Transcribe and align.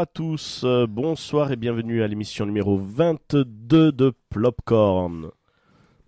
À 0.00 0.06
tous, 0.06 0.62
euh, 0.64 0.86
bonsoir 0.88 1.52
et 1.52 1.56
bienvenue 1.56 2.02
à 2.02 2.08
l'émission 2.08 2.46
numéro 2.46 2.76
22 2.78 3.92
de 3.92 4.12
Plopcorn. 4.30 5.28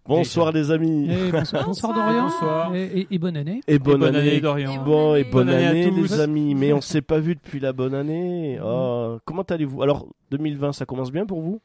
Bonsoir 0.06 0.50
les 0.50 0.70
amis 0.70 1.08
Et 1.10 1.30
bonsoir, 1.30 1.64
bonsoir 1.66 1.94
Dorian. 1.94 2.74
Et, 2.74 3.00
et- 3.00 3.06
et 3.14 3.18
bonne 3.18 3.36
année. 3.36 3.60
et 3.68 3.78
bonne, 3.78 4.00
bonne 4.00 4.16
année, 4.16 4.30
année. 4.32 4.40
Dorian. 4.40 4.82
Bon 4.84 5.14
et 5.14 5.24
bonne 5.24 5.46
Bonne 5.46 5.54
année 5.54 5.90
les 5.90 6.20
amis, 6.20 6.54
mais 6.56 6.72
on 6.72 6.80
s'est 6.80 7.02
pas 7.02 7.18
vu 7.20 7.34
depuis 7.34 7.60
la 7.60 7.72
bonne 7.72 7.94
année. 7.94 8.58
Oh, 8.64 9.18
comment 9.24 9.42
allez-vous? 9.42 9.82
Alors 9.82 10.08
2020 10.30 10.72
ça 10.72 10.86
commence 10.86 11.12
bien 11.12 11.26
pour 11.26 11.40
vous? 11.42 11.60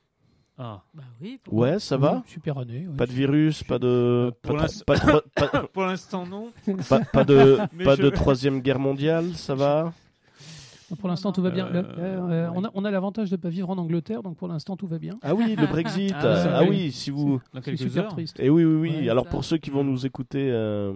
Ah. 0.59 0.81
Bah 0.93 1.03
oui. 1.21 1.39
Ouais, 1.51 1.79
ça 1.79 1.97
va? 1.97 2.23
Super 2.27 2.57
année. 2.57 2.87
ouais. 2.87 2.95
Pas 2.97 3.05
de 3.05 3.11
virus, 3.11 3.63
pas 3.63 3.79
de 3.79 4.31
Pour 4.41 4.57
l'instant- 4.57 6.25
non. 6.25 6.51
pas- 6.89 6.99
pas 6.99 7.23
de 7.23 7.57
pas 7.85 7.95
je- 7.95 8.01
de 8.03 8.09
troisième 8.09 8.59
guerre 8.61 8.79
mondiale, 8.79 9.33
ça 9.35 9.55
va? 9.55 9.93
Pour 10.99 11.09
l'instant, 11.09 11.31
tout 11.31 11.41
va 11.41 11.49
bien. 11.51 11.67
Euh, 11.67 11.81
Le- 11.81 11.99
euh, 11.99 12.49
on 12.55 12.63
a, 12.63 12.71
on 12.73 12.85
a 12.85 12.91
l'avantage 12.91 13.29
de 13.29 13.35
ne 13.35 13.41
pas 13.41 13.49
vivre 13.49 13.69
en 13.69 13.77
Angleterre, 13.77 14.23
donc 14.23 14.37
pour 14.37 14.47
l'instant, 14.47 14.77
tout 14.77 14.87
va 14.87 14.99
bien. 14.99 15.17
Ah 15.21 15.35
oui, 15.35 15.55
le 15.57 15.67
Brexit. 15.67 16.13
Ah, 16.15 16.59
Ah, 16.59 16.61
oui. 16.63 16.67
oui, 16.69 16.91
si 16.91 17.09
vous 17.09 17.39
Dans 17.53 17.61
C'est 17.61 17.71
quelques 17.71 17.79
super 17.79 18.05
heures. 18.05 18.11
triste. 18.11 18.39
Et 18.39 18.49
oui, 18.49 18.63
oui, 18.63 18.75
oui. 18.75 18.95
Ouais, 19.01 19.09
Alors 19.09 19.25
ça. 19.25 19.29
pour 19.31 19.43
ceux 19.43 19.57
qui 19.57 19.69
vont 19.69 19.83
nous 19.83 20.05
écouter 20.05 20.49
euh, 20.51 20.93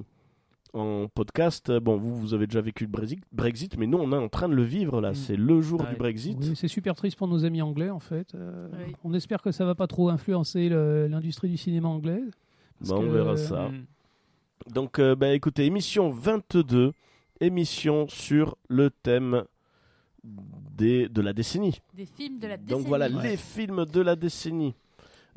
en 0.74 1.08
podcast, 1.14 1.70
bon, 1.80 1.98
vous, 1.98 2.16
vous 2.16 2.34
avez 2.34 2.48
déjà 2.48 2.62
vécu 2.62 2.86
le 2.86 2.90
Brexit, 2.90 3.20
Brexit, 3.34 3.78
mais 3.78 3.86
nous, 3.88 3.98
on 3.98 4.12
est 4.14 4.18
en 4.18 4.30
train 4.30 4.48
de 4.48 4.54
le 4.56 4.64
vivre 4.64 5.02
là. 5.02 5.12
Mm. 5.12 5.16
C'est 5.16 5.36
le 5.36 5.60
jour 5.62 5.82
Ouais. 5.82 5.90
du 5.90 5.96
Brexit. 5.98 6.38
Oui, 6.40 6.54
c'est 6.56 6.70
super 6.70 6.96
triste 6.96 7.18
pour 7.18 7.28
nos 7.28 7.44
amis 7.44 7.62
anglais, 7.62 7.90
en 7.90 8.00
fait. 8.00 8.34
Euh, 8.36 8.68
Oui. 8.88 8.94
On 9.04 9.14
espère 9.14 9.42
que 9.42 9.52
ça 9.52 9.66
va 9.66 9.76
pas 9.76 9.88
trop 9.88 10.08
influencer 10.10 10.70
l'industrie 10.70 11.50
du 11.50 11.58
cinéma 11.58 11.90
anglais. 11.90 12.22
Bah, 12.88 12.96
on 12.98 13.02
que, 13.02 13.06
verra 13.08 13.32
euh, 13.32 13.36
ça. 13.36 13.68
Mm. 13.70 13.84
Donc, 14.74 15.00
euh, 15.00 15.16
bah, 15.16 15.34
écoutez, 15.34 15.66
émission 15.66 16.10
22, 16.12 16.94
émission 17.42 18.08
sur 18.08 18.56
le 18.70 18.90
thème 18.92 19.44
des, 20.24 21.10
de 21.10 21.22
la 21.22 21.34
décennie. 21.34 21.80
Des 21.94 22.06
films 22.06 22.40
de 22.40 22.48
la 22.48 22.58
décennie. 22.58 22.80
Donc 22.80 22.88
voilà, 22.88 23.10
Ouais. 23.10 23.32
les 23.32 23.38
films 23.38 23.86
de 23.86 24.02
la 24.02 24.16
décennie. 24.16 24.76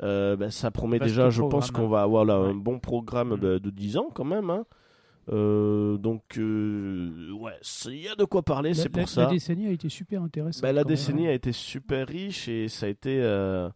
Euh, 0.03 0.35
bah, 0.35 0.51
ça 0.51 0.71
promet 0.71 0.99
déjà, 0.99 1.29
je 1.29 1.41
pense 1.41 1.71
qu'on 1.71 1.87
va 1.87 2.01
avoir 2.01 2.25
là, 2.25 2.35
un 2.35 2.53
bon 2.53 2.79
programme 2.79 3.35
Mm. 3.35 3.39
de, 3.39 3.57
de 3.59 3.69
10 3.69 3.97
ans 3.97 4.09
quand 4.13 4.25
même. 4.25 4.49
hein. 4.49 4.65
Euh, 5.29 5.97
donc, 5.97 6.37
euh, 6.37 7.31
ouais, 7.31 7.53
il 7.85 8.01
y 8.01 8.07
a 8.07 8.15
de 8.15 8.25
quoi 8.25 8.43
parler, 8.43 8.69
la- 8.69 8.75
c'est 8.75 8.95
la- 8.95 9.01
pour 9.01 9.09
ça. 9.09 9.23
La 9.23 9.29
décennie 9.31 9.65
a 9.67 9.71
été 9.71 9.89
super 9.89 10.21
intéressante. 10.21 10.61
Bah, 10.61 10.71
la 10.71 10.81
même. 10.81 10.87
décennie 10.87 11.27
a 11.27 11.33
été 11.33 11.51
super 11.51 12.07
riche 12.07 12.47
et 12.47 12.67
ça 12.67 12.85
a 12.85 12.89
été. 12.89 13.19
euh, 13.21 13.69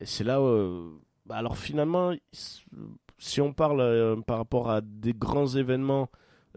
Et 0.00 0.06
c'est 0.06 0.24
là. 0.24 0.40
euh, 0.40 0.90
bah, 1.26 1.36
alors 1.36 1.56
finalement, 1.56 2.12
si 3.18 3.40
on 3.40 3.52
parle 3.52 3.80
euh, 3.80 4.16
par 4.22 4.38
rapport 4.38 4.68
à 4.68 4.80
des 4.80 5.12
grands 5.14 5.46
événements, 5.46 6.08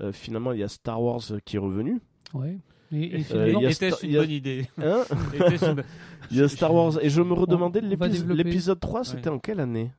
euh, 0.02 0.11
finalement, 0.11 0.52
il 0.53 0.59
y 0.59 0.64
a 0.64 0.67
Star 0.67 1.00
Wars 1.02 1.22
qui 1.45 1.58
est 1.58 1.59
revenu. 1.59 2.02
Ouais. 2.33 2.58
Et, 2.91 3.19
et 3.19 3.25
Euh, 3.31 3.47
sta- 3.71 3.99
il 4.03 4.11
une 4.13 4.16
bonne 4.19 4.31
idée 4.31 4.67
Hein 4.81 5.03
il 6.31 6.38
y 6.38 6.41
a 6.41 6.47
Star 6.47 6.73
Wars. 6.73 6.99
Et 7.02 7.09
je 7.09 7.21
me 7.21 7.33
redemandais, 7.33 7.81
l'épisode 7.81 8.80
3, 8.80 9.03
c'était 9.03 9.30
Ouais. 9.30 9.36
en 9.36 9.39
quelle 9.39 9.59
année 9.59 9.92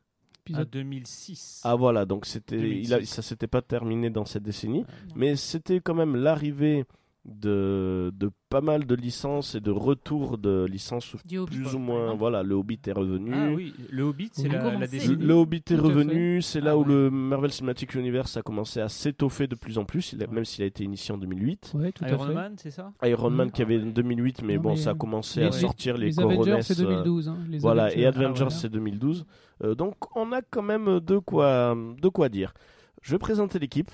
À 0.46 0.62
épisode- 0.62 0.70
2006. 0.70 1.60
Ah 1.64 1.74
voilà, 1.74 2.04
donc 2.06 2.24
c'était, 2.26 2.56
il 2.56 2.92
a, 2.94 2.96
2006. 2.98 3.06
ça 3.06 3.22
s'était 3.22 3.46
pas 3.46 3.62
terminé 3.62 4.08
dans 4.10 4.24
cette 4.24 4.42
décennie, 4.42 4.84
mais 5.14 5.36
c'était 5.36 5.80
quand 5.80 5.94
même 5.94 6.16
l'arrivée 6.16 6.84
de, 7.26 8.10
de 8.14 8.30
pas 8.48 8.60
mal 8.60 8.86
de 8.86 8.94
licences 8.94 9.54
et 9.54 9.60
de 9.60 9.70
retour 9.70 10.38
de 10.38 10.64
licences 10.64 11.14
Hobbit, 11.14 11.44
plus 11.46 11.74
ou 11.74 11.78
moins. 11.78 12.14
Voilà, 12.14 12.42
le 12.42 12.54
Hobbit 12.54 12.80
est 12.86 12.92
revenu. 12.92 13.32
Ah 13.34 13.50
oui, 13.54 13.74
le 13.90 14.02
Hobbit, 14.04 14.30
c'est 14.32 14.48
On 14.48 14.52
la, 14.52 14.62
la. 14.72 14.86
Le, 14.86 15.14
le 15.14 15.34
Hobbit 15.34 15.56
est 15.70 15.76
Tout 15.76 15.82
revenu, 15.82 16.40
c'est 16.42 16.60
là 16.60 16.70
Ah 16.72 16.76
où 16.78 16.80
ouais. 16.82 16.88
le 16.88 17.10
Marvel 17.10 17.52
Cinematic 17.52 17.94
Universe 17.94 18.36
a 18.36 18.42
commencé 18.42 18.80
à 18.80 18.88
s'étoffer 18.88 19.46
de 19.46 19.54
plus 19.54 19.76
en 19.78 19.84
plus, 19.84 20.12
il 20.12 20.22
a- 20.22 20.26
Ouais. 20.26 20.34
même 20.34 20.44
s'il 20.44 20.62
a 20.64 20.66
été 20.66 20.84
initié 20.84 21.14
en 21.14 21.18
2008. 21.18 21.72
Ouais, 21.74 21.92
tout 21.92 22.04
à 22.04 22.08
Iron 22.10 22.26
fait. 22.26 22.34
Man, 22.34 22.54
c'est 22.56 22.70
ça? 22.70 22.92
Iron 23.04 23.30
Man 23.30 23.46
Mhm. 23.48 23.52
qui 23.52 23.62
avait 23.62 23.82
en 23.82 23.86
2008, 23.86 24.42
mais 24.42 24.56
Non, 24.56 24.62
bon, 24.62 24.68
mais, 24.70 24.76
ça 24.76 24.90
a 24.90 24.92
euh, 24.94 24.96
commencé 24.96 25.40
les- 25.40 25.46
à 25.46 25.52
sortir 25.52 25.96
les, 25.98 26.06
Les 26.06 26.20
Avengers, 26.20 26.58
c'est 26.62 26.80
euh, 26.80 26.84
2012. 26.84 27.28
hein, 27.28 27.36
les 27.50 27.58
Voilà, 27.58 27.84
Avengers. 27.84 28.00
et 28.00 28.06
Avengers, 28.06 28.28
Ah, 28.28 28.34
voilà. 28.44 28.50
c'est 28.50 28.68
2012. 28.70 29.26
Euh, 29.64 29.74
donc, 29.74 29.94
on 30.16 30.32
a 30.32 30.40
quand 30.42 30.62
même 30.62 31.00
de 31.00 31.18
quoi, 31.18 31.76
de 32.00 32.08
quoi 32.08 32.28
dire. 32.28 32.54
Je 33.02 33.10
vais 33.12 33.18
présenter 33.18 33.58
l'équipe. 33.58 33.90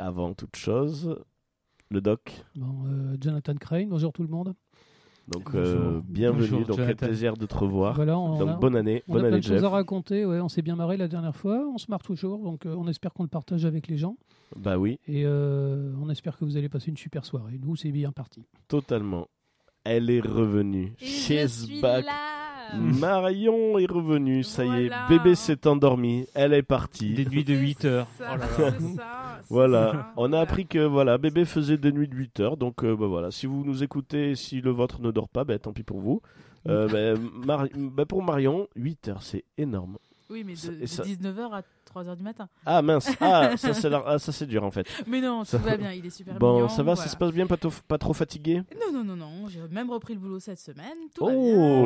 Avant 0.00 0.32
toute 0.32 0.54
chose, 0.54 1.16
le 1.90 2.00
doc. 2.00 2.44
Bon, 2.56 2.84
euh, 2.86 3.16
Jonathan 3.20 3.54
Crane, 3.54 3.88
bonjour 3.88 4.12
tout 4.12 4.22
le 4.22 4.28
monde. 4.28 4.54
Donc, 5.28 5.52
Bonjour. 5.52 5.60
euh, 5.62 6.00
bienvenue. 6.08 6.48
Bonjour, 6.48 6.66
donc, 6.66 6.76
quel 6.78 6.96
plaisir 6.96 7.36
de 7.36 7.44
te 7.44 7.54
revoir. 7.54 7.94
Voilà, 7.96 8.18
on, 8.18 8.38
donc, 8.38 8.48
a, 8.48 8.52
bonne 8.54 8.76
année. 8.76 9.02
on 9.08 9.12
a 9.12 9.14
bonne 9.14 9.20
plein 9.24 9.28
année, 9.32 9.40
de 9.40 9.42
choses 9.44 9.56
Jeff. 9.56 9.64
à 9.64 9.68
raconter. 9.68 10.24
Ouais, 10.24 10.40
on 10.40 10.48
s'est 10.48 10.62
bien 10.62 10.74
marré 10.74 10.96
la 10.96 11.06
dernière 11.06 11.36
fois, 11.36 11.68
on 11.70 11.76
se 11.76 11.90
marre 11.90 12.02
toujours, 12.02 12.38
donc 12.42 12.64
euh, 12.64 12.74
on 12.78 12.88
espère 12.88 13.12
qu'on 13.12 13.24
le 13.24 13.28
partage 13.28 13.66
avec 13.66 13.88
les 13.88 13.98
gens. 13.98 14.16
Bah 14.56 14.78
oui, 14.78 14.98
Et 15.06 15.24
euh, 15.26 15.92
on 16.00 16.08
espère 16.08 16.38
que 16.38 16.46
vous 16.46 16.56
allez 16.56 16.70
passer 16.70 16.88
une 16.90 16.96
super 16.96 17.26
soirée. 17.26 17.58
Nous, 17.62 17.76
c'est 17.76 17.92
bien 17.92 18.10
parti. 18.10 18.46
totalement. 18.68 19.28
Elle 19.84 20.08
est 20.10 20.20
revenue. 20.20 20.94
Et 21.00 21.06
She's 21.06 21.60
je 21.60 21.66
suis 21.66 21.80
back. 21.82 22.06
là. 22.06 22.12
Marion 23.00 23.78
est 23.78 23.90
revenue, 23.90 24.42
ça 24.42 24.64
y 24.64 24.86
est, 24.86 24.90
bébé 25.08 25.34
s'est 25.34 25.66
endormi, 25.66 26.26
elle 26.34 26.52
est 26.52 26.62
partie. 26.62 27.14
Des 27.14 27.24
nuits 27.26 27.44
de 27.44 27.54
C'est 27.54 27.60
8 27.60 27.84
heures. 27.84 28.06
ça, 28.18 28.24
Oh 28.32 28.36
là 28.36 28.38
là. 28.38 28.46
c'est 28.78 28.96
ça, 28.96 29.04
c'est 29.42 29.54
Voilà, 29.54 29.92
ça. 29.92 30.12
on 30.16 30.32
a 30.32 30.40
appris 30.40 30.66
que 30.66 30.78
voilà, 30.86 31.18
bébé 31.18 31.44
faisait 31.44 31.76
des 31.78 31.92
nuits 31.92 32.08
de 32.08 32.14
8 32.16 32.40
heures, 32.40 32.56
donc 32.56 32.84
euh, 32.84 32.96
bah, 32.96 33.06
voilà, 33.06 33.30
si 33.30 33.46
vous 33.46 33.64
nous 33.64 33.82
écoutez, 33.82 34.34
si 34.34 34.60
le 34.60 34.70
vôtre 34.70 35.00
ne 35.00 35.10
dort 35.10 35.28
pas, 35.28 35.44
bah, 35.44 35.58
tant 35.58 35.72
pis 35.72 35.82
pour 35.84 36.00
vous. 36.00 36.20
Euh, 36.68 37.16
bah, 37.46 37.64
bah, 37.76 38.04
pour 38.06 38.22
Marion, 38.22 38.68
8 38.76 39.08
heures, 39.08 39.22
c'est 39.22 39.44
énorme. 39.56 39.96
Oui, 40.30 40.44
mais 40.46 40.56
Ça- 40.56 40.72
de, 40.72 40.84
ça- 40.84 41.02
19h 41.04 41.52
à 41.54 41.62
3h 41.88 42.16
du 42.16 42.22
matin. 42.22 42.48
Ah 42.66 42.82
mince, 42.82 43.10
ah 43.20 43.56
ça 43.56 43.74
c'est 43.74 43.88
la- 43.88 44.02
ah, 44.06 44.18
ça, 44.18 44.32
c'est 44.32 44.46
dur 44.46 44.64
en 44.64 44.70
fait. 44.70 44.86
Mais 45.06 45.20
non, 45.20 45.44
Ça- 45.44 45.58
tout 45.58 45.64
va 45.64 45.76
bien, 45.76 45.92
il 45.92 46.04
est 46.06 46.10
super 46.10 46.34
Bon, 46.38 46.54
mignon, 46.54 46.68
ça 46.68 46.82
va, 46.82 46.96
ça 46.96 47.08
se 47.08 47.16
passe 47.16 47.32
bien, 47.32 47.46
pas, 47.46 47.56
trop- 47.56 47.70
pas 47.86 47.98
trop 47.98 48.12
fatigué? 48.12 48.62
Non, 48.80 48.92
non, 48.92 49.04
non, 49.04 49.16
non, 49.16 49.48
j'ai 49.48 49.60
même 49.70 49.90
repris 49.90 50.14
le 50.14 50.20
boulot 50.20 50.38
cette 50.40 50.58
semaine. 50.58 50.96
Tout 51.14 51.24
Oh, 51.24 51.26
va 51.26 51.32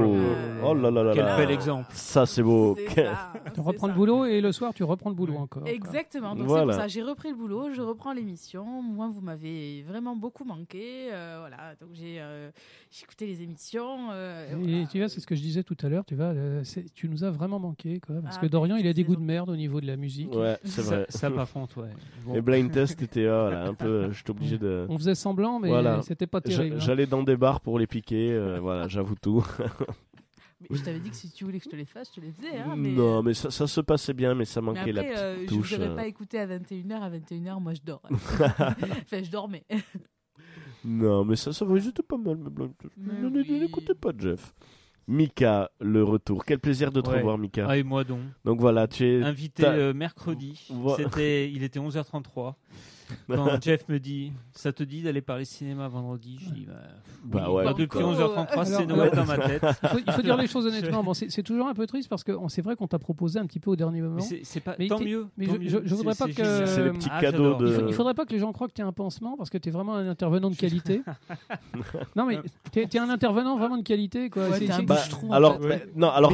bien. 0.06 0.18
Euh, 0.18 0.62
oh 0.64 0.74
là 0.74 0.90
là 0.90 1.02
là 1.04 1.12
Quel 1.14 1.24
là. 1.24 1.36
bel 1.36 1.50
exemple. 1.50 1.86
Ça 1.92 2.26
c'est 2.26 2.42
beau. 2.42 2.76
ça, 2.94 3.32
Tu 3.54 3.60
reprends 3.60 3.86
le 3.88 3.94
boulot 3.94 4.24
et 4.24 4.40
le 4.40 4.52
soir, 4.52 4.72
tu 4.74 4.84
reprends 4.84 5.10
le 5.10 5.16
boulot 5.16 5.36
encore. 5.36 5.62
quoi. 5.62 5.70
Exactement, 5.72 6.34
donc 6.34 6.46
Voilà. 6.46 6.64
c'est 6.64 6.66
pour 6.72 6.80
ça 6.82 6.88
j'ai 6.88 7.02
repris 7.02 7.30
le 7.30 7.36
boulot, 7.36 7.72
je 7.72 7.82
reprends 7.82 8.12
l'émission. 8.12 8.64
Moi, 8.82 9.08
vous 9.08 9.20
m'avez 9.20 9.82
vraiment 9.82 10.16
beaucoup 10.16 10.44
manqué, 10.44 11.08
euh, 11.12 11.36
voilà. 11.40 11.74
Donc 11.80 11.90
j'ai 11.92 12.16
euh, 12.20 12.50
écouté 13.02 13.26
les 13.26 13.42
émissions. 13.42 14.08
euh, 14.12 14.50
Et 14.50 14.54
voilà. 14.54 14.86
tu 14.86 14.98
vois, 14.98 15.08
c'est 15.08 15.20
ce 15.20 15.26
que 15.26 15.34
je 15.34 15.40
disais 15.42 15.62
tout 15.62 15.76
à 15.82 15.88
l'heure, 15.88 16.04
tu 16.04 16.14
vois, 16.14 16.26
euh, 16.26 16.62
tu 16.94 17.08
nous 17.08 17.24
as 17.24 17.30
vraiment 17.30 17.58
manqué, 17.58 18.00
quoi, 18.00 18.16
parce 18.22 18.36
Ah, 18.38 18.40
que 18.40 18.46
Dorian, 18.46 18.76
il 18.76 18.86
a 18.86 18.92
des 18.92 19.04
goûts 19.04 19.16
de 19.16 19.20
merde 19.22 19.48
au 19.50 19.56
niveau 19.56 19.80
de 19.80 19.86
la 19.86 19.91
musique. 19.96 20.34
Ouais, 20.34 20.58
c'est 20.64 20.82
vrai. 20.82 21.06
Ça, 21.08 21.18
ça 21.18 21.30
par 21.30 21.50
contre, 21.50 21.82
ouais. 21.82 21.90
Bon. 22.24 22.34
Les 22.34 22.40
blind 22.40 22.70
tests 22.70 23.00
étaient 23.02 23.26
ah, 23.26 23.42
voilà, 23.42 23.64
un 23.66 23.74
peu, 23.74 24.10
je 24.10 24.16
suis 24.22 24.30
obligé 24.30 24.58
de. 24.58 24.86
On 24.88 24.96
faisait 24.98 25.14
semblant, 25.14 25.58
mais 25.60 25.68
Voilà. 25.68 26.02
c'était 26.02 26.26
pas 26.26 26.40
terrible. 26.40 26.76
hein. 26.76 26.78
J'allais 26.80 27.06
dans 27.06 27.22
des 27.22 27.36
bars 27.36 27.60
pour 27.60 27.78
les 27.78 27.86
piquer, 27.86 28.32
euh, 28.32 28.58
voilà, 28.60 28.88
j'avoue 28.88 29.14
tout. 29.20 29.44
Mais 30.70 30.76
je 30.78 30.84
t'avais 30.84 31.00
dit 31.00 31.10
que 31.10 31.16
si 31.16 31.28
tu 31.32 31.44
voulais 31.44 31.58
que 31.58 31.64
je 31.64 31.70
te 31.70 31.74
les 31.76 31.84
fasse, 31.84 32.08
je 32.14 32.20
te 32.20 32.24
les 32.24 32.30
faisais. 32.32 32.56
Hein, 32.56 32.76
mais, 32.76 32.92
non, 32.92 33.20
mais 33.20 33.34
ça, 33.34 33.50
ça 33.50 33.66
se 33.66 33.80
passait 33.80 34.14
bien, 34.14 34.34
mais 34.36 34.44
ça 34.44 34.60
mais 34.60 34.68
manquait 34.68 34.92
la 34.92 35.02
petite 35.02 35.18
euh, 35.18 35.36
je 35.42 35.46
touche. 35.48 35.72
voudrais 35.72 35.88
euh. 35.88 35.96
pas 35.96 36.06
écouter 36.06 36.38
à 36.38 36.46
21h. 36.46 36.92
À 37.00 37.10
21h, 37.10 37.60
moi, 37.60 37.74
je 37.74 37.80
dors. 37.84 38.00
enfin, 38.10 38.74
je 39.10 39.28
dormais. 39.30 39.64
Non, 40.84 41.24
mais 41.24 41.36
ça, 41.36 41.52
ça 41.52 41.64
va, 41.64 41.76
j'étais 41.78 42.02
pas 42.02 42.16
mal. 42.16 42.38
Mais. 42.56 42.66
Mais 42.96 43.20
Ne- 43.22 43.28
ne- 43.28 43.40
oui. 43.42 43.60
N'écoutez 43.60 43.94
pas 43.94 44.10
Jeff. 44.16 44.52
Mika, 45.08 45.70
le 45.80 46.02
retour. 46.04 46.44
Quel 46.44 46.58
plaisir 46.58 46.92
de 46.92 47.00
te 47.00 47.10
Ouais. 47.10 47.18
revoir, 47.18 47.38
Mika. 47.38 47.66
Ah, 47.68 47.76
et 47.76 47.82
moi 47.82 48.04
donc. 48.04 48.20
Donc 48.44 48.60
voilà, 48.60 48.86
tu 48.86 49.04
es. 49.04 49.22
Invité 49.22 49.64
euh, 49.66 49.92
mercredi. 49.92 50.68
C'était, 50.96 51.50
il 51.50 51.62
était 51.62 51.80
11h33. 51.80 52.54
Quand 53.28 53.60
Jeff 53.62 53.88
me 53.88 53.98
dit, 53.98 54.32
ça 54.52 54.72
te 54.72 54.82
dit 54.82 55.02
d'aller 55.02 55.20
parler 55.22 55.44
cinéma 55.44 55.88
vendredi 55.88 56.38
Je 56.40 56.50
dis, 56.50 56.66
bah, 56.66 56.74
Bah 57.24 57.44
oui. 57.48 57.54
ouais, 57.56 57.64
Bah, 57.64 57.74
depuis 57.76 57.98
putain. 57.98 58.12
11h33, 58.12 58.64
c'est 58.64 58.86
Noël 58.86 59.10
dans 59.14 59.24
ma 59.24 59.38
tête. 59.38 59.62
Il 59.82 59.88
faut, 59.88 59.98
il 60.06 60.12
faut 60.12 60.22
dire 60.22 60.36
les 60.36 60.46
choses 60.46 60.66
honnêtement. 60.66 61.02
Bon, 61.04 61.14
c'est 61.14 61.42
toujours 61.42 61.66
un 61.68 61.74
peu 61.74 61.86
triste 61.86 62.08
parce 62.08 62.24
que 62.24 62.32
on- 62.32 62.48
c'est 62.48 62.62
vrai 62.62 62.76
qu'on 62.76 62.86
t'a 62.88 62.98
proposé 62.98 63.38
un 63.38 63.46
petit 63.46 63.60
peu 63.60 63.70
au 63.70 63.76
dernier 63.76 64.00
moment. 64.02 64.16
Mais 64.30 64.40
c'est, 64.44 64.60
pas, 64.60 64.74
Mais 64.78 64.86
tant 64.88 64.98
t'es- 64.98 65.04
mieux. 65.04 65.26
mais 65.36 65.46
tant 65.46 65.54
je- 65.54 65.58
mieux. 65.58 65.68
je- 65.68 65.78
je 65.84 65.94
voudrais 65.94 66.14
C'est- 66.14 66.24
pas 66.26 66.32
que-. 66.32 66.66
C'est 66.66 66.84
les 66.84 66.90
petits 66.90 67.08
Ah, 67.10 67.20
cadeaux 67.20 67.54
de- 67.54 67.66
Il, 67.68 67.72
faut- 67.74 67.88
il 67.88 67.94
faudrait 67.94 68.14
pas 68.14 68.24
que 68.26 68.32
les 68.32 68.38
gens 68.38 68.52
croient 68.52 68.68
que 68.68 68.72
tu 68.74 68.80
es 68.80 68.84
un 68.84 68.92
pansement 68.92 69.36
parce 69.36 69.50
que 69.50 69.58
tu 69.58 69.68
es 69.68 69.72
vraiment 69.72 69.94
un 69.96 70.08
intervenant 70.08 70.50
de 70.50 70.56
qualité. 70.56 71.02
non, 72.16 72.26
mais 72.26 72.38
tu 72.72 72.80
es, 72.80 72.98
un 72.98 73.10
intervenant 73.10 73.56
vraiment 73.56 73.76
de 73.78 73.82
qualité. 73.82 74.30
Quoi. 74.30 74.48
Ouais, 74.48 74.58
C'est- 74.58 74.66
t'es 74.66 74.72
un 74.72 74.82
Bah, 74.82 74.98
en 75.28 75.32
alors, 75.32 75.60
fait. 75.60 75.68
bah, 75.68 75.74
non, 75.96 76.08
alors, 76.10 76.32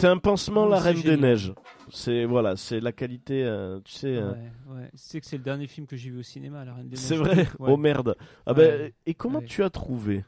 t'es 0.00 0.06
un 0.06 0.18
pansement 0.18 0.66
la 0.66 0.78
Reine 0.78 1.00
des. 1.00 1.16
Neiges. 1.16 1.52
C'est 1.90 2.24
voilà, 2.24 2.56
c'est 2.56 2.80
la 2.80 2.92
qualité, 2.92 3.44
euh, 3.44 3.80
tu 3.84 3.92
sais. 3.92 4.16
euh, 4.16 4.32
Ouais, 4.32 4.76
ouais. 4.76 4.90
C'est 4.94 5.20
que 5.20 5.26
c'est 5.26 5.36
le 5.36 5.42
dernier 5.44 5.66
film 5.66 5.86
que 5.86 5.96
j'ai 5.96 6.10
vu 6.10 6.18
au 6.18 6.22
cinéma, 6.22 6.64
La 6.64 6.74
Reine 6.74 6.88
des. 6.88 6.96
C'est 6.96 7.16
vrai. 7.16 7.46
Ouais. 7.58 7.70
Oh 7.72 7.76
merde. 7.76 8.16
Ah 8.46 8.52
Ouais. 8.52 8.78
ben, 8.78 8.92
et 9.06 9.14
comment 9.14 9.38
Ouais. 9.40 9.44
tu 9.46 9.62
as 9.62 9.70
trouvé? 9.70 10.24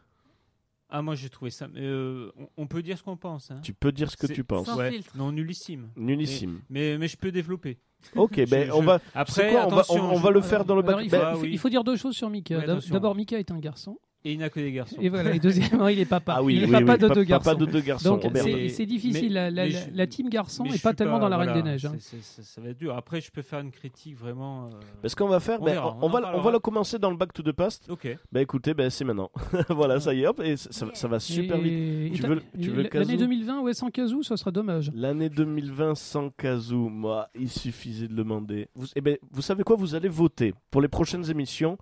Ah, 0.88 1.02
moi 1.02 1.14
j'ai 1.16 1.28
trouvé 1.28 1.50
ça. 1.50 1.66
mais, 1.68 1.80
euh, 1.80 2.30
on, 2.56 2.66
peut 2.68 2.80
dire 2.82 2.96
ce 2.96 3.02
qu'on 3.02 3.16
pense. 3.16 3.50
Hein. 3.50 3.58
Tu 3.62 3.72
peux 3.74 3.90
dire 3.90 4.10
ce 4.10 4.16
que 4.16 4.26
tu 4.28 4.44
penses. 4.44 4.66
Sans 4.66 4.76
Ouais. 4.78 4.92
filtre. 4.92 5.16
Non, 5.16 5.32
nullissime. 5.32 5.88
Nullissime. 5.96 6.60
Mais, 6.70 6.96
mais 6.98 7.08
je 7.08 7.16
peux 7.16 7.32
développer. 7.32 7.78
Ok, 8.14 8.36
ben 8.48 8.66
Je- 8.68 8.72
on 8.72 8.82
va. 8.82 9.00
Après, 9.14 9.50
quoi, 9.50 9.66
on 9.66 9.70
va, 9.70 9.80
attention, 9.80 10.04
on, 10.04 10.12
on 10.12 10.16
je- 10.18 10.22
va 10.22 10.30
le 10.30 10.40
faire 10.42 10.64
dans 10.64 10.76
le 10.76 10.82
Alors, 10.84 10.96
bac. 10.98 11.04
il, 11.04 11.10
faut, 11.10 11.16
ben, 11.16 11.22
Ah 11.24 11.30
il 11.32 11.36
faut- 11.38 11.42
oui. 11.42 11.48
il 11.52 11.58
faut 11.58 11.68
dire 11.68 11.82
deux 11.82 11.96
choses 11.96 12.14
sur 12.14 12.30
Mika. 12.30 12.60
D'abord, 12.90 13.14
Mika 13.16 13.38
est 13.38 13.50
un 13.50 13.58
garçon. 13.58 13.98
Et 14.26 14.32
il 14.32 14.38
n'a 14.40 14.50
que 14.50 14.58
des 14.58 14.72
garçons. 14.72 14.96
Et 15.00 15.08
voilà. 15.08 15.32
Et 15.34 15.38
deuxièmement, 15.38 15.86
il 15.86 16.00
est 16.00 16.04
papa. 16.04 16.34
ah 16.38 16.42
oui, 16.42 16.56
il 16.56 16.62
est 16.64 16.66
oui, 16.66 16.72
papa 16.72 16.92
oui, 16.94 16.98
de 16.98 17.06
pa- 17.08 17.14
deux 17.14 17.24
papa 17.26 17.44
garçons. 17.44 17.54
de 17.60 17.64
deux 17.66 17.80
garçons. 17.80 18.16
Donc 18.16 18.22
c'est 18.70 18.86
difficile. 18.86 19.22
Mais- 19.22 19.28
la, 19.28 19.50
la- 19.52 19.64
mais 19.66 19.70
la- 19.70 19.78
je- 19.80 19.90
la 19.94 20.06
team 20.08 20.28
garçon 20.28 20.64
n'est 20.64 20.78
pas 20.78 20.94
tellement 20.94 21.20
dans 21.20 21.28
la 21.28 21.36
voilà, 21.36 21.52
Reine 21.52 21.62
des 21.62 21.70
Neiges. 21.70 21.86
hein. 21.86 21.94
ça, 22.00 22.42
ça 22.42 22.60
va 22.60 22.70
être 22.70 22.78
dur. 22.78 22.96
Après, 22.96 23.20
je 23.20 23.30
peux 23.30 23.42
faire 23.42 23.60
une 23.60 23.70
critique 23.70 24.18
vraiment. 24.18 24.64
euh, 24.64 24.68
Ben, 25.02 25.08
ce 25.08 25.14
qu'on 25.14 25.28
va 25.28 25.38
faire, 25.38 25.62
On 25.62 25.64
ben, 25.64 25.72
verra, 25.74 25.96
on, 26.00 26.06
on 26.06 26.06
en 26.06 26.08
va, 26.08 26.32
on 26.36 26.40
va 26.40 26.50
le 26.50 26.58
commencer 26.58 26.98
dans 26.98 27.10
le 27.10 27.16
back 27.16 27.32
to 27.32 27.42
the 27.44 27.52
past. 27.52 27.86
Ok. 27.88 28.08
Ben 28.32 28.40
écoutez, 28.40 28.74
ben 28.74 28.90
c'est 28.90 29.04
maintenant. 29.04 29.30
voilà, 29.68 30.00
ça 30.00 30.12
y 30.12 30.22
est, 30.22 30.26
hop, 30.26 30.40
et 30.44 30.56
ça, 30.56 31.06
va 31.06 31.20
super 31.20 31.58
vite. 31.58 31.72
Et- 31.72 32.10
Tu 32.16 32.24
et 32.24 32.26
veux- 32.26 32.36
t'as- 32.40 32.58
tu 32.58 32.64
et 32.64 32.68
veux 32.70 32.76
le 32.82 32.82
L'année 32.82 32.88
Kazoo 33.06 33.16
2020, 33.16 33.60
ouais, 33.62 33.74
sans 33.74 33.90
Kazoo, 33.90 34.24
ça 34.24 34.36
serait 34.36 34.50
dommage. 34.50 34.90
L'année 34.92 35.28
2020 35.28 35.94
sans 35.94 36.30
Kazoo, 36.30 36.88
moi, 36.88 37.28
il 37.38 37.48
suffisait 37.48 38.08
de 38.08 38.12
le 38.12 38.16
demander. 38.24 38.66
Vous, 38.74 38.86
eh 38.96 39.00
ben, 39.00 39.16
vous 39.30 39.42
savez 39.42 39.62
quoi 39.62 39.76
Vous 39.76 39.94
allez 39.94 40.08
voter 40.08 40.52
pour 40.72 40.80
les 40.82 40.88
prochaines 40.88 41.30
émissions 41.30 41.78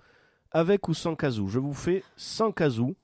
avec 0.55 0.89
ou 0.89 0.95
sans 0.95 1.17
Kazoo. 1.17 1.49
Je 1.49 1.59
vous 1.59 1.75
fais 1.75 2.03
sans 2.17 2.53
Kazoo. 2.53 2.95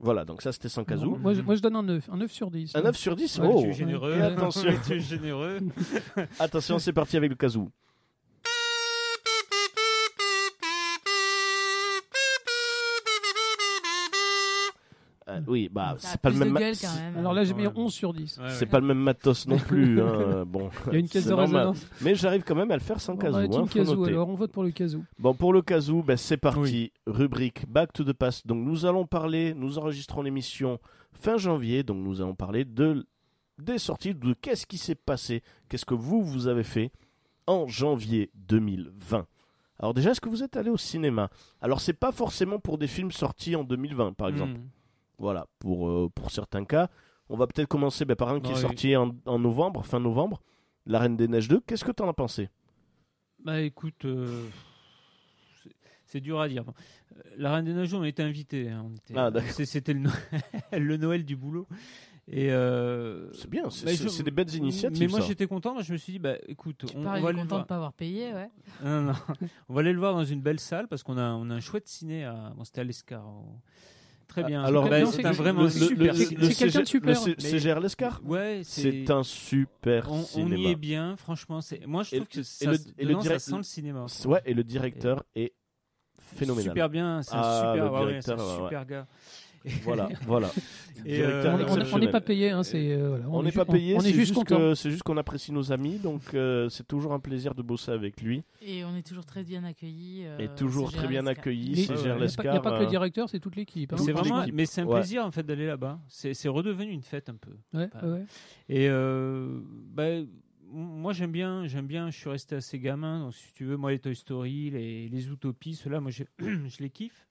Voilà, 0.00 0.24
donc 0.24 0.42
ça 0.42 0.52
c'était 0.52 0.68
sans 0.68 0.84
Kazoo. 0.84 1.16
Moi, 1.16 1.34
je, 1.34 1.42
moi, 1.42 1.56
je 1.56 1.60
donne 1.60 1.76
un 1.76 1.82
9, 1.82 2.08
un 2.10 2.16
9 2.18 2.30
sur 2.32 2.50
10. 2.50 2.76
Un 2.76 2.82
9 2.82 2.96
sur 2.96 3.16
10 3.16 3.38
Ouais, 3.40 3.48
Oh 3.52 3.62
Tu 3.62 3.68
es 3.68 3.72
généreux. 3.72 4.14
Et 4.16 4.22
attention. 4.22 4.70
tu 4.86 4.92
es 4.94 5.00
généreux. 5.00 5.58
Attention, 6.38 6.78
c'est 6.78 6.92
parti 6.92 7.16
avec 7.16 7.30
le 7.30 7.36
Kazoo. 7.36 7.68
Oui, 15.46 15.68
bah, 15.72 15.94
c'est 15.98 16.20
pas 16.20 16.30
le 16.30 16.36
même. 16.36 16.48
de 16.48 16.52
ma- 16.54 16.60
gueule 16.60 16.74
quand 16.80 16.94
même. 16.94 17.16
Alors 17.18 17.32
là, 17.32 17.44
j'ai 17.44 17.54
mis 17.54 17.66
Ouais. 17.66 17.72
11 17.76 17.92
sur 17.92 18.12
10. 18.12 18.38
Ouais, 18.38 18.44
C'est 18.50 18.60
ouais. 18.64 18.66
pas 18.70 18.80
le 18.80 18.86
même 18.86 18.98
matos 18.98 19.46
non 19.46 19.56
plus. 19.68 20.00
hein, 20.00 20.44
Bon, 20.46 20.70
Il 20.88 20.92
y 20.94 20.96
a 20.96 20.98
une 20.98 21.08
caisse 21.08 21.26
de 21.26 21.34
résonance. 21.34 21.86
Mais 22.00 22.14
j'arrive 22.14 22.42
quand 22.44 22.54
même 22.54 22.70
à 22.70 22.74
le 22.74 22.80
faire 22.80 23.00
sans 23.00 23.14
Bon, 23.14 23.18
Kazoo. 23.20 23.48
bah, 23.96 24.02
hein, 24.04 24.04
alors 24.08 24.28
on 24.28 24.34
vote 24.34 24.52
pour 24.52 24.62
le 24.64 24.70
Kazoo. 24.70 25.04
Bon, 25.18 25.34
pour 25.34 25.52
le 25.52 25.62
Kazoo, 25.62 26.02
ben, 26.02 26.16
c'est 26.16 26.36
parti. 26.36 26.58
Oui. 26.60 26.92
Rubrique 27.06 27.64
Back 27.70 27.92
to 27.92 28.04
the 28.04 28.12
Past. 28.12 28.46
Donc, 28.46 28.58
nous 28.64 28.86
allons 28.86 29.06
parler, 29.06 29.54
nous 29.54 29.78
enregistrons 29.78 30.22
l'émission 30.22 30.78
fin 31.12 31.36
janvier. 31.36 31.82
Donc, 31.82 31.98
nous 31.98 32.20
allons 32.20 32.34
parler 32.34 32.64
de, 32.64 33.06
des 33.58 33.78
sorties, 33.78 34.14
de 34.14 34.34
qu'est-ce 34.40 34.66
qui 34.66 34.78
s'est 34.78 34.94
passé, 34.94 35.42
qu'est-ce 35.68 35.84
que 35.86 35.94
vous, 35.94 36.22
vous 36.24 36.46
avez 36.46 36.62
fait 36.64 36.90
en 37.46 37.66
janvier 37.66 38.30
2020. 38.48 39.26
Alors, 39.80 39.94
déjà, 39.94 40.10
est-ce 40.10 40.20
que 40.20 40.28
vous 40.28 40.42
êtes 40.42 40.56
allé 40.56 40.70
au 40.70 40.76
cinéma? 40.76 41.30
Alors, 41.60 41.80
c'est 41.80 41.92
pas 41.92 42.10
forcément 42.12 42.58
pour 42.58 42.78
des 42.78 42.88
films 42.88 43.12
sortis 43.12 43.54
en 43.54 43.62
2020, 43.64 44.12
par 44.14 44.28
exemple. 44.28 44.52
Hmm. 44.54 44.68
Voilà, 45.18 45.46
pour, 45.58 45.88
euh, 45.88 46.08
pour 46.14 46.30
certains 46.30 46.64
cas. 46.64 46.88
On 47.28 47.36
va 47.36 47.46
peut-être 47.46 47.68
commencer 47.68 48.04
ben, 48.04 48.14
par 48.16 48.28
un 48.30 48.40
qui 48.40 48.50
est 48.52 48.54
oui. 48.54 48.60
sorti 48.60 48.96
en, 48.96 49.14
en 49.26 49.38
novembre, 49.38 49.84
fin 49.84 50.00
novembre. 50.00 50.40
La 50.86 51.00
Reine 51.00 51.16
des 51.16 51.28
Neiges 51.28 51.48
2. 51.48 51.60
Qu'est-ce 51.60 51.84
que 51.84 51.92
tu 51.92 52.02
en 52.02 52.08
as 52.08 52.14
pensé? 52.14 52.48
Bah 53.44 53.60
écoute, 53.60 54.04
euh, 54.04 54.44
c'est- 56.06 56.20
dur 56.20 56.40
à 56.40 56.48
dire. 56.48 56.64
Euh, 56.68 57.20
La 57.36 57.54
Reine 57.54 57.64
des 57.66 57.74
Neiges, 57.74 57.92
on 57.94 58.04
était 58.04 58.22
invités. 58.22 58.70
hein, 58.70 58.84
on 58.86 58.94
était- 58.94 59.14
Ah, 59.16 59.30
d'accord. 59.30 59.50
c'est- 59.50 59.66
C'était 59.66 59.92
le, 59.92 60.00
No- 60.00 60.10
le 60.72 60.96
Noël 60.96 61.24
du 61.24 61.36
boulot. 61.36 61.66
Et 62.30 62.50
euh, 62.52 63.32
C'est 63.32 63.48
bien, 63.48 63.70
c'est 63.70 63.86
bah, 63.86 64.22
des 64.24 64.30
belles 64.30 64.54
initiatives. 64.54 65.00
Mais 65.00 65.08
moi 65.08 65.20
j'étais 65.20 65.46
content. 65.46 65.72
Moi, 65.72 65.82
je 65.82 65.92
me 65.92 65.96
suis 65.98 66.12
dit, 66.14 66.18
bah 66.18 66.34
écoute, 66.46 66.84
Tu 66.86 66.94
on, 66.96 67.00
va 67.02 67.16
le 67.18 67.22
content 67.22 67.42
de 67.44 67.48
voir. 67.48 67.66
pas 67.66 67.76
avoir 67.76 67.92
payé, 67.94 68.34
ouais. 68.34 68.50
Non, 68.84 69.00
non, 69.02 69.12
on 69.70 69.74
va 69.74 69.80
aller 69.80 69.92
le 69.94 69.98
voir 69.98 70.12
dans 70.14 70.24
une 70.26 70.42
belle 70.42 70.60
salle 70.60 70.88
parce 70.88 71.02
qu'on 71.02 71.16
a, 71.16 71.30
on 71.32 71.48
a 71.48 71.54
un 71.54 71.60
chouette 71.60 71.88
ciné. 71.88 72.24
À... 72.24 72.52
Bon, 72.54 72.64
c'était 72.64 72.80
à 72.82 72.84
l'Escar. 72.84 73.26
au- 73.26 73.60
Très 74.28 74.44
bien. 74.44 74.62
Alors, 74.62 74.84
C'est 74.84 74.90
Bah, 74.90 75.06
c'est 75.06 75.22
c'est- 75.22 75.26
un 75.26 75.32
vraiment 75.32 75.62
le, 75.62 75.70
super 75.70 76.14
c'est 76.14 76.26
quelqu'un 76.54 76.80
de 76.80 76.84
super. 76.84 77.08
Le 77.08 77.14
C- 77.14 77.34
Mais- 77.42 77.48
CGR 77.48 77.80
Lescar 77.80 78.20
Ouais, 78.24 78.60
C'est 78.62 79.10
un 79.10 79.22
super 79.24 80.10
On, 80.12 80.18
on 80.20 80.22
cinéma. 80.24 80.56
y 80.56 80.66
est 80.66 80.76
bien, 80.76 81.16
franchement. 81.16 81.60
C'est 81.62 81.86
moi, 81.86 82.02
je 82.02 82.14
Et- 82.14 82.18
trouve 82.18 82.28
que 82.28 82.42
ça, 82.42 82.70
le- 82.70 82.78
dedans, 82.78 83.20
direct- 83.20 83.40
ça 83.40 83.50
sent 83.50 83.56
le 83.56 83.62
cinéma. 83.62 84.06
Ouais, 84.26 84.42
et 84.44 84.52
le 84.54 84.62
directeur 84.64 85.24
est 85.34 85.54
phénoménal. 86.36 86.70
Super 86.72 86.88
bien, 86.90 87.22
c'est 87.22 87.34
un 87.34 87.40
Ah, 87.42 87.72
super, 87.74 87.92
ouais, 87.92 87.98
c'est 87.98 88.06
directeur, 88.06 88.38
ouais, 88.38 88.64
super 88.64 88.86
gars. 88.86 89.06
Voilà, 89.84 90.08
voilà. 90.26 90.50
Et, 91.06 91.20
euh, 91.22 91.64
On- 91.92 91.98
n'est 91.98 92.10
pas 92.10 92.20
payé, 92.20 92.50
hein, 92.50 92.62
c'est, 92.64 92.90
euh, 92.92 93.08
voilà, 93.10 93.24
On 93.28 93.42
est 93.42 93.44
n'est 93.46 93.52
pas 93.52 93.64
payé, 93.64 93.94
On, 93.94 93.98
on 93.98 94.00
c'est 94.00 94.08
est 94.08 94.12
juste 94.12 94.26
juste 94.26 94.34
content. 94.34 94.56
que- 94.58 94.74
c'est 94.74 94.90
juste 94.90 95.04
qu'on 95.04 95.16
apprécie 95.16 95.52
nos 95.52 95.70
amis, 95.72 95.98
donc 95.98 96.22
euh, 96.34 96.68
c'est 96.68 96.86
toujours 96.86 97.12
un 97.12 97.20
plaisir 97.20 97.54
de 97.54 97.62
bosser 97.62 97.92
avec 97.92 98.20
lui. 98.20 98.42
Et 98.62 98.84
on 98.84 98.96
est 98.96 99.06
toujours 99.06 99.24
très 99.24 99.44
bien 99.44 99.62
accueillis. 99.64 100.24
euh, 100.26 100.38
Et 100.38 100.48
toujours 100.48 100.90
très 100.90 101.06
bien 101.06 101.20
Gérald 101.20 101.38
accueilli, 101.38 101.68
Les- 101.74 101.82
c'est 101.84 101.94
Il 101.94 102.02
n'y 102.02 102.08
a, 102.48 102.60
pas- 102.60 102.78
que 102.78 102.82
le 102.82 102.88
directeur, 102.90 103.28
c'est 103.28 103.38
toute 103.40 103.54
l'équipe. 103.56 103.92
hein. 103.92 103.96
C'est 103.98 104.12
vraiment, 104.12 104.44
mais 104.52 104.66
c'est 104.66 104.80
un 104.80 104.86
Ouais. 104.86 104.98
plaisir 105.00 105.24
en 105.24 105.30
fait 105.30 105.44
d'aller 105.44 105.66
là-bas. 105.66 106.00
C'est 106.08 106.48
redevenu 106.48 106.90
une 106.90 107.02
fête 107.02 107.28
un 107.28 107.36
peu. 107.36 107.52
Ouais, 107.72 107.88
Bah, 107.94 108.00
ouais. 108.08 108.24
Et 108.68 108.88
euh, 108.88 109.60
bah, 109.94 110.08
m- 110.08 110.26
moi 110.72 111.12
j'aime 111.12 111.30
bien, 111.32 111.66
j'aime 111.68 111.86
bien. 111.86 112.10
Je 112.10 112.18
suis 112.18 112.28
resté 112.28 112.56
assez 112.56 112.78
gamin, 112.80 113.20
donc 113.20 113.34
si 113.34 113.54
tu 113.54 113.64
veux, 113.64 113.76
moi 113.76 113.92
les 113.92 113.98
Toy 114.00 114.16
Story, 114.16 114.70
les, 114.70 115.08
les 115.08 115.28
Utopies, 115.28 115.74
ceux-là, 115.76 116.00
moi 116.00 116.10
je, 116.10 116.24
je 116.40 116.82
les 116.82 116.90
kiffe. 116.90 117.27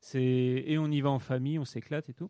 C'est 0.00 0.22
et 0.22 0.78
on 0.78 0.90
y 0.90 1.00
va 1.00 1.10
en 1.10 1.18
famille, 1.18 1.58
on 1.58 1.64
s'éclate 1.64 2.08
et 2.08 2.14
tout. 2.14 2.28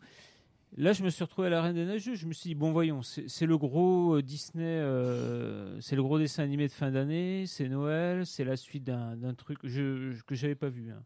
Là, 0.77 0.93
je 0.93 1.03
me 1.05 1.11
suis 1.11 1.23
retrouvé 1.25 1.47
à 1.47 1.51
la 1.51 1.63
Reine 1.63 1.75
des 1.75 1.85
Neiges. 1.87 2.15
Je 2.15 2.27
me 2.27 2.33
suis 2.33 2.49
dit 2.49 2.55
bon, 2.55 2.73
voyons, 2.73 3.01
c'est 3.03 3.47
le 3.47 3.57
gros 3.57 4.17
euh, 4.17 4.23
Disney, 4.23 4.65
euh, 4.65 5.81
c'est 5.81 5.97
le 5.97 6.03
gros 6.03 6.19
dessin 6.19 6.43
animé 6.43 6.67
de 6.67 6.73
fin 6.73 6.91
d'année, 6.91 7.45
c'est 7.47 7.69
Noël, 7.69 8.27
c'est 8.27 8.45
la 8.45 8.57
suite 8.57 8.85
d'un 8.85 9.35
truc 9.35 9.59
je, 9.65 10.11
je- 10.13 10.23
que 10.25 10.35
j'avais 10.35 10.55
pas 10.57 10.69
vu, 10.69 10.91
hein, 10.91 11.03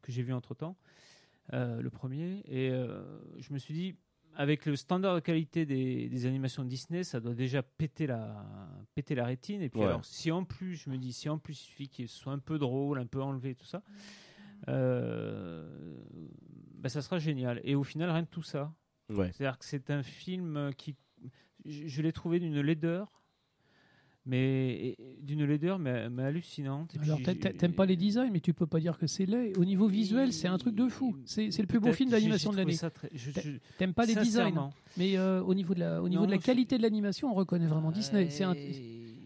que 0.00 0.10
j'ai 0.12 0.22
vu 0.22 0.32
entre 0.32 0.54
temps, 0.54 0.76
le 1.52 1.88
premier. 1.90 2.42
Et 2.46 2.70
euh, 2.70 3.02
je 3.38 3.52
me 3.52 3.58
suis 3.58 3.74
dit 3.74 3.94
avec 4.34 4.64
le 4.64 4.76
standard 4.76 5.14
de 5.16 5.20
qualité 5.20 5.66
des, 5.66 6.08
des 6.08 6.26
animations 6.26 6.64
de 6.64 6.68
Disney, 6.68 7.04
ça 7.04 7.20
doit 7.20 7.34
déjà 7.34 7.62
péter 7.62 8.06
la, 8.06 8.42
péter 8.94 9.14
la 9.14 9.26
rétine. 9.26 9.60
Et 9.60 9.68
puis 9.68 9.80
Ouais. 9.80 9.86
alors, 9.88 10.04
si 10.06 10.30
en 10.32 10.42
plus, 10.44 10.76
je 10.76 10.88
me 10.88 10.96
dis, 10.96 11.12
si 11.12 11.28
en 11.28 11.36
plus 11.38 11.52
il 11.52 11.66
suffit 11.66 11.88
qu'il 11.88 12.08
soit 12.08 12.32
un 12.32 12.38
peu 12.38 12.58
drôle, 12.58 12.98
un 12.98 13.06
peu 13.06 13.20
enlevé, 13.20 13.54
tout 13.54 13.66
ça, 13.66 13.82
euh, 13.86 13.92
bah, 14.66 15.68
ça 16.88 17.02
sera 17.02 17.18
génial. 17.18 17.60
Et 17.64 17.74
au 17.74 17.84
final, 17.84 18.10
rien 18.10 18.22
de 18.22 18.26
tout 18.28 18.42
ça. 18.42 18.72
Ouais. 19.10 19.30
C'est-à-dire 19.32 19.58
que 19.58 19.64
c'est 19.64 19.90
un 19.90 20.02
film 20.02 20.70
qui, 20.76 20.96
je, 21.64 21.86
je 21.86 22.02
l'ai 22.02 22.12
trouvé 22.12 22.40
d'une 22.40 22.60
laideur, 22.60 23.20
mais 24.24 24.96
d'une 25.20 25.44
laideur 25.44 25.78
mais, 25.80 26.08
mais 26.08 26.22
hallucinante. 26.22 26.94
Alors, 27.02 27.18
t'aimes 27.22 27.74
pas 27.74 27.86
les 27.86 27.96
designs, 27.96 28.30
mais 28.32 28.40
tu 28.40 28.54
peux 28.54 28.66
pas 28.68 28.78
dire 28.80 28.96
que 28.96 29.06
c'est 29.06 29.26
laid. 29.26 29.52
Au 29.58 29.64
niveau 29.64 29.88
visuel, 29.88 30.32
c'est 30.32 30.48
un 30.48 30.58
truc 30.58 30.74
de 30.76 30.88
fou. 30.88 31.16
C'est 31.24 31.56
le 31.58 31.66
plus 31.66 31.80
beau 31.80 31.92
film 31.92 32.10
d'animation 32.10 32.52
de 32.52 32.56
l'année. 32.56 32.76
T'aimes 33.78 33.94
pas 33.94 34.06
les 34.06 34.14
designs, 34.14 34.70
mais 34.96 35.18
euh, 35.18 35.42
au 35.42 35.54
niveau 35.54 35.74
de 35.74 35.80
la, 35.80 36.02
au 36.02 36.08
niveau 36.08 36.22
Non, 36.22 36.26
de 36.28 36.32
la 36.32 36.38
je- 36.38 36.44
qualité 36.44 36.78
de 36.78 36.82
l'animation, 36.82 37.30
on 37.30 37.34
reconnaît 37.34 37.66
vraiment 37.66 37.90
Disney. 37.90 38.30
C'est 38.30 38.44
un- 38.44 38.54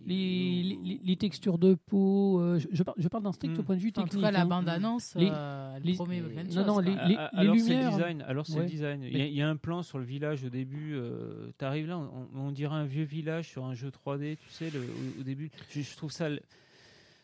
les, 0.06 0.62
les- 0.62 0.78
les- 0.84 1.00
les 1.04 1.16
textures 1.16 1.58
de 1.58 1.74
peau. 1.74 2.40
euh, 2.40 2.58
je, 2.58 2.68
je 2.70 2.82
parle, 2.82 2.96
je 2.98 3.08
parle 3.08 3.24
d'un 3.24 3.32
strict 3.32 3.58
Hmm. 3.58 3.62
point 3.62 3.76
de 3.76 3.80
vue 3.80 3.88
En 3.88 3.92
technique. 3.92 4.12
tout 4.12 4.20
cas, 4.20 4.30
la 4.30 4.42
hein. 4.42 4.46
bande-annonce, 4.46 5.14
Les- 5.16 5.28
euh, 5.30 5.74
elle 5.76 5.82
les- 5.82 5.94
promet 5.94 6.20
plein 6.22 6.44
de 6.44 6.48
non, 6.48 6.54
choses, 6.54 6.66
non, 6.66 6.78
les- 6.78 6.94
Ah, 6.98 7.30
ah, 7.32 7.38
alors 7.40 7.56
c'est 7.56 7.62
lumières. 7.62 7.90
le 7.90 7.96
design. 7.96 8.22
Alors 8.22 8.46
c'est 8.46 8.54
Ouais. 8.54 8.60
le 8.62 8.66
design. 8.70 9.02
Il 9.02 9.16
y, 9.18 9.20
a- 9.20 9.26
il 9.26 9.34
y 9.34 9.42
a 9.42 9.48
un 9.48 9.56
plan 9.56 9.82
sur 9.82 9.98
le 9.98 10.04
village 10.04 10.44
au 10.44 10.48
début. 10.48 10.94
Euh, 10.94 11.50
T'arrives 11.58 11.88
là, 11.88 11.98
on, 11.98 12.28
on 12.34 12.52
dirait 12.52 12.74
un 12.76 12.84
vieux 12.86 13.04
village 13.04 13.48
sur 13.48 13.64
un 13.64 13.74
jeu 13.74 13.90
3D. 13.90 14.36
Tu 14.40 14.48
sais, 14.50 14.70
le- 14.70 14.80
au, 14.80 15.20
au 15.20 15.22
début, 15.24 15.50
je, 15.70 15.80
je 15.80 15.96
trouve 15.96 16.12
ça 16.12 16.28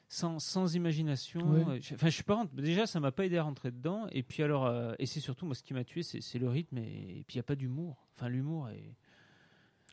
sans, 0.08 0.38
sans 0.40 0.74
imagination. 0.74 1.40
Ouais. 1.40 1.64
Euh, 1.68 1.78
Enfin, 1.94 2.06
je 2.08 2.14
suis 2.14 2.22
pas. 2.24 2.34
rentré- 2.34 2.60
Déjà, 2.60 2.86
ça 2.86 3.00
m'a 3.00 3.12
pas 3.12 3.24
aidé 3.24 3.38
à 3.38 3.42
rentrer 3.44 3.70
dedans. 3.70 4.06
Et 4.12 4.22
puis 4.22 4.42
alors, 4.42 4.66
euh, 4.66 4.92
et 4.98 5.06
c'est 5.06 5.20
surtout 5.20 5.46
moi 5.46 5.54
ce 5.54 5.62
qui 5.62 5.72
m'a 5.72 5.84
tué, 5.84 6.02
c'est 6.02 6.20
c'est 6.20 6.38
le 6.38 6.48
rythme 6.48 6.78
et, 6.78 7.18
et 7.20 7.24
puis 7.26 7.34
il 7.34 7.36
y 7.36 7.40
a 7.40 7.44
pas 7.44 7.54
d'humour. 7.56 8.06
Enfin, 8.14 8.28
l'humour 8.28 8.68
est. 8.68 8.94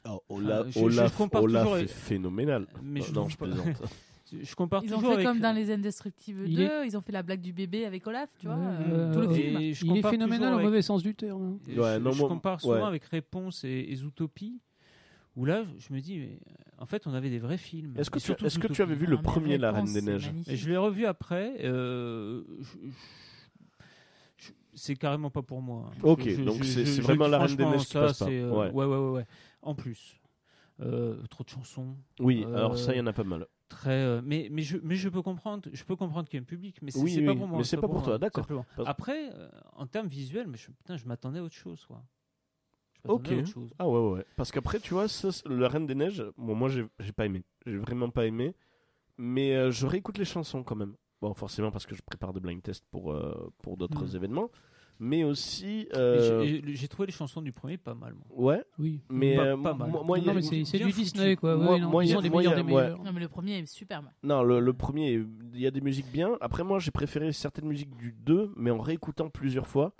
Oh, 0.06 0.22
Enfin, 0.29 0.44
Olaf, 0.44 0.68
je- 0.68 0.72
je 0.72 0.79
Olaf, 0.79 1.82
est 1.82 1.88
phénoménal. 1.88 2.68
Mais 2.84 3.01
je 3.01 3.13
non, 3.13 3.27
je 3.29 3.38
plaisante. 3.38 3.65
Je, 4.32 4.44
je 4.44 4.53
compare 4.56 4.84
Ils 4.84 4.94
ont 4.94 5.00
fait 5.00 5.08
avec- 5.13 5.25
comme 5.25 5.39
dans 5.39 5.51
Les 5.56 5.72
Indestructibles 5.72 6.41
2, 6.46 6.48
Il 6.51 6.62
est- 6.62 6.86
ils 6.86 6.96
ont 6.96 7.01
fait 7.01 7.12
la 7.12 7.24
blague 7.24 7.41
du 7.41 7.51
bébé 7.51 7.86
avec 7.88 8.06
Olaf, 8.06 8.29
tu 8.39 8.46
vois, 8.46 8.58
euh, 8.58 8.77
euh, 9.10 9.12
tout 9.15 9.22
le 9.22 9.27
euh, 9.27 9.34
film. 9.34 9.58
Et 9.60 9.74
je 9.74 9.86
Il 9.88 9.98
est 9.98 10.08
phénoménal 10.08 10.51
au 10.53 10.58
avec- 10.58 10.65
mauvais 10.68 10.82
sens 10.84 11.01
du 11.01 11.15
terme. 11.15 11.58
hein. 11.58 11.58
Ouais, 11.68 11.96
je, 11.96 12.00
non, 12.00 12.12
je 12.12 12.20
moi- 12.20 12.29
compare 12.29 12.62
souvent 12.62 12.75
ouais. 12.75 12.82
avec 12.84 13.06
Réponse 13.06 13.63
et, 13.63 13.88
et 13.89 13.96
Zootopie, 13.96 14.62
où 15.36 15.46
là, 15.46 15.63
je 15.79 15.91
me 15.91 16.00
dis, 16.00 16.20
mais, 16.20 16.39
en 16.77 16.86
fait, 16.86 17.08
on 17.08 17.13
avait 17.15 17.32
des 17.32 17.39
vrais 17.39 17.58
films. 17.58 17.96
Est-ce 17.98 18.12
que, 18.12 18.20
tu, 18.20 18.25
surtout 18.25 18.46
est-ce 18.46 18.60
que 18.60 18.68
tu 18.68 18.84
avais 18.84 18.94
vu 18.94 19.06
Ah, 19.08 19.10
le 19.10 19.15
mais 19.18 19.24
premier 19.24 19.58
La 19.58 19.72
Reine 19.72 19.91
des 19.91 20.01
Neiges. 20.03 20.32
Et 20.46 20.56
je 20.56 20.70
l'ai 20.70 20.77
revu 20.77 21.08
après. 21.08 21.56
euh, 21.63 22.44
c'est 24.75 24.96
carrément 24.96 25.29
pas 25.32 25.41
pour 25.41 25.62
moi. 25.62 25.89
Ok, 26.03 26.22
Je- 26.25 26.29
je- 26.36 26.41
donc 26.44 26.62
je- 26.63 26.84
c'est- 26.84 27.01
vraiment 27.01 27.27
La 27.27 27.39
Reine 27.39 27.56
des 27.56 27.65
Neiges 27.65 27.82
qui 27.86 27.94
ça, 27.94 28.01
passe 28.01 28.20
pas. 28.20 28.25
c'est, 28.25 28.44
Ouais. 28.44 28.70
ouais, 28.70 28.86
ouais, 28.86 28.86
ouais, 28.86 29.10
ouais. 29.10 29.25
En 29.62 29.75
plus. 29.75 30.20
euh, 30.82 31.22
trop 31.28 31.44
de 31.44 31.50
chansons. 31.50 31.98
Oui, 32.20 32.44
Euh, 32.46 32.56
alors 32.56 32.78
ça, 32.78 32.94
il 32.94 32.98
y 32.98 33.01
en 33.01 33.08
a 33.08 33.13
pas 33.13 33.24
mal. 33.25 33.46
Très, 33.68 33.92
euh, 33.92 34.22
mais 34.24 34.48
mais 34.51 34.62
je 34.63 34.78
mais 34.82 34.96
je 34.96 35.10
peux 35.10 35.22
comprendre, 35.22 35.70
je 35.72 35.84
peux 35.84 35.96
comprendre 35.96 36.28
qu'il 36.28 36.38
y 36.38 36.42
a 36.42 36.44
un 36.44 36.46
public, 36.46 36.82
mais 36.82 36.89
c'est 36.89 37.04
Oui, 37.04 37.22
pas 37.22 37.36
pour 37.36 37.48
moi. 37.48 37.58
mais 37.60 37.63
c'est 37.66 37.78
pas 37.78 37.88
pour 37.88 38.01
toi, 38.01 38.18
d'accord. 38.18 38.48
Après, 38.86 39.30
en 39.74 39.86
termes 39.86 40.08
visuels, 40.08 40.48
mais 40.48 40.58
je, 40.58 40.72
putain, 40.72 40.98
je 40.98 41.06
m'attendais 41.06 41.39
à 41.39 41.44
autre 41.44 41.56
chose, 41.56 41.86
quoi. 41.86 42.01
Ok. 43.08 43.32
à 43.32 43.36
autre 43.36 43.48
chose. 43.48 43.70
Ah 43.78 43.88
ouais, 43.88 44.10
ouais. 44.12 44.25
Parce 44.36 44.51
qu'après, 44.51 44.80
tu 44.80 44.94
vois, 44.94 45.08
ça, 45.08 45.30
La 45.46 45.68
Reine 45.70 45.86
des 45.86 45.96
Neiges, 45.96 46.24
bon, 46.38 46.56
moi, 46.56 46.70
j'ai 46.70 46.86
j'ai 47.00 47.12
pas 47.12 47.25
aimé. 47.25 47.44
J'ai 47.66 47.78
vraiment 47.78 48.10
pas 48.10 48.25
aimé. 48.25 48.56
Mais 49.18 49.56
euh, 49.56 49.72
je 49.72 49.86
réécoute 49.86 50.18
les 50.18 50.25
chansons 50.25 50.63
quand 50.63 50.75
même. 50.75 50.96
Bon, 51.22 51.34
forcément, 51.34 51.72
parce 51.72 51.86
que 51.86 51.96
je 51.96 52.01
prépare 52.01 52.34
des 52.34 52.39
blind 52.39 52.62
tests 52.63 52.86
pour, 52.92 53.12
euh, 53.12 53.51
pour 53.62 53.78
d'autres 53.78 54.13
Hmm. 54.13 54.16
événements. 54.16 54.50
Mais 55.01 55.24
aussi. 55.24 55.88
Euh, 55.96 56.62
j'ai- 56.74 56.88
trouvé 56.89 57.06
les 57.08 57.13
chansons 57.13 57.41
du 57.41 57.53
premier 57.53 57.77
pas 57.77 57.94
mal. 57.94 58.13
Moi. 58.13 58.25
Ouais, 58.56 58.63
Oui. 58.77 59.01
mais. 59.10 59.38
Pas- 59.38 59.44
euh, 59.44 59.58
pas 59.58 59.74
mal. 59.74 59.89
moi- 59.89 60.20
non, 60.20 60.34
mais 60.34 60.41
c'est 60.41 60.77
du. 60.77 60.91
Disney, 60.91 61.36
quoi. 61.38 61.56
Moi- 61.56 61.79
non, 61.79 62.01
y 62.01 62.08
ils 62.08 62.13
sont 62.13 62.22
des 62.22 62.29
meilleurs 62.29 62.53
ouais. 62.65 62.89
Non, 62.89 63.12
mais 63.13 63.22
le 63.22 63.29
premier 63.29 63.60
est 63.60 63.65
superbe. 63.65 64.06
Non, 64.24 64.44
le, 64.44 64.60
le 64.60 64.74
premier, 64.74 65.13
il 65.53 65.60
y 65.60 65.65
a 65.68 65.72
des 65.72 65.79
musiques 65.82 66.12
bien. 66.12 66.38
Après, 66.41 66.63
moi, 66.63 66.79
j'ai 66.79 66.91
préféré 66.91 67.32
certaines 67.32 67.65
musiques 67.68 67.96
du 67.96 68.12
2, 68.12 68.51
mais 68.58 68.72
en 68.72 68.79
réécoutant 68.79 69.29
plusieurs 69.29 69.68
fois. 69.68 69.94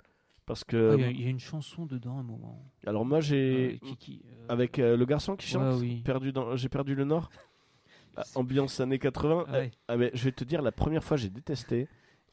Parce 0.44 0.64
que. 0.64 0.90
Ah, 0.92 0.94
Il 0.96 1.00
y 1.00 1.04
a- 1.04 1.10
il 1.10 1.20
y, 1.22 1.26
a 1.26 1.30
une 1.30 1.38
chanson 1.40 1.86
dedans 1.86 2.16
à 2.16 2.20
un 2.20 2.24
moment. 2.24 2.62
Alors, 2.86 3.04
moi, 3.04 3.20
j'ai. 3.20 3.78
Euh, 3.82 3.94
qui, 3.98 4.20
euh, 4.26 4.46
Avec 4.48 4.78
euh, 4.78 4.96
le 4.96 5.04
garçon 5.06 5.36
qui 5.36 5.46
chante 5.46 5.74
Ouais, 5.76 5.80
oui. 5.80 6.02
perdu 6.04 6.32
dans... 6.32 6.56
J'ai 6.56 6.68
perdu 6.68 6.94
le 6.94 7.04
Nord. 7.04 7.30
Ah, 8.16 8.24
ambiance 8.34 8.80
années 8.80 8.98
80. 8.98 9.44
Ah 9.46 9.52
ouais. 9.52 9.70
Ah, 9.86 9.96
mais 9.96 10.10
je 10.14 10.24
vais 10.24 10.32
te 10.32 10.42
dire, 10.42 10.62
la 10.62 10.72
première 10.72 11.04
fois, 11.04 11.16
j'ai 11.16 11.30
détesté. 11.30 11.86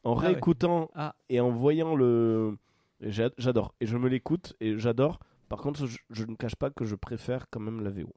En 0.04 0.14
Ah 0.16 0.20
ouais. 0.20 0.26
réécoutant 0.28 0.90
Ah. 0.94 1.14
et 1.28 1.40
en 1.40 1.50
voyant 1.50 1.94
le. 1.96 2.56
J'a- 3.00 3.30
J'adore. 3.38 3.74
Et 3.80 3.86
je 3.86 3.96
me 3.96 4.08
l'écoute 4.08 4.54
et 4.60 4.78
j'adore. 4.78 5.18
Par 5.48 5.60
contre, 5.60 5.86
je, 5.86 5.98
je 6.10 6.24
ne 6.24 6.34
cache 6.34 6.56
pas 6.56 6.70
que 6.70 6.84
je 6.84 6.94
préfère 6.94 7.48
quand 7.50 7.60
même 7.60 7.80
la 7.82 7.90
VO. 7.90 8.12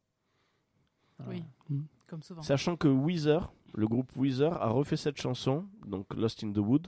Oui, 1.27 1.43
Mm. 1.69 1.81
comme 2.07 2.23
souvent. 2.23 2.41
Sachant 2.41 2.75
que 2.75 2.87
Weezer, 2.87 3.53
le 3.75 3.87
groupe 3.87 4.11
Weezer, 4.17 4.53
a 4.61 4.69
refait 4.69 4.97
cette 4.97 5.17
chanson, 5.21 5.65
donc 5.85 6.13
Lost 6.15 6.43
in 6.43 6.51
the 6.51 6.57
Wood. 6.57 6.87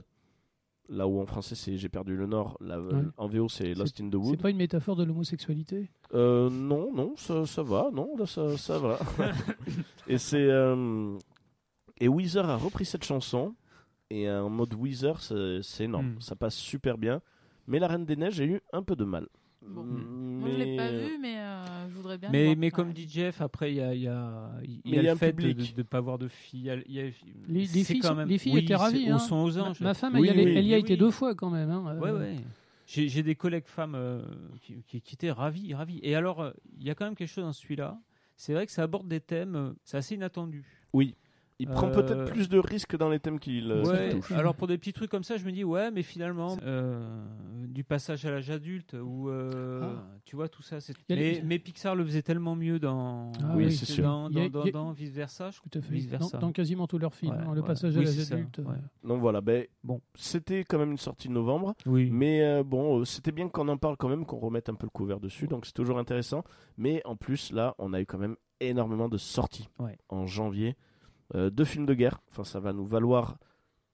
Là 0.90 1.06
où 1.08 1.18
en 1.18 1.24
français 1.24 1.54
c'est 1.54 1.78
J'ai 1.78 1.88
perdu 1.88 2.14
le 2.14 2.26
Nord, 2.26 2.58
là, 2.60 2.78
Ouais. 2.78 3.02
en 3.16 3.26
VO 3.26 3.48
c'est 3.48 3.72
Lost 3.74 4.00
in 4.02 4.08
the 4.08 4.12
C'est 4.12 4.16
Wood. 4.18 4.42
pas 4.42 4.50
une 4.50 4.58
métaphore 4.58 4.96
de 4.96 5.04
l'homosexualité? 5.04 5.88
Euh, 6.12 6.50
non, 6.50 6.92
non, 6.92 7.14
ça, 7.16 7.46
ça 7.46 7.62
va, 7.62 7.90
non, 7.92 8.14
là, 8.18 8.26
ça, 8.26 8.56
ça 8.58 8.78
va. 8.78 8.98
et 10.08 10.18
c'est 10.18 10.46
euh, 10.50 11.16
et 11.98 12.08
Weezer 12.08 12.48
a 12.50 12.56
repris 12.56 12.84
cette 12.84 13.04
chanson 13.04 13.54
et 14.22 14.30
en 14.30 14.48
mode 14.50 14.74
Weezer, 14.74 15.20
c'est 15.20 15.84
énorme, 15.84 16.14
Mm. 16.14 16.20
ça 16.20 16.36
passe 16.36 16.54
super 16.56 16.98
bien. 16.98 17.20
Mais 17.66 17.78
la 17.78 17.88
Reine 17.88 18.04
des 18.04 18.16
Neiges, 18.16 18.34
j'ai 18.34 18.44
eu 18.46 18.60
un 18.72 18.82
peu 18.82 18.94
de 18.96 19.04
mal. 19.04 19.26
Bon. 19.66 19.82
Mm, 19.82 20.40
Moi, 20.40 20.48
je 20.50 20.56
l'ai 20.58 20.76
pas 20.76 20.90
mais- 20.92 21.08
vu, 21.08 21.18
mais 21.18 21.38
euh, 21.38 21.88
je 21.88 21.94
voudrais 21.94 22.18
bien. 22.18 22.28
Mais, 22.30 22.44
voir. 22.44 22.56
mais 22.58 22.70
comme 22.70 22.88
Ouais. 22.88 22.92
dit 22.94 23.08
Jeff, 23.08 23.40
après 23.40 23.72
il 23.72 23.76
y 23.76 23.80
a, 23.80 23.94
il 23.94 24.02
y 24.02 24.08
a, 24.08 24.50
Mais 24.84 24.90
y 24.90 24.92
a 24.92 24.96
y 24.96 24.98
a 24.98 25.02
le 25.02 25.10
un 25.12 25.16
fait 25.16 25.32
de 25.32 25.54
ne 25.78 25.82
pas 25.82 25.96
avoir 25.98 26.18
de 26.18 26.28
filles. 26.28 26.60
il 26.60 26.66
y 26.66 26.70
a- 26.70 26.74
il 26.86 26.92
y 26.92 27.00
a- 27.00 27.10
Les, 27.48 27.66
filles, 27.66 28.00
quand 28.00 28.08
sont- 28.08 28.14
même- 28.14 28.28
les 28.28 28.36
filles 28.36 28.52
oui, 28.52 28.60
étaient 28.60 28.74
ravies. 28.74 29.08
hein. 29.08 29.16
Au 29.16 29.18
son 29.18 29.36
aux 29.36 29.52
Ma- 29.52 29.62
anges. 29.70 29.80
Ma, 29.80 29.94
femme, 29.94 30.14
Oui, 30.16 30.28
elle 30.28 30.36
y, 30.36 30.40
allait- 30.40 30.50
oui, 30.52 30.56
elle 30.58 30.66
y 30.66 30.74
a 30.74 30.76
oui, 30.76 30.82
été 30.82 30.96
deux 30.98 31.10
fois 31.10 31.34
quand 31.34 31.48
même. 31.48 31.70
hein. 31.70 31.98
Ouais, 31.98 32.10
Euh, 32.10 32.18
ouais. 32.18 32.36
J'ai 32.86 33.22
des 33.22 33.34
collègues 33.34 33.64
femmes 33.66 33.94
euh, 33.94 34.20
qui, 34.60 34.82
qui, 34.86 35.00
qui 35.00 35.14
étaient 35.14 35.30
ravis, 35.32 35.72
ravis. 35.72 35.98
Et 36.02 36.14
alors, 36.14 36.42
euh, 36.42 36.50
il 36.78 36.86
y 36.86 36.90
a 36.90 36.94
quand 36.94 37.06
même 37.06 37.14
quelque 37.14 37.30
chose 37.30 37.44
dans 37.44 37.52
celui-là. 37.54 37.98
C'est 38.36 38.52
vrai 38.52 38.66
que 38.66 38.72
ça 38.72 38.82
aborde 38.82 39.08
des 39.08 39.20
thèmes, 39.20 39.56
euh, 39.56 39.72
c'est 39.84 39.96
assez 39.96 40.14
inattendu. 40.16 40.62
Oui, 40.92 41.14
il 41.60 41.68
prend 41.68 41.88
Euh, 41.88 41.90
peut-être 41.94 42.24
plus 42.24 42.48
de 42.48 42.58
risques 42.58 42.96
dans 42.96 43.08
les 43.08 43.20
thèmes 43.20 43.38
qu'il 43.38 43.70
euh, 43.70 43.84
Ouais, 43.84 44.08
touche. 44.10 44.32
alors 44.32 44.54
pour 44.56 44.66
des 44.66 44.76
petits 44.76 44.92
trucs 44.92 45.10
comme 45.10 45.22
ça, 45.22 45.36
je 45.36 45.44
me 45.44 45.52
dis 45.52 45.62
ouais, 45.62 45.90
mais 45.92 46.02
finalement 46.02 46.56
euh, 46.62 47.00
du 47.68 47.84
passage 47.84 48.24
à 48.26 48.30
l'âge 48.32 48.50
adulte 48.50 48.94
ou 49.00 49.28
euh, 49.28 49.80
Ah. 49.96 50.02
tu 50.24 50.34
vois 50.36 50.48
tout 50.48 50.62
ça. 50.62 50.80
c'est- 50.80 50.94
Mais, 51.08 51.14
les- 51.16 51.42
mais 51.42 51.58
Pixar 51.60 51.94
le 51.94 52.04
faisait 52.04 52.22
tellement 52.22 52.56
mieux 52.56 52.78
dans 52.80 53.30
Ah 53.42 53.52
Oui, 53.54 53.70
c'est 53.72 53.84
sûr. 53.86 54.02
dans, 54.04 54.26
a- 54.26 54.92
vice 54.92 55.10
versa. 55.10 55.50
Je 55.50 55.60
Tout 55.60 55.78
à 55.78 55.80
fait. 55.80 55.92
Vice 55.94 56.06
versa. 56.06 56.38
dans 56.38 56.50
quasiment 56.52 56.86
tous 56.86 56.98
leurs 56.98 57.14
films, 57.14 57.32
Ouais, 57.34 57.38
hein, 57.46 57.54
le 57.54 57.60
ouais. 57.60 57.66
passage 57.66 57.96
Oui, 57.96 58.02
à 58.02 58.04
l'âge 58.10 58.32
adulte. 58.32 58.58
ouais. 58.58 58.64
euh, 58.74 59.08
Donc 59.08 59.20
voilà, 59.20 59.40
ben, 59.40 59.64
Bon. 59.84 60.00
c'était 60.14 60.64
quand 60.64 60.78
même 60.78 60.90
une 60.90 60.98
sortie 60.98 61.28
de 61.28 61.32
novembre. 61.34 61.74
Oui. 61.86 62.10
Mais 62.10 62.42
euh, 62.42 62.64
bon, 62.64 63.00
euh, 63.00 63.04
c'était 63.04 63.32
bien 63.32 63.48
qu'on 63.48 63.68
en 63.68 63.76
parle 63.76 63.96
quand 63.96 64.08
même, 64.08 64.26
qu'on 64.26 64.38
remette 64.38 64.68
un 64.68 64.74
peu 64.74 64.86
le 64.86 64.90
couvert 64.90 65.20
dessus, 65.20 65.46
donc 65.46 65.66
c'est 65.66 65.72
toujours 65.74 65.98
intéressant. 65.98 66.42
Mais 66.76 67.00
en 67.04 67.14
plus, 67.16 67.52
là, 67.52 67.74
on 67.78 67.92
a 67.92 68.00
eu 68.00 68.06
quand 68.06 68.18
même 68.18 68.36
énormément 68.60 69.08
de 69.08 69.18
sorties 69.18 69.68
Ouais. 69.78 69.96
en 70.08 70.26
janvier. 70.26 70.74
Euh, 71.34 71.50
deux 71.50 71.64
films 71.64 71.86
de 71.86 71.94
guerre, 71.94 72.20
enfin 72.30 72.44
ça 72.44 72.60
va 72.60 72.72
nous 72.72 72.84
valoir 72.86 73.38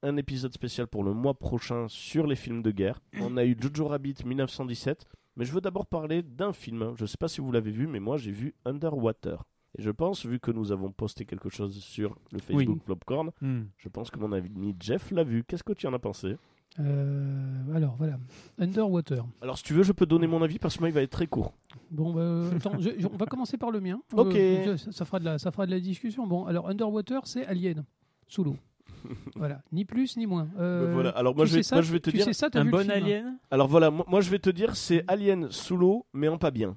un 0.02 0.16
épisode 0.16 0.52
spécial 0.52 0.86
pour 0.86 1.04
le 1.04 1.12
mois 1.12 1.34
prochain 1.34 1.86
sur 1.88 2.26
les 2.26 2.36
films 2.36 2.62
de 2.62 2.70
guerre. 2.70 3.00
On 3.20 3.36
a 3.36 3.44
eu 3.44 3.56
Jojo 3.60 3.86
Rabbit 3.88 4.16
1917, 4.24 5.04
mais 5.36 5.44
je 5.44 5.52
veux 5.52 5.60
d'abord 5.60 5.86
parler 5.86 6.22
d'un 6.22 6.52
film. 6.52 6.82
hein. 6.82 6.94
Je 6.96 7.06
sais 7.06 7.16
pas 7.18 7.28
si 7.28 7.40
vous 7.40 7.52
l'avez 7.52 7.70
vu, 7.70 7.86
mais 7.86 8.00
moi 8.00 8.16
j'ai 8.16 8.32
vu 8.32 8.54
Underwater. 8.64 9.44
Et 9.78 9.82
je 9.82 9.90
pense, 9.90 10.26
vu 10.26 10.40
que 10.40 10.50
nous 10.50 10.72
avons 10.72 10.90
posté 10.90 11.24
quelque 11.24 11.48
chose 11.48 11.78
sur 11.80 12.16
le 12.32 12.40
Facebook 12.40 12.78
Oui. 12.80 12.84
Popcorn, 12.86 13.30
Hmm. 13.40 13.64
je 13.76 13.88
pense 13.88 14.10
que 14.10 14.18
mon 14.18 14.32
ami 14.32 14.74
Jeff 14.80 15.12
l'a 15.12 15.22
vu. 15.22 15.44
Qu'est-ce 15.44 15.62
que 15.62 15.72
tu 15.74 15.86
en 15.86 15.92
as 15.94 15.98
pensé? 16.00 16.36
Euh, 16.78 17.74
alors 17.74 17.94
voilà, 17.96 18.16
Underwater. 18.58 19.24
Alors, 19.42 19.58
si 19.58 19.64
tu 19.64 19.74
veux, 19.74 19.82
je 19.82 19.92
peux 19.92 20.06
donner 20.06 20.26
mon 20.26 20.42
avis 20.42 20.58
parce 20.58 20.76
que 20.76 20.80
moi, 20.80 20.88
il 20.88 20.92
va 20.94 21.02
être 21.02 21.10
très 21.10 21.26
court. 21.26 21.52
Bon, 21.90 22.12
bah, 22.12 22.54
attends, 22.56 22.78
je- 22.78 22.90
je- 22.98 23.06
on 23.12 23.16
va 23.16 23.26
commencer 23.26 23.56
par 23.56 23.70
le 23.70 23.80
mien. 23.80 24.00
Ok. 24.16 24.34
Euh, 24.36 24.76
ça, 24.76 24.92
ça 24.92 25.04
fera 25.04 25.18
de 25.18 25.24
la, 25.24 25.38
ça 25.38 25.50
fera 25.50 25.66
de 25.66 25.70
la 25.72 25.80
discussion. 25.80 26.26
Bon, 26.26 26.46
alors 26.46 26.68
Underwater, 26.68 27.26
c'est 27.26 27.44
Alien, 27.46 27.84
sous 28.28 28.44
l'eau. 28.44 28.56
voilà, 29.36 29.62
ni 29.72 29.84
plus 29.84 30.16
ni 30.16 30.26
moins. 30.26 30.48
Euh, 30.58 30.86
Ben 30.86 30.92
voilà. 30.92 31.10
Alors 31.10 31.34
moi, 31.34 31.44
tu 31.46 31.52
je 31.52 31.56
vais, 31.56 31.62
ça, 31.62 31.76
moi, 31.76 31.82
je 31.82 31.92
vais 31.92 32.00
te 32.00 32.10
tu 32.10 32.16
dire. 32.16 32.24
sais 32.26 32.32
ça, 32.34 32.48
Un 32.54 32.64
bon 32.66 32.78
film, 32.78 32.90
hein 32.90 32.94
alien? 32.94 33.38
Alors 33.50 33.66
voilà, 33.66 33.90
moi, 33.90 34.04
moi, 34.08 34.20
je 34.20 34.30
vais 34.30 34.38
te 34.38 34.50
dire, 34.50 34.76
c'est 34.76 35.04
Alien 35.08 35.50
sous 35.50 35.76
l'eau, 35.76 36.06
mais 36.12 36.28
en 36.28 36.38
pas 36.38 36.50
bien. 36.50 36.76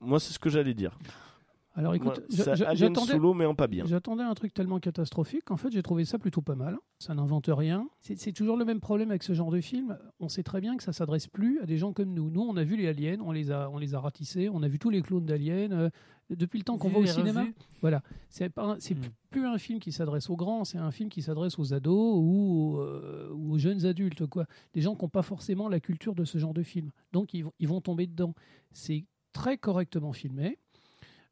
Moi, 0.00 0.18
c'est 0.20 0.32
ce 0.32 0.38
que 0.38 0.50
j'allais 0.50 0.74
dire. 0.74 0.98
Alors 1.76 1.94
écoute, 1.94 2.20
j'attendais, 2.28 3.12
sous 3.12 3.18
l'eau, 3.18 3.32
mais 3.32 3.46
en 3.46 3.54
pas 3.54 3.68
bien. 3.68 3.84
J'attendais 3.86 4.24
un 4.24 4.34
truc 4.34 4.52
tellement 4.52 4.80
catastrophique 4.80 5.44
qu'en 5.44 5.56
fait 5.56 5.70
j'ai 5.70 5.82
trouvé 5.82 6.04
ça 6.04 6.18
plutôt 6.18 6.42
pas 6.42 6.56
mal. 6.56 6.76
Ça 6.98 7.14
n'invente 7.14 7.48
rien. 7.48 7.88
C'est 8.00 8.32
toujours 8.32 8.56
le 8.56 8.64
même 8.64 8.80
problème 8.80 9.10
avec 9.10 9.22
ce 9.22 9.34
genre 9.34 9.50
de 9.50 9.60
film. 9.60 9.96
On 10.18 10.28
sait 10.28 10.42
très 10.42 10.60
bien 10.60 10.76
que 10.76 10.82
ça 10.82 10.92
s'adresse 10.92 11.28
plus 11.28 11.60
à 11.60 11.66
des 11.66 11.78
gens 11.78 11.92
comme 11.92 12.12
nous. 12.12 12.28
Nous, 12.28 12.40
on 12.42 12.56
a 12.56 12.64
vu 12.64 12.76
les 12.76 12.88
aliens, 12.88 13.18
on 13.24 13.30
les 13.32 13.52
a, 13.52 13.70
on 13.70 13.78
les 13.78 13.94
a 13.94 14.00
ratissés, 14.00 14.48
on 14.48 14.62
a 14.62 14.68
vu 14.68 14.78
tous 14.78 14.90
les 14.90 15.00
clones 15.00 15.24
d'aliens. 15.26 15.70
euh, 15.70 15.90
depuis 16.28 16.58
le 16.58 16.64
temps 16.64 16.78
qu'on 16.78 16.88
va 16.90 16.98
au 17.00 17.06
cinéma, 17.06 17.44
voilà, 17.80 18.02
c'est 18.28 18.52
c'est 18.78 18.94
Mm. 18.94 19.02
plus 19.30 19.46
un 19.46 19.58
film 19.58 19.80
qui 19.80 19.90
s'adresse 19.90 20.30
aux 20.30 20.36
grands, 20.36 20.64
c'est 20.64 20.78
un 20.78 20.92
film 20.92 21.08
qui 21.08 21.22
s'adresse 21.22 21.58
aux 21.58 21.74
ados 21.74 22.14
ou, 22.20 22.76
aux, 22.76 22.80
euh, 22.82 23.30
ou 23.34 23.54
aux 23.54 23.58
jeunes 23.58 23.84
adultes, 23.84 24.26
quoi. 24.26 24.46
Des 24.72 24.80
gens 24.80 24.94
qui 24.94 25.02
n'ont 25.04 25.08
pas 25.08 25.22
forcément 25.22 25.68
la 25.68 25.80
culture 25.80 26.14
de 26.14 26.24
ce 26.24 26.38
genre 26.38 26.54
de 26.54 26.62
film. 26.62 26.90
Donc 27.12 27.34
ils 27.34 27.42
vont, 27.44 27.52
ils 27.58 27.66
vont 27.66 27.80
tomber 27.80 28.06
dedans. 28.06 28.34
C'est 28.70 29.06
très 29.32 29.58
correctement 29.58 30.12
filmé. 30.12 30.58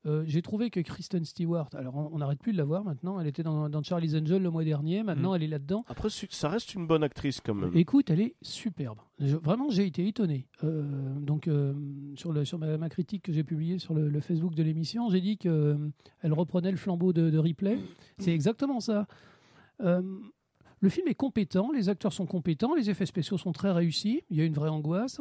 Euh, 0.06 0.22
J'ai 0.26 0.42
trouvé 0.42 0.70
que 0.70 0.78
Kristen 0.80 1.24
Stewart, 1.24 1.68
alors 1.74 1.96
on 2.12 2.18
n'arrête 2.18 2.38
plus 2.40 2.52
de 2.52 2.56
la 2.58 2.64
voir 2.64 2.84
maintenant, 2.84 3.18
elle 3.18 3.26
était 3.26 3.42
dans, 3.42 3.68
dans 3.68 3.82
Charlie's 3.82 4.14
Angel 4.14 4.40
le 4.40 4.50
mois 4.50 4.62
dernier, 4.64 5.02
maintenant 5.02 5.32
Mm. 5.32 5.36
elle 5.36 5.42
est 5.42 5.48
là-dedans. 5.48 5.84
Après, 5.88 6.08
ça 6.08 6.48
reste 6.48 6.74
une 6.74 6.86
bonne 6.86 7.02
actrice 7.02 7.40
quand 7.40 7.54
même. 7.54 7.70
Écoute, 7.74 8.08
elle 8.10 8.20
est 8.20 8.36
superbe. 8.40 8.98
Je- 9.18 9.36
vraiment, 9.36 9.70
j'ai 9.70 9.86
été 9.86 10.06
étonné. 10.06 10.46
Euh, 10.62 10.84
donc, 11.20 11.48
euh, 11.48 11.74
sur, 12.14 12.32
le, 12.32 12.44
sur 12.44 12.58
ma, 12.58 12.78
ma 12.78 12.88
critique 12.88 13.22
que 13.24 13.32
j'ai 13.32 13.42
publiée 13.42 13.78
sur 13.80 13.92
le, 13.92 14.08
le 14.08 14.20
Facebook 14.20 14.54
de 14.54 14.62
l'émission, 14.62 15.10
j'ai 15.10 15.20
dit 15.20 15.36
qu'elle 15.36 15.90
reprenait 16.32 16.70
le 16.70 16.76
flambeau 16.76 17.12
de, 17.12 17.28
de 17.30 17.38
Ripley. 17.38 17.78
C'est 18.18 18.32
exactement 18.32 18.78
ça. 18.80 19.06
Le 19.80 20.88
film 20.88 21.08
est 21.08 21.14
compétent, 21.14 21.72
les 21.72 21.88
acteurs 21.88 22.12
sont 22.12 22.26
compétents, 22.26 22.74
les 22.74 22.88
effets 22.88 23.06
spéciaux 23.06 23.36
sont 23.36 23.52
très 23.52 23.72
réussis. 23.72 24.22
Il 24.30 24.36
y 24.36 24.40
a 24.40 24.44
une 24.44 24.54
vraie 24.54 24.68
angoisse. 24.68 25.20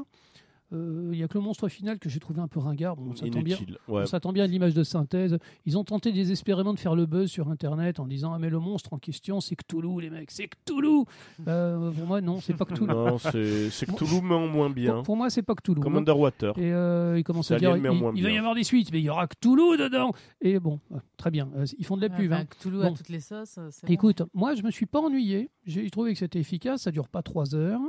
Euh, 0.74 1.10
il 1.14 1.18
y 1.20 1.24
a 1.24 1.28
que 1.30 1.38
le 1.38 1.44
monstre 1.44 1.70
final 1.70 1.98
que 1.98 2.10
j'ai 2.10 2.20
trouvé 2.20 2.42
un 2.42 2.48
peu 2.50 2.60
ringard. 2.60 2.98
Bon, 2.98 3.12
on 3.12 3.16
s'attend 3.16 3.42
bien, 3.42 3.56
Inutile. 3.56 3.78
Ouais. 3.88 4.02
on 4.02 4.06
s'attend 4.06 4.34
bien 4.34 4.44
à 4.44 4.48
l'image 4.48 4.74
de 4.74 4.84
synthèse. 4.84 5.38
Ils 5.66 5.78
ont 5.78 5.84
tenté 5.86 6.12
désespérément 6.12 6.74
de 6.74 6.80
faire 6.80 6.94
le 6.96 7.06
buzz 7.06 7.30
sur 7.30 7.50
Internet 7.50 8.00
en 8.02 8.06
disant 8.08 8.34
Ah, 8.34 8.40
mais 8.40 8.50
le 8.50 8.60
monstre 8.60 8.92
en 8.94 8.98
question, 8.98 9.40
c'est 9.40 9.56
Cthulhu, 9.56 10.02
les 10.02 10.10
mecs, 10.10 10.30
c'est 10.32 10.48
Cthulhu 10.50 11.06
Euh, 11.48 11.92
Pour 11.92 12.06
moi, 12.06 12.20
non, 12.20 12.42
c'est 12.42 12.54
pas 12.54 12.66
Cthulhu. 12.66 12.88
Non, 12.88 13.18
c'est 13.18 13.86
Cthulhu, 13.86 14.22
mais 14.22 14.36
en 14.36 14.48
moins 14.48 14.70
bien. 14.70 14.96
Pour, 14.96 15.04
pour 15.04 15.18
moi, 15.18 15.30
c'est 15.30 15.42
pas 15.42 15.56
Cthulhu. 15.56 15.80
Comme 15.80 15.96
hein. 15.96 16.00
Underwater. 16.00 16.58
Et 16.58 16.74
euh, 16.74 17.18
ils 17.18 17.24
commencent 17.24 17.52
à 17.52 17.58
dire 17.60 17.78
il, 17.78 17.84
il 18.16 18.24
va 18.24 18.32
y 18.32 18.38
avoir 18.38 18.54
des 18.56 18.64
suites, 18.66 18.92
mais 18.92 19.00
il 19.00 19.06
y 19.06 19.10
aura 19.10 19.28
Cthulhu 19.28 19.78
dedans. 19.78 20.12
Et 20.42 20.60
bon, 20.60 20.80
euh, 20.94 20.98
très 21.16 21.32
bien. 21.32 21.50
Euh, 21.56 21.66
ils 21.78 21.86
font 21.86 21.96
de 21.96 22.02
la 22.02 22.10
pub. 22.10 22.32
Enfin, 22.34 22.42
hein. 22.42 22.46
Cthulhu 22.46 22.82
à 22.82 22.90
Bon. 22.90 22.94
toutes 22.94 23.10
les 23.10 23.22
sauces. 23.22 23.58
bon. 23.58 23.88
Écoute, 23.88 24.22
moi, 24.34 24.54
je 24.56 24.64
me 24.64 24.72
suis 24.72 24.86
pas 24.86 25.00
ennuyé. 25.00 25.50
J'ai 25.66 25.90
trouvé 25.90 26.12
que 26.14 26.20
c'était 26.20 26.40
efficace. 26.40 26.82
Ça 26.82 26.92
dure 26.92 27.08
pas 27.08 27.22
trois 27.22 27.56
heures. 27.56 27.80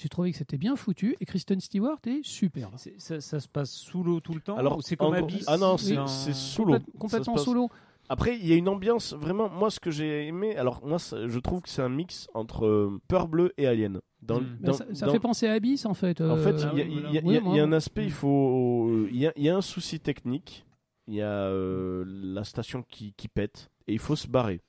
J'ai 0.00 0.08
trouvé 0.08 0.30
que 0.30 0.38
c'était 0.38 0.58
bien 0.58 0.76
foutu. 0.76 1.16
Et 1.20 1.24
Kristen 1.26 1.60
Stewart 1.60 1.98
est 2.06 2.24
superbe. 2.24 2.72
C'est- 2.76 2.98
Ça, 3.00 3.20
ça 3.20 3.40
se 3.40 3.48
passe 3.48 3.72
sous 3.72 4.02
l'eau 4.04 4.20
tout 4.20 4.32
le 4.32 4.40
temps. 4.40 4.56
Alors, 4.56 4.78
ou 4.78 4.80
c'est 4.82 4.96
comme 4.96 5.08
en 5.08 5.10
gros- 5.20 5.24
Abyss. 5.24 5.44
Ah 5.48 5.56
non, 5.56 5.76
c'est 5.76 5.96
sous 6.32 6.64
l'eau. 6.64 6.74
Complète- 6.74 6.86
Ça 6.86 6.92
se 6.92 6.98
complètement 6.98 7.34
passe- 7.34 7.44
sous 7.44 7.54
l'eau. 7.54 7.68
Après, 8.10 8.38
il 8.38 8.46
y 8.46 8.52
a 8.52 8.56
une 8.56 8.68
ambiance 8.68 9.12
vraiment. 9.12 9.50
Moi, 9.50 9.70
ce 9.70 9.80
que 9.80 9.90
j'ai 9.90 10.26
aimé, 10.28 10.56
alors 10.56 10.80
moi, 10.86 10.98
ça- 10.98 11.26
je 11.28 11.38
trouve 11.40 11.60
que 11.60 11.68
c'est 11.68 11.82
un 11.82 11.88
mix 11.90 12.26
entre 12.32 12.64
euh, 12.64 13.00
Peur 13.08 13.28
Bleue 13.28 13.52
et 13.58 13.66
Alien. 13.66 14.00
Dans, 14.22 14.40
Mm. 14.40 14.44
Ben, 14.60 14.66
dans- 14.68 14.72
ça 14.72 14.84
ça 14.94 15.06
dans- 15.06 15.12
fait 15.12 15.20
penser 15.20 15.46
à 15.46 15.52
Abyss, 15.52 15.84
en 15.84 15.94
fait. 15.94 16.20
En 16.22 16.36
fait, 16.36 16.52
Euh, 16.54 16.70
il 16.72 16.78
y, 16.78 16.82
a- 16.82 16.84
oui, 16.84 16.90
il 16.92 16.94
y 16.94 16.98
a- 16.98 17.00
voilà. 17.00 17.08
il 17.10 17.14
y 17.14 17.18
a- 17.18 17.22
Oui, 17.22 17.28
il 17.28 17.32
y 17.34 17.36
a 17.36 17.40
moi- 17.40 17.60
un 17.62 17.72
aspect, 17.72 18.04
il 18.04 18.12
faut, 18.12 19.06
il 19.10 19.16
y 19.18 19.26
a, 19.26 19.32
il 19.36 19.42
y 19.44 19.48
a 19.50 19.56
un 19.56 19.60
souci 19.60 20.00
technique. 20.00 20.64
Il 21.06 21.14
y 21.14 21.22
a 21.22 21.30
euh, 21.32 22.04
la 22.06 22.44
station 22.44 22.82
qui, 22.88 23.12
qui 23.14 23.28
pète 23.28 23.70
et 23.86 23.92
il 23.94 23.98
faut 23.98 24.16
se 24.16 24.26
barrer. 24.28 24.60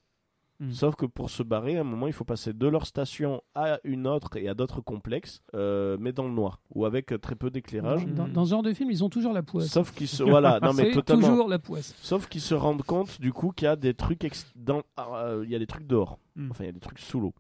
Mm. 0.61 0.71
Sauf 0.73 0.95
que 0.95 1.05
pour 1.05 1.29
se 1.29 1.41
barrer, 1.41 1.77
à 1.77 1.81
un 1.81 1.83
moment, 1.85 2.07
il 2.07 2.11
faut 2.13 2.25
passer 2.25 2.51
de 2.51 2.67
leur 2.67 2.85
station 2.85 3.41
à 3.55 3.79
une 3.85 4.05
autre 4.07 4.35
et 4.35 4.49
à 4.49 4.53
d'autres 4.53 4.81
complexes, 4.81 5.41
euh, 5.55 5.95
mais 6.01 6.11
dans 6.11 6.25
le 6.27 6.33
noir 6.33 6.59
ou 6.75 6.85
avec 6.85 7.13
euh, 7.13 7.17
très 7.17 7.35
peu 7.35 7.49
d'éclairage. 7.49 8.05
Dans, 8.07 8.27
dans 8.27 8.43
ce 8.43 8.49
genre 8.49 8.61
de 8.63 8.73
film, 8.73 8.91
ils 8.91 9.01
ont 9.03 9.09
toujours 9.09 9.31
la 9.31 9.41
poisse. 9.41 9.67
Sauf 9.67 9.93
qu'ils 9.93 10.09
se 10.09 10.21
voilà, 10.21 10.59
non 10.61 10.73
mais 10.73 10.91
totalement. 10.91 11.29
toujours 11.29 11.47
la 11.47 11.59
poisse. 11.59 11.95
Sauf 12.01 12.27
qu'ils 12.27 12.41
se 12.41 12.53
rendent 12.55 12.83
compte 12.83 13.21
du 13.21 13.31
coup 13.31 13.51
qu'il 13.51 13.65
y 13.65 13.69
a 13.69 13.77
des 13.77 13.93
trucs 13.93 14.25
ex- 14.25 14.51
dans, 14.55 14.81
ah, 14.97 15.07
euh, 15.27 15.43
il 15.45 15.49
y 15.51 15.55
a 15.55 15.59
des 15.59 15.67
trucs 15.67 15.87
dehors. 15.87 16.19
Mm. 16.35 16.51
Enfin, 16.51 16.63
il 16.65 16.67
y 16.67 16.69
a 16.71 16.73
des 16.73 16.79
trucs 16.81 16.99
sous 16.99 17.21
l'eau. 17.21 17.33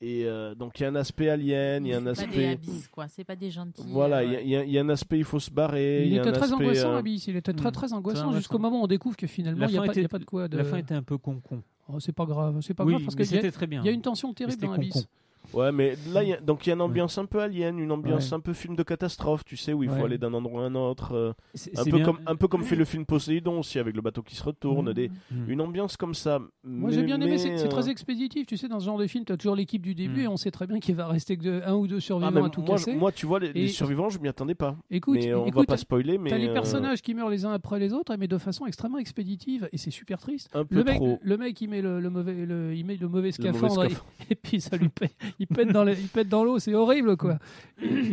Et 0.00 0.26
euh, 0.26 0.54
donc 0.54 0.78
il 0.78 0.82
y 0.84 0.86
a 0.86 0.90
un 0.90 0.94
aspect 0.96 1.28
alien, 1.30 1.84
il 1.84 1.88
y 1.88 1.94
a 1.94 1.96
un 1.98 2.14
C'est 2.14 2.26
pas 2.26 2.32
des 2.32 2.44
aspect. 2.46 2.48
abysses, 2.70 2.88
quoi. 2.88 3.08
C'est 3.08 3.24
pas 3.24 3.34
des 3.36 3.50
gentils. 3.50 3.82
Voilà, 3.88 4.18
euh, 4.18 4.24
il 4.42 4.48
y 4.48 4.54
a- 4.56 4.64
y, 4.64 4.70
y 4.72 4.78
un 4.78 4.88
aspect, 4.90 5.18
il 5.18 5.24
faut 5.24 5.40
se 5.40 5.50
barrer. 5.50 6.04
Il 6.04 6.12
y 6.12 6.18
a 6.18 6.20
était 6.20 6.28
un 6.28 6.32
très 6.32 6.42
aspect, 6.42 6.54
angoissant, 6.54 6.92
euh, 6.92 6.98
Abyss. 6.98 7.26
Il 7.26 7.36
était 7.36 7.54
très 7.54 7.70
Mm. 7.70 7.72
très 7.72 7.92
angoissant 7.94 8.32
jusqu'au 8.32 8.58
moment 8.58 8.80
où 8.80 8.84
on 8.84 8.86
découvre 8.86 9.16
que 9.16 9.26
finalement, 9.26 9.62
La 9.62 9.66
il 9.66 9.70
n'y 9.72 9.78
a, 9.78 9.80
fin 9.80 9.86
pas- 9.86 9.92
il 9.94 9.96
y 9.96 9.98
a 9.98 10.02
était- 10.02 10.08
pas 10.08 10.18
de 10.18 10.24
quoi. 10.24 10.46
De... 10.46 10.56
La 10.58 10.64
fin 10.64 10.76
était 10.76 10.94
un 10.94 11.02
peu 11.02 11.16
con-con. 11.18 11.62
Oh, 11.88 12.00
c'est 12.00 12.12
pas 12.12 12.26
grave, 12.26 12.60
c'est 12.60 12.74
pas 12.74 12.84
oui, 12.84 12.92
grave 12.92 13.04
parce 13.04 13.16
qu'il 13.16 13.42
y, 13.42 13.46
a- 13.46 13.50
très 13.52 13.66
bien. 13.66 13.82
il 13.82 13.86
y 13.86 13.88
a 13.88 13.92
une 13.92 14.02
tension 14.02 14.32
terrible 14.34 14.60
dans. 14.60 14.72
Abyss. 14.72 15.06
Ouais, 15.54 15.72
mais 15.72 15.94
là, 16.12 16.22
il 16.22 16.28
y 16.28 16.32
a, 16.34 16.40
donc 16.40 16.66
il 16.66 16.70
y 16.70 16.72
a 16.72 16.74
une 16.74 16.80
ambiance 16.82 17.16
un 17.18 17.24
peu 17.26 17.40
alien, 17.40 17.78
une 17.78 17.90
ambiance 17.90 18.30
Ouais. 18.30 18.36
un 18.36 18.40
peu 18.40 18.52
film 18.52 18.76
de 18.76 18.82
catastrophe, 18.82 19.44
tu 19.44 19.56
sais, 19.56 19.72
où 19.72 19.82
il 19.82 19.88
faut 19.88 19.96
Ouais. 19.96 20.04
aller 20.04 20.18
d'un 20.18 20.34
endroit 20.34 20.64
à 20.64 20.66
un 20.66 20.74
autre. 20.74 21.14
euh, 21.14 21.32
C'est- 21.54 21.78
un, 21.78 21.84
peu 21.84 21.92
bien. 21.96 22.04
comme, 22.04 22.18
un 22.26 22.36
peu 22.36 22.48
comme 22.48 22.62
fait 22.64 22.76
le 22.76 22.84
film 22.84 23.06
Poséidon 23.06 23.60
aussi, 23.60 23.78
avec 23.78 23.96
le 23.96 24.02
bateau 24.02 24.22
qui 24.22 24.34
se 24.36 24.42
retourne. 24.42 24.92
Des, 24.92 25.08
Mm. 25.30 25.48
une 25.50 25.60
ambiance 25.60 25.96
comme 25.96 26.14
ça. 26.14 26.38
Moi 26.64 26.90
j'ai 26.90 27.02
bien 27.02 27.20
aimé, 27.20 27.38
c'est 27.38 27.56
c'est 27.56 27.66
euh, 27.66 27.68
très 27.68 27.88
expéditif. 27.88 28.46
Tu 28.46 28.56
sais, 28.56 28.68
dans 28.68 28.78
ce 28.80 28.84
genre 28.84 28.98
de 28.98 29.06
film, 29.06 29.24
tu 29.24 29.32
as 29.32 29.36
toujours 29.36 29.56
l'équipe 29.56 29.82
du 29.82 29.94
début 29.94 30.20
Mm. 30.22 30.24
et 30.24 30.28
on 30.28 30.36
sait 30.36 30.50
très 30.50 30.66
bien 30.66 30.80
qu'il 30.80 30.94
va 30.94 31.06
rester 31.08 31.36
que 31.36 31.42
de- 31.44 31.62
un 31.64 31.74
ou 31.74 31.86
deux 31.86 31.96
ah, 31.96 32.00
survivants 32.00 32.30
mais 32.32 32.46
à 32.46 32.48
tout 32.50 32.60
moi, 32.60 32.76
casser. 32.76 32.94
moi, 32.94 33.12
tu 33.12 33.26
vois, 33.26 33.38
les, 33.40 33.68
survivants, 33.68 34.10
je 34.10 34.18
m'y 34.18 34.28
attendais 34.28 34.54
pas. 34.54 34.76
écoute, 34.90 35.18
mais 35.18 35.32
on 35.34 35.42
va 35.42 35.48
écoute, 35.48 35.66
pas 35.66 35.76
spoiler, 35.76 36.18
mais. 36.18 36.30
T'as 36.30 36.38
les 36.38 36.48
euh, 36.48 36.52
personnages 36.52 37.00
qui 37.02 37.14
meurent 37.14 37.30
les 37.30 37.44
uns 37.46 37.52
après 37.52 37.78
les 37.78 37.92
autres, 37.94 38.14
mais 38.18 38.28
de 38.28 38.38
façon 38.38 38.66
extrêmement 38.66 38.98
expéditive, 38.98 39.68
et 39.72 39.78
c'est 39.78 39.90
super 39.90 40.18
triste. 40.20 40.50
un 40.54 40.64
peu 40.64 40.74
Le 40.76 40.84
mec, 40.84 40.96
trop. 40.96 41.18
le 41.22 41.36
mec, 41.36 41.60
il 41.60 41.68
met 41.68 41.80
le, 41.82 42.00
le 42.00 42.10
mauvais, 42.10 42.34
le- 42.46 42.74
il 42.74 42.84
met 42.84 42.96
le 42.96 43.08
mauvais 43.08 43.30
Le 43.38 43.52
mauvais 43.52 43.58
scaphandre, 43.68 43.84
et- 44.30 44.34
puis 44.34 44.60
ça 44.60 44.76
lui 44.76 44.88
pète, 44.88 45.14
il 45.38 45.46
pète 45.46 45.68
dans, 45.68 45.84
le- 45.84 45.92
il 45.92 46.08
pète 46.08 46.28
dans 46.28 46.44
l'eau, 46.44 46.58
c'est 46.58 46.74
horrible 46.74 47.16
quoi. 47.16 47.38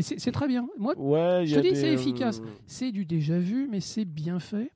C'est 0.02 0.32
très 0.32 0.48
bien. 0.48 0.68
Moi, 0.78 0.94
Ouais, 0.98 1.46
Je 1.46 1.56
te 1.56 1.62
dis, 1.62 1.76
c'est 1.76 1.90
euh, 1.90 1.94
efficace. 1.94 2.42
c'est 2.68 2.92
du 2.92 3.06
déjà 3.06 3.38
vu, 3.40 3.68
mais 3.70 3.80
c'est 3.80 4.06
bien 4.06 4.40
fait. 4.40 4.72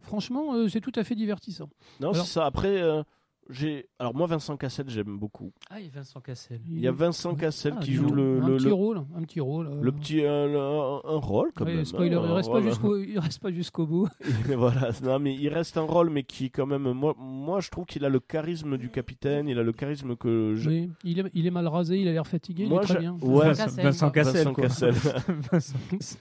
Franchement, 0.00 0.54
euh, 0.54 0.68
c'est 0.68 0.80
tout 0.80 0.92
à 0.96 1.04
fait 1.04 1.14
divertissant. 1.14 1.68
Non, 2.00 2.12
c'est 2.12 2.24
ça. 2.26 2.44
Après, 2.46 2.80
euh, 2.82 3.02
j'ai. 3.50 3.88
Alors, 3.98 4.14
moi, 4.14 4.26
Vincent 4.26 4.56
Cassel, 4.56 4.86
j'aime 4.88 5.18
beaucoup. 5.18 5.52
Ah, 5.70 5.78
il 5.80 5.86
y 5.86 5.88
a 5.88 5.92
Vincent 5.92 6.20
Cassel. 6.20 6.60
Il 6.66 6.80
y 6.80 6.86
a 6.88 6.92
Vincent 6.92 7.34
Cassel 7.34 7.74
Ah, 7.76 7.80
qui 7.82 7.92
joue 7.92 8.10
le, 8.10 8.40
un 8.42 8.48
le, 8.48 8.56
petit 8.56 8.66
le, 8.66 8.72
rôle, 8.72 8.98
un 9.16 9.22
petit 9.22 9.40
rôle. 9.40 9.66
euh. 9.66 9.80
le 9.82 9.92
petit. 9.92 10.24
euh, 10.24 10.46
le- 10.46 10.58
un, 10.58 11.14
un 11.16 11.18
rôle, 11.18 11.50
quand 11.54 11.64
Ouais, 11.64 11.74
même. 11.76 11.84
spoiler, 11.84 12.14
hein, 12.16 12.22
il 12.26 12.32
reste 12.32 12.50
pas 12.50 12.60
il 12.60 13.18
reste 13.18 13.42
pas 13.42 13.50
jusqu'au 13.52 13.86
bout. 13.86 14.08
voilà, 14.56 14.90
non, 15.02 15.18
mais 15.18 15.34
il 15.34 15.48
reste 15.48 15.76
un 15.76 15.82
rôle, 15.82 16.10
mais 16.10 16.22
qui, 16.22 16.50
quand 16.50 16.66
même. 16.66 16.90
Moi, 16.92 17.14
moi 17.18 17.60
je 17.60 17.70
trouve 17.70 17.84
qu'il 17.86 18.04
a 18.04 18.08
le 18.08 18.20
charisme 18.20 18.76
du 18.78 18.88
capitaine, 18.90 19.48
il 19.48 19.58
a 19.58 19.62
le 19.62 19.72
charisme 19.72 20.16
que 20.16 20.54
je. 20.56 20.70
Oui, 20.70 20.90
il 21.04 21.18
est, 21.20 21.30
il 21.34 21.46
est 21.46 21.50
mal 21.50 21.66
rasé, 21.68 21.98
il 22.00 22.08
a 22.08 22.12
l'air 22.12 22.26
fatigué, 22.26 22.66
Moi, 22.66 22.80
il 22.82 22.84
est 22.84 22.88
très 22.94 23.00
bien. 23.00 23.16
Ouais, 23.20 23.52
Vincent 23.52 24.10
Cassel, 24.10 24.44
Vincent 24.44 24.52
quoi. 24.54 24.64
Cassel. 24.72 24.92
Vincent 24.92 25.10
quoi. 25.10 25.12
Cassel. 25.12 25.34
Vincent 25.52 25.78
Cassel. 25.90 26.20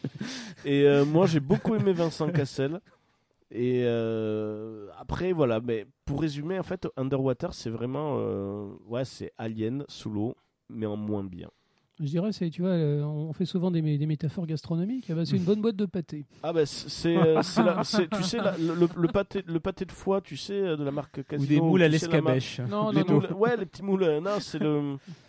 Et 0.66 0.84
euh, 0.84 1.06
moi, 1.06 1.26
j'ai 1.26 1.40
beaucoup 1.40 1.76
aimé 1.76 1.94
Vincent 1.94 2.30
Cassel. 2.30 2.80
Et 3.56 3.84
euh, 3.86 4.88
après, 5.00 5.32
voilà, 5.32 5.60
mais 5.62 5.86
pour 6.06 6.22
résumer, 6.22 6.58
en 6.58 6.64
fait, 6.64 6.88
Underwater, 6.98 7.54
c'est 7.54 7.70
vraiment. 7.70 8.16
euh, 8.18 8.68
ouais, 8.88 9.06
c'est 9.06 9.32
Alien 9.38 9.86
sous 9.88 10.10
l'eau, 10.10 10.36
mais 10.70 10.88
en 10.88 10.98
moins 10.98 11.24
bien. 11.24 11.50
Je 12.00 12.06
dirais, 12.06 12.32
c'est, 12.32 12.50
tu 12.50 12.64
vois, 12.64 12.72
euh, 12.72 13.04
on 13.04 13.32
fait 13.34 13.46
souvent 13.46 13.70
des, 13.70 13.84
mé- 13.84 14.00
des 14.00 14.08
métaphores 14.08 14.48
gastronomiques. 14.48 15.06
Ah 15.12 15.14
bah, 15.14 15.26
c'est 15.26 15.38
une 15.38 15.44
bonne 15.44 15.62
boîte 15.62 15.76
de 15.76 15.86
pâté. 15.86 16.26
Ah, 16.42 16.52
bah, 16.52 16.66
c'est. 16.66 16.90
c'est, 16.90 17.16
euh, 17.16 17.44
c'est 17.44 17.62
la- 17.62 17.84
c'est- 17.84 18.10
tu 18.10 18.24
sais, 18.24 18.38
la- 18.38 18.58
le, 18.58 18.88
le 18.98 19.08
pâté, 19.10 19.44
le 19.46 19.60
pâté 19.60 19.86
de 19.86 19.92
foie, 19.92 20.20
tu 20.20 20.36
sais, 20.36 20.60
de 20.76 20.84
la 20.84 20.90
marque 20.92 21.20
Ou 21.20 21.24
Casino. 21.24 21.48
des 21.48 21.62
moules 21.62 21.84
à 21.84 21.90
tu 21.92 22.00
sais, 22.00 22.08
la 22.08 22.22
marque- 22.22 22.34
l'escabèche. 22.36 22.72
Non, 22.72 22.90
Les 22.90 23.02
non, 23.02 23.06
non. 23.08 23.14
moules- 23.22 23.34
ouais, 23.34 23.56
les 23.58 23.66
petits 23.68 23.84
moules. 23.84 24.04
euh, 24.04 24.20
Non, 24.20 24.40
c'est 24.40 24.58
le. 24.58 24.96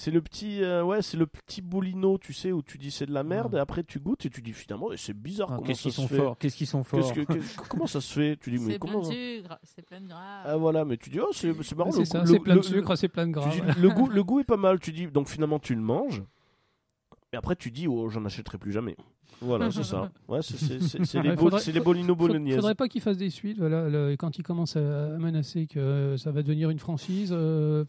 C'est 0.00 0.12
le 0.12 0.22
petit, 0.22 0.62
euh, 0.62 0.84
ouais, 0.84 1.02
c'est 1.02 1.16
le 1.16 1.26
petit 1.26 1.60
boulino, 1.60 2.18
tu 2.18 2.32
sais, 2.32 2.52
où 2.52 2.62
tu 2.62 2.78
dis 2.78 2.92
c'est 2.92 3.04
de 3.06 3.12
la 3.12 3.24
merde, 3.24 3.56
et 3.56 3.58
après 3.58 3.82
tu 3.82 3.98
goûtes 3.98 4.24
et 4.26 4.30
tu 4.30 4.40
dis 4.42 4.52
finalement, 4.52 4.90
c'est 4.96 5.12
bizarre 5.12 5.48
Ah, 5.50 5.54
comment 5.56 5.66
Qu'est-ce 5.66 5.80
ça 5.80 5.82
qu'ils 5.82 5.92
se 5.92 6.00
sont 6.02 6.06
fait. 6.06 6.16
forts 6.18 6.38
Qu'est-ce 6.38 6.56
qu'ils 6.56 6.66
sont 6.68 6.84
Qu'est-ce 6.84 7.12
forts 7.14 7.26
que- 7.64 7.68
comment 7.68 7.88
ça 7.88 8.00
se 8.00 8.12
fait 8.12 8.36
Tu 8.40 8.52
dis 8.52 8.58
mais 8.58 8.74
C'est 8.74 8.78
plein 8.78 8.92
comment 8.92 9.00
de 9.00 9.12
sucre, 9.12 9.58
c'est 9.64 9.82
plein 9.84 10.00
de 10.00 10.06
gras. 10.06 10.42
Ah 10.44 10.56
voilà, 10.56 10.84
mais 10.84 10.98
tu 10.98 11.10
dis 11.10 11.18
oh 11.18 11.30
c'est 11.32 11.52
c'est 11.64 11.74
marrant. 11.76 11.90
c'est 11.90 11.98
le 11.98 12.04
ça, 12.04 12.20
goût- 12.20 12.26
c'est 12.26 12.32
le- 12.34 12.38
plein 12.38 12.56
de 12.56 12.62
sucre, 12.62 12.94
c'est 12.94 13.08
plein 13.08 13.26
de 13.26 13.32
gras. 13.32 13.50
dis, 13.50 13.60
le 13.80 13.90
goût, 13.90 14.08
le 14.08 14.22
goût 14.22 14.38
est 14.38 14.44
pas 14.44 14.56
mal. 14.56 14.78
Tu 14.78 14.92
dis 14.92 15.08
donc 15.08 15.26
finalement 15.28 15.58
tu 15.58 15.74
le 15.74 15.80
manges, 15.80 16.22
et 17.32 17.36
après 17.36 17.56
tu 17.56 17.72
dis 17.72 17.88
oh 17.88 18.08
j'en 18.08 18.24
achèterai 18.24 18.56
plus 18.58 18.70
jamais. 18.70 18.96
Voilà, 19.40 19.68
c'est 19.72 19.82
ça. 19.82 20.12
Ouais, 20.28 20.42
c'est- 20.42 20.78
les, 20.78 20.80
c'est 21.58 21.72
les 21.72 21.80
bolino 21.80 22.14
Faudrait- 22.14 22.28
bolognaise. 22.28 22.54
Faudrait 22.54 22.76
pas 22.76 22.86
qu'il 22.86 23.00
fasse 23.00 23.16
des 23.16 23.30
suites. 23.30 23.58
Voilà, 23.58 23.88
le- 23.88 24.14
quand 24.16 24.38
il 24.38 24.44
commence 24.44 24.76
à, 24.76 25.06
à 25.14 25.18
menacer 25.18 25.66
que 25.66 25.80
euh, 25.80 26.16
ça 26.18 26.30
va 26.30 26.44
devenir 26.44 26.70
une 26.70 26.78
franchise, 26.78 27.30
euh, 27.32 27.84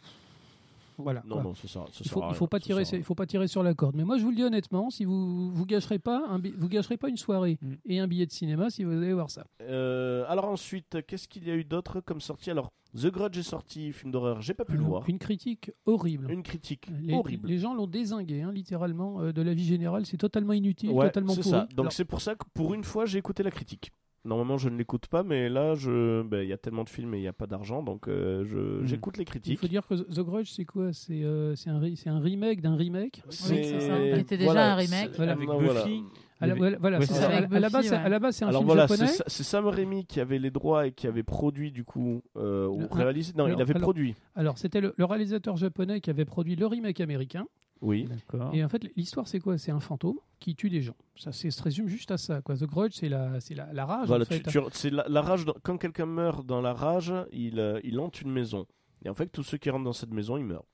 voilà. 1.00 1.24
Non 1.26 1.42
non, 1.42 1.54
ça. 1.56 1.68
ça 1.68 1.86
il 2.04 2.10
faut, 2.10 2.24
il 2.30 2.36
faut 2.36 2.48
pas 2.48 2.60
tirer, 2.60 2.84
il 2.94 3.04
faut 3.04 3.16
pas 3.16 3.26
tirer 3.26 3.48
sur 3.48 3.64
la 3.64 3.74
corde. 3.74 3.96
Mais 3.96 4.04
moi, 4.04 4.18
je 4.18 4.24
vous 4.24 4.30
le 4.30 4.36
dis 4.36 4.44
honnêtement, 4.44 4.90
si 4.90 5.06
vous 5.06 5.52
vous 5.52 5.66
gâcherez 5.66 6.00
pas, 6.00 6.26
un 6.30 6.40
bi- 6.40 6.54
vous 6.58 6.68
gâcherez 6.70 6.98
pas 6.98 7.10
une 7.10 7.18
soirée 7.18 7.58
Mm. 7.62 7.74
et 7.86 8.00
un 8.00 8.08
billet 8.08 8.26
de 8.26 8.32
cinéma 8.32 8.70
si 8.70 8.84
vous 8.84 8.92
allez 8.92 9.14
voir 9.14 9.30
ça. 9.32 9.46
Euh, 9.62 10.24
alors 10.28 10.46
ensuite, 10.46 10.98
qu'est-ce 11.08 11.28
qu'il 11.28 11.48
y 11.48 11.52
a 11.52 11.56
eu 11.56 11.64
d'autre 11.64 12.02
comme 12.02 12.22
sortie? 12.22 12.52
Alors 12.52 12.72
The 12.96 13.08
Grudge 13.08 13.38
est 13.38 13.44
sorti, 13.44 13.92
film 13.94 14.12
d'horreur, 14.12 14.42
j'ai 14.42 14.54
pas 14.56 14.66
pu 14.66 14.74
le 14.74 14.80
Alors, 14.80 14.90
voir. 14.90 15.04
Une 15.10 15.20
critique 15.20 15.72
horrible. 15.86 16.32
Une 16.32 16.42
critique 16.42 16.88
Les, 17.02 17.14
horrible. 17.14 17.48
les 17.48 17.60
gens 17.60 17.76
l'ont 17.76 17.86
désingué, 17.86 18.42
hein, 18.42 18.52
littéralement, 18.52 19.22
euh, 19.22 19.32
de 19.32 19.42
la 19.44 19.54
vie 19.54 19.64
générale. 19.66 20.06
C'est 20.08 20.18
totalement 20.18 20.54
inutile, 20.54 20.90
Ouais, 20.92 21.06
totalement 21.06 21.34
c'est 21.34 21.42
pourri. 21.42 21.52
ça. 21.52 21.68
Donc 21.76 21.92
c'est 21.94 22.06
pour 22.06 22.20
ça 22.22 22.34
que 22.36 22.46
pour 22.54 22.74
une 22.74 22.84
fois 22.84 23.06
j'ai 23.06 23.20
écouté 23.20 23.44
la 23.44 23.52
critique. 23.52 23.92
Normalement 24.26 24.58
je 24.58 24.68
ne 24.70 24.78
l'écoute 24.78 25.08
pas, 25.08 25.24
mais 25.24 25.48
là 25.50 25.76
je, 25.76 26.22
ben, 26.24 26.42
il 26.44 26.50
y 26.50 26.54
a 26.54 26.58
tellement 26.58 26.84
de 26.84 26.90
films 26.90 27.14
et 27.14 27.18
il 27.18 27.22
n'y 27.22 27.28
a 27.28 27.34
pas 27.34 27.48
d'argent, 27.48 27.82
donc 27.84 28.08
euh, 28.08 28.44
je 28.46 28.58
Mm. 28.84 28.86
j'écoute 28.86 29.18
les 29.18 29.24
il 29.24 29.26
critiques. 29.26 29.60
faut 29.60 29.68
dire 29.68 29.88
que 29.88 29.94
The 29.96 30.20
Grudge, 30.20 30.50
c'est 30.52 30.66
quoi? 30.66 30.92
C'est 30.94 31.24
euh, 31.24 31.56
c'est 31.56 31.70
un, 31.70 31.80
re- 31.80 31.96
c'est 31.96 32.10
un 32.10 32.20
remake 32.20 32.60
d'un 32.62 32.76
remake? 32.76 33.22
Oui, 33.26 33.32
c'est 33.34 33.80
ça. 33.80 34.00
Il 34.00 34.18
était 34.20 34.38
déjà 34.38 34.74
un 34.74 34.76
remake. 34.76 35.18
Avec 35.20 35.48
voilà. 35.50 35.84
Buffy. 35.84 36.04
À 36.42 36.48
la, 36.48 36.56
Il 36.56 36.78
voilà, 36.80 37.00
Ouais, 37.00 37.06
ça. 37.06 37.14
ça. 37.16 37.28
À- 37.30 37.42
la 37.60 37.70
base, 37.70 37.86
c'est- 37.86 37.92
ouais. 37.92 37.98
à 37.98 38.08
la 38.10 38.20
base, 38.20 38.36
c'est 38.38 38.46
un 38.46 38.48
Alors 38.48 38.62
film 38.62 38.68
voilà, 38.68 38.88
c'est 38.88 38.96
japonais. 38.96 39.12
Sa- 39.12 39.24
c'est 39.28 39.44
Sam 39.44 39.68
Raimi 39.68 40.06
qui 40.06 40.22
avait 40.22 40.40
les 40.40 40.52
droits 40.52 40.88
et 40.88 40.94
qui 40.94 41.06
avait 41.06 41.24
produit 41.24 41.72
du 41.72 41.84
coup 41.84 42.22
euh, 42.38 42.66
ou 42.68 42.88
réalisé. 42.92 43.34
Non, 43.36 43.48
il 43.48 43.60
avait 43.62 43.72
alors- 43.72 43.82
produit. 43.82 44.16
Alors, 44.36 44.58
c'était 44.58 44.80
le, 44.80 44.94
le 44.98 45.04
réalisateur 45.06 45.58
japonais 45.58 46.00
qui 46.00 46.10
avait 46.10 46.24
produit 46.24 46.56
le 46.56 46.66
remake 46.66 47.02
américain. 47.02 47.46
Oui. 47.82 48.06
D'accord. 48.10 48.54
Et 48.54 48.64
en 48.64 48.70
fait, 48.70 48.84
l'histoire, 48.98 49.28
c'est 49.28 49.40
quoi? 49.40 49.58
C'est 49.58 49.72
un 49.72 49.80
fantôme 49.80 50.18
qui 50.40 50.54
tue 50.56 50.70
des 50.70 50.82
gens. 50.82 50.96
Ça, 51.16 51.32
c'est- 51.32 51.50
se 51.52 51.64
résume 51.64 51.88
juste 51.88 52.12
à 52.12 52.18
ça. 52.18 52.42
Quoi. 52.42 52.56
The 52.58 52.66
Grudge, 52.66 52.94
c'est 52.96 53.10
la, 53.10 53.40
c'est 53.40 53.56
la, 53.56 53.72
la 53.74 53.86
rage. 53.86 54.08
Voilà, 54.08 54.24
en 54.24 54.26
fait. 54.26 54.42
tu- 54.42 54.50
tu- 54.50 54.60
c'est 54.72 54.90
la, 54.90 55.06
la 55.08 55.22
rage. 55.22 55.46
dans- 55.46 55.56
Quand 55.64 55.78
quelqu'un 55.78 56.06
meurt 56.06 56.46
dans 56.46 56.62
la 56.62 56.74
rage, 56.74 57.14
il 57.32 57.60
euh, 57.60 57.80
il 57.84 58.00
hante 58.00 58.22
une 58.22 58.32
maison. 58.32 58.66
Et 59.06 59.10
en 59.10 59.14
fait, 59.14 59.28
tous 59.28 59.44
ceux 59.44 59.58
qui 59.58 59.70
rentrent 59.70 59.86
dans 59.86 59.94
cette 59.94 60.12
maison, 60.12 60.36
ils 60.38 60.44
meurent. 60.46 60.66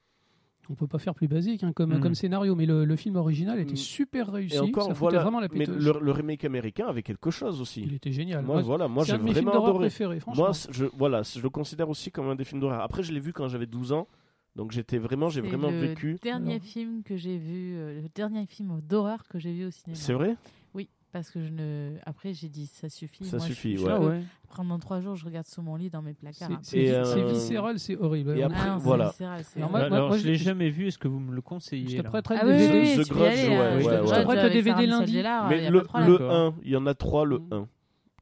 On 0.68 0.74
peut 0.74 0.88
pas 0.88 0.98
faire 0.98 1.14
plus 1.14 1.28
basique 1.28 1.64
hein, 1.64 1.74
comme, 1.74 1.94
Mhm. 1.94 2.00
comme 2.00 2.16
scénario, 2.16 2.56
mais 2.56 2.66
le, 2.66 2.86
le 2.86 2.96
film 2.96 3.18
original 3.18 3.60
était 3.60 3.74
Mm. 3.74 3.78
super 3.78 4.32
réussi. 4.32 4.56
Et 4.56 4.60
encore, 4.60 4.88
ça 4.88 4.94
voilà. 4.94 5.20
vraiment 5.22 5.40
la 5.40 5.48
mais 5.54 5.66
le, 5.68 6.00
le 6.02 6.12
remake 6.12 6.44
américain 6.44 6.88
avait 6.88 7.04
quelque 7.04 7.30
chose 7.30 7.62
aussi. 7.62 7.84
Il 7.84 7.94
était 7.94 8.12
génial. 8.12 8.44
Moi, 8.44 8.56
Moi, 8.56 8.64
voilà, 8.64 8.88
moi 8.88 9.04
c'est 9.04 9.10
j'ai 9.12 9.14
un 9.14 9.20
de 9.20 9.24
mes 9.26 9.30
films 9.34 9.44
vraiment 9.46 9.52
d'horreur 9.60 9.70
adoré. 9.76 9.86
préférés, 9.90 10.20
franchement. 10.20 10.46
Moi, 10.46 10.52
je, 10.72 10.86
voilà, 10.98 11.22
je 11.22 11.40
le 11.40 11.50
considère 11.52 11.88
aussi 11.88 12.10
comme 12.10 12.30
un 12.30 12.36
des 12.36 12.46
films 12.46 12.62
d'horreur. 12.62 12.82
Après, 12.82 13.04
je 13.04 13.14
l'ai 13.14 13.20
vu 13.20 13.32
quand 13.32 13.48
j'avais 13.48 13.68
12 13.68 13.92
ans, 13.92 14.08
donc 14.56 14.72
j'étais 14.72 14.98
vraiment, 14.98 15.30
j'ai 15.30 15.42
C'est 15.42 15.48
vraiment 15.48 15.70
le 15.70 15.80
vécu. 15.80 16.18
dernier 16.22 16.56
Alors- 16.56 16.64
film 16.66 17.04
que 17.04 17.16
j'ai 17.18 17.38
vu, 17.38 17.76
euh, 17.76 18.02
le 18.02 18.10
dernier 18.10 18.46
film 18.46 18.80
d'horreur 18.82 19.28
que 19.28 19.40
j'ai 19.40 19.54
vu 19.54 19.66
au 19.66 19.72
cinéma. 19.72 19.98
C'est 20.00 20.14
vrai? 20.14 20.36
Oui, 20.74 20.90
parce 21.12 21.30
que 21.30 21.42
je 21.42 21.50
ne. 21.50 21.94
Après, 22.06 22.34
j'ai 22.34 22.50
dit 22.50 22.68
ça 22.68 22.90
suffit. 22.90 23.26
Ça 23.26 23.38
Moi, 23.38 23.46
je- 23.48 23.54
suffit, 23.54 23.78
je 23.78 23.84
ouais. 23.86 23.92
Ah 23.94 24.00
peux- 24.00 24.08
ouais. 24.10 24.22
Pendant 24.56 24.80
trois 24.80 25.02
jours, 25.02 25.16
je 25.18 25.26
regarde 25.26 25.48
sous 25.48 25.62
mon 25.62 25.76
lit 25.76 25.90
dans 25.90 26.02
mes 26.02 26.14
placards. 26.14 26.50
C'est- 26.62 26.90
euh, 26.94 27.28
viscéral, 27.34 27.78
c'est 27.78 27.98
horrible. 27.98 28.38
et 28.38 28.44
On- 28.44 28.48
après, 28.48 28.60
Ah 28.62 28.68
non, 28.70 28.80
c'est 28.80 28.84
voilà. 28.86 29.10
viscéral, 29.10 29.42
c'est 29.44 29.60
Alors, 29.60 29.72
horrible. 29.74 29.90
moi- 29.90 29.98
Alors, 29.98 30.08
moi, 30.10 30.18
je 30.18 30.24
je- 30.24 30.28
l'ai 30.30 30.36
je- 30.36 30.44
jamais 30.46 30.70
vu. 30.70 30.88
Est-ce 30.88 30.98
que 30.98 31.10
vous 31.10 31.20
me 31.20 31.34
le 31.34 31.42
conseillez 31.42 31.98
Je 31.98 32.02
te 32.02 32.08
prêterai 32.08 32.36
Ah 32.40 32.46
le 32.46 32.52
oui, 32.52 32.58
DVD. 32.58 32.80
oui, 32.80 32.94
The 32.94 32.98
oui, 33.00 33.04
Grudge, 33.10 33.28
aller, 33.28 33.50
ouais, 33.50 33.82
Je 33.84 34.16
te 34.16 34.24
prête 34.24 34.44
le 34.44 34.50
DVD 34.52 34.86
lundi. 34.88 35.14
Mais 35.50 35.70
le, 35.70 35.80
pas 35.80 35.84
de 35.84 35.88
problème. 35.88 36.10
le 36.10 36.18
D'accord. 36.18 36.36
1, 36.36 36.56
il 36.64 36.70
y 36.72 36.76
en 36.78 36.86
a 36.86 36.94
3, 36.94 37.26
le 37.26 37.40
Mm. 37.40 37.48
1. 37.54 37.68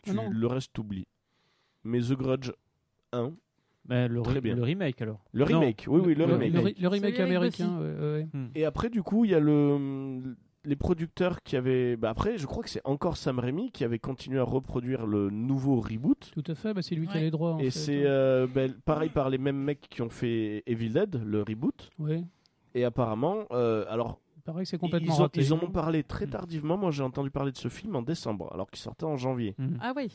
Tu- 0.02 0.12
Ah 0.17 0.24
le 0.32 0.48
reste, 0.48 0.74
t'oublies. 0.74 1.06
Mais 1.84 2.00
The 2.02 2.13
Grudge 2.13 2.52
1, 3.12 3.32
Ben, 3.86 4.10
le, 4.12 4.22
Très 4.22 4.39
re- 4.39 4.41
bien. 4.41 4.56
le 4.56 4.63
remake 4.63 5.02
alors. 5.02 5.19
le 5.34 5.39
Non. 5.46 5.60
remake, 5.60 5.86
oui, 5.89 6.02
oui, 6.06 6.15
le, 6.15 6.26
Le, 6.26 6.34
remake. 6.36 6.80
le 6.80 6.88
remake 6.88 7.19
américain. 7.19 7.78
ouais, 7.80 8.00
ouais. 8.02 8.28
Et 8.56 8.63
après, 8.65 8.89
du 8.89 9.04
coup, 9.04 9.26
il 9.26 9.32
y 9.32 9.36
a 9.36 9.39
le, 9.41 10.36
les 10.63 10.76
producteurs 10.78 11.41
qui 11.43 11.58
avaient. 11.58 11.98
Bah 11.98 12.10
après, 12.10 12.38
je 12.38 12.46
crois 12.46 12.63
que 12.63 12.69
c'est 12.69 12.82
encore 12.86 13.17
Sam 13.17 13.39
Raimi 13.39 13.72
qui 13.72 13.84
avait 13.84 14.00
continué 14.00 14.39
à 14.39 14.43
reproduire 14.43 15.06
le 15.06 15.30
nouveau 15.30 15.82
reboot. 15.82 16.32
Tout 16.34 16.43
à 16.50 16.56
fait, 16.56 16.74
bah, 16.74 16.82
c'est 16.82 16.96
lui 16.96 17.08
qui 17.08 17.13
a 17.13 17.15
Ouais. 17.17 17.22
les 17.24 17.32
droits. 17.32 17.56
en 17.56 17.60
Et 17.60 17.65
fait, 17.65 17.72
c'est 17.72 18.02
hein. 18.04 18.10
euh, 18.10 18.48
pareil 18.86 19.10
par 19.10 19.30
les 19.30 19.38
mêmes 19.38 19.58
mecs 19.62 19.82
qui 19.89 20.02
ont 20.02 20.10
fait 20.10 20.63
Evil 20.65 20.91
Dead, 20.91 21.22
le 21.22 21.41
reboot. 21.43 21.89
Ouais. 22.00 22.24
Et 22.76 22.86
apparemment, 22.86 23.39
euh, 23.52 23.84
alors 23.89 24.19
Pareil, 24.46 24.65
c'est 24.65 24.78
complètement 24.78 25.13
ils 25.13 25.19
ont, 25.19 25.24
raté. 25.24 25.39
ils 25.39 25.54
en 25.54 25.58
ont 25.63 25.69
parlé 25.72 26.04
très 26.04 26.26
Mm. 26.26 26.30
tardivement. 26.32 26.76
Moi, 26.78 26.91
j'ai 26.91 27.04
entendu 27.04 27.32
parler 27.32 27.54
de 27.54 27.58
ce 27.58 27.69
film 27.69 27.96
en 27.96 28.02
décembre, 28.02 28.50
alors 28.54 28.69
qu'il 28.69 28.80
sortait 28.82 29.06
en 29.06 29.15
janvier. 29.15 29.56
Mhm. 29.58 29.78
Ah 29.82 29.93
oui. 29.96 30.12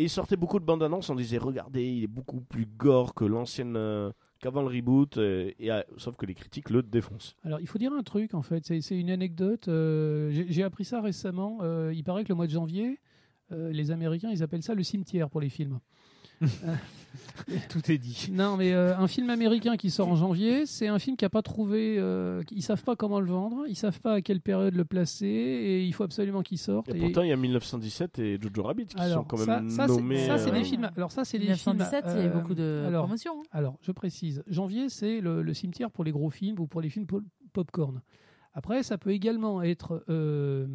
Et 0.00 0.04
il 0.04 0.08
sortait 0.08 0.36
beaucoup 0.36 0.58
de 0.58 0.64
bandes 0.64 0.82
annonces. 0.82 1.10
On 1.10 1.14
disait, 1.14 1.36
regardez, 1.36 1.84
il 1.86 2.04
est 2.04 2.06
beaucoup 2.06 2.40
plus 2.40 2.64
gore 2.64 3.12
que 3.12 3.26
l'ancienne, 3.26 3.74
euh, 3.76 4.10
qu'avant 4.38 4.62
le 4.62 4.68
reboot. 4.68 5.18
euh, 5.18 5.50
et, 5.58 5.70
euh, 5.70 5.82
sauf 5.98 6.16
que 6.16 6.24
les 6.24 6.32
critiques 6.32 6.70
le 6.70 6.82
défoncent. 6.82 7.36
Alors, 7.44 7.60
il 7.60 7.66
faut 7.66 7.76
dire 7.76 7.92
un 7.92 8.02
truc, 8.02 8.32
en 8.32 8.40
fait. 8.40 8.64
C'est 8.80 8.98
une 8.98 9.10
anecdote. 9.10 9.68
euh, 9.68 10.30
J'ai 10.48 10.62
appris 10.62 10.86
ça 10.86 11.02
récemment. 11.02 11.58
euh, 11.60 11.92
il 11.94 12.02
paraît 12.02 12.24
que 12.24 12.30
le 12.30 12.34
mois 12.34 12.46
de 12.46 12.52
janvier, 12.52 12.98
les 13.50 13.90
Américains, 13.90 14.30
ils 14.30 14.42
appellent 14.44 14.62
ça 14.62 14.74
le 14.74 14.82
cimetière 14.84 15.28
pour 15.28 15.40
les 15.40 15.48
films. 15.50 15.80
Tout 17.70 17.90
est 17.90 17.98
dit. 17.98 18.28
Non, 18.30 18.56
mais 18.56 18.72
euh, 18.72 18.96
un 18.96 19.08
film 19.08 19.30
américain 19.30 19.76
qui 19.76 19.90
sort 19.90 20.08
en 20.08 20.14
janvier, 20.16 20.66
c'est 20.66 20.86
un 20.88 20.98
film 20.98 21.16
qui 21.16 21.24
n'a 21.24 21.30
pas 21.30 21.42
trouvé. 21.42 21.96
euh, 21.98 22.42
ils 22.50 22.62
savent 22.62 22.84
pas 22.84 22.96
comment 22.96 23.18
le 23.18 23.26
vendre, 23.26 23.64
ils 23.66 23.74
savent 23.76 24.00
pas 24.00 24.14
à 24.14 24.20
quelle 24.20 24.40
période 24.40 24.74
le 24.74 24.84
placer, 24.84 25.26
et 25.26 25.84
il 25.84 25.92
faut 25.92 26.04
absolument 26.04 26.42
qu'il 26.42 26.58
sorte. 26.58 26.88
Et 26.90 26.96
Et- 26.96 27.00
pourtant, 27.00 27.22
il 27.22 27.28
y 27.30 27.32
a 27.32 27.36
1917 27.36 28.18
et 28.18 28.38
Jojo 28.40 28.62
Rabbit 28.62 28.86
qui 28.86 28.98
alors, 29.00 29.22
sont 29.22 29.24
quand 29.24 29.36
ça, 29.38 29.60
même 29.60 29.70
ça, 29.70 29.88
c'est- 29.88 29.94
nommés. 29.96 30.26
ça, 30.26 30.38
c'est 30.38 30.50
euh, 30.50 30.52
des 30.52 30.64
films. 30.64 30.90
Alors 30.96 31.10
ça, 31.12 31.24
c'est 31.24 31.38
des 31.38 31.46
films. 31.54 31.76
1917, 31.78 32.04
il 32.08 32.10
y 32.10 32.12
a 32.12 32.16
euh, 32.26 32.28
beaucoup 32.28 32.54
de 32.54 32.84
alors, 32.86 33.04
promotions. 33.04 33.40
hein. 33.40 33.48
Alors, 33.52 33.76
je 33.80 33.92
précise, 33.92 34.42
janvier, 34.46 34.88
c'est 34.88 35.20
le, 35.20 35.42
le 35.42 35.54
cimetière 35.54 35.90
pour 35.90 36.04
les 36.04 36.12
gros 36.12 36.30
films 36.30 36.60
ou 36.60 36.66
pour 36.66 36.80
les 36.82 36.90
films 36.90 37.06
pop- 37.06 37.24
popcorn. 37.52 38.02
Après, 38.52 38.82
ça 38.82 38.98
peut 38.98 39.10
également 39.10 39.62
être 39.62 40.04
euh, 40.10 40.66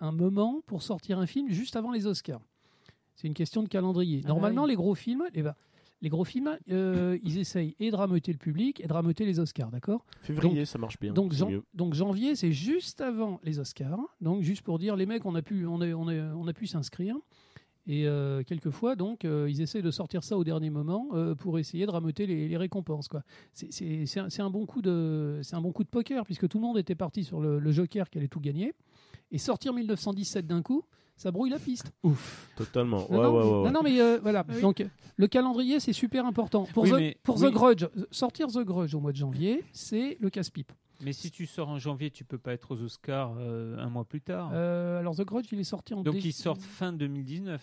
un 0.00 0.12
moment 0.12 0.60
pour 0.66 0.82
sortir 0.82 1.18
un 1.18 1.26
film 1.26 1.48
juste 1.50 1.74
avant 1.76 1.90
les 1.90 2.06
Oscars. 2.06 2.40
C'est 3.14 3.26
une 3.28 3.34
question 3.34 3.62
de 3.62 3.68
calendrier. 3.68 4.20
Ah 4.24 4.28
Normalement, 4.28 4.64
oui. 4.64 4.70
les 4.70 4.74
gros 4.76 4.94
films, 4.94 5.24
eh 5.34 5.42
ben, 5.42 5.54
les 6.00 6.08
gros 6.08 6.24
films, 6.24 6.58
euh, 6.70 7.16
ils 7.22 7.38
essayent 7.38 7.76
et 7.78 7.90
de 7.90 7.96
rameuter 7.96 8.32
le 8.32 8.38
public 8.38 8.80
et 8.80 8.86
de 8.88 8.92
rameuter 8.92 9.24
les 9.24 9.38
Oscars, 9.38 9.70
d'accord? 9.70 10.04
Février, 10.20 10.64
ça 10.64 10.78
marche 10.78 10.98
bien. 10.98 11.12
donc, 11.12 11.32
c'est 11.32 11.38
jan- 11.40 11.50
mieux. 11.50 11.62
donc 11.74 11.94
janvier, 11.94 12.34
c'est 12.34 12.52
juste 12.52 13.00
avant 13.00 13.38
les 13.44 13.58
Oscars. 13.60 14.00
Donc 14.20 14.42
juste 14.42 14.62
pour 14.62 14.78
dire, 14.78 14.96
les 14.96 15.06
mecs, 15.06 15.24
on 15.26 15.34
a 15.36 15.42
pu, 15.42 15.66
on 15.66 15.80
a, 15.80 15.86
on 15.92 16.08
a, 16.08 16.14
on 16.34 16.48
a 16.48 16.52
pu 16.52 16.66
s'inscrire. 16.66 17.16
Et 17.86 18.06
euh, 18.06 18.44
quelquefois, 18.44 18.94
donc, 18.94 19.24
euh, 19.24 19.48
ils 19.50 19.60
essaient 19.60 19.82
de 19.82 19.90
sortir 19.90 20.22
ça 20.22 20.38
au 20.38 20.44
dernier 20.44 20.70
moment 20.70 21.08
euh, 21.14 21.34
pour 21.34 21.58
essayer 21.58 21.84
de 21.84 21.90
rameuter 21.90 22.26
les, 22.26 22.46
les 22.48 22.56
récompenses. 22.56 23.08
Quoi. 23.08 23.22
C'est, 23.54 24.40
un, 24.40 24.50
bon 24.50 24.66
coup 24.66 24.82
de, 24.82 25.40
c'est 25.42 25.56
un 25.56 25.60
bon 25.60 25.72
coup 25.72 25.82
de 25.82 25.88
poker 25.88 26.24
puisque 26.24 26.48
tout 26.48 26.58
le 26.58 26.62
monde 26.62 26.78
était 26.78 26.94
parti 26.94 27.24
sur 27.24 27.40
le, 27.40 27.58
le 27.58 27.72
Joker 27.72 28.08
qui 28.08 28.18
allait 28.18 28.28
tout 28.28 28.38
gagner. 28.40 28.72
Et 29.32 29.38
sortir 29.38 29.72
1917 29.72 30.46
d'un 30.46 30.62
coup, 30.62 30.84
ça 31.16 31.30
brouille 31.30 31.50
la 31.50 31.58
piste. 31.58 31.92
Ouf. 32.02 32.48
Totalement. 32.56 33.06
Non, 33.10 33.16
Ouais, 33.18 33.22
non, 33.24 33.32
ouais, 33.32 33.38
ouais, 33.42 33.50
non, 33.50 33.62
ouais. 33.64 33.70
non, 33.70 33.80
mais 33.82 34.00
euh, 34.00 34.18
voilà. 34.22 34.44
Oui. 34.48 34.60
Donc, 34.60 34.84
le 35.16 35.26
calendrier, 35.28 35.78
c'est 35.80 35.92
super 35.92 36.26
important. 36.26 36.64
Pour, 36.72 36.84
Oui, 36.84 36.90
The, 36.90 36.94
mais- 36.94 37.16
pour 37.22 37.40
oui. 37.40 37.48
The 37.50 37.52
Grudge, 37.52 37.84
sortir 38.10 38.48
The 38.48 38.58
Grudge 38.64 38.94
au 38.94 39.00
mois 39.00 39.12
de 39.12 39.16
janvier, 39.16 39.64
c'est 39.72 40.16
le 40.20 40.30
casse-pipe. 40.30 40.72
Mais 41.04 41.12
si 41.12 41.30
tu 41.32 41.46
sors 41.46 41.68
en 41.68 41.78
janvier, 41.78 42.10
tu 42.10 42.24
peux 42.24 42.38
pas 42.38 42.52
être 42.52 42.72
aux 42.74 42.80
Oscars 42.82 43.34
euh, 43.38 43.76
un 43.78 43.88
mois 43.88 44.04
plus 44.04 44.20
tard. 44.20 44.50
Euh, 44.52 45.00
alors 45.00 45.16
The 45.16 45.22
Grudge, 45.24 45.46
il 45.50 45.58
est 45.58 45.64
sorti 45.64 45.94
en 45.94 46.02
Donc 46.02 46.14
dé- 46.14 46.20
ils 46.28 46.32
sortent 46.32 46.62
fin 46.62 46.92
2019. 46.92 47.60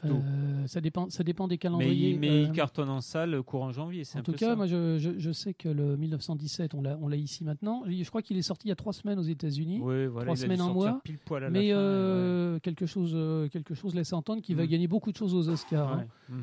Plutôt. 0.00 0.16
Euh, 0.16 0.66
ça 0.66 0.80
dépend, 0.80 1.08
ça 1.10 1.22
dépend 1.24 1.48
des 1.48 1.58
calendriers. 1.58 2.16
mais 2.18 2.28
Euh, 2.30 2.40
il 2.42 2.52
cartonne 2.52 2.88
en 2.90 3.00
salle 3.00 3.42
courant 3.42 3.72
janvier. 3.72 4.04
C'est 4.04 4.16
en 4.16 4.20
un 4.20 4.22
tout 4.24 4.32
peu 4.32 4.38
cas, 4.38 4.50
ça. 4.50 4.56
moi, 4.56 4.66
je, 4.66 4.98
je- 4.98 5.18
je 5.18 5.30
sais 5.32 5.54
que 5.54 5.68
le 5.68 5.96
1917, 5.96 6.74
on 6.74 6.82
l'a, 6.82 6.98
on 7.00 7.08
l'a 7.08 7.16
ici 7.16 7.44
maintenant. 7.44 7.82
Je 7.86 8.08
crois 8.08 8.22
qu'il 8.22 8.36
est 8.36 8.42
sorti 8.42 8.66
il 8.66 8.70
y 8.70 8.72
a 8.72 8.76
trois 8.76 8.92
semaines 8.92 9.18
aux 9.18 9.22
États-Unis. 9.22 9.80
Ouais, 9.80 10.06
voilà, 10.06 10.26
trois 10.26 10.36
semaines, 10.36 10.58
sortir 10.58 10.74
mois, 10.74 11.00
Pile 11.04 11.18
poil 11.18 11.42
à 11.44 11.46
la 11.46 11.50
Mais 11.50 11.70
fin, 11.70 11.76
euh, 11.78 12.58
quelque 12.60 12.86
chose, 12.86 13.12
euh, 13.14 13.48
quelque 13.48 13.74
chose 13.74 13.94
laisse 13.94 14.12
entendre 14.12 14.42
qu'il 14.42 14.56
va 14.56 14.64
Mm. 14.64 14.68
gagner 14.68 14.86
beaucoup 14.88 15.12
de 15.12 15.16
choses 15.16 15.34
aux 15.34 15.46
ouais. 15.46 15.52
Oscars. 15.52 15.92
hein. 15.92 16.06
Ouais. 16.30 16.36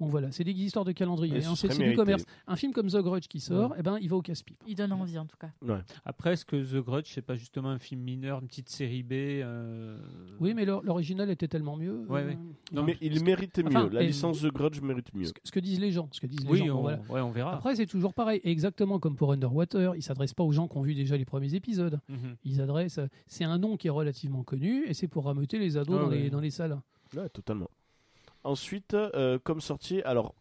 Bon 0.00 0.06
voilà, 0.08 0.32
c'est 0.32 0.44
des 0.44 0.52
histoires 0.52 0.84
de 0.86 0.92
calendrier. 0.92 1.44
Hein, 1.44 1.54
c'est, 1.54 1.68
du 1.68 1.94
commerce. 1.94 2.24
Un 2.46 2.56
film 2.56 2.72
comme 2.72 2.88
The 2.88 2.96
Grudge 3.02 3.28
qui 3.28 3.38
sort, 3.38 3.70
Ouais. 3.72 3.76
eh 3.80 3.82
ben, 3.82 3.98
il 4.00 4.08
va 4.08 4.16
au 4.16 4.22
casse-pipe. 4.22 4.56
Il 4.66 4.74
donne 4.74 4.92
envie 4.92 5.18
en 5.18 5.26
tout 5.26 5.36
cas. 5.38 5.50
Après, 6.06 6.32
est-ce 6.32 6.44
que 6.46 6.56
The 6.56 6.82
Grudge, 6.82 7.10
c'est 7.12 7.20
pas 7.22 7.36
justement 7.36 7.68
un 7.68 7.78
film 7.78 8.00
mineur, 8.00 8.40
une 8.40 8.46
petite 8.48 8.70
série 8.70 9.02
B 9.02 9.12
euh, 9.12 9.98
Oui, 10.40 10.54
mais 10.54 10.64
l'or- 10.64 10.82
l'original 10.82 11.28
était 11.30 11.48
tellement 11.48 11.76
mieux. 11.76 12.04
Ouais, 12.08 12.22
euh, 12.22 12.28
ouais. 12.28 12.34
Non, 12.72 12.82
enfin, 12.82 12.84
mais 12.86 12.96
il 13.02 13.22
méritait 13.22 13.62
mieux. 13.62 13.88
La 13.90 14.02
licence 14.02 14.40
de 14.40 14.48
Grudge 14.48 14.80
mérite 14.80 15.14
mieux. 15.14 15.26
ce, 15.26 15.32
que- 15.34 15.40
ce 15.44 15.52
que 15.52 15.60
disent 15.60 15.80
les 15.80 15.92
gens. 15.92 16.08
Ce 16.12 16.20
que 16.20 16.26
disent 16.26 16.44
les 16.44 16.50
Oui, 16.50 16.58
gens. 16.60 16.66
Bon, 16.68 16.78
on, 16.78 16.80
voilà. 16.82 17.00
ouais, 17.10 17.20
on 17.20 17.30
verra. 17.30 17.54
Après, 17.54 17.76
c'est 17.76 17.86
toujours 17.86 18.14
pareil. 18.14 18.40
Exactement 18.44 18.98
comme 18.98 19.16
pour 19.16 19.32
Underwater, 19.32 19.94
il 19.96 20.02
s'adresse 20.02 20.32
pas 20.32 20.44
aux 20.44 20.52
gens 20.52 20.66
qui 20.66 20.78
ont 20.78 20.82
vu 20.82 20.94
déjà 20.94 21.16
les 21.18 21.24
premiers 21.26 21.54
épisodes. 21.54 22.00
Mhm. 22.08 22.36
Ils 22.44 22.56
s'adressent. 22.56 23.00
C'est 23.26 23.44
un 23.44 23.58
nom 23.58 23.76
qui 23.76 23.88
est 23.88 23.90
relativement 23.90 24.42
connu 24.44 24.86
et 24.86 24.94
c'est 24.94 25.08
pour 25.08 25.24
rameuter 25.26 25.58
les 25.58 25.76
ados 25.76 25.96
Ah 25.98 26.04
dans, 26.04 26.08
ouais. 26.10 26.18
les, 26.22 26.30
dans 26.30 26.40
les 26.40 26.50
salles. 26.50 26.80
Ouais, 27.14 27.28
totalement. 27.28 27.68
Ensuite, 28.44 28.94
euh, 28.94 29.38
comme 29.42 29.60
sortie, 29.60 30.00
alors, 30.02 30.34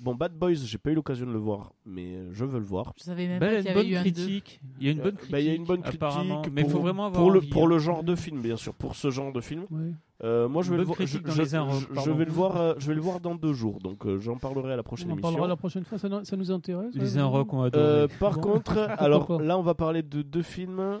bon, 0.00 0.14
Bad 0.14 0.32
Boys, 0.34 0.54
j'ai 0.54 0.78
pas 0.78 0.90
eu 0.90 0.94
l'occasion 0.94 1.26
de 1.26 1.32
le 1.32 1.38
voir, 1.38 1.72
mais 1.84 2.14
euh, 2.16 2.28
je 2.32 2.44
veux 2.44 2.58
le 2.60 2.64
voir. 2.64 2.92
Je 2.96 3.02
savais 3.04 3.26
même 3.26 3.40
Bah, 3.40 3.46
pas 3.48 3.54
il 3.54 3.58
y 3.58 3.62
qu'il 3.62 3.70
a 3.70 3.72
y 3.72 3.76
avait 3.76 3.84
une 3.86 3.90
eu 3.90 3.94
bonne 3.94 4.00
un 4.00 4.04
2. 4.04 4.10
critique. 4.12 4.60
Il 4.80 4.86
y 4.86 4.88
a 4.88 4.92
une 4.92 4.98
bonne 4.98 5.06
Euh, 5.08 5.16
critique. 5.16 5.32
bah, 5.32 5.40
il 5.40 5.46
y 5.46 5.50
a 5.50 5.54
une 5.54 5.64
bonne 5.64 5.82
critique 5.82 6.02
apparemment. 6.02 6.42
Mais 6.52 6.60
il 6.60 6.64
pour- 6.64 6.72
faut 6.72 6.78
vraiment 6.80 7.06
avoir 7.06 7.20
pour 7.22 7.30
le 7.32 7.38
envie, 7.40 7.48
pour 7.48 7.64
hein. 7.64 7.68
le 7.68 7.78
genre 7.78 8.04
de 8.04 8.14
film, 8.14 8.40
bien 8.40 8.56
sûr, 8.56 8.72
pour 8.74 8.94
ce 8.94 9.10
genre 9.10 9.32
de 9.32 9.40
film. 9.40 9.64
Ouais. 9.70 9.90
Euh, 10.22 10.48
moi, 10.48 10.62
je 10.62 10.70
vais 10.70 10.76
le 10.76 10.84
voir. 10.84 10.96
Je, 11.00 11.18
vais 11.18 12.24
le 12.24 12.30
voir. 12.30 12.56
euh, 12.56 12.74
je 12.78 12.86
vais 12.86 12.94
le 12.94 13.00
voir 13.00 13.18
dans 13.20 13.34
deux 13.34 13.52
jours, 13.52 13.80
donc 13.80 14.06
euh, 14.06 14.20
j'en 14.20 14.36
parlerai 14.36 14.72
à 14.72 14.76
la 14.76 14.82
prochaine 14.84 15.10
On 15.10 15.14
en 15.14 15.16
parlera 15.16 15.48
la 15.48 15.56
prochaine 15.56 15.84
fois, 15.84 15.98
ça, 15.98 16.08
no- 16.08 16.22
ça 16.24 16.36
nous 16.36 16.50
intéresse. 16.52 16.94
Les 16.94 17.16
ouais, 17.16 17.18
adoré. 17.20 17.70
Euh, 17.74 18.06
par 18.20 18.34
Bon. 18.34 18.40
contre, 18.52 18.78
alors 18.98 19.42
là, 19.42 19.58
on 19.58 19.62
va 19.62 19.74
parler 19.74 20.02
de 20.02 20.22
deux 20.22 20.42
films. 20.42 21.00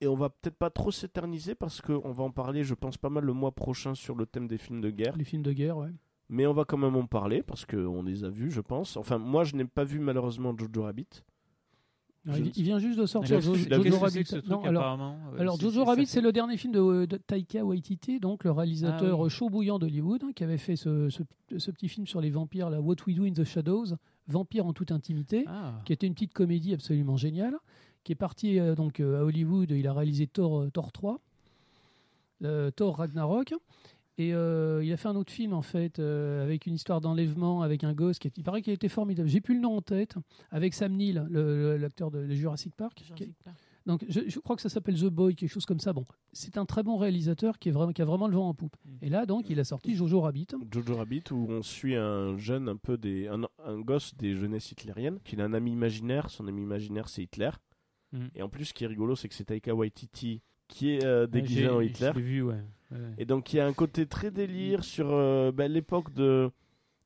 Et 0.00 0.06
on 0.06 0.14
va 0.14 0.28
peut-être 0.30 0.56
pas 0.56 0.70
trop 0.70 0.90
s'éterniser 0.92 1.54
parce 1.56 1.80
qu'on 1.80 2.12
va 2.12 2.22
en 2.22 2.30
parler, 2.30 2.62
je 2.62 2.74
pense, 2.74 2.96
pas 2.96 3.10
mal 3.10 3.24
le 3.24 3.32
mois 3.32 3.50
prochain 3.52 3.94
sur 3.94 4.14
le 4.14 4.26
thème 4.26 4.46
des 4.46 4.58
films 4.58 4.80
de 4.80 4.90
guerre. 4.90 5.16
Les 5.16 5.24
films 5.24 5.42
de 5.42 5.52
guerre, 5.52 5.76
ouais. 5.76 5.90
Mais 6.28 6.46
on 6.46 6.52
va 6.52 6.64
quand 6.64 6.76
même 6.76 6.94
en 6.94 7.06
parler 7.06 7.42
parce 7.42 7.64
qu'on 7.64 8.02
les 8.02 8.22
a 8.22 8.28
vus, 8.28 8.50
je 8.50 8.60
pense. 8.60 8.96
Enfin, 8.96 9.18
moi, 9.18 9.44
je 9.44 9.56
n'ai 9.56 9.64
pas 9.64 9.82
vu 9.84 9.98
malheureusement 9.98 10.54
Jojo 10.56 10.82
Rabbit. 10.84 11.24
Il, 12.26 12.62
vient 12.62 12.78
juste 12.78 12.98
de 12.98 13.06
sortir 13.06 13.40
Jojo 13.40 13.52
Rabbit. 13.98 14.26
ce 14.26 14.36
truc, 14.36 14.50
Non, 14.50 14.62
alors, 14.62 14.82
apparemment 14.82 15.16
Euh, 15.34 15.40
alors 15.40 15.56
c'est- 15.56 15.62
Jojo 15.62 15.84
Rabbit, 15.84 16.06
c'est 16.06 16.20
le 16.20 16.30
dernier 16.30 16.58
film 16.58 16.74
de, 16.74 17.06
de 17.06 17.16
Taika 17.16 17.64
Waititi, 17.64 18.20
donc 18.20 18.44
le 18.44 18.50
réalisateur 18.50 19.18
Ah 19.18 19.22
oui. 19.24 19.30
chaud 19.30 19.48
bouillant 19.48 19.78
d'Hollywood, 19.78 20.22
hein, 20.24 20.32
qui 20.34 20.44
avait 20.44 20.58
fait 20.58 20.76
ce, 20.76 21.08
ce- 21.08 21.22
ce 21.56 21.70
petit 21.70 21.88
film 21.88 22.06
sur 22.06 22.20
les 22.20 22.28
vampires, 22.28 22.68
là, 22.68 22.80
What 22.82 22.96
We 23.06 23.16
Do 23.16 23.24
in 23.24 23.32
the 23.32 23.44
Shadows, 23.44 23.94
Vampire 24.26 24.66
en 24.66 24.74
toute 24.74 24.92
intimité, 24.92 25.44
Ah. 25.46 25.80
qui 25.86 25.94
était 25.94 26.06
une 26.06 26.12
petite 26.12 26.34
comédie 26.34 26.74
absolument 26.74 27.16
géniale, 27.16 27.56
qui 28.04 28.12
est 28.12 28.16
parti 28.16 28.58
euh, 28.58 28.74
donc 28.74 29.00
euh, 29.00 29.20
à 29.20 29.24
Hollywood. 29.24 29.70
Il 29.70 29.86
a 29.86 29.92
réalisé 29.92 30.26
Thor, 30.26 30.60
euh, 30.62 30.70
Thor 30.70 30.92
3, 30.92 31.20
euh, 32.44 32.70
Thor 32.70 32.96
Ragnarok. 32.96 33.54
Et 34.20 34.34
euh, 34.34 34.82
il 34.82 34.92
a 34.92 34.96
fait 34.96 35.06
un 35.06 35.14
autre 35.14 35.30
film 35.32 35.52
en 35.52 35.62
fait 35.62 36.00
euh, 36.00 36.42
avec 36.42 36.66
une 36.66 36.74
histoire 36.74 37.00
d'enlèvement 37.00 37.62
avec 37.62 37.84
un 37.84 37.92
gosse 37.92 38.18
qui 38.18 38.26
est, 38.26 38.36
il 38.36 38.42
paraît 38.42 38.62
qu'il 38.62 38.72
était 38.72 38.88
formidable. 38.88 39.28
J'ai 39.28 39.40
plus 39.40 39.54
le 39.54 39.60
nom 39.60 39.76
en 39.76 39.80
tête 39.80 40.16
avec 40.50 40.74
Sam 40.74 40.92
Neill, 40.96 41.24
l'acteur 41.80 42.10
de, 42.10 42.26
de 42.26 42.34
Jurassic 42.34 42.74
Park. 42.74 42.94
qui- 42.96 43.04
Jurassic 43.04 43.36
Park. 43.44 43.56
donc 43.86 44.04
je, 44.08 44.22
je 44.26 44.38
crois 44.40 44.56
que 44.56 44.62
ça 44.62 44.68
s'appelle 44.68 44.98
The 45.00 45.04
Boy, 45.04 45.36
quelque 45.36 45.48
chose 45.52 45.66
comme 45.66 45.78
ça. 45.78 45.92
Bon, 45.92 46.04
c'est 46.32 46.58
un 46.58 46.66
très 46.66 46.82
bon 46.82 46.96
réalisateur 46.96 47.60
qui, 47.60 47.68
est 47.68 47.72
vraiment, 47.72 47.92
qui 47.92 48.02
a 48.02 48.04
vraiment 48.06 48.26
le 48.26 48.34
vent 48.34 48.48
en 48.48 48.54
poupe. 48.54 48.74
Mm. 48.84 48.90
Et 49.02 49.08
là 49.08 49.24
donc 49.24 49.50
il 49.50 49.60
a 49.60 49.64
sorti 49.64 49.94
Jojo 49.94 50.20
Rabbit. 50.20 50.48
Jojo 50.72 50.96
Rabbit, 50.96 51.22
où 51.30 51.46
on 51.50 51.62
suit 51.62 51.94
un 51.94 52.36
jeune, 52.38 52.68
un 52.68 52.76
peu 52.76 52.98
des. 52.98 53.28
un, 53.28 53.42
un 53.64 53.78
gosse 53.78 54.16
des 54.16 54.34
jeunesses 54.34 54.72
hitlériennes, 54.72 55.20
qui 55.22 55.40
a 55.40 55.44
un 55.44 55.52
ami 55.52 55.70
imaginaire. 55.70 56.28
Son 56.28 56.48
ami 56.48 56.62
imaginaire, 56.62 57.08
c'est 57.08 57.22
Hitler. 57.22 57.50
Mm. 58.12 58.26
Et 58.34 58.42
en 58.42 58.48
plus, 58.48 58.66
ce 58.66 58.74
qui 58.74 58.84
est 58.84 58.88
rigolo, 58.88 59.16
c'est 59.16 59.28
que 59.28 59.34
c'est 59.34 59.44
Taika 59.44 59.74
Waititi 59.74 60.40
qui 60.66 60.90
est 60.90 61.04
euh, 61.04 61.26
déguisé 61.26 61.68
en 61.68 61.80
Hitler. 61.80 62.10
l'ai 62.14 62.20
vu, 62.22 62.42
ouais. 62.42 62.62
Ouais. 62.90 62.98
Et 63.18 63.24
donc, 63.24 63.52
il 63.52 63.56
y 63.56 63.60
a 63.60 63.66
un 63.66 63.72
côté 63.72 64.06
très 64.06 64.30
délire 64.30 64.84
sur 64.84 65.08
euh, 65.10 65.50
ben, 65.52 65.70
l'époque 65.72 66.12
de, 66.14 66.50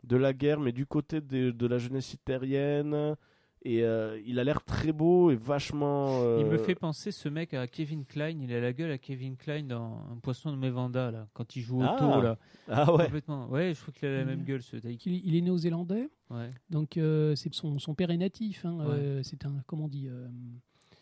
de 0.04 0.16
la 0.16 0.32
guerre, 0.32 0.58
mais 0.60 0.72
du 0.72 0.86
côté 0.86 1.20
de, 1.20 1.50
de 1.50 1.66
la 1.66 1.78
jeunesse 1.78 2.14
hitlérienne. 2.14 3.16
Et 3.64 3.84
euh, 3.84 4.20
il 4.26 4.40
a 4.40 4.44
l'air 4.44 4.64
très 4.64 4.90
beau 4.90 5.30
et 5.30 5.36
vachement. 5.36 6.20
euh, 6.24 6.38
Il 6.40 6.46
me 6.46 6.58
fait 6.58 6.74
penser 6.74 7.12
ce 7.12 7.28
mec 7.28 7.54
à 7.54 7.68
Kevin 7.68 8.04
Klein. 8.04 8.40
Il 8.40 8.52
a 8.52 8.60
la 8.60 8.72
gueule 8.72 8.90
à 8.90 8.98
Kevin 8.98 9.36
Klein 9.36 9.62
dans 9.62 10.04
Un 10.10 10.16
poisson 10.18 10.50
de 10.50 10.56
Mevanda 10.56 11.12
là, 11.12 11.28
quand 11.32 11.54
il 11.54 11.62
joue 11.62 11.78
au 11.78 11.84
Ah. 11.84 11.96
taux 11.96 12.20
là. 12.20 12.38
Ah 12.68 12.92
ouais. 12.92 13.04
Complètement. 13.04 13.48
Ouais, 13.50 13.72
je 13.74 13.80
trouve 13.80 13.94
qu'il 13.94 14.08
a 14.08 14.16
la 14.18 14.24
Mm. 14.24 14.28
même 14.28 14.42
gueule 14.42 14.62
ce 14.62 14.76
Taiki. 14.76 15.10
Il, 15.16 15.26
il 15.28 15.36
est 15.36 15.40
néo-zélandais, 15.42 16.10
Ouais. 16.30 16.50
donc 16.70 16.96
euh, 16.96 17.36
c'est 17.36 17.54
son, 17.54 17.78
son 17.78 17.94
père 17.94 18.10
est 18.10 18.16
natif. 18.16 18.64
hein, 18.64 18.78
Ouais. 18.78 18.94
euh, 18.98 19.22
c'est 19.22 19.46
un 19.46 19.62
comment 19.68 19.84
on 19.84 19.88
dit. 19.88 20.08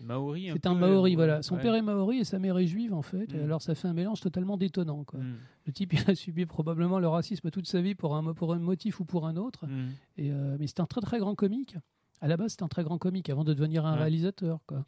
Maori. 0.00 0.50
C'est 0.52 0.66
un 0.66 0.74
Maori, 0.74 1.12
euh, 1.12 1.16
voilà. 1.16 1.42
Son 1.42 1.56
ouais. 1.56 1.62
père 1.62 1.74
est 1.74 1.82
Maori 1.82 2.18
et 2.18 2.24
sa 2.24 2.38
mère 2.38 2.58
est 2.58 2.66
juive, 2.66 2.94
en 2.94 3.02
fait. 3.02 3.32
Mm. 3.34 3.44
alors, 3.44 3.62
ça 3.62 3.74
fait 3.74 3.88
un 3.88 3.92
mélange 3.94 4.20
totalement 4.20 4.56
détonnant, 4.56 5.04
quoi. 5.04 5.20
Mm. 5.20 5.36
Le 5.66 5.72
type, 5.72 5.92
il 6.08 6.10
a 6.10 6.14
subi 6.14 6.46
probablement 6.46 6.98
le 6.98 7.08
racisme 7.08 7.50
toute 7.50 7.66
sa 7.66 7.80
vie 7.80 7.94
pour 7.94 8.16
un, 8.16 8.32
pour 8.34 8.52
un 8.52 8.58
motif 8.58 9.00
ou 9.00 9.04
pour 9.04 9.26
un 9.26 9.36
autre. 9.36 9.66
Mm. 9.66 9.88
Et, 10.18 10.30
euh, 10.32 10.56
mais 10.58 10.66
c'est 10.66 10.80
un 10.80 10.86
très, 10.86 11.00
très 11.00 11.18
grand 11.18 11.34
comique. 11.34 11.76
À 12.20 12.28
la 12.28 12.36
base, 12.36 12.52
c'est 12.52 12.62
un 12.62 12.68
très 12.68 12.84
grand 12.84 12.98
comique 12.98 13.30
avant 13.30 13.44
de 13.44 13.54
devenir 13.54 13.86
un 13.86 13.94
Ouais. 13.94 14.00
réalisateur, 14.00 14.60
quoi. 14.66 14.84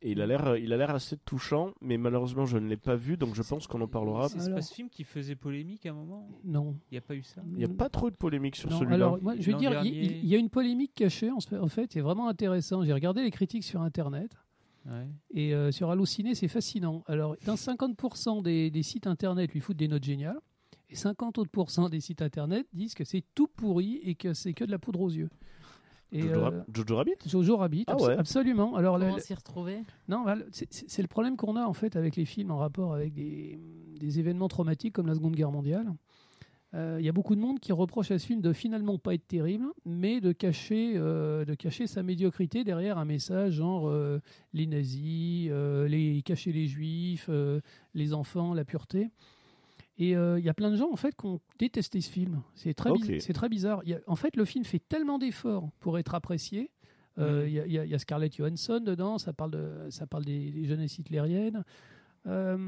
Et 0.00 0.12
il 0.12 0.20
a 0.20 0.26
l'air, 0.26 0.56
il 0.56 0.72
a 0.72 0.76
l'air 0.76 0.90
assez 0.90 1.16
touchant, 1.16 1.72
mais 1.80 1.96
malheureusement, 1.98 2.46
je 2.46 2.56
ne 2.56 2.68
l'ai 2.68 2.76
pas 2.76 2.94
vu, 2.94 3.16
donc 3.16 3.34
je 3.34 3.42
pense 3.42 3.66
qu'on 3.66 3.80
en 3.80 3.88
parlera. 3.88 4.28
C'est 4.28 4.52
pas 4.52 4.62
ce 4.62 4.72
film 4.72 4.88
qui 4.88 5.02
faisait 5.02 5.34
polémique 5.34 5.86
à 5.86 5.90
un 5.90 5.94
moment 5.94 6.28
Non. 6.44 6.76
Il 6.90 6.94
n'y 6.94 6.98
a 6.98 7.00
pas 7.00 7.16
eu 7.16 7.22
ça 7.24 7.42
Il 7.48 7.54
n'y 7.56 7.64
a 7.64 7.68
pas 7.68 7.88
trop 7.88 8.08
de 8.08 8.14
polémique 8.14 8.54
sur 8.54 8.70
Non, 8.70 8.78
celui-là. 8.78 8.94
alors, 8.94 9.20
moi, 9.20 9.34
je 9.40 9.50
L'an 9.50 9.58
dire, 9.58 9.70
il, 9.70 9.74
dernier- 9.74 9.90
il- 10.04 10.16
il 10.18 10.26
y 10.26 10.34
a 10.36 10.38
une 10.38 10.50
polémique 10.50 10.92
cachée, 10.94 11.30
en, 11.32 11.40
fait- 11.40 11.58
en 11.58 11.66
fait, 11.68 11.92
c'est 11.92 12.00
vraiment 12.00 12.28
intéressant. 12.28 12.84
J'ai 12.84 12.92
regardé 12.92 13.22
les 13.22 13.30
critiques 13.32 13.64
sur 13.64 13.80
Internet. 13.82 14.30
Ouais. 14.86 15.08
Et 15.32 15.52
euh, 15.52 15.72
sur 15.72 15.90
Allociné, 15.90 16.36
c'est 16.36 16.46
fascinant. 16.48 17.02
Alors, 17.08 17.36
dans 17.44 17.56
50% 17.56 18.42
des, 18.42 18.70
des 18.70 18.82
sites 18.84 19.06
internet 19.08 19.52
lui 19.52 19.60
foutent 19.60 19.76
des 19.76 19.88
notes 19.88 20.04
géniales, 20.04 20.38
et 20.90 20.94
50 20.94 21.38
autres 21.38 21.88
des 21.90 22.00
sites 22.00 22.22
internet 22.22 22.66
disent 22.72 22.94
que 22.94 23.04
c'est 23.04 23.22
tout 23.34 23.48
pourri 23.48 24.00
et 24.04 24.14
que 24.14 24.32
c'est 24.32 24.54
que 24.54 24.64
de 24.64 24.70
la 24.70 24.78
poudre 24.78 25.00
aux 25.00 25.10
yeux. 25.10 25.28
Et, 26.12 26.22
Jojo, 26.22 26.34
euh, 26.34 26.42
Rab- 26.42 26.64
Jojo 26.74 26.96
Rabbit 26.96 27.14
Jojo 27.26 27.56
Rabbit, 27.56 27.84
Ah 27.86 27.92
abso- 27.94 28.06
ouais. 28.06 28.16
absolument. 28.16 28.74
Alors, 28.76 28.98
Comment 28.98 29.16
le- 29.16 29.20
s'y 29.20 29.34
retrouver 29.34 29.78
non, 30.08 30.22
voilà, 30.22 30.42
c'est- 30.52 31.02
le 31.02 31.08
problème 31.08 31.36
qu'on 31.36 31.54
a 31.56 31.64
en 31.66 31.74
fait 31.74 31.96
avec 31.96 32.16
les 32.16 32.24
films 32.24 32.50
en 32.50 32.56
rapport 32.58 32.94
avec 32.94 33.12
des, 33.12 33.58
des 34.00 34.18
événements 34.18 34.48
traumatiques 34.48 34.94
comme 34.94 35.06
la 35.06 35.14
Seconde 35.14 35.36
Guerre 35.36 35.50
mondiale. 35.52 35.92
Euh, 36.74 36.96
Il 37.00 37.04
y 37.06 37.08
a 37.08 37.12
beaucoup 37.12 37.34
de 37.34 37.40
monde 37.40 37.60
qui 37.60 37.72
reproche 37.72 38.10
à 38.10 38.18
ce 38.18 38.26
film 38.26 38.42
de 38.42 38.52
finalement 38.52 38.98
pas 38.98 39.14
être 39.14 39.26
terrible, 39.26 39.66
mais 39.86 40.20
de 40.20 40.32
cacher, 40.32 40.92
euh, 40.96 41.44
de 41.46 41.54
cacher 41.54 41.86
sa 41.86 42.02
médiocrité 42.02 42.62
derrière 42.62 42.98
un 42.98 43.06
message 43.06 43.54
genre 43.54 43.88
euh, 43.88 44.18
les 44.52 44.66
nazis, 44.66 45.48
euh, 45.50 45.88
les 45.88 46.20
cacher 46.22 46.52
les 46.52 46.66
juifs, 46.66 47.26
euh, 47.30 47.60
les 47.94 48.12
enfants, 48.12 48.52
la 48.54 48.64
pureté. 48.66 49.08
Et 49.98 50.16
euh, 50.16 50.38
il 50.38 50.44
y 50.44 50.48
a 50.48 50.54
plein 50.54 50.70
de 50.70 50.76
gens 50.76 50.90
en 50.92 50.96
fait 50.96 51.16
qui 51.16 51.26
ont 51.26 51.40
détesté 51.58 52.00
ce 52.00 52.08
film. 52.10 52.40
C'est 52.54 52.72
très, 52.74 52.90
c'est 53.20 53.32
très 53.32 53.48
bizarre. 53.48 53.80
Il 53.84 53.90
y 53.90 53.94
a- 53.94 54.00
en 54.06 54.14
fait, 54.16 54.36
le 54.36 54.44
film 54.44 54.64
fait 54.64 54.78
tellement 54.78 55.18
d'efforts 55.18 55.70
pour 55.80 55.98
être 55.98 56.14
apprécié. 56.14 56.70
Euh, 57.18 57.42
Mhm. 57.42 57.48
Il 57.48 57.52
y, 57.72 57.78
a- 57.80 57.84
y 57.84 57.94
y 57.94 57.98
Scarlett 57.98 58.36
Johansson 58.36 58.78
dedans, 58.80 59.18
ça 59.18 59.32
parle, 59.32 59.50
de, 59.50 59.86
ça 59.90 60.06
parle 60.06 60.24
des, 60.24 60.52
des 60.52 60.66
jeunesses 60.66 60.98
hitlériennes. 60.98 61.64
Euh, 62.26 62.58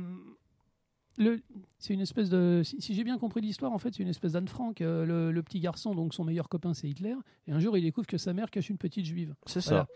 c'est 1.79 1.93
une 1.93 2.01
espèce 2.01 2.31
de. 2.31 2.63
Si, 2.65 2.81
si 2.81 2.95
j'ai 2.95 3.05
bien 3.05 3.19
compris 3.19 3.41
l'histoire, 3.43 3.73
en 3.73 3.79
fait, 3.79 3.95
c'est 3.95 4.03
une 4.03 4.09
espèce 4.09 4.33
d'Anne 4.33 4.49
Frank. 4.49 4.81
Euh, 4.81 5.05
le, 5.05 5.33
le 5.33 5.43
petit 5.43 5.61
garçon, 5.61 5.95
donc 5.95 6.15
son 6.15 6.25
meilleur 6.25 6.49
copain, 6.49 6.73
c'est 6.73 6.89
Hitler. 6.89 7.15
Et 7.47 7.53
un 7.53 7.59
jour, 7.61 7.77
il 7.77 7.83
découvre 7.83 8.07
que 8.07 8.17
sa 8.19 8.33
mère 8.33 8.51
cache 8.51 8.71
une 8.71 8.79
petite 8.79 9.05
juive. 9.05 9.35
C'est 9.47 9.61
ça. 9.61 9.87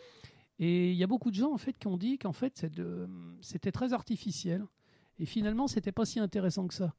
Et 0.61 0.91
il 0.93 0.97
y 0.97 1.03
a 1.03 1.07
beaucoup 1.09 1.31
de 1.31 1.35
gens 1.37 1.53
en 1.53 1.59
fait 1.59 1.77
qui 1.77 1.89
ont 1.89 1.97
dit 1.97 2.17
qu'en 2.17 2.33
fait 2.33 2.65
c'était 3.41 3.73
très 3.73 3.93
artificiel 3.93 4.65
et 5.19 5.27
finalement 5.27 5.67
c'était 5.67 5.91
pas 5.91 6.05
si 6.05 6.21
intéressant 6.21 6.69
que 6.69 6.75
ça. 6.75 6.95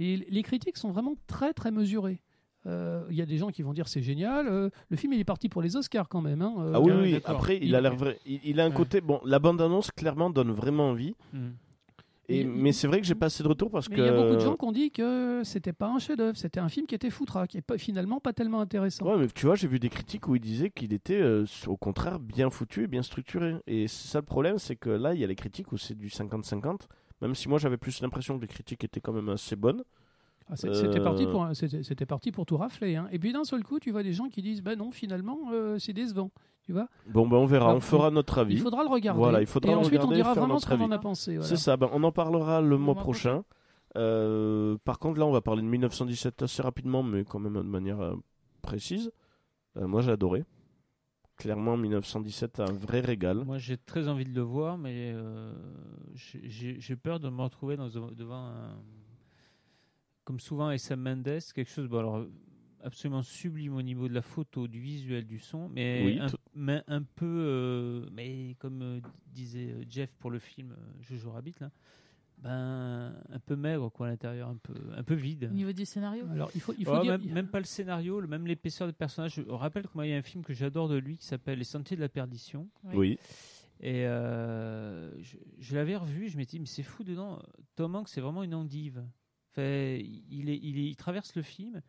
Et 0.00 0.16
les 0.28 0.42
critiques 0.42 0.76
sont 0.78 0.90
vraiment 0.90 1.14
très 1.28 1.52
très 1.52 1.70
mesurées. 1.70 2.20
Euh, 2.66 3.04
Il 3.10 3.16
y 3.16 3.22
a 3.22 3.26
des 3.26 3.36
gens 3.38 3.48
qui 3.50 3.62
vont 3.62 3.72
dire 3.72 3.86
c'est 3.86 4.02
génial. 4.02 4.46
euh, 4.48 4.70
le 4.88 4.96
film 4.96 5.12
il 5.12 5.20
est 5.20 5.24
parti 5.24 5.48
pour 5.48 5.62
les 5.62 5.76
Oscars 5.76 6.08
quand 6.08 6.20
même. 6.22 6.42
hein, 6.42 6.54
euh, 6.58 6.72
Ah 6.74 6.80
oui, 6.80 6.92
Ah, 6.94 7.00
oui. 7.02 7.20
Après, 7.24 7.56
il, 7.56 7.64
Il- 7.68 7.74
a 7.76 7.80
l'air 7.80 7.94
vrai. 7.96 8.18
Il, 8.26 8.40
il 8.44 8.60
a 8.60 8.64
un 8.64 8.70
Ouais. 8.70 8.74
côté. 8.74 9.00
Bon, 9.00 9.20
la 9.24 9.38
bande-annonce 9.38 9.90
clairement 9.92 10.30
donne 10.30 10.50
vraiment 10.52 10.88
envie. 10.90 11.14
Et, 12.28 12.42
Il- 12.42 12.48
mais 12.48 12.70
c'est 12.72 12.86
vrai 12.86 13.00
que 13.00 13.06
j'ai 13.06 13.14
pas 13.16 13.26
assez 13.26 13.42
de 13.42 13.48
retour 13.48 13.70
parce 13.70 13.88
Mais 13.88 13.96
que. 13.96 14.00
il 14.02 14.06
y 14.06 14.08
a 14.08 14.12
beaucoup 14.12 14.34
de 14.36 14.40
gens 14.40 14.54
qui 14.56 14.64
ont 14.64 14.70
dit 14.72 14.90
que 14.92 15.42
c'était 15.44 15.72
pas 15.72 15.88
un 15.88 15.98
chef-d'œuvre, 15.98 16.36
c'était 16.36 16.60
un 16.60 16.68
film 16.68 16.86
qui 16.86 16.94
était 16.94 17.10
foutraque 17.10 17.56
et 17.56 17.60
pas, 17.60 17.76
finalement 17.76 18.20
pas 18.20 18.32
tellement 18.32 18.60
intéressant. 18.60 19.04
Ouais, 19.06 19.16
mais 19.18 19.26
tu 19.34 19.46
vois, 19.46 19.56
j'ai 19.56 19.66
vu 19.66 19.80
des 19.80 19.88
critiques 19.88 20.28
où 20.28 20.36
ils 20.36 20.40
disaient 20.40 20.70
qu'il 20.70 20.92
était 20.92 21.20
euh, 21.20 21.44
au 21.66 21.76
contraire 21.76 22.20
bien 22.20 22.48
foutu 22.50 22.84
et 22.84 22.86
bien 22.86 23.02
structuré. 23.02 23.56
Et 23.66 23.88
ça 23.88 24.20
le 24.20 24.26
problème, 24.26 24.58
c'est 24.58 24.76
que 24.76 24.90
là, 24.90 25.12
il 25.14 25.20
y 25.20 25.24
a 25.24 25.26
les 25.26 25.34
critiques 25.34 25.72
où 25.72 25.76
c'est 25.78 25.96
du 25.96 26.08
50-50. 26.08 26.82
Même 27.20 27.34
si 27.34 27.48
moi 27.48 27.58
j'avais 27.58 27.76
plus 27.76 28.00
l'impression 28.02 28.36
que 28.36 28.42
les 28.42 28.48
critiques 28.48 28.82
étaient 28.84 29.00
quand 29.00 29.12
même 29.12 29.28
assez 29.28 29.56
bonnes. 29.56 29.82
Ah, 30.48 30.56
c'est- 30.56 30.74
C'était 30.74 31.00
parti 31.00 31.24
Euh. 31.26 31.30
pour 31.30 31.46
c'était 31.52 32.06
parti 32.06 32.32
pour 32.32 32.44
tout 32.46 32.56
rafler. 32.56 32.96
hein. 32.96 33.08
Et 33.12 33.18
puis 33.18 33.32
d'un 33.32 33.44
seul 33.44 33.62
coup 33.62 33.78
tu 33.78 33.90
vois 33.92 34.02
des 34.02 34.12
gens 34.12 34.28
qui 34.28 34.42
disent 34.42 34.62
bah 34.62 34.74
non 34.74 34.90
finalement 34.90 35.38
euh, 35.52 35.78
c'est 35.78 35.92
décevant. 35.92 36.30
Tu 36.62 36.72
vois. 36.72 36.88
Bon, 37.06 37.26
ben 37.26 37.36
on 37.36 37.46
verra, 37.46 37.66
Alors, 37.66 37.76
on 37.78 37.80
fera 37.80 38.10
notre 38.10 38.38
avis. 38.38 38.54
Il 38.54 38.60
faudra 38.60 38.82
le 38.84 38.88
regarder. 38.90 39.18
Voilà, 39.18 39.40
il 39.40 39.46
faudra 39.46 39.72
et 39.72 39.74
ensuite 39.74 40.02
on 40.04 40.10
dira 40.12 40.34
vraiment 40.34 40.58
ce 40.58 40.66
qu'on 40.68 40.80
en 40.80 40.90
a 40.90 40.98
pensé. 40.98 41.32
voilà. 41.36 41.48
C'est 41.48 41.56
ça, 41.56 41.76
ben, 41.76 41.88
on 41.92 42.02
en 42.04 42.12
parlera 42.12 42.60
le 42.60 42.76
mois 42.76 42.94
mois 42.94 43.02
prochain. 43.02 43.44
Euh, 43.96 44.76
par 44.84 44.98
contre, 44.98 45.18
là, 45.18 45.26
on 45.26 45.32
va 45.32 45.40
parler 45.40 45.62
de 45.62 45.66
1917 45.66 46.42
assez 46.42 46.62
rapidement, 46.62 47.02
mais 47.02 47.24
quand 47.24 47.38
même 47.40 47.54
de 47.54 47.60
manière 47.62 48.14
précise. 48.62 49.10
Moi, 49.74 50.00
j'ai 50.02 50.12
adoré. 50.12 50.44
Clairement, 51.40 51.76
1917, 51.76 52.60
un 52.60 52.72
vrai 52.72 53.00
régal. 53.00 53.44
Moi, 53.44 53.56
j'ai 53.58 53.78
très 53.78 54.08
envie 54.08 54.24
de 54.26 54.34
le 54.34 54.42
voir, 54.42 54.76
mais 54.76 55.10
euh, 55.14 55.52
j'ai- 56.14 56.96
peur 56.96 57.18
de 57.18 57.28
me 57.30 57.40
retrouver 57.42 57.76
dans, 57.76 57.88
devant 57.88 58.46
un. 58.48 58.78
Comme 60.24 60.38
souvent, 60.38 60.70
S.M. 60.70 61.00
Mendes, 61.00 61.40
quelque 61.54 61.70
chose 61.70 61.88
bon, 61.88 61.98
alors, 61.98 62.26
absolument 62.82 63.22
sublime 63.22 63.74
au 63.74 63.82
niveau 63.82 64.06
de 64.06 64.12
la 64.14 64.22
photo, 64.22 64.68
du 64.68 64.78
visuel, 64.80 65.26
du 65.26 65.38
son, 65.38 65.68
mais, 65.70 66.02
Oui, 66.04 66.18
un, 66.20 66.28
tout- 66.28 66.36
mais 66.54 66.82
un 66.86 67.02
peu. 67.02 67.24
euh, 67.26 68.06
mais 68.12 68.54
comme 68.58 68.82
euh, 68.82 69.00
disait 69.26 69.74
Jeff 69.88 70.12
pour 70.18 70.30
le 70.30 70.38
film 70.38 70.76
Jojo 71.00 71.30
Rabbit, 71.30 71.54
là, 71.60 71.70
ben, 72.42 73.14
un 73.30 73.38
peu 73.38 73.54
maigre 73.56 73.90
quoi, 73.90 74.06
à 74.06 74.10
l'intérieur, 74.10 74.48
un 74.48 74.56
peu, 74.56 74.74
un 74.96 75.02
peu 75.02 75.14
vide. 75.14 75.48
Au 75.50 75.54
niveau 75.54 75.72
du 75.72 75.84
scénario? 75.84 76.24
Alors 76.30 76.50
il 76.54 76.60
faut, 76.60 76.74
il 76.78 76.84
faut 76.84 77.00
dire. 77.02 77.18
même, 77.18 77.32
même 77.32 77.48
pas 77.48 77.58
le 77.58 77.64
scénario, 77.66 78.20
le- 78.20 78.26
même 78.26 78.46
l'épaisseur 78.46 78.86
des 78.86 78.92
personnages. 78.94 79.34
Je 79.34 79.42
rappelle 79.50 79.84
que 79.84 79.92
moi, 79.94 80.06
il 80.06 80.10
y 80.10 80.14
a 80.14 80.16
un 80.16 80.22
film 80.22 80.42
que 80.44 80.54
j'adore 80.54 80.88
de 80.88 80.96
lui 80.96 81.18
qui 81.18 81.26
s'appelle 81.26 81.58
Les 81.58 81.64
Sentiers 81.64 81.96
de 81.96 82.00
la 82.02 82.08
Perdition. 82.08 82.68
Oui. 82.94 83.18
Et 83.82 84.06
euh, 84.06 85.10
je, 85.22 85.36
je 85.58 85.74
l'avais 85.74 85.96
revu, 85.96 86.28
je 86.28 86.36
m'étais 86.36 86.52
dit, 86.52 86.60
mais 86.60 86.66
c'est 86.66 86.82
fou 86.82 87.02
dedans. 87.04 87.40
Tom 87.76 87.94
Hanks, 87.96 88.08
c'est 88.08 88.20
vraiment 88.20 88.42
une 88.42 88.54
endive. 88.54 89.02
Fait, 89.52 90.00
il, 90.30 90.48
est, 90.50 90.58
il, 90.62 90.78
est- 90.78 90.88
il 90.90 90.96
traverse 90.96 91.34
le 91.34 91.42
film. 91.42 91.80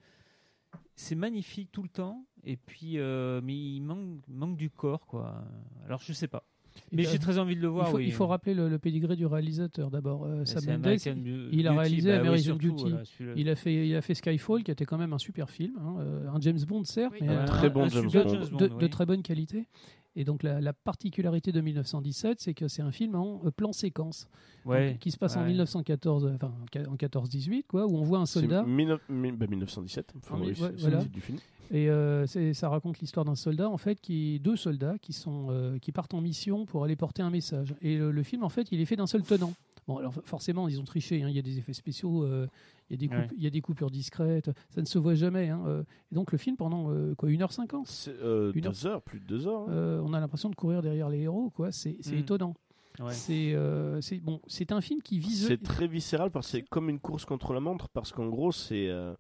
C'est 0.96 1.16
magnifique 1.16 1.70
tout 1.72 1.84
le 1.84 1.90
temps. 1.90 2.26
Et 2.44 2.56
puis, 2.58 2.98
euh, 2.98 3.42
mais 3.44 3.56
il 3.56 3.82
manque, 3.82 4.22
manque 4.28 4.56
du 4.58 4.70
corps, 4.70 5.06
quoi. 5.06 5.44
Alors, 5.86 6.02
je 6.02 6.14
sais 6.14 6.28
pas. 6.28 6.44
Mais 6.92 7.04
il 7.04 7.10
j'ai 7.10 7.20
très 7.20 7.38
envie 7.38 7.56
de 7.56 7.62
le 7.62 7.68
il 7.68 7.72
voir. 7.72 7.90
faut, 7.90 7.98
oui. 7.98 8.06
il 8.08 8.12
faut 8.14 8.28
rappeler 8.28 8.54
le, 8.54 8.68
le 8.70 8.80
pédigré 8.80 9.16
du 9.16 9.26
réalisateur 9.26 9.90
d'abord. 9.92 10.26
Euh, 10.26 10.46
Sam 10.46 10.64
Mendes, 10.66 10.86
American 10.86 11.16
il- 11.52 11.68
a 11.68 11.72
réalisé 11.74 12.10
bah 12.10 12.16
oui, 12.22 12.28
American 12.28 12.44
surtout, 12.44 12.68
Beauty. 12.70 12.90
voilà, 12.90 13.34
il 13.38 13.50
a 13.50 13.56
fait, 13.56 13.88
il 13.88 13.96
a 13.96 14.02
fait 14.02 14.14
Skyfall 14.14 14.64
qui 14.64 14.72
était 14.72 14.86
quand 14.86 14.98
même 14.98 15.14
un 15.14 15.18
super 15.18 15.50
film, 15.50 15.74
hein, 15.80 15.96
euh, 16.00 16.28
un 16.30 16.40
James 16.42 16.60
Bond 16.68 16.84
certes, 16.84 17.14
Oui. 17.14 17.20
mais 17.28 17.30
Un- 17.36 17.42
euh, 17.42 17.46
très 17.46 17.70
bon 17.70 17.84
un 17.84 17.90
James 17.90 18.04
Bond. 18.04 18.10
James 18.10 18.32
de, 18.44 18.68
Bond, 18.68 18.78
de 18.78 18.84
oui. 18.84 18.90
très 18.90 19.06
bonne 19.06 19.22
qualité. 19.24 19.68
Et 20.16 20.26
donc 20.26 20.44
la, 20.44 20.60
la 20.60 20.74
particularité 20.74 21.52
de 21.54 21.62
1917, 21.62 22.42
c'est 22.42 22.54
que 22.54 22.68
c'est 22.68 22.82
un 22.82 22.92
film 22.92 23.16
en 23.16 23.42
euh, 23.46 23.52
plan 23.52 23.72
séquence, 23.72 24.28
Ouais. 24.66 24.92
donc, 24.92 25.00
qui 25.00 25.10
se 25.12 25.18
passe 25.18 25.38
en 25.38 25.42
ouais. 25.42 25.48
1914, 25.48 26.26
euh, 26.26 26.36
enfin 26.36 26.54
en 26.90 26.96
14-18, 26.96 27.64
quoi, 27.68 27.88
où 27.88 27.96
on 27.98 28.04
voit 28.04 28.20
un 28.20 28.26
soldat. 28.26 28.64
19 28.68 29.02
mi- 29.10 29.32
bah, 29.32 29.48
1917. 29.48 30.14
Enfin, 30.18 30.36
Ah, 30.38 30.42
oui, 30.44 30.54
ouais, 30.62 30.72
voilà. 30.80 31.04
du 31.06 31.22
film. 31.22 31.38
Et 31.74 31.90
euh, 31.90 32.26
ça 32.54 32.68
raconte 32.68 33.00
l'histoire 33.00 33.26
d'un 33.26 33.36
soldat, 33.36 33.70
en 33.70 33.78
fait, 33.78 34.02
qui 34.02 34.40
deux 34.42 34.58
soldats 34.58 34.98
qui 35.02 35.14
sont 35.14 35.48
euh, 35.52 35.78
qui 35.80 35.94
partent 35.94 36.14
en 36.14 36.20
mission 36.20 36.66
pour 36.66 36.84
aller 36.84 36.98
porter 36.98 37.22
un 37.22 37.30
message. 37.30 37.74
Et 37.82 37.98
le, 37.98 38.12
le 38.12 38.24
film, 38.24 38.44
en 38.44 38.50
fait, 38.50 38.68
il 38.72 38.82
est 38.82 38.86
fait 38.86 38.98
d'un 38.98 39.08
seul 39.08 39.24
tenant. 39.24 39.54
Bon, 39.88 39.98
alors 39.98 40.14
forcément, 40.26 40.68
ils 40.68 40.80
ont 40.82 40.84
triché. 40.84 41.24
hein, 41.24 41.30
Il 41.30 41.36
y 41.36 41.40
a 41.40 41.42
des 41.42 41.58
effets 41.58 41.72
spéciaux, 41.74 42.26
euh, 42.26 42.46
il 42.92 43.02
y 43.02 43.06
a 43.06 43.08
des 43.08 43.16
Ouais. 43.16 43.22
coupes- 43.24 43.34
il 43.38 43.44
y 43.44 43.48
a 43.48 43.50
des 43.50 43.62
coupures 43.62 43.90
discrètes. 43.92 44.52
Ça 44.70 44.82
ne 44.82 44.86
se 44.86 45.00
voit 45.00 45.16
jamais. 45.16 45.50
hein, 45.50 45.64
euh. 45.66 45.84
Et 46.12 46.16
donc 46.16 46.32
le 46.32 46.38
film 46.38 46.58
pendant 46.58 46.92
euh, 46.92 47.16
quoi 47.16 47.30
1h50 47.30 47.86
C'est 47.86 48.12
euh, 48.22 48.52
Une 48.54 48.66
heure. 48.66 48.74
deux 48.74 48.86
heures, 48.88 49.02
plus 49.02 49.20
de 49.20 49.26
deux 49.26 49.48
heures. 49.48 49.62
hein. 49.70 49.72
euh, 49.72 50.02
on 50.04 50.14
a 50.14 50.20
l'impression 50.20 50.50
de 50.50 50.56
courir 50.56 50.82
derrière 50.82 51.10
les 51.10 51.20
héros, 51.22 51.50
quoi. 51.52 51.72
C'est 51.72 51.98
Mm. 52.06 52.14
étonnant. 52.18 52.54
Ouais. 53.00 53.14
C'est 53.14 53.54
euh, 53.56 54.02
bon, 54.22 54.42
c'est 54.48 54.72
un 54.74 54.82
film 54.82 55.02
qui 55.02 55.18
vise. 55.18 55.48
C'est 55.48 55.64
très 55.64 55.88
viscéral 55.88 56.30
parce 56.30 56.48
que 56.48 56.52
c'est 56.58 56.62
comme 56.64 56.90
une 56.90 57.00
course 57.00 57.24
contre 57.26 57.54
la 57.54 57.62
montre 57.62 57.88
parce 57.90 58.12
qu'en 58.12 58.28
gros 58.28 58.52
c'est 58.52 58.90
euh, 58.90 59.14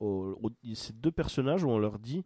au- 0.00 0.36
au- 0.42 0.50
c'est 0.74 0.98
deux 1.00 1.10
personnages 1.12 1.62
où 1.62 1.68
on 1.68 1.78
leur 1.78 1.98
dit 1.98 2.24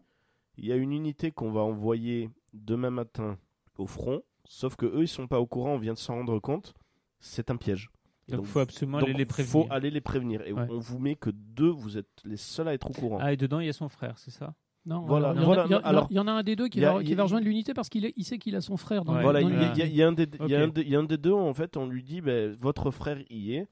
il 0.57 0.67
y 0.67 0.73
a 0.73 0.77
une 0.77 0.93
unité 0.93 1.33
qu'on 1.33 1.51
va 1.51 1.61
envoyer 1.63 2.31
demain 2.55 2.91
matin 2.91 3.37
au 3.79 3.87
front 3.87 4.23
sauf 4.45 4.77
que 4.77 4.87
eux 4.87 5.03
ils 5.03 5.09
sont 5.09 5.27
pas 5.27 5.41
au 5.41 5.47
courant 5.47 5.75
on 5.75 5.79
vient 5.79 5.93
de 5.95 5.99
s'en 5.99 6.15
rendre 6.15 6.39
compte 6.39 6.73
c'est 7.19 7.51
un 7.51 7.57
piège 7.57 7.91
Et 8.33 8.37
Donc, 8.37 8.47
il 8.47 8.49
faut 8.51 8.61
absolument 8.61 8.99
donc, 8.99 9.09
aller 9.09 9.19
les 9.19 9.25
faut 9.25 9.29
prévenir. 9.35 9.73
aller 9.73 9.91
les 9.91 10.01
prévenir 10.01 10.43
et 10.47 10.53
Ouais. 10.53 10.67
on 10.71 10.79
vous 10.79 10.99
met 10.99 11.15
que 11.17 11.31
deux 11.31 11.69
vous 11.71 11.99
êtes 11.99 12.09
les 12.25 12.37
seuls 12.37 12.69
à 12.69 12.75
être 12.75 12.91
au 12.91 12.93
courant 12.93 13.19
Ah, 13.21 13.33
et 13.33 13.37
dedans, 13.37 13.61
il 13.61 13.67
y 13.67 13.71
a 13.71 13.73
son 13.73 13.89
frère, 13.89 14.19
c'est 14.19 14.31
ça 14.31 14.55
Non, 14.87 15.01
Voilà, 15.05 15.31
alors, 15.31 15.37
il 15.37 15.37
y 15.37 15.41
en 15.41 15.43
a- 15.43 15.47
voilà, 15.55 15.65
il 15.67 15.71
y, 15.71 15.75
a- 15.75 15.79
alors, 15.79 16.07
il 16.11 16.17
y 16.17 16.19
en 16.21 16.27
a 16.27 16.33
un 16.33 16.43
des 16.43 16.57
deux 16.57 16.69
qui 16.69 16.79
il 16.79 16.85
a- 16.87 16.95
va, 16.95 17.01
il 17.01 17.05
qui 17.05 17.11
y 17.11 17.13
a- 17.13 17.17
va 17.17 17.23
rejoindre 17.25 17.45
l'unité 17.45 17.75
parce 17.75 17.89
qu'il 17.91 18.11
il 18.17 18.25
sait 18.25 18.39
qu'il 18.39 18.57
a 18.57 18.61
son 18.63 18.77
frère 18.79 19.05
dans 19.05 19.15
Ouais. 19.15 19.23
voilà 19.23 19.41
il 19.43 19.49
y, 19.49 19.51
il 19.51 19.79
y 19.79 19.83
a- 19.83 19.87
il 19.87 19.95
y 19.95 20.03
a 20.03 20.09
un 20.09 20.13
des 20.13 20.27
il 20.41 20.49
y 20.49 20.55
a 20.55 20.61
un 20.63 20.69
Ok. 20.69 20.75
des- 20.75 20.81
il 20.83 20.89
y 20.89 20.97
a 20.97 20.99
un 21.01 21.05
des 21.05 21.19
deux 21.19 21.33
en 21.33 21.53
fait 21.53 21.77
on 21.77 21.87
lui 21.87 22.03
dit 22.03 22.21
ben, 22.23 22.51
votre 22.59 22.91
frère 22.91 23.19
y 23.29 23.55
est 23.57 23.69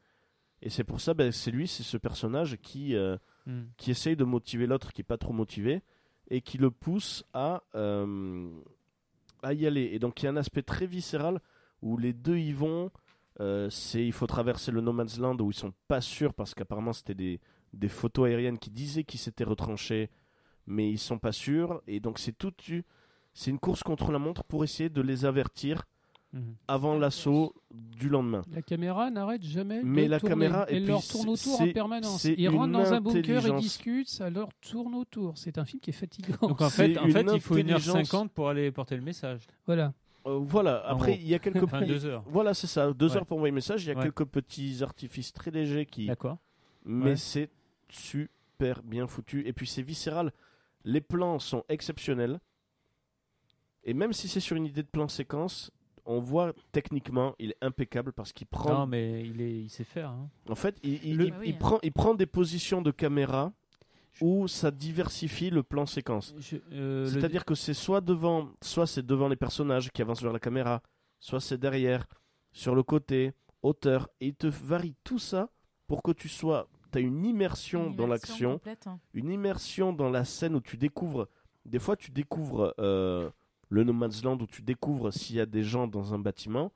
et 0.60 0.68
c'est 0.68 0.84
pour 0.84 1.00
ça 1.00 1.14
ben, 1.14 1.32
c'est 1.32 1.50
lui 1.50 1.66
c'est 1.66 1.82
ce 1.82 1.96
personnage 1.96 2.58
qui 2.60 2.94
euh, 2.94 3.16
Hmm. 3.46 3.62
qui 3.78 3.90
essaye 3.90 4.16
de 4.16 4.24
motiver 4.24 4.66
l'autre 4.66 4.92
qui 4.92 5.00
est 5.00 5.04
pas 5.04 5.16
trop 5.16 5.32
motivé 5.32 5.80
et 6.30 6.42
qui 6.42 6.58
le 6.58 6.70
pousse 6.70 7.24
à, 7.32 7.62
euh, 7.74 8.50
à 9.42 9.54
y 9.54 9.66
aller. 9.66 9.88
Et 9.92 9.98
donc 9.98 10.20
il 10.22 10.26
y 10.26 10.28
a 10.28 10.30
un 10.30 10.36
aspect 10.36 10.60
très 10.62 10.86
viscéral 10.86 11.40
où 11.80 11.96
les 11.96 12.12
deux 12.12 12.36
y 12.36 12.52
vont. 12.52 12.90
Euh, 13.40 13.70
c'est 13.70 14.04
il 14.04 14.12
faut 14.12 14.26
traverser 14.26 14.72
le 14.72 14.80
No 14.80 14.92
Man's 14.92 15.18
Land 15.18 15.36
où 15.40 15.50
ils 15.50 15.54
sont 15.54 15.72
pas 15.86 16.00
sûrs 16.00 16.34
parce 16.34 16.54
qu'apparemment 16.54 16.92
c'était 16.92 17.14
des, 17.14 17.40
des 17.72 17.88
photos 17.88 18.26
aériennes 18.26 18.58
qui 18.58 18.70
disaient 18.70 19.04
qu'ils 19.04 19.20
s'étaient 19.20 19.44
retranchés 19.44 20.10
mais 20.66 20.90
ils 20.90 20.98
sont 20.98 21.18
pas 21.18 21.30
sûrs 21.32 21.80
et 21.86 22.00
donc 22.00 22.18
c'est 22.18 22.36
tout 22.36 22.52
c'est 23.34 23.50
une 23.52 23.60
course 23.60 23.84
contre 23.84 24.10
la 24.10 24.18
montre 24.18 24.42
pour 24.42 24.64
essayer 24.64 24.88
de 24.88 25.00
les 25.00 25.24
avertir 25.24 25.84
Mhm. 26.34 26.56
avant 26.68 26.98
l'assaut 26.98 27.54
du 27.70 28.10
lendemain. 28.10 28.42
La 28.52 28.60
caméra 28.60 29.08
n'arrête 29.10 29.42
jamais 29.42 29.80
Mais 29.82 30.04
de 30.04 30.10
la 30.10 30.20
tourner. 30.20 30.34
caméra- 30.34 30.66
et 30.70 30.76
Elle 30.76 30.86
leur 30.86 31.02
tourne 31.02 31.30
autour 31.30 31.58
en 31.62 31.72
permanence. 31.72 32.24
Ils 32.24 32.48
rentrent 32.50 32.70
dans 32.74 32.92
un 32.92 33.00
bunker 33.00 33.24
et 33.24 33.36
intelligence. 33.36 33.62
discutent, 33.62 34.08
ça 34.10 34.28
leur 34.28 34.50
tourne 34.60 34.94
autour. 34.94 35.38
C'est 35.38 35.56
un 35.56 35.64
film 35.64 35.80
qui 35.80 35.88
est 35.88 35.94
fatigant. 35.94 36.36
Donc 36.42 36.60
en 36.60 36.68
fait, 36.68 36.98
en 36.98 37.06
une 37.06 37.12
fait 37.12 37.22
il 37.32 37.40
faut 37.40 37.54
intelligence. 37.54 37.96
1h50 38.12 38.28
pour 38.28 38.50
aller 38.50 38.70
porter 38.70 38.96
le 38.96 39.00
message. 39.02 39.46
voilà. 39.64 39.94
Euh, 40.28 40.38
voilà, 40.42 40.84
après 40.86 41.14
il 41.16 41.26
y 41.26 41.34
a 41.34 41.38
quelques 41.38 41.62
Enfin, 41.64 41.82
deux 41.86 42.04
heures. 42.06 42.22
Voilà, 42.26 42.54
c'est 42.54 42.66
ça. 42.66 42.92
Deux 42.92 43.10
Ouais. 43.10 43.16
heures 43.16 43.26
pour 43.26 43.36
envoyer 43.38 43.50
le 43.50 43.54
message. 43.56 43.84
Il 43.84 43.88
y 43.88 43.92
a 43.92 43.96
Ouais. 43.96 44.02
quelques 44.02 44.24
petits 44.26 44.82
artifices 44.82 45.32
très 45.32 45.50
légers 45.50 45.86
qui. 45.86 46.06
D'accord. 46.06 46.38
Mais 46.84 47.10
Ouais. 47.10 47.16
c'est 47.16 47.50
super 47.88 48.82
bien 48.82 49.06
foutu. 49.06 49.46
Et 49.46 49.52
puis 49.52 49.66
c'est 49.66 49.82
viscéral. 49.82 50.32
Les 50.84 51.00
plans 51.00 51.38
sont 51.38 51.64
exceptionnels. 51.68 52.38
Et 53.84 53.94
même 53.94 54.12
si 54.12 54.28
c'est 54.28 54.40
sur 54.40 54.56
une 54.56 54.66
idée 54.66 54.82
de 54.82 54.88
plan 54.88 55.08
séquence, 55.08 55.70
on 56.04 56.20
voit 56.20 56.52
techniquement, 56.72 57.34
il 57.38 57.50
est 57.50 57.56
impeccable 57.64 58.12
parce 58.12 58.32
qu'il 58.32 58.46
prend. 58.46 58.70
Non, 58.80 58.86
mais 58.86 59.22
il, 59.26 59.40
est, 59.40 59.60
il 59.62 59.68
sait 59.70 59.84
faire. 59.84 60.10
hein. 60.10 60.28
En 60.48 60.54
fait, 60.54 60.78
il, 60.82 61.04
il- 61.04 61.16
Le- 61.16 61.26
il- 61.26 61.32
Ah 61.32 61.38
oui, 61.40 61.48
il 61.48 61.54
hein. 61.54 61.58
prend, 61.58 61.78
il 61.82 61.92
prend 61.92 62.14
des 62.14 62.26
positions 62.26 62.82
de 62.82 62.90
caméra 62.90 63.52
où 64.20 64.48
ça 64.48 64.70
diversifie 64.70 65.50
le 65.50 65.62
plan 65.62 65.86
séquence. 65.86 66.34
Euh, 66.72 67.04
le- 67.04 67.10
C'est-à-dire 67.10 67.44
que 67.44 67.54
c'est 67.54 67.74
soit 67.74 68.00
devant, 68.00 68.50
soit 68.62 68.86
c'est 68.86 69.04
devant 69.06 69.28
les 69.28 69.36
personnages 69.36 69.90
qui 69.90 70.02
avancent 70.02 70.22
vers 70.22 70.32
la 70.32 70.38
caméra, 70.40 70.82
soit 71.20 71.40
c'est 71.40 71.58
derrière, 71.58 72.06
sur 72.52 72.74
le 72.74 72.82
côté, 72.82 73.32
hauteur, 73.62 74.08
et 74.20 74.28
il 74.28 74.34
te 74.34 74.46
varie 74.46 74.94
tout 75.04 75.18
ça 75.18 75.50
pour 75.86 76.02
que 76.02 76.12
tu 76.12 76.28
sois, 76.28 76.68
tu 76.92 76.98
as 76.98 77.00
une 77.00 77.24
immersion 77.24 77.88
Une 77.90 77.96
dans 77.96 78.06
l'action, 78.06 78.60
hein. 78.86 78.98
une 79.14 79.30
immersion 79.30 79.92
dans 79.92 80.10
la 80.10 80.24
scène 80.24 80.54
où 80.54 80.60
tu 80.60 80.76
découvres, 80.76 81.28
des 81.64 81.78
fois 81.78 81.96
tu 81.96 82.10
découvres 82.10 82.74
euh, 82.78 83.30
le 83.68 83.84
No 83.84 83.92
Man's 83.92 84.22
Land 84.24 84.38
où 84.40 84.46
tu 84.46 84.62
découvres 84.62 85.12
s'il 85.12 85.36
y 85.36 85.40
a 85.40 85.46
des 85.46 85.62
gens 85.62 85.86
dans 85.86 86.14
un 86.14 86.18
bâtiment, 86.18 86.72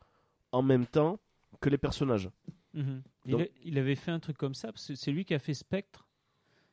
en 0.52 0.62
même 0.62 0.86
temps 0.86 1.18
que 1.60 1.68
les 1.70 1.78
personnages. 1.78 2.28
Mhm. 2.74 3.02
Il, 3.26 3.30
Donc- 3.32 3.40
a- 3.42 3.46
il 3.64 3.78
avait 3.78 3.94
fait 3.94 4.10
un 4.10 4.20
truc 4.20 4.36
comme 4.38 4.54
ça, 4.54 4.68
parce 4.72 4.86
que 4.88 4.94
c'est 4.94 5.10
lui 5.12 5.24
qui 5.24 5.34
a 5.34 5.38
fait 5.38 5.54
Spectre. 5.54 6.06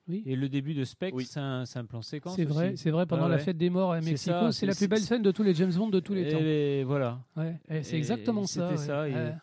Oui. 0.09 0.23
Et 0.25 0.35
le 0.35 0.49
début 0.49 0.73
de 0.73 0.83
Spectre, 0.83 1.15
Oui. 1.15 1.25
c'est 1.25 1.39
un, 1.39 1.65
c'est 1.65 1.79
un 1.79 1.85
plan 1.85 2.01
séquence. 2.01 2.35
C'est 2.35 2.43
vrai, 2.43 2.69
aussi. 2.73 2.77
c'est 2.83 2.89
vrai. 2.91 3.05
Pendant 3.05 3.23
Ouais, 3.25 3.29
la 3.29 3.37
fête 3.37 3.57
des 3.57 3.69
morts 3.69 3.91
à 3.93 4.01
C'est 4.01 4.09
Mexico, 4.09 4.31
ça, 4.31 4.51
c'est 4.51 4.65
la 4.65 4.73
plus 4.75 4.87
belle 4.87 4.99
scène 5.01 5.21
de 5.21 5.31
tous 5.31 5.43
les 5.43 5.53
James 5.55 5.71
Bond 5.73 5.89
de 5.89 5.99
tous 5.99 6.13
les 6.15 6.27
Et 6.27 6.31
temps. 6.31 6.39
les- 6.39 6.83
voilà. 6.83 7.19
Ouais, 7.37 7.59
et 7.69 7.83
c'est 7.83 7.95
et- 7.95 7.99
exactement 7.99 8.43
et 8.43 8.47
ça. 8.47 8.67
c'était 8.69 8.79
ouais. 8.81 8.85
ça, 8.87 9.07
et- 9.07 9.13
Ouais. 9.13 9.33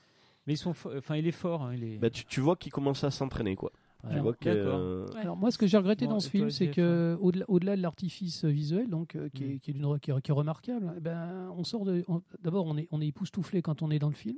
Mais 0.46 0.54
ils 0.54 0.58
sont, 0.58 0.72
fo- 0.72 0.96
enfin, 0.98 1.16
il 1.16 1.26
est 1.26 1.32
fort. 1.32 1.62
hein, 1.62 1.74
il 1.74 1.82
est... 1.84 1.98
Bah, 1.98 2.10
tu, 2.10 2.24
tu 2.24 2.40
vois 2.40 2.54
qu'il 2.56 2.70
commence 2.72 3.02
à 3.04 3.10
s'entraîner, 3.10 3.56
quoi. 3.56 3.72
Tu 4.02 4.12
Alors, 4.12 4.22
vois 4.24 4.34
que, 4.34 4.44
d'accord. 4.48 4.78
euh. 4.78 5.06
Alors 5.16 5.36
moi, 5.36 5.50
ce 5.50 5.58
que 5.58 5.66
j'ai 5.66 5.76
regretté 5.76 6.04
Bon, 6.06 6.12
dans 6.12 6.20
ce 6.20 6.28
toi, 6.28 6.38
film, 6.38 6.50
c'est 6.50 6.68
que 6.70 7.16
au-delà, 7.20 7.44
au-delà 7.48 7.76
de 7.76 7.82
l'artifice 7.82 8.44
visuel, 8.44 8.88
donc 8.88 9.16
euh, 9.16 9.28
qui, 9.34 9.42
est, 9.44 9.46
Mm. 9.54 9.58
qui 9.60 9.70
est 9.70 9.74
d'une- 9.74 9.98
qui 9.98 10.10
est- 10.12 10.20
qui 10.20 10.30
est 10.30 10.34
remarquable, 10.34 10.92
eh 10.96 11.00
ben, 11.00 11.50
on 11.56 11.64
sort 11.64 11.84
de. 11.84 12.04
on- 12.06 12.22
D'abord, 12.42 12.66
on 12.66 12.76
est, 12.76 12.86
on 12.92 13.00
est 13.00 13.06
époustouflé 13.08 13.62
quand 13.62 13.82
on 13.82 13.90
est 13.90 13.98
dans 13.98 14.08
le 14.08 14.14
film, 14.14 14.36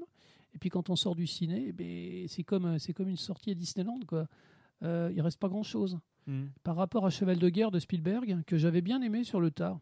et 0.54 0.58
puis 0.58 0.70
quand 0.70 0.88
on 0.88 0.96
sort 0.96 1.14
du 1.14 1.26
ciné, 1.26 1.66
eh 1.68 1.72
ben, 1.72 2.26
c'est 2.28 2.44
comme, 2.44 2.78
c'est 2.78 2.94
comme 2.94 3.08
une 3.08 3.16
sortie 3.18 3.50
à 3.50 3.54
Disneyland, 3.54 4.00
quoi. 4.06 4.26
Euh, 4.82 5.10
il 5.14 5.20
reste 5.20 5.38
pas 5.40 5.48
grand-chose 5.48 5.98
Hmm. 6.26 6.48
par 6.62 6.76
rapport 6.76 7.06
à 7.06 7.10
Cheval 7.10 7.38
de 7.38 7.48
guerre 7.48 7.70
de 7.70 7.78
Spielberg 7.78 8.42
que 8.46 8.58
j'avais 8.58 8.82
bien 8.82 9.00
aimé 9.00 9.24
sur 9.24 9.40
le 9.40 9.50
tard. 9.50 9.80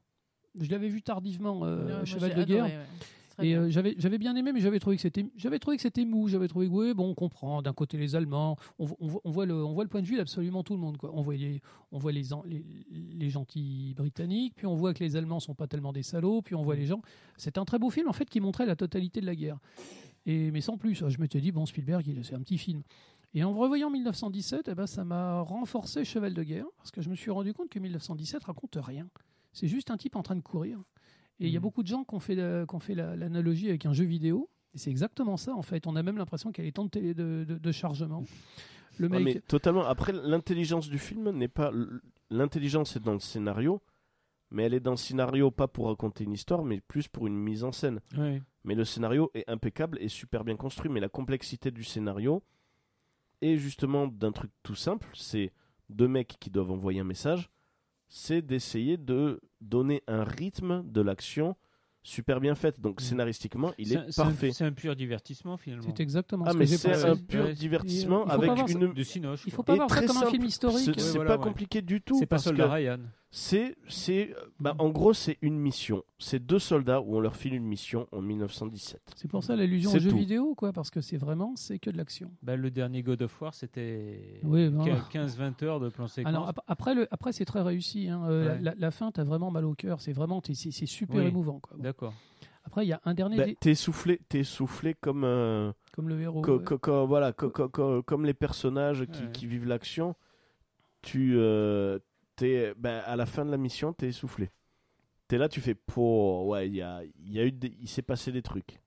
Je 0.60 0.70
l'avais 0.70 0.88
vu 0.88 1.02
tardivement, 1.02 1.64
euh, 1.64 1.98
Ouais, 2.00 2.06
Cheval 2.06 2.34
de 2.36 2.44
guerre. 2.44 2.64
ouais. 2.64 2.78
Et 3.42 3.54
euh, 3.56 3.68
j'avais 3.68 3.94
j'avais 3.98 4.16
bien 4.16 4.34
aimé, 4.36 4.52
mais 4.52 4.60
j'avais 4.60 4.78
trouvé 4.78 4.94
que 4.96 5.02
c'était 5.02 5.26
j'avais 5.36 5.58
trouvé 5.58 5.76
que 5.76 5.82
c'était 5.82 6.04
mou. 6.06 6.28
J'avais 6.28 6.46
trouvé 6.48 6.68
oui, 6.68 6.94
bon, 6.94 7.08
on 7.10 7.14
comprend. 7.14 7.60
D'un 7.62 7.72
côté 7.74 7.98
les 7.98 8.14
Allemands, 8.14 8.56
on, 8.78 8.86
on 9.00 9.06
voit- 9.08 9.20
on 9.24 9.30
voit 9.30 9.44
le 9.44 9.54
on 9.62 9.72
voit 9.74 9.82
le 9.84 9.90
point 9.90 10.00
de 10.00 10.06
vue 10.06 10.16
d'absolument 10.16 10.62
tout 10.62 10.72
le 10.72 10.78
monde. 10.78 10.96
Quoi. 10.98 11.10
On 11.12 11.20
voit 11.20 11.34
les 11.34 11.60
on 11.92 11.98
voit 11.98 12.12
les, 12.12 12.22
les 12.46 12.64
les 12.90 13.28
gentils 13.28 13.92
britanniques, 13.96 14.54
puis 14.54 14.66
on 14.66 14.74
voit 14.76 14.94
que 14.94 15.02
les 15.04 15.16
Allemands 15.16 15.40
sont 15.40 15.54
pas 15.54 15.66
tellement 15.66 15.92
des 15.92 16.02
salauds, 16.04 16.40
puis 16.42 16.54
on 16.54 16.62
voit 16.62 16.76
les 16.76 16.86
gens. 16.86 17.02
C'est 17.36 17.58
un 17.58 17.64
très 17.66 17.78
beau 17.78 17.90
film 17.90 18.08
en 18.08 18.12
fait 18.14 18.30
qui 18.30 18.40
montrait 18.40 18.64
la 18.66 18.76
totalité 18.76 19.20
de 19.20 19.26
la 19.26 19.34
guerre. 19.34 19.58
Et 20.24 20.50
mais 20.50 20.60
sans 20.62 20.78
plus. 20.78 21.04
Je 21.06 21.20
m'étais 21.20 21.40
dit 21.40 21.52
bon 21.52 21.66
Spielberg, 21.66 22.06
il- 22.06 22.24
c'est 22.24 22.34
un 22.36 22.40
petit 22.40 22.56
film. 22.58 22.82
Et 23.34 23.44
en 23.44 23.52
revoyant 23.52 23.90
1917, 23.90 24.68
eh 24.68 24.74
ben, 24.74 24.86
ça 24.86 25.04
m'a 25.04 25.40
renforcé 25.40 26.04
Cheval 26.04 26.32
de 26.34 26.42
guerre 26.42 26.66
parce 26.78 26.90
que 26.90 27.02
je 27.02 27.10
me 27.10 27.14
suis 27.14 27.30
rendu 27.30 27.52
compte 27.52 27.68
que 27.68 27.78
1917 27.78 28.44
raconte 28.44 28.78
rien. 28.80 29.08
C'est 29.52 29.68
juste 29.68 29.90
un 29.90 29.96
type 29.96 30.16
en 30.16 30.22
train 30.22 30.36
de 30.36 30.40
courir. 30.42 30.78
Et 31.38 31.46
il 31.46 31.52
y 31.52 31.56
a 31.56 31.58
Mhm. 31.58 31.62
beaucoup 31.62 31.82
de 31.82 31.88
gens 31.88 32.04
qui 32.04 32.14
ont 32.14 32.20
fait, 32.20 32.34
la- 32.34 32.64
qui 32.66 32.74
ont 32.74 32.80
fait 32.80 32.94
la- 32.94 33.14
l'analogie 33.14 33.68
avec 33.68 33.84
un 33.84 33.92
jeu 33.92 34.04
vidéo. 34.04 34.48
Et 34.74 34.78
c'est 34.78 34.90
exactement 34.90 35.36
ça, 35.36 35.54
en 35.54 35.62
fait. 35.62 35.86
On 35.86 35.96
a 35.96 36.02
même 36.02 36.16
l'impression 36.16 36.50
qu'il 36.50 36.64
y 36.64 36.66
a 36.66 36.68
les 36.68 36.72
temps 36.72 36.84
de, 36.84 36.90
télé- 36.90 37.14
de, 37.14 37.44
de- 37.46 37.58
de 37.58 37.72
chargement. 37.72 38.24
Le 38.98 39.10
mais 39.10 39.40
totalement. 39.42 39.84
Après, 39.84 40.12
l'intelligence 40.12 40.88
du 40.88 40.98
film 40.98 41.28
n'est 41.30 41.48
pas. 41.48 41.70
L'intelligence 42.30 42.96
est 42.96 43.00
dans 43.00 43.12
le 43.12 43.20
scénario, 43.20 43.82
mais 44.50 44.62
elle 44.64 44.72
est 44.72 44.80
dans 44.80 44.92
le 44.92 44.96
scénario 44.96 45.50
pas 45.50 45.68
pour 45.68 45.86
raconter 45.88 46.24
une 46.24 46.32
histoire, 46.32 46.64
mais 46.64 46.80
plus 46.80 47.06
pour 47.06 47.26
une 47.26 47.36
mise 47.36 47.62
en 47.64 47.72
scène. 47.72 48.00
Ouais. 48.16 48.42
Mais 48.64 48.74
le 48.74 48.84
scénario 48.84 49.30
est 49.34 49.48
impeccable 49.50 49.98
et 50.00 50.08
super 50.08 50.44
bien 50.44 50.56
construit. 50.56 50.90
Mais 50.90 51.00
la 51.00 51.10
complexité 51.10 51.70
du 51.70 51.84
scénario 51.84 52.42
est 53.42 53.56
justement 53.56 54.06
d'un 54.06 54.32
truc 54.32 54.50
tout 54.62 54.74
simple 54.74 55.08
c'est 55.14 55.52
deux 55.90 56.08
mecs 56.08 56.36
qui 56.40 56.50
doivent 56.50 56.70
envoyer 56.72 57.00
un 57.00 57.04
message. 57.04 57.48
C'est 58.08 58.42
d'essayer 58.42 58.96
de 58.96 59.40
donner 59.60 60.02
un 60.06 60.22
rythme 60.24 60.82
de 60.84 61.00
l'action 61.00 61.56
super 62.02 62.40
bien 62.40 62.54
faite. 62.54 62.80
Donc 62.80 63.00
Mm. 63.00 63.04
scénaristiquement, 63.04 63.72
il 63.78 63.92
est 63.92 64.16
parfait. 64.16 64.52
C'est 64.52 64.64
un 64.64 64.72
pur 64.72 64.94
divertissement 64.94 65.56
finalement. 65.56 65.84
C'est 65.88 66.00
exactement 66.00 66.44
Ah, 66.46 66.52
ce 66.52 66.56
mais 66.56 66.66
c'est 66.66 66.92
un 67.04 67.16
pur 67.16 67.52
divertissement 67.52 68.24
avec 68.26 68.50
une 68.68 68.92
de 68.92 69.02
Cinoche. 69.02 69.42
Il 69.46 69.52
faut 69.52 69.64
pas 69.64 69.74
Et 69.74 69.76
voir 69.76 69.90
ça 69.90 70.06
comme 70.06 70.16
un 70.18 70.26
film 70.30 70.44
historique. 70.44 70.78
C'est 70.84 70.90
Ouais, 70.96 71.00
c'est 71.02 71.14
voilà, 71.16 71.32
pas 71.32 71.38
ouais. 71.38 71.44
compliqué 71.48 71.82
du 71.82 72.00
tout. 72.00 72.16
C'est 72.18 72.26
pas 72.26 72.38
Soldat 72.38 72.64
que 72.66 72.70
Ryan. 72.70 72.98
C'est, 73.38 73.76
c'est, 73.86 74.34
bah, 74.60 74.74
en 74.78 74.88
gros, 74.88 75.12
c'est 75.12 75.36
une 75.42 75.58
mission. 75.58 76.02
C'est 76.18 76.38
deux 76.44 76.58
soldats 76.58 77.02
où 77.02 77.16
on 77.16 77.20
leur 77.20 77.36
file 77.36 77.52
une 77.52 77.66
mission 77.66 78.08
en 78.10 78.22
1917. 78.22 79.12
C'est 79.14 79.28
pour 79.28 79.44
ça 79.44 79.54
l'allusion 79.56 79.90
C'est 79.90 79.98
au 79.98 80.00
jeu 80.00 80.10
tout. 80.10 80.16
vidéo, 80.16 80.54
quoi, 80.54 80.72
parce 80.72 80.88
que 80.88 81.02
c'est 81.02 81.18
vraiment, 81.18 81.54
c'est 81.54 81.78
que 81.78 81.90
de 81.90 81.98
l'action. 81.98 82.30
Bah, 82.42 82.56
le 82.56 82.70
dernier 82.70 83.02
God 83.02 83.20
of 83.20 83.42
War, 83.42 83.52
c'était 83.52 84.40
Oui, 84.42 84.70
ben, 84.70 84.84
15-20 85.12 85.62
heures 85.64 85.80
de 85.80 85.90
plan 85.90 86.06
séquence. 86.08 86.32
Alors, 86.32 86.48
ap- 86.48 86.60
après, 86.66 86.94
le, 86.94 87.06
après 87.10 87.32
c'est 87.32 87.44
très 87.44 87.60
réussi. 87.60 88.08
hein. 88.08 88.22
Euh, 88.26 88.54
Ouais. 88.54 88.62
la, 88.62 88.74
la 88.74 88.90
fin, 88.90 89.10
t'as 89.12 89.24
vraiment 89.24 89.50
mal 89.50 89.66
au 89.66 89.74
cœur. 89.74 90.00
C'est 90.00 90.14
vraiment, 90.14 90.40
t'es- 90.40 90.54
c'est 90.54 90.70
c'est 90.70 90.86
super 90.86 91.16
Oui. 91.22 91.26
émouvant. 91.26 91.60
Quoi. 91.60 91.76
Bon. 91.76 91.82
D'accord. 91.82 92.14
Après, 92.64 92.86
il 92.86 92.88
y 92.88 92.92
a 92.94 93.02
un 93.04 93.12
dernier, 93.12 93.36
Bah, 93.36 93.44
dé- 93.44 93.56
t'es 93.60 93.74
soufflé, 93.74 94.18
t'es 94.30 94.44
soufflé 94.44 94.94
comme, 94.94 95.24
euh, 95.24 95.70
comme 95.92 96.08
le 96.08 96.18
héros. 96.20 96.40
co- 96.40 96.58
co- 96.58 96.78
co- 96.78 97.06
voilà, 97.06 97.34
co- 97.34 97.50
co- 97.50 97.68
co- 97.68 98.02
comme 98.02 98.24
les 98.24 98.32
personnages 98.34 99.04
qui, 99.12 99.22
Ouais. 99.24 99.30
qui 99.32 99.46
vivent 99.46 99.66
l'action. 99.66 100.14
Tu, 101.02 101.34
euh, 101.36 101.98
t'es, 102.36 102.74
bah, 102.76 103.00
à 103.00 103.16
la 103.16 103.26
fin 103.26 103.44
de 103.44 103.50
la 103.50 103.56
mission, 103.56 103.92
t'es 103.92 104.08
essoufflé. 104.08 104.50
T'es 105.28 105.38
là, 105.38 105.48
tu 105.48 105.60
fais, 105.60 105.74
pour, 105.74 106.46
ouais, 106.46 106.68
il 106.68 106.76
y 106.76 106.82
a, 106.82 107.02
y 107.24 107.38
a 107.40 107.44
eu, 107.44 107.50
des- 107.52 107.76
il 107.80 107.88
s'est 107.88 108.02
passé 108.02 108.30
des 108.30 108.42
trucs. 108.42 108.80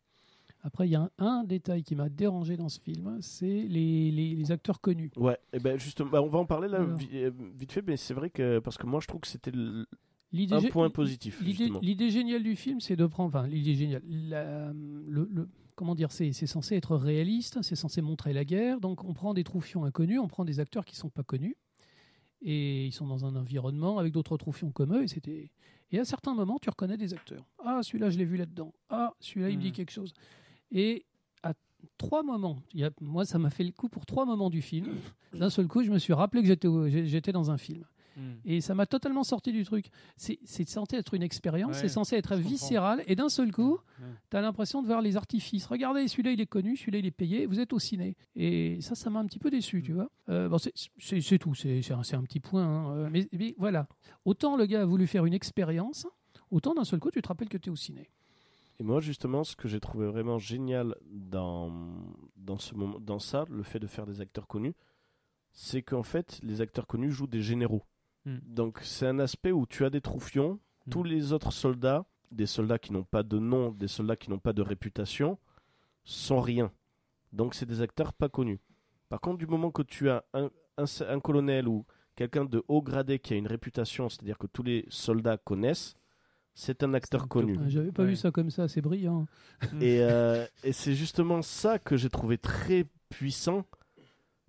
Après, 0.62 0.88
il 0.88 0.92
y 0.92 0.96
a 0.96 1.02
un, 1.02 1.10
un 1.26 1.44
détail 1.44 1.84
qui 1.84 1.96
m'a 1.96 2.10
dérangé 2.10 2.58
dans 2.58 2.68
ce 2.70 2.80
film, 2.80 3.18
c'est 3.22 3.46
les, 3.46 4.12
les- 4.12 4.36
les 4.36 4.52
acteurs 4.52 4.82
connus. 4.82 5.10
Ouais, 5.16 5.38
et 5.54 5.60
ben 5.60 5.80
justement, 5.80 6.10
bah, 6.10 6.22
on 6.22 6.28
va 6.28 6.40
en 6.40 6.46
parler 6.46 6.68
là 6.68 6.80
Alors. 6.80 7.00
euh, 7.14 7.32
vite 7.56 7.72
fait, 7.72 7.82
mais 7.82 7.96
c'est 7.98 8.14
vrai 8.14 8.30
que 8.30 8.60
parce 8.60 8.78
que 8.78 8.86
moi 8.86 9.00
je 9.02 9.08
trouve 9.08 9.22
que 9.22 9.28
c'était 9.28 9.52
le- 9.52 9.86
un 10.52 10.62
point 10.70 10.90
positif. 10.90 11.42
L'idée, 11.82 12.10
géniale 12.10 12.44
du 12.44 12.56
film, 12.58 12.82
c'est 12.82 12.96
de 12.98 13.06
prendre. 13.06 13.30
Enfin, 13.30 13.48
l'idée 13.48 13.74
géniale. 13.76 14.02
la- 14.08 14.72
le, 14.74 15.30
le- 15.32 15.50
comment 15.76 15.96
dire 15.96 16.12
C'est 16.12 16.34
c'est 16.34 16.46
censé 16.48 16.76
être 16.76 16.96
réaliste, 16.98 17.62
c'est 17.62 17.76
censé 17.78 18.02
montrer 18.02 18.34
la 18.34 18.44
guerre. 18.44 18.80
Donc, 18.82 19.04
on 19.06 19.14
prend 19.14 19.34
des 19.34 19.46
troufions 19.46 19.86
inconnus, 19.86 20.20
on 20.20 20.28
prend 20.28 20.44
des 20.46 20.60
acteurs 20.60 20.84
qui 20.86 20.96
sont 20.98 21.10
pas 21.10 21.24
connus. 21.24 21.56
Et 22.42 22.86
ils 22.86 22.92
sont 22.94 23.06
dans 23.08 23.26
un 23.26 23.36
environnement 23.36 23.98
avec 24.00 24.14
d'autres 24.14 24.38
troufions 24.38 24.72
comme 24.72 24.96
eux. 24.96 25.04
Et, 25.04 25.08
c'était... 25.08 25.52
et 25.92 26.00
à 26.00 26.06
certains 26.06 26.34
moments, 26.34 26.58
tu 26.62 26.70
reconnais 26.70 26.98
des 26.98 27.14
acteurs. 27.14 27.46
Ah, 27.64 27.82
celui-là, 27.84 28.10
je 28.10 28.18
l'ai 28.18 28.26
vu 28.26 28.38
là-dedans. 28.38 28.74
Ah, 28.90 29.14
celui-là, 29.20 29.50
il 29.50 29.58
me 29.58 29.62
dit 29.62 29.68
Mhm. 29.70 29.74
quelque 29.74 29.92
chose. 29.92 30.14
Et 30.72 31.06
à 31.44 31.54
trois 31.98 32.24
moments, 32.24 32.62
il 32.74 32.80
y 32.80 32.84
a, 32.86 32.92
moi, 33.02 33.26
ça 33.26 33.40
m'a 33.40 33.50
fait 33.50 33.64
le 33.66 33.72
coup 33.72 33.90
pour 33.90 34.06
trois 34.06 34.26
moments 34.26 34.50
du 34.50 34.62
film. 34.62 34.88
D'un 35.34 35.50
seul 35.50 35.68
coup, 35.68 35.84
je 35.84 35.92
me 35.92 36.00
suis 36.00 36.14
rappelé 36.14 36.42
que 36.44 36.48
j'étais 37.06 37.32
dans 37.32 37.52
un 37.52 37.58
film. 37.58 37.84
Et 38.46 38.62
ça 38.62 38.76
m'a 38.76 38.86
totalement 38.86 39.24
sorti 39.24 39.52
du 39.52 39.64
truc. 39.64 39.88
C'est 40.18 40.40
censé 40.68 40.96
être 40.98 41.14
une 41.14 41.24
expérience, 41.24 41.76
Ouais, 41.76 41.82
c'est 41.82 41.90
censé 41.90 42.16
être 42.16 42.36
viscéral, 42.36 43.04
et 43.08 43.16
d'un 43.16 43.30
seul 43.30 43.52
coup, 43.52 43.74
Ouais. 44.00 44.06
tu 44.30 44.38
as 44.38 44.42
l'impression 44.42 44.82
de 44.82 44.88
voir 44.88 45.02
les 45.02 45.18
artifices. 45.18 45.66
Regardez, 45.66 46.08
celui-là 46.08 46.32
il 46.32 46.42
est 46.42 46.46
connu, 46.46 46.76
celui-là 46.78 47.00
il 47.00 47.06
est 47.06 47.12
payé, 47.12 47.46
vous 47.46 47.60
êtes 47.60 47.74
au 47.74 47.80
ciné. 47.80 48.16
Et 48.36 48.80
ça, 48.82 48.96
ça 48.96 49.10
m'a 49.10 49.20
un 49.20 49.26
petit 49.26 49.40
peu 49.40 49.50
déçu, 49.50 49.80
Mm. 49.80 49.82
tu 49.84 49.94
vois. 49.94 50.10
Euh, 50.30 50.50
bon, 50.50 50.58
c'est- 50.58 51.38
tout, 51.40 51.56
c'est 51.56 51.82
c'est 51.82 51.94
un, 51.94 52.00
un 52.20 52.24
petit 52.24 52.40
point. 52.40 52.64
hein. 52.66 52.96
Euh, 52.96 53.10
Mais, 53.12 53.28
mais 53.32 53.56
voilà. 53.58 53.88
Autant 54.26 54.56
le 54.58 54.66
gars 54.66 54.82
a 54.82 54.86
voulu 54.86 55.08
faire 55.08 55.26
une 55.26 55.34
expérience, 55.34 56.08
autant 56.52 56.74
d'un 56.74 56.84
seul 56.84 57.00
coup, 57.00 57.12
tu 57.12 57.22
te 57.22 57.28
rappelles 57.28 57.50
que 57.50 57.58
tu 57.58 57.70
es 57.70 57.72
au 57.72 57.76
ciné. 57.76 58.10
Et 58.80 58.84
moi 58.84 59.02
justement, 59.02 59.44
ce 59.44 59.56
que 59.58 59.68
j'ai 59.68 59.80
trouvé 59.82 60.08
vraiment 60.08 60.40
génial 60.40 60.96
dans 61.12 61.72
dans 62.38 62.58
ce 62.58 62.74
moment, 62.76 63.00
dans 63.00 63.20
ça, 63.20 63.46
le 63.50 63.64
fait 63.64 63.80
de 63.80 63.88
faire 63.88 64.06
des 64.06 64.22
acteurs 64.22 64.48
connus, 64.48 64.74
c'est 65.52 65.82
qu'en 65.82 66.04
fait 66.04 66.40
les 66.44 66.62
acteurs 66.62 66.88
connus 66.88 67.12
jouent 67.12 67.28
des 67.28 67.42
généraux. 67.42 67.84
Mm. 68.26 68.38
Donc 68.46 68.80
c'est 68.82 69.08
un 69.08 69.20
aspect 69.20 69.52
où 69.52 69.66
tu 69.66 69.86
as 69.86 69.90
des 69.90 70.02
troufions, 70.02 70.60
Mm. 70.88 70.92
tous 70.92 71.04
les 71.04 71.34
autres 71.34 71.52
soldats, 71.52 72.06
des 72.32 72.46
soldats 72.46 72.80
qui 72.80 72.94
n'ont 72.94 73.04
pas 73.04 73.24
de 73.24 73.38
nom, 73.40 73.72
des 73.72 73.88
soldats 73.88 74.16
qui 74.16 74.30
n'ont 74.30 74.40
pas 74.40 74.54
de 74.54 74.62
réputation, 74.62 75.38
sont 76.04 76.42
rien. 76.42 76.72
Donc 77.34 77.54
c'est 77.56 77.66
des 77.66 77.82
acteurs 77.82 78.14
pas 78.14 78.30
connus. 78.30 78.60
Par 79.10 79.20
contre, 79.22 79.38
du 79.38 79.48
moment 79.48 79.72
que 79.72 79.82
tu 79.84 80.10
as 80.10 80.24
un, 80.34 80.50
un, 80.78 80.86
un 81.08 81.20
colonel 81.20 81.68
ou 81.68 81.86
quelqu'un 82.16 82.46
de 82.46 82.64
haut 82.68 82.82
gradé 82.82 83.20
qui 83.20 83.34
a 83.34 83.38
une 83.38 83.48
réputation, 83.48 84.10
c'est-à-dire 84.10 84.38
que 84.38 84.48
tous 84.48 84.64
les 84.64 84.86
soldats 84.90 85.38
connaissent, 85.38 85.96
c'est 86.54 86.84
un 86.84 86.94
acteur 86.94 87.28
connu. 87.28 87.58
J'avais 87.68 87.92
pas 87.92 88.04
Ouais. 88.04 88.10
vu 88.10 88.16
ça 88.16 88.32
comme 88.32 88.50
ça, 88.50 88.68
c'est 88.68 88.82
brillant. 88.82 89.26
Et, 89.80 90.00
euh, 90.02 90.46
et 90.64 90.74
c'est 90.74 90.94
justement 90.94 91.42
ça 91.42 91.80
que 91.80 91.96
j'ai 91.98 92.10
trouvé 92.10 92.38
très 92.38 92.86
puissant, 93.10 93.66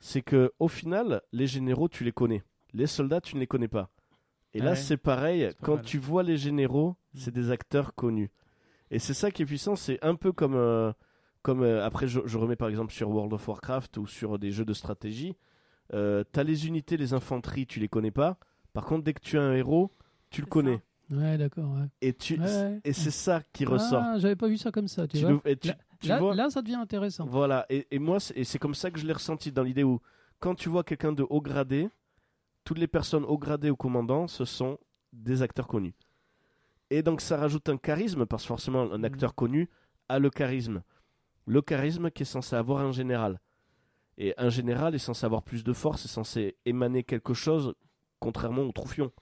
c'est 0.01 0.23
que 0.23 0.53
au 0.59 0.69
final, 0.69 1.23
les 1.33 1.47
généraux, 1.47 1.89
tu 1.89 2.05
les 2.05 2.13
connais. 2.13 2.43
Les 2.75 2.87
soldats, 2.87 3.21
tu 3.21 3.35
ne 3.37 3.41
les 3.41 3.47
connais 3.47 3.69
pas. 3.69 3.91
Et 4.55 4.61
Ah 4.61 4.65
là, 4.65 4.71
ouais. 4.71 4.77
c'est 4.77 4.97
pareil, 4.97 5.51
quand 5.63 5.77
mal. 5.77 5.85
tu 5.85 5.99
vois 5.99 6.23
les 6.23 6.37
généraux, 6.37 6.97
Mm. 7.15 7.19
c'est 7.19 7.31
des 7.35 7.51
acteurs 7.51 7.95
connus. 7.95 8.31
Et 8.91 8.99
c'est 8.99 9.15
ça 9.15 9.31
qui 9.31 9.43
est 9.43 9.47
puissant, 9.47 9.77
c'est 9.77 9.99
un 10.05 10.15
peu 10.15 10.33
comme... 10.33 10.55
euh, 10.55 10.93
comme 11.43 11.63
euh, 11.63 11.85
après, 11.87 12.07
je, 12.09 12.21
je 12.27 12.37
remets 12.39 12.57
par 12.57 12.69
exemple 12.69 12.93
sur 12.93 13.09
World 13.11 13.33
of 13.33 13.47
Warcraft 13.49 13.97
ou 13.97 14.07
sur 14.07 14.39
des 14.39 14.51
jeux 14.53 14.65
de 14.65 14.75
stratégie. 14.75 15.37
Euh, 15.95 16.23
T'as 16.33 16.43
les 16.45 16.67
unités, 16.67 16.97
les 16.97 17.15
infanteries, 17.15 17.67
tu 17.67 17.81
les 17.81 17.89
connais 17.89 18.11
pas. 18.11 18.37
Par 18.73 18.85
contre, 18.85 19.05
dès 19.05 19.15
que 19.15 19.21
tu 19.21 19.39
as 19.39 19.43
un 19.43 19.55
héros, 19.55 19.91
tu 20.31 20.41
le 20.43 20.47
connais. 20.47 20.81
Ouais, 21.11 21.39
d'accord. 21.39 21.71
ouais. 21.73 21.87
Et, 22.03 22.13
tu, 22.13 22.39
Ouais, 22.39 22.45
ouais. 22.47 22.81
et 22.85 22.93
c'est 22.93 23.11
ça 23.11 23.43
qui 23.53 23.65
ressort. 23.65 24.03
Ah, 24.05 24.19
j'avais 24.19 24.37
pas 24.37 24.47
vu 24.49 24.57
ça 24.57 24.71
comme 24.71 24.87
ça, 24.87 25.09
tu, 25.09 25.19
Tu 25.19 25.25
vois. 25.25 25.41
le- 25.45 25.51
et 25.51 25.57
tu- 25.57 25.69
Là- 25.69 25.77
tu 26.01 26.09
là, 26.09 26.19
vois- 26.21 26.35
là, 26.37 26.51
ça 26.51 26.63
devient 26.63 26.75
intéressant. 26.77 27.27
Voilà, 27.27 27.67
et, 27.69 27.87
et 27.91 27.99
moi, 27.99 28.21
c'est- 28.21 28.37
et 28.39 28.45
c'est 28.45 28.59
comme 28.61 28.75
ça 28.75 28.91
que 28.93 29.01
je 29.01 29.07
l'ai 29.07 29.13
ressenti 29.13 29.51
dans 29.51 29.63
l'idée 29.65 29.83
où, 29.83 30.01
quand 30.39 30.55
tu 30.55 30.69
vois 30.69 30.85
quelqu'un 30.85 31.13
de 31.13 31.27
haut 31.29 31.41
gradé, 31.41 31.89
toutes 32.65 32.79
les 32.79 32.87
personnes 32.89 33.25
haut 33.25 33.39
gradées 33.39 33.71
au 33.71 33.77
commandant, 33.77 34.29
ce 34.29 34.45
sont 34.45 34.79
des 35.13 35.43
acteurs 35.43 35.67
connus. 35.67 35.95
Et 36.91 37.03
donc 37.03 37.21
ça 37.21 37.37
rajoute 37.37 37.69
un 37.69 37.77
charisme, 37.77 38.27
parce 38.27 38.43
que 38.43 38.49
forcément, 38.49 38.83
un 38.93 38.99
Mhm. 38.99 39.05
acteur 39.05 39.35
connu 39.35 39.69
a 40.09 40.19
le 40.19 40.31
charisme. 40.31 40.83
Le 41.47 41.63
charisme 41.63 42.11
qui 42.11 42.23
est 42.23 42.27
censé 42.27 42.57
avoir 42.57 42.81
un 42.83 42.93
général. 42.93 43.41
Et 44.19 44.35
un 44.37 44.51
général 44.51 44.95
est 44.95 44.99
censé 44.99 45.25
avoir 45.25 45.43
plus 45.43 45.65
de 45.65 45.73
force, 45.73 46.05
est 46.05 46.09
censé 46.09 46.57
émaner 46.67 47.03
quelque 47.05 47.33
chose, 47.33 47.75
contrairement 48.19 48.63
au 48.63 48.73
troufion. 48.73 49.13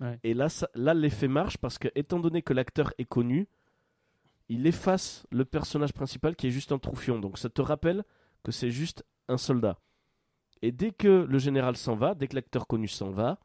Ouais. 0.00 0.18
Et 0.24 0.32
là, 0.34 0.48
ça- 0.48 0.70
là 0.74 0.94
l'effet 0.94 1.28
marche, 1.28 1.58
parce 1.58 1.78
que, 1.78 1.88
étant 1.94 2.18
donné 2.20 2.40
que 2.42 2.54
l'acteur 2.54 2.92
est 2.96 3.04
connu, 3.04 3.48
il 4.48 4.66
efface 4.66 5.26
le 5.30 5.44
personnage 5.44 5.92
principal 5.92 6.34
qui 6.36 6.46
est 6.46 6.50
juste 6.50 6.72
un 6.72 6.78
troufion. 6.78 7.18
Donc 7.20 7.38
ça 7.38 7.50
te 7.50 7.60
rappelle 7.60 8.02
que 8.42 8.50
c'est 8.50 8.70
juste 8.70 9.04
un 9.28 9.36
soldat. 9.36 9.78
Et 10.62 10.72
dès 10.72 10.90
que 10.90 11.26
le 11.28 11.38
général 11.38 11.76
s'en 11.76 11.96
va, 11.96 12.14
dès 12.14 12.28
que 12.28 12.34
l'acteur 12.34 12.66
connu 12.66 12.88
s'en 12.88 13.10
va, 13.10 13.38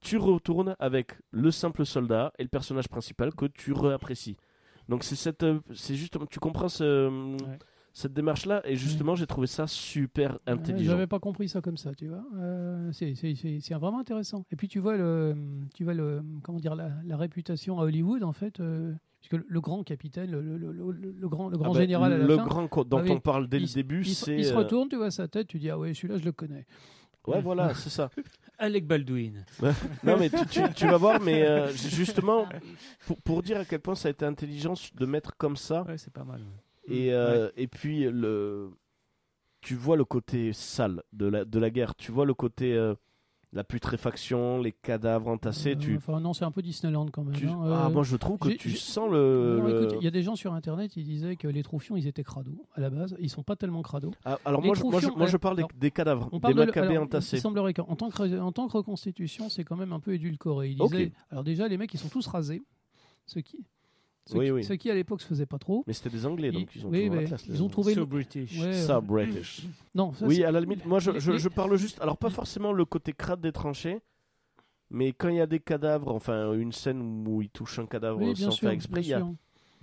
tu 0.00 0.16
retournes 0.18 0.74
avec 0.78 1.12
le 1.30 1.50
simple 1.50 1.86
soldat 1.86 2.32
et 2.38 2.42
le 2.42 2.48
personnage 2.48 2.88
principal 2.88 3.32
que 3.34 3.46
tu 3.46 3.72
réapprécies. 3.72 4.36
Donc 4.88 5.04
c'est 5.04 5.14
cette, 5.16 5.44
euh, 5.44 5.60
c'est 5.74 5.94
justement, 5.94 6.26
tu 6.26 6.40
comprends 6.40 6.68
ce, 6.68 7.36
cette 7.92 8.12
démarche-là 8.12 8.62
et 8.64 8.74
justement 8.74 9.14
j'ai 9.14 9.26
trouvé 9.28 9.46
ça 9.46 9.66
super 9.68 10.38
intelligent. 10.46 10.92
J'avais 10.92 11.06
pas 11.06 11.20
compris 11.20 11.48
ça 11.48 11.60
comme 11.60 11.76
ça, 11.76 11.94
tu 11.94 12.08
vois. 12.08 12.24
Euh, 12.36 12.90
c'est- 12.92 13.14
c'est 13.14 13.34
c'est- 13.36 13.60
c'est 13.60 13.74
vraiment 13.74 14.00
intéressant. 14.00 14.44
Et 14.50 14.56
puis 14.56 14.66
tu 14.66 14.80
vois 14.80 14.96
le, 14.96 15.36
tu 15.74 15.84
vois 15.84 15.94
le, 15.94 16.22
comment 16.42 16.58
dire 16.58 16.74
la, 16.74 16.90
la 17.04 17.16
réputation 17.16 17.78
à 17.78 17.84
Hollywood 17.84 18.24
en 18.24 18.32
fait, 18.32 18.58
euh, 18.58 18.92
puisque 19.22 19.34
le, 19.42 19.46
le 19.48 19.60
grand 19.60 19.84
capitaine, 19.84 20.30
le, 20.30 20.40
le- 20.42 20.56
le- 20.58 21.28
grand, 21.28 21.48
le 21.48 21.56
grand 21.56 21.70
Ah 21.70 21.72
bah, 21.74 21.80
général 21.80 22.12
à 22.12 22.18
la 22.18 22.26
le 22.26 22.36
fin, 22.36 22.44
grand 22.44 22.66
co- 22.68 22.82
dont 22.84 22.98
Ah 23.06 23.10
on 23.10 23.20
parle 23.20 23.48
dès 23.48 23.58
il 23.58 23.60
le 23.62 23.66
se- 23.68 23.74
début, 23.74 24.02
il, 24.04 24.14
c'est 24.14 24.36
il 24.36 24.44
se 24.44 24.52
euh, 24.52 24.56
retourne, 24.58 24.88
tu 24.88 24.96
vois 24.96 25.10
sa 25.12 25.28
tête, 25.28 25.46
tu 25.46 25.58
dis 25.58 25.70
ah 25.70 25.78
ouais 25.78 25.94
celui-là 25.94 26.18
je 26.18 26.24
le 26.24 26.32
connais. 26.32 26.66
ouais 27.28 27.40
voilà 27.40 27.72
c'est 27.74 27.88
ça. 27.90 28.10
Alec 28.58 28.86
Baldwin. 28.86 29.44
Non, 30.04 30.16
mais 30.18 30.28
tu, 30.28 30.44
tu- 30.46 30.72
tu 30.74 30.86
vas 30.86 30.96
voir, 30.98 31.20
mais 31.20 31.42
euh, 31.46 31.72
justement, 31.72 32.46
pour, 33.06 33.16
pour 33.22 33.42
dire 33.42 33.58
à 33.60 33.64
quel 33.64 33.80
point 33.80 33.94
ça 33.94 34.08
a 34.08 34.10
été 34.10 34.24
intelligent 34.24 34.74
de 34.94 35.06
mettre 35.06 35.36
comme 35.36 35.56
ça, 35.56 35.82
Ouais, 35.84 35.98
c'est 35.98 36.12
pas 36.12 36.24
mal. 36.24 36.40
ouais. 36.40 36.94
et, 36.96 37.12
euh, 37.12 37.48
et 37.56 37.66
puis 37.68 38.04
le, 38.10 38.70
tu 39.60 39.74
vois 39.76 39.96
le 39.96 40.04
côté 40.04 40.52
sale 40.52 41.02
de 41.12 41.26
la, 41.26 41.44
de 41.44 41.58
la 41.60 41.70
guerre, 41.70 41.94
tu 41.94 42.10
vois 42.12 42.26
le 42.26 42.34
côté, 42.34 42.74
euh, 42.74 42.94
la 43.54 43.64
putréfaction, 43.64 44.58
les 44.60 44.72
cadavres 44.72 45.28
entassés, 45.28 45.72
Euh, 45.72 45.78
tu, 45.78 45.96
Enfin 45.96 46.20
non 46.20 46.32
c'est 46.32 46.44
un 46.44 46.50
peu 46.50 46.62
Disneyland 46.62 47.06
quand 47.12 47.22
même. 47.24 47.34
tu- 47.34 47.46
hein. 47.48 47.58
ah, 47.64 47.86
Euh, 47.86 47.90
moi 47.90 48.02
je 48.02 48.16
trouve 48.16 48.38
que 48.38 48.48
tu 48.48 48.70
sens 48.70 49.10
le. 49.10 49.88
il 50.00 50.04
y 50.04 50.06
a 50.06 50.10
des 50.10 50.22
gens 50.22 50.36
sur 50.36 50.54
internet 50.54 50.96
ils 50.96 51.04
disaient 51.04 51.36
que 51.36 51.48
les 51.48 51.62
troufions 51.62 51.96
ils 51.96 52.06
étaient 52.06 52.22
crados 52.24 52.66
à 52.74 52.80
la 52.80 52.88
base, 52.90 53.14
ils 53.18 53.28
sont 53.28 53.42
pas 53.42 53.56
tellement 53.56 53.82
crados. 53.82 54.12
Ah, 54.24 54.38
alors 54.46 54.62
moi, 54.62 54.74
je, 54.74 54.82
moi, 54.82 54.92
je, 55.00 55.06
troufions, 55.06 55.18
moi, 55.18 55.26
je 55.26 55.36
euh, 55.36 55.38
parle 55.38 55.56
des, 55.56 55.62
alors, 55.62 55.70
des 55.78 55.90
cadavres, 55.90 56.28
On 56.32 56.36
des 56.36 56.40
parle 56.40 56.54
de- 56.54 56.64
macabées 56.64 56.88
alors, 56.92 57.02
entassés. 57.04 57.36
Il 57.36 57.40
semblerait 57.40 57.74
qu'en 57.74 57.94
tant 57.94 58.08
que, 58.08 58.40
en 58.40 58.52
tant 58.52 58.68
que 58.68 58.72
reconstitution, 58.72 59.48
c'est 59.50 59.64
quand 59.64 59.76
même 59.76 59.92
un 59.92 60.00
peu 60.00 60.14
édulcoré. 60.14 60.74
Alors 61.30 61.44
déjà, 61.44 61.68
les 61.68 61.76
mecs, 61.76 61.92
ils 61.92 62.00
sont 62.00 62.08
tous 62.08 62.26
rasés. 62.26 62.62
Ce 63.26 63.38
qui, 63.38 63.64
ce 64.24 64.36
Oui, 64.36 64.44
qui, 64.46 64.50
oui. 64.52 64.64
ce 64.64 64.72
qui, 64.74 64.90
à 64.90 64.94
l'époque 64.94 65.20
se 65.20 65.26
faisait 65.26 65.46
pas 65.46 65.58
trop. 65.58 65.82
Mais 65.86 65.92
c'était 65.92 66.10
des 66.10 66.26
Anglais, 66.26 66.52
donc 66.52 66.74
ils 66.76 66.86
ont 66.86 66.90
oui, 66.90 67.08
la 67.08 67.16
mais 67.16 67.24
classe. 67.24 67.44
ils 67.48 67.62
ont 67.62 67.68
trouvé. 67.68 67.94
So 67.94 68.06
British. 68.06 68.58
Ouais, 68.60 68.72
Ça, 68.72 69.00
British. 69.00 69.62
non, 69.94 70.12
ça, 70.12 70.26
Oui, 70.26 70.44
à 70.44 70.50
la 70.52 70.60
limite, 70.60 70.84
moi 70.86 70.98
je, 71.00 71.18
je, 71.18 71.38
je 71.38 71.48
parle 71.48 71.76
juste, 71.76 72.00
alors 72.00 72.16
pas 72.16 72.30
forcément 72.30 72.72
le 72.72 72.84
côté 72.84 73.12
crade 73.12 73.40
des 73.40 73.52
tranchées, 73.52 73.98
mais 74.90 75.12
quand 75.12 75.28
il 75.28 75.36
y 75.36 75.40
a 75.40 75.46
des 75.46 75.60
cadavres, 75.60 76.12
enfin 76.14 76.52
une 76.52 76.72
scène 76.72 77.26
où 77.26 77.42
il 77.42 77.48
touche 77.50 77.78
un 77.78 77.86
cadavre 77.86 78.20
sans 78.36 78.50
sûr, 78.52 78.60
faire 78.60 78.70
exprès, 78.70 79.00
il 79.00 79.08
y 79.08 79.14
a, 79.14 79.26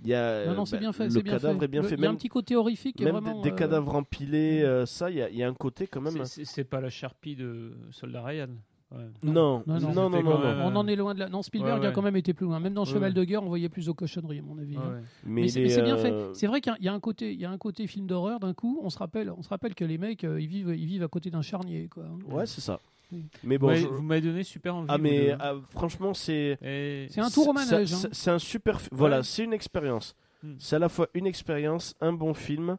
il 0.02 0.08
y 0.08 0.14
a, 0.14 0.46
Non, 0.46 0.54
non, 0.54 0.64
c'est 0.64 0.76
bah, 0.76 0.80
bien 0.80 0.92
fait. 0.94 1.08
le 1.08 1.20
bien 1.20 1.32
cadavre 1.34 1.58
fait. 1.58 1.64
est 1.66 1.68
bien 1.68 1.82
Le- 1.82 1.88
fait, 1.88 1.94
Il 1.96 2.00
y 2.02 2.06
a 2.06 2.10
un 2.10 2.14
petit 2.14 2.28
côté 2.28 2.56
horrifique. 2.56 2.98
même 3.00 3.12
vraiment, 3.16 3.42
des, 3.42 3.50
des 3.50 3.54
euh, 3.54 3.58
cadavres 3.58 3.94
empilés, 3.94 4.62
euh, 4.62 4.86
ça, 4.86 5.10
il 5.10 5.16
y 5.16 5.36
y 5.36 5.42
a 5.42 5.48
un 5.48 5.52
côté 5.54 5.86
quand 5.86 6.00
même. 6.00 6.24
C'est- 6.24 6.46
c'est 6.46 6.64
pas 6.64 6.80
la 6.80 6.88
charpie 6.88 7.36
de 7.36 7.72
Soldat 7.90 8.22
Ryan. 8.22 8.48
Ouais. 8.92 9.04
Non, 9.22 9.62
Non, 9.66 9.78
non, 9.78 9.92
non, 9.92 10.10
même- 10.10 10.26
On 10.26 10.74
en 10.74 10.86
est 10.88 10.96
loin 10.96 11.14
de 11.14 11.20
là. 11.20 11.28
Non, 11.28 11.42
Spielberg 11.42 11.74
Ouais, 11.78 11.80
ouais. 11.82 11.86
a 11.86 11.92
quand 11.92 12.02
même 12.02 12.16
été 12.16 12.34
plus 12.34 12.44
loin. 12.46 12.58
Même 12.58 12.74
dans 12.74 12.84
Cheval 12.84 13.10
ouais. 13.10 13.14
de 13.14 13.22
guerre, 13.24 13.42
on 13.42 13.46
voyait 13.48 13.68
plus 13.68 13.88
aux 13.88 13.94
cochonneries, 13.94 14.40
à 14.40 14.42
mon 14.42 14.58
avis. 14.58 14.76
Ouais, 14.76 14.82
hein. 14.84 14.90
ouais. 14.94 15.00
Mais, 15.24 15.48
c'est 15.48 15.82
bien 15.82 15.96
fait. 15.96 16.10
euh, 16.10 16.34
C'est 16.34 16.48
vrai 16.48 16.60
qu'il 16.60 16.72
y 16.72 16.74
a- 16.74 16.78
il 16.80 16.84
y, 16.86 16.88
a 16.88 16.92
un 16.92 16.98
côté, 17.00 17.32
il 17.32 17.40
y 17.40 17.44
a 17.44 17.50
un 17.50 17.58
côté 17.58 17.86
film 17.86 18.06
d'horreur. 18.08 18.40
D'un 18.40 18.52
coup, 18.52 18.80
on 18.82 18.90
se 18.90 18.98
rappelle, 18.98 19.30
on 19.30 19.42
se 19.42 19.48
rappelle 19.48 19.74
que 19.76 19.84
les 19.84 19.96
mecs, 19.96 20.24
euh, 20.24 20.40
ils 20.40 20.48
vivent, 20.48 20.74
ils 20.76 20.86
vivent 20.86 21.04
à 21.04 21.08
côté 21.08 21.30
d'un 21.30 21.42
charnier, 21.42 21.88
quoi. 21.88 22.04
Ouais, 22.28 22.46
c'est 22.46 22.60
ça. 22.60 22.80
Oui. 23.12 23.24
Mais 23.44 23.58
Bon, 23.58 23.68
vous 23.68 23.74
je- 23.76 23.82
m'avez- 23.84 23.96
vous 23.96 24.02
m'avez 24.02 24.20
donné 24.20 24.42
super 24.44 24.74
envie. 24.76 24.86
ah 24.88 24.98
mais 24.98 25.28
deux. 25.28 25.36
ah, 25.40 25.54
franchement, 25.70 26.14
c'est 26.14 26.58
Et- 26.62 27.06
C'est 27.10 27.20
un 27.20 27.30
tour 27.30 27.48
au 27.48 27.52
manège. 27.52 27.88
c'est- 27.88 28.06
hein. 28.06 28.10
C'est 28.12 28.30
un 28.30 28.38
super. 28.40 28.80
fi- 28.80 28.88
Voilà, 28.92 29.18
Ouais. 29.18 29.22
c'est 29.24 29.44
une 29.44 29.52
expérience. 29.52 30.14
Hmm. 30.42 30.54
C'est 30.58 30.76
à 30.76 30.78
la 30.80 30.88
fois 30.88 31.06
une 31.14 31.26
expérience, 31.26 31.94
un 32.00 32.12
bon 32.12 32.34
film 32.34 32.76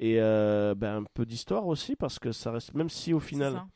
et 0.00 0.16
euh, 0.20 0.74
ben, 0.74 0.98
un 1.00 1.04
peu 1.14 1.24
d'histoire 1.26 1.66
aussi 1.66 1.96
parce 1.96 2.18
que 2.18 2.32
ça 2.32 2.52
reste. 2.52 2.74
Même 2.74 2.88
si 2.90 3.12
au 3.12 3.20
C'est 3.20 3.28
final, 3.28 3.52
ça. 3.54 3.66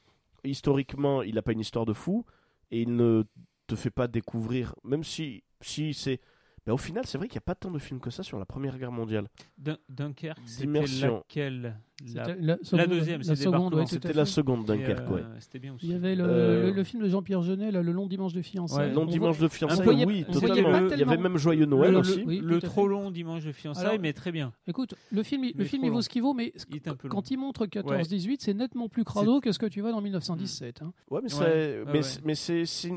Historiquement, 0.51 1.23
il 1.23 1.35
n'a 1.35 1.43
pas 1.43 1.53
une 1.53 1.61
histoire 1.61 1.87
de 1.87 1.93
fou 1.93 2.25
et 2.71 2.83
il 2.83 2.97
ne 2.97 3.25
te 3.67 3.77
fait 3.77 3.91
pas 3.91 4.09
découvrir, 4.09 4.75
même 4.85 5.05
si, 5.05 5.45
si 5.61 5.95
c'est. 5.95 6.21
Ben, 6.67 6.73
au 6.73 6.77
final, 6.77 7.07
c'est 7.07 7.17
vrai 7.17 7.29
qu'il 7.29 7.37
n'y 7.37 7.45
a 7.45 7.47
pas 7.47 7.55
tant 7.55 7.71
de 7.71 7.79
films 7.79 8.01
que 8.01 8.11
ça 8.11 8.25
sur 8.25 8.41
la 8.41 8.45
Première 8.45 8.77
Guerre 8.77 8.91
mondiale. 8.91 9.29
Dun- 9.57 9.79
Dunkerque, 9.89 10.41
c'était 10.47 10.67
laquelle? 11.07 11.63
La... 11.63 12.25
C'était 12.25 12.37
la, 12.41 12.57
seconde- 12.63 12.87
deuxième, 12.89 13.21
la 13.21 13.37
seconde, 13.37 13.37
Débarquement. 13.39 13.77
ouais, 13.79 13.87
C'était 13.87 14.13
la 14.13 14.25
seconde 14.27 14.65
Dunkerque, 14.67 15.01
euh, 15.09 15.15
ouais. 15.15 15.23
C'était 15.39 15.59
bien 15.61 15.75
aussi. 15.75 15.87
Il 15.87 15.93
y 15.93 15.95
avait 15.95 16.15
le, 16.15 16.25
Euh, 16.27 16.63
le- 16.67 16.73
le 16.73 16.85
film 16.85 17.03
de 17.05 17.09
Jean-Pierre 17.09 17.41
Jeunet, 17.43 17.71
là, 17.71 17.83
le 17.83 17.93
long 17.93 18.07
dimanche 18.07 18.35
de 18.35 18.43
fiançailles. 18.43 18.89
Ouais, 18.89 18.95
Long 18.95 19.03
On 19.03 19.07
dimanche 19.07 19.39
de 19.39 19.49
fiançailles, 19.49 20.05
oui, 20.05 20.25
totalement. 20.31 20.89
Il 20.89 20.99
y 20.99 21.03
avait 21.03 21.17
même 21.17 21.39
Joyeux 21.39 21.65
Noël 21.67 21.93
le, 21.93 21.99
aussi. 21.99 22.17
le- 22.19 22.27
Oui, 22.27 22.41
le 22.45 22.61
trop 22.61 22.87
long 22.89 23.11
dimanche 23.11 23.45
de 23.45 23.53
fiançailles, 23.53 23.87
Alors- 23.87 24.01
mais 24.01 24.13
très 24.13 24.33
bien. 24.33 24.53
Écoute, 24.67 24.95
le 25.11 25.23
film, 25.23 25.45
il- 25.45 25.55
le 25.57 25.65
film 25.65 25.85
il 25.85 25.91
vaut 25.93 26.03
ce 26.03 26.09
qu'il 26.11 26.21
vaut, 26.23 26.35
mais 26.35 26.53
Il 26.69 26.81
quand 27.09 27.31
il 27.31 27.39
montre 27.39 27.65
14-18, 27.67 28.43
c'est 28.43 28.55
nettement 28.55 28.89
plus 28.89 29.05
crado 29.05 29.41
que 29.41 29.53
ce 29.53 29.59
que 29.59 29.67
tu 29.67 29.81
vois 29.81 29.93
dans 29.93 30.01
1917. 30.03 30.83
hein. 30.83 30.93
Ouais, 31.11 31.21
mais, 31.23 31.29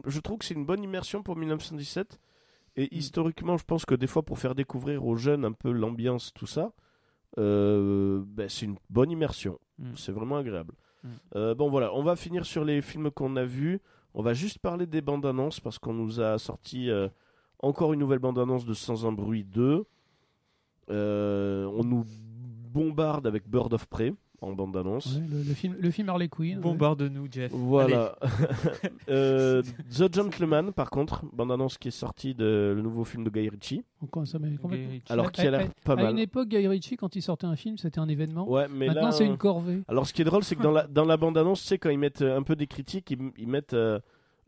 je 0.07 0.19
trouve 0.19 0.39
que 0.39 0.45
c'est 0.45 0.55
une 0.55 0.65
bonne 0.65 0.83
immersion 0.83 1.21
pour 1.23 1.37
1917. 1.37 2.19
Et 2.79 2.85
Mm. 2.85 2.97
historiquement, 2.97 3.57
je 3.57 3.65
pense 3.65 3.85
que 3.85 3.93
des 3.93 4.07
fois, 4.07 4.23
pour 4.23 4.39
faire 4.39 4.55
découvrir 4.55 5.05
aux 5.05 5.17
jeunes 5.17 5.43
un 5.43 5.51
peu 5.51 5.69
l'ambiance, 5.71 6.33
tout 6.33 6.47
ça, 6.47 6.71
euh, 7.37 8.23
ben, 8.25 8.47
c'est 8.47 8.65
une 8.65 8.77
bonne 8.89 9.11
immersion. 9.11 9.59
Mm. 9.79 9.91
C'est 9.95 10.13
vraiment 10.13 10.37
agréable. 10.37 10.73
Mm. 11.03 11.07
Euh, 11.35 11.55
bon, 11.55 11.69
voilà, 11.69 11.93
on 11.93 12.03
va 12.03 12.15
finir 12.15 12.45
sur 12.45 12.63
les 12.63 12.81
films 12.81 13.11
qu'on 13.11 13.35
a 13.35 13.43
vus. 13.43 13.81
On 14.13 14.21
va 14.23 14.33
juste 14.33 14.59
parler 14.59 14.87
des 14.87 15.01
bandes 15.01 15.25
annonces 15.25 15.59
parce 15.59 15.77
qu'on 15.77 15.93
nous 15.93 16.21
a 16.21 16.37
sorti 16.39 16.89
euh, 16.89 17.09
encore 17.59 17.91
une 17.91 17.99
nouvelle 17.99 18.19
bande 18.19 18.39
annonce 18.39 18.65
de 18.65 18.73
Sans 18.73 19.05
un 19.05 19.11
bruit 19.11 19.43
2. 19.43 19.85
Euh, 20.89 21.65
on 21.65 21.83
nous 21.83 22.05
bombarde 22.73 23.27
avec 23.27 23.47
Bird 23.47 23.73
of 23.73 23.87
Prey 23.87 24.13
en 24.41 24.53
bande 24.53 24.75
annonce. 24.77 25.15
Ouais, 25.15 25.21
le, 25.29 25.37
le 25.43 25.53
film, 25.53 25.75
le 25.79 25.91
film 25.91 26.09
Harley 26.09 26.27
Quinn. 26.29 26.57
ouais. 26.57 26.61
Bombarde-nous, 26.61 27.27
Jeff. 27.31 27.51
Voilà. 27.53 28.15
Euh, 29.09 29.63
The 29.97 30.13
Gentleman, 30.13 30.71
par 30.71 30.89
contre, 30.89 31.23
bande-annonce 31.33 31.77
qui 31.77 31.87
est 31.87 31.91
sortie 31.91 32.35
de 32.35 32.73
le 32.75 32.81
nouveau 32.81 33.03
film 33.03 33.23
de 33.23 33.29
Guy 33.29 33.49
Ritchie. 33.49 33.83
Encore, 34.03 34.27
ça 34.27 34.37
complètement- 34.37 34.69
Allez. 34.69 35.01
Alors 35.09 35.31
qui 35.31 35.41
a 35.41 35.51
l'air 35.51 35.61
À- 35.61 35.85
pas 35.85 35.93
À 35.93 35.95
une 36.09 36.15
mal. 36.15 36.19
époque, 36.19 36.49
Guy 36.49 36.67
Ritchie, 36.67 36.95
quand 36.97 37.15
il 37.15 37.21
sortait 37.21 37.47
un 37.47 37.55
film, 37.55 37.77
c'était 37.77 37.99
un 37.99 38.07
événement. 38.07 38.49
Ouais, 38.49 38.67
mais 38.69 38.87
Maintenant, 38.87 39.03
là. 39.07 39.11
c'est 39.11 39.23
euh, 39.23 39.27
une 39.27 39.37
corvée. 39.37 39.81
Alors 39.87 40.05
ce 40.07 40.13
qui 40.13 40.21
est 40.21 40.25
drôle, 40.25 40.43
c'est 40.43 40.55
que 40.55 40.61
dans 40.63 40.71
la, 40.71 40.85
dans 40.87 41.05
la 41.05 41.17
bande-annonce, 41.17 41.61
tu 41.61 41.67
sais, 41.67 41.77
quand 41.79 41.89
ils 41.89 41.97
mettent 41.99 42.21
euh, 42.21 42.37
un 42.37 42.43
peu 42.43 42.55
des 42.55 42.67
critiques, 42.67 43.09
ils, 43.11 43.31
ils 43.37 43.47
mettent 43.47 43.73
euh, 43.73 43.99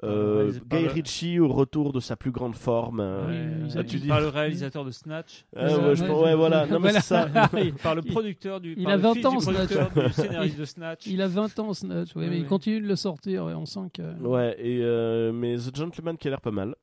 euh, 0.03 0.51
parlent- 0.69 0.83
Guy 0.83 0.87
Ritchie 0.87 1.39
au 1.39 1.47
retour 1.47 1.93
de 1.93 1.99
sa 1.99 2.15
plus 2.15 2.31
grande 2.31 2.55
forme. 2.55 2.99
euh. 2.99 3.27
Oui, 3.67 3.75
euh, 3.79 3.83
tu 3.83 3.97
dis- 3.99 4.07
Par 4.07 4.19
le 4.21 4.27
réalisateur 4.27 4.83
de 4.85 4.91
Snatch. 4.91 5.45
Ah, 5.55 5.65
Ouais, 5.65 5.73
ouais, 5.75 5.95
je 5.95 6.01
ouais, 6.03 6.07
pense- 6.09 6.23
ouais, 6.23 6.35
voilà. 6.35 6.65
Non, 6.67 6.79
mais 6.79 6.93
ça. 6.99 7.27
par 7.83 7.95
le 7.95 8.01
producteur 8.01 8.59
du. 8.61 8.73
Il 8.77 8.83
par 8.83 8.93
a 8.93 8.95
le 8.95 9.01
20 9.01 9.13
fils 9.15 9.25
ans, 9.25 9.35
du 9.37 9.41
scénariste 10.13 10.59
de 10.59 10.65
Snatch. 10.65 11.07
Il 11.07 11.21
a 11.21 11.27
20 11.27 11.59
ans, 11.59 11.73
Snatch, 11.73 12.15
ouais, 12.15 12.23
Ouais, 12.23 12.29
mais 12.29 12.37
il 12.39 12.45
continue 12.45 12.81
de 12.81 12.87
le 12.87 12.95
sortir. 12.95 13.43
on 13.45 13.65
sent 13.65 13.89
que. 13.93 14.01
Ouais, 14.23 14.55
et, 14.59 14.79
euh, 14.81 15.31
mais 15.31 15.57
The 15.57 15.75
Gentleman 15.75 16.17
qui 16.17 16.27
a 16.27 16.31
l'air 16.31 16.41
pas 16.41 16.51
mal. 16.51 16.75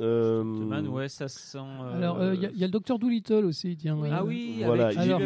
Euh, 0.00 0.42
Man, 0.42 0.88
ouais, 0.88 1.08
ça 1.08 1.28
sent. 1.28 1.58
euh, 1.58 1.96
Alors, 1.96 2.20
euh, 2.20 2.34
il 2.34 2.40
y, 2.42 2.46
a- 2.46 2.50
il 2.50 2.58
y 2.58 2.64
a 2.64 2.66
le 2.66 2.72
docteur 2.72 2.98
Doolittle 2.98 3.44
aussi. 3.44 3.76
Tiens, 3.76 3.96
Ah 4.10 4.22
euh, 4.22 4.26
oui, 4.26 4.60
Voilà, 4.64 4.86
avec 4.86 4.96
ils, 4.96 5.02
Alors- 5.02 5.20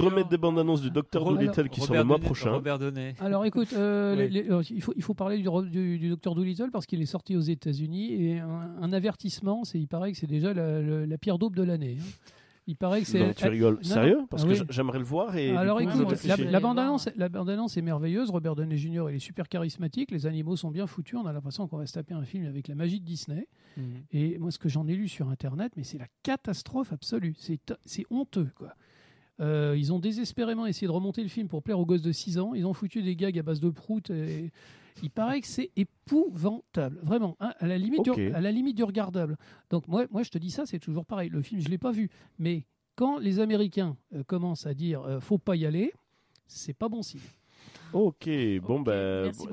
remettent 0.00 0.28
des 0.28 0.38
bandes 0.38 0.58
annonces 0.58 0.80
du 0.82 0.90
Dr. 0.90 1.20
Robert- 1.22 1.36
Dolittle 1.54 1.68
qui 1.68 1.80
sont 1.80 1.86
Robert 1.86 2.02
le 2.02 2.08
mois 2.08 2.18
prochain. 2.18 2.50
Robert. 2.50 2.78
Alors 3.20 3.44
écoute, 3.44 3.68
euh, 3.74 4.14
Ouais. 4.16 4.28
les- 4.28 4.42
les- 4.42 4.50
euh, 4.50 4.62
il, 4.70 4.82
faut, 4.82 4.92
il 4.96 5.02
faut 5.04 5.14
parler 5.14 5.38
du, 5.38 5.48
du, 5.70 5.98
du 5.98 6.08
docteur 6.08 6.34
Doolittle 6.34 6.70
parce 6.72 6.84
qu'il 6.86 7.00
est 7.00 7.06
sorti 7.06 7.36
aux 7.36 7.40
États-Unis 7.40 8.12
et 8.12 8.38
un, 8.40 8.70
un 8.80 8.92
avertissement, 8.92 9.62
c'est 9.62 9.78
il 9.78 9.86
paraît 9.86 10.10
que 10.10 10.18
c'est 10.18 10.26
déjà 10.26 10.52
la, 10.52 10.82
la- 10.82 11.06
la 11.06 11.18
pire 11.18 11.38
daube 11.38 11.54
de 11.54 11.62
l'année. 11.62 11.98
hein. 12.00 12.04
Il 12.68 12.76
paraît 12.76 13.02
que 13.02 13.06
c'est. 13.06 13.20
Non, 13.20 13.32
tu 13.32 13.46
rigoles. 13.46 13.76
non, 13.76 13.82
Sérieux. 13.82 14.18
Parce 14.28 14.42
Ah 14.44 14.46
que 14.48 14.52
oui. 14.52 14.66
j'aimerais 14.70 14.98
le 14.98 15.04
voir 15.04 15.36
et. 15.36 15.56
Alors 15.56 15.78
coup, 15.78 15.84
écoute, 15.84 16.24
la, 16.24 16.36
la 16.36 16.60
bande-annonce 17.28 17.76
est 17.76 17.82
merveilleuse. 17.82 18.30
Robert 18.30 18.56
Downey 18.56 18.76
Jr. 18.76 19.04
il 19.10 19.16
est 19.16 19.18
super 19.20 19.48
charismatique. 19.48 20.10
Les 20.10 20.26
animaux 20.26 20.56
sont 20.56 20.70
bien 20.70 20.86
foutus. 20.86 21.18
On 21.22 21.26
a 21.26 21.32
l'impression 21.32 21.68
qu'on 21.68 21.78
va 21.78 21.86
se 21.86 21.92
taper 21.92 22.14
un 22.14 22.24
film 22.24 22.44
avec 22.46 22.66
la 22.68 22.74
magie 22.74 22.98
de 23.00 23.04
Disney. 23.04 23.46
Mhm. 23.76 23.84
Et 24.12 24.38
moi, 24.38 24.50
ce 24.50 24.58
que 24.58 24.68
j'en 24.68 24.86
ai 24.88 24.94
lu 24.94 25.06
sur 25.08 25.28
Internet, 25.28 25.72
mais 25.76 25.84
c'est 25.84 25.98
la 25.98 26.08
catastrophe 26.22 26.92
absolue. 26.92 27.34
C'est 27.38 27.60
c'est 27.84 28.04
honteux, 28.10 28.48
quoi. 28.56 28.74
Euh, 29.38 29.74
ils 29.76 29.92
ont 29.92 29.98
désespérément 29.98 30.66
essayé 30.66 30.86
de 30.86 30.92
remonter 30.92 31.22
le 31.22 31.28
film 31.28 31.46
pour 31.46 31.62
plaire 31.62 31.78
aux 31.78 31.84
gosses 31.86 32.02
de 32.02 32.10
6 32.12 32.38
ans. 32.38 32.54
Ils 32.54 32.66
ont 32.66 32.72
foutu 32.72 33.02
des 33.02 33.14
gags 33.16 33.38
à 33.38 33.42
base 33.42 33.60
de 33.60 33.68
prout. 33.68 34.10
Et... 34.10 34.50
Il 35.02 35.10
paraît 35.10 35.40
que 35.40 35.46
c'est 35.46 35.70
épouvantable, 35.76 36.98
vraiment, 37.02 37.36
hein, 37.40 37.52
à, 37.58 37.66
la 37.66 37.78
limite 37.78 38.04
du, 38.04 38.32
à 38.32 38.40
la 38.40 38.50
limite 38.50 38.76
du 38.76 38.84
regardable. 38.84 39.36
Donc 39.70 39.88
moi, 39.88 40.06
moi, 40.10 40.22
je 40.22 40.30
te 40.30 40.38
dis 40.38 40.50
ça, 40.50 40.66
c'est 40.66 40.78
toujours 40.78 41.04
pareil. 41.04 41.28
Le 41.28 41.42
film, 41.42 41.60
je 41.60 41.68
l'ai 41.68 41.78
pas 41.78 41.92
vu, 41.92 42.10
mais 42.38 42.64
quand 42.94 43.18
les 43.18 43.40
Américains 43.40 43.96
euh, 44.14 44.24
commencent 44.24 44.66
à 44.66 44.74
dire 44.74 45.02
euh, 45.02 45.20
faut 45.20 45.38
pas 45.38 45.56
y 45.56 45.66
aller, 45.66 45.92
c'est 46.46 46.74
pas 46.74 46.88
bon 46.88 47.02
signe. 47.02 47.20
Ok, 47.96 48.28
bon 48.62 48.80
ben, 48.80 49.32
c'est- 49.32 49.46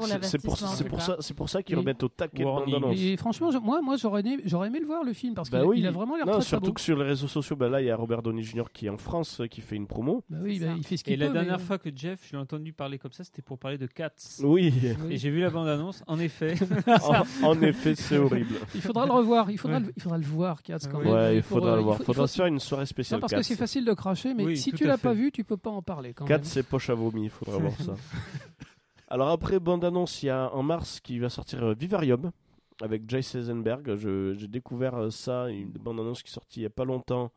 pour, 0.43 0.57
c'est 0.57 0.65
ça, 0.99 1.17
c'est 1.19 1.33
pour 1.33 1.49
ça 1.49 1.63
qu'ils 1.63 1.75
Et- 1.75 1.79
remettent 1.79 2.03
au 2.03 2.09
taquet 2.09 2.43
de 2.43 2.47
Warning. 2.47 2.73
bande-annonce. 2.75 2.99
Et 2.99 3.15
franchement, 3.17 3.51
je- 3.51 3.57
moi, 3.57 3.81
moi 3.81 3.95
j'aurais 3.97 4.21
aimé, 4.21 4.37
j'aurais 4.45 4.67
aimé 4.67 4.79
le 4.79 4.85
voir 4.85 5.03
le 5.03 5.13
film 5.13 5.33
parce 5.33 5.49
Bah 5.49 5.59
qu'il 5.59 5.65
a- 5.65 5.69
oui. 5.69 5.79
il 5.79 5.87
a 5.87 5.91
vraiment 5.91 6.15
l'air 6.17 6.25
très, 6.25 6.41
surtout 6.41 6.73
que 6.73 6.81
sur 6.81 6.97
les 6.97 7.05
réseaux 7.05 7.27
sociaux, 7.27 7.55
bah 7.55 7.69
là, 7.69 7.81
il 7.81 7.87
y 7.87 7.89
a 7.89 7.95
Robert 7.95 8.21
Downey 8.21 8.43
Jr. 8.43 8.63
qui 8.73 8.87
est 8.87 8.89
en 8.89 8.97
France, 8.97 9.41
qui 9.49 9.61
fait 9.61 9.75
une 9.75 9.87
promo. 9.87 10.23
Bah 10.29 10.37
oui, 10.41 10.59
bah, 10.59 10.67
il 10.77 10.83
fait 10.85 10.97
ce 10.97 11.03
Et 11.03 11.05
qu'il 11.05 11.19
la 11.19 11.27
peut. 11.27 11.33
dernière 11.33 11.57
mais- 11.57 11.63
fois 11.63 11.77
que 11.77 11.89
Jeff, 11.95 12.19
je 12.27 12.33
l'ai 12.33 12.37
entendu 12.41 12.73
parler 12.73 12.97
comme 12.97 13.11
ça, 13.13 13.23
c'était 13.23 13.41
pour 13.41 13.57
parler 13.57 13.77
de 13.77 13.87
Cats. 13.87 14.09
Oui, 14.43 14.73
Oui. 14.83 15.13
Et 15.13 15.17
j'ai 15.17 15.29
vu 15.29 15.39
la 15.41 15.49
bande-annonce, 15.49 16.03
en 16.07 16.19
effet. 16.19 16.55
en, 17.43 17.47
en 17.47 17.61
effet, 17.61 17.95
c'est 17.95 18.17
horrible. 18.17 18.55
Il 18.75 18.81
faudra 18.81 19.05
le 19.05 19.11
revoir. 19.11 19.49
Il 19.51 19.57
faudra, 19.57 19.77
Ouais. 19.77 19.83
le, 19.85 19.93
il 19.95 20.01
faudra 20.01 20.17
le 20.17 20.25
voir, 20.25 20.61
Katz, 20.63 20.87
quand 20.87 20.99
Ouais, 20.99 21.05
même. 21.05 21.13
Ouais, 21.13 21.35
il 21.37 21.43
faudra 21.43 21.75
le 21.75 21.81
il 21.81 21.83
voir. 21.85 21.97
faut- 21.97 22.03
faudra 22.05 22.23
il 22.23 22.27
se 22.27 22.35
faire 22.35 22.45
une 22.47 22.59
soirée 22.59 22.85
spéciale. 22.85 23.17
Non, 23.17 23.21
parce 23.21 23.31
que 23.33 23.37
Cats. 23.37 23.43
c'est 23.43 23.55
facile 23.55 23.85
de 23.85 23.93
cracher, 23.93 24.33
mais 24.33 24.43
Oui, 24.43 24.57
si 24.57 24.71
tu 24.71 24.85
à 24.85 24.87
l'as 24.87 24.97
pas 24.97 25.13
vu, 25.13 25.31
tu 25.31 25.43
peux 25.43 25.57
pas 25.57 25.69
en 25.69 25.81
parler 25.81 26.13
quand 26.13 26.25
Cats, 26.25 26.39
c'est 26.43 26.63
poche 26.63 26.89
à 26.89 26.93
vomi, 26.93 27.23
il 27.25 27.29
faudra 27.29 27.57
voir 27.59 27.73
ça. 27.79 27.93
Alors 29.07 29.29
après, 29.29 29.59
bande-annonce, 29.59 30.23
il 30.23 30.27
y 30.27 30.29
a 30.29 30.51
en 30.53 30.63
mars 30.63 30.99
qui 30.99 31.19
va 31.19 31.29
sortir 31.29 31.63
euh, 31.63 31.73
Vivarium 31.73 32.31
avec 32.81 33.07
Jace 33.09 33.35
Eisenberg. 33.35 33.95
Je- 33.95 34.33
J'ai 34.33 34.47
découvert 34.47 34.95
euh, 34.95 35.09
ça, 35.11 35.49
une 35.49 35.69
bande-annonce 35.69 36.23
qui 36.23 36.29
est 36.29 36.33
sortie 36.33 36.61
il 36.61 36.63
y 36.63 36.67
a 36.67 36.69
pas 36.71 36.85
longtemps 36.85 37.31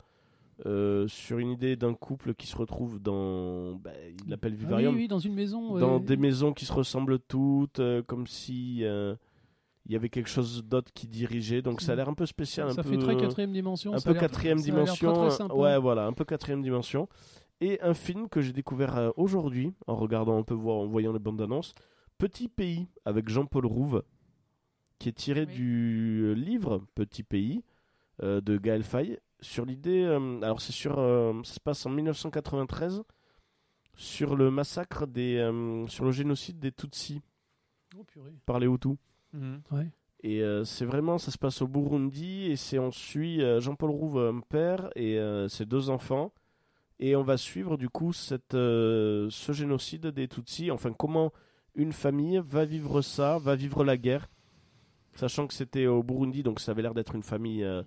euh, 0.65 1.07
sur 1.07 1.37
une 1.37 1.51
idée 1.51 1.75
d'un 1.75 1.93
couple 1.93 2.33
qui 2.33 2.47
se 2.47 2.55
retrouve 2.57 2.99
dans, 2.99 3.75
bah, 3.75 3.91
il 4.23 4.29
l'appelle 4.29 4.53
Ah 4.53 4.57
oui, 4.57 4.65
Vivarium, 4.65 4.95
oui, 4.95 5.07
dans 5.07 5.19
une 5.19 5.35
maison. 5.35 5.77
dans 5.77 5.97
euh, 5.97 5.99
des 5.99 6.17
maisons 6.17 6.51
qui 6.53 6.65
se 6.65 6.73
ressemblent 6.73 7.19
toutes, 7.19 7.79
euh, 7.79 8.01
comme 8.01 8.25
si 8.25 8.77
il 8.81 9.93
y 9.93 9.95
avait 9.95 10.09
quelque 10.09 10.29
chose 10.29 10.65
d'autre 10.65 10.91
qui 10.93 11.05
dirigeait. 11.07 11.61
Donc 11.61 11.81
ça 11.81 11.91
a 11.91 11.95
l'air 11.95 12.09
un 12.09 12.13
peu 12.15 12.25
spécial, 12.25 12.71
Ça 12.73 12.81
un 12.81 12.83
fait 12.83 12.97
peu 12.97 13.03
très 13.03 13.15
quatrième 13.17 13.53
dimension. 13.53 13.93
un 13.93 14.01
peu 14.01 14.15
quatrième 14.15 14.57
très, 14.57 14.65
dimension. 14.71 15.13
très 15.29 15.43
ouais, 15.53 15.77
voilà, 15.79 16.07
un 16.07 16.13
peu 16.13 16.25
quatrième 16.25 16.63
dimension. 16.63 17.07
Et 17.61 17.81
un 17.81 17.93
film 17.93 18.29
que 18.29 18.41
j'ai 18.41 18.53
découvert 18.53 18.95
euh, 18.97 19.09
aujourd'hui 19.17 19.73
en 19.87 19.95
regardant 19.95 20.37
un 20.37 20.43
peu, 20.43 20.53
voir, 20.53 20.77
en 20.77 20.85
voyant 20.87 21.11
les 21.13 21.19
bandes 21.19 21.41
annonces, 21.41 21.73
Petit 22.17 22.47
Pays 22.47 22.87
avec 23.05 23.29
Jean-Paul 23.29 23.65
Rouve, 23.65 24.03
qui 24.99 25.09
est 25.09 25.13
tiré 25.13 25.41
Oui. 25.47 25.53
du 25.55 26.21
euh, 26.25 26.33
livre 26.33 26.83
Petit 26.95 27.23
Pays 27.23 27.63
euh, 28.23 28.41
de 28.41 28.57
Gaël 28.57 28.83
Faye. 28.83 29.17
Sur 29.39 29.65
l'idée, 29.65 30.03
euh, 30.03 30.41
alors 30.41 30.61
c'est 30.61 30.71
sur, 30.71 30.97
euh, 30.99 31.33
ça 31.43 31.53
se 31.55 31.59
passe 31.59 31.85
en 31.85 31.89
1993 31.91 33.03
sur 33.95 34.35
le 34.35 34.51
massacre 34.51 35.07
des, 35.07 35.37
euh, 35.37 35.87
sur 35.87 36.05
le 36.05 36.11
génocide 36.11 36.59
des 36.59 36.71
Tutsis 36.71 37.21
Oh, 37.97 38.03
purée. 38.03 38.33
par 38.45 38.59
les 38.59 38.67
Hutus. 38.67 38.97
Mhm. 39.33 39.61
Ouais. 39.71 39.87
Et 40.23 40.41
euh, 40.41 40.63
c'est 40.63 40.85
vraiment, 40.85 41.17
ça 41.17 41.31
se 41.31 41.37
passe 41.37 41.61
au 41.61 41.67
Burundi 41.67 42.45
et 42.45 42.55
c'est 42.55 42.79
on 42.79 42.91
suit 42.91 43.41
euh, 43.43 43.59
Jean-Paul 43.59 43.89
Rouve, 43.91 44.17
un 44.19 44.39
père 44.41 44.89
et 44.95 45.17
euh, 45.19 45.47
ses 45.47 45.65
deux 45.65 45.89
enfants. 45.89 46.33
Et 46.99 47.15
on 47.15 47.23
va 47.23 47.37
suivre 47.37 47.77
du 47.77 47.89
coup 47.89 48.11
cette, 48.13 48.55
euh, 48.55 49.27
ce 49.29 49.51
génocide 49.51 50.07
des 50.07 50.27
Tutsis. 50.27 50.71
Enfin, 50.71 50.91
comment 50.93 51.31
une 51.75 51.93
famille 51.93 52.41
va 52.43 52.65
vivre 52.65 53.01
ça, 53.01 53.37
va 53.37 53.55
vivre 53.55 53.83
la 53.83 53.97
guerre. 53.97 54.27
Sachant 55.13 55.47
que 55.47 55.53
c'était 55.53 55.85
au 55.87 56.01
Burundi, 56.03 56.43
donc 56.43 56.59
ça 56.59 56.71
avait 56.71 56.81
l'air 56.81 56.93
d'être 56.95 57.13
une 57.15 57.23
famille, 57.23 57.63
euh, 57.63 57.81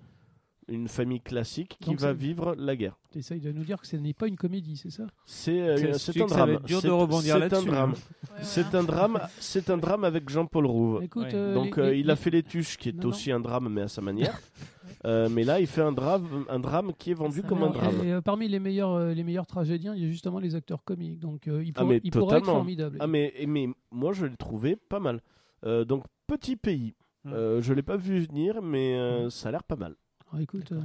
une 0.68 0.86
famille 0.88 1.20
classique 1.20 1.76
qui 1.80 1.90
Donc 1.90 1.98
va 2.00 2.12
vivre 2.12 2.54
la 2.56 2.76
guerre. 2.76 2.96
Tu 3.12 3.18
essayes 3.18 3.40
de 3.40 3.50
nous 3.50 3.64
dire 3.64 3.80
que 3.80 3.86
ce 3.88 3.96
n'est 3.96 4.12
pas 4.14 4.28
une 4.28 4.36
comédie, 4.36 4.76
c'est 4.76 4.90
ça? 4.90 5.04
C'est 5.26 5.60
euh, 5.60 5.94
C'est- 5.98 6.20
un 6.22 6.26
drame. 6.26 6.56
de 6.58 6.68
C'est- 6.68 6.74
un 6.88 6.88
drame. 6.88 7.10
hein. 7.10 7.92
Ouais, 7.92 8.38
C'est 8.42 8.62
voilà. 8.62 8.78
un 8.78 8.82
drame. 8.84 9.20
C'est 9.40 9.70
un 9.70 9.76
drame 9.76 10.04
avec 10.04 10.28
Jean-Paul 10.28 10.66
Rouve. 10.66 11.02
Écoute, 11.02 11.24
Ouais. 11.24 11.34
euh, 11.34 11.54
Donc 11.54 11.76
les- 11.76 11.82
euh, 11.82 11.90
les- 11.90 11.98
il 12.00 12.10
a 12.10 12.16
fait 12.16 12.30
les 12.30 12.42
tuches, 12.44 12.76
qui 12.76 12.90
est 12.90 12.92
Non, 12.92 13.02
non. 13.04 13.08
aussi 13.08 13.32
un 13.32 13.40
drame, 13.40 13.68
mais 13.68 13.82
à 13.82 13.88
sa 13.88 14.00
manière. 14.02 14.40
Euh, 15.06 15.28
mais 15.30 15.44
là, 15.44 15.60
il 15.60 15.66
fait 15.66 15.80
un 15.80 15.92
drame, 15.92 16.44
un 16.48 16.60
drame 16.60 16.92
qui 16.92 17.10
est 17.12 17.14
vendu 17.14 17.40
Ça 17.40 17.48
comme 17.48 17.62
un 17.62 17.70
drame. 17.70 18.04
Et, 18.04 18.12
euh, 18.12 18.20
parmi 18.20 18.48
les 18.48 18.58
meilleurs, 18.58 18.92
euh, 18.92 19.14
les 19.14 19.24
meilleurs 19.24 19.46
tragédiens, 19.46 19.94
il 19.94 20.02
y 20.02 20.06
a 20.06 20.08
justement 20.08 20.38
les 20.38 20.54
acteurs 20.54 20.84
comiques. 20.84 21.18
Donc 21.18 21.48
euh, 21.48 21.64
il, 21.64 21.72
Ah, 21.76 21.84
il 22.02 22.10
pourrait 22.10 22.38
être 22.38 22.46
formidable. 22.46 22.98
Ah 23.00 23.06
mais, 23.06 23.32
et 23.36 23.46
mais 23.46 23.68
moi, 23.90 24.12
je 24.12 24.26
l'ai 24.26 24.36
trouvé 24.36 24.76
pas 24.76 25.00
mal. 25.00 25.20
Euh, 25.64 25.84
donc 25.84 26.04
petit 26.26 26.56
pays. 26.56 26.94
Mm. 27.24 27.32
Euh, 27.32 27.62
je 27.62 27.72
l'ai 27.72 27.82
pas 27.82 27.96
vu 27.96 28.20
venir, 28.20 28.60
mais 28.62 28.94
euh, 28.94 29.30
ça 29.30 29.48
a 29.48 29.52
l'air 29.52 29.64
pas 29.64 29.76
mal. 29.76 29.94
Ah, 30.32 30.40
écoute, 30.40 30.70
euh, 30.70 30.80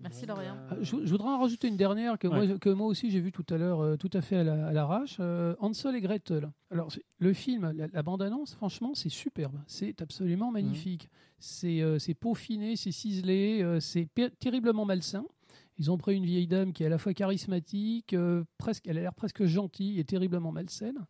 Merci 0.00 0.24
Lorient. 0.24 0.56
ah, 0.70 0.76
je, 0.80 0.96
je 1.04 1.10
voudrais 1.10 1.28
en 1.28 1.38
rajouter 1.40 1.68
une 1.68 1.76
dernière 1.76 2.18
que, 2.18 2.28
moi, 2.28 2.38
Ouais. 2.38 2.48
je- 2.48 2.54
que 2.54 2.70
moi 2.70 2.86
aussi 2.86 3.10
j'ai 3.10 3.20
vu 3.20 3.30
tout 3.30 3.44
à 3.50 3.58
l'heure, 3.58 3.80
euh, 3.80 3.96
tout 3.96 4.08
à 4.14 4.22
fait 4.22 4.36
à 4.36 4.44
la- 4.44 4.72
l'arrache. 4.72 5.18
euh, 5.20 5.54
Hansel 5.60 5.94
et 5.96 6.00
Gretel. 6.00 6.50
Alors 6.70 6.88
le 7.18 7.32
film, 7.34 7.70
la, 7.72 7.88
la 7.88 8.02
bande-annonce, 8.02 8.54
franchement, 8.54 8.94
c'est 8.94 9.10
superbe. 9.10 9.58
C'est 9.66 10.00
absolument 10.00 10.50
magnifique. 10.50 11.10
C'est 11.38 11.82
euh, 11.82 11.98
c'est 11.98 12.14
peaufiné, 12.14 12.76
c'est 12.76 12.90
ciselé, 12.92 13.62
euh, 13.62 13.80
c'est 13.80 14.08
terriblement 14.38 14.86
malsain. 14.86 15.26
Ils 15.78 15.90
ont 15.90 15.98
pris 15.98 16.16
une 16.16 16.24
vieille 16.24 16.46
dame 16.46 16.72
qui 16.72 16.82
est 16.82 16.86
à 16.86 16.88
la 16.88 16.96
fois 16.96 17.12
charismatique, 17.12 18.14
euh, 18.14 18.44
presque, 18.56 18.86
elle 18.88 18.96
a 18.96 19.02
l'air 19.02 19.14
presque 19.14 19.44
gentille 19.44 20.00
et 20.00 20.04
terriblement 20.04 20.50
malsaine. 20.52 21.04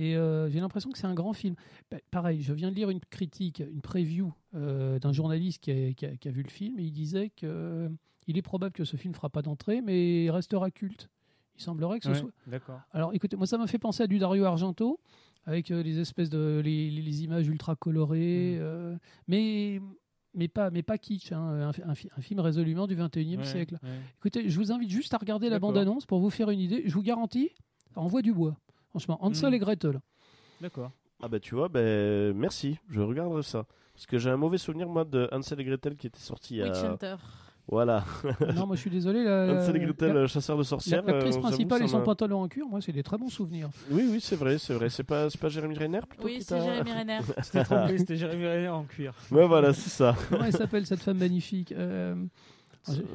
Et 0.00 0.16
euh, 0.16 0.48
j'ai 0.48 0.60
l'impression 0.60 0.90
que 0.92 0.96
c'est 0.98 1.06
un 1.08 1.14
grand 1.14 1.32
film. 1.32 1.56
Pa- 1.90 1.96
pareil, 2.12 2.40
je 2.40 2.52
viens 2.54 2.70
de 2.70 2.76
lire 2.76 2.88
une 2.88 3.00
critique, 3.00 3.58
une 3.68 3.80
preview 3.82 4.32
euh, 4.54 4.98
d'un 5.00 5.12
journaliste 5.12 5.60
qui 5.60 5.72
a, 5.72 5.92
qui 5.92 6.06
a- 6.06 6.16
qui 6.16 6.28
a 6.28 6.30
vu 6.30 6.42
le 6.44 6.48
film 6.50 6.78
et 6.78 6.84
il 6.84 6.92
disait 6.92 7.30
que 7.30 7.46
euh, 7.46 7.88
il 8.28 8.38
est 8.38 8.42
probable 8.42 8.72
que 8.74 8.84
ce 8.84 8.96
film 8.96 9.12
fera 9.12 9.28
pas 9.28 9.42
d'entrée, 9.42 9.80
mais 9.82 10.24
il 10.26 10.30
restera 10.30 10.70
culte. 10.70 11.08
Il 11.56 11.62
semblerait 11.62 11.98
que 11.98 12.04
ce 12.04 12.10
Ouais, 12.12 12.18
soit. 12.18 12.30
D'accord. 12.46 12.80
Alors, 12.92 13.12
écoutez, 13.12 13.36
moi, 13.36 13.46
ça 13.48 13.58
m'a 13.58 13.66
fait 13.66 13.78
penser 13.80 14.04
à 14.04 14.06
du 14.06 14.18
Dario 14.20 14.44
Argento 14.44 15.00
avec 15.46 15.70
euh, 15.72 15.82
les 15.82 15.98
espèces 15.98 16.30
de 16.30 16.60
les, 16.64 17.24
images 17.24 17.48
ultra 17.48 17.74
colorées, 17.74 18.58
Mm. 18.60 18.98
mais 19.26 19.80
mais 20.34 20.46
pas 20.46 20.70
mais 20.70 20.82
pas 20.84 20.98
kitsch, 20.98 21.32
hein, 21.32 21.40
un, 21.68 21.72
fi- 21.72 21.82
un 21.82 21.94
fi- 21.96 22.10
un 22.16 22.20
film 22.20 22.38
résolument 22.38 22.86
du 22.86 22.94
21e 22.94 23.38
Ouais, 23.38 23.44
siècle. 23.44 23.78
ouais. 23.82 23.88
Écoutez, 24.18 24.48
je 24.48 24.56
vous 24.58 24.70
invite 24.70 24.90
juste 24.90 25.12
à 25.14 25.18
regarder 25.18 25.48
la 25.48 25.58
bande-annonce 25.58 26.06
pour 26.06 26.20
vous 26.20 26.30
faire 26.30 26.50
une 26.50 26.60
idée. 26.60 26.82
Je 26.86 26.94
vous 26.94 27.02
garantis, 27.02 27.50
ça 27.94 28.00
envoie 28.00 28.22
du 28.22 28.32
bois. 28.32 28.56
Franchement, 28.90 29.18
Hansel 29.24 29.50
Mm. 29.50 29.54
et 29.54 29.58
Gretel. 29.58 30.00
D'accord. 30.60 30.90
Ah 31.22 31.28
bah 31.28 31.40
tu 31.40 31.54
vois, 31.54 31.68
ben 31.68 32.32
merci, 32.36 32.78
je 32.90 33.00
regarderai 33.00 33.42
ça. 33.42 33.66
Parce 33.94 34.06
que 34.06 34.18
j'ai 34.18 34.30
un 34.30 34.36
mauvais 34.36 34.58
souvenir 34.58 34.88
moi 34.88 35.04
de 35.04 35.28
Hansel 35.32 35.60
et 35.60 35.64
Gretel 35.64 35.96
qui 35.96 36.06
était 36.06 36.20
sorti 36.20 36.54
il 36.54 36.58
y 36.58 36.62
a... 36.62 36.66
Witch 36.66 36.76
Hunter. 36.84 37.16
Voilà, 37.70 38.02
non, 38.56 38.66
moi 38.66 38.76
je 38.76 38.80
suis 38.80 38.88
désolé. 38.90 39.24
La, 39.24 39.60
Hansel 39.60 39.76
et 39.76 39.80
Gretel, 39.80 40.12
la- 40.14 40.20
euh, 40.20 40.26
chasseur 40.26 40.56
de 40.56 40.62
la- 40.62 40.66
sorcières. 40.68 41.02
l'actrice 41.04 41.34
euh, 41.34 41.40
j'avoue, 41.40 41.48
principale 41.48 41.82
et 41.82 41.88
son 41.88 42.00
pantalon 42.02 42.40
en 42.42 42.48
cuir, 42.48 42.66
moi 42.66 42.80
c'est 42.80 42.92
des 42.92 43.02
très 43.02 43.18
bons 43.18 43.28
souvenirs. 43.28 43.68
Oui, 43.90 44.08
oui, 44.10 44.20
c'est 44.22 44.36
vrai, 44.36 44.56
c'est 44.56 44.72
vrai. 44.72 44.88
C'est 44.88 45.02
pas, 45.02 45.28
c'est 45.28 45.38
pas 45.38 45.48
Jérémy 45.50 45.74
Renner 45.76 46.00
plutôt 46.08 46.24
Oui, 46.24 46.38
c'est 46.40 46.58
Jérémy 46.58 46.92
Renner. 46.92 47.18
C'était 47.42 47.64
trompé, 47.64 47.98
c'était 47.98 48.16
Jérémy 48.16 48.46
Renner 48.46 48.68
en 48.68 48.84
cuir. 48.84 49.12
Ouais, 49.30 49.46
voilà, 49.46 49.74
c'est 49.74 49.90
ça. 49.90 50.16
Comment 50.30 50.44
elle 50.44 50.52
s'appelle 50.54 50.86
cette 50.86 51.00
femme 51.02 51.18
magnifique 51.18 51.72
Euh, 51.72 52.14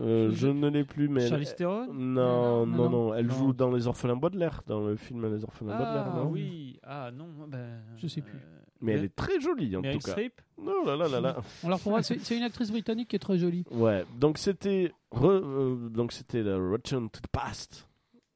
Euh, 0.02 0.30
je- 0.32 0.36
je 0.36 0.48
ne 0.48 0.68
l'ai 0.70 0.84
plus, 0.84 1.08
mais. 1.10 1.28
Charlie 1.28 1.48
Theron? 1.56 1.94
Non, 1.94 2.66
non, 2.66 2.66
Non, 2.66 2.90
non, 2.90 3.14
elle 3.14 3.28
non. 3.28 3.34
joue 3.36 3.54
dans 3.54 3.72
Les 3.72 3.88
Orphelins 3.88 4.16
Baudelaire, 4.16 4.62
dans 4.68 4.82
le 4.86 4.96
film 4.96 5.26
Les 5.34 5.44
Orphelins 5.44 5.78
Baudelaire, 5.78 6.08
Ah 6.14 6.18
non? 6.18 6.30
oui. 6.30 6.80
Ah 6.84 7.12
non, 7.12 7.28
ben, 7.48 7.82
Je 7.98 8.08
sais 8.08 8.22
plus. 8.22 8.38
euh, 8.38 8.60
Mais 8.82 8.94
elle 8.94 9.06
est 9.06 9.16
très 9.16 9.40
jolie 9.40 9.76
en 9.78 9.82
Meryl 9.82 10.00
tout 10.00 10.06
cas. 10.06 10.12
Streep? 10.12 10.42
Non, 10.62 10.84
là, 10.86 10.96
là, 10.98 11.08
là, 11.08 11.22
là. 11.22 11.38
Alors 11.64 11.80
pour 11.80 11.92
moi, 11.92 12.04
c'est 12.04 12.36
une 12.38 12.44
actrice 12.44 12.70
britannique 12.72 13.08
qui 13.10 13.16
est 13.16 13.20
très 13.20 13.38
jolie. 13.38 13.64
Ouais, 13.72 14.04
donc 14.20 14.38
c'était. 14.38 14.92
euh, 15.22 15.90
donc 15.90 16.12
c'était 16.12 16.44
le 16.44 16.72
Return 16.72 17.10
to 17.10 17.20
the 17.22 17.28
Past. 17.32 17.88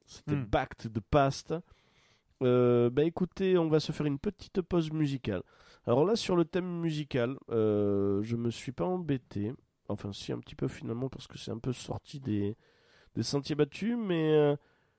C'était 0.06 0.36
Hmm. 0.36 0.46
Back 0.46 0.78
to 0.78 0.88
the 0.90 1.02
Past. 1.12 1.54
Euh, 2.44 2.90
bah 2.90 3.04
écoutez, 3.04 3.58
on 3.58 3.68
va 3.68 3.80
se 3.80 3.92
faire 3.92 4.06
une 4.06 4.20
petite 4.20 4.62
pause 4.62 4.92
musicale. 4.92 5.42
Alors 5.86 6.06
là, 6.06 6.16
sur 6.16 6.36
le 6.36 6.46
thème 6.46 6.80
musical, 6.82 7.36
euh, 7.50 8.22
je 8.24 8.36
me 8.36 8.50
suis 8.52 8.72
pas 8.72 8.86
embêté. 8.86 9.54
Enfin, 9.90 10.12
si, 10.14 10.32
un 10.32 10.40
petit 10.40 10.56
peu 10.56 10.68
finalement, 10.68 11.10
parce 11.10 11.28
que 11.28 11.38
c'est 11.38 11.52
un 11.52 11.60
peu 11.60 11.74
sorti 11.74 12.20
des, 12.20 12.56
des 13.16 13.24
sentiers 13.24 13.56
battus, 13.56 13.96
mais 13.98 14.34
euh, 14.34 14.56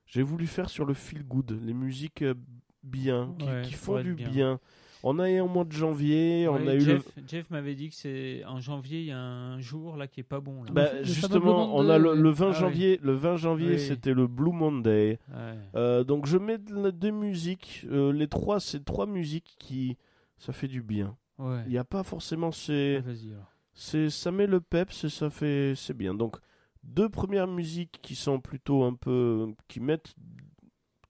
j'ai 0.06 0.22
voulu 0.22 0.46
faire 0.46 0.70
sur 0.70 0.84
le 0.86 0.94
feel 0.94 1.22
good, 1.24 1.58
les 1.62 1.74
musiques 1.74 2.22
euh, 2.22 2.34
bien, 2.82 3.34
qui, 3.38 3.46
Ouais, 3.46 3.62
font 3.64 4.00
du 4.00 4.14
bien. 4.14 4.30
bien. 4.30 4.60
On 5.04 5.20
a 5.20 5.30
eu 5.30 5.38
en 5.40 5.46
mois 5.46 5.64
de 5.64 5.70
janvier, 5.70 6.48
on 6.48 6.54
Ouais, 6.56 6.68
a 6.70 6.74
eu 6.74 6.78
le. 6.78 6.84
Jeff, 6.84 7.04
Jeff 7.28 7.50
m'avait 7.50 7.76
dit 7.76 7.88
que 7.88 7.94
c'est 7.94 8.44
en 8.46 8.58
janvier, 8.60 8.98
il 9.00 9.06
y 9.06 9.12
a 9.12 9.18
un 9.20 9.60
jour 9.60 9.96
là 9.96 10.08
qui 10.08 10.18
est 10.18 10.24
pas 10.24 10.40
bon. 10.40 10.64
Là. 10.64 10.70
Bah, 10.72 11.02
justement, 11.04 11.38
Blue 11.68 11.74
on 11.84 11.88
a 11.88 11.98
le, 11.98 12.08
Monday. 12.08 12.22
le 12.22 12.30
20 12.30 12.46
Ah 12.46 12.48
oui. 12.50 12.54
janvier. 12.58 13.00
Le 13.02 13.12
20 13.12 13.36
janvier, 13.36 13.70
Oui. 13.74 13.78
c'était 13.78 14.12
le 14.12 14.26
Blue 14.26 14.50
Monday. 14.52 15.20
Ouais. 15.28 15.54
Euh, 15.76 16.02
donc 16.02 16.26
je 16.26 16.36
mets 16.36 16.58
de 16.58 16.90
deux 16.90 17.12
musiques. 17.12 17.86
Euh, 17.90 18.12
les 18.12 18.26
trois, 18.26 18.58
c'est 18.58 18.84
trois 18.84 19.06
musiques 19.06 19.54
qui, 19.60 19.96
ça 20.36 20.52
fait 20.52 20.66
du 20.68 20.82
bien. 20.82 21.16
Ouais. 21.38 21.62
Il 21.66 21.70
n'y 21.70 21.78
a 21.78 21.84
pas 21.84 22.02
forcément 22.02 22.50
c'est, 22.50 22.96
Ah, 22.96 23.02
Vas-y 23.02 23.30
alors. 23.32 23.52
C'est, 23.78 24.10
ça 24.10 24.32
met 24.32 24.48
le 24.48 24.60
peps, 24.60 25.04
et 25.04 25.08
ça 25.08 25.30
fait, 25.30 25.74
c'est 25.76 25.94
bien. 25.94 26.12
Donc 26.12 26.36
deux 26.82 27.08
premières 27.08 27.46
musiques 27.46 28.00
qui 28.02 28.16
sont 28.16 28.40
plutôt 28.40 28.82
un 28.82 28.94
peu, 28.94 29.54
qui 29.68 29.78
mettent, 29.78 30.14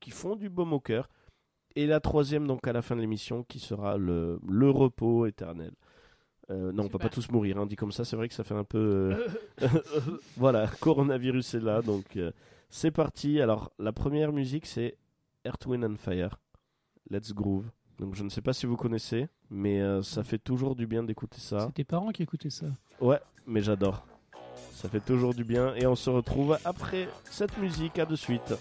qui 0.00 0.10
font 0.10 0.36
du 0.36 0.50
baume 0.50 0.74
au 0.74 0.80
cœur. 0.80 1.08
Et 1.76 1.86
la 1.86 2.00
troisième, 2.00 2.46
donc 2.46 2.66
à 2.66 2.74
la 2.74 2.82
fin 2.82 2.94
de 2.94 3.00
l'émission, 3.00 3.42
qui 3.42 3.58
sera 3.58 3.96
le, 3.96 4.38
le 4.46 4.68
repos 4.68 5.24
éternel. 5.24 5.72
Euh, 6.50 6.72
non, 6.72 6.84
on 6.84 6.88
va 6.88 6.98
pas 6.98 7.08
tous 7.08 7.30
mourir, 7.30 7.56
hein. 7.58 7.66
dit 7.66 7.76
comme 7.76 7.92
ça, 7.92 8.04
c'est 8.04 8.16
vrai 8.16 8.28
que 8.28 8.34
ça 8.34 8.44
fait 8.44 8.54
un 8.54 8.64
peu. 8.64 9.16
euh, 9.62 9.68
voilà, 10.36 10.66
coronavirus 10.80 11.54
est 11.54 11.60
là, 11.60 11.80
donc 11.80 12.16
euh, 12.16 12.32
c'est 12.68 12.90
parti. 12.90 13.40
Alors, 13.40 13.72
la 13.78 13.92
première 13.92 14.32
musique, 14.32 14.66
c'est 14.66 14.98
Earth, 15.46 15.64
Wind 15.64 15.84
and 15.84 15.96
Fire. 15.96 16.38
Let's 17.10 17.32
Groove. 17.32 17.70
Donc, 17.98 18.14
je 18.14 18.22
ne 18.22 18.28
sais 18.28 18.40
pas 18.40 18.52
si 18.52 18.66
vous 18.66 18.76
connaissez, 18.76 19.28
mais 19.50 19.80
euh, 19.80 20.02
ça 20.02 20.22
fait 20.22 20.38
toujours 20.38 20.76
du 20.76 20.86
bien 20.86 21.02
d'écouter 21.02 21.40
ça. 21.40 21.66
C'est 21.66 21.74
tes 21.74 21.84
parents 21.84 22.10
qui 22.10 22.22
écoutaient 22.22 22.50
ça. 22.50 22.66
Ouais, 23.00 23.20
mais 23.46 23.60
j'adore. 23.60 24.06
Ça 24.72 24.88
fait 24.88 25.00
toujours 25.00 25.34
du 25.34 25.44
bien. 25.44 25.74
Et 25.74 25.86
on 25.86 25.96
se 25.96 26.10
retrouve 26.10 26.58
après 26.64 27.08
cette 27.24 27.56
musique. 27.58 27.98
À 27.98 28.06
de 28.06 28.16
suite. 28.16 28.54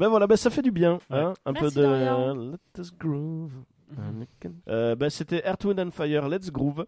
Ben 0.00 0.08
voilà, 0.08 0.26
ben 0.26 0.34
ça 0.36 0.48
fait 0.48 0.62
du 0.62 0.70
bien. 0.70 0.94
Ouais. 1.10 1.18
Hein 1.18 1.34
un 1.44 1.52
Merci, 1.52 1.74
peu 1.74 1.78
de 1.78 1.86
Dorian. 1.86 2.34
Let 2.34 2.80
us 2.80 2.90
groove. 2.90 3.52
Euh, 4.66 4.96
ben, 4.96 5.10
C'était 5.10 5.46
Earth, 5.46 5.62
Wind 5.66 5.78
and 5.78 5.90
Fire, 5.90 6.26
Let's 6.26 6.50
Groove. 6.50 6.86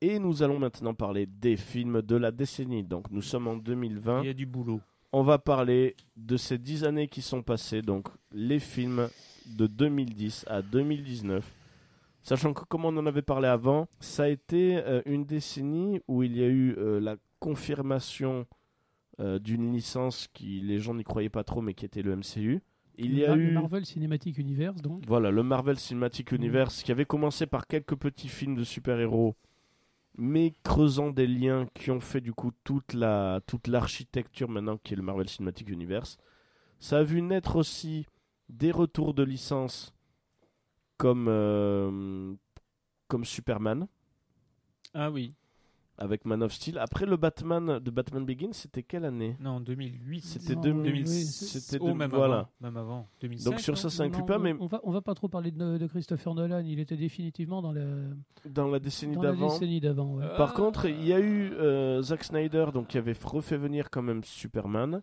Et 0.00 0.20
nous 0.20 0.40
allons 0.44 0.60
maintenant 0.60 0.94
parler 0.94 1.26
des 1.26 1.56
films 1.56 2.00
de 2.00 2.14
la 2.14 2.30
décennie. 2.30 2.84
Donc 2.84 3.10
nous 3.10 3.22
sommes 3.22 3.48
en 3.48 3.56
2020. 3.56 4.20
Il 4.22 4.26
y 4.28 4.30
a 4.30 4.34
du 4.34 4.46
boulot. 4.46 4.80
On 5.10 5.24
va 5.24 5.38
parler 5.38 5.96
de 6.16 6.36
ces 6.36 6.58
dix 6.58 6.84
années 6.84 7.08
qui 7.08 7.22
sont 7.22 7.42
passées. 7.42 7.82
Donc 7.82 8.06
les 8.30 8.60
films 8.60 9.08
de 9.46 9.66
2010 9.66 10.44
à 10.46 10.62
2019. 10.62 11.44
Sachant 12.22 12.52
que 12.54 12.62
comme 12.66 12.84
on 12.84 12.96
en 12.96 13.06
avait 13.06 13.20
parlé 13.22 13.48
avant, 13.48 13.88
ça 13.98 14.24
a 14.24 14.28
été 14.28 14.76
euh, 14.76 15.02
une 15.06 15.24
décennie 15.24 16.00
où 16.06 16.22
il 16.22 16.36
y 16.36 16.44
a 16.44 16.46
eu 16.46 16.76
euh, 16.78 17.00
la 17.00 17.16
confirmation 17.40 18.46
euh, 19.20 19.38
d'une 19.38 19.72
licence 19.72 20.28
qui 20.32 20.60
les 20.60 20.78
gens 20.78 20.94
n'y 20.94 21.04
croyaient 21.04 21.28
pas 21.28 21.44
trop 21.44 21.60
mais 21.60 21.74
qui 21.74 21.84
était 21.84 22.02
le 22.02 22.14
MCU. 22.16 22.60
Il 23.00 23.16
y 23.16 23.24
a 23.24 23.36
Le 23.36 23.42
eu 23.42 23.52
Marvel 23.52 23.86
Cinematic 23.86 24.38
Universe, 24.38 24.82
donc. 24.82 25.04
voilà, 25.06 25.30
le 25.30 25.42
Marvel 25.44 25.78
Cinematic 25.78 26.32
Universe 26.32 26.82
qui 26.82 26.90
avait 26.90 27.04
commencé 27.04 27.46
par 27.46 27.66
quelques 27.68 27.94
petits 27.96 28.28
films 28.28 28.56
de 28.56 28.64
super-héros, 28.64 29.36
mais 30.16 30.52
creusant 30.64 31.10
des 31.10 31.28
liens 31.28 31.68
qui 31.74 31.92
ont 31.92 32.00
fait 32.00 32.20
du 32.20 32.32
coup 32.32 32.50
toute 32.64 32.94
la 32.94 33.40
toute 33.46 33.68
l'architecture 33.68 34.48
maintenant 34.48 34.76
qui 34.78 34.94
est 34.94 34.96
le 34.96 35.02
Marvel 35.04 35.28
Cinematic 35.28 35.68
Universe. 35.68 36.18
Ça 36.80 36.98
a 36.98 37.02
vu 37.04 37.22
naître 37.22 37.54
aussi 37.56 38.06
des 38.48 38.72
retours 38.72 39.14
de 39.14 39.22
licences 39.22 39.94
comme 40.96 41.26
euh, 41.28 42.34
comme 43.06 43.24
Superman 43.24 43.86
Ah 44.92 45.10
oui. 45.10 45.34
Avec 45.98 46.24
Man 46.24 46.42
of 46.42 46.52
Steel. 46.52 46.78
Après 46.78 47.04
le 47.06 47.16
Batman 47.16 47.78
de 47.80 47.90
Batman 47.90 48.24
Begins, 48.24 48.52
c'était 48.52 48.82
quelle 48.82 49.04
année? 49.04 49.36
Non, 49.40 49.60
2008. 49.60 50.20
C'était 50.20 50.54
Non, 50.54 50.60
2000. 50.62 50.92
oui, 50.92 51.06
C'était 51.06 51.78
Oh, 51.80 51.94
même 51.94 52.10
voilà. 52.10 52.34
avant. 52.38 52.48
Même 52.60 52.76
avant. 52.76 53.08
2005. 53.20 53.50
Donc 53.50 53.60
sur 53.60 53.76
ça, 53.76 53.90
ça 53.90 54.04
inclut 54.04 54.20
Non, 54.20 54.26
pas, 54.26 54.36
on, 54.36 54.40
mais 54.40 54.54
on 54.60 54.66
va 54.66 54.80
on 54.84 54.92
va 54.92 55.00
pas 55.00 55.14
trop 55.14 55.28
parler 55.28 55.50
de, 55.50 55.76
de 55.78 55.86
Christopher 55.86 56.34
Nolan. 56.34 56.60
Il 56.64 56.78
était 56.80 56.96
définitivement 56.96 57.60
dans 57.62 57.72
la, 57.72 57.84
dans 58.48 58.68
la 58.68 58.78
décennie 58.78 59.16
dans 59.16 59.22
la 59.22 59.30
d'avant. 59.30 59.48
décennie 59.52 59.80
d'avant. 59.80 60.14
ouais. 60.16 60.26
Par 60.36 60.54
contre, 60.54 60.86
il 60.86 61.04
y 61.04 61.12
a 61.12 61.20
eu 61.20 61.52
euh, 61.54 62.00
Zack 62.02 62.24
Snyder, 62.24 62.66
donc 62.72 62.86
qui 62.88 62.98
avait 62.98 63.14
refait 63.24 63.56
venir 63.58 63.90
quand 63.90 64.02
même 64.02 64.22
Superman. 64.24 65.02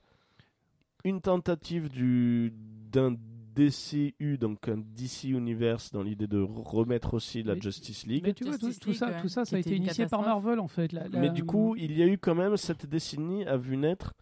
Une 1.03 1.21
tentative 1.21 1.89
du 1.89 2.51
d'un 2.91 3.15
DCU, 3.55 4.37
donc 4.37 4.67
un 4.67 4.77
DC 4.77 5.25
Universe, 5.29 5.91
dans 5.91 6.03
l'idée 6.03 6.27
de 6.27 6.39
remettre 6.41 7.13
aussi 7.13 7.43
la 7.43 7.55
Mais- 7.55 7.61
Justice 7.61 8.05
League. 8.05 8.23
Mais 8.25 8.33
tu 8.33 8.43
vois, 8.43 8.57
tout, 8.57 8.71
ça, 8.93 9.11
tout 9.21 9.27
ça, 9.29 9.45
ça 9.45 9.55
a 9.55 9.59
été 9.59 9.75
initié 9.75 10.05
par. 10.07 10.21
Marvel 10.21 10.59
en 10.59 10.67
fait. 10.67 10.91
La- 10.91 11.07
la- 11.07 11.19
Mais 11.19 11.29
du 11.29 11.43
coup, 11.43 11.75
il 11.77 11.97
y 11.97 12.01
a 12.03 12.07
eu 12.07 12.17
quand 12.17 12.35
même 12.35 12.57
cette 12.57 12.85
décennie 12.85 13.45
a 13.45 13.57
vu 13.57 13.77
naître 13.77 14.13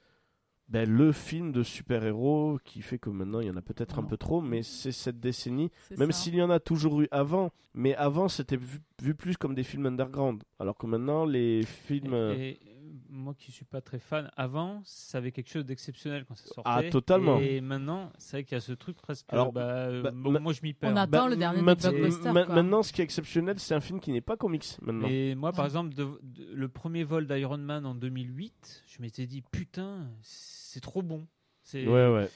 ben, 0.70 0.90
le 0.90 1.12
film 1.12 1.52
de 1.52 1.62
super-héros 1.62 2.58
qui 2.64 2.82
fait 2.82 2.98
que 2.98 3.10
maintenant 3.10 3.42
il 3.42 3.48
y 3.48 3.50
en 3.52 3.58
a 3.58 3.62
peut-être 3.62 4.00
un 4.00 4.04
peu 4.04 4.18
trop, 4.18 4.42
mais 4.42 4.64
c'est 4.64 4.92
cette 4.94 5.20
décennie 5.20 5.70
Même 5.98 6.12
s'il 6.12 6.36
y 6.36 6.42
en 6.42 6.50
a 6.50 6.60
toujours 6.60 7.02
eu 7.02 7.08
avant, 7.12 7.52
mais 7.74 7.96
avant 7.96 8.28
c'était 8.28 8.56
vu, 8.58 8.80
vu 9.02 9.14
plus 9.14 9.38
comme 9.38 9.56
des 9.56 9.64
films 9.64 9.86
underground. 9.86 10.42
Alors 10.60 10.78
que 10.78 10.86
maintenant 10.88 11.26
les 11.26 11.64
films. 11.64 12.14
Et, 12.14 12.50
et, 12.52 12.60
euh, 12.68 12.73
moi 13.14 13.34
qui 13.36 13.52
suis 13.52 13.64
pas 13.66 13.80
très 13.80 14.00
fan, 14.00 14.30
avant, 14.36 14.82
ça 14.86 15.20
avait 15.20 15.32
quelque 15.32 15.50
chose 15.50 15.66
d'exceptionnel 15.66 16.26
quand 16.26 16.36
ça 16.36 16.46
sortait. 16.48 16.70
Ah, 16.70 16.84
totalement. 16.90 17.40
Et 17.40 17.62
maintenant, 17.62 18.12
c'est 18.18 18.38
vrai 18.38 18.44
qu'il 18.44 18.56
y 18.56 18.58
a 18.58 18.62
ce 18.62 18.74
truc 18.74 18.98
presque. 18.98 19.26
Alors, 19.30 19.54
bah, 19.54 19.62
euh, 19.62 20.02
bah, 20.02 20.12
moi 20.12 20.52
je 20.52 20.62
m'y 20.64 20.74
perds. 20.74 20.92
On 20.94 20.96
attend 20.98 21.28
le 21.28 21.36
dernier 21.36 21.58
des 21.60 21.64
maintenant- 21.64 21.92
blockbusters, 21.92 22.34
ma- 22.34 22.46
quoi. 22.46 22.56
maintenant, 22.56 22.84
ce 22.84 22.92
qui 22.92 23.02
est 23.02 23.04
exceptionnel, 23.04 23.60
c'est 23.60 23.76
un 23.76 23.80
film 23.82 24.00
qui 24.00 24.12
n'est 24.12 24.22
pas 24.22 24.36
comics 24.36 24.66
maintenant. 24.82 25.08
Et 25.08 25.36
moi, 25.36 25.52
par 25.52 25.62
Ouais. 25.66 25.68
exemple, 25.70 25.94
de- 25.94 26.20
de- 26.24 26.54
le 26.54 26.68
premier 26.70 27.04
vol 27.04 27.28
d'Iron 27.28 27.58
Man 27.60 27.86
en 27.86 27.96
2008, 27.96 28.84
je 28.88 29.02
m'étais 29.02 29.28
dit 29.28 29.42
putain, 29.42 30.10
c'est 30.22 30.82
trop 30.82 31.02
bon. 31.02 31.28
C'est- 31.64 31.88
Ouais, 31.88 32.12
ouais. 32.14 32.30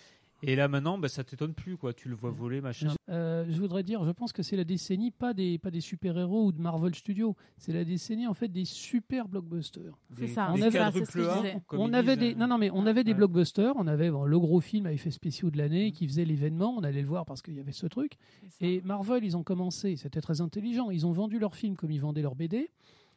Et 0.44 0.56
là 0.56 0.68
maintenant, 0.68 0.98
bah, 0.98 1.08
ça 1.08 1.24
t'étonne 1.24 1.54
plus 1.54 1.78
quoi. 1.78 1.94
Tu 1.94 2.10
le 2.10 2.16
vois 2.16 2.30
voler, 2.30 2.62
machin. 2.62 2.94
Euh, 3.10 3.46
je 3.50 3.60
voudrais 3.60 3.82
dire, 3.84 4.04
je 4.06 4.12
pense 4.12 4.32
que 4.34 4.44
c'est 4.44 4.56
la 4.56 4.64
décennie 4.64 5.10
pas 5.12 5.34
des 5.34 5.58
pas 5.58 5.72
des 5.72 5.82
super 5.82 6.18
héros 6.18 6.46
ou 6.48 6.52
de 6.52 6.62
Marvel 6.62 6.94
Studios. 6.94 7.36
C'est 7.58 7.74
la 7.74 7.84
décennie 7.84 8.28
en 8.28 8.34
fait 8.36 8.48
des 8.48 8.66
super 8.66 9.28
blockbusters. 9.28 9.98
C'est 10.18 10.28
ça, 10.28 10.52
on 10.54 10.62
avait- 10.62 10.80
c'est 10.92 11.06
ce 11.06 11.12
que 11.12 11.22
je 11.22 11.26
quadruple 11.26 11.30
A, 11.30 11.36
disais. 11.42 11.62
comme 11.66 11.80
on 11.80 11.94
avait 11.94 12.18
des 12.18 12.34
euh. 12.34 12.38
non 12.38 12.48
non 12.48 12.58
mais 12.60 12.70
on 12.72 12.86
avait 12.86 13.04
des 13.04 13.12
Ouais. 13.12 13.18
blockbusters. 13.18 13.74
On 13.78 13.88
avait 13.88 14.12
bon, 14.12 14.26
le 14.26 14.40
gros 14.40 14.60
film 14.62 14.86
à 14.86 14.94
effets 14.94 15.10
spéciaux 15.12 15.50
de 15.50 15.58
l'année 15.58 15.92
qui 15.92 16.08
faisait 16.08 16.26
l'événement. 16.26 16.76
On 16.78 16.84
allait 16.84 17.02
le 17.02 17.08
voir 17.08 17.26
parce 17.26 17.42
qu'il 17.42 17.56
y 17.56 17.60
avait 17.60 17.72
ce 17.72 17.88
truc. 17.88 18.14
Et 18.62 18.82
Marvel, 18.82 19.24
ils 19.24 19.36
ont 19.38 19.44
commencé. 19.44 19.96
C'était 19.96 20.22
très 20.22 20.42
intelligent. 20.42 20.92
Ils 20.92 21.06
ont 21.08 21.12
vendu 21.14 21.40
leurs 21.40 21.56
films 21.56 21.76
comme 21.76 21.90
ils 21.92 22.02
vendaient 22.02 22.22
leurs 22.22 22.36
BD, 22.36 22.70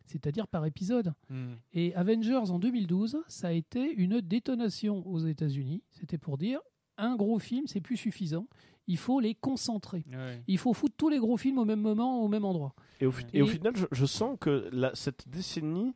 c'est-à-dire 0.06 0.48
par 0.48 0.64
épisode. 0.64 1.12
Hmm. 1.28 1.52
Et 1.74 1.94
Avengers 1.94 2.50
en 2.50 2.58
2012, 2.58 3.18
ça 3.28 3.48
a 3.48 3.52
été 3.52 3.92
une 3.94 4.20
détonation 4.22 5.06
aux 5.06 5.18
États-Unis. 5.18 5.82
C'était 5.90 6.18
pour 6.18 6.38
dire 6.38 6.60
un 7.00 7.16
gros 7.16 7.38
film, 7.38 7.66
c'est 7.66 7.80
plus 7.80 7.96
suffisant. 7.96 8.46
Il 8.86 8.96
faut 8.96 9.20
les 9.20 9.34
concentrer. 9.34 10.04
Ouais. 10.12 10.42
Il 10.48 10.58
faut 10.58 10.72
foutre 10.74 10.94
tous 10.96 11.08
les 11.08 11.18
gros 11.18 11.36
films 11.36 11.58
au 11.58 11.64
même 11.64 11.80
moment, 11.80 12.22
au 12.22 12.28
même 12.28 12.44
endroit. 12.44 12.74
Et 13.00 13.06
au, 13.06 13.12
fi- 13.12 13.24
Et- 13.32 13.38
et 13.38 13.42
au 13.42 13.46
final, 13.46 13.72
je, 13.76 13.86
je 13.92 14.06
sens 14.06 14.36
que 14.40 14.68
la- 14.72 14.94
cette 14.94 15.28
décennie, 15.28 15.94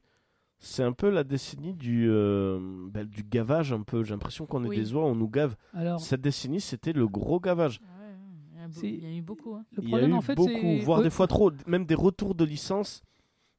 c'est 0.58 0.82
un 0.84 0.92
peu 0.92 1.10
la 1.10 1.24
décennie 1.24 1.74
du, 1.74 2.06
euh, 2.08 2.58
ben, 2.90 3.04
du 3.04 3.22
gavage 3.24 3.72
un 3.72 3.82
peu. 3.82 4.04
J'ai 4.04 4.12
l'impression 4.12 4.46
qu'on 4.46 4.64
est 4.64 4.68
Oui. 4.68 4.76
des 4.76 4.94
oies, 4.94 5.04
on 5.04 5.14
nous 5.16 5.28
gave. 5.28 5.56
Alors, 5.72 5.98
Cette 6.00 6.20
décennie, 6.20 6.60
c'était 6.60 6.92
le 6.92 7.08
gros 7.08 7.40
gavage. 7.40 7.80
Ah 7.82 7.86
ouais, 8.00 8.06
ouais, 8.06 8.14
il 8.54 8.60
y 8.60 8.62
a 8.62 8.66
beau- 8.68 8.80
C'est- 8.80 8.88
Il 8.88 9.02
y 9.02 9.06
a 9.06 9.16
eu 9.18 9.22
beaucoup. 9.22 9.54
hein. 9.54 9.64
le 9.72 9.82
Il 9.82 9.84
y 9.84 9.86
a 9.86 9.90
problème 9.90 10.10
eu 10.10 10.14
en 10.14 10.20
fait, 10.20 10.34
beaucoup, 10.36 10.78
voire 10.84 11.02
des 11.02 11.10
fois 11.10 11.26
trop, 11.26 11.50
même 11.66 11.84
des 11.86 11.94
retours 11.96 12.34
de 12.36 12.44
licence. 12.44 13.02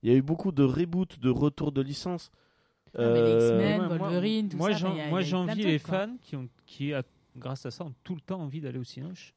Il 0.01 0.09
y 0.09 0.13
a 0.13 0.15
eu 0.15 0.21
beaucoup 0.21 0.51
de 0.53 0.63
reboots, 0.63 1.19
de 1.19 1.29
retours 1.29 1.71
de 1.73 1.81
licence. 1.81 2.31
Ah, 2.97 3.01
mais 3.01 3.13
les 3.15 3.19
Euh, 3.19 3.37
X-Men, 3.57 3.81
Ouais, 3.81 3.87
moi- 3.87 3.97
Wolverine, 3.97 4.49
tout 4.49 4.57
moi, 4.57 4.73
ça, 4.73 4.89
moi, 5.09 5.21
j'envie 5.21 5.63
les 5.63 5.79
quoi. 5.79 6.07
fans 6.07 6.15
qui 6.21 6.35
ont, 6.37 6.47
qui, 6.65 6.93
a- 6.93 7.03
grâce 7.37 7.65
à 7.65 7.71
ça, 7.71 7.83
ont 7.85 7.93
tout 8.03 8.15
le 8.15 8.21
temps 8.21 8.39
envie 8.41 8.61
d'aller 8.61 8.79
au 8.79 8.83
cinoche. 8.83 9.33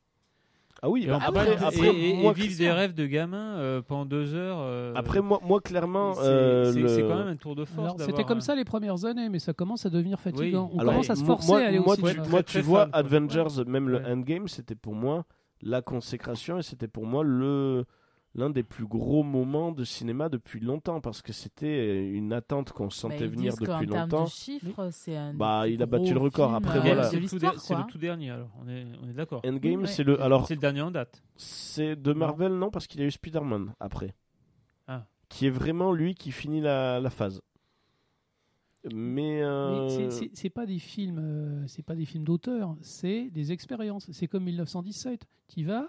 Ah 0.81 0.89
oui, 0.89 1.05
Et, 1.05 1.07
bah 1.09 1.19
après, 1.21 1.57
après, 1.57 1.77
et, 1.89 1.89
et- 1.91 2.11
et 2.21 2.23
moi, 2.23 2.33
vivre 2.33 2.57
des 2.57 2.71
rêves 2.71 2.95
de 2.95 3.05
gamin 3.07 3.57
euh, 3.57 3.83
pendant 3.83 4.05
deux 4.07 4.35
heures. 4.35 4.59
euh, 4.61 4.93
après 4.95 5.21
moi, 5.21 5.41
moi 5.43 5.61
clairement, 5.61 6.15
c'est 6.15 6.21
euh, 6.23 6.73
c'est- 6.73 6.81
le- 7.03 7.09
quand 7.09 7.17
même 7.19 7.27
un 7.27 7.37
tour 7.37 7.57
de 7.57 7.65
force. 7.65 8.01
C'était 8.05 8.23
comme 8.23 8.39
un- 8.39 8.43
ça 8.43 8.55
les 8.55 8.65
premières 8.65 9.05
années, 9.05 9.29
mais 9.29 9.41
ça 9.41 9.53
commence 9.53 9.87
à 9.87 9.91
devenir 9.91 10.21
fatigant. 10.21 10.67
Oui. 10.71 10.77
On 10.77 10.79
Alors, 10.79 10.93
commence 10.93 11.11
à 11.11 11.17
se 11.17 11.25
forcer 11.25 11.49
moi, 11.49 11.61
à 11.61 11.67
aller 11.67 11.81
moi, 11.81 11.95
au 11.95 11.97
tu, 11.97 12.03
cinéma. 12.07 12.29
moi, 12.29 12.31
Très, 12.31 12.43
tu 12.45 12.53
très 12.53 12.61
vois, 12.61 12.83
fan. 12.83 12.91
Avengers, 12.93 13.65
même 13.67 13.89
le. 13.89 14.07
Endgame, 14.07 14.47
c'était 14.47 14.77
pour 14.77 14.95
moi 14.95 15.25
la 15.63 15.83
consécration 15.83 16.59
et 16.59 16.63
c'était 16.63 16.87
pour 16.87 17.07
moi 17.07 17.25
le 17.25 17.85
l'un 18.39 18.51
des 18.51 18.63
plus 18.63 18.87
gros 18.87 19.23
moments 19.23 19.73
de 19.73 19.85
cinéma 19.85 20.29
depuis 20.29 20.61
longtemps 20.61 21.01
parce 21.01 21.21
que 21.23 21.33
c'était 21.33 22.09
une 22.09 22.33
attente 22.33 22.73
qu'on 22.73 22.85
Bah, 22.85 22.91
sentait 22.91 23.27
venir 23.27 23.55
depuis 23.61 23.87
longtemps. 23.87 24.25
de 24.25 24.29
chiffres, 24.31 24.89
c'est 24.93 25.17
un. 25.17 25.35
Bah, 25.35 25.67
il 25.69 25.83
a 25.83 25.87
battu 25.87 26.15
le 26.15 26.21
record. 26.21 26.55
Après, 26.55 26.79
euh, 26.79 26.83
voilà. 26.83 27.05
C'est 27.05 27.19
le, 27.21 27.27
tout 27.29 27.37
le 27.95 28.01
dernier, 28.01 28.31
alors. 28.31 28.51
On 28.63 28.69
est, 28.69 28.87
on 29.03 29.09
est 29.09 29.13
d'accord. 29.15 29.43
Endgame, 29.45 29.87
c'est 29.87 30.05
le 30.05 30.21
alors 30.23 30.47
C'est 30.47 30.55
le 30.55 30.61
dernier 30.61 30.83
en 30.83 30.91
date. 30.91 31.23
c'est 31.37 31.97
de 31.97 32.13
Marvel 32.13 32.53
non 32.53 32.71
parce 32.71 32.87
qu'il 32.87 33.01
y 33.01 33.03
a 33.05 33.07
eu 33.07 33.11
Spider-Man 33.11 33.75
après. 33.81 34.15
Ah. 34.87 35.05
Qui 35.29 35.47
est 35.47 35.51
vraiment 35.51 35.93
lui 35.93 36.15
qui 36.15 36.31
finit 36.31 36.61
la, 36.61 37.01
la 37.01 37.11
phase. 37.11 37.43
Mais, 38.95 39.43
euh, 39.43 39.89
Mais 39.99 40.31
c'est 40.33 40.51
pas 40.51 40.65
des 40.65 40.79
films, 40.79 41.19
euh, 41.19 41.65
c'est 41.67 41.83
pas 41.83 41.97
des 41.97 42.05
films 42.07 42.25
d'auteur, 42.25 42.77
c'est 42.81 43.29
des 43.31 43.51
expériences. 43.53 44.09
C'est 44.13 44.29
comme 44.29 44.45
1917. 44.45 45.27
Tu 45.49 45.65
vas 45.65 45.89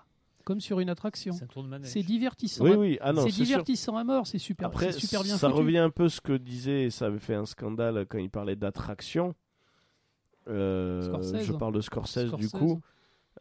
comme 0.49 0.59
sur 0.61 0.79
une 0.79 0.89
attraction. 0.89 1.33
C'est 1.33 1.43
un 1.43 1.47
tour 1.47 1.61
de 1.63 1.67
manège. 1.67 1.91
C'est 1.91 2.01
divertissant. 2.01 2.63
oui 2.65 2.71
à- 2.71 2.77
oui 2.79 2.97
ah 3.01 3.13
c'est 3.23 3.29
sûr. 3.29 3.45
divertissant 3.45 3.95
à 3.97 4.03
mort. 4.03 4.25
C'est 4.25 4.39
super, 4.39 4.65
Après, 4.67 4.91
super 4.91 5.21
bien 5.21 5.37
ça 5.37 5.47
foutu. 5.47 5.61
revient 5.61 5.77
un 5.77 5.91
peu 5.91 6.09
ce 6.09 6.19
que 6.21 6.33
disait, 6.33 6.89
ça 6.89 7.05
avait 7.05 7.19
fait 7.19 7.35
un 7.35 7.45
scandale 7.45 8.07
quand 8.09 8.17
il 8.17 8.31
parlait 8.31 8.55
d'attraction. 8.55 9.35
Euh, 10.47 11.03
Scorsese. 11.03 11.43
je 11.45 11.53
parle 11.53 11.73
de 11.73 11.81
Scorsese, 11.81 12.33
du 12.33 12.49
coup. 12.49 12.81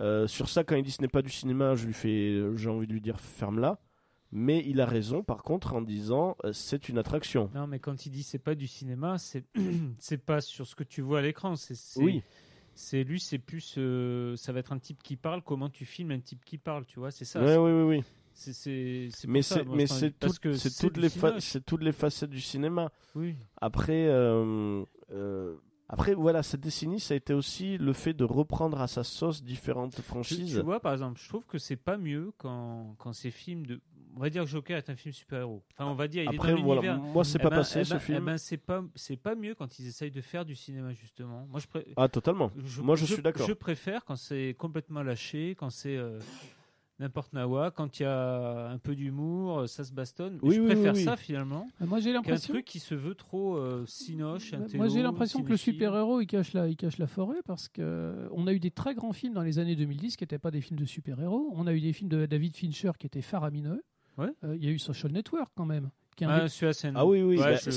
Euh, 0.01 0.27
sur 0.27 0.49
ça, 0.49 0.65
quand 0.65 0.77
il 0.77 0.83
dit 0.83 0.91
ce 0.91 1.01
n'est 1.03 1.09
pas 1.09 1.23
du 1.23 1.31
cinéma, 1.31 1.75
je 1.75 1.87
lui 1.87 1.95
fais, 1.95 2.39
j'ai 2.57 2.69
envie 2.69 2.87
de 2.87 2.93
lui 2.93 3.01
dire 3.01 3.19
ferme-la. 3.19 3.79
Mais 4.31 4.63
il 4.67 4.83
a 4.83 4.87
raison, 4.87 5.23
par 5.23 5.43
contre, 5.43 5.73
en 5.73 5.81
disant 5.81 6.37
euh, 6.45 6.53
c'est 6.53 6.91
une 6.91 6.99
attraction. 6.99 7.51
Non, 7.55 7.67
mais 7.67 7.79
quand 7.79 8.05
il 8.05 8.11
dit 8.11 8.23
c'est 8.23 8.39
pas 8.39 8.55
du 8.55 8.67
cinéma, 8.67 9.17
c'est 9.17 9.45
c'est 9.99 10.19
pas 10.19 10.43
sur 10.43 10.67
ce 10.67 10.75
que 10.75 10.85
tu 10.85 11.01
vois 11.01 11.21
à 11.21 11.23
l'écran. 11.23 11.57
C'est 11.57 11.75
c'est- 11.75 12.03
Oui, 12.03 12.23
C'est 12.81 13.03
lui, 13.03 13.19
c'est 13.19 13.39
plus. 13.39 13.75
euh, 13.77 14.37
ça 14.37 14.53
va 14.53 14.61
être 14.61 14.73
un 14.73 14.79
type 14.79 15.03
qui 15.03 15.17
parle. 15.17 15.43
Comment 15.43 15.69
tu 15.69 15.85
filmes 15.85 16.13
un 16.13 16.21
type 16.21 16.45
qui 16.45 16.59
parle, 16.59 16.87
tu 16.87 17.01
vois 17.01 17.11
C'est 17.11 17.25
ça. 17.25 17.41
ouais, 17.43 17.57
oui, 17.57 17.73
oui, 17.73 17.97
oui. 17.97 18.05
C'est 18.33 19.09
Mais 19.27 19.43
c'est, 19.43 19.65
mais 19.67 19.89
c'est, 19.89 20.17
toutes 20.17 20.97
les 20.97 21.09
c'est 21.41 21.61
toutes 21.67 21.83
les 21.83 21.91
facettes 21.91 22.31
du 22.31 22.41
cinéma. 22.41 22.93
Oui. 23.17 23.35
Après, 23.61 24.07
euh, 24.07 24.85
euh, 25.11 25.57
après, 25.89 26.15
voilà, 26.15 26.45
cette 26.45 26.61
décennie, 26.61 27.01
ça 27.01 27.15
a 27.15 27.17
été 27.17 27.35
aussi 27.35 27.79
le 27.79 27.93
fait 27.93 28.13
de 28.15 28.23
reprendre 28.23 28.81
à 28.81 28.87
sa 28.87 29.03
sauce 29.03 29.43
différentes 29.43 29.97
Tu, 29.97 30.03
franchises. 30.03 30.55
tu 30.59 30.63
vois, 30.63 30.79
par 30.79 30.93
exemple, 30.93 31.19
je 31.21 31.29
trouve 31.29 31.47
que 31.47 31.59
c'est 31.59 31.77
pas 31.77 31.97
mieux 31.97 32.31
quand, 32.39 32.95
quand 32.99 33.13
ces 33.13 33.33
films 33.33 33.67
de. 33.67 33.81
On 34.19 34.23
va 34.23 34.31
dire 34.31 34.43
que 34.43 34.49
Joker 34.51 34.77
est 34.77 34.91
un 34.91 34.97
film 34.97 35.13
super-héros. 35.13 35.63
Enfin, 35.75 35.89
on 35.89 35.95
va 35.95 36.09
dire, 36.09 36.25
il 36.25 36.29
Après, 36.35 36.51
est 36.51 36.57
dans 36.57 36.63
voilà, 36.63 36.97
moi, 36.97 37.23
c'est 37.25 37.39
Eh 37.39 37.43
pas 37.43 37.51
ben- 37.51 37.57
passé 37.59 37.79
eh 37.81 37.85
ce 37.85 37.95
ben- 37.95 38.01
film. 38.01 38.19
eh 38.21 38.25
ben, 38.27 38.37
c'est 38.37 38.57
pas, 38.57 38.83
c'est 38.97 39.17
pas 39.17 39.37
mieux 39.37 39.55
quand 39.55 39.79
ils 39.79 39.87
essayent 39.87 40.11
de 40.11 40.21
faire 40.21 40.45
du 40.45 40.57
cinéma, 40.57 40.93
justement. 40.93 41.47
Moi, 41.49 41.61
je, 41.61 41.69
pré- 41.69 41.87
Ah, 41.97 42.09
totalement. 42.09 42.51
je- 42.57 42.83
Moi, 42.83 42.97
je 42.97 43.05
suis 43.05 43.23
d'accord. 43.23 43.47
Je 43.47 43.53
préfère 43.53 44.05
quand 44.05 44.17
c'est 44.17 44.57
complètement 44.59 45.05
lâché, 45.05 45.55
quand 45.57 45.71
c'est. 45.71 45.97
euh, 45.97 46.19
n'importe 47.01 47.33
nawa. 47.33 47.71
Quand 47.71 48.01
il 48.01 48.03
y 48.03 48.07
a 48.07 48.71
un 48.71 48.79
peu 48.79 48.97
d'humour, 48.97 49.61
euh, 49.61 49.67
ça 49.69 49.85
se 49.85 49.93
bastonne. 49.93 50.41
Oui, 50.43 50.57
je 50.57 50.61
oui, 50.61 50.67
préfère 50.67 50.93
oui, 50.95 50.99
oui. 50.99 51.05
ça 51.05 51.15
finalement 51.17 51.69
Euh, 51.81 51.87
Moi 51.87 52.01
j'ai 52.01 52.07
qu'un 52.11 52.15
l'impression. 52.15 52.53
truc 52.55 52.65
qui 52.65 52.81
se 52.81 52.97
veut 52.97 53.15
trop 53.15 53.57
euh, 53.57 53.85
cinoche, 53.87 54.51
Bah, 54.51 54.59
intello, 54.65 54.79
Moi 54.79 54.89
j'ai 54.89 55.03
l'impression 55.03 55.45
que 55.45 55.49
le 55.51 55.57
super-héros 55.57 56.21
il 56.23 56.27
cache 56.27 56.55
la, 56.55 56.67
il 56.67 56.75
cache 56.75 56.99
la 56.99 57.07
forêt 57.07 57.39
parce 57.47 57.69
que 57.69 58.29
on 58.33 58.49
a 58.49 58.53
eu 58.53 58.59
des 58.59 58.73
très 58.73 58.97
grands 58.97 59.13
films 59.13 59.35
dans 59.35 59.43
les 59.45 59.61
années 59.61 59.77
2010 59.77 60.17
qui 60.17 60.25
n'étaient 60.25 60.41
pas 60.41 60.51
des 60.51 60.61
films 60.61 60.81
de 60.81 60.87
super-héros. 60.87 61.53
On 61.55 61.69
a 61.69 61.73
eu 61.73 61.81
des 61.81 61.93
films 61.93 62.11
de 62.11 62.27
David 62.27 62.57
Fincher 62.57 62.91
qui 62.99 63.07
étaient 63.07 63.23
faramineux. 63.23 63.81
Ouais. 64.19 64.29
Euh, 64.45 64.57
Il 64.57 64.65
y 64.65 64.69
a 64.69 64.71
eu 64.71 64.79
Social 64.79 65.13
Network 65.13 65.51
quand 65.55 65.65
même. 65.67 65.91
Qui 66.17 66.25
est 66.25 66.27
un 66.27 66.31
Ah, 66.31 66.47
des- 66.49 66.93
Ah 66.97 67.07
oui, 67.07 67.23
oui, 67.23 67.39
Ouais, 67.39 67.45
bah, 67.53 67.57
c'est 67.59 67.71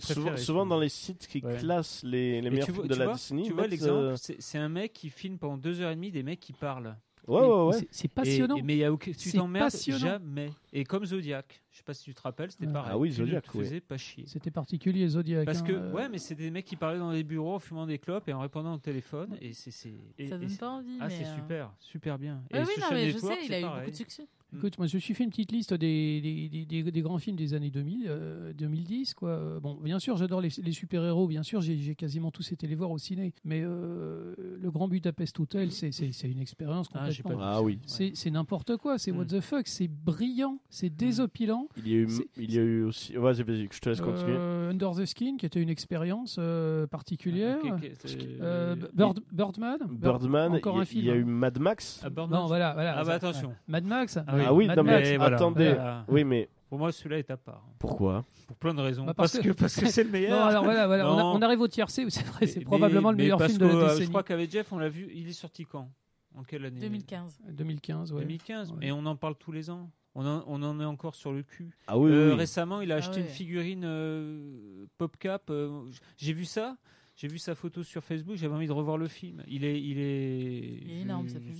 souvent, 0.00 0.36
souvent 0.36 0.66
dans 0.66 0.80
les 0.80 0.88
sites 0.88 1.28
qui 1.28 1.40
Ouais. 1.44 1.56
classent 1.58 2.02
les, 2.02 2.40
les 2.40 2.50
meilleurs 2.50 2.66
tu 2.66 2.72
films 2.72 2.88
de 2.88 2.92
tu 2.92 2.98
la 2.98 3.04
vois- 3.04 3.14
décennie. 3.14 3.44
Tu 3.44 3.52
vois 3.52 3.68
l'exemple, 3.68 3.92
euh, 4.00 4.16
c'est 4.16 4.58
un 4.58 4.68
mec 4.68 4.92
qui 4.92 5.10
filme 5.10 5.38
pendant 5.38 5.56
deux 5.56 5.80
heures 5.80 5.92
et 5.92 5.94
demie 5.94 6.10
des 6.10 6.24
mecs 6.24 6.40
qui 6.40 6.52
parlent. 6.52 6.96
Ouais, 7.28 7.40
Mais- 7.40 7.46
ouais, 7.46 7.62
ouais. 7.76 7.88
c'est- 7.90 8.08
passionnant. 8.08 8.56
Et, 8.56 8.60
et- 8.60 8.62
mais 8.62 8.76
y 8.78 8.84
a 8.84 8.92
aucun- 8.92 9.12
tu 9.12 9.32
t'emmerdes 9.32 9.70
jamais. 9.76 10.50
Et 10.72 10.84
comme 10.84 11.04
Zodiac, 11.04 11.60
je 11.72 11.78
sais 11.78 11.82
pas 11.84 11.94
si 11.94 12.04
tu 12.04 12.14
te 12.14 12.22
rappelles, 12.22 12.50
c'était 12.52 12.66
Ah. 12.68 12.72
pareil. 12.72 12.90
Ah 12.94 12.98
oui, 12.98 13.12
Tu 13.12 13.20
ne 13.20 13.26
Zodiac, 13.26 13.44
oui. 13.54 13.64
faisais 13.64 13.80
pas 13.80 13.96
chier. 13.96 14.24
C'était 14.26 14.50
particulier 14.52 15.08
Zodiac. 15.08 15.44
Parce 15.44 15.60
hein, 15.60 15.64
que, 15.64 15.72
euh, 15.72 15.92
ouais, 15.92 16.08
mais 16.08 16.18
c'est 16.18 16.34
des 16.36 16.50
mecs 16.52 16.64
qui 16.64 16.76
parlaient 16.76 16.98
dans 17.00 17.10
les 17.12 17.24
bureaux 17.24 17.54
en 17.54 17.58
fumant 17.60 17.86
des 17.86 17.98
clopes 17.98 18.28
et 18.28 18.32
en 18.32 18.40
répondant 18.40 18.74
au 18.74 18.78
téléphone. 18.78 19.36
Et 19.40 19.52
c'est. 19.52 19.70
Ça 19.70 19.92
donne 20.38 20.56
pas 20.56 20.68
envie. 20.70 20.98
Ah, 21.00 21.10
c'est 21.10 21.24
euh, 21.24 21.34
super, 21.36 21.72
super 21.80 22.18
bien. 22.18 22.42
Oui, 22.52 22.58
et 22.58 22.62
oui, 22.62 22.68
non, 22.80 22.86
mais 22.92 23.10
je 23.10 23.14
Network, 23.14 23.38
sais, 23.40 23.46
il 23.46 23.54
a 23.54 23.58
eu 23.58 23.62
pareil. 23.62 23.78
beaucoup 23.80 23.90
de 23.92 23.96
succès. 23.96 24.26
Écoute, 24.54 24.78
moi 24.78 24.86
je 24.86 24.96
me 24.96 25.00
suis 25.00 25.12
fait 25.12 25.24
une 25.24 25.30
petite 25.30 25.50
liste 25.52 25.74
des, 25.74 26.20
des, 26.20 26.48
des- 26.48 26.82
des- 26.82 26.90
des 26.92 27.00
grands 27.02 27.18
films 27.18 27.36
des 27.36 27.52
années 27.54 27.70
2000, 27.70 28.06
euh, 28.08 28.52
2010. 28.52 29.14
Quoi. 29.14 29.30
Euh, 29.30 29.60
Bon, 29.60 29.74
bien 29.82 29.98
sûr, 29.98 30.16
j'adore 30.16 30.40
les, 30.40 30.50
les 30.62 30.72
super-héros, 30.72 31.26
bien 31.26 31.42
sûr, 31.42 31.60
j'ai 31.60 31.94
quasiment 31.94 32.30
tous 32.30 32.52
été 32.52 32.66
les 32.66 32.74
voir 32.76 32.90
au 32.90 32.98
ciné. 32.98 33.34
Mais 33.44 33.62
euh, 33.64 34.34
le 34.60 34.70
Grand 34.70 34.86
Budapest 34.88 35.38
Hotel, 35.40 35.72
c'est 35.72 35.90
c'est- 35.92 36.12
c'est 36.12 36.30
une 36.30 36.40
expérience 36.40 36.88
Ah, 36.94 37.06
complètement. 37.08 37.30
pas 37.30 37.36
vu 37.36 37.42
Ah 37.42 37.62
oui. 37.62 37.78
C'est 37.86 38.12
c'est 38.14 38.30
n'importe 38.30 38.76
quoi, 38.76 38.98
c'est 38.98 39.10
what 39.10 39.24
Mm. 39.24 39.26
the 39.26 39.40
fuck, 39.40 39.66
c'est 39.66 39.88
brillant, 39.88 40.58
c'est 40.70 40.90
désopilant. 40.94 41.68
Il 41.76 41.88
y 41.88 41.94
a 41.94 41.98
eu, 41.98 42.08
il 42.38 42.54
y 42.54 42.58
a 42.58 42.62
eu 42.62 42.82
aussi. 42.84 43.12
Vas-y, 43.14 43.42
vas-y, 43.42 43.68
je 43.70 43.78
te 43.80 43.88
laisse 43.88 44.00
continuer. 44.00 44.36
Euh, 44.38 44.70
Under 44.70 44.92
the 44.92 45.04
Skin, 45.06 45.36
qui 45.38 45.46
était 45.46 45.60
une 45.60 45.68
expérience 45.70 46.36
euh, 46.38 46.86
particulière. 46.86 47.58
Ok, 47.62 47.72
ok, 47.82 47.90
c'est- 48.04 48.18
Euh, 48.40 48.76
Bird- 48.94 49.20
Birdman? 49.32 49.78
Birdman, 49.90 50.52
encore 50.54 50.74
il 50.74 50.76
y 50.76 50.78
a- 50.78 50.82
un 50.82 50.84
film. 50.84 51.02
il 51.02 51.06
y 51.06 51.10
a 51.10 51.16
eu 51.16 51.24
Mad 51.24 51.58
Max? 51.58 52.00
Ah, 52.04 52.10
Birdman, 52.10 52.40
Non, 52.40 52.46
voilà, 52.46 52.72
voilà. 52.74 52.96
Ah, 52.98 53.04
bah, 53.04 53.14
attention. 53.14 53.52
Mad 53.66 53.84
Max? 53.84 54.18
Ah 54.26 54.35
oui, 54.52 54.66
Mad 54.66 54.76
non, 54.78 54.84
mais 54.84 54.92
Max. 54.92 55.08
Et 55.08 55.16
voilà. 55.16 55.36
attendez. 55.36 55.72
Voilà. 55.74 56.04
Oui, 56.08 56.24
mais 56.24 56.48
Pour 56.68 56.78
moi, 56.78 56.92
celui-là 56.92 57.18
est 57.18 57.30
à 57.30 57.36
part. 57.36 57.64
pourquoi? 57.78 58.24
Pour 58.46 58.56
plein 58.56 58.74
de 58.74 58.80
raisons. 58.80 59.04
Bah, 59.04 59.14
parce, 59.14 59.32
parce 59.32 59.44
que, 59.44 59.50
que- 59.52 59.54
parce 59.58 59.76
que 59.76 59.86
c'est 59.86 60.02
le 60.04 60.08
Non, 60.10 60.12
meilleur. 60.12 60.46
alors 60.46 60.64
voilà, 60.64 60.86
voilà. 60.86 61.10
On, 61.10 61.18
a- 61.18 61.22
Non. 61.22 61.32
on 61.34 61.42
arrive 61.42 61.60
au 61.60 61.68
tiercé, 61.68 62.04
où 62.04 62.10
c'est 62.10 62.24
vrai, 62.26 62.46
c'est 62.46 62.58
Mais- 62.60 62.64
probablement 62.64 63.10
le 63.10 63.16
meilleur 63.16 63.40
film 63.42 63.58
de 63.58 63.64
la 63.66 63.70
que, 63.70 63.76
euh, 63.76 63.84
décennie. 63.88 64.04
Je 64.04 64.08
crois 64.10 64.22
qu'avec 64.22 64.50
Jeff, 64.50 64.72
on 64.72 64.78
l'a 64.78 64.88
vu. 64.88 65.08
Il 65.14 65.28
est 65.28 65.32
sorti 65.32 65.64
quand? 65.64 65.88
En 66.36 66.42
quelle 66.42 66.64
année? 66.66 66.80
2015. 66.80 67.38
2015, 67.48 68.12
ouais. 68.12 68.20
2015. 68.20 68.72
Ouais. 68.72 68.86
Et 68.88 68.92
on 68.92 69.06
en 69.06 69.16
parle 69.16 69.36
tous 69.36 69.52
les 69.52 69.70
ans. 69.70 69.90
On 70.14 70.26
en, 70.26 70.44
on 70.46 70.62
en 70.62 70.80
est 70.80 70.84
encore 70.84 71.14
sur 71.14 71.32
le 71.32 71.42
cul. 71.42 71.70
Ah 71.86 71.98
oui, 71.98 72.10
Euh, 72.10 72.30
oui. 72.30 72.36
Récemment, 72.38 72.80
il 72.80 72.90
a 72.90 72.94
Ah 72.96 72.98
acheté 72.98 73.16
ouais. 73.16 73.20
une 73.22 73.28
figurine 73.28 73.84
euh, 73.84 74.86
PopCap. 74.98 75.50
euh, 75.50 75.82
j'ai 76.16 76.32
vu 76.32 76.44
ça. 76.46 76.76
J'ai 77.16 77.28
vu 77.28 77.38
sa 77.38 77.54
photo 77.54 77.82
sur 77.82 78.04
Facebook. 78.04 78.36
J'avais 78.36 78.54
envie 78.54 78.66
de 78.66 78.72
revoir 78.72 78.98
le 78.98 79.08
film. 79.08 79.42
Il 79.48 79.64
est, 79.64 79.82
il 79.82 79.98
est, 79.98 80.58
Il 80.82 80.90
est 80.90 81.00
énorme, 81.00 81.28
ce 81.28 81.38
film. 81.38 81.56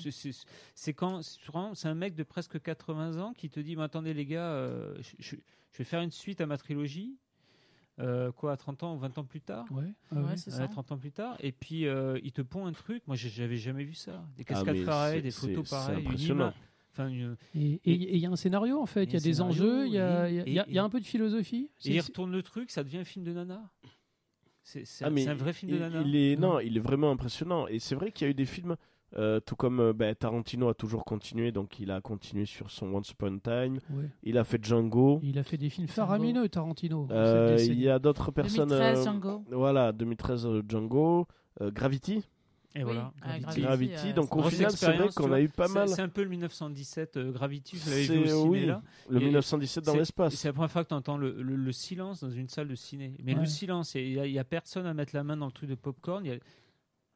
c'est- 0.75 0.93
quand, 0.93 1.23
c'est 1.75 1.89
un 1.89 1.95
mec 1.95 2.15
de 2.15 2.23
presque 2.25 2.61
80 2.61 3.19
ans 3.19 3.33
qui 3.33 3.49
te 3.49 3.59
dit, 3.61 3.75
mais 3.75 3.83
attendez 3.85 4.13
les 4.13 4.27
gars, 4.27 4.51
euh, 4.51 4.95
je, 5.01 5.15
je- 5.19 5.37
je 5.73 5.79
vais 5.79 5.85
faire 5.85 6.03
une 6.03 6.11
suite 6.11 6.41
à 6.43 6.47
ma 6.47 6.59
trilogie. 6.59 7.17
Euh, 7.99 8.31
quoi, 8.31 8.55
30 8.59 8.83
ans 8.83 8.95
ou 8.95 8.99
20 8.99 9.17
ans 9.17 9.25
plus 9.25 9.41
tard? 9.41 9.65
Ouais, 9.71 9.85
Ouais, 10.13 10.23
ouais, 10.23 10.37
c'est 10.37 10.51
ça. 10.51 10.69
30 10.69 10.93
ans 10.93 10.99
plus 10.99 11.13
tard, 11.13 11.35
et 11.41 11.51
puis 11.53 11.87
euh, 11.87 12.21
il 12.23 12.31
te 12.33 12.43
pond 12.43 12.67
un 12.67 12.73
truc. 12.73 13.03
Moi, 13.07 13.17
j'avais 13.17 13.57
jamais 13.57 13.85
vu 13.85 13.95
ça. 13.95 14.23
Des 14.37 14.43
Ah, 14.43 14.45
cascades 14.53 14.85
pareilles, 14.85 15.23
des 15.23 15.31
photos 15.31 15.71
pareilles, 15.71 16.03
une 16.03 16.09
impressionnant. 16.09 16.53
Enfin, 16.93 17.09
une- 17.09 17.37
Et 17.55 17.81
il 17.87 18.19
y 18.19 18.27
a 18.27 18.31
un 18.31 18.37
scénario, 18.37 18.79
en 18.79 18.85
fait. 18.87 19.05
Il 19.05 19.13
y 19.15 19.17
a 19.17 19.21
des 19.21 19.41
enjeux, 19.41 19.87
il 19.87 19.93
y 19.95 19.99
a, 19.99 20.29
y 20.29 20.75
y 20.75 20.79
un 20.79 20.91
peu 20.91 21.01
de 21.01 21.07
philosophie. 21.07 21.71
Et 21.87 21.95
il 21.95 22.01
retourne 22.01 22.33
le 22.33 22.43
truc, 22.43 22.71
ça 22.71 22.85
devient 22.85 22.99
un 22.99 23.05
film 23.05 23.25
de 23.25 23.33
nana. 23.33 23.71
C'est 24.69 24.83
Ah, 25.05 25.07
un, 25.09 25.17
c'est 25.17 25.29
un 25.29 25.35
vrai 25.35 25.53
film 25.53 25.71
de 25.71 25.79
nana. 25.79 26.03
il 26.05 26.17
est, 26.17 26.35
non, 26.37 26.59
il 26.59 26.77
est 26.77 26.81
vraiment 26.81 27.13
impressionnant. 27.13 27.69
Et 27.69 27.79
c'est 27.79 27.95
vrai 27.95 28.11
qu'il 28.11 28.25
y 28.27 28.29
a 28.29 28.31
eu 28.33 28.35
des 28.35 28.45
films, 28.47 28.75
euh, 29.17 29.39
tout 29.39 29.55
comme 29.55 29.79
euh, 29.79 29.93
ben, 29.93 30.13
Tarantino 30.17 30.69
a 30.69 30.75
toujours 30.75 31.05
continué, 31.05 31.53
donc 31.53 31.79
il 31.79 31.93
a 31.93 32.01
continué 32.01 32.47
sur 32.47 32.69
son 32.69 32.93
Once 32.93 33.11
Upon 33.13 33.37
a 33.37 33.39
Time. 33.39 33.79
Ouais. 33.91 34.11
Il 34.25 34.37
a 34.39 34.43
fait 34.43 34.59
Django. 34.63 35.21
Il 35.23 35.39
a 35.39 35.45
fait 35.45 35.57
des 35.57 35.71
films 35.71 35.87
faramineux, 35.87 36.49
Tarantino. 36.49 37.07
Euh, 37.13 37.57
il 37.61 37.81
y 37.81 37.89
a 37.89 38.01
d'autres 38.01 38.33
personnes. 38.33 38.69
2013, 38.71 38.99
euh, 38.99 39.05
Django. 39.05 39.45
Voilà, 39.53 39.93
2013 39.93 40.47
euh, 40.47 40.63
Django, 40.69 41.29
euh, 41.61 41.71
Gravity. 41.71 42.29
Et 42.79 42.83
voilà. 42.85 43.13
ah, 43.23 43.39
Gravity. 43.39 43.61
Gravity. 43.63 43.93
Gravity. 43.93 44.09
euh, 44.11 44.13
donc 44.13 44.37
au 44.37 44.43
final, 44.51 44.71
c'est 44.73 44.93
vrai 44.93 45.09
tu 45.09 45.15
qu'on 45.15 45.33
a 45.33 45.41
eu 45.41 45.49
pas 45.49 45.69
mal. 45.69 45.89
C'est 45.89 46.03
un 46.03 46.09
peu 46.11 46.23
le 46.23 46.29
1917 46.29 47.17
euh, 47.17 47.33
Gravity, 47.33 47.77
vous 47.77 47.89
l'avez 47.91 48.05
C'est- 48.07 48.13
vu 48.15 48.21
au 48.21 48.27
ciné 48.27 48.49
oui, 48.49 48.67
là. 48.67 48.83
Le 49.09 49.21
Et- 49.21 49.25
1917 49.25 49.85
dans 49.85 49.97
l'espace. 49.97 50.35
C'est 50.35 50.49
la 50.49 50.53
première 50.53 50.71
fois 50.71 50.85
que 50.85 50.89
tu 50.89 50.95
entends 50.95 51.17
le, 51.17 51.43
le- 51.43 51.57
le 51.57 51.73
silence 51.73 52.21
dans 52.21 52.31
une 52.31 52.49
salle 52.49 52.69
de 52.69 52.75
ciné. 52.75 53.17
Mais 53.25 53.35
Ouais. 53.35 53.41
le 53.41 53.47
silence, 53.47 53.95
il 53.95 54.11
n'y 54.13 54.19
a, 54.19 54.27
il 54.27 54.33
y 54.33 54.39
a 54.39 54.45
personne 54.45 54.85
à 54.87 54.93
mettre 54.95 55.15
la 55.17 55.25
main 55.25 55.37
dans 55.37 55.47
le 55.47 55.53
truc 55.53 55.71
de 55.71 55.75
popcorn. 55.75 56.25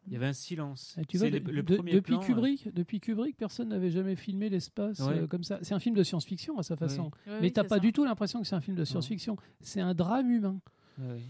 Il 0.07 0.15
y, 0.15 0.17
avait 0.17 0.27
un 0.27 0.33
silence. 0.33 0.97
Et 0.99 1.05
tu 1.05 1.19
vois, 1.19 1.29
le- 1.29 1.41
de- 1.41 1.51
le 1.53 1.63
de- 1.63 1.77
premier 1.77 1.93
depuis 1.93 2.15
plan, 2.15 2.23
euh, 2.23 2.27
Kubrick, 2.27 2.75
depuis 2.75 3.01
Kubrick, 3.01 3.37
personne 3.37 3.69
n'avait 3.69 3.91
jamais 3.91 4.17
filmé 4.17 4.49
l'espace 4.49 4.99
Ouais. 5.01 5.19
euh, 5.21 5.27
comme 5.27 5.45
ça. 5.45 5.59
C'est 5.61 5.75
un 5.75 5.79
film 5.79 5.95
de 5.95 6.03
science-fiction 6.03 6.59
à 6.59 6.63
sa 6.63 6.75
façon, 6.75 7.05
Ouais, 7.05 7.11
mais 7.27 7.41
oui, 7.43 7.53
t'as 7.53 7.63
c'est 7.63 7.69
pas 7.69 7.75
ça. 7.77 7.81
du 7.81 7.93
tout 7.93 8.05
l'impression 8.07 8.41
que 8.41 8.47
c'est 8.47 8.57
un 8.57 8.63
film 8.63 8.77
de 8.79 8.85
science-fiction. 8.85 9.37
C'est 9.61 9.83
un 9.83 9.93
drame 9.93 10.31
humain. 10.31 10.59
ouais. 10.99 11.21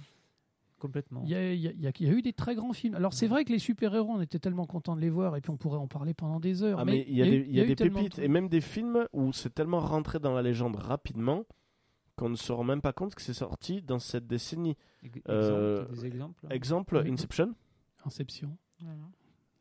Complètement. 0.81 1.23
Il 1.25 1.31
y, 1.31 1.35
a, 1.37 1.53
il 1.53 1.61
y 1.61 1.69
a- 1.69 1.71
il 1.73 1.81
y 1.83 1.87
a- 1.87 1.93
il 2.01 2.07
y 2.07 2.11
a 2.11 2.13
eu 2.13 2.23
des 2.23 2.33
très 2.33 2.57
grands 2.57 2.73
films. 2.73 2.95
Alors 2.97 3.13
c'est 3.13 3.29
vrai 3.29 3.45
que 3.45 3.53
les 3.53 3.59
super-héros, 3.61 4.11
on 4.11 4.21
était 4.21 4.39
tellement 4.41 4.65
contents 4.67 4.97
de 4.97 5.01
les 5.01 5.11
voir, 5.11 5.37
et 5.37 5.41
puis 5.41 5.51
on 5.51 5.57
pourrait 5.57 5.79
en 5.79 5.87
parler 5.87 6.15
pendant 6.15 6.41
des 6.41 6.63
heures. 6.65 6.81
Ah, 6.81 6.85
mais 6.85 7.05
il 7.07 7.17
y 7.17 7.23
a, 7.23 7.27
des, 7.27 7.37
il 7.49 7.55
y 7.55 7.61
a 7.61 7.65
eu 7.65 7.69
des 7.69 7.77
tellement 7.77 7.99
de 8.01 8.05
pépites 8.09 8.19
et 8.19 8.27
même 8.29 8.49
des 8.49 8.61
films 8.61 9.07
où 9.13 9.33
c'est 9.33 9.55
tellement 9.55 9.79
rentré 9.81 10.19
dans 10.19 10.33
la 10.33 10.43
légende 10.43 10.77
rapidement 10.77 11.45
qu'on 12.17 12.29
ne 12.31 12.37
se 12.37 12.51
rend 12.53 12.65
même 12.65 12.81
pas 12.83 12.93
compte 12.93 13.15
que 13.15 13.23
c'est 13.23 13.33
sorti 13.35 13.83
dans 13.83 13.99
cette 13.99 14.27
décennie. 14.27 14.77
Exemple, 15.03 15.23
Euh, 15.31 15.85
des 15.87 16.07
exemples 16.07 16.47
là 16.49 16.55
Exemple, 16.55 17.03
Oui. 17.05 17.11
Inception. 17.13 17.55
Inception. 18.05 18.57
Voilà. 18.81 18.99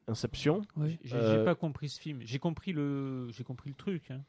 Inception. 0.07 0.61
J'ai 0.77 0.99
j'ai 1.03 1.15
Euh, 1.17 1.45
pas 1.45 1.55
compris 1.55 1.89
ce 1.89 1.99
film. 1.99 2.19
J'ai 2.23 2.39
compris 2.39 2.71
le, 2.73 3.29
j'ai 3.31 3.43
compris 3.43 3.69
le 3.69 3.75
truc. 3.75 4.09
hein. 4.11 4.21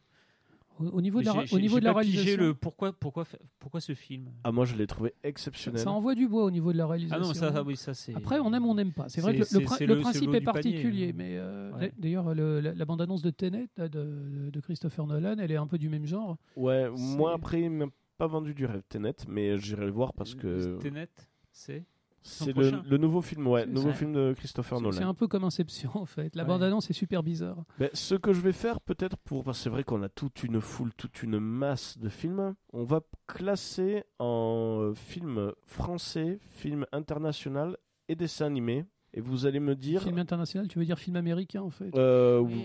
Au, 0.81 0.85
au 0.97 1.01
niveau 1.01 1.20
de 1.20 1.26
la, 1.26 1.45
au 1.53 1.59
niveau 1.59 1.78
de 1.78 1.85
la 1.85 1.93
réalisation, 1.93 2.41
le 2.43 2.55
pourquoi, 2.55 2.93
pourquoi, 2.93 3.24
pourquoi 3.59 3.81
ce 3.81 3.95
film? 3.95 4.31
Ah, 4.45 4.51
moi 4.53 4.64
je 4.64 4.74
l'ai 4.74 4.87
trouvé 4.87 5.12
exceptionnel. 5.22 5.81
ça 5.81 5.91
envoie 5.91 6.14
du 6.14 6.26
bois 6.26 6.45
au 6.45 6.51
niveau 6.51 6.72
de 6.72 6.78
la 6.78 6.85
Ah 6.85 6.89
réalisation. 6.89 7.26
non, 7.26 7.35
ça, 7.35 7.53
ça, 7.53 7.62
oui, 7.62 7.76
ça 7.76 7.93
c'est. 7.95 8.14
Après, 8.16 8.41
on 8.41 8.53
aime, 8.55 8.64
on 8.64 8.74
n'aime 8.74 8.93
pas. 8.93 9.09
C'est 9.09 9.20
vrai 9.20 9.35
que 9.35 9.41
le, 9.41 9.61
principe 10.01 10.28
est 10.35 10.41
panier, 10.41 10.41
particulier, 10.43 11.09
hein. 11.11 11.14
mais 11.16 11.37
euh, 11.37 11.70
Ouais. 11.72 11.93
d'ailleurs, 11.99 12.35
le- 12.35 12.61
la, 12.61 12.74
la 12.74 12.85
bande-annonce 12.85 13.22
de 13.22 13.31
Tenet 13.31 13.68
là, 13.76 13.89
de, 13.89 14.51
de 14.51 14.61
Christopher 14.61 15.07
Nolan, 15.07 15.37
elle 15.39 15.53
est 15.53 15.57
un 15.57 15.66
peu 15.66 15.78
du 15.78 15.89
même 15.89 16.07
genre. 16.07 16.37
Ouais, 16.57 16.89
moi 16.91 17.35
après, 17.35 17.61
il 17.62 17.70
m'a 17.70 17.87
pas 18.18 18.26
vendu 18.26 18.55
du 18.55 18.66
rêve 18.66 18.83
Tenet, 18.89 19.14
mais 19.28 19.59
j'irai 19.59 19.85
le 19.87 19.93
voir 19.93 20.12
parce 20.14 20.35
que 20.35 20.78
Tenet, 20.78 21.09
c'est? 21.53 21.85
C'est 22.23 22.55
le, 22.55 22.97
nouveau 22.99 23.23
film, 23.23 23.47
ouais, 23.47 23.66
nouveau 23.66 23.93
film 23.93 24.12
de 24.12 24.35
Christopher 24.37 24.79
C'est 24.79 24.85
c'est 24.93 24.99
Nolan. 25.01 25.09
un 25.11 25.14
peu 25.14 25.27
comme 25.27 25.45
Inception, 25.45 25.91
en 25.95 26.05
fait. 26.07 26.35
La 26.37 26.43
Ouais. 26.43 26.49
bande-annonce 26.49 26.91
est 26.91 26.95
super 26.95 27.23
bizarre. 27.23 27.64
Ben, 27.79 27.89
ce 27.95 28.14
que 28.14 28.33
je 28.33 28.41
vais 28.41 28.53
faire 28.53 28.81
peut-être 28.81 29.16
pour, 29.18 29.45
parce 29.45 29.59
que 29.59 29.64
c'est 29.64 29.71
vrai 29.71 29.85
qu'on 29.85 30.03
a 30.03 30.09
toute 30.09 30.43
une 30.43 30.61
foule, 30.61 30.93
toute 30.95 31.23
une 31.23 31.39
masse 31.39 31.97
de 31.99 32.09
films, 32.09 32.55
on 32.73 32.85
va 32.85 33.01
classer 33.27 34.05
en 34.18 34.79
euh, 34.81 34.95
film 34.95 35.53
français, 35.66 36.39
film 36.43 36.85
international 36.93 37.77
et 38.09 38.14
dessin 38.16 38.47
animé. 38.47 38.85
Et 39.13 39.21
vous 39.21 39.45
allez 39.47 39.59
me 39.59 39.75
dire... 39.75 40.03
Film 40.05 40.19
international, 40.19 40.69
tu 40.69 40.79
veux 40.79 40.85
dire 40.85 40.99
film 40.99 41.17
américain, 41.17 41.63
en 41.63 41.71
fait 41.71 41.91
Euh, 41.97 42.39
Oui, 42.39 42.65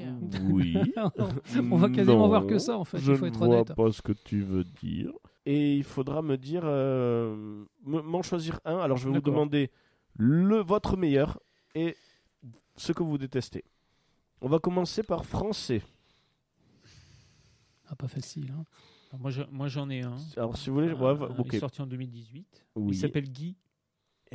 oui. 0.51 0.75
On 1.71 1.77
va 1.77 1.89
quasiment 1.89 2.19
Non, 2.19 2.27
voir 2.27 2.45
que 2.45 2.59
ça, 2.59 2.77
en 2.77 2.85
fait, 2.85 2.99
Je 2.99 3.13
il 3.13 3.17
faut 3.17 3.25
être 3.25 3.39
ne 3.41 3.45
vois 3.45 3.55
honnête. 3.55 3.73
pas 3.75 3.91
ce 3.91 4.01
que 4.01 4.11
tu 4.11 4.41
veux 4.41 4.63
dire. 4.63 5.11
Et 5.47 5.75
il 5.75 5.83
faudra 5.83 6.21
me 6.21 6.37
dire, 6.37 6.61
euh, 6.65 7.63
me- 7.83 8.01
m'en 8.01 8.21
choisir 8.21 8.59
un. 8.65 8.77
Alors 8.77 8.97
je 8.97 9.07
vais 9.09 9.15
vous 9.15 9.21
demander 9.21 9.69
le 10.15 10.57
votre 10.61 10.97
meilleur 10.97 11.39
et 11.75 11.95
ce 12.75 12.91
que 12.93 13.03
vous 13.03 13.17
détestez. 13.17 13.63
On 14.41 14.47
va 14.47 14.57
commencer 14.59 15.03
par 15.03 15.23
français. 15.25 15.81
Ah, 17.87 17.95
pas 17.95 18.07
facile. 18.07 18.51
Hein. 18.57 18.65
Alors, 19.11 19.21
moi, 19.21 19.31
je- 19.31 19.43
moi, 19.51 19.67
j'en 19.67 19.89
ai 19.89 20.01
un. 20.01 20.15
Alors 20.37 20.57
si 20.57 20.69
vous 20.69 20.75
voulez, 20.77 20.89
Euh, 20.89 20.95
ouais, 21.15 21.27
Il 21.47 21.55
est 21.55 21.59
sorti 21.59 21.81
en 21.81 21.85
2018. 21.87 22.65
Oui. 22.75 22.93
Il 22.93 22.97
s'appelle 22.97 23.29
Guy. 23.29 23.55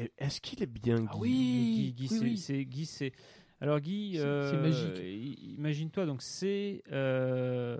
Et 0.02 0.12
Est-ce 0.18 0.40
qu'il 0.40 0.62
est 0.62 0.66
bien 0.66 1.04
Ah 1.08 1.12
Guy 1.14 1.18
oui. 1.20 1.94
Guy, 1.96 2.06
Guy, 2.06 2.08
oui, 2.08 2.08
c'est- 2.18 2.24
oui. 2.24 2.36
c'est 2.38 2.64
Guy, 2.64 2.86
c'est. 2.86 3.12
Alors 3.60 3.80
Guy, 3.80 4.12
C'est- 4.14 4.20
euh, 4.20 4.50
c'est 4.50 4.56
magique. 4.58 4.98
i- 5.04 5.54
Imagine-toi, 5.58 6.06
donc 6.06 6.22
c'est. 6.22 6.82
euh, 6.90 7.76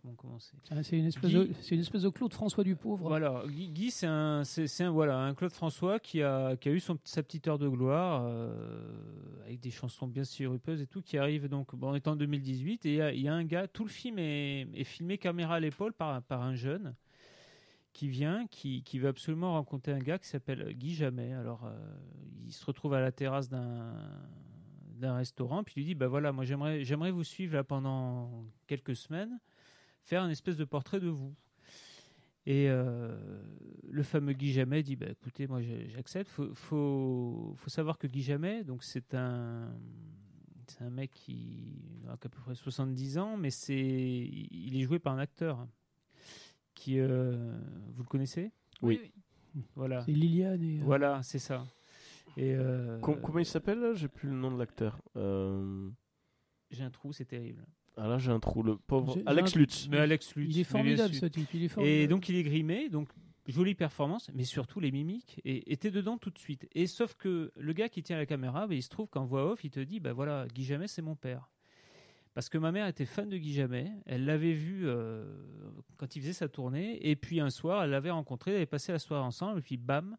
Comment 0.00 0.14
commencer 0.14 0.52
Ah, 0.70 0.82
c'est 0.84 0.96
une, 0.98 1.06
espèce 1.06 1.30
Guy- 1.30 1.36
de- 1.48 1.50
c'est 1.60 1.74
une 1.74 1.80
espèce 1.80 2.02
de 2.02 2.08
Claude 2.10 2.32
François 2.32 2.62
du 2.62 2.76
pauvre. 2.76 3.08
Voilà, 3.08 3.42
Guy, 3.48 3.68
Guy, 3.70 3.90
c'est 3.90 4.06
un, 4.06 4.44
c'est, 4.44 4.68
c'est 4.68 4.84
un, 4.84 4.90
voilà, 4.92 5.18
un 5.18 5.34
Claude 5.34 5.50
François 5.52 5.98
qui 5.98 6.22
a, 6.22 6.56
qui 6.56 6.68
a 6.68 6.72
eu 6.72 6.78
son, 6.80 6.96
sa 7.02 7.22
petite 7.24 7.48
heure 7.48 7.58
de 7.58 7.68
gloire 7.68 8.22
euh, 8.24 8.54
avec 9.44 9.58
des 9.60 9.70
chansons 9.72 10.06
bien 10.06 10.22
sirupeuses 10.24 10.80
et 10.80 10.86
tout, 10.86 11.02
qui 11.02 11.18
arrive 11.18 11.48
donc, 11.48 11.74
bon, 11.74 11.90
on 11.90 11.94
est 11.96 12.06
en 12.06 12.14
2018 12.14 12.86
et 12.86 12.90
il 12.90 12.94
y 12.96 13.00
a, 13.02 13.12
il 13.12 13.20
y 13.20 13.28
a 13.28 13.34
un 13.34 13.44
gars, 13.44 13.66
tout 13.66 13.82
le 13.84 13.90
film 13.90 14.18
est, 14.20 14.68
est 14.74 14.84
filmé 14.84 15.18
caméra 15.18 15.56
à 15.56 15.60
l'épaule 15.60 15.92
par, 15.92 16.22
par 16.22 16.40
un 16.42 16.54
jeune 16.54 16.94
qui 17.96 18.08
vient, 18.08 18.46
qui, 18.48 18.82
qui 18.82 18.98
veut 18.98 19.08
absolument 19.08 19.52
rencontrer 19.52 19.92
un 19.92 19.98
gars 19.98 20.18
qui 20.18 20.28
s'appelle 20.28 20.74
Guy 20.74 20.94
Jamais. 20.94 21.32
Alors, 21.32 21.64
euh, 21.64 21.74
il 22.44 22.52
se 22.52 22.62
retrouve 22.66 22.92
à 22.92 23.00
la 23.00 23.10
terrasse 23.10 23.48
d'un, 23.48 23.96
restaurant, 25.00 25.64
puis 25.64 25.72
il 25.76 25.80
lui 25.80 25.86
dit 25.86 25.94
bah 25.94 26.06
voilà, 26.06 26.30
moi 26.30 26.44
j'aimerais 26.44 26.84
j'aimerais 26.84 27.10
vous 27.10 27.24
suivre 27.24 27.54
là 27.54 27.64
pendant 27.64 28.44
quelques 28.66 28.96
semaines, 28.96 29.40
faire 30.02 30.22
un 30.22 30.28
espèce 30.28 30.58
de 30.58 30.66
portrait 30.66 31.00
de 31.00 31.08
vous. 31.08 31.34
Et 32.44 32.68
euh, 32.68 33.16
le 33.88 34.02
fameux 34.02 34.34
Guy 34.34 34.52
Jamet 34.52 34.82
dit 34.82 34.96
bah 34.96 35.06
écoutez, 35.08 35.46
moi 35.46 35.62
j'accepte. 35.62 36.28
Faut, 36.28 36.52
faut 36.52 37.54
faut 37.56 37.70
savoir 37.70 37.96
que 37.96 38.06
Guy 38.06 38.20
Jamet, 38.20 38.62
donc 38.62 38.84
c'est 38.84 39.14
un 39.14 39.72
c'est 40.66 40.82
un 40.82 40.90
mec 40.90 41.12
qui 41.12 41.80
a 42.08 42.12
à 42.12 42.16
peu 42.18 42.28
près 42.28 42.54
70 42.54 43.16
ans, 43.16 43.38
mais 43.38 43.50
c'est 43.50 43.74
il 43.74 44.76
est 44.76 44.82
joué 44.82 44.98
par 44.98 45.14
un 45.14 45.18
acteur 45.18 45.66
qui 46.76 47.00
euh, 47.00 47.34
vous 47.94 48.02
le 48.04 48.08
connaissez 48.08 48.52
Oui. 48.82 49.00
Voilà. 49.74 50.02
C'est 50.04 50.12
Liliane 50.12 50.62
et. 50.62 50.78
euh, 50.80 50.84
Voilà, 50.84 51.22
c'est 51.24 51.38
ça. 51.40 51.66
Et 52.36 52.54
euh, 52.54 52.98
Com- 53.00 53.18
comment 53.22 53.38
il 53.40 53.46
s'appelle 53.46 53.92
J'ai 53.94 54.08
plus 54.08 54.28
le 54.28 54.34
nom 54.36 54.52
de 54.52 54.58
l'acteur. 54.58 55.00
Euh, 55.16 55.88
j'ai 56.70 56.84
un 56.84 56.90
trou, 56.90 57.12
c'est 57.12 57.24
terrible. 57.24 57.64
Ah 57.96 58.06
là 58.06 58.18
j'ai 58.18 58.30
un 58.30 58.40
trou. 58.40 58.62
Le 58.62 58.76
pauvre 58.76 59.16
Alex 59.24 59.56
un- 59.56 59.58
Lutz. 59.58 59.88
Mais 59.90 59.96
Alex 59.98 60.34
Lutz, 60.36 60.54
Il 60.54 60.60
est 60.60 60.64
formidable 60.64 61.14
ce 61.14 61.26
type. 61.26 61.48
Il 61.54 61.64
est 61.64 61.68
formidable. 61.68 61.98
Et 62.02 62.06
donc 62.06 62.28
il 62.28 62.36
est 62.36 62.42
grimé, 62.42 62.90
donc 62.90 63.08
jolie 63.46 63.74
performance, 63.74 64.30
mais 64.34 64.44
surtout 64.44 64.80
les 64.80 64.90
mimiques, 64.92 65.40
et 65.46 65.72
était 65.72 65.90
dedans 65.90 66.18
tout 66.18 66.30
de 66.30 66.38
suite. 66.38 66.68
Et 66.74 66.86
sauf 66.86 67.14
que 67.14 67.52
le 67.56 67.72
gars 67.72 67.88
qui 67.88 68.02
tient 68.02 68.18
la 68.18 68.26
caméra, 68.26 68.66
bah, 68.66 68.74
il 68.74 68.82
se 68.82 68.90
trouve 68.90 69.08
qu'en 69.08 69.24
voix 69.24 69.50
off, 69.52 69.64
il 69.64 69.70
te 69.70 69.80
dit, 69.80 70.00
bah 70.00 70.12
voilà, 70.12 70.46
Guy 70.52 70.64
Jamet, 70.64 70.88
c'est 70.88 71.00
mon 71.00 71.14
père. 71.16 71.48
Parce 72.36 72.50
que 72.50 72.58
ma 72.58 72.70
mère 72.70 72.86
était 72.86 73.06
fan 73.06 73.30
de 73.30 73.38
Guy 73.38 73.54
Jamet, 73.54 73.90
elle 74.04 74.26
l'avait 74.26 74.52
vu 74.52 74.82
euh, 74.84 75.24
quand 75.96 76.16
il 76.16 76.20
faisait 76.20 76.34
sa 76.34 76.48
tournée, 76.48 76.98
et 77.08 77.16
puis 77.16 77.40
un 77.40 77.48
soir, 77.48 77.82
elle 77.82 77.88
l'avait 77.90 78.10
rencontré, 78.10 78.50
elle 78.50 78.56
avait 78.58 78.66
passé 78.66 78.92
la 78.92 78.98
soirée 78.98 79.24
ensemble, 79.24 79.60
et 79.60 79.62
puis 79.62 79.78
bam, 79.78 80.18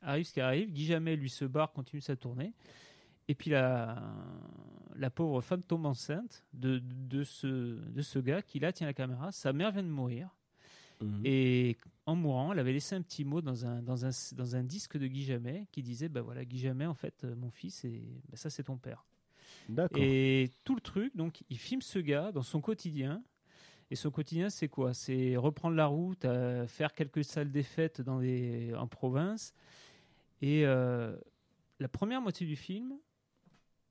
arrive 0.00 0.26
ce 0.26 0.32
qui 0.32 0.40
arrive, 0.40 0.70
Guy 0.70 0.84
Jamet, 0.86 1.16
lui, 1.16 1.28
se 1.28 1.44
barre, 1.44 1.72
continue 1.72 2.00
sa 2.00 2.14
tournée, 2.14 2.52
et 3.26 3.34
puis 3.34 3.50
la, 3.50 4.00
la 4.94 5.10
pauvre 5.10 5.40
femme 5.40 5.64
tombe 5.64 5.86
enceinte 5.86 6.44
de, 6.52 6.78
de, 6.78 7.24
ce, 7.24 7.46
de 7.46 8.00
ce 8.00 8.20
gars 8.20 8.42
qui 8.42 8.60
là 8.60 8.72
tient 8.72 8.86
la 8.86 8.94
caméra, 8.94 9.32
sa 9.32 9.52
mère 9.52 9.72
vient 9.72 9.82
de 9.82 9.88
mourir, 9.88 10.30
Mhm. 11.02 11.20
et 11.26 11.76
en 12.06 12.14
mourant, 12.14 12.52
elle 12.52 12.58
avait 12.60 12.72
laissé 12.72 12.94
un 12.94 13.02
petit 13.02 13.24
mot 13.24 13.42
dans 13.42 13.66
un, 13.66 13.82
dans 13.82 14.06
un, 14.06 14.10
dans 14.34 14.56
un 14.56 14.62
disque 14.62 14.96
de 14.96 15.06
Guy 15.06 15.24
Jamet 15.24 15.66
qui 15.70 15.82
disait 15.82 16.08
bah 16.08 16.22
voilà, 16.22 16.42
Guy 16.46 16.58
Jamet, 16.58 16.86
en 16.86 16.94
fait, 16.94 17.24
euh, 17.24 17.34
mon 17.36 17.50
fils, 17.50 17.84
et 17.84 18.00
bah, 18.30 18.36
ça, 18.38 18.48
c'est 18.48 18.62
ton 18.62 18.78
père. 18.78 19.04
Et 19.98 20.50
tout 20.64 20.74
le 20.74 20.80
truc, 20.80 21.16
donc, 21.16 21.42
il 21.50 21.58
filme 21.58 21.82
ce 21.82 21.98
gars 21.98 22.32
dans 22.32 22.42
son 22.42 22.60
quotidien. 22.60 23.22
Et 23.90 23.94
son 23.94 24.10
quotidien, 24.10 24.50
c'est 24.50 24.68
quoi? 24.68 24.94
C'est 24.94 25.36
reprendre 25.36 25.76
la 25.76 25.86
route, 25.86 26.24
euh, 26.24 26.66
faire 26.66 26.92
quelques 26.92 27.24
salles 27.24 27.52
des 27.52 27.62
fêtes 27.62 28.00
dans 28.00 28.18
les, 28.18 28.74
en 28.74 28.88
province. 28.88 29.54
Et 30.42 30.66
euh, 30.66 31.16
la 31.78 31.88
première 31.88 32.20
moitié 32.20 32.46
du 32.46 32.56
film, 32.56 32.94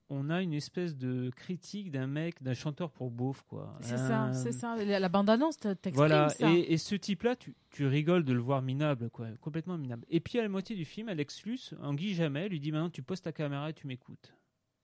on 0.09 0.29
a 0.29 0.41
une 0.41 0.53
espèce 0.53 0.95
de 0.95 1.31
critique 1.35 1.91
d'un 1.91 2.07
mec, 2.07 2.43
d'un 2.43 2.53
chanteur 2.53 2.91
pour 2.91 3.09
beauf, 3.09 3.41
quoi. 3.47 3.77
C'est 3.81 3.97
ça, 3.97 4.23
Un- 4.23 4.33
c'est 4.33 4.51
ça. 4.51 4.75
La, 4.83 5.09
bande-annonce 5.09 5.57
t'exprime 5.57 5.93
voilà, 5.95 6.29
ça. 6.29 6.51
et, 6.51 6.73
et 6.73 6.77
ce 6.77 6.95
type-là, 6.95 7.35
tu, 7.35 7.55
tu 7.71 7.87
rigoles 7.87 8.23
de 8.23 8.33
le 8.33 8.39
voir 8.41 8.61
minable, 8.61 9.09
quoi, 9.09 9.27
complètement 9.41 9.77
minable. 9.77 10.05
Et 10.09 10.19
puis 10.19 10.37
à 10.39 10.43
la 10.43 10.49
moitié 10.49 10.75
du 10.75 10.85
film, 10.85 11.09
Alex 11.09 11.43
Luce, 11.45 11.73
en 11.81 11.93
Guy 11.93 12.13
Jamais, 12.13 12.49
lui 12.49 12.59
dit 12.59 12.71
maintenant 12.71 12.89
tu 12.89 13.01
poses 13.01 13.21
ta 13.21 13.31
caméra 13.31 13.69
et 13.69 13.73
tu 13.73 13.87
m'écoutes. 13.87 14.33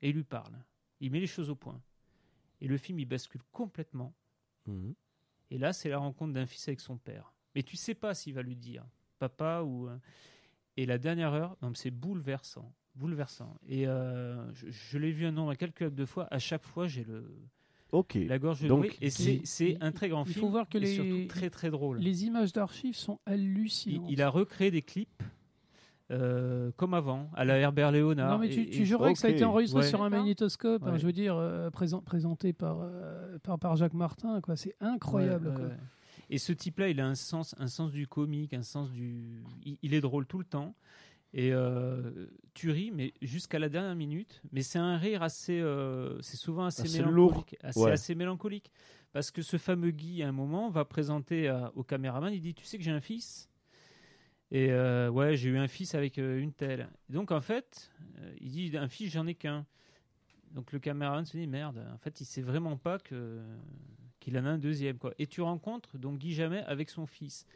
Et 0.00 0.08
il 0.08 0.16
lui 0.16 0.24
parle. 0.24 0.54
Il 1.02 1.10
met 1.10 1.20
les 1.20 1.26
choses 1.26 1.50
au 1.50 1.54
point. 1.54 1.80
Et 2.62 2.66
le 2.68 2.78
film, 2.78 2.98
il 3.00 3.04
bascule 3.06 3.42
complètement. 3.52 4.14
Mhm. 4.66 4.94
Et 5.50 5.58
là, 5.58 5.72
c'est 5.74 5.90
la 5.90 5.98
rencontre 5.98 6.32
d'un 6.32 6.46
fils 6.46 6.66
avec 6.68 6.80
son 6.80 6.96
père. 6.96 7.34
Mais 7.54 7.62
tu 7.62 7.76
sais 7.76 7.94
pas 7.94 8.14
s'il 8.14 8.32
va 8.34 8.42
lui 8.42 8.56
dire 8.56 8.84
papa 9.18 9.60
ou. 9.62 9.88
euh, 9.88 9.98
Et 10.78 10.86
la 10.86 10.96
dernière 10.98 11.34
heure, 11.34 11.56
c'est 11.74 11.90
bouleversant. 11.90 12.72
Bouleversant. 12.94 13.58
Et 13.66 13.86
euh, 13.86 14.50
je, 14.54 14.70
je 14.70 14.98
l'ai 14.98 15.12
vu 15.12 15.26
un 15.26 15.32
nombre 15.32 15.50
incalculable 15.50 15.96
de 15.96 16.04
fois. 16.06 16.28
À 16.30 16.38
chaque 16.38 16.62
fois, 16.62 16.86
j'ai 16.86 17.04
le 17.04 17.30
Ok. 17.90 18.14
la 18.14 18.38
gorge 18.38 18.66
Donc, 18.66 18.84
nouée. 18.84 18.92
Et 19.02 19.10
c'est 19.10 19.76
un 19.82 19.92
très 19.92 20.08
grand 20.08 20.24
il 20.24 20.32
faut 20.32 20.40
film. 20.40 20.50
voir 20.52 20.68
que 20.68 20.78
et 20.78 20.82
les- 20.82 20.94
surtout 20.94 21.26
très 21.28 21.50
très 21.50 21.70
drôle. 21.70 21.98
Les 21.98 22.24
images 22.24 22.52
d'archives 22.52 22.94
sont 22.96 23.18
Il, 23.26 23.32
hallucinantes. 23.32 24.06
il 24.10 24.22
a 24.22 24.28
recréé 24.30 24.70
des 24.70 24.80
clips 24.82 25.22
euh, 26.10 26.70
comme 26.76 26.94
avant, 26.94 27.30
à 27.34 27.44
la 27.44 27.58
Herbert 27.58 27.90
Léonard. 27.92 28.32
Non, 28.32 28.38
mais 28.38 28.48
tu, 28.48 28.68
tu 28.68 28.82
que 28.84 29.14
ça 29.18 29.28
a 29.28 29.30
été 29.30 29.44
enregistré 29.44 29.80
Ouais. 29.82 29.88
sur 29.88 30.02
un 30.02 30.10
magnétoscope, 30.10 30.82
hein, 30.86 30.96
je 30.98 31.06
veux 31.06 31.12
dire, 31.12 31.36
euh, 31.36 31.70
présent- 31.70 32.02
présenté 32.02 32.52
par, 32.52 32.80
euh, 32.82 33.38
par, 33.42 33.58
par 33.58 33.76
Jacques 33.76 33.94
Martin. 33.94 34.40
quoi. 34.40 34.56
C'est 34.56 34.74
incroyable. 34.80 35.46
Ouais, 35.48 35.52
ouais, 35.52 35.58
quoi. 35.60 35.68
ouais. 35.68 35.76
Et 36.30 36.38
ce 36.38 36.52
type-là, 36.52 36.88
il 36.88 37.00
a 37.00 37.06
un 37.06 37.14
sens, 37.14 37.54
un 37.58 37.66
sens 37.66 37.92
du 37.92 38.06
comique, 38.06 38.52
un 38.54 38.62
sens 38.62 38.90
du. 38.90 39.42
Il, 39.64 39.78
il 39.82 39.94
est 39.94 40.00
drôle 40.00 40.26
tout 40.26 40.38
le 40.38 40.44
temps. 40.44 40.74
Et 41.34 41.50
euh, 41.52 42.26
tu 42.52 42.70
ris, 42.70 42.90
mais 42.90 43.14
jusqu'à 43.22 43.58
la 43.58 43.70
dernière 43.70 43.94
minute. 43.94 44.42
Mais 44.52 44.60
c'est 44.62 44.78
un 44.78 44.98
rire 44.98 45.22
assez. 45.22 45.58
euh, 45.60 46.20
c'est 46.20 46.36
souvent 46.36 46.66
assez, 46.66 46.82
Assez 46.82 46.98
mélancolique. 47.02 47.56
Assez, 47.62 47.80
Ouais. 47.80 47.90
assez 47.92 48.14
mélancolique. 48.14 48.70
Parce 49.12 49.30
que 49.30 49.40
ce 49.42 49.56
fameux 49.56 49.90
Guy, 49.92 50.22
à 50.22 50.28
un 50.28 50.32
moment, 50.32 50.68
va 50.70 50.84
présenter 50.84 51.48
à- 51.48 51.70
au 51.74 51.82
caméraman 51.84 52.32
il 52.32 52.40
dit 52.40 52.54
Tu 52.54 52.64
sais 52.64 52.76
que 52.78 52.84
j'ai 52.84 52.90
un 52.90 53.00
fils? 53.00 53.48
Et 54.54 54.70
euh, 54.70 55.08
ouais, 55.08 55.34
j'ai 55.34 55.48
eu 55.48 55.56
un 55.56 55.66
fils 55.66 55.94
avec 55.94 56.18
euh, 56.18 56.38
une 56.38 56.52
telle. 56.52 56.86
Donc 57.08 57.30
en 57.30 57.40
fait, 57.40 57.90
euh, 58.18 58.34
il 58.38 58.50
dit 58.50 58.76
Un 58.76 58.86
fils, 58.86 59.10
j'en 59.10 59.26
ai 59.26 59.34
qu'un. 59.34 59.64
Donc 60.50 60.72
le 60.72 60.78
caméraman 60.78 61.24
se 61.24 61.38
dit 61.38 61.46
Merde, 61.46 61.82
en 61.92 61.96
fait, 61.96 62.20
il 62.20 62.26
sait 62.26 62.42
vraiment 62.42 62.76
pas 62.76 62.98
que 62.98 63.40
qu'il 64.20 64.38
en 64.38 64.44
a 64.44 64.50
un 64.50 64.58
deuxième. 64.58 64.98
Et 65.18 65.26
tu 65.26 65.40
rencontres 65.40 65.96
donc 65.96 66.18
Guy 66.18 66.34
Jamais 66.34 66.62
avec 66.64 66.90
son 66.90 67.06
fils 67.06 67.46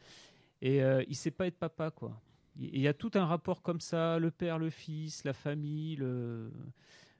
et 0.63 0.81
il 1.07 1.15
sait 1.15 1.31
pas 1.31 1.47
être 1.47 1.59
papa 1.59 1.93
quoi. 1.93 2.21
Il 2.59 2.81
y 2.81 2.89
a 2.89 2.95
tout 2.95 3.11
un 3.15 3.27
rapport 3.27 3.63
comme 3.63 3.81
ça, 3.81 4.19
le 4.19 4.31
père, 4.31 4.59
le 4.59 4.71
fils, 4.71 5.23
la 5.23 5.35
famille, 5.35 5.95
le 5.95 6.51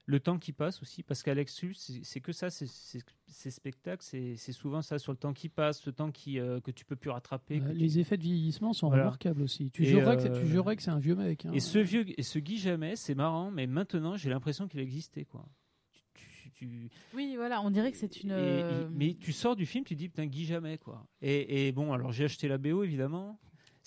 le 0.09 0.19
temps 0.21 0.39
qui 0.39 0.53
passe 0.53 0.81
aussi 0.81 1.03
parce 1.03 1.21
qu'Alex 1.21 1.61
c'est 2.03 2.21
que 2.21 2.31
ça, 2.31 2.49
ces 2.49 3.51
spectacles, 3.51 4.03
c'est 4.03 4.37
c'est 4.37 4.53
souvent 4.53 4.81
ça 4.81 4.97
sur 4.99 5.11
le 5.11 5.17
temps 5.17 5.33
qui 5.33 5.49
passe, 5.49 5.85
le 5.85 5.91
temps 5.91 6.11
qui 6.11 6.39
euh, 6.39 6.61
que 6.61 6.71
tu 6.71 6.85
peux 6.85 6.95
plus 6.95 7.09
rattraper. 7.09 7.59
Euh, 7.61 7.71
tu- 7.71 7.77
les 7.77 7.99
effets 7.99 8.15
de 8.17 8.23
vieillissement 8.23 8.71
sont 8.73 8.87
Voilà. 8.87 9.03
remarquables 9.03 9.41
aussi. 9.41 9.69
Tu 9.69 9.83
jurerais, 9.83 10.15
que, 10.15 10.21
euh, 10.23 10.33
c'est- 10.33 10.41
tu 10.41 10.47
jurerais 10.47 10.75
que 10.77 10.81
c'est 10.81 10.91
un 10.91 10.99
vieux 10.99 11.15
mec. 11.15 11.45
hein. 11.45 11.51
Et 11.53 11.59
ce 11.59 11.77
vieux 11.77 12.05
et 12.17 12.23
ce 12.23 12.39
Guy 12.39 12.57
Jamais, 12.57 12.95
c'est 12.95 13.15
marrant, 13.15 13.51
mais 13.51 13.67
maintenant 13.67 14.15
j'ai 14.15 14.29
l'impression 14.29 14.67
qu'il 14.69 14.79
existait 14.79 15.25
quoi. 15.25 15.45
Tu- 15.91 16.03
tu- 16.13 16.49
tu- 16.51 16.89
Oui, 17.13 17.33
voilà, 17.35 17.61
on 17.61 17.69
dirait 17.69 17.91
que 17.91 17.97
c'est 17.97 18.23
une. 18.23 18.29
Et- 18.29 18.33
euh, 18.33 18.87
et- 18.87 18.89
mais 18.91 19.13
tu 19.19 19.33
sors 19.33 19.57
du 19.57 19.65
film, 19.65 19.83
tu 19.83 19.95
dis 19.95 20.07
putain 20.07 20.25
Guy 20.25 20.45
Jamais 20.45 20.77
quoi. 20.77 21.05
Et, 21.21 21.67
et 21.67 21.71
bon, 21.73 21.91
alors 21.91 22.13
j'ai 22.13 22.23
acheté 22.23 22.47
la 22.47 22.57
BO 22.57 22.83
évidemment. 22.83 23.37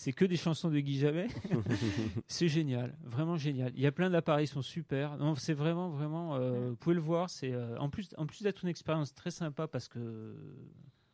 C'est 0.03 0.15
que 0.15 0.25
des 0.25 0.39
chansons 0.39 0.71
de 0.71 0.81
Guy 0.81 0.97
Jamais. 0.99 1.27
c'est 2.27 2.49
génial, 2.49 2.97
vraiment 3.05 3.37
génial. 3.37 3.71
Il 3.75 3.83
y 3.83 3.87
a 3.87 3.93
plein 3.93 4.09
d'appareils, 4.09 4.47
ils 4.47 4.49
sont 4.49 4.63
super. 4.63 5.19
Non, 5.19 5.35
c'est 5.35 5.53
vraiment, 5.53 5.91
vraiment. 5.91 6.37
euh, 6.37 6.71
vous 6.71 6.77
pouvez 6.77 6.95
le 6.95 7.03
voir. 7.03 7.29
C'est 7.29 7.53
euh, 7.53 7.77
en 7.79 7.91
plus, 7.91 8.09
en 8.17 8.25
plus 8.25 8.43
d'être 8.43 8.63
une 8.63 8.71
expérience 8.71 9.13
très 9.15 9.31
sympa 9.31 9.69
parce 9.69 9.89
que 9.89 10.35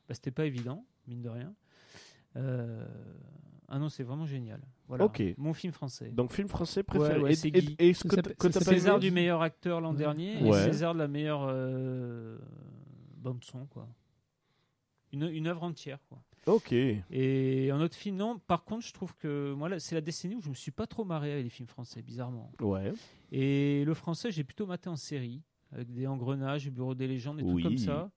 bah, 0.06 0.14
c'était 0.14 0.30
pas 0.30 0.44
évident, 0.46 0.86
mine 1.08 1.20
de 1.20 1.28
rien. 1.28 1.52
Euh, 2.36 2.86
ah 3.66 3.80
non, 3.80 3.88
c'est 3.88 4.04
vraiment 4.04 4.24
génial. 4.24 4.60
Voilà. 4.86 5.06
Ok. 5.06 5.20
Mon 5.36 5.52
film 5.52 5.72
français. 5.72 6.10
Donc 6.12 6.32
film 6.32 6.46
français 6.46 6.84
préféré. 6.84 7.18
Ouais, 7.20 7.32
Et- 7.32 7.58
et- 7.80 7.88
et 7.88 7.92
ce 7.92 8.04
que 8.06 8.20
que 8.34 8.52
César 8.52 9.00
du 9.00 9.10
meilleur 9.10 9.42
acteur 9.42 9.80
l'an 9.80 9.90
Ouais. 9.94 9.98
dernier 9.98 10.40
Ouais. 10.44 10.60
et 10.60 10.64
César 10.70 10.94
de 10.94 11.00
la 11.00 11.08
meilleure 11.08 11.44
euh, 11.48 12.38
bande 13.16 13.42
son 13.42 13.66
quoi. 13.66 13.88
Une, 15.12 15.24
une 15.24 15.48
œuvre 15.48 15.64
entière 15.64 15.98
quoi. 16.08 16.22
Ok. 16.46 16.72
Et 16.72 17.70
un 17.72 17.80
autre 17.80 17.96
film 17.96 18.16
non. 18.16 18.38
Par 18.38 18.64
contre, 18.64 18.86
je 18.86 18.92
trouve 18.92 19.14
que 19.16 19.52
moi 19.54 19.68
là, 19.68 19.78
c'est 19.80 19.94
la 19.94 20.00
décennie 20.00 20.36
où 20.36 20.40
je 20.40 20.48
me 20.48 20.54
suis 20.54 20.70
pas 20.70 20.86
trop 20.86 21.04
marré 21.04 21.32
avec 21.32 21.44
les 21.44 21.50
films 21.50 21.68
français 21.68 22.02
bizarrement. 22.02 22.52
Ouais. 22.60 22.92
Et 23.32 23.84
le 23.84 23.94
français, 23.94 24.30
j'ai 24.30 24.44
plutôt 24.44 24.66
maté 24.66 24.88
en 24.88 24.96
série 24.96 25.42
avec 25.72 25.92
des 25.92 26.06
engrenages, 26.06 26.64
le 26.66 26.70
bureau 26.70 26.94
des 26.94 27.08
légendes 27.08 27.40
et 27.40 27.42
Oui. 27.42 27.62
tout 27.62 27.68
comme 27.68 27.78
ça. 27.78 28.10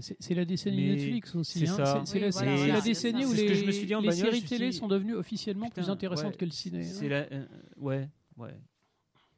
C'est 0.00 0.16
c'est 0.20 0.34
la 0.34 0.44
décennie 0.44 0.82
Mais 0.88 0.96
Netflix 0.96 1.34
aussi. 1.34 1.60
c'est 1.60 1.68
hein. 1.68 1.76
ça. 1.76 2.02
C'est 2.04 2.30
c'est 2.30 2.40
Oui, 2.40 2.46
la, 2.46 2.56
voilà, 2.56 2.80
décennie 2.80 3.24
où 3.24 3.32
les, 3.32 3.46
que 3.46 3.54
je 3.54 3.64
me 3.64 3.70
suis 3.70 3.86
dit 3.86 3.94
en 3.94 4.00
les 4.00 4.08
bagnole, 4.08 4.26
je 4.26 4.30
séries 4.36 4.42
télé 4.44 4.70
dit, 4.70 4.76
sont 4.76 4.88
devenues 4.88 5.14
officiellement 5.14 5.66
putain, 5.66 5.82
plus 5.82 5.90
intéressantes 5.90 6.32
ouais, 6.32 6.36
que 6.38 6.44
le 6.44 6.50
ciné. 6.50 6.84
hein. 6.86 7.08
La, 7.08 7.16
euh, 7.32 7.46
ouais, 7.78 8.08
ouais. 8.36 8.54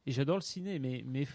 Et 0.05 0.11
j'adore 0.11 0.35
le 0.37 0.41
ciné, 0.41 0.77
mais 0.79 1.03
mais 1.05 1.25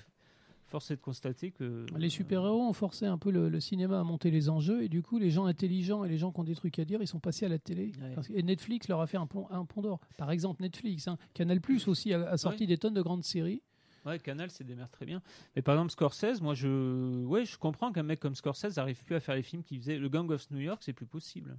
force 0.77 0.91
est 0.91 0.97
de 0.97 1.01
constater 1.01 1.53
que 1.53 1.87
Les 1.97 2.11
super-héros 2.11 2.63
ont 2.69 2.73
forcé 2.75 3.07
un 3.07 3.17
peu 3.17 3.31
le, 3.31 3.49
le 3.49 3.61
cinéma 3.61 3.99
à 3.99 4.03
monter 4.05 4.31
les 4.31 4.51
enjeux 4.51 4.83
et 4.83 4.89
du 4.91 5.03
coup 5.03 5.19
les 5.19 5.31
gens 5.31 5.47
intelligents 5.47 6.05
et 6.05 6.09
les 6.09 6.19
gens 6.19 6.33
qui 6.33 6.41
ont 6.41 6.45
des 6.45 6.55
trucs 6.55 6.79
à 6.79 6.85
dire 6.85 7.01
ils 7.01 7.07
sont 7.07 7.19
passés 7.21 7.47
à 7.47 7.49
la 7.49 7.59
télé. 7.59 7.93
Ouais. 8.01 8.15
Parce 8.15 8.29
que- 8.29 8.35
et 8.35 8.43
Netflix 8.43 8.87
leur 8.89 9.01
a 9.01 9.07
fait 9.07 9.17
un 9.17 9.27
pont, 9.27 9.47
un 9.51 9.65
pont 9.65 9.81
d'or. 9.81 10.01
Par 10.19 10.31
exemple 10.31 10.63
Netflix, 10.63 11.09
hein. 11.09 11.17
Canal 11.33 11.61
Plus 11.63 11.89
aussi 11.89 12.13
a, 12.13 12.29
a 12.29 12.37
sorti 12.37 12.67
des 12.67 12.77
tonnes 12.77 12.93
de 12.95 13.01
grandes 13.03 13.25
séries. 13.25 13.63
Ouais, 14.05 14.19
Canal, 14.21 14.51
c'est 14.51 14.65
démerde 14.65 14.91
très 14.93 15.07
bien. 15.07 15.21
Mais 15.57 15.63
par 15.63 15.75
exemple, 15.75 15.91
Scorsese, 15.91 16.41
moi, 16.41 16.55
je, 16.55 17.25
ouais, 17.25 17.45
je 17.45 17.57
comprends 17.59 17.91
qu'un 17.91 18.05
mec 18.05 18.21
comme 18.21 18.35
Scorsese 18.37 18.77
n'arrive 18.77 19.03
plus 19.03 19.17
à 19.17 19.21
faire 19.21 19.35
les 19.35 19.43
films 19.43 19.65
qu'il 19.65 19.79
faisait. 19.81 19.99
Le 19.99 20.09
Gang 20.09 20.31
of 20.31 20.49
New 20.53 20.61
York, 20.61 20.81
c'est 20.85 20.93
plus 20.93 21.07
possible. 21.07 21.59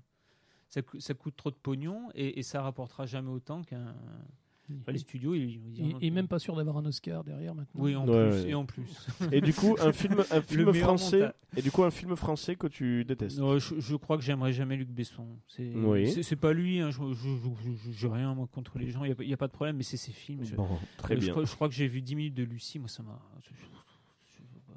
Ça, 0.70 0.82
coûte 1.14 1.36
trop 1.36 1.50
de 1.52 1.56
pognon 1.56 2.10
et, 2.14 2.40
et 2.40 2.44
ça 2.44 2.62
rapportera 2.62 3.06
jamais 3.06 3.32
autant 3.32 3.64
qu'un. 3.64 3.96
Enfin, 4.82 4.92
les 4.92 4.98
studios, 4.98 5.34
ils, 5.34 5.62
ils 5.78 5.96
Et, 6.02 6.08
et 6.08 6.12
même 6.12 6.28
pas 6.28 6.40
sûr 6.40 6.56
d'avoir 6.56 6.78
un 6.78 6.86
Oscar 6.86 7.24
derrière 7.24 7.56
maintenant. 7.56 7.82
Oui, 7.82 7.96
en 7.96 8.08
Ouais, 8.08 8.30
plus. 8.30 8.38
ouais. 8.44 8.50
Et 8.50 8.54
en 8.54 8.66
plus. 8.66 9.08
Et 9.32 9.40
du 9.42 9.54
coup, 9.54 9.76
un 9.80 9.94
film, 9.94 10.24
un 10.30 10.42
film 10.42 10.74
français. 10.74 11.30
Et 11.56 11.62
du 11.62 11.72
coup, 11.72 11.84
un 11.84 11.92
film 11.92 12.16
français 12.16 12.56
que 12.56 12.68
tu 12.68 13.06
détestes. 13.06 13.40
Non, 13.40 13.58
je, 13.60 13.80
je 13.80 13.96
crois 13.96 14.18
que 14.18 14.24
j'aimerais 14.24 14.52
jamais 14.54 14.76
Luc 14.76 14.90
Besson. 14.90 15.26
C'est 15.48 15.74
Oui. 15.74 16.12
c'est- 16.24 16.36
pas 16.36 16.52
lui. 16.54 16.82
Hein, 16.82 16.90
je 16.92 17.02
n'ai 18.08 18.14
rien 18.14 18.34
moi, 18.36 18.48
contre 18.52 18.78
les 18.78 18.90
gens. 18.90 19.04
Il 19.06 19.16
n'y 19.26 19.34
a, 19.34 19.38
pas 19.38 19.48
de 19.48 19.54
problème, 19.54 19.78
mais 19.78 19.84
c'est 19.84 19.98
ses 19.98 20.12
films. 20.12 20.44
Je, 20.44 20.56
Bon, 20.56 20.68
très 20.98 21.16
je 21.16 21.22
bien. 21.22 21.32
crois, 21.32 21.46
je 21.46 21.56
crois 21.56 21.70
que 21.70 21.74
j'ai 21.76 21.88
vu 21.88 22.02
10 22.02 22.16
minutes 22.16 22.34
de 22.36 22.44
Lucie. 22.44 22.78
Moi, 22.80 22.90
ça 22.90 23.04
m'a. 23.04 23.20
je- 23.42 23.50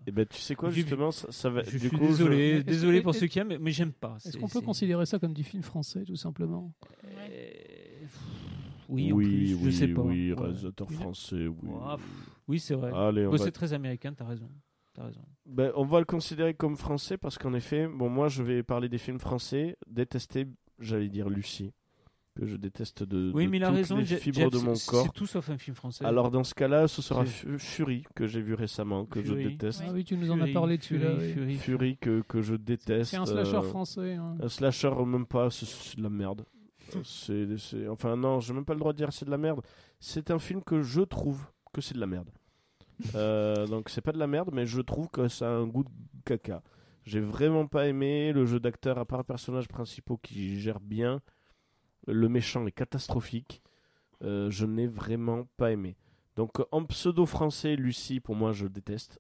Et 0.07 0.13
ben 0.13 0.25
tu 0.27 0.41
sais 0.41 0.55
quoi 0.55 0.71
justement 0.71 1.11
ça, 1.11 1.31
ça 1.31 1.51
va 1.51 1.63
Je 1.63 1.73
du 1.73 1.79
suis 1.81 1.91
coup, 1.91 1.99
désolé, 2.07 2.37
Est-ce- 2.53 2.65
désolé 2.65 3.03
pour 3.03 3.15
ceux 3.15 3.27
qui 3.27 3.39
aiment, 3.39 3.49
mais- 3.49 3.59
mais 3.59 3.71
j'aime 3.71 3.93
pas. 3.93 4.17
Est-ce 4.25 4.39
qu'on 4.39 4.49
peut 4.49 4.63
considérer 4.63 5.05
ça 5.05 5.19
comme 5.19 5.35
du 5.35 5.45
film 5.45 5.63
français, 5.63 6.05
tout 6.05 6.17
simplement? 6.17 6.73
Euh, 7.05 7.51
Oui, 8.91 9.13
en 9.13 9.17
oui, 9.17 9.25
plus, 9.27 9.55
oui, 9.55 9.61
je 9.65 9.71
sais 9.71 9.89
pas. 9.89 10.03
oui, 10.03 10.33
Ouais. 10.33 10.41
réalisateur 10.41 10.87
Oui. 10.91 10.97
français, 10.97 11.47
oui. 11.47 11.69
Ouais, 11.69 11.95
Oui, 12.49 12.59
c'est 12.61 12.75
vrai. 12.75 12.91
Allez, 12.95 13.27
on 13.27 13.31
Bon, 13.31 13.37
va 13.37 13.45
C'est 13.45 13.53
très 13.53 13.73
américain, 13.73 14.13
t'as 14.13 14.25
raison. 14.27 14.49
T'as 14.95 15.05
raison. 15.05 15.23
Ben, 15.47 15.71
on 15.77 15.85
va 15.85 16.01
le 16.01 16.05
considérer 16.05 16.55
comme 16.55 16.77
français 16.77 17.17
parce 17.17 17.39
qu'en 17.39 17.55
effet, 17.55 17.87
bon, 17.87 18.09
moi 18.09 18.29
je 18.29 18.43
vais 18.43 18.63
parler 18.63 18.89
des 18.89 18.99
films 18.99 19.21
français, 19.21 19.77
détester, 19.87 20.47
j'allais 20.81 21.09
dire 21.09 21.29
Lucie, 21.31 21.73
que 22.35 22.45
je 22.47 22.57
déteste 22.57 23.05
de, 23.05 23.31
Oui, 23.33 23.45
de 23.47 23.51
mais 23.51 23.57
il 23.59 23.65
a 23.65 23.69
toutes 23.69 23.77
raison. 23.77 23.97
les 23.99 24.05
Je- 24.05 24.17
fibres 24.17 24.39
Jeff, 24.41 24.51
de 24.53 24.59
mon 24.59 24.75
corps. 24.87 25.05
C'est 25.07 25.13
tout 25.13 25.27
sauf 25.27 25.49
un 25.51 25.59
film 25.59 25.77
français. 25.77 26.05
Alors 26.05 26.31
dans 26.33 26.43
ce 26.45 26.55
cas-là, 26.55 26.89
ce 26.89 27.03
sera 27.03 27.25
Fury 27.25 28.05
que 28.17 28.27
j'ai 28.27 28.41
vu 28.41 28.55
récemment, 28.55 29.05
que 29.07 29.21
je 29.21 29.27
Fury. 29.33 29.45
déteste. 29.51 29.83
Ah 29.87 29.91
oui, 29.93 30.05
tu 30.05 30.17
nous 30.17 30.31
en 30.31 30.37
as 30.39 30.45
Fury, 30.45 30.53
parlé 30.53 30.79
de 30.79 30.83
celui-là. 30.83 31.11
Fury, 31.21 31.27
oui. 31.27 31.33
Fury, 31.35 31.57
Fury 31.57 31.97
que, 31.99 32.23
que 32.23 32.43
je 32.43 32.55
déteste. 32.57 33.11
C'est 33.13 33.17
un 33.17 33.27
slasher 33.27 33.57
euh, 33.57 33.63
français. 33.63 34.15
hein. 34.15 34.37
Un 34.43 34.49
slasher, 34.49 34.91
même 35.07 35.27
pas, 35.27 35.51
c'est 35.51 35.97
de 35.97 36.03
la 36.03 36.11
merde. 36.11 36.45
C'est, 37.05 37.57
c'est- 37.59 37.89
Enfin, 37.89 38.17
non, 38.17 38.41
j'ai 38.41 38.53
même 38.55 38.65
pas 38.65 38.75
le 38.75 38.81
droit 38.81 38.93
de 38.93 38.99
dire 38.99 39.13
c'est 39.13 39.25
de 39.25 39.31
la 39.31 39.39
merde. 39.39 39.61
C'est 39.99 40.31
un 40.31 40.39
film 40.39 40.63
que 40.63 40.83
je 40.83 41.01
trouve 41.03 41.47
que 41.73 41.81
c'est 41.81 41.95
de 41.95 42.01
la 42.01 42.07
merde. 42.07 42.31
Euh, 43.15 43.67
donc, 43.67 43.89
c'est 43.89 44.03
pas 44.03 44.13
de 44.13 44.19
la 44.19 44.27
merde, 44.27 44.51
mais 44.53 44.67
je 44.67 44.81
trouve 44.83 45.09
que 45.09 45.27
ça 45.29 45.49
a 45.49 45.53
un 45.55 45.67
goût 45.67 45.85
de 45.85 45.91
caca. 46.27 46.63
J'ai 47.05 47.21
vraiment 47.21 47.67
pas 47.67 47.87
aimé 47.89 48.31
le 48.35 48.45
jeu 48.45 48.61
d'acteur, 48.61 48.99
à 48.99 49.07
part 49.07 49.17
le 49.19 49.25
personnage 49.25 49.69
principal 49.69 50.19
qui 50.23 50.61
gère 50.61 50.81
bien. 50.81 51.23
Le 52.07 52.29
méchant 52.29 52.67
est 52.67 52.73
catastrophique. 52.73 53.63
Euh, 54.23 54.51
je 54.51 54.67
n'ai 54.67 54.87
vraiment 54.87 55.49
pas 55.57 55.73
aimé. 55.73 55.97
Donc, 56.37 56.59
en 56.73 56.85
pseudo 56.85 57.25
français, 57.25 57.75
Lucie, 57.75 58.21
pour 58.21 58.35
moi, 58.37 58.53
je 58.53 58.67
déteste 58.67 59.19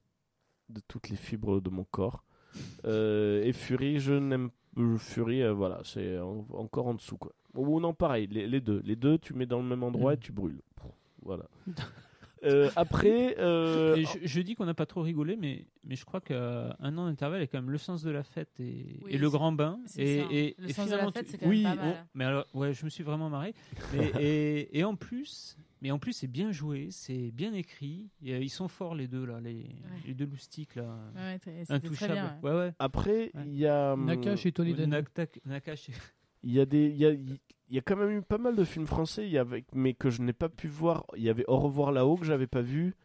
de 0.68 0.80
toutes 0.86 1.08
les 1.08 1.16
fibres 1.16 1.60
de 1.62 1.70
mon 1.70 1.84
corps. 1.84 2.22
Euh, 2.84 3.42
et 3.44 3.54
Fury, 3.54 3.98
je 3.98 4.12
n'aime 4.12 4.50
Fury, 4.98 5.42
euh, 5.42 5.52
voilà, 5.54 5.80
c'est 5.84 6.18
en- 6.18 6.46
encore 6.52 6.86
en 6.86 6.94
dessous 6.94 7.16
quoi. 7.16 7.32
Ou 7.54 7.80
non, 7.80 7.92
pareil, 7.94 8.28
les, 8.30 8.46
les 8.46 8.60
deux, 8.60 8.80
les 8.84 8.96
deux, 8.96 9.18
tu 9.18 9.34
mets 9.34 9.46
dans 9.46 9.58
le 9.60 9.68
même 9.68 9.82
endroit 9.82 10.12
Mm. 10.12 10.14
et 10.14 10.18
tu 10.18 10.32
brûles. 10.32 10.60
Voilà. 11.22 11.44
Euh, 12.42 12.70
après, 12.74 13.38
euh, 13.38 13.96
je, 13.96 14.18
je 14.26 14.40
dis 14.40 14.54
qu'on 14.54 14.64
n'a 14.64 14.72
pas 14.72 14.86
trop 14.86 15.02
rigolé, 15.02 15.36
mais, 15.36 15.66
mais 15.84 15.94
je 15.94 16.06
crois 16.06 16.22
qu'un 16.22 16.70
an 16.80 17.04
d'intervalle, 17.04 17.42
a 17.42 17.46
quand 17.46 17.58
même 17.60 17.68
le 17.70 17.76
sens 17.76 18.02
de 18.02 18.10
la 18.10 18.22
fête 18.22 18.58
et, 18.60 18.98
Oui, 19.02 19.10
et 19.12 19.18
le 19.18 19.28
grand 19.28 19.52
bain. 19.52 19.78
c'est 19.84 20.02
Et, 20.02 20.54
Le 20.58 20.70
et 20.70 20.72
sens 20.72 20.86
de 20.86 20.92
la 20.92 20.96
finalement, 20.96 21.12
fête, 21.12 21.26
tu- 21.26 21.32
c'est 21.32 21.36
quand 21.38 21.44
même 21.46 21.50
oui, 21.54 21.62
pas 21.64 21.72
on- 21.72 21.76
mal. 21.76 21.88
hein. 22.00 22.06
Mais 22.14 22.24
alors, 22.24 22.46
ouais, 22.54 22.72
je 22.72 22.82
me 22.86 22.88
suis 22.88 23.04
vraiment 23.04 23.28
marré. 23.28 23.52
Mais- 23.92 24.10
et, 24.22 24.78
et 24.78 24.84
en 24.84 24.96
plus, 24.96 25.58
mais 25.82 25.90
en 25.90 25.98
plus, 25.98 26.14
c'est 26.14 26.28
bien 26.28 26.50
joué, 26.50 26.88
c'est 26.90 27.30
bien 27.30 27.52
écrit. 27.52 28.08
Et, 28.24 28.32
euh, 28.32 28.38
ils 28.38 28.48
sont 28.48 28.68
forts 28.68 28.94
les 28.94 29.06
deux 29.06 29.26
là, 29.26 29.38
les, 29.38 29.66
les 30.06 30.14
deux 30.14 30.24
loustiques 30.24 30.76
là, 30.76 30.96
Ouais, 31.14 31.38
intouchables. 31.68 32.14
bien. 32.14 32.38
ouais. 32.42 32.50
Ouais, 32.50 32.56
ouais. 32.56 32.72
après, 32.78 33.32
Ouais. 33.34 33.42
il 33.48 33.58
y 33.58 33.66
a, 33.66 33.94
Nakash 33.96 34.46
et 34.46 34.52
Toledano. 34.52 34.96
Nak- 34.96 35.40
Nakash. 35.44 35.90
Il 36.42 36.52
y 36.52 36.60
a 36.60 36.66
des, 36.66 36.86
il 36.86 36.96
y 36.96 37.06
a, 37.06 37.10
il 37.12 37.38
y 37.70 37.78
a 37.78 37.82
quand 37.82 37.96
même 37.96 38.10
eu 38.10 38.22
pas 38.22 38.38
mal 38.38 38.56
de 38.56 38.64
films 38.64 38.86
français, 38.86 39.24
il 39.26 39.30
y 39.32 39.38
avait, 39.38 39.64
mais 39.72 39.94
que 39.94 40.10
je 40.10 40.22
n'ai 40.22 40.32
pas 40.32 40.48
pu 40.48 40.66
voir. 40.68 41.04
Il 41.16 41.22
y 41.22 41.28
avait 41.28 41.44
Au 41.46 41.58
revoir 41.58 41.92
là-haut 41.92 42.16
que 42.16 42.24
j'avais 42.26 42.46
pas 42.48 42.62
vu. 42.62 42.96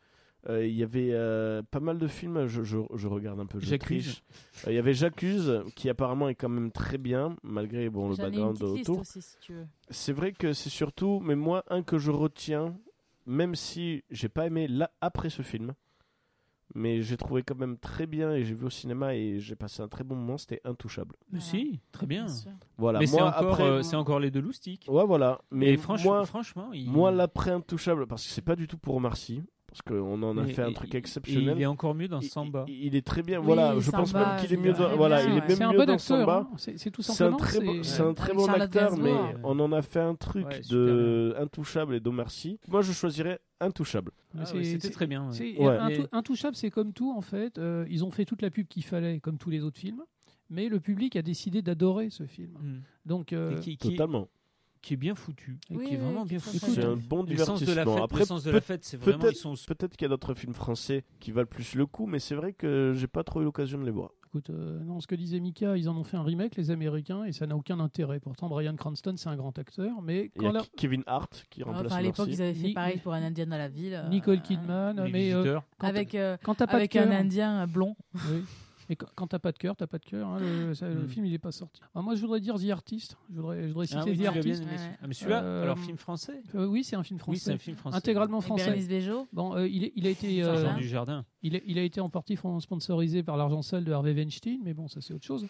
Euh, 0.48 0.64
il 0.66 0.74
y 0.76 0.84
avait 0.84 1.10
euh, 1.12 1.64
pas 1.72 1.80
mal 1.80 1.98
de 1.98 2.08
films, 2.08 2.46
je, 2.46 2.64
je, 2.64 2.78
je 2.94 3.08
regarde 3.08 3.40
un 3.40 3.48
peu, 3.48 3.60
J'accuse. 3.60 4.04
triche. 4.06 4.24
Euh, 4.68 4.72
il 4.72 4.76
y 4.76 4.78
avait 4.78 4.94
J'accuse, 4.94 5.64
qui 5.76 5.90
apparemment 5.90 6.30
est 6.30 6.36
quand 6.36 6.50
même 6.50 6.72
très 6.72 7.00
bien, 7.00 7.36
malgré 7.42 7.90
bon, 7.90 8.10
le 8.10 8.16
background 8.16 8.62
autour. 8.62 9.00
aussi, 9.00 9.24
si 9.24 9.38
tu 9.40 9.54
veux. 9.54 9.66
C'est 9.90 10.14
vrai 10.14 10.34
que 10.34 10.54
c'est 10.54 10.70
surtout, 10.70 11.20
mais 11.24 11.36
moi, 11.36 11.64
un 11.70 11.82
que 11.82 11.98
je 11.98 12.12
retiens, 12.12 12.78
même 13.26 13.56
si 13.56 14.04
j'ai 14.12 14.30
pas 14.30 14.46
aimé 14.46 14.68
là 14.68 14.92
après 15.02 15.32
ce 15.32 15.42
film, 15.42 15.74
mais 16.76 17.02
j'ai 17.02 17.18
trouvé 17.18 17.42
quand 17.42 17.56
même 17.58 17.78
très 17.78 18.06
bien 18.06 18.34
et 18.34 18.44
j'ai 18.44 18.54
vu 18.54 18.66
au 18.66 18.70
cinéma 18.70 19.16
et 19.16 19.40
j'ai 19.40 19.56
passé 19.56 19.82
un 19.82 19.88
très 19.88 20.04
bon 20.04 20.16
moment, 20.16 20.38
c'était 20.38 20.62
Intouchable. 20.66 21.16
Mais 21.32 21.40
Voilà. 21.40 21.46
si, 21.46 21.80
très 21.92 22.06
bien. 22.06 22.28
Voilà, 22.78 23.00
mais 23.00 23.08
c'est 23.08 23.18
moi 23.18 23.30
encore, 23.30 23.52
après, 23.54 23.64
euh, 23.64 23.82
c'est 23.82 23.96
encore 23.96 24.20
les 24.20 24.30
deux 24.30 24.42
loustiques. 24.42 24.86
ouais 24.90 25.06
voilà, 25.06 25.42
mais 25.52 25.78
moi, 26.04 26.26
franchement, 26.26 26.72
il... 26.74 26.92
moi 26.92 27.12
l'après 27.12 27.52
Intouchable, 27.52 28.06
parce 28.08 28.24
que 28.26 28.30
c'est 28.30 28.42
pas 28.42 28.56
du 28.58 28.68
tout 28.68 28.78
pour 28.78 28.96
Omar 28.96 29.16
Sy, 29.16 29.42
parce 29.76 29.82
qu'on 30.00 30.24
en 30.24 30.38
a 30.38 30.46
fait 30.46 30.62
un 30.62 30.70
et- 30.70 30.74
truc 30.74 30.96
et 30.96 30.98
exceptionnel. 30.98 31.56
Il 31.58 31.62
est 31.62 31.66
encore 31.66 31.96
mieux 31.96 32.08
dans 32.08 32.22
Samba. 32.22 32.64
Il, 32.70 32.86
il 32.86 32.96
est 32.96 33.06
très 33.06 33.24
bien, 33.24 33.40
Oui, 33.40 33.46
voilà. 33.48 33.78
Je 33.80 33.92
pense 33.92 34.14
même 34.14 34.38
qu'il 34.40 34.54
est 34.54 34.58
mieux 34.58 34.72
dans, 34.74 34.96
voilà, 34.96 35.18
bien, 35.26 35.26
il 35.34 35.38
est 35.38 35.60
même 35.60 35.72
mieux 35.72 35.78
bon 35.80 35.86
dans 35.86 35.94
acteur. 35.94 36.00
Samba. 36.00 36.48
hein. 36.50 36.56
C'est 36.58 36.92
tout 36.92 37.02
C'est 37.02 37.12
un 37.12 37.16
simplement. 37.16 37.38
très 37.38 37.60
bon, 37.60 37.84
c'est- 37.84 37.96
c'est 37.98 38.02
un 38.02 38.14
très 38.14 38.34
bon 38.34 38.48
acteur, 38.48 38.98
mais 38.98 39.14
on 39.44 39.60
en 39.60 39.72
a 39.74 39.82
fait 39.82 40.00
un 40.00 40.16
truc 40.16 40.46
Ouais, 40.48 40.62
de 40.70 41.36
Intouchable 41.38 41.96
et 41.96 42.00
d'Omar 42.00 42.32
Sy. 42.32 42.58
Moi, 42.70 42.82
je 42.84 42.94
choisirais 42.94 43.40
Intouchable. 43.60 44.12
mais 44.34 44.42
Ah 44.50 44.56
ouais, 44.56 44.64
C'était 44.64 44.90
très 44.90 45.08
bien. 45.08 45.26
ouais. 45.28 45.34
c'est- 45.34 45.58
Ouais. 45.58 45.78
Intou- 45.78 46.02
Mais- 46.02 46.08
Intouchable, 46.14 46.56
c'est 46.56 46.70
comme 46.72 46.94
tout 46.94 47.12
en 47.16 47.22
fait. 47.22 47.58
Euh, 47.58 47.86
ils 47.90 48.04
ont 48.06 48.12
fait 48.12 48.26
toute 48.26 48.42
la 48.42 48.50
pub 48.50 48.68
qu'il 48.68 48.84
fallait, 48.84 49.20
comme 49.20 49.38
tous 49.38 49.50
les 49.50 49.64
autres 49.64 49.78
films. 49.80 50.02
Mais 50.50 50.70
le 50.70 50.80
public 50.80 51.16
a 51.16 51.22
décidé 51.22 51.62
d'adorer 51.62 52.10
ce 52.10 52.26
film. 52.26 52.52
Mm. 52.62 52.82
Donc, 53.08 53.34
euh, 53.34 53.58
Et 53.58 53.60
qui, 53.62 53.78
qui- 53.78 53.90
Totalement. 53.92 54.28
Qui 54.86 54.94
est 54.94 54.98
bien 54.98 55.16
foutu. 55.16 55.58
Et 55.72 55.76
Oui, 55.78 55.86
qui 55.88 55.94
est 55.96 55.98
vraiment 55.98 56.26
bien 56.26 56.38
foutu. 56.40 56.60
C'est 56.60 56.84
un 56.84 56.96
bon 56.96 57.24
Le 57.24 57.36
sens 57.38 57.60
de 57.62 57.66
la 57.74 57.84
divertissement. 57.84 57.96
fête, 57.96 58.04
Après, 58.04 58.26
sens 58.26 58.44
de 58.44 58.52
la 58.52 58.62
fête, 58.62 58.84
c'est 58.84 58.98
vraiment 58.98 59.18
peut-être- 59.20 59.36
sont 59.38 59.56
qu'il 59.98 60.04
y 60.04 60.06
a 60.06 60.10
d'autres 60.10 60.34
films 60.36 60.54
français 60.54 61.04
qui 61.20 61.32
valent 61.32 61.48
plus 61.48 61.74
le 61.74 61.86
coup, 61.88 62.06
mais 62.06 62.20
c'est 62.20 62.36
vrai 62.36 62.54
que 62.54 62.94
j'ai 62.96 63.08
pas 63.08 63.24
trop 63.24 63.42
eu 63.42 63.46
l'occasion 63.46 63.80
de 63.80 63.86
les 63.86 63.92
voir. 63.92 64.12
écoute, 64.28 64.50
euh, 64.50 64.84
non, 64.84 65.00
ce 65.00 65.08
que 65.08 65.16
disait 65.16 65.40
Mika, 65.40 65.78
ils 65.78 65.88
en 65.88 65.96
ont 65.96 66.04
fait 66.04 66.18
un 66.18 66.24
remake, 66.24 66.58
les 66.58 66.70
Américains, 66.70 67.24
et 67.24 67.32
ça 67.32 67.48
n'a 67.48 67.56
aucun 67.56 67.80
intérêt. 67.80 68.20
Pourtant, 68.20 68.50
Brian 68.50 68.76
Cranston, 68.76 69.14
c'est 69.16 69.30
un 69.30 69.38
grand 69.38 69.58
acteur, 69.58 70.02
mais 70.04 70.30
Il 70.36 70.42
y 70.42 70.44
quand 70.44 70.50
a 70.50 70.54
la- 70.54 70.64
Kevin 70.76 71.04
Hart 71.08 71.46
qui 71.50 71.64
remplace 71.64 71.86
Enfin, 71.86 71.96
à 71.96 72.02
l'époque, 72.02 72.28
ils 72.30 72.42
avaient 72.42 72.54
fait 72.54 72.68
Ni- 72.68 72.74
pareil 72.74 72.98
pour 73.00 73.14
un 73.14 73.24
Indien 73.24 73.46
dans 73.48 73.58
la 73.58 73.70
ville. 73.70 73.94
euh, 73.96 74.10
Nicole 74.10 74.42
Kidman, 74.42 75.02
les 75.06 75.12
mais 75.12 75.32
euh, 75.34 75.38
visiteurs. 75.38 75.64
quand 75.80 75.88
Avec, 75.88 76.16
euh, 76.16 76.36
quand 76.44 76.62
avec 76.62 76.96
un 76.98 77.10
Indien 77.12 77.62
euh, 77.64 77.66
blond. 77.66 77.96
Oui. 78.14 78.20
Mais 78.90 78.96
quand, 78.96 79.08
quand 79.16 79.28
t'as 79.28 79.40
pas 79.40 79.52
de 79.52 79.58
cœur, 79.58 79.76
t'as 79.76 79.88
pas 79.88 79.98
de 79.98 80.06
cœur. 80.06 80.28
hein, 80.28 80.38
le, 80.40 80.74
ça- 80.74 80.88
le 80.90 81.04
Mm. 81.04 81.08
film, 81.08 81.26
il 81.26 81.34
est 81.34 81.38
pas 81.40 81.52
sorti. 81.52 81.82
Alors, 81.94 82.04
moi, 82.04 82.16
je 82.16 82.22
voudrais 82.22 82.40
dire 82.40 82.56
The 82.60 82.70
Artist. 82.70 83.18
Je 83.32 83.36
voudrais, 83.36 83.64
je 83.64 83.68
voudrais 83.70 83.88
citer 83.88 84.00
Ah 84.02 84.06
oui, 84.06 84.14
The 84.14 84.18
bien 84.20 84.30
Artist. 84.30 84.62
aimé, 84.62 84.72
Ouais. 84.72 84.78
celui- 84.78 84.96
Ah, 85.02 85.08
mais 85.08 85.14
celui-là, 85.14 85.44
Euh, 85.44 85.64
alors 85.64 85.80
film 85.80 85.98
français 85.98 86.42
Euh, 86.56 86.66
oui, 86.66 86.84
c'est 86.84 86.96
un 86.96 87.04
film 87.04 87.18
Oui, 87.18 87.22
français. 87.24 87.40
c'est 87.46 87.52
un 87.54 87.58
film 87.58 87.76
français. 87.78 87.98
Intégralement 87.98 88.42
français. 88.42 88.86
Bon, 89.34 89.56
euh, 89.56 89.68
il, 89.68 89.84
est- 89.86 89.94
il 89.96 90.06
a 90.08 90.10
été, 90.10 90.44
euh, 90.44 90.74
du 90.76 90.88
Jardin. 90.88 91.26
il, 91.42 91.56
est- 91.56 91.64
il 91.66 91.78
a 91.80 91.84
été 91.84 92.00
en 92.02 92.10
partie 92.10 92.38
sponsorisé 92.60 93.24
par 93.24 93.38
l'argent 93.38 93.62
sale 93.62 93.84
de 93.86 93.92
Harvey 93.92 94.14
Weinstein, 94.14 94.60
mais 94.64 94.74
bon, 94.74 94.88
ça 94.88 95.02
c'est 95.02 95.14
autre 95.14 95.26
chose. 95.26 95.46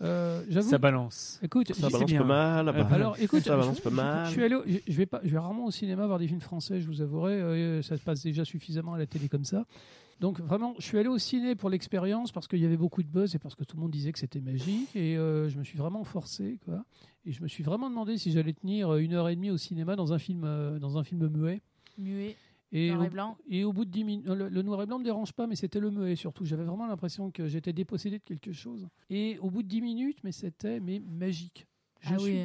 Euh, 0.00 0.42
J'avoue. 0.48 0.68
Ça 0.70 0.78
balance. 0.78 1.38
Écoute, 1.42 1.72
Ça 1.74 1.88
balance 1.88 2.06
bien. 2.10 2.20
pas 2.22 2.26
mal. 2.26 2.68
Euh, 2.68 2.84
alors 2.90 3.16
écoute, 3.20 3.44
Ça 3.44 3.52
je- 3.54 3.58
balance 3.60 3.80
pas 3.80 3.90
je- 3.90 3.94
mal. 3.94 4.26
Je, 4.26 4.30
suis 4.32 4.42
allé, 4.42 4.54
au- 4.56 4.64
je, 4.66 4.78
je 4.88 4.96
vais 4.96 5.06
pas, 5.06 5.20
je 5.22 5.28
vais 5.30 5.38
rarement 5.38 5.66
au 5.66 5.70
cinéma 5.70 6.06
voir 6.08 6.18
des 6.18 6.26
films 6.26 6.40
français, 6.40 6.80
je 6.80 6.86
vous 6.88 7.00
avouerai. 7.02 7.34
euh, 7.34 7.82
ça 7.82 7.96
se 7.96 8.02
passe 8.02 8.22
déjà 8.22 8.44
suffisamment 8.44 8.94
à 8.94 8.98
la 8.98 9.06
télé 9.06 9.28
comme 9.28 9.44
ça. 9.44 9.64
Donc 10.22 10.40
vraiment, 10.40 10.74
je 10.78 10.82
suis 10.84 10.96
allé 10.98 11.08
au 11.08 11.18
ciné 11.18 11.54
pour 11.56 11.68
l'expérience 11.68 12.32
parce 12.32 12.46
qu'il 12.48 12.60
y 12.60 12.64
avait 12.64 12.76
beaucoup 12.76 13.02
de 13.02 13.08
buzz 13.08 13.34
et 13.34 13.38
parce 13.38 13.54
que 13.56 13.64
tout 13.64 13.76
le 13.76 13.82
monde 13.82 13.90
disait 13.90 14.12
que 14.12 14.18
c'était 14.20 14.40
magique 14.40 14.94
et 14.96 15.18
euh, 15.18 15.48
je 15.50 15.58
me 15.58 15.64
suis 15.64 15.76
vraiment 15.76 16.04
forcé 16.04 16.58
quoi. 16.64 16.84
Et 17.26 17.32
je 17.32 17.42
me 17.42 17.48
suis 17.48 17.62
vraiment 17.64 17.90
demandé 17.90 18.16
si 18.18 18.30
j'allais 18.32 18.52
tenir 18.54 18.94
une 18.94 19.12
heure 19.14 19.28
et 19.28 19.34
demie 19.36 19.50
au 19.50 19.56
cinéma 19.58 19.96
dans 19.96 20.12
un 20.12 20.18
film, 20.18 20.44
euh, 20.44 20.78
dans 20.78 20.96
un 20.96 21.04
film 21.04 21.26
muet. 21.28 21.60
Muet, 21.98 22.36
Et 22.70 22.90
noir 22.90 23.00
au, 23.00 23.04
et 23.04 23.10
blanc. 23.10 23.36
et 23.48 23.64
au 23.64 23.72
bout 23.72 23.84
de 23.84 23.90
10 23.90 24.04
minutes, 24.04 24.26
le, 24.28 24.48
le 24.48 24.62
noir 24.62 24.80
et 24.82 24.86
blanc 24.86 24.98
me 25.00 25.04
dérange 25.04 25.32
pas, 25.32 25.46
mais 25.46 25.56
c'était 25.56 25.80
le 25.80 25.90
muet 25.90 26.14
surtout. 26.16 26.44
J'avais 26.44 26.64
vraiment 26.64 26.86
l'impression 26.86 27.30
que 27.32 27.48
j'étais 27.48 27.72
dépossédé 27.72 28.18
de 28.18 28.24
quelque 28.24 28.52
chose. 28.52 28.88
Et 29.10 29.38
au 29.40 29.50
bout 29.50 29.62
de 29.64 29.68
10 29.68 29.82
minutes, 29.82 30.18
mais 30.24 30.32
c'était 30.32 30.78
mais 30.80 31.00
magique. 31.00 31.66
Je 32.00 32.14
ah 32.14 32.18
suis- 32.18 32.32
oui, 32.32 32.38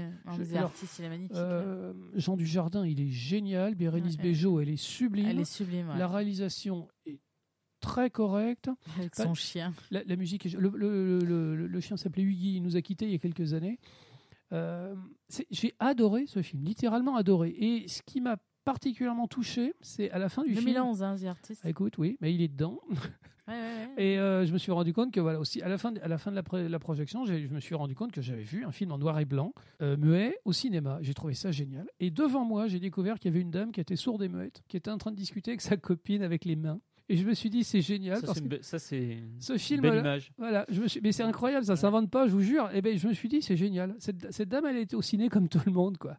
je- 0.45 0.55
alors, 0.55 0.65
artistes, 0.69 0.99
il 0.99 1.05
est 1.05 1.09
magnifique. 1.09 1.36
euh, 1.38 1.93
Jean 2.15 2.38
Dujardin, 2.38 2.86
il 2.86 2.99
est 3.01 3.09
génial. 3.09 3.73
Bérénice 3.75 4.17
Ouais. 4.17 4.23
Bejo, 4.23 4.59
elle 4.59 4.69
est 4.69 4.75
sublime. 4.78 5.25
Elle 5.28 5.39
est 5.39 5.45
sublime. 5.51 5.89
ouais. 5.89 5.97
La 5.97 6.07
réalisation 6.07 6.88
est 7.07 7.19
très 7.88 8.09
correcte. 8.09 8.69
Avec 8.97 9.15
son 9.15 9.33
chien. 9.33 9.73
La, 9.91 10.03
la 10.03 10.15
musique, 10.15 10.45
est- 10.45 10.57
le, 10.57 10.69
le- 10.75 11.19
le- 11.19 11.55
le- 11.55 11.67
le 11.67 11.79
chien 11.79 11.97
s'appelait 11.97 12.23
Huggy, 12.23 12.55
il 12.57 12.61
nous 12.63 12.75
a 12.75 12.81
quittés 12.81 13.05
il 13.05 13.11
y 13.11 13.15
a 13.15 13.19
quelques 13.19 13.53
années. 13.53 13.79
Euh, 14.53 14.95
J'ai 15.51 15.73
adoré 15.79 16.25
ce 16.27 16.41
film, 16.41 16.63
littéralement 16.63 17.15
adoré. 17.15 17.49
Et 17.57 17.88
ce 17.88 18.01
qui 18.01 18.21
m'a 18.21 18.38
particulièrement 18.63 19.27
touché, 19.27 19.73
c'est 19.81 20.09
à 20.11 20.19
la 20.19 20.29
fin 20.29 20.43
du 20.43 20.53
film. 20.53 20.65
2011, 20.65 21.03
hein, 21.03 21.15
The 21.19 21.25
Artist. 21.25 21.61
Ah, 21.65 21.69
Écoute, 21.69 21.97
oui, 21.97 22.17
mais 22.21 22.33
il 22.33 22.41
est 22.41 22.47
dedans. 22.47 22.79
Ouais, 22.89 22.95
ouais, 23.47 23.53
ouais. 23.97 24.03
Et 24.03 24.19
euh, 24.19 24.45
je 24.45 24.51
me 24.53 24.57
suis 24.57 24.71
rendu 24.71 24.93
compte 24.93 25.13
que 25.13 25.19
voilà 25.21 25.39
aussi 25.39 25.61
à 25.61 25.69
la 25.69 25.77
fin 25.77 25.91
de, 25.93 25.99
à 26.01 26.07
la 26.07 26.17
fin 26.17 26.31
de 26.31 26.35
la, 26.35 26.79
projection, 26.79 27.25
je 27.25 27.33
me 27.33 27.59
suis 27.61 27.75
rendu 27.75 27.95
compte 27.95 28.11
que 28.11 28.21
j'avais 28.21 28.43
vu 28.43 28.63
un 28.65 28.71
film 28.71 28.91
en 28.91 28.97
noir 28.97 29.17
et 29.19 29.25
blanc 29.25 29.53
euh, 29.81 29.95
muet 29.97 30.38
au 30.45 30.51
cinéma. 30.53 30.99
J'ai 31.01 31.13
trouvé 31.13 31.33
ça 31.33 31.51
génial. 31.51 31.88
Et 31.99 32.11
devant 32.11 32.43
moi, 32.45 32.67
j'ai 32.67 32.79
découvert 32.79 33.19
qu'il 33.19 33.31
y 33.31 33.33
avait 33.33 33.41
une 33.41 33.51
dame 33.51 33.71
qui 33.71 33.79
était 33.79 33.95
sourde 33.95 34.21
et 34.23 34.27
muette, 34.29 34.63
qui 34.67 34.75
était 34.77 34.91
en 34.91 34.97
train 34.97 35.11
de 35.11 35.15
discuter 35.17 35.51
avec 35.51 35.61
sa 35.61 35.77
copine 35.77 36.21
avec 36.21 36.43
les 36.45 36.55
mains. 36.57 36.79
Et 37.09 37.15
je 37.15 37.25
me 37.25 37.33
suis 37.33 37.49
dit 37.49 37.63
c'est 37.63 37.79
génial 37.81 38.17
Ça, 38.17 38.25
parce 38.27 38.37
c'est 38.39 38.43
une 38.43 38.49
que 38.49 38.55
be- 38.57 38.61
ça, 38.63 38.79
c'est 38.79 39.17
ce 39.39 39.53
une 39.53 39.59
film 39.59 39.81
belle 39.81 39.99
image. 39.99 40.31
voilà, 40.37 40.65
je 40.69 40.81
me 40.81 40.87
suis, 40.89 40.99
mais 41.01 41.13
c'est 41.13 41.23
incroyable, 41.23 41.65
ça 41.65 41.77
s'invente 41.77 42.09
pas, 42.11 42.27
je 42.27 42.33
vous 42.33 42.41
jure. 42.41 42.69
Et 42.73 42.81
ben, 42.81 42.97
je 42.97 43.07
me 43.07 43.13
suis 43.13 43.29
dit, 43.29 43.41
c'est 43.41 43.55
génial. 43.55 43.95
Cette, 43.99 44.31
cette 44.31 44.49
dame, 44.49 44.65
elle 44.65 44.75
était 44.77 44.95
au 44.95 45.01
ciné 45.01 45.29
comme 45.29 45.47
tout 45.47 45.61
le 45.65 45.71
monde, 45.71 45.97
quoi. 45.97 46.17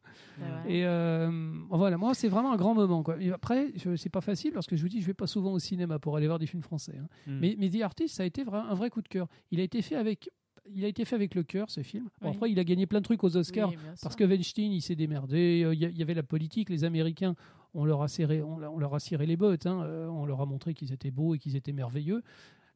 Et 0.66 0.84
euh, 0.86 1.30
voilà, 1.70 1.98
moi, 1.98 2.14
c'est 2.14 2.28
vraiment 2.28 2.52
un 2.52 2.56
grand 2.56 2.74
moment, 2.74 3.02
quoi. 3.02 3.20
Et 3.20 3.30
après, 3.30 3.72
c'est 3.96 4.08
pas 4.08 4.20
facile 4.22 4.52
parce 4.52 4.66
que 4.66 4.76
je 4.76 4.82
vous 4.82 4.88
dis, 4.88 5.00
je 5.02 5.06
vais 5.06 5.14
pas 5.14 5.26
souvent 5.26 5.52
au 5.52 5.58
cinéma 5.58 5.98
pour 5.98 6.16
aller 6.16 6.26
voir 6.26 6.38
des 6.38 6.46
films 6.46 6.62
français. 6.62 6.94
hein. 6.98 7.08
Mm. 7.26 7.38
Mais, 7.40 7.56
mais 7.58 7.68
The 7.68 7.82
Artist, 7.82 8.14
ça 8.16 8.22
a 8.22 8.26
été 8.26 8.42
un 8.50 8.74
vrai 8.74 8.88
coup 8.88 9.02
de 9.02 9.08
cœur. 9.08 9.28
Il 9.50 9.60
a 9.60 9.64
été 9.64 9.82
fait 9.82 9.96
avec, 9.96 10.30
il 10.74 10.84
a 10.84 10.88
été 10.88 11.04
fait 11.04 11.16
avec 11.16 11.34
le 11.34 11.42
cœur, 11.42 11.70
ce 11.70 11.82
film. 11.82 12.04
Bon, 12.22 12.28
Oui. 12.30 12.34
Après, 12.34 12.50
il 12.50 12.58
a 12.58 12.64
gagné 12.64 12.86
plein 12.86 13.00
de 13.00 13.04
trucs 13.04 13.22
aux 13.24 13.36
Oscars. 13.36 13.70
Oui, 13.70 13.76
Parce 14.02 14.16
que 14.16 14.24
Weinstein, 14.24 14.72
il 14.72 14.80
s'est 14.80 14.96
démerdé. 14.96 15.62
euh, 15.64 15.74
il 15.74 15.98
y 15.98 16.02
avait 16.02 16.14
la 16.14 16.22
politique. 16.22 16.70
Les 16.70 16.84
Américains, 16.84 17.34
on 17.74 17.84
leur 17.84 18.02
a 18.02 18.08
serré, 18.08 18.42
on, 18.42 18.58
leur- 18.58 18.72
on 18.72 18.78
leur 18.78 18.94
a 18.94 19.00
ciré 19.00 19.26
les 19.26 19.36
bottes. 19.36 19.66
hein, 19.66 19.82
euh, 19.84 20.08
on 20.08 20.24
leur 20.26 20.40
a 20.40 20.46
montré 20.46 20.74
qu'ils 20.74 20.92
étaient 20.92 21.10
beaux 21.10 21.34
et 21.34 21.38
qu'ils 21.38 21.56
étaient 21.56 21.72
merveilleux. 21.72 22.22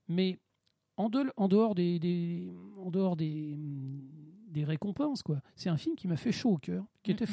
Mais 0.09 0.39
en, 0.97 1.09
de- 1.09 1.33
en 1.37 1.49
dehors 1.49 1.75
des, 1.75 1.99
des- 1.99 2.51
en 2.79 2.91
dehors 2.91 3.17
des, 3.17 3.57
des 4.49 4.65
récompenses, 4.65 5.23
quoi. 5.23 5.41
C'est 5.57 5.71
un 5.71 5.77
film 5.77 5.97
qui 5.97 6.09
m'a 6.09 6.17
fait 6.17 6.33
chaud 6.33 6.51
au 6.53 6.59
cœur, 6.59 6.85
qui 7.03 7.11
était 7.11 7.25
Mhm. 7.25 7.31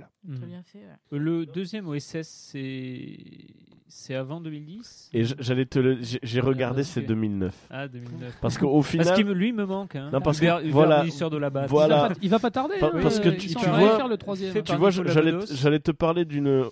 Formidable. 0.00 0.12
Mm. 0.24 0.36
Très 0.36 0.46
bien 0.46 0.62
fait. 0.62 0.78
ouais. 0.78 1.18
Le 1.18 1.46
deuxième 1.46 1.88
OSS, 1.88 2.22
c'est 2.28 3.16
c'est 3.88 4.14
avant 4.14 4.40
2010 4.40 5.10
Et 5.12 5.24
j'allais 5.24 5.64
te 5.66 5.78
le. 5.78 5.98
j'ai- 6.02 6.18
J'ai 6.22 6.40
regardé, 6.40 6.82
c'est 6.82 7.02
que- 7.02 7.06
2009. 7.08 7.54
Ah, 7.70 7.86
2009. 7.88 8.36
Parce 8.40 8.58
qu'au 8.58 8.82
final. 8.82 9.06
Parce 9.06 9.16
qu'il 9.16 9.26
me- 9.26 9.32
lui 9.32 9.52
me 9.52 9.64
manque. 9.64 9.94
Hein. 9.96 10.10
Non, 10.12 10.20
parce 10.20 10.40
que- 10.40 10.70
voilà. 10.70 11.04
de 11.04 11.36
la 11.36 11.50
batte. 11.50 11.70
Voilà. 11.70 11.96
Il, 11.96 12.00
va 12.00 12.08
pas, 12.08 12.14
il 12.22 12.30
va 12.30 12.38
pas 12.40 12.50
tarder. 12.50 12.74
Pa- 12.80 12.86
hein, 12.92 12.98
parce 13.02 13.20
que 13.20 13.28
euh, 13.28 13.36
tu- 13.36 13.54
tu 13.54 13.68
vois- 13.68 13.96
faire 13.96 14.08
le 14.08 14.16
troisième. 14.16 14.62
Tu 14.62 14.74
vois, 14.74 14.90
j'allais 14.90 15.80
te 15.80 15.92
parler 15.92 16.24
d'une. 16.24 16.64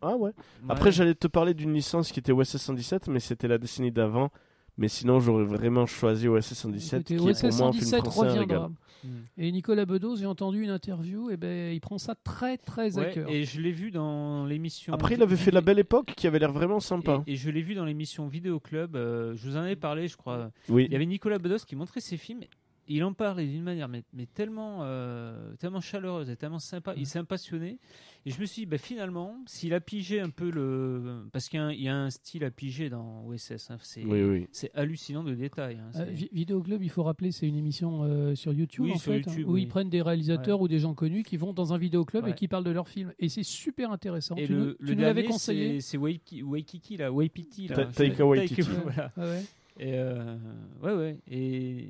Ah 0.00 0.16
ouais. 0.16 0.32
Après, 0.68 0.86
Ouais. 0.86 0.92
j'allais 0.92 1.14
te 1.14 1.26
parler 1.26 1.54
d'une 1.54 1.72
licence 1.72 2.12
qui 2.12 2.20
était 2.20 2.32
OSS 2.32 2.58
117, 2.58 3.08
mais 3.08 3.20
c'était 3.20 3.48
la 3.48 3.58
décennie 3.58 3.90
d'avant. 3.90 4.30
Mais 4.76 4.88
sinon, 4.88 5.20
j'aurais 5.20 5.44
vraiment 5.44 5.86
choisi 5.86 6.26
OSS 6.26 6.54
117, 6.54 7.00
Écoutez, 7.10 7.16
qui 7.16 7.28
est 7.28 7.48
pour 7.48 7.58
moi 7.58 7.68
un 7.68 7.72
film 7.72 7.84
117 7.84 8.00
français 8.06 8.28
reviendra. 8.30 8.40
régal. 8.40 8.70
Mm. 9.04 9.08
Et 9.38 9.52
Nicolas 9.52 9.84
Bedos, 9.84 10.16
j'ai 10.16 10.26
entendu 10.26 10.62
une 10.62 10.70
interview, 10.70 11.30
et 11.30 11.36
ben 11.36 11.72
il 11.72 11.80
prend 11.80 11.98
ça 11.98 12.14
très 12.14 12.56
très 12.56 12.98
à 12.98 13.04
cœur. 13.04 13.28
et 13.28 13.44
je 13.44 13.60
l'ai 13.60 13.70
vu 13.70 13.90
dans 13.90 14.46
l'émission. 14.46 14.94
Après, 14.94 15.14
il 15.14 15.22
avait 15.22 15.36
fait 15.36 15.50
La 15.50 15.60
Belle 15.60 15.78
Époque, 15.78 16.14
qui 16.16 16.26
avait 16.26 16.38
l'air 16.38 16.52
vraiment 16.52 16.80
sympa. 16.80 17.22
Et, 17.26 17.34
et 17.34 17.36
je 17.36 17.50
l'ai 17.50 17.62
vu 17.62 17.74
dans 17.74 17.84
l'émission 17.84 18.26
Vidéo 18.26 18.60
Club. 18.60 18.96
euh, 18.96 19.34
je 19.36 19.48
vous 19.48 19.56
en 19.56 19.60
avais 19.60 19.76
parlé, 19.76 20.08
je 20.08 20.16
crois. 20.16 20.50
Oui. 20.68 20.86
Il 20.86 20.92
y 20.92 20.96
avait 20.96 21.06
Nicolas 21.06 21.38
Bedos 21.38 21.64
qui 21.66 21.76
montrait 21.76 22.00
ses 22.00 22.16
films. 22.16 22.40
Il 22.86 23.02
en 23.04 23.12
parlait 23.14 23.46
d'une 23.46 23.62
manière 23.62 23.88
mais, 23.88 24.02
mais 24.12 24.26
tellement, 24.26 24.80
euh, 24.82 25.54
tellement 25.56 25.80
chaleureuse 25.80 26.28
et 26.30 26.36
tellement 26.36 26.58
sympa. 26.58 26.92
Il 26.96 27.06
s'est 27.06 27.22
passionné. 27.24 27.78
Et 28.26 28.30
je 28.30 28.40
me 28.40 28.46
suis 28.46 28.62
dit, 28.62 28.66
bah, 28.66 28.78
finalement, 28.78 29.36
s'il 29.46 29.74
a 29.74 29.80
pigé 29.80 30.20
un 30.20 30.30
peu 30.30 30.50
le. 30.50 31.24
Parce 31.32 31.48
qu'il 31.48 31.58
y 31.58 31.62
a 31.62 31.66
un, 31.66 31.72
il 31.72 31.82
y 31.82 31.88
a 31.88 31.96
un 31.96 32.10
style 32.10 32.42
à 32.44 32.50
piger 32.50 32.88
dans 32.90 33.24
OSS. 33.26 33.70
hein, 33.70 33.76
c'est, 33.80 34.04
Oui, 34.04 34.22
oui. 34.22 34.46
c'est 34.52 34.70
hallucinant 34.74 35.22
de 35.24 35.34
détails. 35.34 35.76
hein, 35.78 35.90
Euh, 36.00 36.04
Vidéo 36.32 36.62
Club, 36.62 36.82
il 36.82 36.88
faut 36.90 37.02
rappeler, 37.02 37.32
c'est 37.32 37.46
une 37.46 37.56
émission 37.56 38.02
euh, 38.04 38.34
sur 38.34 38.52
YouTube, 38.52 38.84
Oui, 38.86 38.92
en 38.92 38.98
sur 38.98 39.12
fait, 39.12 39.18
YouTube, 39.20 39.48
où 39.48 39.52
oui. 39.54 39.62
ils 39.62 39.68
prennent 39.68 39.90
des 39.90 40.00
réalisateurs 40.02 40.60
ou 40.60 40.68
des 40.68 40.78
gens 40.78 40.94
connus 40.94 41.22
qui 41.22 41.36
vont 41.36 41.52
dans 41.52 41.72
un 41.74 41.78
vidéoclub 41.78 42.24
et 42.24 42.30
Ouais. 42.30 42.34
qui 42.34 42.48
parlent 42.48 42.64
de 42.64 42.70
leurs 42.70 42.88
films. 42.88 43.12
Et 43.18 43.28
c'est 43.28 43.42
super 43.42 43.92
intéressant. 43.92 44.36
Et 44.36 44.46
tu 44.46 44.52
le, 44.52 44.58
nous, 44.58 44.64
le 44.66 44.76
tu 44.88 44.96
nous 44.96 45.02
l'avais 45.02 45.24
conseillé. 45.24 45.80
c'est, 45.80 45.90
c'est 45.92 45.98
Waiki- 45.98 46.42
Waikiki, 46.42 46.96
là. 46.96 47.12
Waipiti, 47.12 47.68
là. 47.68 47.84
Taika 47.94 48.24
Waititi. 48.26 48.62
voilà. 48.62 49.12
Ah 49.16 49.22
ouais. 49.24 49.42
Et 49.80 49.98
euh, 49.98 50.36
ouais, 50.82 50.94
ouais. 50.94 51.18
Et 51.30 51.88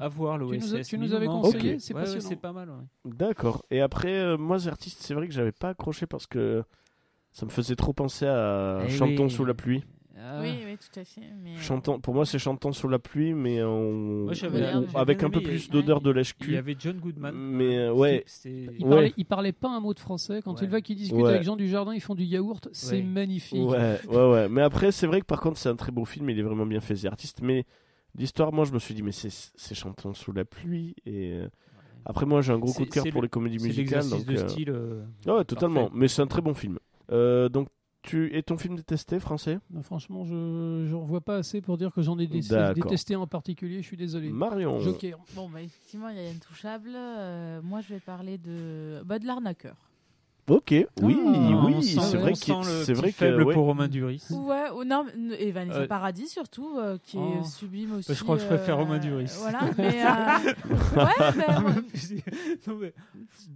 à 0.00 0.08
voir 0.08 0.38
le 0.38 0.46
Tu 0.84 0.98
nous 0.98 1.08
tu 1.08 1.14
avais 1.14 1.26
conseillé, 1.26 1.78
c'est 1.78 1.94
Ouais, 1.94 2.02
ouais, 2.08 2.36
pas 2.36 2.52
mal. 2.52 2.68
ouais. 2.70 3.10
D'accord. 3.12 3.64
Et 3.70 3.80
après, 3.80 4.12
euh, 4.18 4.36
moi, 4.36 4.58
ces 4.58 4.68
artistes, 4.68 4.98
c'est 5.02 5.14
vrai 5.14 5.28
que 5.28 5.34
j'avais 5.34 5.52
pas 5.52 5.70
accroché 5.70 6.06
parce 6.06 6.26
que 6.26 6.62
ça 7.32 7.46
me 7.46 7.50
faisait 7.50 7.76
trop 7.76 7.92
penser 7.92 8.26
à 8.26 8.80
Eh 8.86 8.90
Chantons 8.90 9.24
oui. 9.24 9.30
sous 9.30 9.44
la 9.44 9.54
pluie. 9.54 9.84
Ah. 10.20 10.40
Oui, 10.42 10.50
oui, 10.66 10.76
tout 10.76 10.98
à 10.98 11.04
fait. 11.04 11.20
Mais, 11.44 11.50
euh, 11.52 11.60
Chantons, 11.60 12.00
pour 12.00 12.12
moi, 12.12 12.26
c'est 12.26 12.40
Chantons 12.40 12.72
sous 12.72 12.88
la 12.88 12.98
pluie, 12.98 13.34
mais 13.34 13.62
Moi, 13.62 14.32
avec 14.96 15.22
un 15.22 15.30
peu 15.30 15.40
plus 15.40 15.70
d'odeur 15.70 16.00
de 16.00 16.10
Il 16.10 16.14
y 16.14 16.16
lèche-cul. 16.16 16.56
avait 16.56 16.74
John 16.76 16.98
Goodman. 16.98 17.32
Mais 17.36 17.78
euh, 17.78 17.92
ouais, 17.92 18.24
Il, 18.44 18.84
parlait, 18.84 19.12
il 19.16 19.24
parlait 19.24 19.52
pas 19.52 19.68
un 19.68 19.78
mot 19.78 19.94
de 19.94 20.00
français. 20.00 20.40
Quand 20.44 20.52
Ouais. 20.54 20.58
tu 20.58 20.64
le 20.64 20.70
vois 20.70 20.80
qui 20.80 20.96
discute 20.96 21.18
Ouais. 21.20 21.30
avec 21.30 21.44
Jean 21.44 21.54
Dujardin, 21.54 21.94
ils 21.94 22.00
font 22.00 22.16
du 22.16 22.24
yaourt. 22.24 22.68
C'est 22.72 22.96
Ouais. 22.96 23.02
magnifique. 23.02 23.64
Ouais, 23.68 24.00
ouais, 24.08 24.30
ouais. 24.30 24.48
Mais 24.48 24.62
après, 24.62 24.90
c'est 24.90 25.06
vrai 25.06 25.20
que 25.20 25.26
par 25.26 25.40
contre, 25.40 25.56
c'est 25.58 25.68
un 25.68 25.76
très 25.76 25.92
beau 25.92 26.04
film. 26.04 26.28
Il 26.30 26.38
est 26.38 26.42
vraiment 26.42 26.66
bien 26.66 26.80
fait, 26.80 26.96
ces 26.96 27.06
artistes. 27.06 27.38
Mais 27.40 27.64
l'histoire, 28.18 28.52
moi, 28.52 28.64
je 28.64 28.72
me 28.72 28.78
suis 28.78 28.94
dit, 28.94 29.02
mais 29.02 29.12
c'est 29.12 29.74
Chantons 29.74 30.14
sous 30.14 30.32
la 30.32 30.44
pluie. 30.44 30.94
Et 31.06 31.32
euh, 31.32 31.48
après, 32.04 32.26
moi, 32.26 32.40
j'ai 32.42 32.52
un 32.52 32.58
gros 32.58 32.72
coup 32.72 32.84
de 32.84 32.90
cœur 32.90 33.04
pour 33.10 33.20
le- 33.22 33.26
les 33.26 33.30
comédies 33.30 33.58
musicales. 33.58 34.08
Donc, 34.08 34.24
de 34.26 34.36
euh, 34.36 34.48
style. 34.48 34.70
euh, 34.70 35.04
ouais, 35.26 35.44
totalement. 35.44 35.84
parfait. 35.84 35.98
Mais 35.98 36.08
c'est 36.08 36.22
un 36.22 36.26
très 36.26 36.40
bon 36.42 36.54
film. 36.54 36.78
Euh, 37.10 37.48
donc, 37.48 37.68
tu 38.02 38.34
et 38.34 38.42
ton 38.42 38.56
film 38.56 38.76
détesté 38.76 39.18
français? 39.18 39.58
Non, 39.70 39.82
franchement, 39.82 40.24
je 40.24 40.86
j'en 40.88 41.04
vois 41.04 41.20
pas 41.20 41.36
assez 41.36 41.60
pour 41.60 41.76
dire 41.76 41.92
que 41.92 42.00
j'en 42.00 42.18
ai 42.18 42.26
dé- 42.28 42.40
détesté 42.74 43.16
en 43.16 43.26
particulier. 43.26 43.82
Je 43.82 43.86
suis 43.86 43.96
désolé. 43.96 44.30
Marion. 44.30 44.78
Joker. 44.78 45.18
Bon, 45.34 45.48
bah, 45.50 45.60
effectivement, 45.62 46.08
il 46.08 46.16
y 46.16 46.20
a 46.26 46.30
Intouchable. 46.30 46.90
Euh, 46.94 47.60
moi, 47.62 47.80
je 47.80 47.88
vais 47.94 48.00
parler 48.00 48.38
de, 48.38 49.02
bah, 49.04 49.18
de 49.18 49.26
l'arnaqueur. 49.26 49.76
Ok, 50.48 50.70
oui, 50.70 50.86
Ah, 51.26 51.62
oui, 51.66 51.82
c'est 51.82 52.16
vrai 52.16 52.32
que 52.32 52.84
c'est 52.84 52.92
vrai 52.94 53.10
que 53.10 53.16
faible 53.16 53.42
ouais. 53.42 53.54
pour 53.54 53.66
Romain 53.66 53.86
Duris. 53.88 54.22
Ouais, 54.30 54.70
ou 54.74 54.84
non, 54.84 55.04
et 55.38 55.50
Vanessa 55.52 55.80
Euh, 55.80 55.86
Paradis 55.86 56.28
surtout, 56.28 56.78
euh, 56.78 56.96
qui 57.02 57.18
oh. 57.18 57.40
est 57.40 57.44
sublime 57.44 57.96
aussi. 57.96 58.14
je 58.14 58.22
crois 58.22 58.36
que 58.36 58.42
je 58.42 58.46
préfère 58.46 58.76
euh, 58.76 58.82
Romain 58.82 58.98
Duris. 58.98 59.30
Voilà, 59.40 59.60
mais. 59.78 60.02
euh, 60.04 60.96
ouais, 60.96 61.32
ben, 61.46 61.60
moi- 61.60 61.72
Non, 62.66 62.76
mais- 62.80 62.94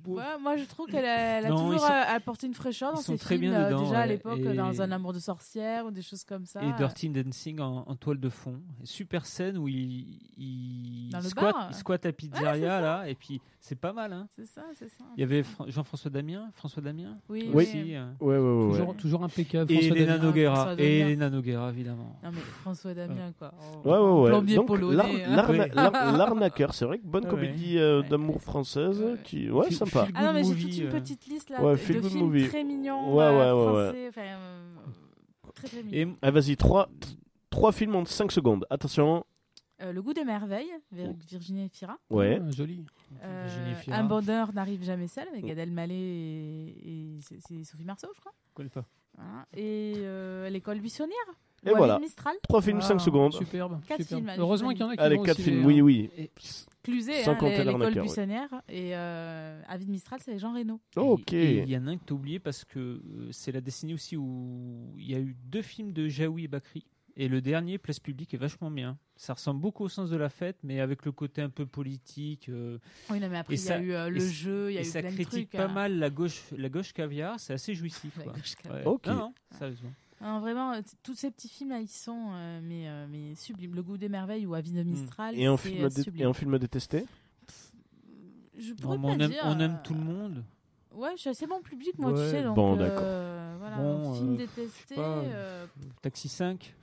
ouais, 0.07 0.39
moi 0.41 0.57
je 0.57 0.65
trouve 0.65 0.87
qu'elle 0.89 1.05
a, 1.07 1.39
elle 1.39 1.47
a 1.47 1.49
Non, 1.49 1.57
ils 1.57 1.75
toujours 1.77 1.87
sont- 1.87 1.93
apporté 2.15 2.47
une 2.47 2.55
fraîcheur 2.55 2.93
dans 2.93 3.01
ses 3.01 3.17
très 3.17 3.39
films. 3.39 3.51
bien 3.53 3.67
dedans, 3.71 3.83
déjà 3.85 4.01
à 4.01 4.07
l'époque, 4.07 4.39
et- 4.41 4.55
dans 4.55 4.81
Un 4.83 4.91
amour 4.93 5.13
de 5.13 5.19
sorcière 5.19 5.87
ou 5.87 5.91
des 5.91 6.03
choses 6.03 6.25
comme 6.25 6.45
ça. 6.45 6.63
Et 6.63 6.73
Dirty 6.75 7.09
Dancing 7.09 7.61
en, 7.61 7.85
en 7.87 7.97
toile 7.97 8.19
de 8.21 8.29
fond. 8.29 8.61
Super 8.85 9.25
scène 9.27 9.57
où 9.59 9.69
il, 9.69 10.19
il, 10.37 11.11
squatte, 11.23 11.55
bar. 11.55 11.69
il 11.71 11.75
squatte 11.77 12.07
à 12.07 12.13
pizzeria 12.13 12.81
là 12.81 13.09
et 13.09 13.15
puis 13.15 13.41
c'est 13.61 13.77
pas 13.79 13.93
mal. 13.93 14.13
Hein. 14.13 14.27
C'est 14.35 14.47
ça, 14.47 14.63
c'est 14.79 14.89
ça. 14.89 15.05
Il 15.17 15.21
y 15.21 15.25
avait 15.25 15.43
Fran- 15.43 15.67
Jean-François 15.69 16.11
Damien, 16.11 16.51
François 16.55 16.82
Damien 16.83 17.17
Oui, 17.29 17.49
Oui. 17.55 17.63
aussi. 17.65 17.95
euh, 17.97 18.05
Ouais, 18.21 18.37
ouais, 18.37 18.39
ouais, 18.39 18.65
ouais. 18.65 18.71
Toujours, 18.79 18.97
toujours 18.97 19.25
impeccable. 19.25 19.73
Et 19.73 19.77
François 19.81 19.97
Elena. 19.97 20.19
Noguera. 20.19 20.73
Et 20.75 20.77
Damien. 20.99 21.11
Elena 21.11 21.31
Noguera 21.31 21.71
évidemment. 21.71 22.17
Non 22.23 22.31
mais 22.33 22.41
François 22.63 22.95
Damien 22.95 23.33
quoi. 23.39 23.53
Oh, 23.85 23.89
Ouais, 23.89 23.97
ouais, 23.99 24.21
ouais. 24.25 24.31
Plombier 24.31 24.57
Donc, 24.57 24.67
polonais. 24.67 24.97
l'ar- 24.97 25.07
hein. 25.07 25.37
l'arna- 25.37 25.65
Oui. 25.65 25.71
l'ar- 25.75 26.17
l'arnaqueur, 26.19 26.75
c'est 26.75 26.85
vrai 26.85 26.99
que 26.99 27.07
bonne 27.07 27.25
Ouais, 27.25 27.31
comédie 27.31 27.79
euh, 27.79 28.03
d'amour 28.03 28.41
française 28.43 29.01
Ouais. 29.01 29.15
qui, 29.25 29.51
ouais, 29.51 29.67
Feel- 29.69 29.77
sympa. 29.77 30.09
Ah 30.15 30.25
non 30.27 30.33
mais 30.35 30.45
j'ai 30.45 30.55
toute 30.55 30.77
une 30.79 30.87
euh. 30.87 30.91
petite 30.91 31.27
liste 31.27 31.51
là 31.51 31.63
Ouais, 31.63 31.73
de, 31.73 31.77
feel 31.77 31.97
de 31.97 32.01
good 32.03 32.11
films 32.11 32.25
movie. 32.27 32.49
très 32.49 32.65
mignons 32.65 33.15
Ouais, 33.15 33.25
ouais, 33.25 33.31
ouais, 33.31 33.41
ouais. 33.41 33.83
français, 33.85 34.09
enfin, 34.09 34.23
très 35.55 35.69
très 35.69 35.83
Et. 35.93 36.09
Ah, 36.23 36.31
vas-y, 36.31 36.57
trois, 36.57 36.89
trois 37.51 37.73
films 37.73 37.95
en 37.97 38.05
5 38.05 38.33
secondes. 38.33 38.67
Attention. 38.71 39.25
Euh, 39.83 39.93
le 39.93 40.01
goût 40.03 40.13
des 40.13 40.25
merveilles, 40.25 40.71
Vir- 40.95 41.15
Virginie 41.29 41.65
Efira. 41.65 41.99
Ouais. 42.11 42.41
Ah, 42.41 42.51
joli. 42.53 42.85
Euh, 43.23 43.75
un 43.89 44.05
bonheur 44.05 44.53
n'arrive 44.53 44.83
jamais 44.85 45.09
seul 45.09 45.27
avec 45.29 45.45
Gad 45.45 45.59
Elmaleh 45.59 45.95
et, 45.95 47.17
et 47.17 47.21
c'est- 47.21 47.41
c'est 47.41 47.65
Sophie 47.65 47.85
Marceau 47.85 48.09
je 48.15 48.21
crois. 48.21 48.33
Je 48.51 48.55
connais 48.55 48.69
pas. 48.69 48.85
Voilà. 49.17 49.47
Et 49.57 49.95
euh, 49.99 50.49
l'école 50.51 50.81
buissonnière. 50.81 51.17
Et 51.65 51.71
voilà. 51.71 51.99
Mistral. 52.01 52.35
Trois 52.43 52.61
films, 52.61 52.79
Ah, 52.83 52.87
5 52.87 53.01
secondes. 53.01 53.33
Superbe. 53.35 53.81
Quatre 53.87 54.03
superbe. 54.03 54.25
films, 54.27 54.35
Heureusement 54.41 54.71
qu'il 54.71 54.81
y 54.81 54.83
en 54.83 54.89
a 54.89 54.97
qui 54.97 55.03
Allez, 55.03 55.17
vont 55.17 55.23
4 55.23 55.39
aussi, 55.39 55.51
films, 55.51 55.63
hein. 55.63 55.67
oui, 55.67 55.81
oui. 55.81 56.11
Cluzet, 56.83 57.23
Sans 57.23 57.33
hein, 57.41 57.49
l'école 57.65 57.83
ouais. 57.95 58.01
buissonnière. 58.01 58.49
Et 58.69 58.97
euh, 58.97 59.63
Avid 59.69 59.89
Mistral, 59.89 60.19
c'est 60.25 60.39
Jean 60.41 60.55
Reno. 60.55 60.81
Ok. 60.97 61.31
Il 61.33 61.69
y 61.71 61.77
en 61.77 61.87
a 61.87 61.91
un 61.91 61.97
que 61.99 62.05
tu 62.05 62.13
as 62.13 62.17
oublié 62.17 62.39
parce 62.41 62.65
que 62.65 63.01
c'est 63.31 63.53
la 63.53 63.61
décennie 63.61 63.95
aussi 63.95 64.17
où 64.17 64.93
il 64.99 65.09
y 65.09 65.15
a 65.15 65.21
eu 65.21 65.37
deux 65.45 65.63
films 65.63 65.93
de 65.93 66.09
Jaoui 66.09 66.45
et 66.45 66.49
Bakri. 66.49 66.85
Et 67.17 67.29
le 67.29 67.43
dernier, 67.43 67.77
Place 67.77 68.01
Publique, 68.01 68.33
est 68.33 68.39
vachement 68.39 68.71
bien. 68.71 68.97
Ça 69.17 69.35
ressemble 69.35 69.61
beaucoup 69.61 69.85
au 69.85 69.89
sens 69.91 70.09
de 70.09 70.17
la 70.17 70.31
fête, 70.31 70.57
mais 70.63 70.81
avec 70.81 71.05
le 71.05 71.13
côté 71.13 71.43
un 71.43 71.51
peu 71.51 71.67
politique. 71.67 72.49
euh, 72.49 72.79
Oui, 73.11 73.21
non, 73.21 73.29
mais 73.29 73.37
après, 73.37 73.55
il 73.57 73.65
y 73.65 73.71
a 73.71 73.79
eu 73.81 73.93
euh, 73.93 74.09
le 74.09 74.19
jeu, 74.21 74.71
il 74.71 74.75
y 74.75 74.79
a 74.79 74.81
et 74.81 74.85
eu 74.85 74.87
ça 74.87 75.01
plein 75.01 75.11
de 75.11 75.15
critique 75.17 75.31
trucs. 75.31 75.51
pas 75.51 75.65
hein. 75.67 75.73
mal 75.73 75.99
la 75.99 76.09
gauche, 76.09 76.43
la 76.57 76.69
gauche 76.71 76.93
caviar. 76.95 77.39
C'est 77.39 77.53
assez 77.53 77.75
jouissif. 77.75 78.17
La 78.17 78.25
quoi. 78.25 78.33
gauche 78.33 78.55
caviar. 78.57 78.81
Ouais. 78.81 78.87
Ok. 78.87 79.07
Non, 79.09 79.15
non, 79.15 79.35
sérieusement. 79.59 79.93
Non, 80.23 80.41
vraiment, 80.41 80.73
euh, 80.73 80.81
tous 81.03 81.15
ces 81.15 81.31
petits 81.31 81.49
films 81.49 81.71
là, 81.71 81.81
ils 81.81 81.89
sont 81.89 82.31
euh, 82.33 82.61
mais, 82.63 82.89
euh, 82.89 83.07
mais 83.11 83.35
sublimes. 83.35 83.75
Le 83.75 83.83
goût 83.83 83.99
des 83.99 84.09
merveilles 84.09 84.47
ou 84.47 84.55
Avis 84.55 84.73
de 84.73 84.83
Mistral. 84.83 85.39
Et 85.39 85.45
un, 85.47 85.57
film 85.59 85.87
et 86.17 86.25
un 86.25 86.33
film 86.33 86.59
détesté 86.59 87.05
Je 88.59 88.73
pourrais 88.75 88.97
Non, 88.99 89.03
mais 89.03 89.15
on, 89.17 89.19
aime, 89.21 89.31
dire, 89.31 89.43
on 89.45 89.61
aime 89.61 89.81
tout 89.85 89.95
le 89.95 90.01
monde. 90.01 90.45
Ouais, 90.95 91.11
je 91.17 91.21
suis 91.23 91.31
assez 91.31 91.47
bon 91.47 91.61
public, 91.63 91.99
moi, 91.99 92.13
Ouais. 92.13 92.25
tu 92.25 92.31
sais. 92.31 92.43
Donc, 92.43 92.55
Bon, 92.55 92.79
euh, 92.79 92.79
d'accord. 92.79 93.59
voilà, 93.61 93.77
Bon, 93.79 94.13
un 94.13 94.15
film 94.15 94.35
euh, 94.35 94.37
détesté. 94.37 94.95
pas, 94.95 95.19
euh, 95.25 95.67
Taxi 96.03 96.29
5. 96.29 96.75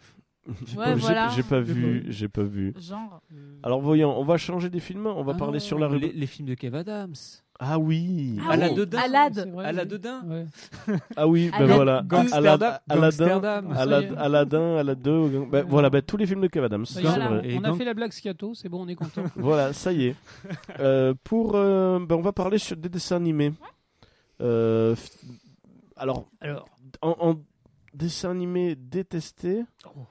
J'ai 0.65 0.77
Ouais, 0.77 0.95
voilà. 0.95 1.29
J'ai 1.35 1.43
pas 1.43 1.59
vu, 1.59 2.05
j'ai 2.09 2.27
pas 2.27 2.43
vu. 2.43 2.73
genre. 2.79 3.21
Alors 3.63 3.81
voyons, 3.81 4.17
on 4.19 4.23
va 4.23 4.37
changer 4.37 4.69
des 4.69 4.79
films, 4.79 5.07
on 5.07 5.23
va 5.23 5.33
Ah, 5.35 5.39
parler 5.39 5.59
sur 5.59 5.77
la 5.79 5.87
rue. 5.87 5.99
les, 5.99 6.11
les 6.11 6.27
films 6.27 6.47
de 6.47 6.53
Kev 6.55 6.75
Adams. 6.77 7.13
Ah 7.61 7.77
oui. 7.77 8.39
Ah 8.47 8.51
à 8.51 8.55
la 8.55 8.69
oui, 8.69 8.75
dedans. 8.75 8.99
Alad. 9.03 9.33
C'est 9.35 9.49
vrai, 9.49 9.65
À 9.65 9.71
la 9.73 9.81
oui. 9.83 9.87
dedans. 9.89 10.21
Ouais. 10.25 10.45
Ah 11.17 11.27
oui, 11.27 11.49
ben 11.51 11.57
Alad- 11.65 11.75
voilà. 11.75 11.97
Aladdin, 12.31 12.79
Aladdin. 12.87 13.71
Aladdin, 14.15 14.75
Aladdin, 14.77 15.47
ben 15.51 15.65
voilà, 15.67 15.89
ben 15.89 16.01
tous 16.01 16.15
les 16.15 16.25
films 16.25 16.39
de 16.41 16.47
Kev 16.47 16.63
Adams, 16.65 16.85
c'est 16.85 16.93
Ça 16.95 17.01
y 17.01 17.05
est, 17.05 17.09
Voilà. 17.09 17.27
vrai. 17.27 17.57
On 17.59 17.63
a 17.65 17.73
fait 17.75 17.83
la 17.83 17.93
blague 17.93 18.13
scato, 18.13 18.53
c'est 18.53 18.69
bon, 18.69 18.85
on 18.85 18.87
est 18.87 18.95
content. 18.95 19.23
Voilà, 19.35 19.73
ça 19.73 19.91
y 19.91 20.05
est. 20.05 20.15
Euh, 20.79 21.13
pour, 21.25 21.55
euh, 21.55 21.99
ben 21.99 22.15
on 22.15 22.21
va 22.21 22.31
parler 22.31 22.59
sur 22.59 22.77
des 22.77 22.87
dessins 22.87 23.17
animés. 23.17 23.51
Euh, 24.41 24.95
alors, 25.97 26.29
Alors, 26.39 26.65
en, 27.01 27.15
en 27.19 27.35
dessin 27.93 28.31
animé 28.31 28.75
détesté, 28.75 29.63
Oh. 29.85 30.05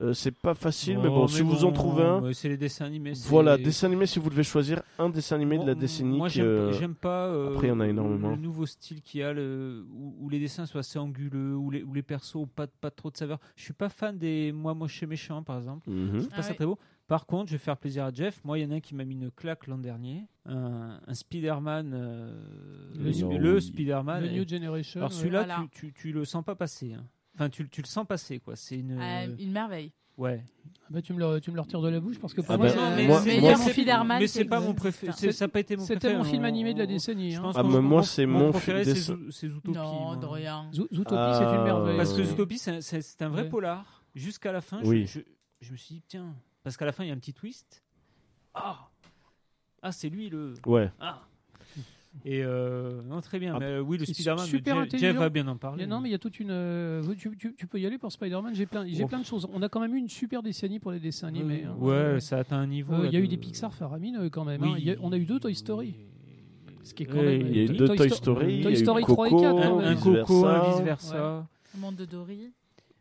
Euh, 0.00 0.12
c'est 0.12 0.30
pas 0.30 0.54
facile, 0.54 0.98
mais 0.98 1.08
Oh, 1.08 1.22
bon, 1.22 1.26
si 1.28 1.42
vous 1.42 1.64
en 1.64 1.72
trouvez 1.72 2.04
un, 2.04 2.32
C'est 2.32 2.48
les 2.48 2.56
dessins 2.56 2.84
animés. 2.84 3.12
voilà, 3.26 3.56
dessin 3.58 3.88
animé, 3.88 4.06
si 4.06 4.18
vous 4.18 4.30
devez 4.30 4.44
choisir 4.44 4.80
un 4.98 5.08
dessin 5.10 5.34
animé 5.36 5.58
de 5.58 5.64
la 5.66 5.74
décennie. 5.74 6.16
Moi, 6.18 6.28
j'aime 6.28 6.72
j'aime 6.72 6.94
pas. 6.94 7.26
euh, 7.26 7.52
après, 7.52 7.66
il 7.66 7.70
y 7.70 7.72
en 7.72 7.80
a 7.80 7.86
énormément. 7.88 8.30
Le 8.30 8.36
nouveau 8.36 8.64
style 8.66 9.02
qu'il 9.02 9.20
y 9.20 9.22
a, 9.24 9.32
le, 9.32 9.84
où, 9.92 10.14
où 10.20 10.28
les 10.28 10.38
dessins 10.38 10.66
sont 10.66 10.78
assez 10.78 10.98
anguleux, 10.98 11.56
où 11.56 11.70
les, 11.70 11.82
où 11.82 11.92
les 11.94 12.02
persos 12.02 12.36
ont 12.36 12.46
pas, 12.46 12.66
pas 12.66 12.90
trop 12.90 13.10
de 13.10 13.16
saveur. 13.16 13.38
Je 13.56 13.62
suis 13.64 13.72
pas 13.74 13.88
fan 13.88 14.16
des 14.16 14.52
moi 14.52 14.74
moche 14.74 15.02
et 15.02 15.06
méchant, 15.06 15.42
par 15.42 15.58
exemple. 15.58 15.90
Mhm. 15.90 16.06
Je 16.12 16.16
trouve 16.18 16.28
pas 16.28 16.34
Ah 16.38 16.42
ça 16.42 16.48
ouais. 16.50 16.54
très 16.54 16.66
beau. 16.66 16.78
Par 17.08 17.24
contre, 17.24 17.46
je 17.48 17.52
vais 17.54 17.58
faire 17.58 17.78
plaisir 17.78 18.04
à 18.04 18.12
Jeff. 18.12 18.38
Moi, 18.44 18.58
il 18.58 18.64
y 18.64 18.66
en 18.66 18.70
a 18.70 18.74
un 18.74 18.80
qui 18.80 18.94
m'a 18.94 19.04
mis 19.04 19.14
une 19.14 19.30
claque 19.30 19.66
l'an 19.66 19.78
dernier. 19.78 20.26
Un, 20.44 21.00
un 21.06 21.14
Spider-Man. 21.14 21.92
euh, 21.94 22.38
Le 22.98 23.04
le, 23.04 23.10
New- 23.10 23.38
le 23.38 23.60
Spider-Man. 23.60 24.28
The 24.28 24.32
New 24.32 24.46
Generation. 24.48 25.00
Alors 25.00 25.12
celui-là, 25.12 25.44
Voilà. 25.44 25.66
tu, 25.72 25.86
tu, 25.88 25.92
tu 25.94 26.12
le 26.12 26.24
sens 26.26 26.44
pas 26.44 26.54
passer. 26.54 26.92
hein. 26.92 27.04
Enfin, 27.38 27.48
tu, 27.50 27.68
tu 27.68 27.82
le 27.82 27.86
sens 27.86 28.04
passer, 28.06 28.40
quoi. 28.40 28.56
C'est 28.56 28.78
une. 28.78 28.98
Euh, 29.00 29.36
une 29.38 29.52
merveille. 29.52 29.92
Ouais. 30.16 30.42
Bah, 30.90 31.00
tu, 31.00 31.12
me 31.12 31.18
le, 31.20 31.40
tu 31.40 31.50
me 31.52 31.54
le 31.54 31.60
retires 31.62 31.80
de 31.80 31.88
la 31.88 32.00
bouche 32.00 32.18
parce 32.18 32.34
que 32.34 32.40
pour 32.40 32.52
Ah 32.52 32.58
bah, 32.58 32.68
c'est- 32.68 32.74
moi- 32.76 32.90
mais 32.96 33.06
Mon 33.40 33.54
c'est- 33.56 33.70
Spider-Man, 33.70 34.18
mais 34.18 34.26
c'est 34.26 34.40
c'est 34.40 34.44
pas 34.46 34.58
mon 34.58 34.74
préféré. 34.74 35.12
c'est- 35.16 35.30
Ça 35.30 35.44
n'a 35.44 35.48
pas 35.48 35.60
été 35.60 35.76
mon 35.76 35.84
C'était 35.84 35.98
préféré. 36.00 36.16
mon 36.16 36.24
film 36.24 36.44
animé 36.44 36.74
de 36.74 36.80
la 36.80 36.86
décennie, 36.86 37.30
Je 37.30 37.40
hein. 37.40 37.52
Ah, 37.54 37.62
mon- 37.62 37.80
moi, 37.82 38.02
c'est 38.02 38.26
mon 38.26 38.38
mon 38.46 38.50
préféré, 38.50 38.82
film 38.84 38.96
c'est 38.96 39.30
c'est 39.30 39.48
Zootopie. 39.48 39.78
Non, 39.78 40.16
de 40.16 40.26
rien. 40.26 40.68
Zo- 40.72 40.88
Zootopie, 40.92 41.14
Ah, 41.16 41.38
c'est 41.38 41.56
une 41.56 41.62
merveille. 41.62 41.96
Parce 41.96 42.12
que 42.14 42.22
Euh, 42.22 42.24
Zootopie, 42.24 42.58
c'est 42.58 42.70
un- 42.72 42.80
c'est 42.80 43.00
c'est 43.00 43.24
vrai 43.26 43.42
Ouais. 43.42 43.48
polar. 43.48 44.02
Jusqu'à 44.16 44.50
la 44.50 44.60
fin, 44.60 44.80
je- 44.82 44.88
Oui. 44.88 45.06
je, 45.06 45.20
je 45.60 45.70
me 45.70 45.76
suis 45.76 45.94
dit, 45.96 46.02
tiens, 46.08 46.34
parce 46.64 46.76
qu'à 46.76 46.84
la 46.86 46.90
fin, 46.92 47.04
il 47.04 47.08
y 47.08 47.10
a 47.10 47.14
un 47.14 47.18
petit 47.18 47.34
twist. 47.34 47.84
Ah 48.54 48.88
Ah, 49.82 49.92
c'est 49.92 50.08
lui 50.08 50.28
le. 50.28 50.54
Ouais. 50.66 50.90
Ah 50.98 51.20
Et 52.24 52.42
euh, 52.42 53.00
non, 53.08 53.20
très 53.20 53.38
bien. 53.38 53.54
Ah, 53.54 53.58
mais 53.60 53.66
euh, 53.66 53.80
oui, 53.80 53.98
le 53.98 54.04
Spider-Man, 54.06 54.46
super 54.46 54.84
Jeff, 54.90 55.00
Jeff 55.00 55.16
va 55.16 55.28
bien 55.28 55.46
en 55.48 55.54
Il 55.54 55.58
parler. 55.58 55.82
y 55.82 55.84
a- 55.84 55.86
non, 55.88 56.00
mais 56.00 56.08
il 56.08 56.12
y 56.12 56.14
a 56.14 56.18
toute 56.18 56.40
une. 56.40 56.50
euh, 56.50 57.02
tu, 57.18 57.36
tu- 57.36 57.54
tu 57.54 57.66
peux 57.66 57.78
y 57.80 57.86
aller 57.86 57.98
pour 57.98 58.10
Spider-Man. 58.12 58.54
J'ai 58.54 58.66
plein, 58.66 58.86
j'ai 58.86 59.04
Oh. 59.04 59.06
plein 59.08 59.20
de 59.20 59.24
choses. 59.24 59.46
On 59.52 59.62
a 59.62 59.68
quand 59.68 59.80
même 59.80 59.94
eu 59.94 59.98
une 59.98 60.08
super 60.08 60.42
décennie 60.42 60.78
pour 60.78 60.92
les 60.92 61.00
dessins 61.00 61.28
animés. 61.28 61.64
hein. 61.66 61.74
Ouais, 61.78 61.92
Euh, 61.94 62.20
ça 62.20 62.38
atteint 62.38 62.58
un 62.58 62.66
niveau. 62.66 62.92
euh, 62.94 63.06
Il 63.06 63.12
y 63.12 63.16
a 63.16 63.20
eu 63.20 63.24
de- 63.26 63.30
des 63.30 63.36
Pixar 63.36 63.72
faramineux 63.74 64.28
quand 64.30 64.44
même. 64.44 64.62
Oui. 64.62 64.68
hein. 64.72 64.76
Il 64.78 64.84
y 64.84 64.90
a- 64.90 64.96
on 65.00 65.12
a 65.12 65.16
eu 65.16 65.24
deux 65.24 65.38
Toy 65.40 65.54
Story. 65.54 65.94
Ce 66.82 66.94
qui 66.94 67.02
est 67.02 67.06
quand 67.06 67.18
Oui, 67.18 67.24
même- 67.38 67.46
Il 67.46 67.56
y 67.56 67.60
a 67.60 67.62
eu 67.64 67.66
deux 67.66 67.86
Toy 67.86 67.96
Toy 67.98 68.08
Sto- 68.08 68.16
Story, 68.16 68.62
Toy 68.62 68.66
a 68.66 68.70
eu 68.70 68.76
Story 68.76 69.02
Coco, 69.02 69.12
3 69.14 69.26
et 69.28 69.30
4, 69.30 69.80
Un, 69.84 69.96
coco, 69.96 70.46
un 70.46 70.70
vice 70.70 70.80
versa. 70.84 71.46
Le 71.74 71.80
monde 71.80 71.96
de 71.96 72.04
Dory. 72.06 72.50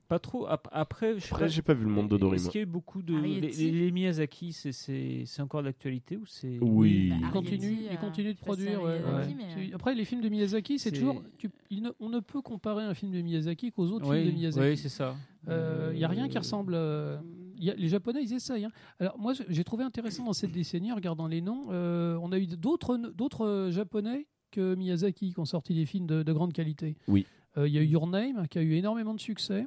Pas 0.07 0.19
trop. 0.19 0.47
Ap- 0.47 0.69
Après, 0.71 1.19
je 1.19 1.25
Après, 1.27 1.45
pas- 1.45 1.47
j'ai 1.47 1.61
pas 1.61 1.73
vu 1.73 1.83
le 1.83 1.89
monde 1.91 2.07
de 2.09 2.17
Dory. 2.17 2.35
Est-ce 2.37 2.49
qu'il 2.49 2.59
y 2.59 2.63
a 2.63 2.63
eu 2.63 2.65
beaucoup 2.65 3.01
de. 3.01 3.13
Les, 3.15 3.91
Miyazaki, 3.91 4.53
c'est- 4.53 5.41
encore 5.41 5.63
d'actualité 5.63 6.15
ou 6.17 6.25
c'est. 6.25 6.57
Oui. 6.61 7.09
Bah, 7.09 7.15
Il 7.21 7.29
continue, 7.31 7.77
il 7.81 7.87
euh, 7.93 7.95
continue 7.99 8.33
de 8.33 8.39
produire. 8.39 8.71
c'est 8.79 8.85
ouais, 8.85 8.99
Miyazaki, 8.99 9.29
ouais. 9.29 9.35
mais, 9.55 9.67
C'est- 9.67 9.73
Après, 9.73 9.95
les 9.95 10.05
films 10.05 10.21
de 10.21 10.29
Miyazaki, 10.29 10.79
c'est 10.79 10.91
toujours. 10.91 11.21
tu- 11.37 11.49
il 11.69 11.81
ne- 11.83 11.91
on 11.99 12.09
ne 12.09 12.19
peut 12.21 12.41
comparer 12.41 12.83
un 12.83 12.93
film 12.93 13.11
de 13.11 13.21
Miyazaki 13.21 13.71
qu'aux 13.71 13.87
autres 13.87 14.09
Oui, 14.09 14.21
films 14.21 14.31
de 14.31 14.35
Miyazaki. 14.37 14.67
oui, 14.69 14.77
c'est 14.77 14.89
ça. 14.89 15.15
Il 15.47 15.97
n'y 15.97 16.03
a 16.03 16.07
rien 16.07 16.27
qui 16.29 16.37
ressemble. 16.37 16.73
euh, 16.75 17.17
y 17.59 17.69
a- 17.69 17.75
les 17.75 17.87
Japonais, 17.89 18.19
ils 18.23 18.33
essayent. 18.33 18.65
hein. 18.65 18.71
Alors, 18.99 19.17
moi, 19.19 19.33
j'ai 19.49 19.63
trouvé 19.63 19.83
intéressant 19.83 20.23
dans 20.23 20.33
cette 20.33 20.51
décennie, 20.51 20.91
en 20.91 20.95
regardant 20.95 21.27
les 21.27 21.41
noms, 21.41 21.67
euh, 21.71 22.17
on 22.21 22.31
a 22.31 22.39
eu 22.39 22.47
d'autres 22.47 22.97
d'autres 22.97 23.45
euh, 23.45 23.71
Japonais 23.71 24.27
que 24.51 24.75
Miyazaki 24.75 25.33
qui 25.33 25.39
ont 25.39 25.45
sorti 25.45 25.73
des 25.73 25.85
films 25.85 26.07
de, 26.07 26.23
de 26.23 26.33
grande 26.33 26.53
qualité. 26.53 26.95
Oui. 27.09 27.25
Euh, 27.57 27.67
Il 27.67 27.73
y 27.73 27.77
a 27.77 27.81
eu 27.81 27.85
Your 27.87 28.07
Name, 28.07 28.47
qui 28.49 28.59
a 28.59 28.61
eu 28.61 28.73
énormément 28.73 29.13
de 29.15 29.19
succès. 29.19 29.65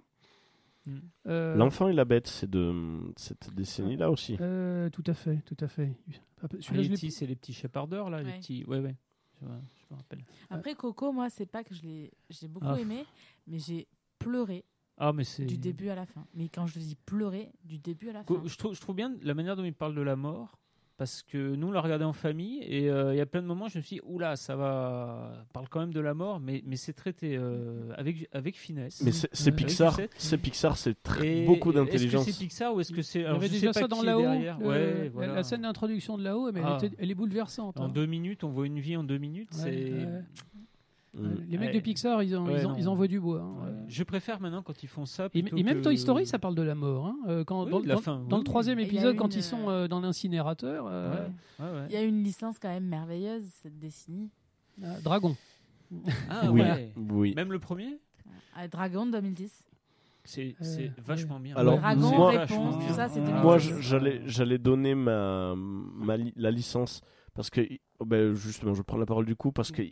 Euh, 1.27 1.55
L'enfant 1.57 1.89
et 1.89 1.93
la 1.93 2.05
bête, 2.05 2.27
c'est 2.27 2.49
de 2.51 3.13
cette 3.17 3.53
décennie-là 3.55 4.11
aussi. 4.11 4.37
euh, 4.41 4.89
tout 4.91 5.05
à 5.07 5.15
fait, 5.15 5.39
tout 5.45 5.57
à 5.61 5.69
fait. 5.69 5.95
Celui-là, 6.41 6.59
je 6.61 6.73
l'ai- 6.73 6.79
Arrietty, 6.81 7.11
c'est 7.11 7.27
les 7.27 7.37
petits 7.37 7.53
shepherders, 7.53 8.09
là, 8.11 8.23
les 8.23 8.33
petits. 8.39 8.65
Ouais, 8.65 8.79
ouais. 8.81 8.97
Je, 9.43 9.47
me 9.47 9.97
rappelle. 9.97 10.25
Après, 10.51 10.75
Coco, 10.75 11.13
moi, 11.13 11.31
c'est 11.31 11.47
pas 11.47 11.65
que 11.65 11.75
je 11.75 11.83
l'ai 11.83 12.11
j'ai 12.29 12.47
beaucoup 12.49 12.67
Ah. 12.69 12.79
aimé, 12.81 13.05
mais 13.47 13.59
j'ai 13.59 13.87
pleuré 14.19 14.65
Ah, 14.99 15.13
mais 15.15 15.25
du 15.47 15.57
début 15.57 15.89
à 15.89 15.95
la 15.95 16.05
fin. 16.05 16.27
Mais 16.35 16.49
quand 16.51 16.67
je 16.67 16.79
dis 16.79 16.95
pleurer, 16.95 17.51
du 17.65 17.79
début 17.79 18.11
à 18.11 18.13
la 18.13 18.23
fin. 18.25 18.43
Je 18.45 18.57
trouve, 18.57 18.75
je 18.75 18.81
trouve 18.81 18.97
bien 18.97 19.17
la 19.23 19.33
manière 19.35 19.57
dont 19.57 19.65
il 19.65 19.73
parle 19.73 19.95
de 19.95 20.03
la 20.03 20.17
mort. 20.17 20.59
Parce 21.01 21.23
que 21.23 21.55
nous, 21.57 21.69
on 21.69 21.71
l'a 21.73 21.81
regardé 21.81 22.05
en 22.05 22.13
famille 22.13 22.59
et 22.63 22.91
euh, 22.91 23.15
il 23.15 23.17
y 23.17 23.23
a 23.23 23.25
plein 23.27 23.41
de 23.41 23.47
moments, 23.47 23.69
je 23.69 23.79
me 23.79 23.83
suis 23.83 23.97
dit, 23.97 24.03
oula, 24.05 24.37
ça 24.37 24.55
va. 24.55 25.47
Parle 25.55 25.67
quand 25.71 25.81
même 25.81 25.95
de 25.95 26.01
la 26.01 26.13
mort, 26.13 26.41
mais, 26.41 26.63
mais 26.67 26.77
c'est 26.77 26.93
traité 26.93 27.39
euh, 27.39 27.91
avec, 27.97 28.29
avec 28.33 28.55
finesse. 28.59 29.01
Mais 29.03 29.11
c'est 29.13 29.51
Ouais. 29.51 29.57
Pixar. 29.57 29.99
C'est 30.19 30.37
Pixar, 30.37 30.77
c'est 30.77 31.03
très- 31.03 31.39
Et- 31.39 31.47
beaucoup 31.47 31.71
Est-ce 31.71 31.79
que 31.79 31.85
d'intelligence. 31.87 32.25
c'est 32.27 32.39
Pixar 32.39 32.75
ou 32.75 32.81
est-ce 32.81 32.93
que 32.93 33.01
c'est. 33.01 33.21
Il 33.21 33.23
y 33.23 33.25
avait 33.25 33.47
je 33.47 33.53
déjà 33.55 33.73
sais 33.73 33.81
pas 33.81 33.81
ça 33.81 33.89
dans 33.89 34.03
là-haut. 34.03 34.21
Ouais, 34.25 34.45
la- 35.05 35.09
voilà. 35.09 35.35
La 35.37 35.43
scène 35.43 35.63
d'introduction 35.63 36.19
de 36.19 36.23
là-haut, 36.23 36.53
mais 36.53 36.61
Ah. 36.63 36.77
elle, 36.83 36.91
elle 36.99 37.11
est 37.11 37.15
bouleversante. 37.15 37.81
En 37.81 37.85
hein. 37.85 37.89
deux 37.89 38.05
minutes, 38.05 38.45
on 38.45 38.51
voit 38.51 38.67
une 38.67 38.79
vie 38.79 38.95
en 38.99 39.03
deux 39.03 39.17
minutes. 39.17 39.49
Ouais, 39.55 39.59
c'est. 39.63 39.71
ouais. 40.05 40.23
Mm. 41.13 41.29
Les 41.49 41.59
mecs 41.59 41.69
Ouais. 41.71 41.75
de 41.75 41.81
Pixar, 41.81 42.23
ils, 42.23 42.37
en- 42.37 42.47
Ouais, 42.47 42.61
ils, 42.61 42.67
en- 42.67 42.71
non. 42.71 42.77
ils 42.79 42.89
envoient 42.89 43.09
du 43.09 43.19
bois. 43.19 43.41
hein. 43.41 43.65
Ouais. 43.65 43.73
Je 43.89 44.05
préfère 44.05 44.41
maintenant 44.41 44.63
quand 44.63 44.83
ils 44.83 44.89
font 44.89 45.07
ça. 45.07 45.27
Et, 45.35 45.43
plutôt 45.43 45.57
et 45.57 45.63
même 45.65 45.79
que- 45.79 45.83
Toy 45.85 45.99
Story, 45.99 46.25
ça 46.27 46.39
parle 46.39 46.55
de 46.55 46.63
la 46.63 46.75
mort. 46.77 47.07
hein. 47.07 47.17
Euh, 47.27 47.43
quand, 47.45 47.65
Oui, 47.65 47.71
dans, 47.73 47.81
de 47.81 47.89
la 47.89 47.95
dans- 47.97 48.01
fin, 48.01 48.19
dans 48.29 48.37
oui, 48.37 48.41
le 48.43 48.45
troisième 48.45 48.79
oui. 48.79 48.85
Et 48.85 48.87
il 48.87 48.93
y 48.95 48.97
a 48.97 49.01
épisode, 49.01 49.15
une, 49.15 49.19
quand 49.19 49.35
ils 49.35 49.43
sont 49.43 49.69
euh, 49.69 49.85
euh, 49.85 49.89
dans 49.89 50.01
l'incinérateur, 50.01 50.87
euh, 50.89 51.27
Ouais, 51.59 51.65
ouais. 51.65 51.87
Il 51.89 51.93
y 51.95 51.97
a 51.97 52.03
une 52.03 52.23
licence 52.23 52.59
quand 52.61 52.69
même 52.69 52.87
merveilleuse, 52.87 53.43
cette 53.63 53.79
décennie. 53.79 54.31
euh, 54.85 55.01
Dragon. 55.03 55.37
Ah 56.29 56.43
oui, 56.53 56.61
ouais. 56.61 56.93
oui. 56.97 57.35
Même 57.35 57.51
le 57.53 57.59
premier 57.59 57.99
Ah, 58.55 58.69
Dragon 58.69 59.07
2010. 59.07 59.65
C'est 60.23 60.55
Euh, 60.61 60.65
c'est 60.65 60.93
vachement 61.01 61.41
bien. 61.41 61.57
Alors, 61.57 61.79
Dragon, 61.79 62.17
moi- 62.17 62.31
réponse, 62.31 62.87
tout 62.87 62.95
ça, 62.95 63.09
c'est 63.09 63.21
2010. 63.21 63.43
Moi, 63.43 63.59
je- 63.59 63.81
j'allais, 63.81 64.21
j'allais 64.27 64.59
donner 64.59 64.95
ma, 64.95 65.55
ma 65.57 66.17
li- 66.17 66.33
la 66.37 66.51
licence 66.53 67.01
parce 67.35 67.51
que, 67.51 67.63
oh, 67.99 68.05
ben, 68.05 68.35
justement, 68.35 68.75
je 68.75 68.83
prends 68.83 68.99
la 68.99 69.07
parole 69.07 69.25
du 69.25 69.35
coup 69.35 69.51
parce 69.51 69.73
que 69.73 69.83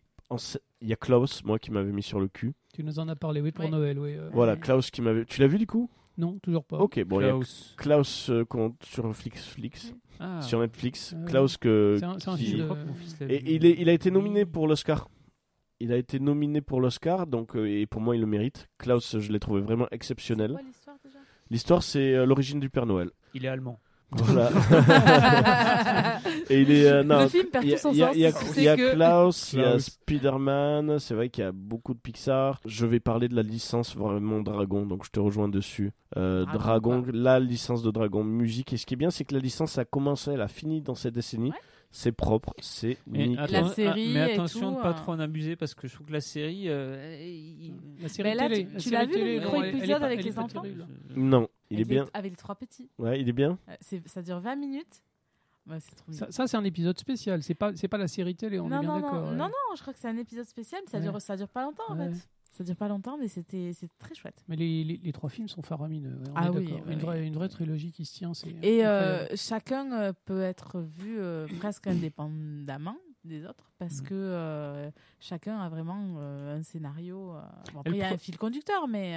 il 0.81 0.89
y 0.89 0.93
a 0.93 0.97
Klaus, 0.97 1.43
moi, 1.45 1.59
qui 1.59 1.71
m'avait 1.71 1.93
mis 1.93 2.03
sur 2.03 2.21
le 2.21 2.29
cul. 2.29 2.55
Tu 2.75 2.85
nous 2.85 2.99
en 2.99 3.09
as 3.09 3.17
parlé, 3.17 3.41
oui, 3.41 3.51
pour 3.53 3.65
Ouais. 3.65 3.71
Noël. 3.71 3.99
Oui, 3.99 4.15
euh. 4.15 4.29
Voilà, 4.33 4.53
Ouais. 4.55 4.61
Klaus 4.61 4.91
qui 4.91 5.03
m'avait. 5.03 5.25
Tu 5.25 5.41
l'as 5.41 5.47
vu 5.47 5.59
du 5.59 5.67
coup? 5.67 5.91
Non, 6.17 6.39
toujours 6.41 6.65
pas. 6.65 6.79
Ok, 6.79 7.03
bon, 7.05 7.21
il 7.21 7.25
y 7.25 7.27
a 7.27 7.31
Klaus. 7.31 7.75
Klaus 7.77 8.31
euh, 8.31 8.45
sur 8.85 9.15
Flix, 9.15 9.47
Flix, 9.47 9.95
Ah. 10.19 10.43
sur 10.43 10.59
Netflix. 10.61 11.15
Ah 11.15 11.21
ouais. 11.21 11.31
Klaus 11.31 11.57
que. 11.57 11.97
C'est 11.99 12.05
un, 12.05 12.17
qui- 12.37 12.45
film 12.47 12.57
Je 12.57 12.57
de- 12.59 12.65
crois 12.65 12.77
que 12.77 12.89
mon 12.89 12.95
fils 12.95 13.21
l'a 13.21 13.27
Et 13.33 13.39
vu. 13.39 13.45
il, 13.51 13.67
est, 13.67 13.77
il 13.79 13.89
a 13.89 13.93
été 13.93 14.11
nominé 14.11 14.45
pour 14.45 14.67
l'Oscar. 14.67 15.09
Il 15.81 15.93
a 15.93 15.97
été 15.97 16.19
nominé 16.19 16.61
pour 16.61 16.81
l'Oscar, 16.81 17.29
donc 17.29 17.55
euh, 17.55 17.67
et 17.67 17.87
pour 17.87 18.01
moi 18.01 18.17
il 18.17 18.21
le 18.21 18.27
mérite. 18.27 18.69
Klaus, 18.79 19.19
je 19.21 19.31
l'ai 19.33 19.39
trouvé 19.39 19.61
vraiment 19.61 19.87
exceptionnel. 19.93 20.57
l'histoire 21.51 21.83
c'est 21.85 22.15
euh, 22.15 22.27
l'origine 22.27 22.59
du 22.61 22.69
Père 22.69 22.85
Noël. 22.87 23.11
Il 23.35 23.45
est 23.45 23.49
allemand. 23.49 23.79
Voilà. 24.11 24.51
et 26.51 26.63
il 26.63 26.71
est 26.71 26.89
euh, 26.89 27.03
non, 27.03 27.21
Le 27.21 27.29
film 27.29 27.47
perd 27.49 27.65
il 27.65 27.71
y 27.71 27.75
a- 27.75 27.77
tout 27.77 27.83
son 27.83 27.93
il 27.93 27.99
y 27.99 28.03
a- 28.03 28.07
sens. 28.07 28.17
il 28.17 28.21
y 28.21 28.27
a, 28.27 28.33
C'est 28.33 28.57
il 28.61 28.65
y 28.65 28.69
a 28.69 28.77
que- 28.77 28.95
Klaus, 28.95 29.53
il 29.53 29.61
y 29.61 29.65
a. 29.65 29.79
Spider-Man. 29.79 30.99
C'est 30.99 31.15
vrai 31.15 31.29
qu'il 31.29 31.45
y 31.45 31.47
a 31.47 31.53
beaucoup 31.53 31.95
de 31.95 31.99
Pixar. 31.99 32.61
Je 32.65 32.87
vais 32.87 33.01
parler 33.01 33.29
de 33.29 33.37
la 33.37 33.43
licence 33.43 33.95
vraiment 33.97 34.41
Dragon, 34.41 34.87
donc 34.87 35.05
je 35.05 35.11
te 35.11 35.21
rejoins 35.21 35.49
dessus. 35.49 35.93
Euh, 36.17 36.45
Dragon, 36.47 37.01
Dragon, 37.01 37.05
la 37.13 37.39
licence 37.39 37.83
de 37.83 37.91
Dragon 37.91 38.25
musique. 38.25 38.73
Et 38.73 38.77
ce 38.79 38.87
qui 38.87 38.95
est 38.95 38.97
bien, 38.97 39.11
c'est 39.11 39.25
que 39.25 39.35
la 39.35 39.41
licence 39.41 39.77
a 39.79 39.85
commencé, 39.85 40.31
elle 40.33 40.41
a 40.43 40.49
fini 40.49 40.81
dans 40.81 40.95
cette 40.95 41.15
décennie. 41.15 41.51
Ouais. 41.51 41.57
C'est 41.91 42.13
propre, 42.13 42.53
c'est. 42.61 42.99
La 43.11 43.47
atten- 43.47 43.73
série 43.75 44.13
mais 44.13 44.33
attention 44.35 44.71
tout, 44.73 44.77
de 44.77 44.83
pas 44.83 44.91
euh. 44.91 44.95
trop 44.95 45.13
en 45.13 45.21
abuser 45.21 45.57
parce 45.57 45.75
que 45.75 45.89
je 45.89 45.95
trouve 45.95 46.07
que 46.09 46.13
la 46.13 46.21
série. 46.21 46.65
euh, 46.69 46.97
La 48.03 48.09
série 48.09 48.29
Mais 48.29 48.35
là, 48.35 48.49
télé. 48.49 48.67
tu- 48.67 48.73
la 48.75 48.79
tu 48.81 48.91
l'as 48.91 49.05
vu, 49.07 49.13
le 49.15 49.31
est 49.37 49.41
pas- 49.41 50.05
avec 50.05 50.21
est 50.21 50.23
les 50.23 50.39
enfants 50.39 50.61
terrible. 50.61 50.87
Non, 51.17 51.49
il 51.71 51.77
est 51.77 51.79
les- 51.79 51.85
bien. 51.87 52.07
Avec 52.13 52.33
les 52.33 52.37
trois 52.37 52.55
petits. 52.57 52.91
Ouais, 52.99 53.21
il 53.21 53.29
est 53.29 53.33
bien. 53.33 53.59
Euh, 53.69 53.75
c'est- 53.81 54.07
Ça 54.07 54.21
dure 54.23 54.39
20 54.39 54.57
minutes. 54.57 55.03
Ouais, 55.67 55.79
c'est 55.81 55.95
trop 55.95 56.11
bien. 56.11 56.19
Ça, 56.19 56.31
ça, 56.31 56.47
c'est 56.47 56.57
un 56.59 56.65
épisode 56.65 56.99
spécial. 56.99 57.43
C'est 57.43 57.55
pas, 57.55 57.75
c'est 57.75 57.89
pas 57.89 57.99
la 57.99 58.09
série 58.09 58.35
télé. 58.35 58.59
On 58.61 58.67
est 58.67 58.71
non, 58.71 58.81
bien 58.81 58.89
non, 58.89 59.01
d'accord. 59.01 59.15
non, 59.23 59.31
ouais. 59.31 59.37
non, 59.37 59.45
non, 59.47 59.77
je 59.77 59.81
crois 59.83 59.93
que 59.95 59.99
c'est 59.99 60.09
un 60.09 60.17
épisode 60.17 60.47
spécial, 60.47 60.83
mais 60.85 60.91
ça, 60.91 60.99
Ouais. 60.99 61.05
dure, 61.05 61.21
ça 61.21 61.37
dure 61.37 61.49
pas 61.49 61.63
longtemps 61.65 61.85
en 61.89 61.99
Ouais. 61.99 62.11
fait. 62.11 62.29
Ça 62.59 62.65
dure 62.65 62.75
pas 62.77 62.89
longtemps, 62.89 63.17
mais 63.17 63.29
c'était 63.29 63.73
c'est 63.73 63.89
très 63.99 64.15
chouette. 64.17 64.43
Mais 64.49 64.57
les, 64.57 64.83
les, 64.83 64.97
les 64.97 65.13
trois 65.13 65.31
films 65.31 65.49
sont 65.49 65.63
faramineux. 65.63 66.17
ouais, 66.17 66.29
on 66.31 66.33
Ah 66.35 66.47
est 66.47 66.51
oui, 66.51 66.73
ouais, 66.73 66.93
une, 66.93 66.99
vraie, 66.99 67.19
ouais. 67.21 67.27
une 67.27 67.35
vraie 67.35 67.49
trilogie 67.49 67.93
qui 67.93 68.05
se 68.05 68.17
tient. 68.17 68.33
Et 68.63 68.85
euh, 68.85 69.27
chacun 69.37 69.93
euh, 69.93 70.13
peut 70.25 70.43
être 70.43 70.81
vu 70.81 71.21
euh, 71.21 71.47
presque 71.61 71.87
indépendamment 71.87 72.97
des 73.25 73.45
autres 73.47 73.71
parce 73.79 74.01
Mm. 74.01 74.05
que 74.07 74.15
euh, 74.15 74.91
chacun 75.21 75.59
a 75.61 75.69
vraiment 75.69 76.19
un 76.19 76.63
scénario. 76.65 77.35
bon, 77.73 77.81
après, 77.81 77.93
il 77.93 77.99
y 77.99 78.03
a 78.03 78.11
un 78.11 78.17
fil 78.19 78.37
conducteur, 78.37 78.89
mais 78.89 79.15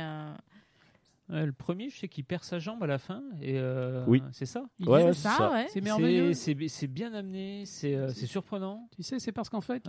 Ouais, 1.31 1.45
le 1.45 1.53
premier, 1.53 1.89
je 1.89 1.97
sais 1.97 2.07
qu'il 2.09 2.25
perd 2.25 2.43
sa 2.43 2.59
jambe 2.59 2.83
à 2.83 2.87
la 2.87 2.97
fin. 2.97 3.23
Et 3.41 3.57
euh, 3.57 4.03
Oui. 4.07 4.21
C'est 4.33 4.45
ça. 4.45 4.65
Il 4.79 4.89
Ouais, 4.89 4.99
dit- 4.99 5.05
ouais, 5.05 5.13
c'est 5.13 5.21
ça, 5.29 5.35
ça. 5.37 5.51
ouais. 5.51 5.65
c'est 5.69 5.81
merveilleux. 5.81 6.33
C'est 6.33 6.87
bien 6.87 7.13
amené, 7.13 7.63
c'est 7.65 7.95
euh, 7.95 8.09
c'est 8.09 8.25
surprenant. 8.25 8.89
Tu 8.95 9.01
sais, 9.03 9.17
c'est 9.19 9.31
parce 9.31 9.49
qu'en 9.49 9.61
fait, 9.61 9.83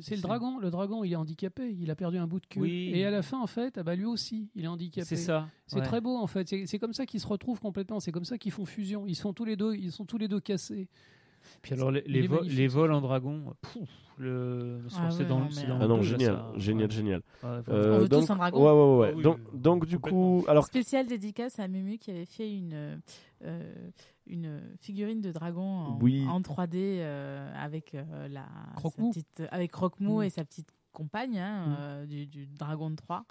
c'est 0.00 0.16
le 0.16 0.22
dragon. 0.22 0.58
Le 0.58 0.70
dragon, 0.70 1.04
il 1.04 1.12
est 1.12 1.16
handicapé. 1.16 1.76
Il 1.78 1.90
a 1.90 1.94
perdu 1.94 2.16
un 2.18 2.26
bout 2.26 2.40
de 2.40 2.46
queue. 2.46 2.60
Oui. 2.60 2.90
Et 2.94 3.04
à 3.04 3.10
la 3.10 3.22
fin, 3.22 3.38
en 3.40 3.46
fait, 3.46 3.76
ah 3.78 3.82
bah, 3.82 3.94
lui 3.94 4.06
aussi, 4.06 4.48
il 4.54 4.64
est 4.64 4.68
handicapé. 4.68 5.04
C'est 5.06 5.16
ça. 5.16 5.48
C'est 5.66 5.76
ouais. 5.76 5.82
très 5.82 6.00
beau 6.00 6.16
en 6.16 6.26
fait. 6.26 6.48
C'est- 6.48 6.64
C'est 6.66 6.78
comme 6.78 6.94
ça 6.94 7.04
qu'ils 7.04 7.20
se 7.20 7.26
retrouvent 7.26 7.60
complètement. 7.60 8.00
C'est 8.00 8.12
comme 8.12 8.24
ça 8.24 8.38
qu'ils 8.38 8.52
font 8.52 8.64
fusion. 8.64 9.04
Ils 9.06 9.14
sont 9.14 9.34
tous 9.34 9.44
les 9.44 9.56
deux, 9.56 9.74
ils 9.74 9.92
sont 9.92 10.06
tous 10.06 10.16
les 10.18 10.26
deux 10.28 10.40
cassés. 10.40 10.88
Puis 11.62 11.74
alors, 11.74 11.90
les, 11.90 12.02
les, 12.06 12.26
vo- 12.26 12.42
les 12.42 12.66
vols 12.68 12.92
en 12.92 13.00
dragon, 13.00 13.54
pouf, 13.60 13.88
le, 14.18 14.80
Ah 14.96 15.06
que 15.08 15.12
c'est 15.14 15.22
ouais, 15.22 15.28
dans, 15.28 15.38
non, 15.40 15.48
mais- 15.54 15.66
dans 15.66 15.80
Ah 15.80 15.86
non, 15.86 16.02
génial, 16.02 16.34
ça. 16.34 16.52
génial, 16.56 16.88
Ouais. 16.88 16.94
génial. 16.94 17.22
Ouais. 17.42 17.48
Euh, 17.68 17.96
On 17.96 17.98
veut 18.00 18.08
tous 18.08 18.20
donc, 18.20 18.30
un 18.30 18.36
dragon. 18.36 18.58
Ouais, 18.64 18.72
ouais, 18.72 18.98
ouais. 19.08 19.14
Oui, 19.16 19.22
donc, 19.22 19.38
oui, 19.52 19.58
donc 19.60 19.86
du 19.86 19.98
coup, 19.98 20.44
alors 20.48 20.64
Spécial 20.64 21.06
dédicace 21.06 21.58
à 21.58 21.68
Mumu 21.68 21.98
qui 21.98 22.10
avait 22.10 22.24
fait 22.26 22.52
une, 22.52 23.00
euh, 23.44 23.74
une 24.26 24.60
figurine 24.80 25.20
de 25.20 25.30
dragon 25.32 25.62
en, 25.62 25.98
Oui. 26.00 26.26
en 26.28 26.40
3D 26.40 26.74
euh, 27.00 27.52
avec, 27.56 27.94
euh, 27.94 28.28
la, 28.28 28.46
Croque-Mou. 28.76 29.12
sa 29.12 29.20
petite, 29.20 29.42
avec 29.50 29.70
Croque-Mou 29.72 30.22
et 30.22 30.30
sa 30.30 30.44
petite 30.44 30.68
compagne 30.92 31.38
hein, 31.38 31.66
Mm. 31.68 31.76
euh, 31.80 32.06
du, 32.06 32.26
du 32.26 32.46
dragon 32.46 32.90
de 32.90 32.96
3. 32.96 33.24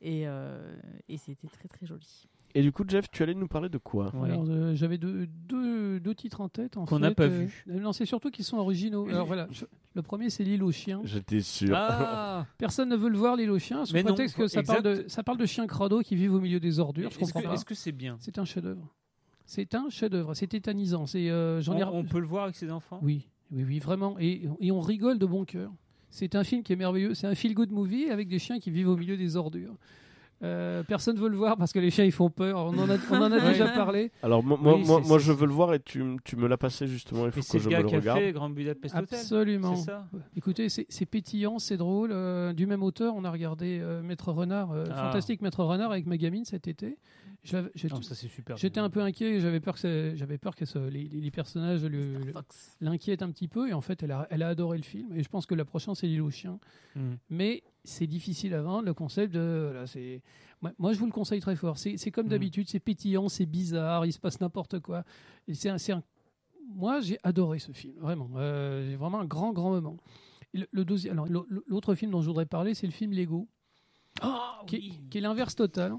Et, 0.00 0.24
euh, 0.28 0.76
et 1.08 1.16
c'était 1.16 1.48
très 1.48 1.66
très 1.68 1.86
joli. 1.86 2.26
Et 2.54 2.62
du 2.62 2.70
coup, 2.72 2.84
Jeff, 2.86 3.10
tu 3.10 3.22
allais 3.22 3.34
nous 3.34 3.48
parler 3.48 3.68
de 3.68 3.78
quoi 3.78 4.14
Ouais. 4.14 4.30
Alors, 4.30 4.44
euh, 4.48 4.74
j'avais 4.74 4.98
deux, 4.98 5.26
deux, 5.26 5.98
deux 6.00 6.14
titres 6.14 6.40
en 6.40 6.48
tête. 6.48 6.76
en 6.76 6.84
Qu'on 6.84 6.98
n'a 7.00 7.12
pas 7.12 7.24
euh, 7.24 7.28
vus. 7.46 7.64
euh, 7.68 7.80
Non, 7.80 7.92
c'est 7.92 8.06
surtout 8.06 8.30
qu'ils 8.30 8.44
sont 8.44 8.58
originaux. 8.58 9.08
Alors 9.08 9.26
voilà, 9.26 9.48
je- 9.50 9.64
le 9.94 10.02
premier 10.02 10.30
c'est 10.30 10.44
l'île 10.44 10.62
aux 10.62 10.72
chiens. 10.72 11.00
J'étais 11.04 11.40
sûr. 11.40 11.74
Ah 11.76 12.46
Personne 12.58 12.88
ne 12.88 12.96
veut 12.96 13.08
le 13.10 13.18
voir 13.18 13.36
l'île 13.36 13.50
aux 13.50 13.58
chiens 13.58 13.84
sous 13.84 13.92
Mais 13.94 14.02
non, 14.02 14.14
prétexte 14.14 14.36
que 14.36 14.46
ça 14.48 14.60
exact. 14.60 14.82
parle, 14.82 14.96
de, 14.98 15.04
ça 15.08 15.22
parle 15.22 15.38
de 15.38 15.46
chiens 15.46 15.66
crado 15.66 16.00
qui 16.00 16.16
vivent 16.16 16.34
au 16.34 16.40
milieu 16.40 16.60
des 16.60 16.78
ordures. 16.78 17.10
Je 17.10 17.16
Est-ce 17.16 17.24
comprends 17.32 17.40
que 17.42 17.46
pas. 17.48 17.54
est-ce 17.54 17.64
que 17.64 17.74
c'est 17.74 17.92
bien 17.92 18.16
C'est 18.20 18.38
un 18.38 18.44
chef-d'œuvre. 18.44 18.94
C'est 19.46 19.74
un 19.74 19.88
chef-d'œuvre. 19.90 20.34
C'est 20.34 20.46
tétanisant. 20.46 21.06
C'est 21.06 21.30
euh, 21.30 21.60
j'en 21.60 21.74
on, 21.74 21.78
ai. 21.78 21.84
on 21.84 22.04
peut 22.04 22.20
le 22.20 22.26
voir 22.26 22.44
avec 22.44 22.56
ses 22.56 22.70
enfants 22.70 22.98
Oui, 23.02 23.28
oui, 23.52 23.64
oui, 23.64 23.78
vraiment. 23.78 24.16
Et, 24.18 24.48
et 24.60 24.70
on 24.72 24.80
rigole 24.80 25.18
de 25.18 25.26
bon 25.26 25.44
cœur. 25.44 25.70
C'est 26.10 26.34
un 26.36 26.44
film 26.44 26.62
qui 26.62 26.72
est 26.72 26.76
merveilleux. 26.76 27.14
C'est 27.14 27.26
un 27.26 27.34
feel-good 27.34 27.70
movie 27.72 28.08
avec 28.10 28.28
des 28.28 28.38
chiens 28.38 28.58
qui 28.60 28.70
vivent 28.70 28.88
au 28.88 28.96
milieu 28.96 29.16
des 29.16 29.36
ordures. 29.36 29.74
Euh, 30.42 30.82
personne 30.82 31.16
veut 31.16 31.28
le 31.28 31.36
voir 31.36 31.56
parce 31.56 31.72
que 31.72 31.78
les 31.78 31.90
chiens 31.90 32.04
ils 32.04 32.12
font 32.12 32.28
peur. 32.28 32.58
On 32.58 32.76
en 32.78 32.90
a, 32.90 32.96
on 33.10 33.14
en 33.16 33.32
a 33.32 33.36
Ouais. 33.44 33.52
déjà 33.52 33.68
parlé. 33.68 34.10
Alors 34.22 34.42
moi, 34.42 34.58
Oui, 34.76 34.84
je 35.20 35.32
veux 35.32 35.46
le 35.46 35.52
voir 35.52 35.72
et 35.74 35.80
tu, 35.80 36.00
m- 36.00 36.16
tu 36.24 36.36
me 36.36 36.48
l'as 36.48 36.56
passé 36.58 36.86
justement. 36.86 37.24
Il 37.26 37.32
faut 37.32 37.40
que 37.40 37.58
je 37.58 37.68
le 37.70 37.76
me 37.76 37.82
le 37.82 37.88
qui 37.88 37.94
a 37.94 37.98
regarde. 37.98 38.18
fait 38.18 38.32
Grand 38.32 38.50
Budapest 38.50 38.94
Hotel. 38.94 39.18
Absolument. 39.18 39.76
C'est 39.76 39.84
ça 39.90 40.06
Écoutez, 40.36 40.68
c'est 40.68 40.86
c'est 40.88 41.06
pétillant, 41.06 41.58
c'est 41.58 41.76
drôle. 41.76 42.10
euh, 42.12 42.52
du 42.52 42.66
même 42.66 42.82
auteur, 42.82 43.14
on 43.16 43.24
a 43.24 43.30
regardé 43.30 43.78
euh, 43.80 44.02
Maître 44.02 44.32
Renard, 44.32 44.72
euh, 44.72 44.84
Ah. 44.90 45.06
fantastique 45.06 45.40
Maître 45.40 45.62
Renard 45.64 45.90
avec 45.92 46.06
ma 46.06 46.16
gamine 46.16 46.44
cet 46.44 46.68
été. 46.68 46.98
Je 47.42 47.56
l'avais- 47.56 47.70
j'ai- 47.74 47.88
Non, 47.88 48.00
ça 48.02 48.14
c'est 48.14 48.28
super. 48.28 48.56
J'étais 48.56 48.80
un 48.80 48.88
peu 48.90 49.00
inquiet, 49.00 49.38
j'avais 49.40 49.60
peur 49.60 49.74
que, 49.74 49.80
ça- 49.80 50.14
j'avais 50.16 50.38
peur 50.38 50.54
que 50.56 50.64
ça- 50.64 50.80
les, 50.90 51.04
les- 51.04 51.20
les 51.20 51.30
personnages 51.30 51.84
le- 51.84 52.18
le- 52.18 52.32
Fox. 52.32 52.76
l'inquiètent 52.80 53.22
un 53.22 53.30
petit 53.30 53.48
peu. 53.48 53.68
Et 53.68 53.72
en 53.74 53.82
fait, 53.82 54.02
elle 54.02 54.12
a, 54.12 54.26
elle 54.30 54.42
a 54.42 54.48
adoré 54.48 54.78
le 54.78 54.82
film. 54.84 55.12
Et 55.14 55.22
je 55.22 55.28
pense 55.28 55.44
que 55.46 55.54
la 55.54 55.64
prochaine, 55.66 55.94
c'est 55.94 56.06
L'île 56.06 56.22
aux 56.22 56.30
chiens. 56.30 56.58
Mm. 56.96 57.00
Mais 57.30 57.62
c'est 57.84 58.06
difficile 58.06 58.54
à 58.54 58.62
vendre, 58.62 58.84
le 58.86 58.94
concept 58.94 59.32
de. 59.34 59.68
voilà, 59.70 59.86
c'est... 59.86 60.22
Moi, 60.62 60.72
moi, 60.78 60.92
je 60.94 60.98
vous 60.98 61.06
le 61.06 61.12
conseille 61.12 61.40
très 61.40 61.56
fort. 61.56 61.76
C'est, 61.78 61.96
c'est 61.98 62.10
comme 62.10 62.26
Mm. 62.26 62.30
d'habitude, 62.30 62.68
c'est 62.68 62.80
pétillant, 62.80 63.28
c'est 63.28 63.44
bizarre, 63.46 64.06
il 64.06 64.12
se 64.12 64.18
passe 64.18 64.40
n'importe 64.40 64.80
quoi. 64.80 65.04
Et 65.46 65.54
c'est 65.54 65.68
un, 65.68 65.78
c'est 65.78 65.92
un- 65.92 66.02
Moi, 66.74 67.00
j'ai 67.02 67.18
adoré 67.22 67.58
ce 67.58 67.72
film, 67.72 67.94
vraiment. 67.98 68.30
Euh, 68.36 68.88
j'ai 68.88 68.96
vraiment 68.96 69.20
un 69.20 69.26
grand, 69.26 69.52
grand 69.52 69.70
moment. 69.70 69.98
Et 70.54 70.58
le, 70.58 70.66
le 70.70 70.84
deuxième, 70.84 71.12
alors, 71.14 71.26
l'au- 71.28 71.46
l'autre 71.66 71.94
film 71.94 72.10
dont 72.12 72.22
je 72.22 72.26
voudrais 72.28 72.46
parler, 72.46 72.74
c'est 72.74 72.86
le 72.86 72.92
film 72.92 73.12
Lego, 73.12 73.46
Ah 74.22 74.62
qui, 74.66 74.76
oui. 74.76 75.00
qui 75.10 75.18
est 75.18 75.20
l'inverse 75.20 75.54
total. 75.54 75.94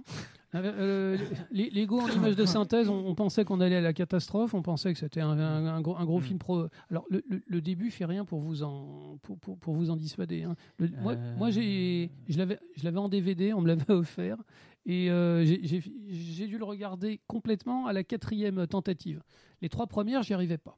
Hein. 0.55 0.63
Euh, 0.63 1.17
les- 1.51 1.69
Lego 1.69 1.99
en 1.99 2.07
image 2.07 2.35
de 2.35 2.45
synthèse, 2.45 2.89
on, 2.89 3.05
on 3.07 3.15
pensait 3.15 3.45
qu'on 3.45 3.59
allait 3.61 3.75
à 3.75 3.81
la 3.81 3.93
catastrophe, 3.93 4.53
on 4.53 4.61
pensait 4.61 4.93
que 4.93 4.99
c'était 4.99 5.21
un, 5.21 5.37
un- 5.39 5.65
un 5.67 5.81
gros, 5.81 5.95
un 5.97 6.05
gros 6.05 6.19
Mm. 6.19 6.23
film 6.23 6.39
pro. 6.39 6.65
Alors 6.89 7.05
le, 7.09 7.23
le- 7.29 7.41
le 7.45 7.61
début 7.61 7.91
fait 7.91 8.05
rien 8.05 8.25
pour 8.25 8.39
vous 8.39 8.63
en 8.63 9.17
pour, 9.21 9.37
pour- 9.39 9.57
pour 9.57 9.73
vous 9.75 9.89
en 9.89 9.95
dissuader. 9.95 10.43
hein. 10.43 10.55
Le- 10.77 10.89
moi, 11.01 11.13
Euh. 11.13 11.35
moi 11.37 11.49
j'ai 11.51 12.09
je 12.27 12.37
l'avais 12.37 12.59
je 12.75 12.83
l'avais 12.83 12.97
en 12.99 13.09
DVD, 13.09 13.53
on 13.53 13.61
me 13.61 13.67
l'avait 13.67 13.83
offert 13.91 14.37
et 14.85 15.09
euh, 15.11 15.45
j'ai- 15.45 16.47
dû 16.47 16.57
le 16.57 16.63
regarder 16.65 17.19
complètement 17.27 17.87
à 17.87 17.93
la 17.93 18.03
quatrième 18.03 18.67
tentative. 18.67 19.21
Les 19.61 19.69
trois 19.69 19.87
premières, 19.87 20.23
j'y 20.23 20.33
arrivais 20.33 20.57
pas. 20.59 20.77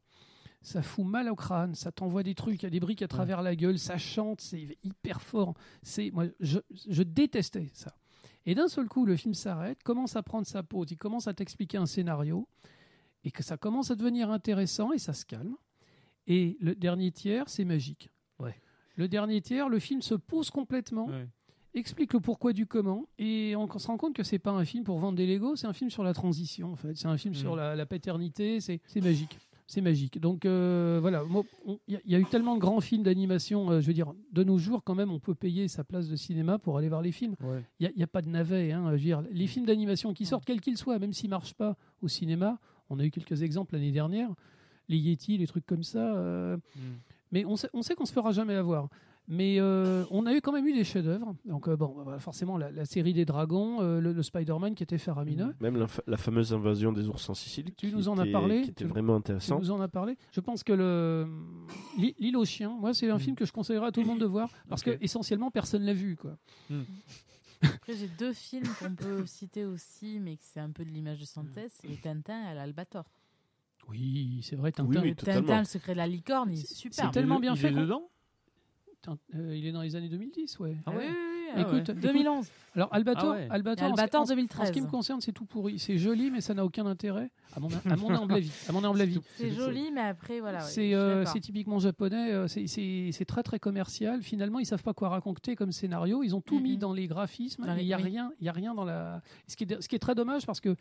Ça 0.61 0.81
fout 0.81 1.05
mal 1.05 1.29
au 1.29 1.35
crâne, 1.35 1.75
ça 1.75 1.91
t'envoie 1.91 2.23
des 2.23 2.33
trucs, 2.35 2.61
il 2.61 2.65
y 2.65 2.67
a 2.67 2.69
des 2.69 2.79
briques 2.79 3.01
à 3.01 3.07
travers 3.07 3.41
la 3.41 3.55
gueule, 3.55 3.77
ça 3.77 3.97
chante, 3.97 4.41
c'est 4.41 4.77
hyper 4.83 5.21
fort. 5.21 5.53
C'est 5.83 6.09
moi, 6.11 6.25
je, 6.39 6.59
je 6.89 7.03
détestais 7.03 7.69
ça. 7.73 7.95
Et 8.47 8.55
d'un 8.55 8.67
seul 8.69 8.87
coup, 8.87 9.05
le 9.05 9.15
film 9.15 9.33
s'arrête, 9.35 9.83
commence 9.83 10.15
à 10.15 10.23
prendre 10.23 10.47
sa 10.47 10.63
pause, 10.63 10.87
il 10.89 10.97
commence 10.97 11.27
à 11.27 11.33
t'expliquer 11.33 11.77
un 11.77 11.85
scénario, 11.85 12.47
et 13.23 13.29
que 13.31 13.43
ça 13.43 13.57
commence 13.57 13.91
à 13.91 13.95
devenir 13.95 14.31
intéressant, 14.31 14.91
et 14.93 14.97
ça 14.97 15.13
se 15.13 15.25
calme. 15.25 15.55
Et 16.27 16.57
le 16.61 16.73
dernier 16.73 17.11
tiers, 17.11 17.47
c'est 17.49 17.65
magique. 17.65 18.09
Ouais. 18.39 18.55
Le 18.95 19.07
dernier 19.07 19.41
tiers, 19.41 19.69
le 19.69 19.79
film 19.79 20.01
se 20.01 20.15
pose 20.15 20.49
complètement, 20.49 21.07
Ouais. 21.07 21.27
explique 21.73 22.13
le 22.13 22.19
pourquoi 22.21 22.53
du 22.53 22.65
comment, 22.65 23.05
et 23.19 23.53
on 23.57 23.67
se 23.77 23.85
rend 23.87 23.97
compte 23.97 24.15
que 24.15 24.23
c'est 24.23 24.39
pas 24.39 24.51
un 24.51 24.63
film 24.65 24.83
pour 24.85 24.97
vendre 24.97 25.17
des 25.17 25.27
Legos, 25.27 25.57
c'est 25.57 25.67
un 25.67 25.73
film 25.73 25.89
sur 25.89 26.03
la 26.03 26.13
transition, 26.13 26.71
en 26.71 26.75
fait. 26.77 26.95
C'est 26.95 27.07
un 27.07 27.17
film 27.17 27.33
Mm. 27.33 27.37
sur 27.37 27.55
la, 27.55 27.75
la 27.75 27.85
paternité, 27.85 28.61
c'est 28.61 28.79
magique. 29.01 29.37
C'est 29.69 29.81
magique. 29.81 30.19
Donc 30.19 30.45
euh, 30.45 30.97
voilà, 31.01 31.23
il 31.65 31.93
y, 31.93 31.95
a- 31.97 31.99
il 32.05 32.11
y 32.11 32.15
a 32.15 32.19
eu 32.19 32.25
tellement 32.25 32.55
de 32.55 32.59
grands 32.61 32.79
films 32.79 33.03
d'animation, 33.03 33.69
euh, 33.69 33.81
je 33.81 33.87
veux 33.87 33.93
dire, 33.93 34.13
de 34.31 34.43
nos 34.45 34.57
jours 34.57 34.81
quand 34.83 34.95
même, 34.95 35.11
on 35.11 35.19
peut 35.19 35.35
payer 35.35 35.67
sa 35.67 35.83
place 35.83 36.07
de 36.07 36.15
cinéma 36.15 36.57
pour 36.57 36.77
aller 36.77 36.87
voir 36.87 37.01
les 37.01 37.11
films. 37.11 37.35
Ouais. 37.41 37.61
Il 37.81 37.91
n'y 37.97 38.03
a, 38.03 38.07
pas 38.07 38.21
de 38.21 38.29
navet. 38.29 38.71
Hein, 38.71 38.85
je 38.87 38.91
veux 38.93 38.97
dire, 38.99 39.21
les 39.29 39.45
films 39.45 39.65
d'animation 39.65 40.13
qui 40.13 40.25
sortent, 40.25 40.45
quels 40.45 40.61
qu'ils 40.61 40.77
soient, 40.77 40.97
même 40.99 41.11
s'ils 41.11 41.29
ne 41.29 41.35
marchent 41.35 41.53
pas 41.53 41.75
au 42.01 42.07
cinéma, 42.07 42.59
on 42.89 42.97
a 42.99 43.03
eu 43.05 43.11
quelques 43.11 43.41
exemples 43.41 43.73
l'année 43.75 43.91
dernière, 43.91 44.29
les 44.87 44.97
Yeti, 44.97 45.37
les 45.37 45.47
trucs 45.47 45.65
comme 45.65 45.83
ça, 45.83 46.15
euh, 46.15 46.55
Mm. 46.55 46.79
mais 47.33 47.43
on 47.45 47.57
sait, 47.57 47.69
on 47.73 47.81
sait 47.81 47.93
qu'on 47.93 48.05
se 48.05 48.13
fera 48.13 48.31
jamais 48.31 48.55
avoir. 48.55 48.87
Mais 49.29 49.59
euh, 49.59 50.05
on 50.09 50.25
a 50.25 50.33
eu 50.33 50.39
quand 50.39 50.53
même 50.53 50.65
eu 50.67 50.73
des 50.73 50.85
chefs-d'œuvre. 50.85 51.35
Donc, 51.43 51.67
euh, 51.67 51.75
bon, 51.75 52.03
bah, 52.05 52.17
forcément, 52.17 52.57
la, 52.57 52.71
la 52.71 52.85
série 52.85 53.13
des 53.13 53.25
dragons, 53.25 53.81
euh, 53.81 53.99
le, 53.99 54.13
le 54.13 54.23
Spider-Man 54.23 54.73
qui 54.73 54.83
était 54.83 54.97
faramineux. 54.97 55.53
Même 55.59 55.75
la, 55.75 55.87
fa- 55.87 56.01
la 56.07 56.15
fameuse 56.15 56.53
invasion 56.53 56.93
des 56.93 57.09
ours 57.09 57.29
en 57.29 57.33
Sicile. 57.33 57.65
Tu 57.75 57.87
qui 57.89 57.93
nous 57.93 58.07
en 58.07 58.17
as 58.19 58.23
était- 58.23 58.31
parlé, 58.31 58.61
Qui 58.61 58.69
était 58.69 58.85
tu- 58.85 58.89
vraiment 58.89 59.15
Tu 59.15 59.31
intéressant. 59.31 59.59
nous 59.59 59.71
en 59.71 59.81
as 59.81 59.89
parlé. 59.89 60.17
Je 60.31 60.39
pense 60.39 60.63
que 60.63 60.71
le 60.71 61.27
L'île 61.97 62.37
aux 62.37 62.45
chiens, 62.45 62.69
moi, 62.79 62.93
c'est 62.93 63.09
un 63.09 63.17
Mm. 63.17 63.19
film 63.19 63.35
que 63.35 63.43
je 63.45 63.51
conseillerais 63.51 63.87
à 63.87 63.91
tout 63.91 63.99
le 63.99 64.07
monde 64.07 64.19
de 64.19 64.25
voir 64.25 64.49
parce 64.69 64.81
Ok. 64.87 64.97
que 64.97 65.03
essentiellement 65.03 65.51
personne 65.51 65.83
l'a 65.83 65.93
vu, 65.93 66.15
quoi. 66.15 66.37
Après, 67.61 67.95
j'ai 67.95 68.07
deux 68.19 68.33
films 68.33 68.67
qu'on 68.79 68.93
peut 68.95 69.25
citer 69.25 69.65
aussi, 69.65 70.19
mais 70.21 70.37
que 70.37 70.43
c'est 70.45 70.59
un 70.59 70.69
peu 70.69 70.85
de 70.85 70.89
l'image 70.89 71.19
de 71.19 71.25
synthèse. 71.25 71.71
C'est 71.81 72.01
Tintin 72.01 72.51
et 72.51 72.55
l'Albator. 72.55 73.03
Oui, 73.89 74.41
c'est 74.43 74.55
vrai. 74.55 74.69
Oui, 74.69 74.73
Tintin, 74.73 75.01
oui, 75.01 75.15
totalement. 75.15 75.41
Tintin, 75.41 75.59
le 75.59 75.65
secret 75.65 75.93
de 75.93 75.97
la 75.97 76.07
licorne, 76.07 76.51
il 76.51 76.59
est 76.59 76.65
C'est- 76.65 76.75
super. 76.75 77.05
c'est 77.05 77.11
tellement 77.11 77.39
bien 77.39 77.53
il 77.55 77.59
fait 77.59 77.71
dedans 77.71 78.09
il 79.33 79.65
est 79.65 79.71
dans 79.71 79.81
les 79.81 79.95
années 79.95 80.09
2010, 80.09 80.59
ouais. 80.59 80.77
Ah 80.85 80.91
ouais. 80.91 81.09
Ah 81.55 81.61
Écoute, 81.61 81.89
ouais. 81.89 81.95
2011. 81.95 82.47
Alors 82.75 82.89
Albator, 82.93 83.31
Ah 83.33 83.35
ouais. 83.37 83.47
Albator, 83.49 83.87
ce- 83.87 83.91
Albator 83.91 84.21
en, 84.21 84.25
ce- 84.25 84.29
2013. 84.31 84.61
En 84.61 84.65
ce 84.65 84.71
qui 84.71 84.81
me 84.81 84.87
concerne, 84.87 85.19
c'est 85.21 85.31
tout 85.31 85.45
pourri. 85.45 85.79
C'est 85.79 85.97
joli, 85.97 86.29
mais 86.29 86.41
ça 86.41 86.53
n'a 86.53 86.63
aucun 86.63 86.85
intérêt. 86.85 87.31
À 87.55 87.59
mon, 87.59 87.69
à 87.89 87.95
mon 87.95 88.11
humble 88.11 88.33
avis. 88.35 88.51
À 88.69 88.71
mon 88.71 88.83
humble 88.83 89.01
avis. 89.01 89.19
C'est 89.35 89.49
joli, 89.51 89.89
mais 89.91 90.01
après, 90.01 90.39
voilà. 90.41 90.59
ouais, 90.59 90.63
C'est 90.69 90.93
euh, 90.93 91.25
c'est 91.25 91.39
typiquement 91.39 91.79
japonais, 91.79 92.31
euh, 92.33 92.47
c'est- 92.47 93.25
très 93.25 93.41
très 93.43 93.57
commercial. 93.59 94.21
Finalement, 94.21 94.59
ils 94.59 94.65
savent 94.65 94.83
pas 94.83 94.93
quoi 94.93 95.09
raconter 95.09 95.55
comme 95.55 95.71
scénario. 95.71 96.21
Ils 96.23 96.35
ont 96.35 96.41
tout 96.41 96.59
mis 96.59 96.77
dans 96.77 96.93
les 96.93 97.07
graphismes. 97.07 97.65
Il 97.79 97.85
y 97.85 97.93
a 97.93 97.97
rien, 97.97 98.31
il 98.39 98.45
y 98.45 98.49
a 98.49 98.51
rien 98.53 98.75
dans 98.75 98.85
la. 98.85 99.21
Ce 99.47 99.55
qui 99.55 99.63
est, 99.63 99.81
ce 99.81 99.87
qui 99.89 99.95
est 99.95 99.99
très 99.99 100.13
dommage 100.15 100.45
parce 100.45 100.59
que 100.61 100.75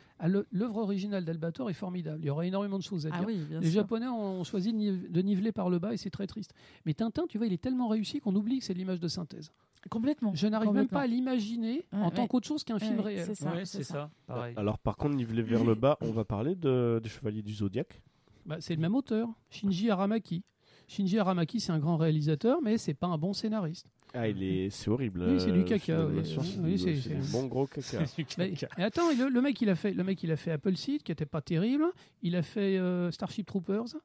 l'œuvre 0.53 0.77
originale 0.79 1.25
d'Albator 1.25 1.71
est 1.71 1.75
formidable. 1.75 2.21
Il 2.23 2.27
y 2.27 2.31
aurait 2.31 2.49
énormément 2.49 2.79
de 2.79 2.83
choses 2.83 3.07
à 3.07 3.11
dire. 3.11 3.19
Ah 3.23 3.25
oui, 3.27 3.37
bien 3.49 3.61
Les 3.61 3.71
sûr. 3.71 3.81
Japonais 3.81 4.07
ont 4.09 4.45
choisi 4.45 4.73
de 4.73 4.79
nive- 4.79 5.11
de 5.11 5.23
niveler 5.23 5.53
par 5.53 5.71
le 5.71 5.79
bas 5.79 5.95
et 5.95 5.97
c'est 5.97 6.11
très 6.11 6.27
triste. 6.27 6.53
Mais 6.85 6.93
Tintin, 6.95 7.25
tu 7.29 7.39
vois, 7.39 7.47
il 7.47 7.53
est 7.55 7.61
tellement 7.63 7.89
réussi 7.89 8.21
qu'on 8.21 8.35
oublie 8.35 8.59
que 8.59 8.65
c'est 8.65 8.75
de 8.75 8.79
l'image 8.79 9.01
de 9.01 9.09
synthèse. 9.09 9.51
Complètement. 9.91 10.33
Je 10.35 10.47
n'arrive 10.47 10.71
même 10.73 10.89
pas 10.89 11.03
à 11.03 11.07
l'imaginer 11.07 11.85
Ouais, 11.93 11.99
en 12.01 12.11
tant 12.11 12.27
qu'autre 12.27 12.47
chose 12.47 12.65
qu'un 12.65 12.79
film 12.79 13.01
réel. 13.01 13.25
C'est 13.27 13.35
ça. 13.35 13.53
Ouais, 13.53 13.65
c'est 13.65 13.83
ça. 13.85 14.11
Pareil. 14.27 14.55
Alors 14.57 14.79
par 14.79 14.97
contre, 14.97 15.15
nivelé 15.17 15.43
vers 15.43 15.65
le 15.65 15.75
bas, 15.75 15.97
on 16.01 16.11
va 16.13 16.25
parler 16.25 16.55
de, 16.55 17.01
des 17.03 17.09
Chevaliers 17.09 17.43
du 17.43 17.55
Zodiaque. 17.55 18.01
Bah, 18.45 18.57
c'est 18.61 18.75
le 18.75 18.81
même 18.81 18.95
auteur, 18.95 19.29
Shinji 19.51 19.91
Aramaki. 19.91 20.45
Shinji 20.89 21.19
Aramaki, 21.19 21.59
c'est 21.59 21.73
un 21.73 21.81
grand 21.81 21.97
réalisateur, 21.97 22.61
mais 22.63 22.79
c'est 22.79 22.95
pas 22.95 23.09
un 23.09 23.19
bon 23.19 23.33
scénariste. 23.33 23.91
Ah, 24.15 24.29
il 24.29 24.41
est, 24.43 24.71
c'est 24.71 24.89
horrible. 24.89 25.25
Oui, 25.29 25.41
c'est 25.41 25.51
du 25.51 25.61
euh, 25.61 25.65
caca, 25.65 26.07
oui. 26.07 26.23
Oui, 26.63 26.79
c'est 26.79 26.95
c'est- 26.95 27.33
bon 27.33 27.47
gros 27.47 27.67
caca. 27.67 28.05
Mais, 28.39 28.55
attends, 28.79 29.11
le, 29.11 29.29
le 29.29 29.41
mec, 29.43 29.61
il 29.61 29.69
a 29.69 29.75
fait, 29.75 29.93
le 29.93 30.05
mec, 30.05 30.23
il 30.23 30.31
a 30.31 30.37
fait 30.37 30.53
Apple 30.53 30.77
Seed, 30.77 31.03
qui 31.03 31.11
était 31.11 31.27
pas 31.27 31.41
terrible. 31.41 31.87
Il 32.23 32.37
a 32.37 32.43
fait 32.43 32.79
euh, 32.79 33.11
Starship 33.11 33.47
Troopers. 33.47 33.97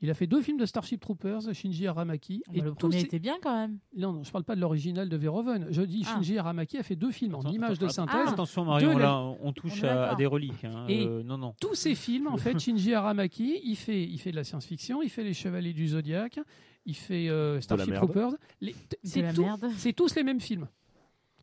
Il 0.00 0.10
a 0.10 0.14
fait 0.14 0.28
deux 0.28 0.40
films 0.42 0.58
de 0.58 0.64
Starship 0.66 1.00
Troopers, 1.00 1.52
Shinji 1.52 1.86
Aramaki. 1.88 2.42
Ah, 2.46 2.52
bah, 2.54 2.62
le 2.62 2.70
tous 2.70 2.76
premier 2.88 3.00
était 3.00 3.18
bien 3.18 3.36
quand 3.42 3.52
même. 3.52 3.78
Non, 3.96 4.12
non, 4.12 4.22
je 4.22 4.30
parle 4.30 4.44
pas 4.44 4.54
de 4.54 4.60
l'original 4.60 5.08
de 5.08 5.16
Verhoeven. 5.16 5.66
Je 5.70 5.82
dis 5.82 6.04
Ah. 6.06 6.14
Shinji 6.14 6.38
Aramaki 6.38 6.78
a 6.78 6.84
fait 6.84 6.94
deux 6.94 7.10
films 7.10 7.34
en 7.34 7.40
Attends, 7.40 7.50
image 7.50 7.78
de 7.80 7.88
synthèse. 7.88 8.14
Ah. 8.26 8.30
Attention 8.30 8.64
Marion, 8.64 8.94
De 8.94 8.98
là 9.00 9.20
on 9.42 9.52
touche 9.52 9.82
On 9.82 9.88
à, 9.88 10.14
des 10.14 10.26
reliques. 10.26 10.64
hein. 10.64 10.84
Et- 10.88 11.04
Euh, 11.04 11.22
non, 11.24 11.36
non. 11.36 11.54
tous 11.60 11.74
ces 11.74 11.96
films, 11.96 12.28
en 12.28 12.36
fait, 12.36 12.56
Shinji 12.60 12.94
Aramaki, 12.94 13.60
il 13.64 13.74
fait, 13.76 14.04
il 14.04 14.18
fait 14.18 14.30
de 14.30 14.36
la 14.36 14.44
science-fiction, 14.44 15.02
il 15.02 15.10
fait 15.10 15.24
Les 15.24 15.34
Chevaliers 15.34 15.72
du 15.72 15.88
Zodiaque, 15.88 16.38
il 16.86 16.94
fait 16.94 17.28
euh, 17.28 17.60
Starship. 17.60 17.92
Troopers. 17.94 18.34
Les- 18.60 18.72
C'est 18.72 18.98
C'est 19.02 19.22
la 19.22 19.32
tout- 19.32 19.42
merde. 19.42 19.66
c'est 19.76 19.92
tous 19.92 20.14
les 20.14 20.22
mêmes 20.22 20.40
films. 20.40 20.68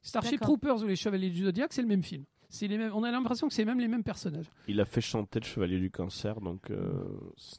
Starship. 0.01 0.39
Troopers 0.39 0.81
ou 0.81 0.85
Les 0.87 0.95
Chevaliers 0.95 1.29
du 1.29 1.43
Zodiaque, 1.43 1.73
c'est 1.73 1.81
le 1.81 1.87
même 1.87 2.03
film. 2.03 2.23
C'est 2.49 2.67
les 2.67 2.77
mêmes, 2.77 2.91
on 2.93 3.03
a 3.03 3.11
l'impression 3.11 3.47
que 3.47 3.53
c'est 3.53 3.65
même 3.65 3.79
les 3.79 3.87
mêmes 3.87 4.03
personnages. 4.03 4.45
Il 4.67 4.79
a 4.79 4.85
fait 4.85 5.01
chanter 5.01 5.39
le 5.39 5.45
Chevalier 5.45 5.79
du 5.79 5.89
Cancer, 5.91 6.39
donc 6.41 6.69
euh, 6.71 6.91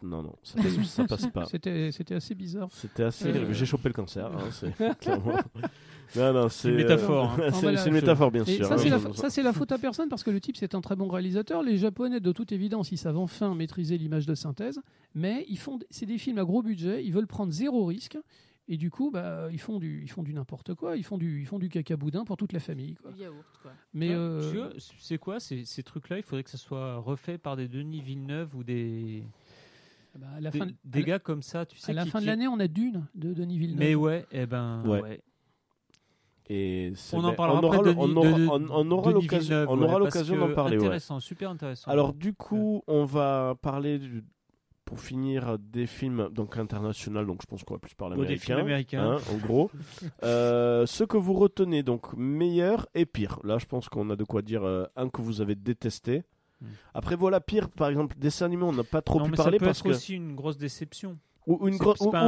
non, 0.02 0.22
non, 0.22 0.34
ça, 0.42 0.60
passe- 0.62 0.84
ça 0.86 1.04
passe 1.08 1.26
pas. 1.26 1.44
C'était, 1.46 1.90
c'était 1.92 2.14
assez 2.14 2.34
bizarre. 2.34 2.68
C'était 2.72 3.02
assez. 3.04 3.28
Euh, 3.28 3.52
J'ai 3.52 3.66
chopé 3.66 3.88
le 3.88 3.94
cancer. 3.94 4.26
hein, 4.26 4.48
c'est 4.52 4.98
clairement. 5.00 5.34
Non, 6.14 6.32
non, 6.32 6.48
c'est 6.48 6.68
une 6.68 6.76
métaphore, 6.76 7.32
hein. 7.32 7.36
c'est 7.52 7.60
Voilà, 7.62 7.86
une 7.86 7.92
métaphore, 7.92 8.30
bien 8.30 8.44
Et 8.44 8.56
sûr. 8.56 8.66
ça, 8.66 8.74
hein, 8.74 8.78
c'est 8.78 8.88
la, 8.88 8.98
je- 8.98 9.12
ça, 9.12 9.28
c'est 9.28 9.42
la 9.42 9.52
faute 9.52 9.72
à 9.72 9.78
personne 9.78 10.08
parce 10.08 10.22
que 10.22 10.30
le 10.30 10.40
type, 10.40 10.56
c'est 10.56 10.74
un 10.74 10.80
très 10.80 10.94
bon 10.96 11.08
réalisateur. 11.08 11.62
Les 11.62 11.76
Japonais, 11.76 12.20
de 12.20 12.32
toute 12.32 12.52
évidence, 12.52 12.92
ils 12.92 12.96
savent 12.98 13.18
enfin 13.18 13.54
maîtriser 13.54 13.98
l'image 13.98 14.24
de 14.26 14.34
synthèse, 14.34 14.80
mais 15.14 15.44
ils 15.48 15.58
font, 15.58 15.78
c'est 15.90 16.06
des 16.06 16.18
films 16.18 16.38
à 16.38 16.44
gros 16.44 16.62
budget, 16.62 17.04
ils 17.04 17.12
veulent 17.12 17.26
prendre 17.26 17.52
zéro 17.52 17.84
risque. 17.86 18.16
Et 18.68 18.76
du 18.76 18.90
coup, 18.90 19.10
bah, 19.12 19.46
ils 19.52 19.60
font 19.60 19.78
du, 19.78 20.02
ils 20.02 20.10
font 20.10 20.24
du 20.24 20.34
n'importe 20.34 20.74
quoi. 20.74 20.96
Ils 20.96 21.04
font 21.04 21.18
du, 21.18 21.40
ils 21.40 21.46
font 21.46 21.58
du 21.60 21.68
caca 21.68 21.96
boudin 21.96 22.24
pour 22.24 22.36
toute 22.36 22.52
la 22.52 22.58
famille. 22.58 22.94
Quoi. 22.96 23.12
Du 23.12 23.20
yaourt, 23.20 23.44
quoi. 23.62 23.70
Mais 23.94 24.08
Ouais, 24.08 24.14
euh, 24.16 24.70
c'est 24.98 25.18
quoi 25.18 25.38
ces, 25.38 25.64
ces 25.64 25.82
trucs-là? 25.84 26.16
Il 26.18 26.22
faudrait 26.24 26.42
que 26.42 26.50
ça 26.50 26.58
soit 26.58 26.96
refait 26.96 27.38
par 27.38 27.54
des 27.56 27.68
Denis 27.68 28.00
Villeneuve 28.00 28.56
ou 28.56 28.64
des, 28.64 29.22
bah, 30.18 30.26
à 30.36 30.40
la 30.40 30.50
des, 30.50 30.58
fin, 30.58 30.66
de- 30.66 30.74
des 30.84 30.98
à 30.98 31.00
la- 31.02 31.06
gars 31.06 31.18
comme 31.20 31.42
ça, 31.42 31.64
tu 31.64 31.78
sais. 31.78 31.92
à 31.92 31.94
la 31.94 32.02
qui- 32.04 32.10
fin 32.10 32.18
de 32.18 32.24
qui- 32.24 32.26
l'année, 32.26 32.48
on 32.48 32.58
a 32.58 32.66
Dune 32.66 33.06
de 33.14 33.32
Denis 33.34 33.56
Villeneuve. 33.58 33.78
Mais 33.78 33.94
ouais, 33.94 34.26
eh 34.32 34.46
ben. 34.46 34.82
Ouais. 34.84 35.00
ouais. 35.00 35.20
Et 36.48 36.92
On 37.12 37.24
en 37.24 37.34
parlera 37.34 37.58
on 37.60 37.62
aura, 37.64 37.76
après. 37.78 37.90
le- 37.92 37.98
on 37.98 38.16
aura, 38.16 38.38
de- 38.38 38.46
on- 38.48 38.70
on 38.70 38.90
aura 38.92 39.12
l'occasion, 39.12 39.56
ouais, 40.36 40.48
d'en 40.48 40.54
parler. 40.54 40.76
ouais. 40.76 40.84
Intéressant, 40.84 41.18
super 41.18 41.50
intéressant. 41.50 41.90
Alors 41.90 42.12
du 42.14 42.34
coup, 42.34 42.82
on 42.86 43.04
va 43.04 43.56
parler 43.60 43.98
du- 43.98 44.22
pour 44.86 45.00
finir 45.00 45.58
des 45.58 45.86
films 45.86 46.30
donc 46.32 46.56
internationaux. 46.56 47.24
Donc 47.26 47.42
je 47.42 47.46
pense 47.46 47.62
qu'on 47.64 47.74
va 47.74 47.80
plus 47.80 47.94
parler 47.94 48.14
Ouais, 48.16 48.22
des 48.22 48.32
américain. 48.32 48.46
films 48.54 48.58
américains. 48.66 49.10
hein, 49.16 49.18
en 49.34 49.36
gros, 49.46 49.70
Euh, 50.22 50.86
ce 50.86 51.04
que 51.04 51.18
vous 51.18 51.34
retenez 51.34 51.82
donc 51.82 52.14
meilleur 52.16 52.86
et 52.94 53.04
pire. 53.04 53.38
Là, 53.44 53.58
je 53.58 53.66
pense 53.66 53.88
qu'on 53.90 54.08
a 54.10 54.16
de 54.16 54.24
quoi 54.24 54.40
dire 54.40 54.64
euh, 54.64 54.84
un 54.96 55.08
que 55.10 55.20
vous 55.20 55.40
avez 55.42 55.54
détesté. 55.56 56.22
Hmm. 56.62 56.66
Après 56.94 57.16
voilà 57.16 57.40
pire, 57.40 57.68
par 57.68 57.88
exemple 57.90 58.16
dessin 58.18 58.46
animé, 58.46 58.62
on 58.62 58.72
n'a 58.72 58.82
pas 58.84 59.02
trop 59.02 59.18
non, 59.18 59.26
pu 59.26 59.32
mais 59.32 59.36
parler 59.36 59.58
ça 59.58 59.58
peut 59.58 59.64
parce 59.66 59.78
être 59.80 59.84
que 59.84 59.90
aussi 59.90 60.14
une 60.14 60.34
grosse 60.34 60.56
déception. 60.56 61.12
Ou 61.46 61.68
une, 61.68 61.74
ou- 61.76 61.78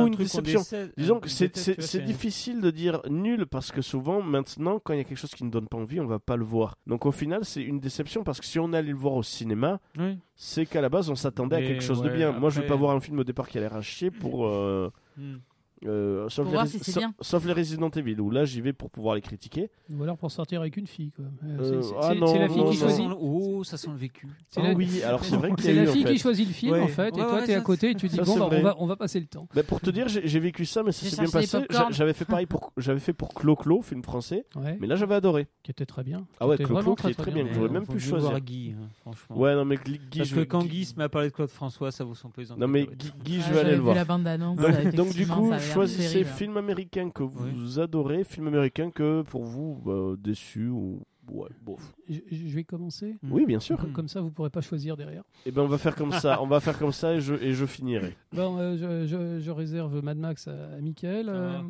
ou 0.03 0.07
une 0.07 0.15
déception. 0.15 0.63
Disons 0.97 1.21
que 1.21 1.29
c'est 1.29 2.05
difficile 2.05 2.61
de 2.61 2.71
dire 2.71 3.01
nul 3.11 3.47
parce 3.47 3.73
que 3.73 3.83
souvent, 3.83 4.23
maintenant, 4.23 4.79
quand 4.79 4.93
il 4.93 4.99
y 4.99 5.01
a 5.01 5.05
quelque 5.05 5.19
chose 5.19 5.35
qui 5.35 5.45
ne 5.45 5.51
donne 5.51 5.67
pas 5.69 5.77
envie, 5.79 6.01
on 6.01 6.07
va 6.07 6.19
pas 6.21 6.37
le 6.37 6.45
voir. 6.45 6.77
Donc 6.87 7.05
au 7.07 7.13
final, 7.13 7.45
c'est 7.45 7.63
une 7.63 7.81
déception 7.81 8.23
parce 8.25 8.41
que 8.41 8.47
si 8.47 8.59
on 8.59 8.73
allait 8.73 8.93
le 8.93 8.97
voir 8.99 9.15
au 9.15 9.23
cinéma, 9.23 9.81
Oui. 9.99 10.19
c'est 10.35 10.67
qu'à 10.67 10.81
la 10.81 10.89
base, 10.89 11.11
on 11.11 11.17
s'attendait 11.17 11.57
à 11.57 11.63
quelque 11.63 11.83
chose 11.83 12.03
de 12.03 12.09
bien. 12.09 12.33
Moi, 12.33 12.51
je 12.51 12.61
vais 12.61 12.67
pas 12.67 12.77
voir 12.77 12.95
un 12.97 13.01
film 13.01 13.19
au 13.19 13.25
départ 13.25 13.49
qui 13.49 13.59
a 13.59 13.61
l'air 13.61 13.75
à 13.75 13.83
chier 13.83 14.11
pour. 14.11 14.47
euh, 14.47 14.91
Hmm. 15.17 15.39
Euh, 15.87 16.29
sauf, 16.29 16.49
les 16.53 16.67
si 16.69 16.93
sa- 16.93 17.01
bien. 17.01 17.15
sauf 17.21 17.45
les 17.45 17.53
Resident 17.53 17.91
Evil, 17.91 18.21
où 18.21 18.31
là 18.31 18.45
j'y 18.45 18.61
vais 18.61 18.73
pour 18.73 18.91
pouvoir 18.91 19.15
les 19.15 19.21
critiquer. 19.21 19.71
Ou 19.91 20.03
alors 20.03 20.17
pour 20.17 20.31
sortir 20.31 20.61
avec 20.61 20.77
une 20.77 20.87
fille. 20.87 21.13
quoi. 21.13 21.25
Euh, 21.45 21.59
Euh, 21.61 21.83
c'est- 21.83 21.95
ah 22.01 22.15
la 22.15 22.21
non, 22.21 22.27
fille 22.27 22.49
qui 22.49 22.59
non. 22.59 22.73
Ça 22.73 22.79
choisit. 22.81 22.97
sent 22.97 23.09
le- 23.09 23.15
Oh, 23.21 23.65
ça 23.65 23.77
sent 23.77 23.91
le 23.91 23.97
vécu. 23.97 24.29
C'est 24.49 24.61
Ah 24.61 24.69
la- 24.69 24.75
oui, 24.75 25.03
alors 25.03 25.25
c'est 25.25 25.37
vrai 25.37 25.51
C'est 25.59 25.73
la 25.75 25.87
fille 25.87 26.03
fait. 26.05 26.13
qui 26.15 26.19
choisit 26.19 26.47
le 26.47 26.53
film 26.53 26.73
Ouais. 26.73 26.81
en 26.81 26.89
fait, 26.89 27.09
et 27.09 27.13
toi 27.13 27.35
ouais, 27.37 27.45
t'es 27.47 27.55
à 27.55 27.61
côté 27.61 27.91
et 27.91 27.95
tu 27.95 28.09
dis 28.09 28.17
ça, 28.17 28.23
bon 28.25 28.39
bah, 28.39 28.49
on 28.53 28.63
va 28.63 28.75
on 28.79 28.87
va 28.87 28.97
passer 28.97 29.21
le 29.21 29.27
temps. 29.27 29.49
Bah, 29.55 29.63
pour 29.63 29.81
te 29.81 29.91
dire, 29.91 30.07
j'ai 30.09 30.41
vécu 30.41 30.65
ça, 30.67 30.83
mais 30.83 30.93
ça 30.93 31.07
s'est 31.07 31.17
bien 31.23 31.31
passé. 31.31 31.59
J'avais 31.91 32.13
fait 32.13 32.25
pareil 32.25 32.47
pour, 32.47 32.73
j'avais 32.77 33.01
fait 33.01 33.13
pour 33.13 33.35
Clo-Clo, 33.35 33.83
film 33.83 34.03
français, 34.03 34.47
mais 34.81 34.87
là 34.87 34.97
j'avais 34.97 35.15
adoré. 35.15 35.47
Qui 35.63 35.71
était 35.71 35.87
très 35.87 36.03
bien. 36.03 36.27
Ah 36.41 36.47
ouais, 36.49 36.57
Qui 36.57 36.65
Clo-Clo 36.65 36.75
vraiment 36.77 36.95
qui 36.95 37.07
est 37.09 37.15
très 37.15 37.31
bien, 37.31 37.47
j'aurais 37.55 37.69
même 37.69 37.87
pu 37.87 38.01
choisir. 38.01 38.39
Guy, 38.41 38.75
hein, 38.79 38.89
franchement. 39.01 39.37
Ouais, 39.39 39.55
non 39.55 39.65
mais 39.65 39.77
Guy, 39.77 39.99
Parce 40.19 40.29
je 40.31 40.35
que 40.37 40.41
quand 40.41 40.65
Guy 40.65 40.85
se 40.85 40.95
met 40.97 41.05
à 41.05 41.09
parler 41.09 41.29
de 41.29 41.35
Claude 41.35 41.51
François, 41.51 41.91
ça 41.91 42.05
vaut 42.05 42.15
son 42.15 42.31
plaisir. 42.31 42.57
Non 42.57 42.69
mais 42.69 42.87
Guy, 43.25 43.41
je 43.41 43.53
vais 43.53 43.61
aller 43.61 43.73
le 43.73 43.79
voir. 43.83 43.95
la 43.95 44.05
bande 44.05 44.27
annonce. 44.27 44.59
Donc, 44.59 44.95
donc, 44.95 45.13
du 45.15 45.27
coup, 45.27 45.51
choisissez 45.73 46.25
film 46.25 46.37
film 46.37 46.57
américain 46.57 47.11
que 47.11 47.23
vous 47.23 47.45
Oui. 47.47 47.81
adorez, 47.81 48.25
film 48.25 48.47
américain 48.49 48.91
que 48.91 49.23
pour 49.23 49.45
vous 49.45 49.81
bah, 49.85 50.15
déçu 50.19 50.69
ou 50.69 51.03
ouais, 51.31 51.49
bof. 51.63 51.95
Je, 52.09 52.19
je 52.31 52.55
vais 52.55 52.65
commencer. 52.65 53.17
Oui, 53.23 53.45
bien 53.47 53.61
sûr. 53.61 53.79
Mhm. 53.85 53.93
Comme 53.93 54.09
ça, 54.09 54.21
vous 54.21 54.31
pourrez 54.31 54.51
pas 54.51 54.61
choisir 54.63 54.97
derrière. 54.97 55.23
Et 55.47 55.51
ben 55.51 55.63
on 55.63 55.69
va 55.69 55.79
faire 55.79 55.95
comme 55.95 56.13
ça, 56.13 56.43
on 56.43 56.47
va 56.47 56.61
faire 56.61 56.79
comme 56.79 56.93
ça 56.93 57.15
et 57.15 57.21
je 57.21 57.35
et 57.35 57.53
je 57.53 57.67
finirai. 57.67 58.17
Bon, 58.33 58.59
euh, 58.59 58.77
je, 58.77 59.07
je- 59.07 59.41
je 59.41 59.51
réserve 59.51 60.03
Mad 60.03 60.19
Max 60.19 60.49
à, 60.49 60.75
à 60.75 60.81
Michael. 60.81 61.29
Euh, 61.29 61.59
Ah. 61.59 61.63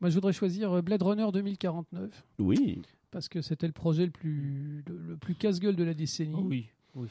moi, 0.00 0.10
je 0.10 0.14
voudrais 0.14 0.32
choisir 0.32 0.72
euh, 0.72 0.82
Blade 0.82 1.02
Runner 1.02 1.26
2049 1.32 2.24
Oui. 2.38 2.82
parce 3.10 3.28
que 3.28 3.40
c'était 3.40 3.66
le 3.66 3.72
projet 3.72 4.04
le 4.04 4.12
plus 4.12 4.84
le, 4.86 4.96
le 5.08 5.16
plus 5.16 5.34
casse-gueule 5.34 5.76
de 5.76 5.84
la 5.84 5.94
décennie. 5.94 6.34
Oh 6.38 6.44
oui. 6.46 6.68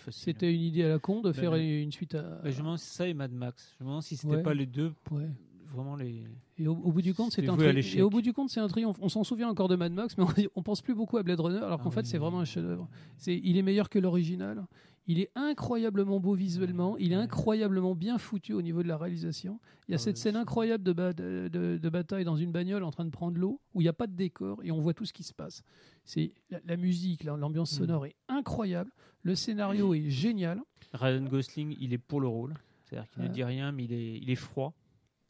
C'était 0.09 0.51
une 0.51 0.61
idée 0.61 0.83
à 0.83 0.87
la 0.89 0.97
con 0.97 1.21
de 1.21 1.31
faire 1.31 1.51
Ben, 1.51 1.61
une 1.61 1.91
suite 1.91 2.15
à. 2.15 2.23
Bah, 2.43 2.49
je 2.49 2.55
me 2.55 2.61
demande 2.63 2.79
si 2.79 2.89
ça 2.89 3.07
et 3.07 3.13
Mad 3.13 3.31
Max. 3.31 3.75
Je 3.77 3.83
me 3.83 3.89
demande 3.89 4.01
si 4.01 4.17
c'était 4.17 4.37
Ouais. 4.37 4.41
pas 4.41 4.55
les 4.55 4.65
deux, 4.65 4.91
Ouais. 5.11 5.27
Vraiment 5.75 5.95
les. 5.95 6.23
Et 6.57 6.67
au, 6.67 6.71
au 6.73 6.91
bout 6.91 7.01
du 7.01 7.13
compte, 7.13 7.31
c'est 7.31 7.47
un 7.47 7.55
voué 7.55 7.65
à 7.65 7.67
tri- 7.67 7.75
l'échec. 7.75 7.99
Et 7.99 8.01
au 8.01 8.09
bout 8.09 8.21
du 8.21 8.33
compte, 8.33 8.49
c'est 8.49 8.59
un 8.59 8.67
triomphe. 8.67 8.97
On 9.01 9.09
s'en 9.09 9.23
souvient 9.23 9.49
encore 9.49 9.67
de 9.67 9.75
Mad 9.75 9.91
Max, 9.93 10.17
mais 10.17 10.23
on, 10.23 10.29
on 10.59 10.63
pense 10.63 10.81
plus 10.81 10.95
beaucoup 10.95 11.17
à 11.17 11.23
Blade 11.23 11.39
Runner, 11.39 11.59
alors 11.59 11.79
qu'en 11.81 11.89
Ah 11.89 11.93
fait, 11.93 11.99
oui, 12.01 12.05
c'est 12.07 12.17
vraiment 12.17 12.39
un 12.39 12.45
chef-d'œuvre. 12.45 12.87
C'est, 13.17 13.37
il 13.43 13.57
est 13.57 13.61
meilleur 13.61 13.89
que 13.89 13.99
l'original. 13.99 14.65
Il 15.07 15.19
est 15.19 15.29
incroyablement 15.35 16.19
beau 16.19 16.33
visuellement. 16.33 16.97
Il 16.97 17.11
est 17.11 17.15
incroyablement 17.15 17.93
bien 17.93 18.17
foutu 18.17 18.53
au 18.53 18.63
niveau 18.63 18.81
de 18.81 18.87
la 18.87 18.97
réalisation. 18.97 19.59
Il 19.87 19.91
y 19.91 19.93
a 19.93 19.95
Ah 19.95 19.99
cette 19.99 20.17
scène 20.17 20.35
incroyable 20.35 20.83
de, 20.83 20.93
ba- 20.93 21.13
de, 21.13 21.47
de- 21.53 21.77
de 21.77 21.89
bataille 21.89 22.25
dans 22.25 22.35
une 22.37 22.51
bagnole 22.51 22.83
en 22.83 22.89
train 22.89 23.05
de 23.05 23.11
prendre 23.11 23.37
l'eau, 23.37 23.61
où 23.75 23.81
il 23.81 23.83
n'y 23.83 23.87
a 23.89 23.93
pas 23.93 24.07
de 24.07 24.15
décor 24.15 24.61
et 24.63 24.71
on 24.71 24.79
voit 24.79 24.95
tout 24.95 25.05
ce 25.05 25.13
qui 25.13 25.21
se 25.21 25.33
passe. 25.33 25.61
C'est 26.05 26.31
la, 26.49 26.59
la 26.65 26.75
musique, 26.75 27.23
la- 27.23 27.37
l'ambiance 27.37 27.71
Mm. 27.73 27.77
sonore 27.77 28.05
est 28.07 28.15
incroyable. 28.29 28.91
Le 29.21 29.35
scénario 29.35 29.93
est 29.93 30.09
génial. 30.09 30.59
Ryan 30.93 31.21
Gosling, 31.21 31.75
il 31.79 31.93
est 31.93 31.97
pour 31.99 32.19
le 32.19 32.27
rôle. 32.27 32.55
C'est-à-dire 32.85 33.07
qu'il 33.11 33.23
ne 33.23 33.27
dit 33.27 33.43
rien, 33.43 33.71
mais 33.71 33.83
il 33.83 33.93
est, 33.93 34.17
il 34.17 34.29
est 34.31 34.35
froid. 34.35 34.73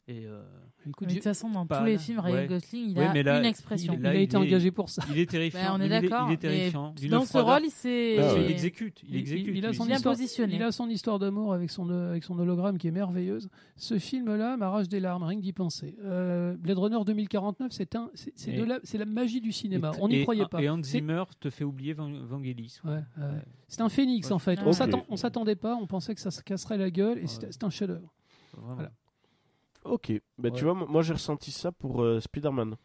Et 0.08 0.24
euh, 0.24 0.40
Écoute, 0.88 1.08
de 1.08 1.14
toute 1.14 1.24
façon, 1.24 1.50
dans 1.50 1.66
tous 1.66 1.82
les 1.82 1.98
films, 1.98 2.20
Ryan 2.20 2.34
Ouais. 2.34 2.46
Gosling, 2.46 2.90
il 2.90 2.96
Ouais, 2.98 3.06
a 3.06 3.12
mais 3.12 3.24
là, 3.24 3.40
une 3.40 3.44
expression. 3.44 3.92
il 3.94 4.00
là, 4.02 4.10
a 4.10 4.14
il 4.14 4.20
été 4.20 4.36
est- 4.36 4.38
engagé 4.38 4.70
pour 4.70 4.88
ça. 4.88 5.02
il 5.10 5.18
est 5.18 5.28
terrifiant. 5.28 5.60
Bah, 5.60 5.72
on 5.74 5.80
est 5.80 5.88
d'accord. 5.88 6.26
il 6.28 6.34
est 6.34 6.36
mais 6.36 6.36
terrifiant. 6.36 6.94
Dans 7.10 7.24
ce 7.24 7.38
rôle, 7.38 7.62
il 7.64 7.70
s'est. 7.72 8.16
Ah 8.20 8.34
ouais. 8.34 8.44
Il 8.44 8.50
exécute. 8.52 9.02
Il 9.02 9.14
Il- 9.16 9.18
exécute. 9.18 9.52
il 9.56 9.66
a 9.66 9.72
son 9.72 9.84
Bien 9.84 9.96
histoire- 9.96 10.14
positionné. 10.14 10.54
Il 10.54 10.62
a 10.62 10.70
son 10.70 10.88
histoire 10.88 11.18
d'amour 11.18 11.52
avec 11.54 11.70
son, 11.70 11.90
euh, 11.90 12.10
avec 12.10 12.22
son 12.22 12.38
hologramme 12.38 12.78
qui 12.78 12.86
est 12.86 12.92
merveilleuse. 12.92 13.48
Ce 13.74 13.98
film-là 13.98 14.56
m'arrache 14.56 14.86
des 14.86 15.00
larmes, 15.00 15.24
rien 15.24 15.38
que 15.38 15.42
d'y 15.42 15.52
penser. 15.52 15.96
Euh, 16.04 16.54
Blade 16.56 16.78
Runner 16.78 16.98
2049, 17.04 17.72
c'est 17.72 17.96
un, 17.96 18.08
la, 18.46 19.04
magie 19.06 19.40
du 19.40 19.50
cinéma. 19.50 19.90
Et- 19.92 19.98
On 20.00 20.06
n'y 20.06 20.22
croyait 20.22 20.46
pas. 20.46 20.62
Et 20.62 20.68
Hans 20.70 20.80
Zimmer 20.84 21.24
te 21.40 21.50
fait 21.50 21.64
oublier 21.64 21.94
Van- 21.94 22.12
Vangelis. 22.28 22.80
C'est 23.66 23.80
un 23.80 23.88
phénix 23.88 24.30
en 24.30 24.38
fait. 24.38 24.60
Ah 24.60 24.68
On 24.68 25.02
on 25.08 25.16
s'attendait 25.16 25.56
pas, 25.56 25.74
on 25.74 25.88
pensait 25.88 26.14
que 26.14 26.20
ça 26.20 26.30
se 26.30 26.42
casserait 26.44 26.78
la 26.78 26.90
gueule 26.92 27.18
et 27.18 27.26
c'est 27.26 27.64
un 27.64 27.70
chef-d'œuvre. 27.70 28.12
Voilà. 28.56 28.92
Ok. 29.88 30.12
Bah 30.38 30.48
Ouais. 30.50 30.54
tu 30.56 30.64
vois, 30.64 30.74
moi 30.74 31.02
j'ai 31.02 31.12
ressenti 31.14 31.50
ça 31.50 31.72
pour 31.72 32.02
euh, 32.02 32.20
Spider-Man. 32.20 32.76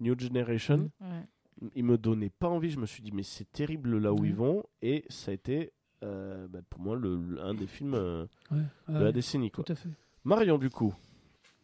New 0.00 0.18
Generation. 0.18 0.90
Mm. 1.00 1.04
Ouais. 1.04 1.70
Il 1.74 1.84
me 1.84 1.98
donnait 1.98 2.30
pas 2.30 2.48
envie. 2.48 2.70
Je 2.70 2.78
me 2.78 2.86
suis 2.86 3.02
dit 3.02 3.12
mais 3.12 3.22
c'est 3.22 3.50
terrible 3.52 3.98
là 3.98 4.12
où 4.12 4.20
Ouais. 4.20 4.28
ils 4.28 4.34
vont 4.34 4.62
et 4.82 5.04
ça 5.08 5.30
a 5.30 5.34
été 5.34 5.72
euh, 6.02 6.48
bah, 6.48 6.60
pour 6.70 6.80
moi 6.80 6.96
le, 6.96 7.16
le- 7.16 7.42
un 7.42 7.52
des 7.54 7.66
films 7.66 7.94
euh, 7.94 8.24
Ouais, 8.50 8.62
de 8.88 9.04
la 9.04 9.12
décennie 9.12 9.50
quoi. 9.50 9.64
tout 9.64 9.72
à 9.72 9.76
fait. 9.76 9.90
Marion 10.24 10.56
du 10.58 10.70
coup. 10.70 10.94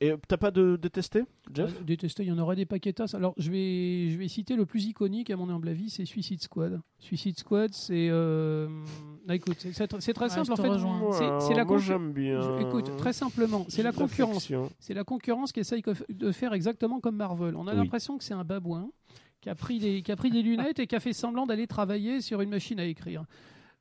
Et 0.03 0.13
t'as 0.29 0.37
pas 0.37 0.51
de 0.51 0.77
détesté, 0.77 1.23
Jeff 1.55 1.75
Ah, 1.81 1.83
détesté, 1.83 2.23
il 2.23 2.27
y 2.29 2.33
en 2.33 2.37
aurait 2.39 2.55
des 2.57 2.67
paquets 2.67 2.93
tasses. 2.93 3.15
Alors, 3.15 3.33
je 3.39 3.51
vais, 3.51 4.11
je 4.11 4.19
vais 4.19 4.29
citer 4.29 4.55
le 4.55 4.67
plus 4.67 4.85
iconique, 4.85 5.31
à 5.31 5.37
mon 5.39 5.49
humble 5.49 5.69
avis, 5.71 5.89
c'est 5.89 6.05
Suicide 6.05 6.43
Squad. 6.43 6.83
Suicide 6.99 7.39
Squad, 7.39 7.73
c'est. 7.73 8.09
euh, 8.11 8.69
ah, 9.29 9.35
écoute, 9.35 9.57
c'est, 9.73 10.13
très 10.13 10.29
simple 10.29 10.53
en 10.53 10.57
fait. 10.57 10.63
C'est, 11.13 11.47
c'est 11.49 11.55
la 11.55 11.65
moi 11.65 11.77
concu- 11.79 11.81
j'aime 11.85 12.13
bien. 12.13 12.41
Je- 12.41 12.63
écoute, 12.67 12.97
très 12.97 13.13
simplement, 13.13 13.65
c'est 13.69 13.83
la 13.83 13.93
concurrence. 13.93 14.51
C'est 14.79 14.95
la 14.95 15.05
concurrence 15.05 15.53
qui 15.53 15.61
essaye 15.61 15.83
de 16.09 16.33
faire 16.33 16.53
exactement 16.53 17.01
comme 17.01 17.17
Marvel. 17.17 17.57
On 17.57 17.67
a 17.67 17.73
Oui. 17.73 17.77
l'impression 17.77 18.19
que 18.19 18.25
c'est 18.25 18.35
un 18.35 18.45
babouin 18.45 18.91
qui 19.41 19.51
a, 19.51 19.55
pris 19.55 19.79
des, 19.79 20.03
qui 20.03 20.11
a 20.13 20.17
pris 20.17 20.31
des 20.31 20.43
lunettes 20.43 20.79
et 20.79 20.87
qui 20.87 20.97
a 20.97 21.01
fait 21.01 21.13
semblant 21.13 21.47
d'aller 21.47 21.67
travailler 21.67 22.21
sur 22.21 22.41
une 22.41 22.51
machine 22.51 22.81
à 22.81 22.85
écrire. 22.85 23.25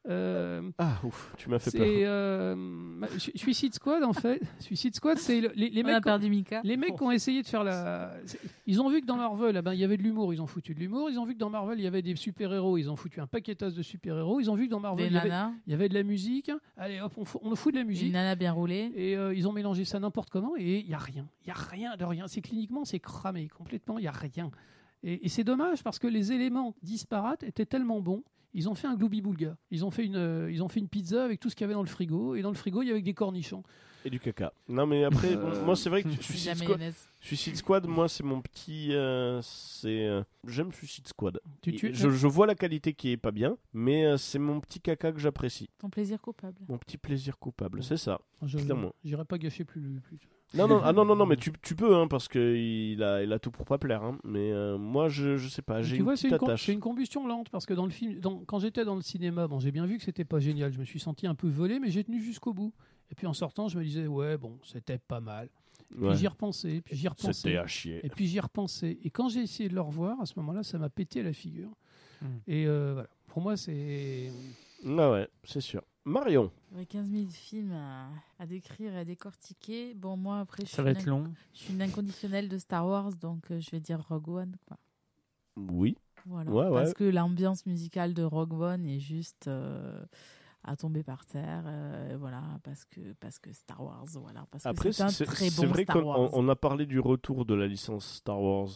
Euh, 0.07 0.69
Ah 0.77 0.99
ouf, 1.03 1.34
tu 1.38 1.49
m'as 1.49 1.57
fait 1.60 1.72
peur. 1.76 1.86
euh, 1.88 3.06
Suicide 3.36 3.73
Squad 3.73 4.03
en 4.03 4.14
fait. 4.14 4.40
Suicide 4.60 4.95
Squad, 4.95 5.18
c'est 5.18 5.41
le- 5.41 5.52
les, 5.56 5.69
les 5.69 5.84
mecs. 5.84 6.03
perdu 6.03 6.30
Mika. 6.30 6.61
Les 6.64 6.77
mecs 6.77 6.95
qui 6.95 7.03
ont 7.03 7.11
essayé 7.11 7.41
de 7.41 7.48
faire 7.48 7.64
la. 7.64 8.14
Ils 8.68 8.82
ont 8.82 8.90
vu 8.90 9.02
que 9.02 9.06
dans 9.06 9.15
Marvel, 9.18 9.57
eh 9.57 9.61
ben, 9.61 9.73
il 9.73 9.80
y 9.80 9.84
avait 9.84 9.98
de 9.98 10.03
l'humour, 10.03 10.34
ils 10.34 10.41
ont 10.41 10.48
foutu 10.48 10.73
de 10.76 10.80
l'humour. 10.80 11.10
Ils 11.10 11.18
ont 11.18 11.26
vu 11.26 11.34
que 11.34 11.40
dans 11.40 11.49
Marvel, 11.49 11.80
il 11.80 11.84
y 11.84 11.88
avait 11.88 12.02
des 12.02 12.15
super-héros, 12.15 12.77
ils 12.77 12.90
ont 12.90 12.95
foutu 12.95 13.19
un 13.19 13.27
paquetage 13.27 13.73
de 13.73 13.82
super-héros. 13.82 14.40
Ils 14.40 14.49
ont 14.52 14.56
vu 14.56 14.65
que 14.68 14.72
dans 14.72 14.80
Marvel, 14.80 15.07
il 15.07 15.14
y, 15.14 15.18
avait, 15.18 15.30
nanas. 15.30 15.52
il 15.65 15.72
y 15.72 15.73
avait 15.73 15.90
de 15.90 15.94
la 15.95 16.03
musique. 16.03 16.52
Allez 16.77 17.02
hop, 17.02 17.14
on, 17.18 17.26
fout- 17.26 17.41
on 17.44 17.56
fout 17.56 17.73
de 17.73 17.77
la 17.77 17.82
Une 17.82 17.88
musique. 17.88 18.14
nana 18.14 18.36
bien 18.36 18.52
roulée. 18.52 18.91
Et 18.95 19.18
euh, 19.18 19.34
ils 19.34 19.48
ont 19.48 19.53
mélangé 19.53 19.86
ça 19.86 19.99
n'importe 19.99 20.30
comment 20.30 20.53
et 20.57 20.80
il 20.80 20.88
y 20.90 20.94
a 20.94 20.98
rien. 20.99 21.27
Il 21.44 21.48
y 21.48 21.52
a 21.52 21.56
rien 21.56 21.95
de 21.98 22.03
rien. 22.06 22.27
C'est 22.27 22.41
cliniquement, 22.41 22.86
c'est 22.86 22.99
cramé 22.99 23.48
complètement. 23.48 23.98
Il 23.98 24.03
y 24.06 24.07
a 24.07 24.11
rien. 24.11 24.52
Et, 25.03 25.26
et 25.26 25.30
c'est 25.30 25.44
dommage 25.44 25.84
parce 25.84 25.98
que 25.99 26.07
les 26.07 26.32
éléments 26.32 26.76
disparates 26.84 27.44
étaient 27.44 27.65
tellement 27.65 28.02
bons. 28.02 28.23
Ils 28.57 28.69
ont 28.69 28.73
fait 28.76 28.88
un 28.88 28.95
gloubi-boulga. 28.95 29.57
Ils 29.69 29.84
ont 29.86 29.91
fait 29.91 30.06
une, 30.06 30.15
euh, 30.15 30.49
ils 30.52 30.64
ont 30.64 30.69
fait 30.69 30.80
une 30.80 30.88
pizza 30.88 31.23
avec 31.26 31.40
tout 31.40 31.49
ce 31.49 31.56
qu'il 31.56 31.64
y 31.64 31.65
avait 31.65 31.73
dans 31.73 31.84
le 31.84 31.88
frigo. 31.90 32.36
Et 32.36 32.41
dans 32.41 32.49
le 32.49 32.56
frigo, 32.56 32.82
il 32.82 32.88
y 32.88 32.91
avait 32.91 33.02
des 33.02 33.14
cornichons. 33.14 33.61
Et 34.06 34.10
du 34.11 34.19
caca. 34.19 34.53
Non 34.69 34.86
mais 34.86 35.03
après, 35.03 35.36
Euh, 35.36 35.65
moi 35.65 35.76
c'est 35.76 35.90
vrai 35.90 36.03
que 36.03 36.10
Suicide 36.11 36.53
Squad, 36.56 36.68
mayonnaise. 36.77 37.07
Suicide 37.22 37.56
Squad, 37.56 37.88
moi 37.88 38.07
c'est 38.07 38.23
mon 38.23 38.40
petit, 38.40 38.94
euh, 38.94 39.41
c'est, 39.41 40.06
euh, 40.06 40.22
j'aime 40.48 40.72
Suicide 40.72 41.07
Squad. 41.07 41.40
Tu, 41.64 41.73
tu- 41.73 41.94
je, 41.94 42.10
je 42.11 42.27
vois 42.27 42.45
la 42.45 42.53
qualité 42.53 42.94
qui 42.94 43.10
est 43.10 43.18
pas 43.18 43.32
bien, 43.32 43.57
mais 43.73 44.06
euh, 44.06 44.18
c'est 44.18 44.38
mon 44.38 44.60
petit 44.60 44.80
caca 44.80 45.11
que 45.11 45.18
j'apprécie, 45.19 45.69
Ton 45.80 45.90
plaisir 45.90 46.22
coupable. 46.22 46.56
mon 46.69 46.77
petit 46.77 46.99
plaisir 46.99 47.40
coupable, 47.40 47.82
c'est 47.84 47.98
ça. 47.98 48.22
Je- 48.44 48.60
clairement. 48.60 48.94
J'irai 49.03 49.26
pas 49.26 49.40
gâcher 49.40 49.65
plus. 49.65 49.99
plus. 50.07 50.19
Non 50.53 50.67
non 50.67 50.80
ah 50.84 50.93
non 50.93 51.03
non 51.03 51.15
non 51.15 51.26
mais 51.26 51.35
tu, 51.35 51.51
tu 51.61 51.76
peux 51.76 51.95
hein 51.95 52.07
parce 52.07 52.27
que 52.27 52.55
il 52.55 53.01
a 53.03 53.23
il 53.23 53.34
a 53.34 53.39
tout 53.39 53.51
pour 53.51 53.65
pas 53.65 53.77
plaire 53.77 54.03
hein. 54.03 54.17
mais 54.23 54.51
euh, 54.53 54.77
moi 54.77 55.09
je 55.09 55.35
je 55.38 55.49
sais 55.49 55.61
pas 55.61 55.81
j'ai 55.81 55.95
tu 55.95 55.99
une 55.99 56.03
vois, 56.03 56.15
c'est 56.15 56.27
petite 56.30 56.34
une, 56.34 56.38
com- 56.38 56.49
attache. 56.49 56.65
c'est 56.65 56.73
une 56.73 56.80
combustion 56.80 57.27
lente 57.27 57.49
parce 57.49 57.65
que 57.65 57.73
dans 57.73 57.84
le 57.85 57.91
film, 57.91 58.19
dans- 58.19 58.39
quand 58.45 58.59
j'étais 58.59 58.85
dans 58.85 58.95
le 58.95 59.01
cinéma, 59.01 59.47
bon, 59.47 59.59
j'ai 59.59 59.72
bien 59.72 59.85
vu 59.85 59.97
que 59.97 60.03
c'était 60.03 60.23
pas 60.23 60.39
génial. 60.39 60.72
Je 60.72 60.80
me 60.80 60.85
suis 60.85 60.99
senti 60.99 61.27
un 61.27 61.35
peu 61.35 61.49
volé, 61.49 61.80
mais 61.80 61.89
j'ai 61.89 62.03
tenu 62.03 62.22
jusqu'au 62.22 62.53
bout. 62.53 62.73
Et 63.11 63.15
puis 63.15 63.27
en 63.27 63.34
sortant, 63.34 63.67
je 63.67 63.77
me 63.77 63.84
disais, 63.84 64.07
ouais, 64.07 64.38
bon, 64.38 64.57
c'était 64.63 64.97
pas 64.99 65.19
mal. 65.19 65.49
Puis 65.91 65.99
Ouais. 65.99 66.15
j'y 66.15 66.27
repensais, 66.27 66.81
puis 66.85 66.95
j'y 66.95 67.07
repensais. 67.07 67.34
C'était 67.34 67.57
à 67.57 67.67
chier. 67.67 67.99
Et 68.05 68.09
puis 68.09 68.26
j'y 68.27 68.39
repensais. 68.39 68.97
Et 69.03 69.09
quand 69.09 69.30
j'ai 69.30 69.41
essayé 69.41 69.67
de 69.69 69.76
le 69.76 69.81
revoir, 69.81 70.19
à 70.22 70.26
ce 70.26 70.34
moment-là, 70.38 70.63
ça 70.63 70.77
m'a 70.77 70.89
pété 70.89 71.19
à 71.19 71.23
la 71.23 71.34
figure. 71.34 71.69
Mm. 72.22 72.26
Et 72.47 72.65
euh, 72.67 72.93
voilà. 72.93 73.09
Pour 73.27 73.41
moi, 73.41 73.57
c'est. 73.57 74.31
Ah 74.85 75.11
ouais 75.11 75.27
c'est 75.43 75.59
sûr. 75.61 75.81
Marion. 76.06 76.52
Aurait 76.73 76.86
15 76.86 77.10
000 77.10 77.26
films 77.30 77.72
à, 77.73 78.10
à 78.40 78.45
décrire 78.45 78.94
et 78.94 78.99
à 78.99 79.06
décortiquer. 79.06 79.94
Bon, 79.95 80.15
moi, 80.18 80.40
après, 80.40 80.64
je 80.64 80.69
Ça 80.69 80.76
suis, 80.76 80.84
va 80.84 80.91
une, 80.91 80.98
être 80.98 81.06
long. 81.07 81.23
je 81.53 81.60
suis 81.60 81.73
une 81.73 81.82
inconditionnelle 81.82 82.48
de 82.48 82.57
Star 82.57 82.86
Wars, 82.88 83.11
donc 83.15 83.49
euh, 83.52 83.60
je 83.60 83.72
vais 83.72 83.80
dire 83.80 83.99
Rogue 84.07 84.30
One. 84.30 84.56
Quoi. 84.68 84.77
Oui. 85.57 85.98
Voilà. 86.27 86.52
Ouais, 86.52 86.65
ouais. 86.68 86.72
Parce 86.82 86.94
que 86.94 87.03
l'ambiance 87.03 87.65
musicale 87.65 88.14
de 88.14 88.23
Rogue 88.23 88.53
One 88.53 88.86
est 88.86 88.99
juste 88.99 89.48
euh, 89.48 90.03
à 90.64 90.76
tomber 90.76 91.02
par 91.03 91.26
terre. 91.26 91.64
euh, 91.68 92.18
voilà, 92.19 92.41
parce 92.64 92.86
que, 92.86 93.14
parce 93.19 93.40
que 93.40 93.52
Star 93.53 93.82
Wars, 93.84 94.06
voilà. 94.15 94.45
Parce 94.52 94.65
Après 94.65 94.91
c'est 94.91 95.03
un 95.03 95.10
c'est 95.10 95.26
très 95.26 95.49
c'est 95.49 95.61
bon 95.65 95.72
vrai 95.72 95.84
Star 95.84 96.02
qu'on 96.03 96.49
a 96.49 96.56
parlé 96.56 96.86
du 96.86 96.99
retour 96.99 97.45
de 97.45 97.53
la 97.53 97.68
licence 97.68 98.06
Star 98.18 98.41
Wars 98.41 98.69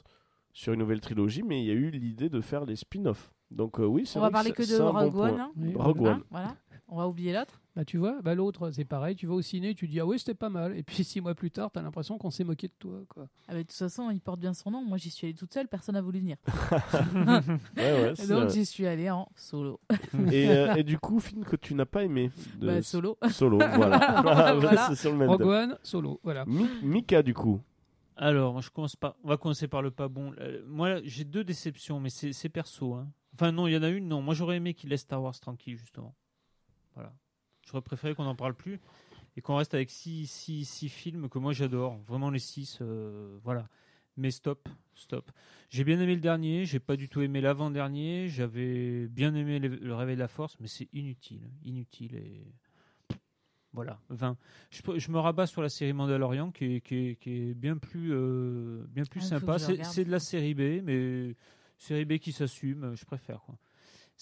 sur 0.54 0.74
une 0.74 0.80
nouvelle 0.80 1.00
trilogie 1.02 1.44
mais 1.44 1.62
il 1.62 1.68
y 1.68 1.72
a 1.72 1.74
eu 1.76 1.90
l'idée 1.92 2.30
de 2.30 2.42
faire 2.42 2.66
les 2.66 2.76
spin-offs. 2.76 3.32
Donc 3.52 3.80
euh, 3.80 3.86
oui 3.86 4.06
c'est 4.06 4.18
On 4.18 4.22
vrai 4.22 4.30
va 4.30 4.34
parler 4.34 4.52
que 4.52 4.62
de 4.62 4.68
c'est 4.68 4.80
un 4.82 4.92
bon 4.94 5.10
Rogue. 5.10 5.16
One. 5.16 5.40
hein. 5.40 5.52
Oui, 5.58 5.74
Rogue 5.76 6.08
Hein, 6.08 6.12
One. 6.14 6.24
voilà. 6.30 6.56
On 6.92 6.98
va 6.98 7.08
oublier 7.08 7.32
l'autre 7.34 7.62
Bah, 7.76 7.86
tu 7.86 7.98
vois, 8.00 8.20
bah, 8.24 8.34
l'autre, 8.34 8.72
c'est 8.72 8.84
pareil. 8.84 9.16
Tu 9.16 9.28
vas 9.28 9.36
au 9.36 9.42
ciné, 9.44 9.76
tu 9.76 9.88
dis, 9.88 10.00
ah 10.00 10.06
oui, 10.08 10.18
c'était 10.18 10.34
pas 10.34 10.50
mal. 10.50 10.76
Et 10.76 10.82
puis, 10.82 11.04
six 11.04 11.22
mois 11.22 11.36
plus 11.36 11.52
tard, 11.52 11.70
t'as 11.72 11.82
l'impression 11.84 12.18
qu'on 12.18 12.32
s'est 12.32 12.44
moqué 12.44 12.68
de 12.68 12.74
toi. 12.80 13.00
Quoi. 13.08 13.28
ah, 13.48 13.52
bah, 13.52 13.58
De 13.58 13.62
toute 13.62 13.74
façon, 13.74 14.10
il 14.10 14.20
porte 14.20 14.40
bien 14.40 14.54
son 14.56 14.72
nom. 14.72 14.84
Moi, 14.84 14.98
j'y 14.98 15.12
suis 15.12 15.28
allée 15.28 15.36
toute 15.36 15.54
seule, 15.54 15.68
personne 15.68 15.94
n'a 15.94 16.02
voulu 16.02 16.20
venir. 16.20 16.38
Ouais, 17.78 18.02
ouais, 18.04 18.14
c'est 18.16 18.28
Donc, 18.28 18.50
j'y 18.50 18.66
suis 18.66 18.88
allée 18.88 19.10
en 19.10 19.30
solo. 19.36 19.80
et, 20.32 20.50
euh, 20.50 20.76
et 20.76 20.84
du 20.84 20.98
coup, 20.98 21.20
film 21.20 21.44
que 21.46 21.56
tu 21.56 21.76
n'as 21.76 21.86
pas 21.86 22.04
aimé 22.04 22.32
de... 22.58 22.68
Bah, 22.68 22.82
solo. 22.82 23.18
Solo, 23.30 23.58
voilà. 23.58 24.22
Voilà. 24.22 24.88
c'est 24.90 24.96
sur 24.96 25.12
le 25.12 25.18
même 25.18 25.30
Rogue. 25.30 25.42
One, 25.44 25.78
solo. 25.84 26.20
Voilà. 26.24 26.46
Mi- 26.46 26.68
Mika, 26.82 27.22
du 27.22 27.34
coup. 27.34 27.62
Alors, 28.18 28.54
moi, 28.54 28.62
je 28.62 28.70
commence 28.70 28.96
par... 28.96 29.16
on 29.24 29.30
va 29.30 29.38
commencer 29.38 29.68
par 29.68 29.82
le 29.82 29.92
pas 29.92 30.08
bon. 30.10 30.34
Euh, 30.40 30.62
moi, 30.68 31.00
j'ai 31.04 31.24
deux 31.24 31.44
déceptions, 31.44 32.00
mais 32.00 32.10
c'est 32.10 32.34
c'est 32.34 32.50
perso. 32.50 32.96
hein. 32.96 33.08
Enfin, 33.36 33.52
non, 33.54 33.68
il 33.68 33.74
y 33.74 33.78
en 33.78 33.84
a 33.84 33.90
une, 33.90 34.08
non. 34.10 34.22
Moi, 34.22 34.34
j'aurais 34.34 34.58
aimé 34.58 34.74
qu'il 34.74 34.90
laisse 34.90 35.02
Star 35.02 35.22
Wars 35.22 35.40
tranquille, 35.40 35.78
justement. 35.78 36.14
Voilà. 37.00 37.14
J'aurais 37.66 37.82
préféré 37.82 38.14
qu'on 38.14 38.26
n'en 38.26 38.36
parle 38.36 38.56
plus 38.56 38.82
et 39.38 39.42
qu'on 39.42 39.56
reste 39.56 39.74
avec 39.74 39.90
six, 39.90 40.28
six, 40.28 40.66
six 40.66 40.90
films 40.90 41.30
que 41.30 41.40
moi 41.40 41.54
j'adore. 41.54 41.98
Vraiment, 42.00 42.30
les 42.30 42.40
six, 42.40 42.80
euh, 42.82 43.38
voilà. 43.44 43.70
Mais 44.18 44.32
stop, 44.32 44.68
stop. 44.96 45.32
J'ai 45.70 45.86
bien 45.86 45.98
aimé 46.02 46.14
le 46.16 46.20
dernier, 46.20 46.66
j'ai 46.66 46.80
pas 46.80 46.98
du 46.98 47.08
tout 47.08 47.22
aimé 47.22 47.40
l'avant-dernier. 47.40 48.28
J'avais 48.28 49.08
bien 49.08 49.34
aimé 49.34 49.60
le, 49.60 49.70
le 49.70 49.96
Réveil 49.96 50.16
de 50.16 50.20
la 50.20 50.28
Force, 50.28 50.58
mais 50.60 50.68
c'est 50.68 50.90
inutile. 50.92 51.50
Inutile 51.64 52.16
et. 52.16 52.54
Voilà, 53.72 54.00
20. 54.10 54.36
Je, 54.72 55.12
me 55.12 55.20
rabats 55.20 55.46
sur 55.46 55.62
la 55.62 55.70
série 55.70 55.94
Mandalorian 55.94 56.52
qui 56.52 56.66
est, 56.66 56.82
qui 56.82 56.96
est, 56.96 57.16
qui 57.18 57.30
est 57.30 57.54
bien 57.54 57.78
plus, 57.78 58.12
euh, 58.12 58.84
bien 58.90 59.06
plus 59.06 59.22
Ah, 59.26 59.40
sympa. 59.40 59.60
c'est 59.60 60.04
de 60.06 60.12
la 60.12 60.20
série 60.20 60.56
B, 60.56 60.84
mais 60.84 61.36
série 61.78 62.04
B 62.04 62.18
qui 62.18 62.32
s'assume, 62.32 62.96
je 62.96 63.06
préfère. 63.06 63.42
Quoi. 63.42 63.56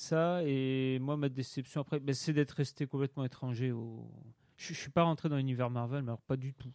Ça, 0.01 0.43
et 0.45 0.99
moi, 0.99 1.17
ma 1.17 1.27
déception 1.27 1.81
après, 1.81 1.99
ben, 1.99 2.13
c'est 2.13 2.31
d'être 2.31 2.51
resté 2.51 2.85
complètement 2.85 3.25
étranger. 3.25 3.71
Au... 3.71 4.07
Je, 4.55 4.67
je 4.75 4.79
suis 4.79 4.91
pas 4.91 5.01
rentré 5.01 5.27
dans 5.27 5.37
l'univers 5.37 5.71
Marvel, 5.71 6.03
mais 6.03 6.09
alors 6.09 6.21
pas 6.21 6.37
du 6.37 6.53
tout. 6.53 6.71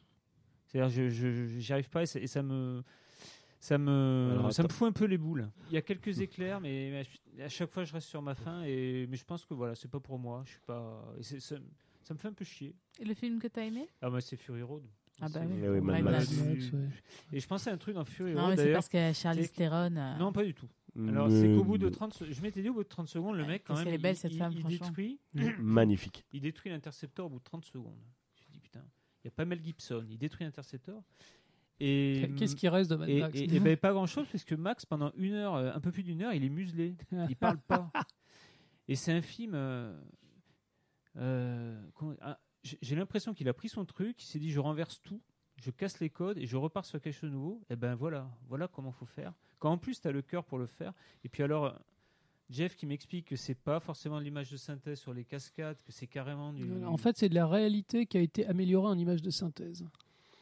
C'est-à-dire, 0.66 0.90
je, 0.90 1.08
je, 1.08 1.30
je- 1.46 1.58
j'y 1.60 1.72
arrive 1.72 1.88
pas 1.88 2.02
et 2.02 2.06
ça, 2.06 2.18
et 2.18 2.26
ça 2.26 2.42
me. 2.42 2.82
Ça 3.60 3.78
me, 3.78 4.30
Alors, 4.32 4.52
ça 4.52 4.64
me 4.64 4.68
fout 4.68 4.88
un 4.88 4.92
peu 4.92 5.04
les 5.04 5.18
boules. 5.18 5.48
Il 5.70 5.74
y 5.74 5.76
a 5.76 5.82
quelques 5.82 6.18
éclairs, 6.20 6.60
mais, 6.60 6.98
à 6.98 7.04
ch- 7.04 7.20
à 7.44 7.48
chaque 7.48 7.70
fois 7.70 7.84
je 7.84 7.92
reste 7.92 8.08
sur 8.08 8.20
ma 8.20 8.34
faim. 8.34 8.64
Et, 8.66 9.06
mais 9.08 9.16
je 9.16 9.24
pense 9.24 9.44
que 9.44 9.54
voilà, 9.54 9.76
c'est 9.76 9.86
pas 9.88 10.00
pour 10.00 10.18
moi. 10.18 10.42
Je 10.44 10.50
suis 10.50 10.60
pas. 10.66 11.04
et 11.16 11.22
c'est- 11.22 11.38
ça, 11.38 11.54
ça 12.02 12.14
me 12.14 12.18
fait 12.18 12.26
un 12.26 12.32
peu 12.32 12.44
chier. 12.44 12.74
Et 12.98 13.04
le 13.04 13.14
film 13.14 13.38
que 13.38 13.46
t'as 13.46 13.62
aimé? 13.62 13.86
Ah, 14.00 14.10
moi, 14.10 14.20
c'est 14.20 14.34
Fury 14.36 14.62
Road. 14.62 14.82
Ah 15.20 15.28
bah 15.32 15.42
oui. 15.48 15.60
Eh 15.62 15.68
oui, 15.68 15.80
Mad 15.80 16.02
Max. 16.02 16.32
Max. 16.32 16.72
Et 17.32 17.38
je 17.38 17.46
pensais 17.46 17.70
à 17.70 17.74
un 17.74 17.76
truc 17.76 17.94
dans 17.94 18.04
Fury 18.04 18.32
Non, 18.34 18.46
Road 18.46 18.56
mais 18.56 18.64
c'est 18.64 18.72
parce 18.72 18.88
que 18.88 19.12
Charlie 19.12 19.48
Theron. 19.48 19.94
euh, 19.96 20.16
Non, 20.18 20.32
pas 20.32 20.42
du 20.42 20.54
tout. 20.54 20.66
Alors, 21.08 21.30
c'est 21.30 21.46
qu'au 21.54 21.64
bout 21.64 21.78
de 21.78 21.88
30 21.88 22.12
se- 22.12 22.30
je 22.30 22.42
m'étais 22.42 22.60
dit 22.62 22.68
au 22.68 22.74
bout 22.74 22.82
de 22.84 22.88
30 22.88 23.08
secondes, 23.08 23.36
le 23.36 23.46
mec, 23.46 23.64
quand 23.64 23.74
même, 23.74 23.84
qu'elle 23.84 23.94
est 23.94 23.98
belle, 23.98 24.14
il, 24.14 24.18
cette 24.18 24.32
il- 24.32 24.38
femme, 24.38 24.52
il 24.52 24.60
franchement. 24.60 24.86
détruit, 24.88 25.18
Magnifique. 25.58 26.24
il 26.32 26.40
détruit 26.42 26.70
l'intercepteur 26.70 27.26
au 27.26 27.28
bout 27.30 27.38
de 27.38 27.44
30 27.44 27.64
secondes. 27.64 27.96
Je 28.36 28.44
me 28.48 28.52
dis, 28.52 28.60
putain, 28.60 28.84
il 29.24 29.26
n'y 29.26 29.28
a 29.28 29.30
pas 29.32 29.44
Mel 29.46 29.64
Gibson, 29.64 30.04
il 30.10 30.18
détruit 30.18 30.44
l'intercepteur. 30.44 31.02
Et, 31.80 32.30
Qu'est-ce 32.36 32.54
qui 32.54 32.68
reste 32.68 32.90
de 32.90 32.96
Mad 32.96 33.08
et, 33.08 33.20
Max 33.20 33.38
et- 33.40 33.44
et 33.56 33.60
ben, 33.60 33.76
pas 33.76 33.92
grand 33.92 34.06
chose, 34.06 34.26
puisque 34.28 34.52
Max, 34.52 34.84
pendant 34.84 35.12
une 35.16 35.32
heure, 35.32 35.54
euh, 35.54 35.72
un 35.74 35.80
peu 35.80 35.90
plus 35.90 36.02
d'une 36.02 36.20
heure, 36.22 36.32
il 36.34 36.44
est 36.44 36.48
muselé. 36.50 36.94
Il 37.28 37.36
parle 37.36 37.58
pas. 37.58 37.90
Et 38.88 38.94
c'est 38.96 39.12
un 39.12 39.22
film. 39.22 39.52
euh, 39.54 39.96
euh, 41.16 41.80
comment- 41.94 42.14
ah, 42.20 42.38
j'ai 42.62 42.78
j'ai 42.82 42.96
l'impression 42.96 43.34
qu'il 43.34 43.48
a 43.48 43.52
pris 43.54 43.68
son 43.68 43.84
truc, 43.84 44.22
il 44.22 44.26
s'est 44.26 44.38
dit 44.38 44.50
je 44.50 44.60
renverse 44.60 45.00
tout, 45.02 45.20
je 45.56 45.70
casse 45.70 46.00
les 46.00 46.10
codes 46.10 46.38
et 46.38 46.46
je 46.46 46.56
repars 46.56 46.84
sur 46.84 47.00
quelque 47.00 47.14
chose 47.14 47.30
de 47.30 47.34
nouveau. 47.34 47.62
Et 47.70 47.76
ben 47.76 47.94
voilà, 47.94 48.30
voilà 48.48 48.68
comment 48.68 48.92
faut 48.92 49.06
faire. 49.06 49.32
Quand 49.62 49.70
en 49.70 49.78
plus 49.78 50.00
tu 50.00 50.08
as 50.08 50.10
le 50.10 50.22
cœur 50.22 50.44
pour 50.44 50.58
le 50.58 50.66
faire. 50.66 50.92
Et 51.22 51.28
puis 51.28 51.44
alors. 51.44 51.78
Jeff 52.50 52.76
qui 52.76 52.84
m'explique 52.84 53.28
que 53.28 53.36
c'est 53.36 53.54
pas 53.54 53.80
forcément 53.80 54.18
de 54.18 54.24
l'image 54.24 54.50
de 54.50 54.58
synthèse 54.58 54.98
sur 54.98 55.14
les 55.14 55.24
cascades, 55.24 55.78
que 55.86 55.92
c'est 55.92 56.08
carrément 56.08 56.52
du. 56.52 56.84
En 56.84 56.98
fait, 56.98 57.16
c'est 57.16 57.30
de 57.30 57.34
la 57.34 57.46
réalité 57.46 58.04
qui 58.04 58.18
a 58.18 58.20
été 58.20 58.44
améliorée 58.46 58.88
en 58.88 58.98
image 58.98 59.22
de 59.22 59.30
synthèse. 59.30 59.86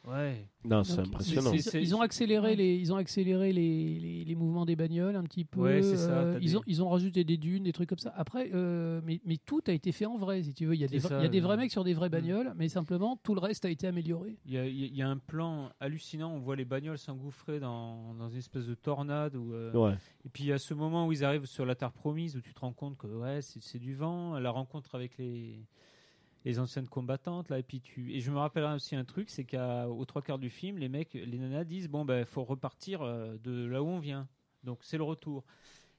Ouais. 0.07 0.47
Non, 0.63 0.83
c'est 0.83 0.99
impressionnant. 0.99 1.51
Ils, 1.53 1.95
ont 1.95 2.01
accéléré 2.01 2.55
les, 2.55 2.75
ils 2.75 2.93
ont 2.93 2.95
accéléré 2.95 3.51
les, 3.51 3.99
les, 3.99 4.25
les 4.25 4.35
mouvements 4.35 4.65
des 4.65 4.75
bagnoles 4.75 5.15
un 5.15 5.23
petit 5.23 5.45
peu. 5.45 5.61
Ouais, 5.61 5.81
c'est 5.81 5.97
ça, 5.97 6.11
euh, 6.11 6.39
ils 6.41 6.57
ont 6.57 6.61
ils 6.67 6.83
ont 6.83 6.89
rajouté 6.89 7.23
des 7.23 7.37
dunes, 7.37 7.63
des 7.63 7.73
trucs 7.73 7.89
comme 7.89 7.97
ça. 7.97 8.13
Après, 8.15 8.51
euh, 8.53 9.01
mais, 9.03 9.21
mais 9.25 9.37
tout 9.37 9.61
a 9.67 9.71
été 9.71 9.91
fait 9.91 10.05
en 10.05 10.17
vrai, 10.17 10.43
si 10.43 10.53
tu 10.53 10.65
veux. 10.65 10.75
Il 10.75 10.81
y 10.81 10.83
a 10.83 10.87
des 10.87 10.99
ça, 10.99 11.19
il 11.19 11.23
y 11.23 11.25
a 11.25 11.29
des 11.29 11.39
vrais 11.39 11.57
mecs 11.57 11.71
sur 11.71 11.83
des 11.83 11.93
vraies 11.93 12.09
Mm. 12.09 12.11
bagnoles, 12.11 12.53
mais 12.55 12.69
simplement 12.69 13.17
tout 13.23 13.33
le 13.33 13.41
reste 13.41 13.65
a 13.65 13.69
été 13.69 13.87
amélioré. 13.87 14.37
Il 14.45 14.53
y, 14.53 14.57
a, 14.57 14.67
il 14.67 14.95
y 14.95 15.01
a 15.01 15.09
un 15.09 15.17
plan 15.17 15.71
hallucinant, 15.79 16.31
on 16.31 16.39
voit 16.39 16.55
les 16.55 16.65
bagnoles 16.65 16.97
s'engouffrer 16.97 17.59
dans, 17.59 18.13
dans 18.15 18.29
une 18.29 18.37
espèce 18.39 18.67
de 18.67 18.75
tornade. 18.75 19.35
Où, 19.35 19.53
euh, 19.53 19.71
Ouais. 19.73 19.95
Et 20.25 20.29
puis 20.29 20.43
il 20.43 20.47
y 20.47 20.53
a 20.53 20.59
ce 20.59 20.73
moment 20.73 21.07
où 21.07 21.11
ils 21.11 21.23
arrivent 21.23 21.45
sur 21.45 21.65
la 21.65 21.75
Terre 21.75 21.91
promise, 21.91 22.35
où 22.35 22.41
tu 22.41 22.53
te 22.53 22.59
rends 22.59 22.73
compte 22.73 22.97
que 22.97 23.07
ouais, 23.07 23.39
c'est 23.41 23.79
du 23.79 23.95
vent, 23.95 24.37
la 24.39 24.51
rencontre 24.51 24.93
avec 24.95 25.17
les, 25.17 25.65
les 26.45 26.59
anciennes 26.59 26.87
combattantes. 26.87 27.49
Là, 27.49 27.59
et, 27.59 27.63
puis 27.63 27.81
tu... 27.81 28.13
et 28.13 28.19
je 28.21 28.31
me 28.31 28.37
rappellerai 28.37 28.73
aussi 28.75 28.95
un 28.95 29.05
truc, 29.05 29.29
c'est 29.29 29.43
qu'aux 29.45 30.05
trois 30.05 30.21
quarts 30.21 30.39
du 30.39 30.49
film, 30.49 30.77
les 30.77 30.89
mecs, 30.89 31.13
les 31.13 31.37
nanas 31.37 31.63
disent, 31.63 31.87
bon, 31.87 32.05
ben 32.05 32.25
faut 32.25 32.43
repartir 32.43 33.01
euh, 33.01 33.37
de 33.43 33.65
là 33.65 33.83
où 33.83 33.87
on 33.87 33.99
vient. 33.99 34.27
Donc 34.63 34.79
c'est 34.81 34.97
le 34.97 35.03
retour. 35.03 35.43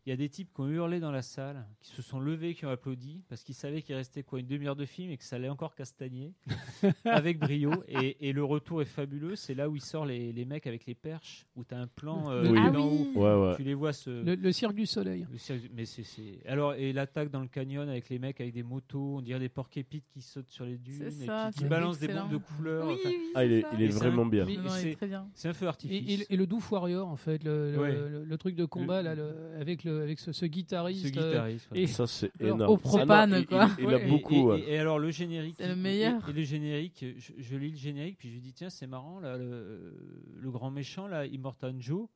Il 0.05 0.11
y 0.11 0.13
a 0.13 0.17
des 0.17 0.29
types 0.29 0.53
qui 0.53 0.61
ont 0.61 0.69
hurlé 0.69 0.99
dans 0.99 1.13
la 1.13 1.23
salle, 1.23 1.65
qui 1.81 1.93
se 1.93 2.03
sont 2.03 2.19
levés, 2.19 2.55
qui 2.55 2.67
ont 2.67 2.71
applaudi, 2.71 3.23
parce 3.29 3.45
qu'ils 3.45 3.55
savaient 3.55 3.83
qu'il 3.83 3.95
restait 3.95 4.25
quoi 4.25 4.41
une 4.41 4.49
demi-heure 4.49 4.75
de 4.75 4.85
film 4.85 5.11
et 5.13 5.17
que 5.17 5.23
ça 5.23 5.37
allait 5.37 5.49
encore 5.49 5.77
castagner 5.77 6.33
avec 7.05 7.39
brio. 7.39 7.71
Et, 7.89 8.29
et 8.29 8.33
le 8.33 8.43
retour 8.43 8.83
est 8.83 8.87
fabuleux. 8.87 9.37
C'est 9.37 9.55
là 9.55 9.69
où 9.69 9.77
il 9.77 9.81
sort 9.83 10.05
les, 10.05 10.33
les 10.33 10.45
mecs 10.45 10.67
avec 10.67 10.87
les 10.87 10.95
perches, 10.97 11.47
où 11.55 11.63
tu 11.65 11.75
as 11.75 11.79
un 11.79 11.87
plan 11.87 12.31
euh, 12.31 12.51
Oui. 12.51 12.59
Ah 12.61 12.71
oui. 12.75 12.81
haut. 13.15 13.21
Ouais, 13.21 13.49
ouais. 13.51 13.57
Tu 13.57 13.63
les 13.63 13.75
vois 13.75 13.93
se. 13.93 14.11
Le, 14.11 14.35
le 14.35 14.53
cirque 14.53 14.75
du 14.75 14.87
soleil. 14.87 15.27
Le 15.31 15.39
cirque- 15.39 15.71
Mais 15.73 15.85
c'est, 15.85 16.03
c'est- 16.03 16.45
Alors, 16.47 16.75
et 16.75 16.93
l'attaque 16.93 17.31
dans 17.31 17.41
le 17.41 17.47
canyon 17.49 17.89
avec 17.89 18.09
les 18.09 18.19
mecs 18.19 18.41
avec 18.41 18.53
des 18.55 18.65
motos, 18.65 19.19
on 19.19 19.23
dirait 19.23 19.39
des 19.39 19.49
porcs-épics 19.49 20.05
qui 20.13 20.21
sautent 20.21 20.51
sur 20.51 20.65
les 20.65 20.79
dunes, 20.79 21.01
et 21.23 21.53
qui 21.57 21.65
balancent 21.65 22.01
des 22.01 22.09
bombes 22.09 22.31
de 22.33 22.39
couleurs. 22.39 22.89
Oui, 22.89 22.95
enfin, 22.95 23.09
oui, 23.09 23.31
Ah, 23.37 23.45
il 23.45 23.53
est, 23.53 23.65
il 23.75 23.83
est 23.83 23.89
vraiment 23.89 24.23
un- 24.23 24.29
bien. 24.29 24.47
c'est- 24.69 24.91
est 24.91 24.95
très 24.97 25.07
bien. 25.07 25.29
c'est 25.35 25.49
un 25.49 25.53
feu 25.53 25.67
Et, 25.67 25.69
artifice. 25.69 26.21
et- 26.29 26.35
et 26.35 26.37
le 26.37 26.47
Doof 26.49 26.73
Warrior, 26.73 27.07
en 27.09 27.17
fait, 27.17 27.45
le, 27.45 27.73
le- 27.73 27.79
Ouais. 27.79 27.93
le- 27.93 28.25
le 28.25 28.39
truc 28.39 28.57
de 28.57 28.65
combat 28.65 29.01
Le- 29.03 29.09
là, 29.09 29.15
le- 29.15 29.61
avec, 29.61 29.85
le, 29.85 29.92
avec 30.01 30.19
ce, 30.19 30.33
ce 30.33 30.47
guitariste. 30.47 31.03
Ce 31.03 31.07
euh, 31.19 31.29
guitariste. 31.31 31.69
et- 31.75 31.87
Ça, 31.87 32.07
c'est 32.07 32.31
Alors, 32.41 32.57
énorme. 32.57 32.73
au 32.73 32.77
propane, 32.79 33.33
Ah 33.35 33.39
non, 33.39 33.45
quoi. 33.45 33.69
Il, 33.79 33.85
il 33.85 33.87
Ouais. 33.89 33.95
a 33.95 34.03
Et- 34.05 34.09
beaucoup. 34.09 34.35
Et, 34.35 34.43
ouais. 34.43 34.61
et- 34.61 34.73
et 34.75 34.79
alors 34.79 34.99
le 34.99 35.11
générique. 35.11 35.55
C'est 35.59 35.69
le 35.69 35.77
meilleur. 35.77 36.27
Et, 36.29 36.31
et 36.31 36.35
le 36.35 36.43
générique, 36.43 37.05
je, 37.19 37.33
je 37.39 37.57
lis 37.57 37.71
le 37.71 37.77
générique, 37.77 38.17
puis 38.19 38.29
je 38.29 38.35
lui 38.35 38.41
dis 38.41 38.53
tiens 38.53 38.71
c'est 38.71 38.87
marrant 38.87 39.21
là, 39.21 39.37
le, 39.37 39.95
le 40.41 40.51
grand 40.51 40.71
méchant 40.71 41.07
là, 41.07 41.27
Immortan 41.27 41.75
Joe, 41.79 42.09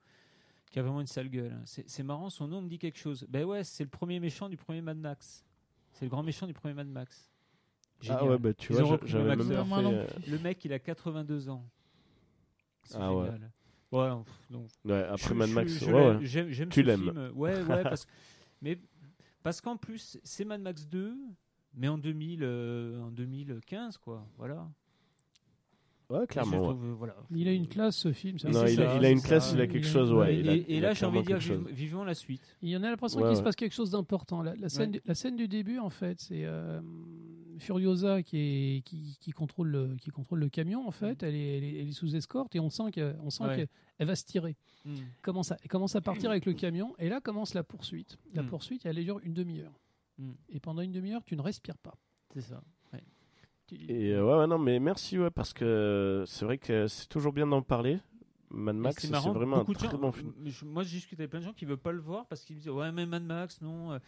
qui 0.70 0.78
a 0.78 0.82
vraiment 0.82 1.00
une 1.00 1.06
sale 1.06 1.28
gueule. 1.28 1.52
hein. 1.52 1.62
C'est, 1.64 1.88
c'est 1.88 2.02
marrant, 2.02 2.30
son 2.30 2.48
nom 2.48 2.62
me 2.62 2.68
dit 2.68 2.78
quelque 2.78 2.98
chose. 2.98 3.26
Ben 3.28 3.44
ouais, 3.44 3.64
c'est 3.64 3.84
le 3.84 3.90
premier 3.90 4.20
méchant 4.20 4.48
du 4.48 4.56
premier 4.56 4.80
Mad 4.80 4.98
Max. 4.98 5.44
C'est 5.92 6.04
le 6.04 6.10
grand 6.10 6.22
méchant 6.22 6.46
du 6.46 6.52
premier 6.54 6.74
Mad 6.74 6.88
Max. 6.88 7.30
Ah 8.10 8.24
ouais, 8.26 8.36
bah 8.38 8.52
tu 8.52 8.72
Ils 8.74 8.82
vois, 8.82 8.98
j'avais 9.06 9.34
le 9.36 9.44
même 9.44 9.64
fait. 9.64 9.72
euh, 9.86 10.06
Le 10.28 10.38
mec, 10.38 10.62
il 10.66 10.72
a 10.74 10.78
82 10.78 11.48
ans. 11.48 11.64
C'est 12.82 12.96
Ah 12.98 13.08
génial. 13.08 13.40
Ouais, 13.40 13.48
pff, 14.24 14.50
donc, 14.50 14.68
Ouais, 14.84 15.04
après 15.04 15.28
je- 15.30 15.34
Mad 15.34 15.48
je- 15.48 15.54
Max, 15.54 15.72
je 15.80 15.84
ouais, 15.86 15.92
l'aime, 15.92 16.16
ouais. 16.18 16.26
J'aime, 16.26 16.48
j'aime 16.50 16.68
Tu 16.68 16.80
ce 16.80 16.86
l'aimes. 16.86 17.02
film. 17.02 17.30
Ouais, 17.34 17.62
ouais, 17.62 17.82
parce, 17.98 18.06
mais 18.62 18.78
parce 19.42 19.60
qu'en 19.60 19.76
plus, 19.76 20.18
c'est 20.24 20.44
Mad 20.44 20.60
Max 20.60 20.86
2, 20.86 21.16
mais 21.74 21.88
en 21.88 21.98
2000, 21.98 22.40
euh, 22.42 23.00
en 23.02 23.10
2015, 23.10 23.96
quoi. 23.98 24.26
Voilà. 24.36 24.68
Ouais, 26.08 26.26
clairement. 26.26 26.52
ouais. 26.58 26.62
trouve, 26.74 26.92
voilà. 26.92 27.16
Il 27.34 27.48
a 27.48 27.52
une 27.52 27.66
classe 27.66 27.96
ce 27.96 28.12
film. 28.12 28.38
ça. 28.38 28.48
Non, 28.48 28.64
il, 28.66 28.80
a, 28.80 28.96
il 28.96 29.04
une 29.10 29.18
ça. 29.18 29.26
classe, 29.28 29.52
il 29.52 29.60
a 29.60 29.64
Il 29.64 29.70
quelque 29.70 29.86
a- 29.86 29.90
chose, 29.90 30.12
ouais. 30.12 30.34
et, 30.36 30.38
il 30.40 30.48
a- 30.48 30.54
et- 30.54 30.56
et 30.58 30.76
il 30.76 30.82
là, 30.82 30.94
j'ai 30.94 31.04
envie 31.06 31.18
de 31.20 31.24
dire, 31.26 31.38
clairement 31.38 31.64
quelque 31.64 31.68
vive- 31.68 31.74
vivons 31.74 32.04
la 32.04 32.14
suite. 32.14 32.42
Il 32.62 32.68
y 32.68 32.76
en 32.76 32.82
a 32.84 32.90
l'impression 32.90 33.20
Ouais, 33.20 33.28
qu'il 33.28 33.36
se 33.36 33.42
passe 33.42 33.56
quelque 33.56 33.74
chose 33.74 33.90
d'important. 33.90 34.40
La, 34.42 34.54
la 34.54 34.68
scène, 34.68 34.98
la 35.04 35.14
scène 35.14 35.34
du 35.36 35.48
début, 35.48 35.78
en 35.80 35.90
fait, 35.90 36.20
c'est 36.20 36.44
euh, 36.44 36.80
Furiosa 37.58 38.22
qui, 38.22 38.36
est, 38.38 38.80
qui, 38.84 39.16
qui 39.20 39.32
contrôle 39.32 39.68
le, 39.68 39.96
qui 39.96 40.10
contrôle 40.10 40.38
le 40.40 40.48
camion. 40.48 40.86
En 40.86 40.90
fait, 40.92 41.22
elle 41.22 41.34
est, 41.34 41.56
elle 41.58 41.64
est, 41.64 41.80
elle 41.80 41.88
est 41.88 41.92
sous 41.92 42.14
escorte 42.14 42.54
et 42.54 42.60
on 42.60 42.70
sent 42.70 42.90
qu'elle 42.92 43.16
qu'elle- 43.56 43.68
elle 43.98 44.06
va 44.06 44.14
se 44.14 44.24
tirer. 44.24 44.56
Mm. 44.84 44.94
Commence 45.22 45.50
à, 45.52 45.56
elle 45.62 45.68
commence 45.68 45.96
à 45.96 46.00
partir 46.00 46.30
avec 46.30 46.46
le 46.46 46.52
camion 46.52 46.94
et 46.98 47.08
là 47.08 47.20
commence 47.20 47.54
la 47.54 47.64
poursuite. 47.64 48.18
La 48.34 48.42
Mm. 48.42 48.46
poursuite, 48.46 48.86
elle 48.86 49.02
dure 49.02 49.18
une 49.24 49.34
demi-heure. 49.34 49.72
Mm. 50.18 50.32
Et 50.50 50.60
pendant 50.60 50.82
une 50.82 50.92
demi-heure, 50.92 51.24
tu 51.24 51.34
ne 51.34 51.42
respires 51.42 51.78
pas. 51.78 51.94
C'est 52.34 52.42
ça. 52.42 52.62
Et 53.72 54.12
euh, 54.12 54.24
ouais, 54.24 54.38
ouais, 54.38 54.46
non, 54.46 54.58
mais 54.58 54.78
merci, 54.78 55.18
ouais, 55.18 55.30
parce 55.30 55.52
que 55.52 56.24
c'est 56.26 56.44
vrai 56.44 56.58
que 56.58 56.86
c'est 56.86 57.08
toujours 57.08 57.32
bien 57.32 57.46
d'en 57.46 57.62
parler. 57.62 57.98
Mad 58.50 58.76
Max, 58.76 59.02
c'est 59.02 59.08
vraiment 59.12 59.56
un 59.56 59.58
beaucoup 59.60 59.74
très 59.74 59.90
gens- 59.90 59.98
bon 59.98 60.12
film. 60.12 60.32
Moi, 60.64 60.84
j'ai 60.84 60.96
discuté 60.98 61.22
avec 61.22 61.30
plein 61.30 61.40
de 61.40 61.44
gens 61.44 61.52
qui 61.52 61.64
veulent 61.64 61.76
pas 61.76 61.90
le 61.92 62.00
voir 62.00 62.26
parce 62.26 62.42
qu'ils 62.44 62.54
me 62.56 62.60
disent 62.60 62.70
Ouais, 62.70 62.92
mais 62.92 63.04
Mad 63.06 63.24
Max, 63.24 63.60
non. 63.60 63.92
euh, 63.92 63.98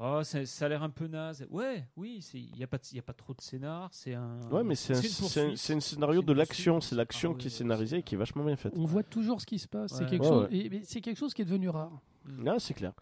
Oh, 0.00 0.24
ça, 0.24 0.44
ça 0.44 0.66
a 0.66 0.68
l'air 0.68 0.82
un 0.82 0.90
peu 0.90 1.06
naze. 1.06 1.46
Ouais, 1.50 1.86
oui, 1.96 2.18
il 2.34 2.56
n'y 2.56 2.64
a, 2.64 2.66
pas 2.66 2.78
de- 2.78 2.96
y 2.96 2.98
a 2.98 3.02
pas 3.02 3.12
trop 3.12 3.32
de 3.32 3.40
scénar. 3.40 3.90
C'est 3.92 4.12
un. 4.14 4.40
Ouais, 4.50 4.64
mais 4.64 4.74
c'est 4.74 4.92
un, 4.92 5.46
un- 5.76 5.80
scénario 5.80 6.20
de 6.20 6.32
l'action. 6.32 6.80
C'est 6.80 6.96
l'action 6.96 7.32
Ah 7.36 7.38
qui 7.38 7.46
est 7.46 7.50
scénarisée 7.50 7.98
et 7.98 8.02
qui 8.02 8.16
est 8.16 8.18
vachement 8.18 8.42
bien 8.42 8.56
faite. 8.56 8.72
On 8.76 8.86
voit 8.86 9.04
toujours 9.04 9.40
ce 9.40 9.46
qui 9.46 9.60
se 9.60 9.68
passe. 9.68 9.92
C'est 9.92 10.06
quelque 10.06 10.22
Ouais, 10.24 10.28
chose. 10.28 10.48
et- 10.96 11.00
quelque 11.00 11.16
chose 11.16 11.32
qui 11.32 11.42
est 11.42 11.44
devenu 11.44 11.68
rare. 11.68 11.92
Mm. 12.24 12.48
Ah, 12.48 12.56
c'est 12.58 12.74
clair. 12.74 12.92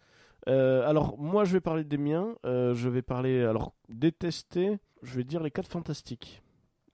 Euh, 0.48 0.86
alors, 0.86 1.16
moi, 1.18 1.44
je 1.44 1.54
vais 1.54 1.62
parler 1.62 1.82
des 1.84 1.96
miens. 1.96 2.34
Euh, 2.44 2.74
je 2.74 2.90
vais 2.90 3.00
parler. 3.00 3.40
Alors, 3.42 3.72
détester, 3.88 4.78
je 5.02 5.16
vais 5.16 5.24
dire 5.24 5.42
les 5.42 5.50
4 5.50 5.66
Fantastiques. 5.68 6.42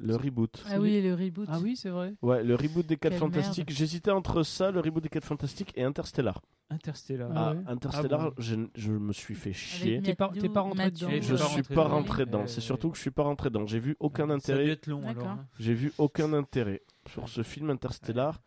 Le 0.01 0.15
reboot. 0.15 0.63
Ah 0.71 0.79
oui, 0.79 1.03
le 1.03 1.13
reboot. 1.15 1.49
Ah 1.51 1.59
oui, 1.61 1.75
c'est 1.77 1.89
vrai. 1.89 2.15
Ouais, 2.23 2.45
le 2.45 2.55
reboot 2.55 2.87
des 2.87 2.97
4 2.97 3.11
Quelle 3.11 3.19
Fantastiques. 3.19 3.71
J'hésitais 3.71 4.13
entre 4.13 4.45
ça, 4.45 4.71
le 4.71 4.79
reboot 4.79 5.03
des 5.03 5.09
4 5.09 5.25
Fantastiques 5.25 5.73
et 5.75 5.83
Interstellar. 5.83 6.41
Interstellar. 6.71 7.31
Ah 7.35 7.49
Ah, 7.49 7.55
ouais. 7.55 7.63
Interstellar, 7.67 8.21
Ah 8.21 8.29
bon 8.31 8.35
je, 8.39 8.55
je 8.77 8.93
me 8.93 9.13
suis 9.13 9.35
fait 9.35 9.53
chier. 9.53 10.01
T'es 10.01 10.15
pas- 10.15 10.29
pas 10.55 10.61
rentré 10.61 10.91
dedans. 10.93 11.09
Je 11.21 11.35
suis 11.35 11.63
pas 11.65 11.89
rentré 11.89 12.27
dedans. 12.27 12.47
C'est 12.47 12.61
surtout 12.61 12.91
que 12.91 12.97
je 12.97 13.01
suis 13.03 13.11
pas 13.11 13.25
rentré 13.25 13.49
dedans. 13.51 13.67
J'ai 13.67 13.81
vu 13.81 13.97
aucun 13.99 14.27
Ça 14.29 14.33
a 14.33 14.37
dû 14.37 14.41
intérêt. 14.53 14.69
être 14.71 14.87
long 14.87 15.01
alors. 15.03 15.15
D'accord. 15.15 15.29
hein. 15.31 15.47
J'ai 15.59 15.75
vu 15.75 15.93
aucun 15.99 16.33
intérêt 16.33 16.83
sur 17.11 17.29
ce 17.29 17.43
film 17.43 17.71
Interstellar. 17.71 18.41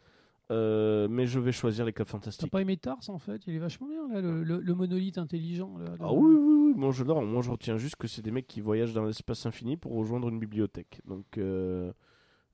Euh, 0.51 1.07
mais 1.09 1.25
je 1.25 1.39
vais 1.39 1.51
choisir 1.51 1.85
les 1.85 1.93
4 1.93 2.05
T'as 2.07 2.11
fantastiques. 2.11 2.51
pas 2.51 2.61
aimé 2.61 2.77
Tars 2.77 2.99
en 3.07 3.17
fait? 3.17 3.41
Il 3.47 3.55
est 3.55 3.59
vachement 3.59 3.87
bien 3.87 4.07
là, 4.13 4.21
le, 4.21 4.43
le- 4.43 4.59
le 4.59 4.73
monolithe 4.75 5.17
intelligent. 5.17 5.77
Là, 5.77 5.91
Ah 5.99 6.13
oui, 6.13 6.35
oui, 6.35 6.53
oui. 6.67 6.73
Moi, 6.75 6.91
je 6.91 7.01
l'adore. 7.03 7.21
Moi, 7.23 7.41
je 7.41 7.49
retiens 7.51 7.77
juste 7.77 7.95
que 7.95 8.07
c'est 8.07 8.21
des 8.21 8.31
mecs 8.31 8.47
qui 8.47 8.61
voyagent 8.61 8.93
dans 8.93 9.05
l'espace 9.05 9.45
infini 9.45 9.77
pour 9.77 9.93
rejoindre 9.93 10.29
une 10.29 10.39
bibliothèque. 10.39 11.01
Donc, 11.07 11.25
euh, 11.37 11.91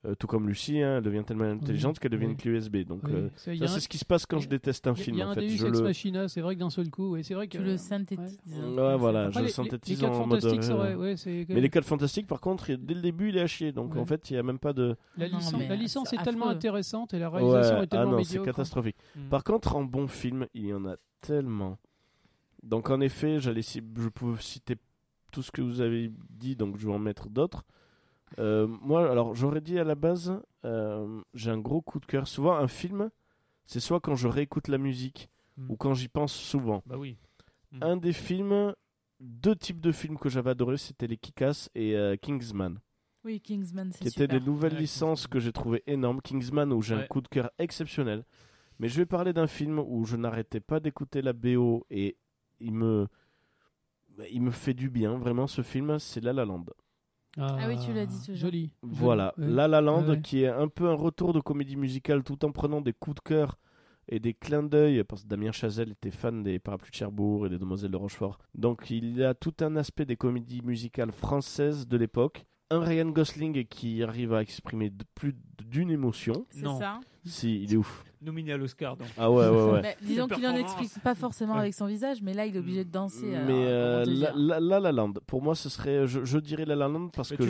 euh, 0.05 0.13
tout 0.15 0.27
comme 0.27 0.47
Lucie, 0.47 0.79
hein, 0.81 0.97
elle 0.97 1.03
devient 1.03 1.23
tellement 1.25 1.45
intelligente 1.45 1.97
qu'elle 1.99 2.11
devient 2.11 2.25
oui. 2.25 2.31
une 2.31 2.37
clé 2.37 2.51
USB. 2.51 2.77
Donc, 2.85 3.01
Oui, 3.05 3.11
euh, 3.13 3.29
ça, 3.35 3.51
un- 3.51 3.67
c'est 3.67 3.79
ce 3.79 3.89
qui 3.89 3.97
se 3.97 4.05
passe 4.05 4.25
quand 4.25 4.39
je 4.39 4.47
déteste 4.47 4.85
un 4.87 4.95
film. 4.95 5.15
Il 5.17 5.19
y 5.19 5.21
a 5.23 5.27
en 5.27 5.31
un 5.31 5.33
fait, 5.33 5.41
Deus 5.47 5.57
je 5.57 5.65
Ex 5.67 5.77
le... 5.79 5.83
Machina, 5.83 6.27
c'est 6.27 6.41
vrai 6.41 6.55
que 6.55 6.59
d'un 6.59 6.69
seul 6.69 6.89
coup, 6.89 7.17
c'est 7.23 7.33
vrai 7.33 7.47
que 7.47 7.57
Tu 7.57 7.63
le 7.63 7.77
synthétises. 7.77 8.39
Ouais, 8.47 8.95
voilà, 8.97 9.31
je 9.31 9.39
les- 9.39 9.49
synthétise 9.49 9.99
les, 10.01 10.05
les 10.07 10.11
quatre 10.11 10.21
en 10.21 10.27
mode. 10.27 10.45
euh, 10.45 10.93
vrai, 10.95 11.15
Mais 11.49 11.61
les 11.61 11.69
4 11.69 11.85
fantastiques, 11.85 12.27
par 12.27 12.39
contre, 12.41 12.71
dès 12.73 12.93
le 12.93 13.01
début, 13.01 13.29
il 13.29 13.37
est 13.37 13.41
à 13.41 13.47
chier. 13.47 13.71
Donc, 13.71 13.95
Ouais. 13.95 13.99
en 13.99 14.05
fait, 14.05 14.29
il 14.29 14.33
n'y 14.33 14.39
a 14.39 14.43
même 14.43 14.59
pas 14.59 14.73
de. 14.73 14.95
la, 15.17 15.29
Non, 15.29 15.37
licence, 15.39 15.53
mais 15.57 15.67
la 15.67 15.75
licence 15.75 16.13
est 16.13 16.23
tellement 16.23 16.49
intéressante 16.49 17.13
et 17.13 17.19
la 17.19 17.29
réalisation 17.29 17.75
Ouais, 17.77 17.81
est 17.81 17.83
ah 17.91 17.97
tellement 17.97 18.17
non, 18.17 18.23
c'est 18.23 18.41
catastrophique. 18.41 18.97
Mm. 19.15 19.29
Par 19.29 19.43
contre, 19.43 19.75
en 19.75 19.83
bon 19.83 20.07
film, 20.07 20.45
il 20.53 20.67
y 20.67 20.73
en 20.73 20.85
a 20.85 20.95
tellement. 21.21 21.77
Donc, 22.63 22.89
en 22.89 23.01
effet, 23.01 23.39
j'allais, 23.39 23.61
je 23.61 24.09
pouvais 24.09 24.41
citer 24.41 24.75
tout 25.31 25.41
ce 25.41 25.51
que 25.51 25.61
vous 25.61 25.81
avez 25.81 26.11
dit, 26.29 26.55
donc 26.55 26.77
je 26.77 26.87
vais 26.87 26.93
en 26.93 26.99
mettre 26.99 27.29
d'autres. 27.29 27.63
Euh, 28.39 28.67
moi, 28.81 29.09
alors, 29.09 29.33
j'aurais 29.35 29.61
dit 29.61 29.79
à 29.79 29.83
la 29.83 29.95
base, 29.95 30.41
euh, 30.65 31.21
j'ai 31.33 31.49
un 31.51 31.57
gros 31.59 31.81
coup 31.81 31.99
de 31.99 32.05
cœur. 32.05 32.27
Souvent, 32.27 32.55
un 32.55 32.67
film, 32.67 33.09
c'est 33.65 33.79
soit 33.79 33.99
quand 33.99 34.15
je 34.15 34.27
réécoute 34.27 34.67
la 34.67 34.77
musique 34.77 35.29
Mm. 35.57 35.71
ou 35.71 35.75
quand 35.75 35.93
j'y 35.95 36.07
pense 36.07 36.33
souvent. 36.33 36.83
Bah 36.85 36.97
oui. 36.99 37.17
Mm. 37.71 37.79
Un 37.81 37.97
des 37.97 38.13
films, 38.13 38.75
deux 39.19 39.55
types 39.55 39.81
de 39.81 39.91
films 39.91 40.17
que 40.19 40.29
j'avais 40.29 40.51
adoré, 40.51 40.77
c'était 40.77 41.07
les 41.07 41.17
Kick-Ass 41.17 41.69
et 41.73 41.95
euh, 41.97 42.15
Kingsman, 42.15 42.79
Oui, 43.23 43.41
Kingsman, 43.41 43.91
c'est 43.91 44.01
qui 44.03 44.07
étaient 44.07 44.27
des 44.27 44.39
nouvelles 44.39 44.73
Ouais, 44.73 44.79
licences 44.81 45.21
Kingsman. 45.21 45.29
que 45.31 45.39
j'ai 45.39 45.51
trouvé 45.51 45.81
énormes. 45.87 46.21
Kingsman, 46.21 46.71
où 46.71 46.81
j'ai 46.83 46.93
un 46.93 47.07
coup 47.07 47.21
de 47.21 47.27
cœur 47.27 47.49
exceptionnel. 47.57 48.23
Mais 48.77 48.87
je 48.87 48.97
vais 48.97 49.07
parler 49.07 49.33
d'un 49.33 49.47
film 49.47 49.79
où 49.79 50.05
je 50.05 50.15
n'arrêtais 50.15 50.59
pas 50.59 50.79
d'écouter 50.79 51.23
la 51.23 51.33
BO 51.33 51.87
et 51.89 52.15
il 52.59 52.73
me, 52.75 53.07
il 54.29 54.43
me 54.43 54.51
fait 54.51 54.75
du 54.75 54.91
bien, 54.91 55.17
vraiment, 55.17 55.47
ce 55.47 55.63
film, 55.63 55.97
c'est 55.97 56.21
La 56.23 56.33
La 56.33 56.45
Land. 56.45 56.65
Ah 57.37 57.67
oui, 57.67 57.77
tu 57.79 57.93
l'as 57.93 58.05
dit, 58.05 58.25
genre. 58.25 58.35
Joli. 58.35 58.71
Voilà. 58.81 59.33
La 59.37 59.67
La 59.67 59.81
Land, 59.81 60.07
ouais. 60.07 60.21
qui 60.21 60.43
est 60.43 60.47
un 60.47 60.67
peu 60.67 60.87
un 60.89 60.95
retour 60.95 61.33
de 61.33 61.39
comédie 61.39 61.75
musicale 61.75 62.23
tout 62.23 62.43
en 62.45 62.51
prenant 62.51 62.81
des 62.81 62.93
coups 62.93 63.15
de 63.15 63.21
cœur 63.21 63.57
et 64.09 64.19
des 64.19 64.33
clins 64.33 64.63
d'œil, 64.63 65.03
parce 65.03 65.23
que 65.23 65.27
Damien 65.27 65.51
Chazelle 65.51 65.91
était 65.91 66.11
fan 66.11 66.41
des 66.41 66.59
Parapluies 66.59 66.91
de 66.91 66.95
Cherbourg 66.95 67.45
et 67.45 67.49
des 67.49 67.57
Demoiselles 67.57 67.91
de 67.91 67.97
Rochefort. 67.97 68.37
Donc 68.55 68.89
il 68.89 69.17
y 69.17 69.23
a 69.23 69.33
tout 69.33 69.53
un 69.59 69.75
aspect 69.75 70.05
des 70.05 70.15
comédies 70.15 70.61
musicales 70.63 71.11
françaises 71.11 71.87
de 71.87 71.97
l'époque. 71.97 72.45
Un 72.69 72.79
Ryan 72.81 73.05
Gosling 73.09 73.65
qui 73.65 74.03
arrive 74.03 74.33
à 74.33 74.41
exprimer 74.41 74.89
de- 74.89 75.05
plus 75.15 75.33
d'une 75.63 75.89
émotion. 75.89 76.45
C'est 76.49 76.63
Non. 76.63 76.77
ça. 76.77 76.99
Si, 77.25 77.63
il 77.63 77.73
est 77.73 77.77
ouf. 77.77 78.03
Nominé 78.21 78.53
à 78.53 78.57
l'Oscar, 78.57 78.97
donc. 78.97 79.07
Ah 79.17 79.29
ouais, 79.31 79.47
ouais, 79.47 79.71
ouais. 79.71 79.81
Bah, 79.81 79.89
disons 80.01 80.27
qu'il 80.27 80.45
en 80.47 80.53
performance. 80.53 80.81
explique 80.81 81.03
pas 81.03 81.13
forcément 81.13 81.53
Ouais. 81.53 81.59
avec 81.59 81.73
son 81.73 81.85
visage, 81.85 82.21
mais 82.21 82.33
là, 82.33 82.45
il 82.45 82.55
est 82.55 82.59
obligé 82.59 82.83
de 82.83 82.89
danser. 82.91 83.35
alors, 83.35 83.47
Mais 83.47 83.53
euh, 83.67 84.05
la, 84.05 84.33
la, 84.35 84.59
La 84.59 84.79
La 84.79 84.91
Land, 84.91 85.13
pour 85.27 85.41
moi, 85.41 85.53
ce 85.55 85.69
serait, 85.69 86.07
je, 86.07 86.25
je 86.25 86.37
dirais 86.39 86.65
La 86.65 86.75
La 86.75 86.87
Land 86.87 87.09
parce 87.09 87.31
Mais 87.31 87.37
que 87.37 87.43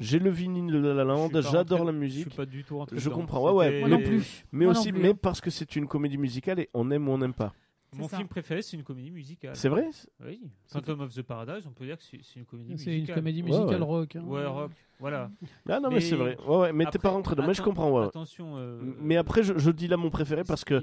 j'ai, 0.00 0.18
le 0.18 0.30
vinyle 0.30 0.72
de 0.72 0.78
La 0.78 0.92
La 0.94 1.02
je 1.04 1.08
Land, 1.08 1.30
j'adore 1.40 1.84
la 1.84 1.92
Je 1.92 1.96
musique. 1.96 2.26
suis 2.28 2.36
pas 2.36 2.46
du 2.46 2.64
tout 2.64 2.84
Je 2.92 3.08
comprends, 3.08 3.42
ouais, 3.52 3.52
ouais, 3.70 3.80
Moi 3.80 3.88
non 3.90 3.98
plus. 4.02 4.44
Mais 4.52 4.64
Moi 4.66 4.72
aussi, 4.72 4.92
plus, 4.92 5.00
mais 5.02 5.14
parce 5.14 5.40
que 5.40 5.50
c'est 5.50 5.76
une 5.76 5.86
comédie 5.86 6.18
musicale 6.18 6.58
et 6.60 6.68
on 6.74 6.90
aime 6.90 7.08
ou 7.08 7.12
on 7.12 7.18
n'aime 7.18 7.32
pas. 7.34 7.54
Mon 7.96 8.06
ça. 8.06 8.16
film 8.18 8.28
préféré, 8.28 8.60
c'est 8.60 8.76
une 8.76 8.82
comédie 8.82 9.10
musicale. 9.10 9.56
C'est 9.56 9.70
vrai 9.70 9.86
Oui. 10.24 10.40
Phantom 10.66 11.00
of 11.00 11.14
the 11.14 11.22
Paradise, 11.22 11.66
on 11.66 11.70
peut 11.70 11.86
dire 11.86 11.96
que 11.96 12.02
c'est 12.04 12.18
une 12.36 12.44
comédie 12.44 12.76
C'est 12.76 12.90
une 12.90 12.96
musicale. 12.96 13.14
comédie 13.16 13.42
musicale 13.42 13.80
ouais. 13.80 13.86
rock. 13.86 14.16
hein. 14.16 14.24
Ouais, 14.26 14.44
rock. 14.44 14.70
Voilà. 15.00 15.30
Ah 15.68 15.80
non, 15.80 15.88
mais, 15.88 15.94
Mais 15.96 16.00
c'est 16.02 16.16
vrai. 16.16 16.36
Ouais, 16.46 16.56
ouais, 16.58 16.72
mais 16.72 16.84
t'es 16.86 16.98
pas 16.98 17.08
rentré 17.08 17.34
dedans. 17.34 17.46
Mais 17.48 17.54
je 17.54 17.62
comprends, 17.62 17.90
ouais. 17.90 18.06
Attention. 18.06 18.56
euh, 18.58 18.78
Mais 19.00 19.16
après, 19.16 19.42
je, 19.42 19.56
je 19.56 19.70
dis 19.70 19.86
là 19.88 19.96
mon 19.96 20.10
préféré 20.10 20.44
parce 20.44 20.64
que 20.64 20.82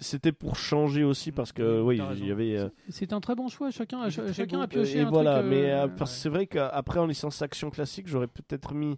c'était 0.00 0.32
pour 0.32 0.56
changer 0.56 1.04
aussi 1.04 1.32
parce 1.32 1.52
que, 1.52 1.80
Oui, 1.82 2.00
il 2.18 2.26
y 2.26 2.30
avait. 2.32 2.56
euh, 2.56 2.68
C'est 2.88 3.12
un 3.12 3.20
très 3.20 3.34
bon 3.34 3.48
choix. 3.48 3.70
Chacun, 3.70 4.00
a- 4.00 4.10
chacun 4.10 4.60
a 4.60 4.68
pioché 4.68 4.98
et 4.98 5.00
un 5.02 5.10
voilà, 5.10 5.40
truc. 5.40 5.50
mais 5.50 5.70
euh, 5.70 5.88
c'est 6.06 6.28
vrai 6.30 6.46
qu'après 6.46 6.98
en 7.00 7.06
licence 7.06 7.42
action 7.42 7.68
classique, 7.70 8.06
j'aurais 8.08 8.28
peut-être 8.28 8.72
mis. 8.74 8.96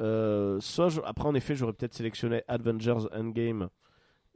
euh, 0.00 0.60
soit 0.60 0.90
je- 0.90 1.00
après 1.04 1.26
en 1.26 1.34
effet, 1.34 1.54
j'aurais 1.56 1.72
peut-être 1.72 1.94
sélectionné 1.94 2.42
Avengers 2.46 3.06
Endgame 3.12 3.68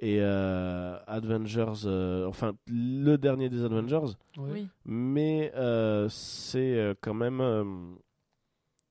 et 0.02 0.18
euh, 0.20 0.98
Avengers, 1.06 1.86
euh, 1.86 2.26
enfin 2.26 2.52
le 2.66 3.16
dernier 3.16 3.48
des 3.48 3.62
Avengers. 3.64 4.14
Oui. 4.36 4.68
mais 4.84 5.52
euh, 5.56 6.08
c'est 6.10 6.76
euh, 6.76 6.92
quand 7.00 7.14
même 7.14 7.40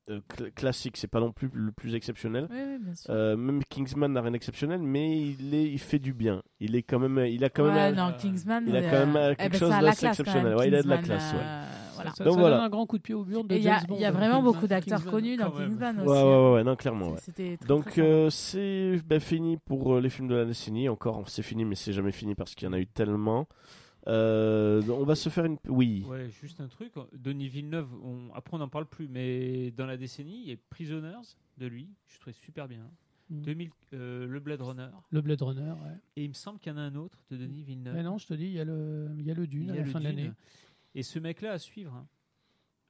cl- 0.09 0.51
classique. 0.53 0.97
C'est 0.97 1.07
pas 1.09 1.19
non 1.19 1.31
plus 1.31 1.49
le 1.53 1.71
plus 1.71 1.95
exceptionnel. 1.95 2.47
Oui, 2.49 2.57
oui, 2.65 2.77
bien 2.79 2.95
sûr. 2.95 3.13
Euh, 3.13 3.35
même 3.38 3.61
Kingsman 3.69 4.11
n'a 4.13 4.21
rien 4.21 4.31
d'exceptionnel, 4.31 4.81
mais 4.81 5.19
il 5.21 5.53
est, 5.53 5.69
il 5.69 5.79
fait 5.79 5.99
du 5.99 6.13
bien. 6.13 6.41
Il 6.59 6.75
est 6.75 6.83
quand 6.83 6.99
même, 6.99 7.17
il 7.27 7.43
a 7.43 7.49
quand 7.49 7.63
ouais, 7.65 7.71
même. 7.73 7.95
non, 7.95 8.13
Kingsman. 8.17 8.63
il 8.67 8.75
a 8.75 8.81
quand 8.81 9.05
même, 9.05 9.17
eh 9.31 9.35
quelque 9.35 9.51
ben, 9.51 9.59
chose 9.59 9.69
ça 9.69 9.77
a 9.77 9.81
la 9.81 9.88
d'assez 9.89 9.99
classe, 10.01 10.17
quand 10.17 10.23
exceptionnel. 10.23 10.49
même, 10.51 10.57
Ouais, 10.59 10.67
il 10.69 10.75
a 10.75 10.83
de 10.83 10.88
la 10.89 10.97
classe, 10.97 11.33
ouais. 11.33 11.39
Voilà. 12.01 12.15
Ça, 12.15 12.23
Donc 12.23 12.33
ça 12.35 12.39
voilà. 12.39 12.55
donne 12.57 12.65
un 12.65 12.69
grand 12.69 12.85
coup 12.85 12.97
de 12.97 13.03
pied 13.03 13.13
au 13.15 13.23
de 13.23 13.53
Et 13.53 13.57
il 13.57 13.63
y 13.63 13.69
a, 13.69 13.81
y 13.89 14.05
euh, 14.05 14.11
vraiment 14.11 14.41
beaucoup 14.41 14.67
d'acteurs 14.67 15.03
connus 15.05 15.37
dans. 15.37 15.51
Kingsman 15.51 15.97
Ouais, 15.97 16.03
aussi. 16.03 16.09
ouais, 16.11 16.17
hein. 16.19 16.23
ouais, 16.23 16.53
ouais, 16.53 16.63
non, 16.63 16.75
clairement. 16.75 17.09
ouais. 17.11 17.17
C'était 17.19 17.57
très, 17.57 17.67
Donc 17.67 17.97
euh, 17.97 18.29
c'est 18.29 18.99
ben, 19.05 19.19
fini 19.19 19.57
pour 19.57 19.95
euh, 19.95 20.01
les 20.01 20.09
films 20.09 20.27
de 20.27 20.35
la 20.35 20.45
décennie. 20.45 20.89
Encore, 20.89 21.23
c'est 21.29 21.43
fini, 21.43 21.65
mais 21.65 21.75
c'est 21.75 21.93
jamais 21.93 22.11
fini 22.11 22.35
parce 22.35 22.55
qu'il 22.55 22.67
y 22.67 22.69
en 22.69 22.73
a 22.73 22.79
eu 22.79 22.87
tellement. 22.87 23.47
Euh, 24.07 24.81
on 24.89 25.03
va 25.03 25.15
se 25.15 25.29
faire 25.29 25.45
une. 25.45 25.57
Oui. 25.67 26.03
Ouais, 26.07 26.29
juste 26.41 26.59
un 26.59 26.67
truc. 26.67 26.93
Denis 27.13 27.49
Villeneuve, 27.49 27.87
on... 28.03 28.33
après 28.33 28.55
on 28.55 28.59
n'en 28.59 28.67
parle 28.69 28.85
plus, 28.87 29.07
mais 29.07 29.71
dans 29.71 29.85
la 29.85 29.97
décennie, 29.97 30.41
il 30.43 30.49
y 30.49 30.53
a 30.53 30.55
Prisoners 30.69 31.35
de 31.57 31.67
lui. 31.67 31.87
Je 32.07 32.19
trouvais 32.19 32.33
super 32.33 32.67
bien. 32.67 32.89
Mm. 33.29 33.41
2000, 33.43 33.69
euh, 33.93 34.27
le 34.27 34.39
Blade 34.39 34.61
Runner. 34.61 34.89
Le 35.11 35.21
Blade 35.21 35.41
Runner, 35.41 35.71
ouais. 35.71 35.95
Et 36.17 36.23
il 36.23 36.29
me 36.29 36.33
semble 36.33 36.59
qu'il 36.59 36.71
y 36.71 36.75
en 36.75 36.79
a 36.79 36.81
un 36.81 36.95
autre 36.95 37.19
de 37.29 37.37
Denis 37.37 37.63
Villeneuve. 37.63 37.93
Mais 37.93 38.03
non, 38.03 38.17
je 38.17 38.27
te 38.27 38.33
dis, 38.33 38.45
il 38.45 38.53
y 38.53 38.59
a 38.59 38.65
le, 38.65 39.07
il 39.19 39.25
y 39.25 39.31
a 39.31 39.33
le 39.33 39.47
Dune 39.47 39.63
Il 39.63 39.67
y 39.67 39.71
à 39.71 39.75
la 39.75 39.81
le 39.83 39.89
fin 39.89 39.99
de 39.99 40.05
l'année. 40.05 40.31
Et 40.95 41.03
ce 41.03 41.19
mec-là 41.19 41.53
à 41.53 41.57
suivre. 41.59 41.93
hein. 41.93 42.07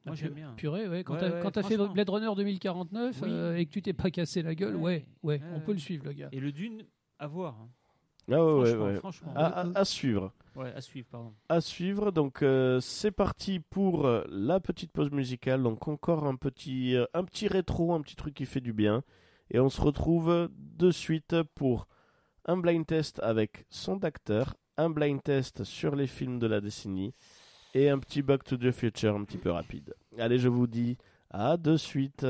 Moi 0.06 0.14
Ah, 0.14 0.16
j'aime 0.16 0.30
pu- 0.30 0.36
bien. 0.36 0.54
Purée, 0.54 0.88
ouais. 0.88 1.04
Quand 1.04 1.14
Ouais, 1.14 1.20
t'as 1.20 1.62
ouais, 1.62 1.68
fait. 1.68 1.78
Blade 1.94 2.10
Runner 2.10 2.32
2049 2.36 3.20
Oui. 3.22 3.30
euh, 3.30 3.56
et 3.58 3.66
que 3.68 3.72
tu 3.72 3.82
t'es 3.84 3.94
pas 3.94 4.10
cassé 4.10 4.42
la 4.42 4.56
gueule, 4.56 4.76
ouais, 4.76 4.82
Ouais. 4.82 5.06
ouais, 5.24 5.40
Ouais, 5.40 5.42
on 5.52 5.58
ouais. 5.58 5.64
peut 5.64 5.74
le 5.74 5.78
suivre, 5.78 6.06
le 6.06 6.14
gars. 6.14 6.30
Et 6.32 6.40
le 6.40 6.52
Dune, 6.52 6.86
à 7.20 7.28
voir. 7.28 7.56
hein. 7.62 7.70
Ah 8.32 8.36
franchement, 8.38 8.86
ouais. 8.86 8.96
franchement. 8.96 9.34
À, 9.36 9.46
à- 9.62 9.80
à 9.80 9.86
suivre. 9.86 10.32
Ouais, 10.56 10.74
à 10.74 10.82
suivre, 10.82 11.08
pardon. 11.12 11.34
à 11.50 11.60
suivre. 11.62 12.12
Donc 12.12 12.42
euh, 12.44 12.80
c'est 12.80 13.12
parti 13.12 13.60
pour 13.60 14.06
euh, 14.06 14.24
la 14.30 14.60
petite 14.60 14.92
pause 14.92 15.12
musicale. 15.12 15.62
Donc 15.64 15.88
encore 15.88 16.26
un 16.26 16.36
petit, 16.36 16.96
euh, 16.96 17.06
un 17.14 17.24
petit 17.24 17.48
rétro, 17.48 17.94
un 17.94 18.02
petit 18.02 18.16
truc 18.16 18.34
qui 18.34 18.46
fait 18.46 18.62
du 18.62 18.74
bien. 18.74 19.04
Et 19.50 19.60
on 19.60 19.70
se 19.70 19.82
retrouve 19.82 20.50
de 20.56 20.92
suite 20.92 21.36
pour 21.56 21.88
un 22.46 22.58
blind 22.58 22.86
test 22.86 23.20
avec 23.22 23.66
son 23.70 23.98
d'acteur, 23.98 24.56
un 24.78 24.90
blind 24.90 25.22
test 25.22 25.64
sur 25.64 25.96
les 25.96 26.08
films 26.08 26.40
de 26.40 26.48
la 26.48 26.62
décennie 26.62 27.14
et 27.74 27.90
un 27.90 28.00
petit 28.00 28.22
Back 28.22 28.44
to 28.44 28.58
the 28.58 28.72
Future 28.72 29.16
un 29.16 29.24
petit 29.24 29.38
peu 29.38 29.52
rapide. 29.52 29.94
Allez, 30.18 30.38
je 30.38 30.48
vous 30.48 30.68
dis 30.68 30.98
à 31.30 31.58
de 31.58 31.78
suite. 31.78 32.26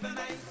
the 0.00 0.08
night. 0.08 0.49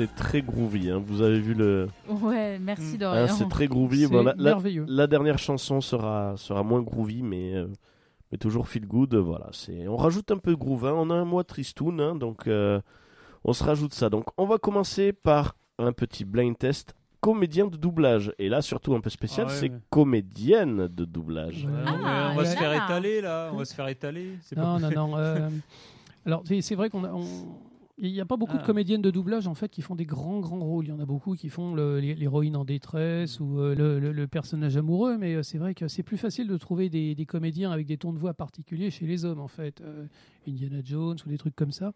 C'est 0.00 0.14
très 0.14 0.40
groovy. 0.42 0.90
hein. 0.90 1.02
Vous 1.04 1.20
avez 1.20 1.40
vu 1.40 1.52
le. 1.54 1.88
Ouais, 2.08 2.58
merci 2.58 2.94
Mm. 2.94 2.98
Dorian. 2.98 3.22
Hein, 3.24 3.28
c'est 3.28 3.48
très 3.48 3.66
groovy. 3.68 4.02
C'est 4.04 4.08
Bon, 4.08 4.22
la, 4.22 4.34
la- 4.36 4.50
merveilleux. 4.52 4.86
la 4.88 5.06
dernière 5.06 5.38
chanson 5.38 5.80
sera, 5.82 6.34
sera 6.36 6.62
moins 6.62 6.80
groovy, 6.80 7.22
mais, 7.22 7.54
euh, 7.54 7.66
mais 8.32 8.38
toujours 8.38 8.66
feel 8.68 8.86
good. 8.86 9.14
Voilà, 9.14 9.48
c'est. 9.52 9.86
On 9.88 9.96
rajoute 9.96 10.30
un 10.30 10.38
peu 10.38 10.52
de 10.52 10.56
groove. 10.56 10.86
hein. 10.86 10.94
On 10.96 11.10
a 11.10 11.14
un 11.14 11.24
mois 11.26 11.44
tristoun, 11.44 12.00
hein, 12.00 12.14
donc 12.14 12.46
euh, 12.46 12.80
on 13.44 13.52
se 13.52 13.62
rajoute 13.62 13.92
ça. 13.92 14.08
Donc 14.08 14.24
on 14.38 14.46
va 14.46 14.56
commencer 14.58 15.12
par 15.12 15.54
un 15.78 15.92
petit 15.92 16.24
blind 16.24 16.56
test 16.56 16.94
comédien 17.20 17.66
de 17.66 17.76
doublage. 17.76 18.32
Et 18.38 18.48
là, 18.48 18.62
surtout 18.62 18.94
un 18.94 19.00
peu 19.00 19.10
spécial, 19.10 19.46
Ah 19.48 19.52
ouais, 19.52 19.56
c'est 19.58 19.70
ouais. 19.70 19.78
comédienne 19.90 20.88
de 20.88 21.04
doublage. 21.04 21.66
Ouais. 21.66 21.82
Ah, 21.86 22.30
on 22.32 22.36
va 22.36 22.44
se 22.46 22.56
faire 22.56 22.70
là. 22.70 22.84
étaler 22.86 23.20
là, 23.20 23.50
on 23.52 23.56
va 23.58 23.64
se 23.66 23.74
faire 23.74 23.88
étaler. 23.88 24.38
c'est 24.40 24.56
pas 24.56 24.62
Non, 24.62 24.78
non, 24.80 24.90
non. 24.90 25.16
euh, 25.18 25.48
alors, 26.24 26.42
c'est 26.46 26.62
c'est 26.62 26.74
vrai 26.74 26.88
qu'on 26.88 27.04
a. 27.04 27.10
on- 27.12 27.68
Il 28.02 28.12
n'y 28.12 28.20
a 28.20 28.24
pas 28.24 28.36
beaucoup 28.38 28.56
de 28.56 28.62
Ah. 28.62 28.66
comédiennes 28.66 29.02
de 29.02 29.10
doublage 29.10 29.46
en 29.46 29.54
fait 29.54 29.68
qui 29.70 29.82
font 29.82 29.94
des 29.94 30.06
grands 30.06 30.40
grands 30.40 30.58
rôles. 30.64 30.86
Il 30.86 30.88
y 30.88 30.92
en 30.92 31.00
a 31.00 31.04
beaucoup 31.06 31.34
qui 31.34 31.48
font 31.50 31.74
l'héroïne 31.74 32.56
en 32.56 32.64
détresse 32.64 33.40
ou 33.40 33.58
euh, 33.60 33.74
le, 33.74 33.98
le- 34.00 34.12
le 34.12 34.26
personnage 34.26 34.76
amoureux, 34.76 35.18
mais 35.18 35.34
euh, 35.34 35.42
c'est 35.42 35.58
vrai 35.58 35.74
que 35.74 35.86
c'est 35.86 36.02
plus 36.02 36.16
facile 36.16 36.48
de 36.48 36.56
trouver 36.56 36.88
des, 36.88 37.14
des 37.14 37.26
comédiens 37.26 37.70
avec 37.70 37.86
des 37.86 37.98
tons 37.98 38.12
de 38.12 38.18
voix 38.18 38.32
particuliers 38.34 38.90
chez 38.90 39.06
les 39.06 39.24
hommes 39.24 39.40
en 39.40 39.48
fait. 39.48 39.80
Euh, 39.82 40.06
Indiana 40.48 40.80
Jones 40.82 41.18
ou 41.26 41.28
des 41.28 41.38
trucs 41.38 41.54
comme 41.54 41.72
ça. 41.72 41.92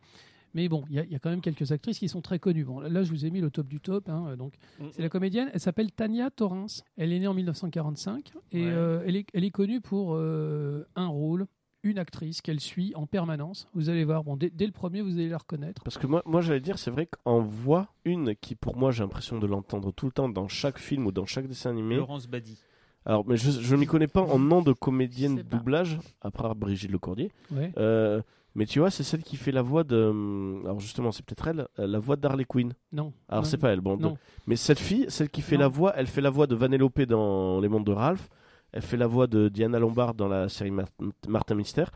Mais 0.57 0.69
bon, 0.69 0.85
il 0.89 0.95
y, 0.95 0.99
a- 1.01 1.05
il 1.05 1.11
y 1.11 1.17
a 1.17 1.19
quand 1.19 1.31
même 1.31 1.41
quelques 1.41 1.73
actrices 1.73 1.99
qui 1.99 2.09
sont 2.09 2.21
très 2.21 2.39
connues. 2.39 2.65
Bon, 2.65 2.79
là, 2.79 3.03
je 3.03 3.11
vous 3.11 3.25
ai 3.27 3.31
mis 3.31 3.41
le 3.41 3.51
top 3.51 3.67
du 3.67 3.81
top. 3.81 4.09
hein, 4.09 4.37
donc, 4.37 4.53
Mm. 4.79 4.85
c'est 4.93 5.03
la 5.03 5.09
comédienne. 5.09 5.49
Elle 5.53 5.59
s'appelle 5.61 5.91
Tania 5.91 6.31
Torrance. 6.31 6.85
Elle 6.97 7.13
est 7.13 7.19
née 7.19 7.27
en 7.27 7.35
1945 7.35 8.33
et 8.53 8.61
Ouais. 8.61 8.71
euh, 8.71 9.03
elle, 9.07 9.17
est, 9.17 9.27
elle 9.35 9.43
est 9.45 9.51
connue 9.51 9.81
pour 9.81 10.17
un 10.17 11.07
rôle, 11.09 11.47
une 11.85 11.99
actrice 11.99 12.41
qu'elle 12.41 12.59
suit 12.61 12.93
en 12.97 13.07
permanence. 13.07 13.69
Vous 13.75 13.89
allez 13.91 14.05
voir. 14.05 14.25
Bon, 14.25 14.37
dès, 14.37 14.51
dès 14.51 14.67
le 14.67 14.73
premier, 14.73 15.03
vous 15.03 15.13
allez 15.15 15.29
la 15.29 15.39
reconnaître. 15.39 15.83
Parce 15.85 15.99
que 15.99 16.07
moi, 16.09 16.23
moi 16.27 16.41
j'allais 16.41 16.61
dire, 16.61 16.79
c'est 16.79 16.91
vrai 16.91 17.07
qu'en 17.07 17.41
voix, 17.41 17.89
une 18.05 18.35
qui 18.35 18.55
pour 18.57 18.77
moi 18.77 18.91
j'ai 18.91 19.03
l'impression 19.03 19.39
de 19.39 19.47
l'entendre 19.47 19.93
tout 19.93 20.07
le 20.07 20.13
temps 20.13 20.29
dans 20.29 20.49
chaque 20.49 20.79
film 20.79 21.07
ou 21.07 21.13
dans 21.13 21.27
chaque 21.27 21.47
dessin 21.47 21.71
animé. 21.71 21.97
Laurence 21.97 22.27
Badi. 22.27 22.59
Alors, 23.07 23.25
mais 23.27 23.37
je 23.37 23.51
je 23.51 23.77
m'y 23.77 23.87
connais 23.87 24.07
pas 24.09 24.23
en 24.23 24.39
nom 24.39 24.63
de 24.63 24.73
comédienne 24.73 25.43
doublage, 25.43 25.99
à 26.23 26.31
part 26.31 26.55
Brigitte 26.57 26.91
Lecordier. 26.91 27.31
Ouais. 27.53 27.71
Euh, 27.77 28.23
mais 28.55 28.65
tu 28.67 28.79
vois, 28.79 28.91
c'est 28.91 29.03
celle 29.03 29.23
qui 29.23 29.37
fait 29.37 29.53
la 29.53 29.61
voix 29.63 29.85
de. 29.85 29.97
hum, 29.97 30.63
Alors 30.65 30.81
justement, 30.81 31.13
c'est 31.13 31.23
peut-être 31.25 31.49
elle, 31.49 31.67
euh, 31.79 31.87
la 31.87 31.99
voix 31.99 32.17
d'Harley 32.17 32.45
Quinn. 32.47 32.73
Non. 32.93 33.13
Alors 33.29 33.45
c'est 33.45 33.59
pas 33.59 33.71
elle, 33.73 33.81
bon. 33.83 33.97
de- 33.99 34.03
Non. 34.05 34.17
Mais 34.47 34.57
cette 34.57 34.79
fille, 34.79 35.05
celle 35.09 35.29
qui 35.29 35.43
fait 35.43 35.57
Non. 35.57 35.63
la 35.63 35.69
voix, 35.69 35.93
elle 35.97 36.07
fait 36.07 36.21
la 36.23 36.31
voix 36.31 36.47
de 36.47 36.55
Vanellope 36.55 37.03
dans 37.03 37.61
Les 37.61 37.69
Mondes 37.69 37.85
de 37.85 37.93
Ralph. 37.93 38.31
Elle 38.77 38.83
fait 38.83 38.97
la 38.97 39.07
voix 39.07 39.27
de 39.29 39.49
Diana 39.49 39.79
Lombard 39.79 40.15
dans 40.15 40.27
la 40.27 40.49
série 40.49 40.73
Mar- 40.73 40.89
Martin 41.29 41.55
Mystère. 41.55 41.91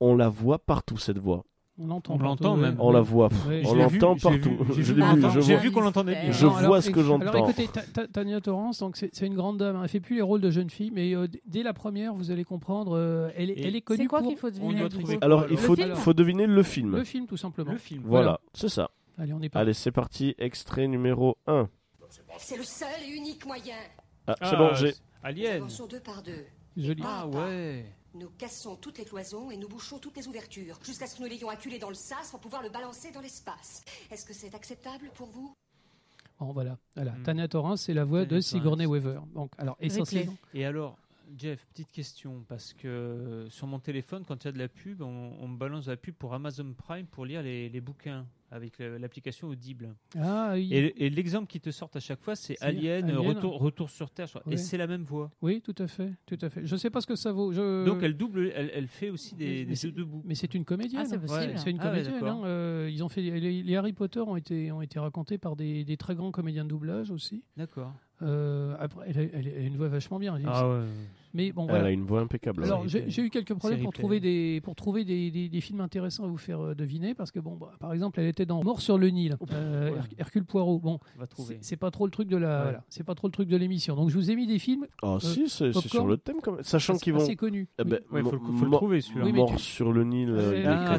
On 0.00 0.16
la 0.16 0.28
voit 0.30 0.58
partout 0.58 0.96
cette 0.96 1.18
voix. 1.18 1.44
On 1.78 1.86
l'entend. 1.86 2.14
On 2.14 2.56
même. 2.56 2.76
On 2.78 2.90
la 2.90 3.00
voit. 3.02 3.28
Ouais, 3.48 3.62
on 3.66 3.74
l'entend 3.74 4.16
partout. 4.16 4.56
vu, 4.72 4.82
j'ai 4.82 4.92
vu 4.94 5.00
qu'on 5.02 5.14
vu. 5.16 5.58
vu 5.68 5.80
l'entendait 5.80 6.20
bien. 6.22 6.32
Je 6.32 6.46
Non, 6.46 6.52
vois 6.52 6.58
alors, 6.60 6.82
ce 6.82 6.90
que 6.90 7.02
j'entends. 7.02 7.26
Alors 7.28 7.48
écoutez, 7.50 7.68
Ta- 7.68 7.82
Ta- 7.82 8.06
Tania 8.06 8.40
Torrance, 8.40 8.78
donc 8.78 8.96
c'est 8.96 9.20
une 9.26 9.34
grande 9.34 9.58
dame. 9.58 9.76
hein. 9.76 9.80
Elle 9.82 9.88
fait 9.90 10.00
plus 10.00 10.16
les 10.16 10.22
rôles 10.22 10.40
de 10.40 10.50
jeune 10.50 10.70
fille, 10.70 10.90
mais 10.90 11.14
euh, 11.14 11.26
dès 11.46 11.62
la 11.62 11.72
première, 11.74 12.14
vous 12.14 12.30
allez 12.30 12.44
comprendre. 12.44 12.96
euh, 12.96 13.30
elle, 13.36 13.50
est, 13.50 13.54
Et 13.54 13.66
elle 13.66 13.76
est 13.76 13.80
connue 13.82 14.02
C'est 14.04 14.06
quoi 14.06 14.20
pour 14.20 14.28
qu'il 14.28 14.38
faut 14.38 14.50
deviner 14.50 14.80
Alors 15.22 15.42
Le 15.42 15.52
il 15.52 15.56
faut, 15.58 16.12
deviner 16.14 16.46
le 16.46 16.62
film. 16.62 16.96
le 16.96 17.04
film, 17.04 17.26
tout 17.26 17.36
simplement. 17.36 17.72
Le 17.72 17.78
film. 17.78 18.02
Voilà, 18.06 18.22
Voilà. 18.24 18.40
c'est 18.54 18.68
ça. 18.68 18.90
Allez, 19.18 19.32
on 19.34 19.40
est 19.42 19.48
parti. 19.48 19.62
Allez, 19.62 19.72
c'est 19.74 19.92
parti. 19.92 20.34
Extrait 20.38 20.88
numéro 20.88 21.36
1. 21.46 21.68
C'est 22.38 22.56
le 22.56 22.64
seul 22.64 22.88
et 23.06 23.16
unique 23.16 23.44
moyen. 23.46 23.74
Ah, 24.26 24.34
c'est 24.40 24.46
Ah, 24.52 24.56
bon, 24.56 24.74
j'ai. 24.74 24.92
Nous 25.22 25.28
Alien. 25.28 25.56
avançons 25.56 25.86
deux 25.86 26.00
par 26.00 26.22
deux. 26.22 26.44
Joli. 26.76 27.02
Ah 27.04 27.26
ouais. 27.28 27.84
Nous 28.14 28.28
cassons 28.38 28.76
toutes 28.76 28.98
les 28.98 29.04
cloisons 29.04 29.50
et 29.50 29.56
nous 29.56 29.68
bouchons 29.68 29.98
toutes 29.98 30.16
les 30.16 30.28
ouvertures, 30.28 30.78
jusqu'à 30.84 31.06
ce 31.06 31.16
que 31.16 31.22
nous 31.22 31.28
l'ayons 31.28 31.48
acculé 31.48 31.78
dans 31.78 31.88
le 31.88 31.94
sas 31.94 32.30
pour 32.30 32.40
pouvoir 32.40 32.62
le 32.62 32.68
balancer 32.68 33.10
dans 33.10 33.20
l'espace. 33.20 33.82
Est-ce 34.10 34.26
que 34.26 34.34
c'est 34.34 34.54
acceptable 34.54 35.10
pour 35.14 35.28
vous? 35.28 35.54
Bon, 36.38 36.52
voilà. 36.52 36.76
voilà. 36.96 37.12
Hmm. 37.12 37.22
Tania 37.22 37.48
Torrance, 37.48 37.82
c'est 37.82 37.94
la 37.94 38.04
voix 38.04 38.24
Tania 38.24 38.36
de 38.36 38.40
Sigourney. 38.40 38.86
Weaver. 38.86 39.20
Donc, 39.34 39.52
alors, 39.58 39.76
essentiellement. 39.80 40.36
Et 40.52 40.66
alors, 40.66 40.98
Jeff, 41.36 41.64
petite 41.66 41.90
question, 41.90 42.44
parce 42.48 42.72
que 42.74 42.88
euh, 42.88 43.48
sur 43.48 43.66
mon 43.66 43.78
téléphone, 43.78 44.24
quand 44.26 44.44
il 44.44 44.46
y 44.46 44.48
a 44.48 44.52
de 44.52 44.58
la 44.58 44.68
pub, 44.68 45.02
on, 45.02 45.32
on 45.40 45.48
me 45.48 45.56
balance 45.56 45.86
de 45.86 45.90
la 45.90 45.96
pub 45.96 46.14
pour 46.14 46.34
Amazon 46.34 46.72
Prime 46.76 47.06
pour 47.06 47.24
lire 47.26 47.42
les, 47.42 47.68
les 47.68 47.80
bouquins 47.80 48.26
avec 48.50 48.80
l'application 48.80 49.48
Audible. 49.48 49.94
Ah, 50.18 50.50
oui. 50.52 50.68
Et, 50.74 51.06
et 51.06 51.08
l'exemple 51.08 51.46
qui 51.46 51.58
te 51.58 51.70
sort 51.70 51.88
à 51.94 52.00
chaque 52.00 52.20
fois, 52.20 52.36
c'est 52.36 52.60
Alien, 52.60 53.04
Alien. 53.04 53.16
Retour, 53.26 53.58
Retour 53.58 53.88
sur 53.88 54.10
Terre, 54.10 54.28
et 54.50 54.58
c'est 54.58 54.76
la 54.76 54.86
même 54.86 55.04
voix. 55.04 55.30
Oui, 55.40 55.62
tout 55.62 55.74
à 55.78 55.86
fait, 55.86 56.12
tout 56.26 56.36
à 56.42 56.50
fait. 56.50 56.66
Je 56.66 56.76
sais 56.76 56.90
pas 56.90 57.00
ce 57.00 57.06
que 57.06 57.16
ça 57.16 57.32
vaut. 57.32 57.52
Je... 57.54 57.86
Donc 57.86 58.02
elle 58.02 58.14
double, 58.14 58.52
elle, 58.54 58.70
elle 58.74 58.88
fait 58.88 59.08
aussi 59.08 59.34
des, 59.34 59.64
mais 59.66 59.74
des 59.74 59.90
debout. 59.92 60.22
Mais 60.26 60.34
c'est 60.34 60.52
une 60.54 60.66
comédienne. 60.66 61.00
Ah, 61.02 61.08
c'est 61.08 61.18
possible. 61.18 61.54
C'est 61.56 61.70
une 61.70 61.78
Ah 61.80 61.92
ouais, 61.92 62.02
comédienne. 62.02 62.24
hein. 62.28 62.42
Euh, 62.44 62.90
ils 62.92 63.02
ont 63.02 63.08
fait 63.08 63.22
les, 63.22 63.62
les 63.62 63.76
Harry 63.76 63.94
Potter 63.94 64.20
ont 64.20 64.36
été 64.36 64.70
ont 64.70 64.82
été 64.82 64.98
racontés 64.98 65.38
par 65.38 65.56
des, 65.56 65.84
des 65.84 65.96
très 65.96 66.14
grands 66.14 66.30
comédiens 66.30 66.64
de 66.64 66.68
doublage 66.68 67.10
aussi. 67.10 67.42
D'accord. 67.56 67.94
Euh, 68.20 68.76
après, 68.78 69.06
elle 69.08 69.30
elle 69.32 69.48
a 69.48 69.60
une 69.60 69.76
voix 69.78 69.88
vachement 69.88 70.18
bien. 70.18 70.38
Ah 70.46 70.68
ouais. 70.68 70.84
Mais 71.34 71.52
bon, 71.52 71.66
Elle 71.68 71.84
a 71.86 71.90
une 71.90 72.04
voix 72.04 72.20
impeccable. 72.20 72.64
Alors 72.64 72.84
C'est 72.88 73.08
j'ai 73.08 73.22
eu 73.22 73.30
quelques 73.30 73.54
problèmes 73.54 73.78
C'est 73.78 73.82
pour 73.84 73.92
trouver 73.92 74.20
des 74.20 74.60
pour 74.62 74.74
trouver 74.74 75.04
des, 75.04 75.30
des- 75.30 75.48
des 75.48 75.60
films 75.60 75.80
intéressants 75.80 76.24
à 76.24 76.28
vous 76.28 76.36
faire 76.36 76.60
euh, 76.60 76.74
deviner 76.74 77.14
parce 77.14 77.30
que 77.30 77.40
bon 77.40 77.56
bah, 77.56 77.72
par 77.80 77.92
exemple 77.92 78.20
elle 78.20 78.26
était 78.26 78.46
dans 78.46 78.62
Mort 78.62 78.80
sur 78.80 78.98
le 78.98 79.08
Nil 79.08 79.36
euh, 79.52 79.90
ouais. 79.92 79.98
Hercule 80.18 80.44
Poirot 80.44 80.78
bon 80.78 80.98
c'est 81.36 81.58
c'est 81.64 81.76
pas 81.76 81.90
trop 81.90 82.04
le 82.06 82.10
truc 82.10 82.28
de 82.28 82.36
la 82.36 82.52
Ouais. 82.52 82.62
voilà, 82.64 82.84
c'est 82.88 83.04
pas 83.04 83.14
trop 83.14 83.28
le 83.28 83.32
truc 83.32 83.48
de 83.48 83.56
l'émission 83.56 83.96
donc 83.96 84.10
je 84.10 84.14
vous 84.16 84.30
ai 84.30 84.36
mis 84.36 84.46
des 84.46 84.58
films 84.58 84.86
Oh, 85.02 85.18
si, 85.20 85.48
c'est 85.48 85.72
c'est 85.72 85.88
sur 85.88 86.06
le 86.06 86.16
thème 86.16 86.36
quand 86.42 86.52
même. 86.52 86.62
Sachant 86.62 86.96
qu'ils 86.96 87.12
vont. 87.14 87.20
assez 87.22 87.36
connus 87.36 87.68
Eh 87.78 87.82
Oui. 87.82 87.90
ben, 87.90 88.00
Ouais, 88.12 88.22
faut, 88.22 88.32
le- 88.32 88.52
faut 88.58 88.70
trouver 88.70 89.00
celui-là. 89.00 89.24
Oui, 89.24 89.32
Mort 89.32 89.52
tu- 89.52 89.58
sur 89.58 89.92
le 89.92 90.04
Nil. 90.04 90.30
euh, 90.30 90.52
Euh, 90.52 90.62
Ah, 90.66 90.92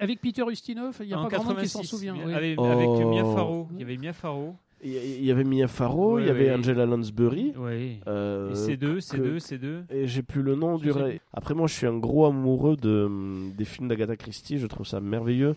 avec, 0.00 0.20
Peter 0.20 0.42
Ustinov 0.50 0.98
il 1.02 1.08
y 1.08 1.14
a 1.14 1.20
En 1.20 1.28
pas 1.28 1.36
grand 1.36 1.44
monde 1.44 1.58
qui 1.58 1.68
s'en 1.68 1.80
86, 1.80 1.86
souvient. 1.86 2.14
Avec, 2.34 2.58
Oh. 2.58 2.64
avec 2.64 2.88
Mia 2.88 3.24
Farrow. 3.24 3.68
Il 3.74 3.80
y 3.80 3.82
avait 3.82 3.96
Mia 3.96 4.12
Farrow. 4.12 4.56
Il 4.84 5.24
y- 5.24 5.30
avait 5.32 5.42
Mia 5.44 5.68
Farrow, 5.68 6.18
il 6.18 6.26
y 6.26 6.30
avait 6.30 6.50
ouais. 6.50 6.54
Angela 6.54 6.84
Lansbury. 6.86 7.54
Oui. 7.56 7.98
euh, 8.06 8.50
Et 8.50 8.54
C2, 8.54 9.00
C2, 9.00 9.16
que- 9.16 9.38
C2. 9.38 9.84
Et 9.90 10.06
j'ai 10.06 10.22
plus 10.22 10.42
le 10.42 10.54
nom 10.54 10.76
du 10.76 10.90
ré. 10.90 11.20
Après, 11.32 11.54
moi, 11.54 11.66
je 11.66 11.72
suis 11.74 11.86
un 11.86 11.96
gros 11.96 12.26
amoureux 12.26 12.76
de, 12.76 13.04
hum, 13.06 13.52
des 13.56 13.64
films 13.64 13.88
d'Agatha 13.88 14.16
Christie. 14.16 14.58
Je 14.58 14.66
trouve 14.66 14.86
ça 14.86 15.00
merveilleux. 15.00 15.56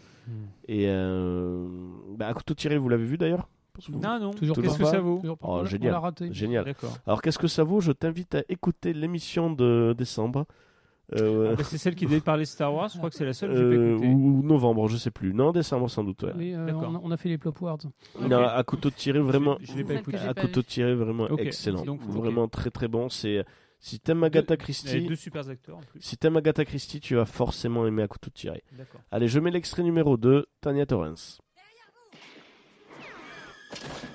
Et 0.68 0.86
euh, 0.88 1.68
bah, 2.18 2.28
à 2.28 2.34
couteau 2.34 2.54
tiré, 2.54 2.78
vous 2.78 2.88
l'avez 2.90 3.04
vu 3.06 3.18
d'ailleurs? 3.18 3.50
Non, 3.90 4.20
non. 4.20 4.32
Toujours 4.32 4.58
Qu'est-ce 4.58 4.78
que 4.78 4.84
ça 4.86 5.00
vaut. 5.00 5.22
Oh, 5.42 5.66
génial. 5.66 5.92
on 5.92 5.94
l'a 5.94 6.00
raté 6.00 6.34
Génial. 6.34 6.66
D'accord. 6.66 6.98
Alors, 7.08 7.22
qu'est-ce 7.22 7.40
que 7.40 7.48
ça 7.48 7.64
vaut? 7.64 7.80
Je 7.82 7.92
t'invite 7.92 8.36
à 8.36 8.44
écouter 8.50 8.94
l'émission 8.94 9.52
de 9.52 9.94
décembre 9.98 10.46
Euh, 11.16 11.50
ouais. 11.50 11.56
Bah, 11.56 11.64
c'est 11.64 11.78
celle 11.78 11.96
qui 11.96 12.06
devait 12.06 12.20
parler 12.22 12.46
Star 12.46 12.74
Wars. 12.74 12.90
Je 12.90 12.98
crois 12.98 13.10
que 13.10 13.16
c'est 13.16 13.26
la 13.26 13.34
seule 13.34 13.50
que 13.52 13.56
j'ai 13.56 13.62
pas 13.64 13.68
Euh, 13.82 13.94
écoutée. 13.96 14.08
ou 14.10 14.44
novembre, 14.44 14.88
je 14.88 14.98
sais 14.98 15.10
plus. 15.12 15.34
Non, 15.34 15.52
décembre 15.52 15.90
sans 15.90 16.04
doute. 16.04 16.22
Ouais. 16.24 16.34
Oui, 16.36 16.54
euh, 16.54 16.72
on, 16.74 16.96
a, 16.96 17.00
on 17.04 17.12
a 17.12 17.18
fait 17.18 17.30
les 17.30 17.38
Plop. 17.38 17.60
Non, 18.22 18.38
à 18.46 18.64
couteau 18.64 18.90
tiré, 18.92 19.20
vraiment. 19.20 19.58
Je 19.62 19.82
pas 19.84 19.94
écouté. 19.96 20.18
À 20.18 20.34
couteau 20.34 20.62
tiré, 20.62 20.94
vraiment 20.96 21.28
excellent. 21.38 21.84
donc. 21.84 22.02
Vraiment 22.04 22.48
très 22.48 22.70
très 22.70 22.88
bon. 22.88 23.10
C'est 23.10 23.44
si 23.82 24.00
t'aimes 24.00 24.24
Agatha 24.26 24.58
Christie, 24.58 24.88
Il 24.90 24.94
y 24.94 24.98
avait 24.98 25.08
deux 25.08 25.16
super 25.16 25.48
acteurs 25.50 25.78
en 25.78 25.80
plus. 25.80 26.02
si 26.02 26.18
t'aimes 26.18 26.36
Agatha 26.36 26.66
Christie, 26.66 27.00
tu 27.00 27.16
vas 27.16 27.26
forcément 27.26 27.88
aimer 27.88 28.04
à 28.04 28.08
couteau 28.10 28.30
tiré. 28.30 28.64
Allez, 29.10 29.28
je 29.30 29.40
mets 29.40 29.52
l'extrait 29.52 29.84
numéro 29.84 30.18
2, 30.18 30.46
Tania 30.62 30.86
Torrens. 30.86 31.40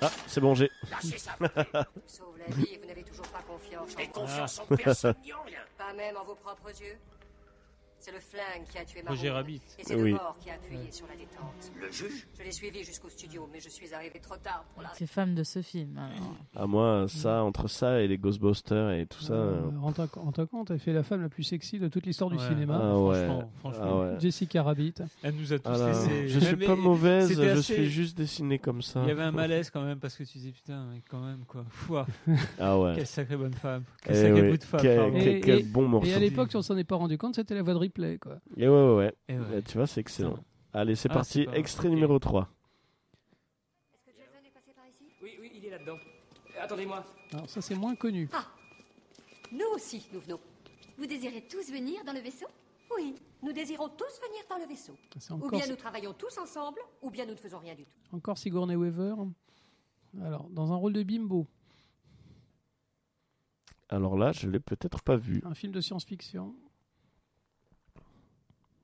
Ah, 0.01 0.11
c'est 0.27 0.41
bon, 0.41 0.53
j'ai. 0.53 0.69
Sauve 1.01 2.37
la 2.37 2.55
vie 2.55 2.67
et 2.73 2.77
vous 2.77 2.87
n'avez 2.87 3.03
toujours 3.03 3.25
pas 3.27 3.41
confiance 3.47 3.95
en 3.95 3.97
moi. 3.97 4.07
Confiance 4.27 4.59
en 4.69 4.75
personne 4.75 5.15
ni 5.23 5.33
en 5.33 5.41
rien. 5.45 5.59
Même 5.93 6.17
en 6.17 6.23
vos 6.23 6.35
propres 6.35 6.69
yeux? 6.81 6.97
C'est 8.05 8.11
le 8.11 8.19
flingue 8.19 8.67
qui 8.71 8.77
a 8.77 8.85
tué 8.85 9.01
Roger. 9.07 9.31
Rabbit. 9.31 9.61
Et 9.79 9.83
c'est 9.83 9.95
Oui. 9.95 10.11
le 10.11 10.17
mort 10.17 10.37
qui 10.39 10.51
a 10.51 10.53
appuyé 10.53 10.91
sur 10.91 11.07
la 11.07 11.15
détente. 11.15 11.71
Le 11.81 11.91
juge 11.91 12.27
Je 12.37 12.43
l'ai 12.43 12.51
suivi 12.51 12.83
jusqu'au 12.83 13.09
studio, 13.09 13.49
mais 13.51 13.59
je 13.59 13.67
suis 13.69 13.91
arrivé 13.95 14.19
trop 14.19 14.35
tard 14.37 14.63
pour 14.75 14.83
la... 14.83 14.89
C'est 14.93 15.07
femme 15.07 15.33
de 15.33 15.43
ce 15.43 15.63
film. 15.63 15.97
alors. 15.97 16.35
Ah, 16.55 16.67
moi, 16.67 17.05
ça, 17.07 17.41
entre 17.43 17.67
ça 17.67 18.01
et 18.01 18.07
les 18.07 18.19
Ghostbusters 18.19 18.91
et 18.91 19.07
tout 19.07 19.21
ça. 19.23 19.33
Euh, 19.33 19.59
Rends-toi 19.81 20.07
rends-toi 20.13 20.45
compte, 20.45 20.69
elle 20.69 20.77
fait 20.77 20.93
la 20.93 21.01
femme 21.01 21.23
la 21.23 21.29
plus 21.29 21.41
sexy 21.41 21.79
de 21.79 21.87
toute 21.87 22.05
l'histoire 22.05 22.29
du 22.29 22.37
Ouais. 22.37 22.47
cinéma. 22.47 22.79
Ah 22.79 22.95
ouais. 22.99 23.25
Franchement, 23.25 23.51
franchement. 23.57 23.83
Ah 23.83 23.97
ouais. 24.13 24.19
Jessica 24.19 24.61
Rabbit. 24.61 24.93
Elle 25.23 25.33
nous 25.33 25.51
a 25.51 25.57
tous 25.57 25.71
Ah 25.73 25.77
là, 25.79 25.87
laissés. 25.87 26.27
je 26.27 26.39
suis 26.41 26.57
pas 26.57 26.75
mauvaise, 26.75 27.33
je 27.33 27.41
assez- 27.41 27.73
suis 27.73 27.89
juste 27.89 28.15
dessiné 28.15 28.59
comme 28.59 28.83
ça. 28.83 29.01
Il 29.01 29.07
y 29.07 29.11
avait 29.13 29.23
un 29.23 29.31
malaise 29.31 29.71
quand 29.71 29.81
même 29.81 29.97
parce 29.99 30.15
que 30.15 30.23
tu 30.25 30.37
disais 30.37 30.51
putain, 30.51 30.85
mais 30.93 31.01
quand 31.09 31.21
même 31.25 31.43
quoi. 31.47 31.65
Fouah, 31.69 32.05
Ah 32.59 32.77
ouais. 32.79 32.93
quelle 32.97 33.07
sacrée 33.07 33.35
bonne 33.35 33.55
femme. 33.55 33.83
Quel 34.03 34.15
Eh 34.15 34.19
sacré 34.21 34.41
ouais, 34.43 34.51
bout 34.51 34.57
de 34.57 34.63
femme. 34.63 35.41
quel, 35.41 35.65
bon 35.71 35.87
morceau. 35.87 36.07
Et 36.07 36.13
à 36.13 36.19
l'époque, 36.19 36.51
si 36.51 36.57
on 36.57 36.61
s'en 36.61 36.77
est 36.77 36.83
pas 36.83 36.97
rendu 36.97 37.17
compte, 37.17 37.33
c'était 37.33 37.55
la 37.55 37.63
voix 37.63 37.73
de 37.73 37.79
replay. 37.95 38.17
Quoi. 38.19 38.39
Et 38.57 38.67
ouais, 38.67 38.73
ouais, 38.73 38.95
ouais. 38.95 39.15
Ouais. 39.29 39.39
Ouais, 39.55 39.61
Tu 39.61 39.77
vois, 39.77 39.87
c'est 39.87 40.01
excellent. 40.01 40.37
Allez, 40.73 40.95
c'est 40.95 41.09
Ah, 41.11 41.15
parti. 41.15 41.45
pas- 41.45 41.55
Extrait 41.57 41.89
numéro 41.89 42.19
3. 42.19 42.49
Est-ce 43.93 44.03
que 44.11 44.11
Jason 44.17 44.45
est 44.45 44.49
passé 44.51 44.73
par 44.73 44.85
ici? 44.87 45.05
Oui, 45.21 45.37
oui, 45.39 45.51
il 45.55 45.65
est 45.65 45.69
là-dedans. 45.69 45.97
Attendez-moi. 46.59 47.05
Alors 47.33 47.49
ça, 47.49 47.61
c'est 47.61 47.75
moins 47.75 47.95
connu. 47.95 48.29
Nous 49.51 49.65
aussi, 49.73 50.07
nous 50.13 50.19
venons. 50.19 50.39
Vous 50.97 51.05
désirez 51.05 51.41
tous 51.49 51.71
venir 51.71 52.03
dans 52.05 52.13
le 52.13 52.19
vaisseau? 52.19 52.47
Oui, 52.95 53.15
nous 53.41 53.51
désirons 53.51 53.89
tous 53.89 54.19
venir 54.27 54.43
dans 54.49 54.57
le 54.57 54.65
vaisseau. 54.65 54.95
C'est 55.17 55.31
Ou 55.31 55.35
encore, 55.35 55.51
bien 55.51 55.67
nous 55.67 55.75
travaillons 55.75 56.13
tous 56.13 56.37
ensemble, 56.37 56.79
ou 57.01 57.09
bien 57.09 57.25
nous 57.25 57.31
ne 57.31 57.37
faisons 57.37 57.59
rien 57.59 57.75
du 57.75 57.83
tout. 57.85 57.91
encore 58.15 58.37
Sigourney 58.37 58.75
Weaver. 58.75 59.15
Alors, 60.21 60.49
dans 60.49 60.71
un 60.71 60.75
rôle 60.75 60.93
de 60.93 61.03
bimbo, 61.03 61.45
Alors 63.89 64.17
là, 64.17 64.31
je 64.31 64.49
l'ai 64.49 64.59
peut-être 64.59 65.03
pas 65.03 65.15
vu. 65.15 65.41
un 65.45 65.53
film 65.53 65.71
de 65.71 65.79
science-fiction. 65.81 66.55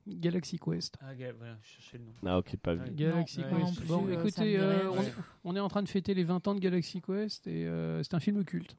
Galaxy 0.06 0.58
Quest. 0.58 0.96
Ah, 1.00 1.14
gars, 1.14 1.32
voilà, 1.38 1.56
je 1.62 1.68
cherchais 1.68 1.98
le 1.98 2.04
nom. 2.04 2.12
Ah, 2.26 2.38
ok, 2.38 2.56
pas 2.56 2.74
vu. 2.74 2.80
Ouais. 2.82 2.90
Galaxy 2.94 3.40
Non, 3.40 3.64
Quest. 3.66 3.76
plus, 3.78 3.86
bon, 3.88 4.06
euh, 4.08 4.12
écoutez, 4.18 4.58
euh, 4.58 4.90
on, 4.90 4.96
Ouais. 4.98 5.12
on 5.44 5.56
est 5.56 5.60
en 5.60 5.68
train 5.68 5.82
de 5.82 5.88
fêter 5.88 6.14
les 6.14 6.24
20 6.24 6.46
ans 6.48 6.54
de 6.54 6.60
Galaxy 6.60 7.00
Quest 7.00 7.46
et 7.46 7.66
euh, 7.66 8.02
c'est 8.02 8.14
un 8.14 8.20
film 8.20 8.44
culte. 8.44 8.76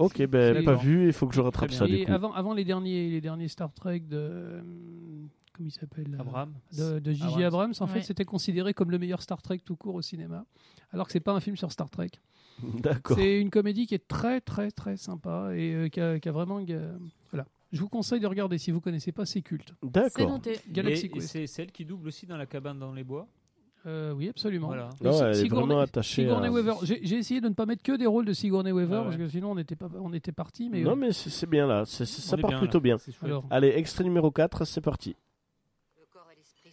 Ok, 0.00 0.20
ben 0.26 0.64
pas 0.64 0.74
vu, 0.74 1.06
il 1.06 1.12
faut 1.12 1.28
que 1.28 1.34
je 1.34 1.40
rattrape 1.40 1.70
ça 1.70 1.86
du 1.86 2.04
coup. 2.04 2.12
avant, 2.12 2.32
avant 2.32 2.54
les 2.54 2.64
derniers, 2.64 3.08
les 3.08 3.20
derniers 3.20 3.46
Star 3.48 3.72
Trek 3.72 4.00
de 4.00 4.16
euh, 4.16 4.62
comment 5.52 5.68
il 5.68 5.70
s'appelle 5.70 6.16
Abraham. 6.18 6.52
de, 6.76 6.98
de 6.98 7.12
J.J. 7.12 7.22
Abrams. 7.24 7.42
Abrams, 7.44 7.72
en 7.80 7.86
fait, 7.86 8.02
c'était 8.02 8.24
considéré 8.24 8.74
comme 8.74 8.90
le 8.90 8.98
meilleur 8.98 9.22
Star 9.22 9.40
Trek 9.42 9.58
tout 9.64 9.76
court 9.76 9.94
au 9.94 10.02
cinéma, 10.02 10.44
alors 10.90 11.06
que 11.06 11.12
c'est 11.12 11.20
pas 11.20 11.32
un 11.34 11.40
film 11.40 11.56
sur 11.56 11.70
Star 11.70 11.88
Trek. 11.88 12.10
D'accord. 12.80 13.16
C'est 13.16 13.38
une 13.40 13.50
comédie 13.50 13.86
qui 13.86 13.94
est 13.94 14.08
très 14.08 14.40
très 14.40 14.70
très 14.72 14.96
sympa 14.96 15.50
et 15.54 15.72
euh, 15.74 15.88
qui, 15.88 16.00
a, 16.00 16.18
qui 16.18 16.28
a 16.28 16.32
vraiment. 16.32 16.64
Je 17.72 17.80
vous 17.80 17.88
conseille 17.88 18.20
de 18.20 18.26
regarder 18.26 18.58
si 18.58 18.70
vous 18.70 18.80
connaissez 18.80 19.12
pas, 19.12 19.26
c'est 19.26 19.42
culte. 19.42 19.74
C'est 19.82 19.90
D'accord. 19.90 20.40
Galaxy 20.70 21.10
Quest. 21.10 21.28
c'est 21.28 21.46
celle 21.46 21.72
qui 21.72 21.84
double 21.84 22.08
aussi 22.08 22.26
dans 22.26 22.36
la 22.36 22.46
cabane 22.46 22.78
dans 22.78 22.92
les 22.92 23.04
bois. 23.04 23.26
Euh, 23.86 24.12
oui, 24.12 24.28
absolument. 24.28 24.66
Voilà. 24.68 24.88
Ouais, 25.00 25.10
elle 25.10 25.30
est 25.30 25.34
Sigourney- 25.34 25.66
vraiment 25.66 25.80
attachée 25.80 26.22
Sigourney 26.22 26.48
à- 26.48 26.50
Weaver. 26.50 26.74
J'ai 26.82 27.16
essayé 27.16 27.40
de 27.40 27.48
ne 27.48 27.54
pas 27.54 27.66
mettre 27.66 27.82
que 27.84 27.96
des 27.96 28.06
rôles 28.06 28.24
de 28.24 28.32
Sigourney 28.32 28.72
Weaver 28.72 28.94
Ah 28.96 28.98
ouais. 29.00 29.04
parce 29.06 29.16
que 29.16 29.28
sinon 29.28 29.52
on 29.52 29.58
était 29.58 29.76
pas 29.76 29.88
on 30.00 30.12
était 30.12 30.32
parti 30.32 30.68
mais 30.68 30.80
Non, 30.82 30.92
euh, 30.92 30.96
mais 30.96 31.12
c'est 31.12 31.48
bien 31.48 31.66
là. 31.68 31.84
Ça 31.86 32.36
part 32.36 32.50
bien, 32.50 32.58
plutôt 32.58 32.78
là. 32.78 32.96
bien. 33.22 33.42
Allez, 33.50 33.68
extrait 33.76 34.02
numéro 34.04 34.30
4, 34.32 34.64
c'est 34.64 34.80
parti. 34.80 35.14
Le 36.00 36.06
corps 36.12 36.26
et 36.32 36.36
l'esprit 36.36 36.72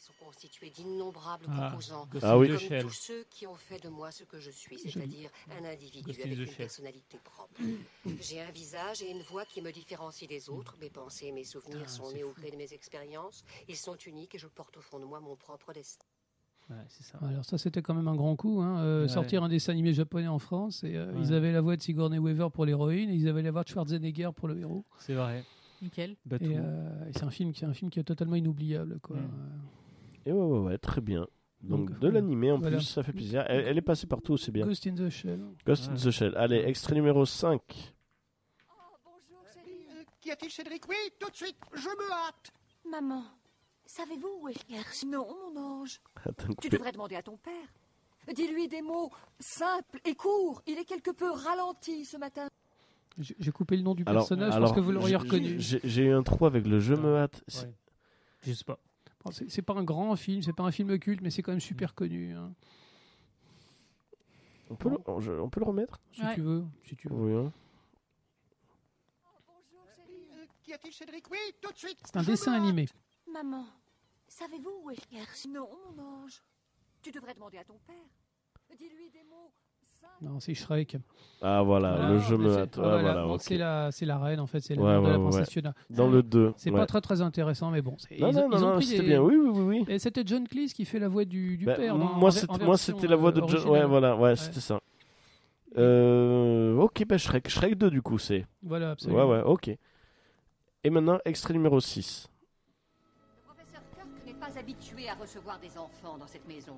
constitués 0.64 0.84
d'innombrables 0.84 1.46
Ah, 1.50 1.70
composants. 1.72 2.08
Ah 2.22 2.38
oui. 2.38 2.48
Comme 2.50 2.58
Shell. 2.58 2.82
tous 2.84 2.90
ceux 2.92 3.24
qui 3.30 3.48
ont 3.48 3.56
fait 3.56 3.82
de 3.84 3.90
moi 3.90 4.12
ce 4.12 4.24
que 4.24 4.40
je 4.40 4.52
suis, 4.52 4.78
Je- 4.78 4.90
c'est-à-dire 4.92 5.30
un 5.60 5.66
individu 5.66 6.02
Ghost 6.04 6.20
avec 6.24 6.38
une 6.38 6.46
Shell. 6.46 6.56
personnalité 6.56 7.18
propre. 7.24 7.54
J'ai 8.22 8.42
un 8.42 8.52
visage 8.52 9.02
et 9.02 9.12
une 9.12 9.22
voix 9.22 9.46
qui 9.46 9.62
me 9.62 9.72
différencient 9.72 10.28
des 10.28 10.50
autres. 10.50 10.76
Mes 10.80 10.90
pensées 10.90 11.28
et 11.28 11.32
mes 11.32 11.44
souvenirs 11.44 11.84
Ah, 11.86 11.90
sont 11.90 12.12
nés 12.12 12.24
au 12.24 12.32
gré 12.32 12.52
de 12.52 12.58
mes 12.58 12.74
expériences. 12.74 13.44
Ils 13.68 13.76
sont 13.76 13.96
uniques 13.96 14.36
et 14.36 14.40
je 14.40 14.48
porte 14.48 14.78
au 14.78 14.82
fond 14.82 15.00
de 15.00 15.06
moi 15.06 15.20
mon 15.20 15.36
propre 15.36 15.74
destin. 15.74 16.06
Ouais, 16.70 16.78
c'est 16.88 17.04
ça. 17.04 17.18
alors 17.22 17.44
ça 17.44 17.58
c'était 17.58 17.82
quand 17.82 17.94
même 17.94 18.08
un 18.08 18.16
grand 18.16 18.38
coup 18.38 18.62
hein, 18.62 18.80
euh, 18.80 19.02
Ouais. 19.02 19.08
sortir 19.10 19.44
un 19.44 19.50
dessin 19.50 19.74
animé 19.74 19.94
japonais 19.94 20.30
en 20.30 20.40
France 20.40 20.86
et 20.86 20.96
euh, 20.96 21.12
Ouais. 21.12 21.20
ils 21.22 21.34
avaient 21.34 21.52
la 21.52 21.60
voix 21.60 21.76
de 21.76 21.82
Sigourney 21.82 22.18
Weaver 22.20 22.48
pour 22.54 22.66
l'héroïne 22.66 23.10
et 23.10 23.16
ils 23.16 23.28
avaient 23.28 23.42
la 23.42 23.52
voix 23.52 23.64
de 23.64 23.68
Schwarzenegger 23.68 24.30
pour 24.34 24.48
le 24.48 24.58
héros 24.58 24.86
C'est 24.98 25.14
vrai. 25.14 25.44
Nickel. 25.82 26.12
Et, 26.12 26.38
euh, 26.58 27.10
et 27.10 27.12
c'est 27.12 27.24
un 27.26 27.32
film 27.32 27.52
qui 27.52 27.66
est 27.66 27.68
un 27.68 27.74
film 27.74 27.92
qui 27.92 28.00
est 28.00 28.06
totalement 28.06 28.36
inoubliable 28.38 28.98
quoi. 29.02 29.18
Et 30.26 30.32
ouais, 30.32 30.42
ouais, 30.46 30.60
ouais, 30.60 30.78
très 30.78 31.02
bien. 31.02 31.28
Donc, 31.62 31.90
Donc, 31.92 32.00
de 32.00 32.08
l'animé 32.10 32.52
en 32.52 32.58
voilà. 32.60 32.78
plus, 32.78 32.86
ça 32.86 33.04
fait 33.04 33.14
plaisir. 33.14 33.46
Elle, 33.48 33.66
elle 33.68 33.78
est 33.78 33.82
passée 33.82 34.06
partout, 34.08 34.36
c'est 34.38 34.52
bien. 34.52 34.66
Ghost 34.66 34.86
in 34.88 34.96
the 34.96 35.10
Shell. 35.10 35.42
Ghost 35.66 35.90
in 35.90 35.96
the 35.96 36.12
Shell. 36.12 36.34
Allez, 36.36 36.58
extrait 36.58 36.94
numéro 36.96 37.26
5. 37.26 37.62
Euh, 38.70 40.04
Qu'y 40.22 40.32
a-t-il, 40.32 40.52
Cédric? 40.52 40.88
Oui, 40.90 40.96
tout 41.20 41.30
de 41.30 41.36
suite, 41.36 41.56
je 41.74 41.88
me 41.88 42.12
hâte. 42.12 42.52
Maman, 42.90 43.24
savez-vous 43.86 44.40
où 44.42 44.50
est 44.50 44.56
Gersh 44.70 45.04
Non, 45.06 45.28
mon 45.54 45.62
ange, 45.62 46.02
Attends, 46.26 46.54
tu 46.62 46.70
devrais 46.70 46.92
demander 46.92 47.16
à 47.16 47.24
ton 47.24 47.38
père. 47.38 47.54
Dis-lui 48.34 48.68
des 48.70 48.82
mots 48.82 49.10
simples 49.40 50.00
et 50.06 50.16
courts. 50.16 50.62
Il 50.68 50.78
est 50.78 50.86
quelque 50.86 51.12
peu 51.12 51.30
ralenti 51.32 52.06
ce 52.06 52.18
matin. 52.18 52.48
J'ai 53.20 53.52
coupé 53.52 53.78
le 53.78 53.84
nom 53.84 53.94
du 53.94 54.04
Alors, 54.06 54.24
personnage 54.24 54.54
alors, 54.56 54.70
parce 54.70 54.76
que 54.76 54.84
vous 54.84 54.92
l'auriez 54.92 55.16
reconnu. 55.18 55.58
J'ai 55.60 56.04
eu 56.06 56.12
un 56.14 56.24
trou 56.24 56.46
avec 56.46 56.66
le 56.66 56.80
je 56.80 56.94
Non. 56.94 57.02
me 57.04 57.16
hâte. 57.18 57.44
Ouais. 57.54 57.74
Je 58.42 58.54
sais 58.54 58.64
pas. 58.64 58.80
C'est 59.32 59.62
pas 59.62 59.74
un 59.74 59.84
grand 59.84 60.16
film, 60.16 60.42
c'est 60.42 60.54
pas 60.54 60.64
un 60.64 60.72
film 60.72 60.98
culte, 61.00 61.22
mais 61.22 61.30
c'est 61.32 61.42
quand 61.42 61.52
même 61.54 61.60
super 61.62 61.96
connu. 61.96 62.34
hein. 62.34 62.54
On, 64.70 64.76
peut 64.76 64.90
le, 64.90 64.98
on, 65.08 65.20
je- 65.22 65.32
on 65.32 65.50
peut 65.50 65.60
le 65.60 65.66
remettre? 65.66 66.02
Si 66.12 66.22
Ouais. 66.24 66.34
tu 66.36 66.42
veux, 66.42 66.66
si 66.84 66.96
tu 66.96 67.08
veux. 67.08 67.16
Oui. 67.16 67.34
hein. 67.48 67.52
C'est 72.06 72.18
un 72.18 72.24
dessin 72.24 72.54
animé. 72.54 72.88
Maman, 73.32 73.66
savez-vous 74.28 74.82
où 74.84 74.92
est 74.92 74.98
Gersh 75.12 75.46
Non, 75.48 75.70
mon 75.96 76.04
ange, 76.04 76.42
tu 77.02 77.12
devrais 77.12 77.34
demander 77.34 77.58
à 77.58 77.64
ton 77.64 77.78
père. 77.86 77.96
Dis-lui 78.78 79.10
des 79.12 79.24
mots. 79.24 79.52
Non, 80.22 80.40
c'est 80.40 80.54
Shrek. 80.54 80.96
Ah 81.42 81.62
voilà, 81.64 81.96
Voilà, 81.98 82.10
le 82.14 82.20
je 82.20 82.36
mais 82.36 82.44
me 82.46 82.54
c'est- 82.54 82.60
hâte. 82.62 82.78
Ouais, 82.78 82.84
voilà, 82.84 83.02
voilà, 83.02 83.22
donc 83.24 83.32
ok. 83.36 83.42
c'est 83.42 83.58
la, 83.58 83.92
c'est 83.92 84.06
la 84.06 84.18
reine 84.18 84.40
en 84.40 84.48
fait, 84.48 84.62
c'est 84.62 84.76
la 84.76 84.82
Ouais, 84.82 84.88
mère 84.92 85.02
de 85.02 85.06
ouais, 85.06 85.12
la 85.12 85.18
ouais, 85.20 85.24
princesse 85.30 85.48
ouais. 85.48 85.52
Fiona. 85.52 85.74
Dans 85.90 86.08
le 86.08 86.24
2. 86.24 86.54
C'est 86.56 86.72
pas 86.72 86.86
très 86.86 87.02
très 87.02 87.22
intéressant, 87.22 87.72
mais 87.72 87.82
bon. 87.82 87.96
c'est- 87.98 88.18
Non, 88.20 88.30
ils, 88.30 88.36
non, 88.36 88.50
ils 88.52 88.56
ont 88.64 88.70
non, 88.70 88.76
pris 88.76 88.86
c'était 88.86 89.02
des- 89.02 89.08
bien. 89.10 89.22
Oui, 89.22 89.36
oui, 89.36 89.50
oui. 89.54 89.84
oui. 89.86 89.94
Et 89.94 90.00
c'était 90.00 90.24
John 90.26 90.48
Cleese 90.48 90.74
qui 90.74 90.86
fait 90.86 91.00
la 91.00 91.10
voix 91.10 91.26
du, 91.26 91.58
du 91.58 91.66
Bah, 91.66 91.74
père. 91.76 91.98
dans- 91.98 92.06
moi, 92.14 92.32
c'était- 92.32 93.08
la 93.08 93.16
voix 93.18 93.30
euh, 93.30 93.32
de 93.34 93.40
John. 93.42 93.50
originale. 93.50 93.70
Ouais, 93.72 93.86
voilà, 93.86 94.16
ouais, 94.16 94.36
c'était 94.38 94.62
ça. 94.62 94.80
Euh, 95.78 96.78
ok, 96.78 97.04
bah 97.08 97.18
Shrek. 97.18 97.50
Shrek 97.50 97.76
2, 97.76 97.90
du 97.90 98.02
coup, 98.02 98.18
c'est. 98.20 98.46
Voilà, 98.62 98.92
absolument. 98.92 99.26
Ouais, 99.28 99.38
ouais, 99.38 99.44
ok. 99.44 99.70
Et 100.86 100.90
maintenant, 100.90 101.18
extrait 101.26 101.54
numéro 101.54 101.80
6. 101.80 102.28
Le 103.48 103.54
professeur 103.54 103.82
Kirk 103.96 104.08
n'est 104.26 104.34
pas 104.34 104.58
habitué 104.60 105.10
à 105.10 105.16
recevoir 105.16 105.60
des 105.60 105.78
enfants 105.78 106.18
dans 106.18 106.28
cette 106.28 106.48
maison. 106.48 106.76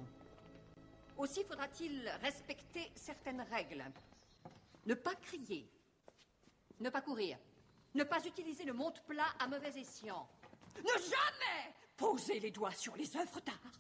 Aussi 1.18 1.44
faudra-t-il 1.44 2.08
respecter 2.22 2.92
certaines 2.96 3.42
règles. 3.42 3.84
Ne 4.86 4.94
pas 4.94 5.16
crier. 5.16 5.70
Ne 6.80 6.90
pas 6.90 7.02
courir. 7.02 7.38
Ne 7.94 8.04
pas 8.04 8.24
utiliser 8.26 8.66
le 8.66 8.74
monte-plat 8.74 9.28
à 9.40 9.48
mauvais 9.48 9.80
escient. 9.80 10.28
Ne 10.78 10.84
jamais 10.84 11.74
poser 11.96 12.40
les 12.40 12.52
doigts 12.52 12.74
sur 12.74 12.96
les 12.98 13.16
œuvres 13.16 13.40
d'art. 13.42 13.80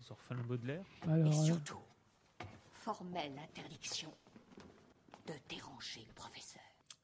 Ils 0.00 0.10
ont 0.10 0.14
refait 0.14 0.34
le 0.34 0.42
Baudelaire. 0.42 0.84
Alors, 1.02 1.26
Et 1.26 1.28
euh, 1.28 1.44
surtout, 1.44 1.82
formelle 2.72 3.38
interdiction 3.38 4.12
de 5.26 5.34
déranger 5.48 6.04
le 6.08 6.14
professeur. 6.14 6.62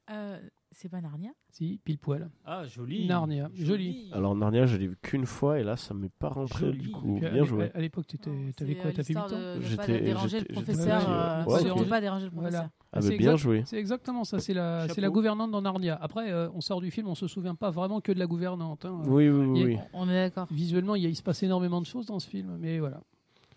Euh, 0.09 0.39
c'est 0.79 0.89
pas 0.89 1.01
Narnia 1.01 1.31
si, 1.49 1.79
pile 1.83 1.97
poil. 1.97 2.29
Ah, 2.45 2.63
joli. 2.65 3.07
Narnia, 3.07 3.49
joli. 3.55 4.09
Alors, 4.13 4.35
Narnia, 4.35 4.67
je 4.67 4.77
l'ai 4.77 4.87
vu 4.87 4.95
qu'une 5.01 5.25
fois 5.25 5.59
et 5.59 5.63
là, 5.63 5.75
ça 5.75 5.93
m'est 5.95 6.11
pas 6.19 6.29
rentré 6.29 6.67
Joli. 6.67 6.77
du 6.77 6.91
coup. 6.91 7.19
Bien 7.19 7.43
joué. 7.43 7.71
À 7.73 7.79
l'époque, 7.81 8.05
t'avais 8.07 8.51
c'est, 8.57 8.75
quoi 8.75 8.85
euh, 8.85 8.91
T'as 8.95 9.03
fait 9.03 9.13
8 9.13 9.19
l'histoire 9.19 9.25
ans 9.25 9.37
ne 9.37 9.75
pas 9.75 9.83
J'étais- 9.87 10.01
déranger 10.01 10.39
le 10.39 10.45
j'étais- 10.47 10.53
j'étais 10.53 10.73
professeur. 10.73 10.99
petit, 11.45 11.53
ouais, 11.53 11.59
surtout 11.61 11.81
ok. 11.83 11.89
pas 11.89 12.01
déranger 12.01 12.25
le 12.25 12.31
Voilà. 12.31 12.49
professeur. 12.49 12.69
Ah, 12.93 13.01
c'est 13.01 13.09
mais 13.09 13.17
bien 13.17 13.31
exact- 13.31 13.43
joué. 13.43 13.63
C'est 13.65 13.77
exactement 13.77 14.23
ça. 14.23 14.39
C'est 14.39 14.53
la, 14.53 14.87
c'est 14.89 15.01
la 15.01 15.09
gouvernante 15.09 15.49
dans 15.51 15.61
Narnia. 15.63 15.97
Après, 15.99 16.31
euh, 16.31 16.47
on 16.53 16.61
sort 16.61 16.79
du 16.81 16.91
film, 16.91 17.07
on 17.07 17.15
se 17.15 17.27
souvient 17.27 17.55
pas 17.55 17.71
vraiment 17.71 17.99
que 17.99 18.11
de 18.11 18.19
la 18.19 18.27
gouvernante. 18.27 18.85
hein. 18.85 19.01
Oui, 19.07 19.27
oui, 19.29 19.63
oui. 19.63 19.77
On 19.93 20.07
est 20.07 20.13
d'accord. 20.13 20.47
Visuellement, 20.51 20.93
il, 20.95 21.01
y 21.03 21.05
a- 21.07 21.09
il 21.09 21.15
se 21.15 21.23
passe 21.23 21.41
énormément 21.41 21.81
de 21.81 21.87
choses 21.87 22.05
dans 22.05 22.19
ce 22.19 22.29
film, 22.29 22.55
mais 22.59 22.77
voilà. 22.79 23.01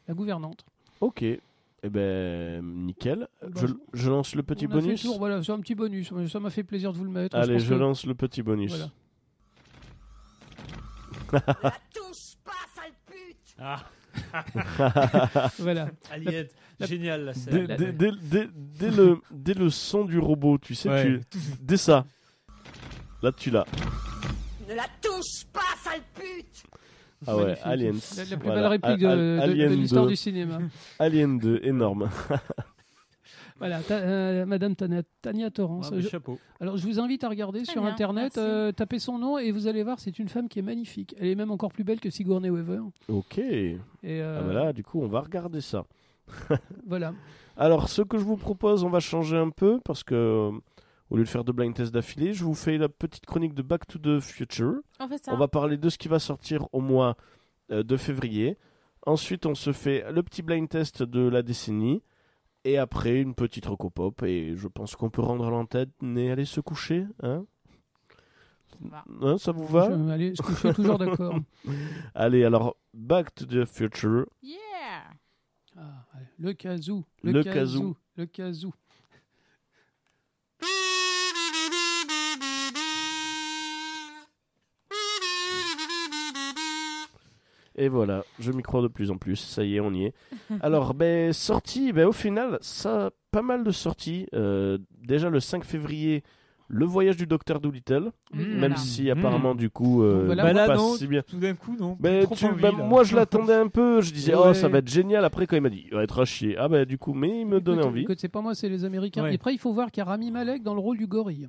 La 0.09 0.15
gouvernante. 0.15 0.65
Ok. 1.03 1.23
Eh 1.83 1.89
ben, 1.89 2.63
nickel. 2.63 3.27
Bah, 3.43 3.61
Je, 3.95 4.11
lance 4.11 4.35
le 4.35 4.43
petit 4.43 4.67
On 4.67 4.71
a 4.71 4.73
fait 4.73 4.77
le 4.81 4.83
bonus. 4.87 5.03
tour, 5.03 5.19
voilà, 5.19 5.43
c'est 5.43 5.53
un 5.53 5.61
petit 5.61 5.75
bonus. 5.75 6.13
Ça 6.31 6.39
m'a 6.41 6.51
fait 6.51 6.63
plaisir 6.65 6.93
de 6.93 6.99
vous 6.99 7.05
le 7.05 7.11
mettre. 7.11 7.37
Allez, 7.37 7.55
pense 7.55 7.63
je 7.65 7.69
que- 7.71 7.75
lance 7.75 8.05
le 8.07 8.15
petit 8.15 8.43
bonus. 8.43 8.71
Voilà. 8.71 8.91
La 11.33 11.73
touche 11.95 12.35
pas, 12.45 12.53
sale 12.75 12.93
pute 13.07 13.55
Ah, 13.59 15.49
Voilà. 15.59 15.89
Aliette, 16.11 16.55
la- 16.79 16.87
génial 16.87 17.25
la 17.25 17.33
Dès, 17.33 17.39
scène. 17.41 17.67
dès- 17.67 17.93
dès- 17.93 18.13
dès- 18.21 18.49
dès 18.55 18.91
le, 18.91 19.21
dès 19.31 19.55
le 19.55 19.71
son 19.71 20.05
du 20.05 20.19
robot, 20.19 20.59
tu 20.59 20.75
sais, 20.75 20.89
Ouais. 20.89 21.21
tu, 21.31 21.39
dès 21.61 21.77
ça, 21.77 22.05
là 23.23 23.33
tu 23.33 23.51
l'as. 23.51 23.65
Ne 24.69 24.75
la 24.75 24.87
touche 25.01 25.45
pas, 25.53 25.61
sale 25.83 26.01
pute 26.15 26.65
Ah 27.27 27.37
ouais, 27.37 27.43
Magnifique. 27.43 27.67
Aliens. 27.67 27.93
La, 28.17 28.25
la 28.25 28.37
plus 28.37 28.47
Voilà. 28.47 28.61
belle 28.63 28.71
réplique 28.71 28.99
de, 28.99 29.07
Al- 29.07 29.19
de- 29.19 29.37
de 29.37 29.41
Alien 29.43 29.73
l'histoire 29.75 30.05
2. 30.05 30.11
du 30.11 30.17
cinéma. 30.17 30.59
Alien 30.99 31.39
2, 31.39 31.61
énorme. 31.63 32.09
Voilà, 33.59 33.81
ta- 33.83 33.99
euh, 33.99 34.47
Madame 34.47 34.75
Tania, 34.75 35.03
Tania 35.21 35.51
Torrance. 35.51 35.91
Ah, 35.93 36.01
Je- 36.01 36.09
chapeau. 36.09 36.39
alors, 36.61 36.79
je 36.79 36.87
vous 36.87 36.99
invite 36.99 37.25
à 37.25 37.29
regarder 37.29 37.63
Très 37.63 37.73
sur 37.73 37.83
bien, 37.83 37.91
Internet, 37.91 38.33
merci. 38.37 38.39
euh, 38.41 38.73
tapez 38.73 38.99
son 38.99 39.19
nom 39.19 39.37
et 39.37 39.51
vous 39.53 39.67
allez 39.67 39.83
voir, 39.83 40.01
c'est 40.01 40.19
une 40.19 40.31
femme 40.31 40.49
qui 40.49 40.61
est 40.61 40.63
magnifique. 40.63 41.15
Elle 41.21 41.27
est 41.29 41.35
même 41.35 41.51
encore 41.51 41.71
plus 41.71 41.85
belle 41.85 42.01
que 42.01 42.09
Sigourney 42.09 42.49
Weaver. 42.49 42.81
Ok. 43.09 43.37
Et 43.37 43.77
euh, 44.05 44.39
Ah 44.41 44.45
bah 44.47 44.53
là, 44.55 44.73
du 44.73 44.83
coup, 44.83 45.03
on 45.03 45.09
va 45.09 45.21
regarder 45.21 45.61
ça. 45.61 45.85
voilà. 46.87 47.13
Alors, 47.59 47.91
ce 47.91 48.01
que 48.01 48.17
je 48.17 48.25
vous 48.25 48.39
propose, 48.39 48.83
on 48.83 48.89
va 48.89 49.01
changer 49.01 49.37
un 49.37 49.51
peu 49.51 49.79
parce 49.85 50.05
que 50.05 50.15
euh, 50.15 50.51
au 51.11 51.17
lieu 51.17 51.25
de 51.25 51.29
faire 51.29 51.45
deux 51.45 51.53
blind 51.53 51.75
tests 51.75 51.93
d'affilée, 51.93 52.33
je 52.33 52.45
vous 52.45 52.55
fais 52.55 52.79
la 52.79 52.89
petite 52.89 53.27
chronique 53.27 53.55
de 53.55 53.63
Back 53.63 53.87
to 53.87 53.99
the 53.99 54.21
Future. 54.21 54.75
On 55.01 55.09
fait 55.09 55.23
ça. 55.23 55.33
On 55.33 55.37
va 55.37 55.49
parler 55.49 55.77
de 55.77 55.89
ce 55.89 55.99
qui 55.99 56.09
va 56.09 56.19
sortir 56.19 56.67
au 56.73 56.81
mois 56.81 57.17
euh, 57.73 57.83
de 57.83 57.97
février. 57.97 58.57
Ensuite, 59.07 59.47
on 59.47 59.55
se 59.55 59.73
fait 59.73 60.05
le 60.13 60.23
petit 60.23 60.43
blind 60.43 60.69
test 60.69 61.03
de 61.03 61.27
la 61.29 61.43
décennie. 61.43 62.03
Et 62.65 62.77
après, 62.79 63.21
une 63.21 63.35
petite 63.35 63.67
recopop. 63.67 64.23
Et 64.23 64.55
je 64.57 64.69
pense 64.69 64.95
qu'on 64.95 65.11
peut 65.11 65.23
rendre 65.23 65.51
l'antenne 65.51 65.91
et 66.17 66.31
aller 66.31 66.45
se 66.45 66.61
coucher. 66.61 67.07
Hein 67.23 67.45
va. 68.81 69.05
Hein, 69.23 69.39
ça 69.39 69.53
vous 69.53 69.67
va? 69.67 69.91
Je, 69.91 70.11
allez, 70.11 70.35
je 70.35 70.55
suis 70.55 70.73
toujours 70.75 70.99
d'accord. 70.99 71.35
Allez, 72.15 72.45
alors, 72.45 72.77
Back 72.95 73.35
to 73.35 73.47
the 73.47 73.65
Future. 73.65 74.27
Yeah 74.43 74.59
Ah, 75.77 76.07
allez, 76.15 76.27
le 76.39 76.53
kazoo. 76.53 77.05
Le 77.23 77.43
kazoo. 77.43 77.53
kazoo. 77.53 77.97
Le 78.17 78.27
kazoo. 78.27 78.73
Et 87.83 87.89
voilà, 87.89 88.25
je 88.39 88.53
m'y 88.53 88.63
crois 88.63 88.83
de 88.83 88.89
plus 88.89 89.11
en 89.11 89.17
plus. 89.17 89.37
Ça 89.37 89.65
y 89.65 89.77
est, 89.77 89.81
on 89.81 89.91
y 89.95 90.05
est. 90.05 90.15
Alors, 90.61 90.93
ben, 90.93 91.33
sortie, 91.33 91.93
ben, 91.95 92.07
au 92.07 92.13
final, 92.13 92.59
ça 92.61 93.07
a 93.07 93.11
pas 93.31 93.41
mal 93.41 93.65
de 93.65 93.71
sorties. 93.71 94.27
Euh, 94.35 94.77
déjà, 95.03 95.31
le 95.31 95.41
5 95.41 95.65
février, 95.65 96.23
le 96.69 96.85
voyage 96.85 97.17
du 97.17 97.27
docteur 97.27 97.59
Mmh. 97.59 98.39
Même 98.39 98.59
voilà. 98.59 98.77
si, 98.77 99.05
Mmh. 99.05 99.11
apparemment, 99.19 99.55
du 99.55 99.71
coup, 99.71 100.03
euh, 100.03 100.25
voilà. 100.27 100.43
Bah 100.43 100.53
là, 100.53 100.67
pas 100.67 100.77
non, 100.77 100.95
si 100.95 101.07
bien. 101.07 101.23
tout 101.23 101.39
d'un 101.39 101.55
coup, 101.55 101.75
non. 101.81 101.97
Ben, 101.99 102.27
tu- 102.37 102.45
envie, 102.45 102.61
ben, 102.61 102.73
moi, 102.73 103.03
je 103.03 103.17
l'attendais 103.17 103.55
un 103.55 103.69
peu. 103.69 104.03
Je 104.03 104.13
disais, 104.13 104.35
Ouais. 104.35 104.43
oh, 104.51 104.53
ça 104.55 104.69
va 104.69 104.79
être 104.79 104.89
génial. 104.89 105.25
Après, 105.25 105.47
quand 105.47 105.57
il 105.57 105.63
m'a 105.63 105.71
dit, 105.71 105.87
il 105.91 105.95
va 105.95 106.03
être 106.03 106.21
à 106.21 106.25
chier. 106.27 106.57
Ah, 106.59 106.69
ben, 106.69 106.85
du 106.85 106.99
coup, 106.99 107.15
mais 107.15 107.41
il 107.41 107.47
me 107.47 107.61
donnait 107.63 107.83
envie. 107.83 108.03
écoute, 108.03 108.19
c'est 108.21 108.29
pas 108.29 108.43
moi, 108.43 108.55
c'est 108.55 108.69
les 108.69 108.85
Américains. 108.85 109.23
Ouais. 109.23 109.33
Et 109.33 109.37
après, 109.37 109.55
il 109.55 109.59
faut 109.59 109.73
voir 109.73 109.91
qu'il 109.91 110.03
y 110.03 110.07
a 110.07 110.11
Rami 110.11 110.31
Malek 110.31 110.63
dans 110.63 110.75
le 110.75 110.81
rôle 110.81 110.99
du 110.99 111.07
gorille. 111.07 111.49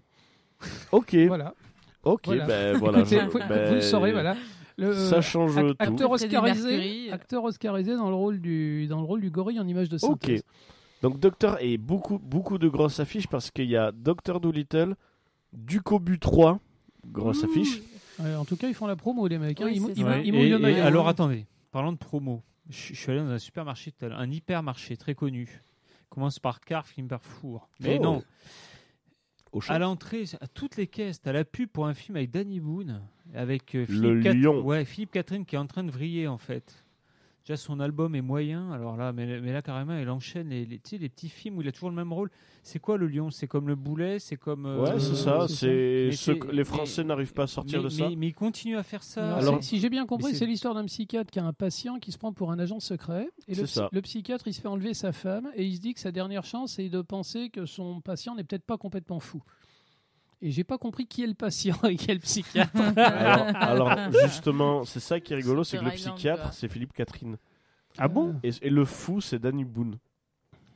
Ok, 0.94 1.16
Voilà. 1.28 1.54
ok, 2.04 2.22
Voilà. 2.28 2.46
ben, 2.46 2.78
voilà. 2.78 3.00
Écoutez, 3.00 3.20
je- 3.20 3.26
vous, 3.26 3.40
ben, 3.40 3.68
vous 3.70 3.76
le 3.76 3.82
saurez, 3.82 4.12
voilà. 4.14 4.36
Le, 4.82 4.94
Ça 4.94 5.18
euh, 5.18 5.22
change 5.22 5.56
tout. 5.56 5.76
acteur 5.80 6.12
oscarisé, 6.12 7.12
acteur 7.12 7.44
oscarisé 7.44 7.96
dans 7.96 8.10
le 8.10 8.16
rôle 8.16 8.42
du 8.42 8.88
dans 8.88 8.98
le 9.00 9.06
rôle 9.06 9.22
du 9.22 9.30
gorille 9.30 9.60
en 9.60 9.68
image 9.68 9.90
de 9.90 9.96
Ok. 9.96 10.02
synthèse. 10.22 10.44
Donc 11.02 11.20
Docteur 11.20 11.58
et 11.62 11.78
beaucoup 11.78 12.20
beaucoup 12.20 12.58
de 12.58 12.68
grosses 12.68 13.00
affiches 13.00 13.28
parce 13.28 13.52
qu'il 13.52 13.70
y 13.70 13.78
a 13.78 13.92
Docteur 13.92 14.40
Dolittle, 14.40 14.96
Ducobu 15.54 16.20
3, 16.20 16.60
grosse 17.08 17.44
affiche. 17.44 17.82
Ouais, 18.20 18.36
en 18.36 18.46
tout 18.46 18.56
cas, 18.56 18.68
ils 18.68 18.74
font 18.76 18.88
la 18.88 18.96
promo 18.96 19.28
les 19.28 19.38
mecs. 19.40 19.60
hein. 19.62 19.66
Oui, 19.66 19.74
Ils, 19.76 19.82
mou- 19.82 19.88
c'est 19.88 19.94
ils 19.94 20.04
ça. 20.04 20.04
mou- 20.04 20.10
Ouais, 20.10 20.22
ils 20.26 20.34
mouillent 20.34 20.46
et- 20.46 20.50
le 20.50 20.56
et 20.58 20.60
maillot. 20.60 20.84
alors 20.84 21.08
attendez, 21.08 21.46
parlant 21.72 21.92
de 21.92 21.98
promo, 21.98 22.44
je, 22.70 22.94
je 22.94 23.00
suis 23.00 23.12
allé 23.12 23.20
dans 23.22 23.30
un 23.30 23.40
supermarché 23.40 23.92
tout 23.92 24.06
à 24.06 24.10
l'heure, 24.10 24.20
un 24.20 24.30
hypermarché 24.30 24.96
très 24.98 25.16
connu. 25.16 25.62
Commence 26.10 26.40
par 26.40 26.60
Car, 26.60 26.86
finit 26.86 27.08
par 27.08 27.22
Four. 27.24 27.70
Mais 27.80 27.98
Oh. 28.00 28.04
non, 28.04 28.24
Auchan. 29.54 29.74
à 29.74 29.80
l'entrée, 29.80 30.24
à 30.40 30.48
toutes 30.48 30.78
les 30.78 30.88
caisses, 30.88 31.22
t'as 31.22 31.32
la 31.34 31.44
pub 31.46 31.70
pour 31.70 31.88
un 31.88 31.94
film 31.94 32.16
avec 32.18 32.32
Danny 32.32 32.60
Boone, 32.60 33.02
avec 33.34 33.76
euh, 33.76 33.80
Le 33.80 33.86
Philippe, 33.86 34.24
Cat- 34.24 34.34
lion. 34.34 34.62
ouais, 34.62 34.86
Philippe 34.86 35.12
Catherine 35.12 35.46
qui 35.46 35.56
est 35.56 35.60
en 35.60 35.68
train 35.68 35.84
de 35.84 35.92
vriller 35.92 36.28
en 36.28 36.38
fait. 36.38 36.86
Déjà 37.44 37.58
son 37.58 37.80
album 37.80 38.14
est 38.14 38.22
moyen, 38.22 38.72
alors 38.72 38.96
là, 38.98 39.12
mais, 39.14 39.42
mais 39.42 39.52
là 39.52 39.64
carrément, 39.64 39.98
il 39.98 40.08
enchaîne 40.12 40.50
les, 40.50 40.64
les, 40.64 40.78
tu 40.78 40.92
sais, 40.92 40.98
les 41.00 41.10
petits 41.10 41.28
films 41.28 41.58
où 41.58 41.62
il 41.64 41.68
a 41.68 41.72
toujours 41.72 41.90
le 41.90 41.96
même 41.96 42.14
rôle. 42.14 42.30
C'est 42.62 42.78
quoi 42.78 42.98
le 43.00 43.08
lion? 43.08 43.32
C'est 43.32 43.48
comme 43.48 43.68
le 43.68 43.74
boulet 43.74 44.20
C'est 44.20 44.36
comme. 44.36 44.68
euh, 44.68 44.84
Ouais, 44.84 45.00
c'est 45.00 45.16
ça. 45.16 45.48
c'est 45.48 46.12
ce 46.12 46.52
les 46.52 46.64
Français 46.64 47.04
n'arrivent 47.04 47.34
pas 47.34 47.44
à 47.44 47.48
sortir 47.48 47.80
mais, 47.80 47.86
de 47.86 47.90
ça. 47.90 48.10
mais- 48.10 48.16
mais 48.16 48.28
il 48.28 48.36
continue 48.36 48.78
à 48.78 48.84
faire 48.84 49.02
ça. 49.02 49.38
Alors, 49.38 49.64
si 49.64 49.80
j'ai 49.80 49.90
bien 49.90 50.06
compris, 50.06 50.36
c'est 50.36 50.46
l'histoire 50.46 50.76
d'un 50.76 50.86
psychiatre 50.86 51.32
qui 51.32 51.40
a 51.40 51.44
un 51.44 51.52
patient 51.54 51.98
qui 51.98 52.12
se 52.12 52.20
prend 52.20 52.32
pour 52.32 52.52
un 52.52 52.60
agent 52.60 52.80
secret. 52.80 53.28
Et 53.48 53.56
le, 53.56 53.66
C'est 53.66 53.74
ça. 53.80 53.90
le 53.92 54.02
psychiatre, 54.04 54.48
il 54.48 54.54
se 54.54 54.62
fait 54.62 54.68
enlever 54.68 54.94
sa 54.94 55.12
femme 55.12 55.50
et 55.56 55.66
il 55.66 55.76
se 55.78 55.82
dit 55.82 55.96
que 55.96 56.00
sa 56.00 56.12
dernière 56.12 56.46
chance, 56.46 56.74
c'est 56.74 56.90
de 56.90 57.02
penser 57.02 57.50
que 57.50 57.66
son 57.66 58.02
patient 58.02 58.36
n'est 58.36 58.44
peut-être 58.44 58.66
pas 58.68 58.78
complètement 58.78 59.20
fou. 59.20 59.42
Et 60.44 60.50
j'ai 60.52 60.64
pas 60.64 60.78
compris 60.78 61.06
qui 61.06 61.24
est 61.24 61.28
le 61.28 61.34
patient 61.36 61.78
et 61.84 61.96
qui 61.96 62.10
est 62.10 62.16
le 62.16 62.20
psychiatre. 62.20 62.72
alors, 62.98 63.90
alors, 63.90 64.12
justement, 64.24 64.84
c'est 64.86 65.00
ça 65.00 65.20
qui 65.20 65.34
est 65.34 65.36
rigolo, 65.36 65.64
c'est 65.64 65.78
que 65.78 65.86
le 65.86 65.92
psychiatre, 65.92 66.52
c'est 66.54 66.68
Philippe 66.68 66.94
Catherine. 66.94 67.38
Ah 67.98 68.08
bon 68.08 68.36
Et, 68.44 68.52
et 68.62 68.70
le 68.70 68.86
fou, 68.86 69.22
c'est 69.22 69.38
Danny 69.40 69.66
Boone. 69.66 69.98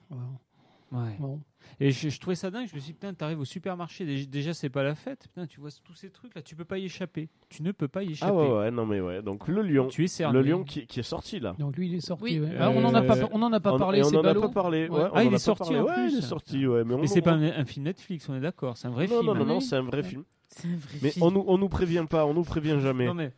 Bon, 0.09 0.17
Ouais. 0.91 1.15
bon. 1.19 1.39
Et 1.79 1.91
je, 1.91 2.09
je 2.09 2.19
trouvais 2.19 2.35
ça 2.35 2.49
dingue. 2.51 2.67
Je 2.69 2.75
me 2.75 2.79
suis 2.79 2.87
dit, 2.87 2.93
putain, 2.93 3.13
t'arrives 3.13 3.39
au 3.39 3.45
supermarché. 3.45 4.05
Déjà, 4.05 4.25
déjà, 4.25 4.53
c'est 4.53 4.69
pas 4.69 4.83
la 4.83 4.95
fête. 4.95 5.23
Putain, 5.33 5.45
tu 5.47 5.59
vois 5.59 5.69
tous 5.83 5.93
ces 5.93 6.09
trucs 6.09 6.33
là. 6.35 6.41
Tu 6.41 6.55
peux 6.55 6.63
pas 6.65 6.77
y 6.77 6.85
échapper. 6.85 7.29
Tu 7.49 7.63
ne 7.63 7.71
peux 7.71 7.87
pas 7.87 8.03
y 8.03 8.11
échapper. 8.11 8.31
Ah 8.31 8.35
ouais, 8.35 8.57
ouais, 8.59 8.71
non 8.71 8.85
mais 8.85 9.01
ouais. 9.01 9.21
Donc 9.21 9.47
le 9.47 9.61
lion, 9.61 9.87
Tu 9.87 10.03
es 10.03 10.07
cerné. 10.07 10.39
le 10.39 10.45
lion 10.45 10.63
qui, 10.63 10.87
qui 10.87 10.99
est 10.99 11.03
sorti 11.03 11.39
là. 11.39 11.55
Donc 11.59 11.75
lui, 11.77 11.87
il 11.89 11.95
est 11.95 11.99
sorti. 11.99 12.23
Oui. 12.23 12.39
ouais. 12.39 12.55
Ah, 12.59 12.69
on 12.69 12.81
n'en 12.81 12.93
a 12.93 13.01
Euh, 13.03 13.07
pas, 13.07 13.15
on 13.31 13.41
en 13.41 13.51
a 13.53 13.59
pas 13.59 13.73
On- 13.73 13.77
parlé. 13.79 13.99
et 13.99 14.03
on 14.03 14.09
c'est 14.09 14.15
en 14.17 14.23
a 14.23 14.33
pas 14.33 14.49
parlé. 14.49 14.87
Ouais. 14.87 14.97
ouais, 14.97 15.03
Ah, 15.07 15.11
on 15.15 15.19
il 15.21 15.23
en 15.23 15.25
a 15.25 15.27
est 15.27 15.31
pas 15.31 15.37
sorti 15.39 15.63
parlé. 15.73 15.79
en 15.79 15.83
Ouais, 15.85 15.93
plus. 15.95 16.13
il 16.13 16.17
est 16.19 16.21
sorti. 16.21 16.67
Ouais, 16.67 16.83
mais 16.85 16.93
on, 16.93 16.99
Mais 17.01 17.07
c'est 17.07 17.21
pas 17.21 17.33
un, 17.33 17.41
un 17.43 17.65
film 17.65 17.85
Netflix, 17.85 18.29
on 18.29 18.35
est 18.35 18.39
d'accord. 18.41 18.77
C'est 18.77 18.87
un 18.87 18.91
vrai 18.91 19.07
Non, 19.07 19.15
film. 19.21 19.25
non, 19.25 19.35
non, 19.35 19.41
hein. 19.41 19.45
non, 19.45 19.59
c'est 19.59 19.75
un 19.75 19.81
vrai 19.83 19.97
Ouais. 19.97 20.03
film. 20.03 20.23
C'est 20.49 20.67
un 20.67 20.75
vrai 20.77 20.97
Mais 21.01 21.09
film. 21.11 21.25
on 21.25 21.31
nous, 21.31 21.43
on 21.47 21.57
nous 21.57 21.69
prévient 21.69 22.05
pas, 22.09 22.25
on 22.25 22.33
nous 22.33 22.43
prévient 22.43 22.77
jamais. 22.81 23.05
Non, 23.05 23.13
mais. 23.13 23.33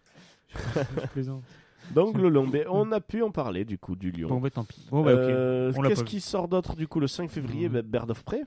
je 0.54 1.08
plaisante. 1.08 1.44
Donc 1.94 2.18
le 2.18 2.30
lion, 2.30 2.46
mais 2.52 2.66
on 2.70 2.92
a 2.92 3.00
pu 3.02 3.22
en 3.24 3.32
parler 3.32 3.66
du 3.66 3.78
coup 3.78 3.96
du 3.96 4.12
lion. 4.12 4.28
Bon, 4.30 4.40
bah 4.40 4.50
tant 4.50 4.64
pis. 4.64 4.86
Bon, 4.92 5.04
bah. 5.04 5.12
Euh, 5.12 5.72
Qu'est-ce 5.88 6.04
qui 6.04 6.20
sort 6.22 6.48
d'autre 6.48 6.76
du 6.76 6.88
coup 6.88 7.00
le 7.00 7.08
5 7.08 7.30
février 7.30 7.68
Mhm. 7.70 7.74
bah, 7.76 7.82
Bird 7.82 8.12
of 8.12 8.24
Prey, 8.24 8.44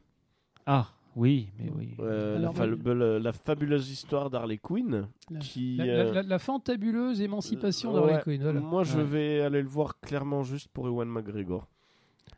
Ah, 0.66 0.88
oui, 1.16 1.48
mais 1.58 1.70
oui. 1.74 1.94
Euh, 2.00 2.38
la, 2.38 2.50
Alors, 2.50 3.34
fabuleuse 3.34 3.90
histoire 3.90 4.30
d'Harley 4.30 4.58
Quinn. 4.58 5.08
La- 5.30 5.38
Qui, 5.40 5.76
La, 5.76 5.84
euh, 5.84 6.04
la- 6.04 6.12
la- 6.12 6.22
la 6.22 6.38
fantabuleuse 6.38 7.20
émancipation 7.20 7.90
euh, 7.90 7.94
d'Harley 7.94 8.14
ouais, 8.16 8.22
Quinn. 8.22 8.42
Voilà. 8.42 8.60
Moi 8.60 8.84
je 8.84 8.98
Ouais. 8.98 9.04
vais 9.04 9.40
aller 9.40 9.62
le 9.62 9.68
voir 9.68 9.98
clairement 10.00 10.42
juste 10.42 10.68
pour 10.68 10.86
Ewan 10.86 11.08
McGregor 11.08 11.66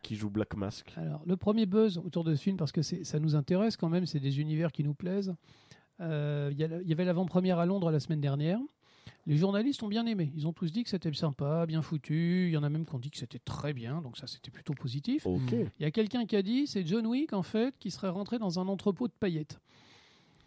qui 0.03 0.17
joue 0.17 0.31
Black 0.31 0.57
Mask. 0.57 0.93
Alors, 0.97 1.23
le 1.27 1.37
premier 1.37 1.67
buzz 1.67 1.99
autour 1.99 2.25
de 2.25 2.35
ce 2.35 2.43
film, 2.43 2.57
parce 2.57 2.73
que 2.73 2.83
ça 2.83 3.19
nous 3.21 3.37
intéresse 3.37 3.77
quand 3.77 3.89
même, 3.89 4.07
c'est 4.07 4.19
des 4.21 4.41
univers 4.41 4.73
qui 4.73 4.83
nous 4.83 4.95
plaisent. 4.95 5.35
Euh, 6.01 6.51
y, 6.53 6.63
il 6.63 6.89
y 6.89 6.93
avait 6.93 7.05
l'avant-première 7.05 7.59
à 7.59 7.67
Londres 7.67 7.91
la 7.91 8.01
semaine 8.01 8.21
dernière. 8.21 8.59
Les 9.27 9.37
journalistes 9.37 9.83
ont 9.85 9.89
bien 9.89 10.05
aimé. 10.07 10.33
Ils 10.35 10.47
ont 10.49 10.53
tous 10.53 10.73
dit 10.73 10.83
que 10.83 10.91
c'était 10.91 11.13
sympa, 11.13 11.65
bien 11.67 11.81
foutu. 11.83 12.49
Il 12.49 12.53
y 12.53 12.57
en 12.57 12.63
a 12.65 12.69
même 12.69 12.85
qui 12.85 12.95
ont 12.95 12.99
dit 12.99 13.11
que 13.11 13.19
c'était 13.19 13.39
très 13.39 13.73
bien, 13.73 14.01
donc 14.03 14.17
ça 14.17 14.27
c'était 14.27 14.51
plutôt 14.51 14.75
positif. 14.75 15.27
Ok, 15.27 15.53
Mm. 15.53 15.67
Il 15.79 15.83
y 15.83 15.85
a 15.85 15.91
quelqu'un 15.93 16.27
qui 16.27 16.35
a 16.37 16.43
dit 16.43 16.67
c'est 16.67 16.85
John 16.87 17.07
Wick 17.07 17.33
en 17.33 17.43
fait 17.43 17.75
qui 17.79 17.91
serait 17.93 18.09
rentré 18.09 18.39
dans 18.39 18.59
un 18.59 18.67
entrepôt 18.69 19.07
de 19.07 19.13
paillettes. 19.19 19.61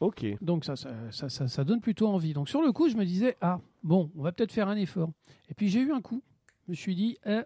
ok. 0.02 0.26
Donc 0.42 0.66
ça 0.66 0.76
ça, 0.76 0.94
ça, 1.12 1.30
ça- 1.30 1.48
ça 1.48 1.64
donne 1.64 1.80
plutôt 1.80 2.08
envie. 2.08 2.34
Donc 2.34 2.50
sur 2.50 2.62
le 2.62 2.72
coup, 2.74 2.90
je 2.90 2.98
me 2.98 3.06
disais 3.06 3.38
ah 3.42 3.60
bon, 3.84 4.12
on 4.18 4.22
va 4.24 4.32
peut-être 4.34 4.52
faire 4.52 4.68
un 4.68 4.76
effort. 4.78 5.10
Et 5.50 5.54
puis 5.54 5.70
j'ai 5.70 5.80
eu 5.80 5.92
un 5.94 6.02
coup. 6.02 6.22
Je 6.66 6.72
me 6.72 6.76
suis 6.76 6.96
dit 6.96 7.18
eh, 7.26 7.42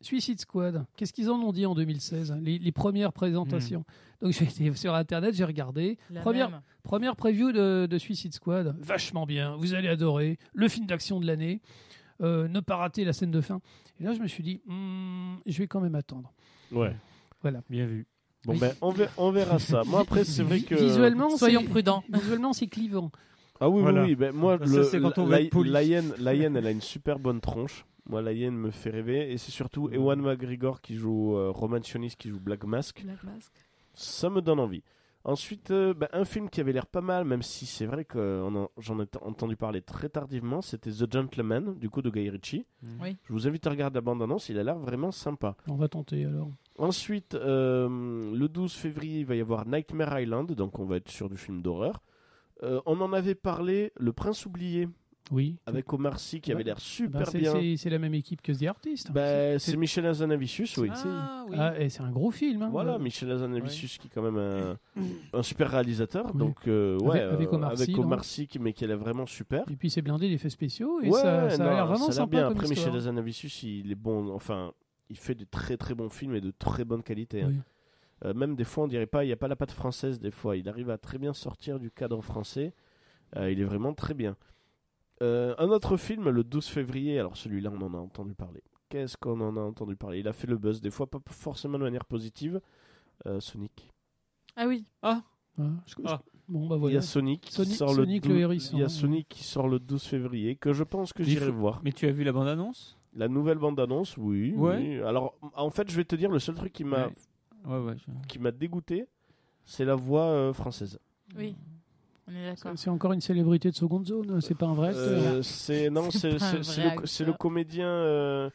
Suicide 0.00 0.40
Squad. 0.40 0.84
Qu'est-ce 0.96 1.12
qu'ils 1.12 1.30
en 1.30 1.38
ont 1.40 1.52
dit 1.52 1.66
en 1.66 1.74
2016 1.74 2.32
hein, 2.32 2.38
les, 2.42 2.58
les 2.58 2.72
premières 2.72 3.12
présentations. 3.12 3.84
Donc 4.22 4.32
j'ai 4.32 4.44
été 4.44 4.72
sur 4.74 4.94
internet, 4.94 5.34
j'ai 5.34 5.44
regardé. 5.44 5.98
La 6.10 6.20
Première, 6.20 6.50
même. 6.50 6.60
première 6.82 7.16
preview 7.16 7.52
de, 7.52 7.86
de 7.86 7.98
Suicide 7.98 8.32
Squad. 8.34 8.76
Vachement 8.80 9.26
bien. 9.26 9.56
Vous 9.56 9.74
allez 9.74 9.88
adorer. 9.88 10.38
Le 10.54 10.68
film 10.68 10.86
d'action 10.86 11.20
de 11.20 11.26
l'année. 11.26 11.60
Euh, 12.22 12.48
ne 12.48 12.60
pas 12.60 12.76
rater 12.76 13.04
la 13.04 13.12
scène 13.12 13.30
de 13.30 13.42
fin. 13.42 13.60
Et 14.00 14.04
là, 14.04 14.14
je 14.14 14.20
me 14.20 14.26
suis 14.26 14.42
dit, 14.42 14.62
Hmm, 14.66 15.34
je 15.44 15.58
vais 15.58 15.66
quand 15.66 15.80
même 15.80 15.94
attendre. 15.94 16.32
Ouais. 16.72 16.94
Bien 17.70 17.86
vu. 17.86 18.06
Bon 18.44 18.54
Oui. 18.54 18.58
ben 18.58 18.72
on 18.80 18.90
verra, 18.90 19.12
on 19.18 19.30
verra 19.30 19.58
ça. 19.58 19.82
Moi 19.86 20.00
après 20.00 20.24
c'est 20.24 20.42
vrai 20.42 20.60
que 20.60 20.74
Visuellement, 20.74 21.36
Soyons 21.36 21.64
prudents. 21.64 22.02
Visuellement, 22.12 22.52
c'est 22.52 22.66
clivant. 22.68 23.10
Ah 23.60 23.68
oui, 23.68 23.82
Voilà. 23.82 24.02
oui, 24.02 24.08
oui. 24.10 24.14
Ben, 24.16 24.32
moi, 24.32 24.58
Ça, 24.58 24.64
le, 24.76 24.84
c'est 24.84 25.00
quand 25.00 25.16
on 25.18 25.24
veut 25.26 25.42
la, 25.42 25.48
poli. 25.48 25.70
la 25.70 25.82
hyène, 25.82 26.12
la 26.18 26.34
hyène, 26.34 26.56
elle 26.56 26.66
a 26.66 26.70
une 26.70 26.80
super 26.80 27.18
bonne 27.18 27.40
tronche. 27.40 27.84
Moi, 28.08 28.22
la 28.22 28.32
hyène 28.32 28.56
me 28.56 28.70
fait 28.70 28.90
rêver. 28.90 29.32
Et 29.32 29.38
c'est 29.38 29.50
surtout 29.52 29.88
Ewan 29.90 30.20
McGregor 30.20 30.80
qui 30.80 30.94
joue 30.96 31.36
euh, 31.36 31.50
Roman 31.50 31.82
Sionis, 31.82 32.14
qui 32.18 32.28
joue 32.30 32.40
Black 32.40 32.64
Mask. 32.64 33.02
Black 33.04 33.22
Mask. 33.24 33.52
Ça 33.94 34.30
me 34.30 34.40
donne 34.40 34.60
envie. 34.60 34.82
Ensuite, 35.24 35.72
euh, 35.72 35.92
bah, 35.92 36.08
un 36.12 36.24
film 36.24 36.48
qui 36.48 36.60
avait 36.60 36.72
l'air 36.72 36.86
pas 36.86 37.00
mal, 37.00 37.24
même 37.24 37.42
si 37.42 37.66
c'est 37.66 37.86
vrai 37.86 38.04
que 38.04 38.42
on 38.44 38.54
en- 38.54 38.70
j'en 38.78 39.00
ai 39.00 39.06
entendu 39.22 39.56
parler 39.56 39.82
très 39.82 40.08
tardivement, 40.08 40.62
c'était 40.62 40.90
The 40.92 41.12
Gentleman, 41.12 41.74
du 41.80 41.90
coup 41.90 42.00
de 42.00 42.10
Guy 42.10 42.30
Ritchie. 42.30 42.64
Oui. 43.02 43.16
Je 43.24 43.32
vous 43.32 43.48
invite 43.48 43.66
à 43.66 43.70
regarder 43.70 43.96
la 43.96 44.02
bande-annonce, 44.02 44.48
il 44.50 44.58
a 44.58 44.62
l'air 44.62 44.78
vraiment 44.78 45.10
sympa. 45.10 45.56
On 45.66 45.74
va 45.74 45.88
tenter 45.88 46.24
alors. 46.26 46.48
Ensuite, 46.78 47.34
euh, 47.34 47.88
le 48.36 48.48
12 48.48 48.72
février, 48.74 49.20
il 49.20 49.26
va 49.26 49.34
y 49.34 49.40
avoir 49.40 49.66
Nightmare 49.66 50.20
Island, 50.20 50.52
donc 50.52 50.78
on 50.78 50.84
va 50.84 50.96
être 50.98 51.08
sur 51.10 51.28
du 51.28 51.36
film 51.36 51.60
d'horreur. 51.60 52.02
Euh, 52.62 52.80
on 52.86 53.00
en 53.00 53.12
avait 53.12 53.34
parlé, 53.34 53.92
Le 53.98 54.12
Prince 54.12 54.46
oublié, 54.46 54.88
Oui. 55.32 55.56
avec 55.66 55.92
Omar 55.92 56.18
Sy, 56.20 56.40
qui 56.40 56.52
avait 56.52 56.62
Bah, 56.62 56.66
l'air 56.68 56.74
Bah, 56.76 56.80
super 56.80 57.26
c'est- 57.28 57.38
bien. 57.38 57.76
c'est 57.76 57.90
la 57.90 57.98
même 57.98 58.14
équipe 58.14 58.42
que 58.42 58.52
The 58.52 58.64
Artist. 58.68 59.10
Bah, 59.12 59.58
C'est- 59.58 59.72
c'est 59.72 59.76
Michel 59.76 60.06
Hazanavicius, 60.06 60.76
oui. 60.78 60.88
c'est- 60.94 61.08
Ah, 61.08 61.44
oui. 61.48 61.56
Ah, 61.58 61.78
et 61.80 61.88
c'est 61.88 62.02
un 62.02 62.10
gros 62.10 62.30
film. 62.30 62.62
hein. 62.62 62.68
Voilà, 62.70 62.94
Euh, 62.94 62.98
Michel 62.98 63.30
Hazanavicius 63.30 63.98
qui 63.98 64.06
est 64.06 64.10
quand 64.14 64.22
même 64.22 64.38
un, 64.38 64.78
un 65.32 65.42
super 65.42 65.70
réalisateur. 65.70 66.26
Oui. 66.32 66.38
Donc, 66.38 66.68
euh, 66.68 66.98
ouais, 67.00 67.20
Avec- 67.20 67.32
avec 67.32 67.48
euh, 67.48 67.56
Omar 67.56 67.76
Sy, 67.76 67.82
avec 67.82 67.96
donc. 67.96 68.04
Omar 68.04 68.24
Sy, 68.24 68.46
qui- 68.46 68.58
mais 68.58 68.72
qui 68.72 68.84
est 68.84 68.94
vraiment 68.94 69.26
super. 69.26 69.64
Et 69.70 69.76
puis 69.76 69.90
c'est 69.90 70.02
blindé 70.02 70.28
d'effets 70.28 70.50
spéciaux 70.50 71.00
et 71.02 71.08
ouais, 71.08 71.20
ça, 71.20 71.50
ça 71.50 71.68
a 71.70 71.74
l'air 71.74 71.86
vraiment 71.86 72.04
ça 72.06 72.10
a 72.10 72.14
sympa 72.14 72.30
bien. 72.36 72.48
comme 72.48 72.52
Après, 72.58 72.66
histoire. 72.68 72.86
Michel 72.86 72.96
Hazanavicius, 73.00 73.62
il 73.64 73.90
est 73.90 73.94
bon. 73.96 74.32
Enfin, 74.34 74.72
il 75.10 75.16
fait 75.16 75.34
de 75.34 75.44
très 75.44 75.76
très 75.76 75.94
bons 75.94 76.08
films 76.08 76.34
et 76.36 76.40
de 76.40 76.52
très 76.56 76.84
bonne 76.84 77.02
qualité. 77.02 77.42
hein. 77.42 77.48
Oui. 77.50 77.58
Euh, 78.24 78.32
même 78.32 78.54
des 78.56 78.64
fois, 78.64 78.84
on 78.84 78.86
dirait 78.88 79.06
pas, 79.06 79.24
il 79.24 79.26
n'y 79.26 79.32
a 79.32 79.36
pas 79.36 79.48
la 79.48 79.56
patte 79.56 79.72
française. 79.72 80.18
Des 80.20 80.30
fois, 80.30 80.56
il 80.56 80.68
arrive 80.68 80.88
à 80.88 80.96
très 80.98 81.18
bien 81.18 81.32
sortir 81.34 81.78
du 81.78 81.90
cadre 81.90 82.22
français. 82.22 82.72
Euh, 83.36 83.50
il 83.50 83.60
est 83.60 83.64
vraiment 83.64 83.92
très 83.92 84.14
bien. 84.14 84.36
Euh, 85.22 85.54
un 85.58 85.68
autre 85.68 85.96
film, 85.96 86.28
le 86.28 86.44
12 86.44 86.66
février. 86.66 87.18
Alors 87.18 87.36
celui-là, 87.36 87.70
on 87.72 87.80
en 87.82 87.94
a 87.94 87.98
entendu 87.98 88.34
parler. 88.34 88.62
Qu'est-ce 88.88 89.16
qu'on 89.16 89.40
en 89.40 89.56
a 89.56 89.60
entendu 89.60 89.96
parler? 89.96 90.20
Il 90.20 90.28
a 90.28 90.32
fait 90.32 90.46
le 90.46 90.56
buzz, 90.58 90.80
des 90.80 90.90
fois 90.90 91.06
pas 91.08 91.18
forcément 91.30 91.78
de 91.78 91.84
manière 91.84 92.04
positive. 92.04 92.60
Euh, 93.26 93.40
Sonic. 93.40 93.90
Ah 94.56 94.66
oui. 94.68 94.84
Ah, 95.02 95.22
je- 95.58 95.62
je- 95.86 95.94
Ah. 96.04 96.22
Bon, 96.48 96.68
bah 96.68 96.74
Il 96.74 96.78
y 96.78 96.80
voilà. 96.82 96.98
a 96.98 97.02
Sonic 97.02 97.40
qui 97.40 97.52
Sonic- 97.52 97.74
sort 97.74 97.90
Sonic 97.94 98.24
le, 98.24 98.28
le 98.28 98.34
12 98.34 98.42
hérisson, 98.42 98.76
Il 98.76 98.78
y 98.78 98.82
a 98.82 98.84
ouais. 98.86 98.88
Sonic 98.90 99.28
qui 99.28 99.42
sort 99.42 99.66
le 99.68 99.80
12 99.80 100.04
février 100.04 100.54
que 100.54 100.72
je 100.72 100.84
pense 100.84 101.12
que 101.12 101.24
j'irai 101.24 101.50
voir. 101.50 101.80
Mais 101.82 101.90
tu 101.90 102.06
as 102.06 102.12
vu 102.12 102.22
la 102.22 102.30
bande-annonce? 102.32 102.96
La 103.14 103.26
nouvelle 103.26 103.58
bande-annonce, 103.58 104.16
oui, 104.18 104.52
Ouais. 104.54 104.76
oui. 104.76 105.00
Alors, 105.02 105.34
en 105.54 105.70
fait, 105.70 105.90
je 105.90 105.96
vais 105.96 106.04
te 106.04 106.14
dire, 106.14 106.30
le 106.30 106.38
seul 106.38 106.54
truc 106.54 106.72
qui 106.72 106.84
m'a 106.84 107.06
Ouais. 107.08 107.12
Ouais, 107.64 107.78
ouais. 107.86 107.94
je- 107.96 108.28
qui 108.28 108.38
m'a 108.38 108.52
dégoûté, 108.52 109.06
c'est 109.64 109.84
la 109.84 109.96
voix 109.96 110.22
euh, 110.26 110.52
française. 110.52 111.00
Oui. 111.36 111.56
On 112.28 112.34
est 112.34 112.44
d'accord. 112.46 112.72
C'est 112.76 112.90
encore 112.90 113.12
une 113.12 113.20
célébrité 113.20 113.70
de 113.70 113.76
seconde 113.76 114.06
zone, 114.06 114.40
c'est 114.40 114.56
pas 114.56 114.66
un 114.66 114.74
vrai. 114.74 114.94
Euh, 114.94 115.42
c'est 115.42 115.90
non, 115.90 116.10
C'est 116.10 116.30
le, 116.32 117.26
le 117.26 117.32
comédien 117.32 117.88
euh, 117.88 118.50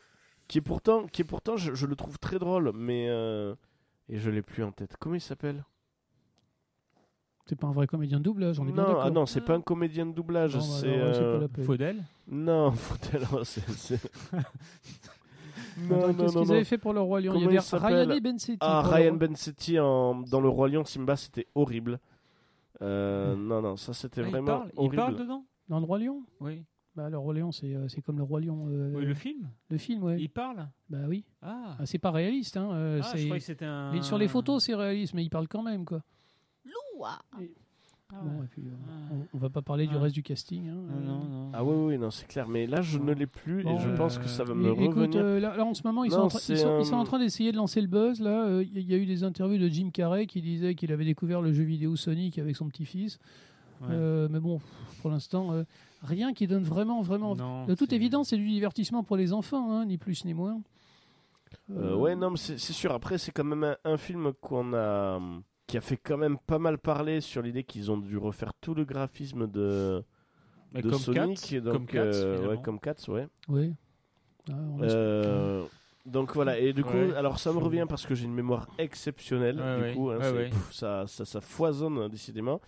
qui 0.47 0.57
est 0.57 0.61
pourtant, 0.61 1.07
qui 1.07 1.21
est 1.21 1.25
pourtant, 1.25 1.55
je, 1.55 1.73
je 1.73 1.85
le 1.85 1.95
trouve 1.95 2.19
très 2.19 2.37
drôle, 2.37 2.71
mais 2.75 3.07
euh, 3.09 3.55
et 4.09 4.19
je 4.19 4.29
l'ai 4.29 4.41
plus 4.41 4.63
en 4.63 4.71
tête. 4.71 4.97
Comment 4.99 5.15
il 5.15 5.21
s'appelle? 5.21 5.63
C'est 7.47 7.55
pas 7.55 7.67
un 7.67 7.71
vrai 7.71 7.87
comédien 7.87 8.19
de 8.19 8.23
doublage, 8.23 8.59
on 8.59 8.67
est 8.67 8.71
bien 8.71 8.83
Non, 8.83 8.87
d'accord. 8.89 9.03
ah 9.05 9.09
non, 9.09 9.25
c'est 9.25 9.41
pas 9.41 9.55
un 9.55 9.61
comédien 9.61 10.05
de 10.05 10.13
doublage. 10.13 10.53
Bah 10.55 10.61
c'est 10.61 10.87
euh. 10.87 11.47
Faudel? 11.65 12.03
Non, 12.27 12.71
Faudel, 12.73 13.27
oh, 13.33 13.43
c'est- 13.43 13.69
c'est- 13.71 14.11
non, 15.89 16.13
non, 16.13 16.13
Qu'est-ce 16.13 16.37
qu'ils 16.37 16.51
avaient 16.51 16.63
fait 16.63 16.77
pour 16.77 16.93
le 16.93 17.01
Roi 17.01 17.21
Lion? 17.21 17.33
Il 17.35 17.41
y 17.41 17.45
Comment 17.45 17.59
avait 17.59 17.87
Ryan 17.87 18.09
et 18.11 18.21
Bensetti. 18.21 18.57
Ah, 18.61 18.81
Ryan 18.81 19.13
Bensetti 19.15 19.79
en, 19.79 20.15
dans 20.15 20.39
le 20.39 20.49
Roi 20.49 20.69
Lion 20.69 20.85
Simba, 20.85 21.15
c'était 21.15 21.47
horrible. 21.55 21.99
Euh, 22.81 23.35
Non, 23.35 23.61
non, 23.61 23.77
ça 23.77 23.93
c'était 23.93 24.21
Ah, 24.21 24.25
il, 24.27 24.31
vraiment 24.31 24.45
parle, 24.47 24.69
il 24.73 24.79
horrible. 24.79 24.95
parle 24.95 25.15
dedans? 25.15 25.45
Dans 25.69 25.79
le 25.79 25.85
Roi 25.85 25.99
Lion? 25.99 26.23
Oui. 26.39 26.63
bah, 26.95 27.09
Le 27.09 27.17
Roi 27.17 27.33
Lion, 27.35 27.51
c'est 27.51 27.73
euh, 27.75 27.87
c'est 27.87 28.01
comme 28.01 28.17
le 28.17 28.23
Roi 28.23 28.41
Lion. 28.41 28.67
euh, 28.69 28.91
Oui, 28.95 29.05
le 29.05 29.13
film? 29.13 29.49
le 29.69 29.77
film, 29.77 30.03
ouais. 30.03 30.19
Il 30.19 30.29
parle? 30.29 30.67
Bah 30.89 30.99
oui. 31.07 31.23
Ah, 31.41 31.77
Ah, 31.79 31.85
c'est 31.85 31.99
pas 31.99 32.11
réaliste. 32.11 32.57
Hein. 32.57 32.71
euh, 32.73 32.99
Ah, 33.01 33.07
c'est- 33.11 33.17
je 33.19 33.25
croyais 33.25 33.39
que 33.39 33.45
c'était 33.45 33.65
un. 33.65 33.93
les- 33.93 34.01
Sur 34.01 34.17
les 34.17 34.27
photos, 34.27 34.63
c'est 34.63 34.75
réaliste, 34.75 35.13
mais 35.13 35.23
il 35.23 35.29
parle 35.29 35.47
quand 35.47 35.63
même, 35.63 35.85
quoi. 35.85 36.01
Loua. 36.65 37.19
Ah, 38.13 38.17
Bon, 38.23 38.39
ouais. 38.39 38.45
et 38.45 38.47
puis, 38.49 38.63
euh, 38.67 38.71
Ah. 38.87 39.13
on, 39.13 39.37
on 39.37 39.39
va 39.39 39.49
pas 39.49 39.61
parler 39.61 39.87
du 39.87 39.95
Ah. 39.95 39.99
reste 39.99 40.15
du 40.15 40.23
casting. 40.23 40.67
hein, 40.69 40.73
Non, 40.75 40.95
euh. 40.97 41.05
non, 41.05 41.23
non. 41.29 41.51
Ah 41.53 41.63
oui, 41.63 41.75
oui, 41.93 41.97
non, 41.97 42.11
c'est 42.11 42.27
clair. 42.27 42.47
Mais 42.47 42.67
là, 42.67 42.81
je 42.81 42.99
ne 42.99 43.13
l'ai 43.13 43.27
plus 43.27 43.63
Bon, 43.63 43.77
et 43.77 43.79
je 43.81 43.89
euh, 43.89 43.95
pense 43.95 44.17
que 44.17 44.27
ça 44.27 44.43
va 44.43 44.51
Et- 44.53 44.55
me 44.57 44.71
écoute, 44.73 44.95
revenir. 44.95 45.21
euh, 45.23 45.39
là, 45.39 45.55
là, 45.57 45.65
en 45.65 45.73
ce 45.73 45.81
moment, 45.85 46.03
ils, 46.03 46.11
Non, 46.11 46.17
sont 46.17 46.21
en, 46.23 46.27
train- 46.27 46.39
c'est 46.39 46.53
ils, 46.53 46.59
sont, 46.59 46.77
ils 46.79 46.81
un- 46.81 46.83
sont 46.85 46.95
en 46.95 47.03
train 47.03 47.19
d'essayer 47.19 47.51
de 47.51 47.57
lancer 47.57 47.81
le 47.81 47.87
buzz. 47.87 48.19
Là, 48.21 48.45
Euh, 48.45 48.63
il 48.63 48.89
y 48.89 48.93
a 48.93 48.97
eu 48.97 49.05
des 49.05 49.23
interviews 49.23 49.57
de 49.57 49.67
Jim 49.67 49.89
Carrey 49.93 50.25
qui 50.27 50.41
disait 50.41 50.75
qu'il 50.75 50.91
avait 50.91 51.05
découvert 51.05 51.41
le 51.41 51.53
jeu 51.53 51.63
vidéo 51.63 51.95
Sonic 51.95 52.37
avec 52.39 52.55
son 52.55 52.67
petit-fils. 52.67 53.19
Ouais. 53.81 53.87
Euh, 53.91 54.27
mais 54.29 54.39
bon, 54.39 54.59
pour 55.01 55.09
l'instant, 55.09 55.53
euh, 55.53 55.63
rien 56.03 56.33
qui 56.33 56.45
donne 56.47 56.63
vraiment, 56.63 57.01
vraiment. 57.01 57.35
Non, 57.35 57.65
De 57.65 57.73
toute 57.75 57.93
évidence, 57.93 58.27
c'est 58.29 58.37
du 58.37 58.47
divertissement 58.47 59.03
pour 59.03 59.17
les 59.17 59.33
enfants, 59.33 59.71
hein, 59.73 59.85
ni 59.85 59.97
plus 59.97 60.23
ni 60.25 60.33
moins. 60.35 60.61
Euh, 61.71 61.95
ouais, 61.95 62.15
non, 62.15 62.29
mais 62.31 62.37
c'est 62.37 62.57
c'est 62.59 62.73
sûr. 62.73 62.91
Après, 62.91 63.17
c'est 63.17 63.31
quand 63.31 63.43
même 63.43 63.63
un, 63.63 63.75
un 63.83 63.97
film 63.97 64.31
qu'on 64.41 64.73
a, 64.73 65.19
qui 65.71 65.77
a 65.77 65.81
fait 65.81 65.95
quand 65.95 66.17
même 66.17 66.37
pas 66.37 66.59
mal 66.59 66.77
parler 66.77 67.21
sur 67.21 67.41
l'idée 67.41 67.63
qu'ils 67.63 67.89
ont 67.91 67.97
dû 67.97 68.17
refaire 68.17 68.53
tout 68.59 68.73
le 68.73 68.83
graphisme 68.83 69.47
de, 69.47 70.03
de 70.73 70.81
comme 70.81 70.93
Sonic. 70.99 71.39
Cats, 71.39 71.59
donc, 71.61 71.73
comme 71.73 71.85
Cats, 71.85 71.99
euh, 72.01 72.35
finalement. 72.35 72.49
ouais, 72.51 72.61
comme 72.61 72.79
Cats, 72.81 72.95
ouais. 73.07 73.27
Oui. 73.47 73.73
Ah, 74.49 74.53
on 74.53 74.79
Euh, 74.83 75.63
donc 76.05 76.33
voilà, 76.33 76.59
et 76.59 76.73
du 76.73 76.83
coup, 76.83 76.91
Ouais. 76.97 77.15
alors 77.15 77.39
ça 77.39 77.53
me 77.53 77.59
revient 77.59 77.85
parce 77.87 78.05
que 78.05 78.15
j'ai 78.15 78.25
une 78.25 78.33
mémoire 78.33 78.67
exceptionnelle, 78.79 79.61
Ouais, 79.61 79.75
du 79.77 79.81
ouais. 79.83 79.93
coup, 79.93 80.09
hein, 80.09 80.17
Ouais, 80.17 80.23
c'est- 80.25 80.31
ouais. 80.33 80.49
pff, 80.49 80.73
ça, 80.73 81.05
ça, 81.07 81.23
ça 81.23 81.39
foisonne 81.39 81.97
hein, 81.99 82.09
décidément. 82.09 82.59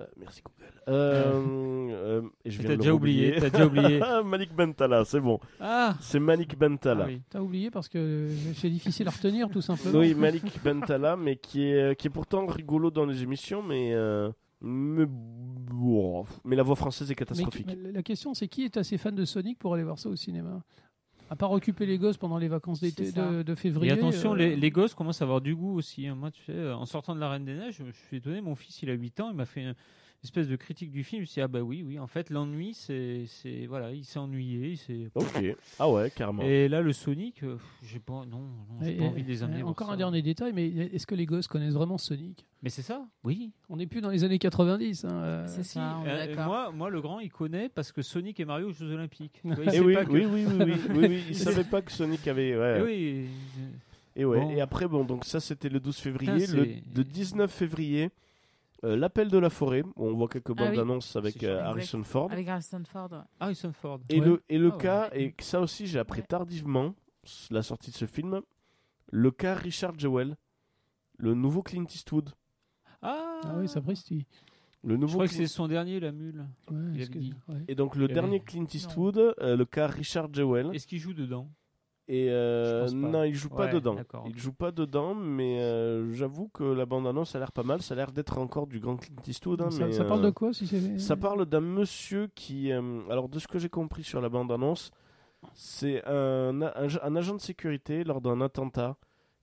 Euh, 0.00 0.04
merci 0.16 0.42
Google. 0.42 0.72
Euh, 0.88 1.42
euh, 1.90 2.22
et 2.44 2.50
je 2.52 2.62
T'as 2.62 2.76
déjà 2.76 2.94
oublié, 2.94 3.34
t'as 3.40 3.50
déjà 3.50 3.66
oublié. 3.66 4.00
Malik 4.24 4.54
Bentala, 4.54 5.04
c'est 5.04 5.18
bon. 5.18 5.40
Ah, 5.58 5.96
C'est 6.00 6.20
Malik 6.20 6.56
Bentala. 6.56 7.04
Ah 7.04 7.08
oui. 7.08 7.22
T'as 7.28 7.40
oublié 7.40 7.72
parce 7.72 7.88
que 7.88 8.28
c'est 8.54 8.70
difficile 8.70 9.08
à 9.08 9.10
retenir, 9.10 9.48
tout 9.50 9.60
simplement. 9.60 9.98
Oui, 9.98 10.14
Malik 10.14 10.62
Bentala, 10.62 11.16
mais 11.16 11.34
qui 11.36 11.64
est, 11.64 11.98
qui 11.98 12.06
est 12.06 12.10
pourtant 12.10 12.46
rigolo 12.46 12.92
dans 12.92 13.04
les 13.04 13.20
émissions, 13.24 13.64
mais, 13.64 13.94
euh, 13.94 14.30
mais, 14.60 15.06
la 16.56 16.62
voix 16.62 16.76
française 16.76 17.08
est 17.08 17.14
Mais, 17.14 17.16
catastrophique. 17.16 17.66
mais 17.66 17.92
la 17.92 18.02
question, 18.04 18.32
c'est 18.32 18.46
qui 18.46 18.64
est 18.64 18.76
assez 18.76 18.96
fan 18.96 19.14
de 19.14 19.24
Sonic 19.24 19.58
pour 19.58 19.74
aller 19.74 19.82
voir 19.82 19.98
ça 19.98 20.08
au 20.08 20.14
cinéma? 20.16 20.62
À 21.28 21.36
part 21.36 21.50
occuper 21.50 21.86
les 21.86 21.98
gosses 21.98 22.16
pendant 22.18 22.38
les 22.38 22.48
vacances 22.48 22.80
d'été 22.80 23.10
de, 23.10 23.42
de 23.42 23.54
février. 23.56 23.90
Et 23.92 23.94
attention, 23.94 24.32
euh, 24.34 24.36
les, 24.36 24.56
les 24.56 24.70
gosses 24.70 24.94
commencent 24.94 25.20
à 25.22 25.24
avoir 25.24 25.40
du 25.40 25.54
goût 25.56 25.76
aussi. 25.76 26.06
hein. 26.06 26.14
Moi, 26.14 26.30
tu 26.30 26.42
sais, 26.44 26.52
euh, 26.52 26.76
en 26.76 26.86
sortant 26.86 27.14
de 27.14 27.20
la 27.20 27.28
Reine 27.30 27.44
des 27.44 27.54
Neiges, 27.54 27.82
je 27.84 28.06
suis 28.06 28.18
étonné. 28.18 28.40
Mon 28.40 28.54
fils, 28.54 28.80
il 28.82 28.90
a 28.90 28.92
8 28.92 29.20
ans, 29.20 29.30
il 29.30 29.36
m'a 29.36 29.44
fait 29.46 29.62
une 29.62 29.74
espèce 30.24 30.48
de 30.48 30.56
critique 30.56 30.90
du 30.90 31.04
film. 31.04 31.20
Je 31.20 31.22
me 31.22 31.26
suis 31.26 31.34
dit, 31.34 31.40
ah 31.40 31.48
bah 31.48 31.60
oui, 31.60 31.82
oui. 31.86 31.98
En 31.98 32.06
fait, 32.06 32.30
l'ennui, 32.30 32.74
c'est, 32.74 33.24
c'est 33.26 33.66
voilà, 33.66 33.92
il 33.92 34.04
s'est 34.04 34.18
ennuyé. 34.18 34.70
il 34.70 34.76
s'est- 34.78 35.10
Ok. 35.14 35.42
Ah 35.78 35.90
ouais, 35.90 36.10
carrément. 36.10 36.42
Et 36.42 36.68
là, 36.68 36.80
le 36.80 36.92
Sonic, 36.92 37.42
euh, 37.42 37.56
j'ai 37.82 37.98
pas, 37.98 38.24
non, 38.30 38.38
non, 38.40 38.48
j'ai 38.82 38.94
pas 38.96 39.04
envie 39.04 39.22
de 39.22 39.28
les 39.28 39.42
amener. 39.42 39.58
voir 39.60 39.70
Encore 39.70 39.88
ça. 39.88 39.92
un 39.94 39.96
dernier 39.96 40.22
détail, 40.22 40.52
mais 40.54 40.66
est-ce 40.68 41.06
que 41.06 41.14
les 41.14 41.26
gosses 41.26 41.46
connaissent 41.48 41.74
vraiment 41.74 41.98
Sonic? 41.98 42.44
Mais 42.62 42.70
c'est 42.70 42.82
ça, 42.82 43.06
oui. 43.22 43.52
On 43.68 43.76
n'est 43.76 43.86
plus 43.86 44.00
dans 44.00 44.10
les 44.10 44.24
années 44.24 44.38
90. 44.38 45.04
hein, 45.04 45.08
euh, 45.12 45.46
C'est 45.46 45.62
ça, 45.62 45.98
on 46.02 46.06
est 46.06 46.10
Euh, 46.10 46.26
d'accord. 46.26 46.46
moi, 46.46 46.72
moi, 46.72 46.90
le 46.90 47.00
grand, 47.00 47.20
il 47.20 47.30
connaît 47.30 47.68
parce 47.68 47.92
que 47.92 48.02
Sonic 48.02 48.40
et 48.40 48.44
Mario 48.44 48.68
aux 48.70 48.72
Jeux 48.72 48.92
Olympiques. 48.92 49.40
Et 49.44 49.50
Eh 49.74 49.80
oui, 49.80 49.94
pas 49.94 50.04
que- 50.04 50.10
oui, 50.10 50.24
oui, 50.24 50.44
oui, 50.46 50.54
oui, 50.64 50.72
oui, 50.90 51.06
oui, 51.08 51.22
Il 51.28 51.36
savait 51.36 51.64
pas 51.64 51.82
que 51.82 51.92
Sonic 51.92 52.26
avait. 52.26 52.56
Ouais. 52.56 52.76
Eh 52.78 52.82
oui. 52.82 53.26
Et 54.18 54.24
ouais. 54.24 54.40
Bon. 54.40 54.50
Et 54.50 54.60
après, 54.62 54.88
bon, 54.88 55.04
donc 55.04 55.24
ça 55.26 55.40
c'était 55.40 55.68
le 55.68 55.78
12 55.78 55.98
février. 55.98 56.46
Putain, 56.46 56.56
le 56.56 56.64
c'est- 56.64 56.82
de 56.94 57.02
19 57.02 57.52
février, 57.52 58.08
euh, 58.86 58.96
l'appel 58.96 59.28
de 59.28 59.38
la 59.38 59.50
forêt. 59.50 59.82
où 59.96 60.06
on 60.08 60.14
voit 60.14 60.28
quelques 60.28 60.48
bandes 60.54 60.68
Ah 60.68 60.72
oui. 60.72 60.78
annonces 60.78 61.14
avec 61.16 61.42
euh, 61.42 61.56
chouette. 61.56 61.66
Harrison 61.66 62.02
Ford. 62.04 62.32
Avec 62.32 62.48
Harrison 62.48 62.82
Ford. 62.84 63.10
ouais. 63.12 63.18
Harrison 63.40 63.72
Ford. 63.72 64.00
Et 64.08 64.20
Ouais. 64.20 64.26
le, 64.26 64.42
et 64.48 64.58
le 64.58 64.70
Ah 64.72 64.76
ouais. 64.76 64.82
cas, 64.82 65.10
et 65.12 65.34
ça 65.40 65.60
aussi 65.60 65.86
j'ai 65.86 65.98
appris 65.98 66.20
Ouais. 66.20 66.26
tardivement, 66.26 66.94
la 67.50 67.62
sortie 67.62 67.90
de 67.90 67.96
ce 67.96 68.06
film, 68.06 68.40
le 69.10 69.30
cas 69.30 69.54
Richard 69.54 69.98
Jewell, 69.98 70.36
le 71.18 71.34
nouveau 71.34 71.62
Clint 71.62 71.84
Eastwood. 71.88 72.30
Ah, 73.02 73.40
Ah 73.44 73.54
oui, 73.58 73.68
ça 73.68 73.80
prestille. 73.80 74.26
Le 74.82 74.94
Je 74.94 75.00
nouveau 75.00 75.14
crois 75.14 75.26
que 75.26 75.32
c'est 75.34 75.46
son 75.48 75.66
dernier, 75.66 75.98
la 76.00 76.12
mule. 76.12 76.46
Ouais, 76.70 76.76
Il 76.94 77.00
est-ce 77.00 77.10
avait 77.10 77.14
que- 77.14 77.24
dit. 77.24 77.34
ouais. 77.48 77.64
Et 77.68 77.74
donc 77.74 77.96
le 77.96 78.06
dernier 78.08 78.36
avait- 78.36 78.44
Clint 78.44 78.66
Eastwood, 78.72 79.18
euh, 79.18 79.56
le 79.56 79.64
cas 79.64 79.86
Richard 79.88 80.32
Jewell. 80.32 80.70
Est-ce 80.74 80.86
qu'il 80.86 80.98
joue 81.00 81.12
dedans? 81.14 81.50
Et 82.08 82.28
euh, 82.30 82.88
non, 82.92 83.24
il 83.24 83.34
joue 83.34 83.48
pas 83.48 83.64
Ouais, 83.66 83.72
dedans. 83.72 83.96
Il 84.26 84.38
joue 84.38 84.52
pas 84.52 84.70
dedans, 84.70 85.14
mais 85.14 85.60
euh, 85.60 86.12
j'avoue 86.12 86.48
que 86.48 86.62
la 86.62 86.86
bande-annonce 86.86 87.34
a 87.34 87.40
l'air 87.40 87.50
pas 87.50 87.64
mal. 87.64 87.82
Ça 87.82 87.94
a 87.94 87.96
l'air 87.96 88.12
d'être 88.12 88.38
encore 88.38 88.68
du 88.68 88.78
grand 88.78 88.96
Clint 88.96 89.16
Eastwood. 89.26 89.60
hein, 89.60 89.70
ça, 89.72 89.86
mais, 89.86 89.92
ça 89.92 90.04
parle 90.04 90.20
euh, 90.20 90.26
de 90.26 90.30
quoi 90.30 90.52
si 90.52 90.68
c'est... 90.68 90.98
Ça 91.00 91.16
parle 91.16 91.46
d'un 91.46 91.60
monsieur 91.60 92.28
qui, 92.36 92.70
euh, 92.70 93.00
alors 93.10 93.28
de 93.28 93.38
ce 93.40 93.48
que 93.48 93.58
j'ai 93.58 93.68
compris 93.68 94.04
sur 94.04 94.20
la 94.20 94.28
bande-annonce, 94.28 94.92
c'est 95.54 96.04
un, 96.06 96.62
un, 96.62 96.88
un 97.02 97.16
agent 97.16 97.34
de 97.34 97.40
sécurité 97.40 98.04
lors 98.04 98.20
d'un 98.20 98.40
attentat 98.40 98.96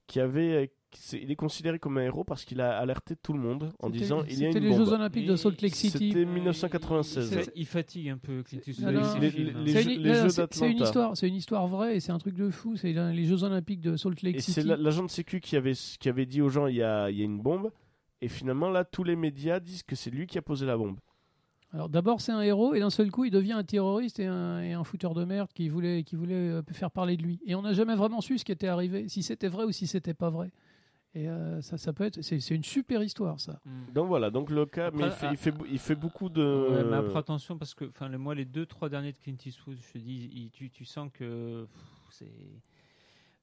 qui 0.06 0.20
avait, 0.20 0.72
il 1.12 1.30
est 1.30 1.36
considéré 1.36 1.78
comme 1.78 1.98
un 1.98 2.02
héros 2.02 2.24
parce 2.24 2.44
qu'il 2.44 2.60
a 2.60 2.76
alerté 2.78 3.16
tout 3.16 3.32
le 3.32 3.40
monde 3.40 3.72
en 3.80 3.86
C'était- 3.88 3.98
disant 3.98 4.22
il 4.24 4.38
y 4.38 4.44
a 4.44 4.48
C'était 4.48 4.58
une 4.58 4.64
les 4.64 4.70
bombe. 4.70 4.86
Jeux 4.86 4.92
Olympiques 4.92 5.26
de 5.26 5.36
Salt 5.36 5.56
Lake 5.62 5.74
City. 5.74 6.08
C'était 6.08 6.24
1996. 6.24 7.50
Il, 7.54 7.66
fatigue 7.66 8.08
un 8.10 8.18
peu 8.18 8.42
les- 8.52 9.30
les- 9.30 9.52
les 9.52 9.72
C'est 9.72 9.82
Jeux- 9.82 9.90
une, 9.92 10.02
les 10.02 10.14
c'est- 10.30 10.46
c'est 10.54 10.72
histoire, 10.72 11.16
c'est 11.16 11.28
une 11.28 11.34
histoire 11.34 11.66
vraie 11.66 11.96
et 11.96 12.00
c'est 12.00 12.12
un 12.12 12.18
truc 12.18 12.34
de 12.34 12.50
fou. 12.50 12.76
C'est 12.76 12.92
les 12.92 13.24
Jeux 13.24 13.42
Olympiques 13.44 13.80
de 13.80 13.96
Salt 13.96 14.22
Lake 14.22 14.36
Et 14.36 14.40
c'est 14.40 14.52
City. 14.52 14.66
la- 14.66 14.76
l'agent 14.76 15.04
de 15.04 15.10
sécu 15.10 15.40
qui 15.40 15.56
avait, 15.56 15.72
qui 15.98 16.08
avait 16.08 16.26
dit 16.26 16.40
aux 16.42 16.48
gens 16.48 16.66
il 16.66 16.76
y 16.76 16.82
a, 16.82 17.10
il 17.10 17.18
y 17.18 17.22
a 17.22 17.24
une 17.24 17.40
bombe. 17.40 17.70
Et 18.20 18.28
finalement, 18.28 18.70
là, 18.70 18.84
tous 18.84 19.04
les 19.04 19.16
médias 19.16 19.60
disent 19.60 19.82
que 19.82 19.96
c'est 19.96 20.10
lui 20.10 20.26
qui 20.26 20.38
a 20.38 20.42
posé 20.42 20.64
la 20.66 20.76
bombe. 20.76 20.96
Alors 21.72 21.88
d'abord 21.88 22.20
c'est 22.20 22.30
un 22.30 22.40
héros 22.40 22.74
et 22.74 22.78
d'un 22.78 22.88
seul 22.88 23.10
coup 23.10 23.24
il 23.24 23.32
devient 23.32 23.54
un 23.54 23.64
terroriste 23.64 24.20
et 24.20 24.26
un, 24.26 24.62
et 24.62 24.74
un 24.74 24.84
fouteur 24.84 25.12
de 25.12 25.24
merde 25.24 25.48
qui 25.52 25.68
voulait, 25.68 26.04
qui 26.04 26.14
voulait 26.14 26.34
euh, 26.36 26.62
faire 26.70 26.88
parler 26.92 27.16
de 27.16 27.24
lui. 27.24 27.40
Et 27.46 27.56
on 27.56 27.62
n'a 27.62 27.72
jamais 27.72 27.96
vraiment 27.96 28.20
su 28.20 28.38
ce 28.38 28.44
qui 28.44 28.52
était 28.52 28.68
arrivé, 28.68 29.08
si 29.08 29.24
c'était 29.24 29.48
vrai 29.48 29.64
ou 29.64 29.72
si 29.72 29.88
c'était 29.88 30.14
pas 30.14 30.30
vrai. 30.30 30.52
Et 31.16 31.28
euh, 31.28 31.60
ça, 31.62 31.78
ça 31.78 31.92
peut 31.92 32.04
être. 32.04 32.20
C'est 32.22 32.40
c'est 32.40 32.54
une 32.56 32.64
super 32.64 33.02
histoire, 33.02 33.38
ça. 33.38 33.60
Donc 33.94 34.08
voilà, 34.08 34.30
donc 34.30 34.50
le 34.50 34.66
cas, 34.66 34.90
mais 34.92 35.04
il 35.04 35.10
fait, 35.12 35.26
ah, 35.26 35.30
il, 35.30 35.36
fait, 35.36 35.50
bou- 35.52 35.66
il 35.70 35.78
fait 35.78 35.94
beaucoup 35.94 36.28
de. 36.28 36.42
Ouais, 36.70 36.84
mais 36.84 36.96
après 36.96 37.18
attention 37.18 37.56
parce 37.56 37.72
que 37.74 37.84
enfin 37.84 38.08
le- 38.08 38.18
moi 38.18 38.34
les 38.34 38.44
deux 38.44 38.66
trois 38.66 38.88
derniers 38.88 39.12
de 39.12 39.18
Clint 39.18 39.36
Eastwood 39.46 39.76
je 39.80 39.92
te 39.92 39.98
dis 39.98 40.28
il- 40.34 40.50
tu, 40.50 40.70
tu 40.70 40.84
sens 40.84 41.08
que 41.12 41.66
pff, 41.72 41.82
c'est 42.10 42.26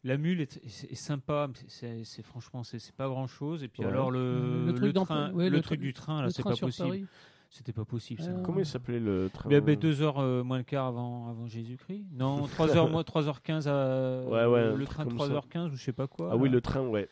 la 0.03 0.17
mule 0.17 0.41
est, 0.41 0.57
est- 0.57 0.91
est 0.91 0.95
sympa 0.95 1.47
mais 1.47 1.53
c'est 1.67 2.03
c'est- 2.03 2.23
franchement 2.23 2.63
c'est 2.63 2.79
c'est 2.79 2.95
pas 2.95 3.07
grand 3.07 3.27
chose 3.27 3.63
et 3.63 3.67
puis 3.67 3.83
Ouais. 3.83 3.89
alors 3.89 4.11
le, 4.11 4.65
Le 4.65 4.73
truc 4.73 4.93
train 4.95 5.31
ouais, 5.31 5.49
le, 5.49 5.57
le 5.57 5.61
truc 5.61 5.77
truc- 5.79 5.81
du 5.81 5.93
train 5.93 6.17
là 6.21 6.25
le 6.25 6.31
c'est 6.31 6.41
train 6.41 6.51
pas 6.51 6.57
possible 6.57 6.87
Paris. 6.89 7.05
c'était 7.49 7.71
pas 7.73 7.85
possible 7.85 8.21
ça. 8.21 8.31
Euh, 8.31 8.41
Comment 8.43 8.59
il 8.59 8.65
s'appelait 8.65 8.99
le 8.99 9.29
train 9.31 9.47
Mais, 9.49 9.61
mais 9.61 9.75
deux 9.75 10.01
heures 10.01 10.19
euh, 10.19 10.43
moins 10.43 10.57
le 10.57 10.63
quart 10.63 10.87
avant, 10.87 11.29
avant 11.29 11.45
Jésus-Christ 11.47 12.03
Non, 12.13 12.47
3 12.47 12.75
heures 12.75 12.89
moins 12.89 13.03
3h15 13.03 13.67
à 13.67 14.23
Ouais, 14.27 14.45
ouais, 14.45 14.75
le 14.75 14.85
train 14.85 15.03
comme 15.05 15.17
3h15 15.17 15.69
ou 15.71 15.75
je 15.77 15.83
sais 15.83 15.93
pas 15.93 16.07
quoi. 16.07 16.29
Ah 16.31 16.35
oui, 16.35 16.49
le 16.49 16.59
train, 16.61 16.81
ouais. 16.87 17.07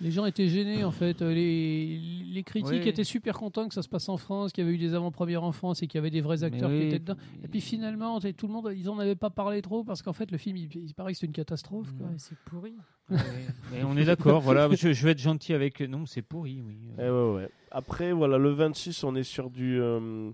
Les 0.00 0.10
gens 0.10 0.24
étaient 0.24 0.48
gênés 0.48 0.82
en 0.84 0.90
fait. 0.90 1.20
Euh, 1.20 1.32
Les, 1.34 1.98
les 1.98 2.42
critiques 2.42 2.80
Oui. 2.82 2.88
étaient 2.88 3.04
super 3.04 3.36
contents 3.38 3.68
que 3.68 3.74
ça 3.74 3.82
se 3.82 3.88
passe 3.88 4.08
en 4.08 4.16
France, 4.16 4.52
qu'il 4.52 4.64
y 4.64 4.66
avait 4.66 4.74
eu 4.74 4.78
des 4.78 4.94
avant-premières 4.94 5.42
en 5.44 5.52
France 5.52 5.82
et 5.82 5.86
qu'il 5.86 5.98
y 5.98 6.00
avait 6.00 6.10
des 6.10 6.20
vrais 6.22 6.42
acteurs 6.42 6.70
qui 6.70 6.82
étaient 6.82 6.98
dedans. 6.98 7.16
Et 7.44 7.48
puis 7.48 7.60
finalement, 7.60 8.18
tout 8.20 8.46
le 8.46 8.52
monde, 8.52 8.72
ils 8.74 8.88
en 8.88 8.98
avaient 8.98 9.14
pas 9.16 9.30
parlé 9.30 9.60
trop 9.62 9.84
parce 9.84 10.00
qu'en 10.02 10.12
fait, 10.14 10.30
le 10.30 10.38
film, 10.38 10.56
il, 10.56 10.68
il 10.74 10.94
paraît 10.94 11.12
que 11.12 11.18
c'est 11.18 11.26
une 11.26 11.32
catastrophe. 11.32 11.92
Ouais, 12.00 12.14
c'est 12.18 12.38
pourri. 12.46 12.74
Ouais, 13.10 13.18
on 13.84 13.96
est 13.96 14.04
d'accord, 14.04 14.40
voilà, 14.40 14.68
je, 14.74 14.92
je 14.92 15.04
vais 15.04 15.12
être 15.12 15.18
gentil 15.18 15.52
avec 15.52 15.80
non, 15.80 16.06
c'est 16.06 16.22
pourri, 16.22 16.62
oui. 16.62 16.78
Eh 16.98 17.02
ouais, 17.10 17.32
ouais. 17.34 17.48
Après, 17.70 18.12
voilà, 18.12 18.38
le 18.38 18.50
26, 18.50 19.04
on 19.04 19.14
est 19.16 19.22
sur 19.24 19.50
du, 19.50 19.80
euh, 19.80 20.30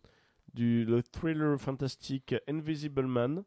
du 0.55 0.85
le 0.85 1.03
thriller 1.03 1.59
fantastique 1.59 2.35
Invisible 2.49 3.07
Man. 3.07 3.43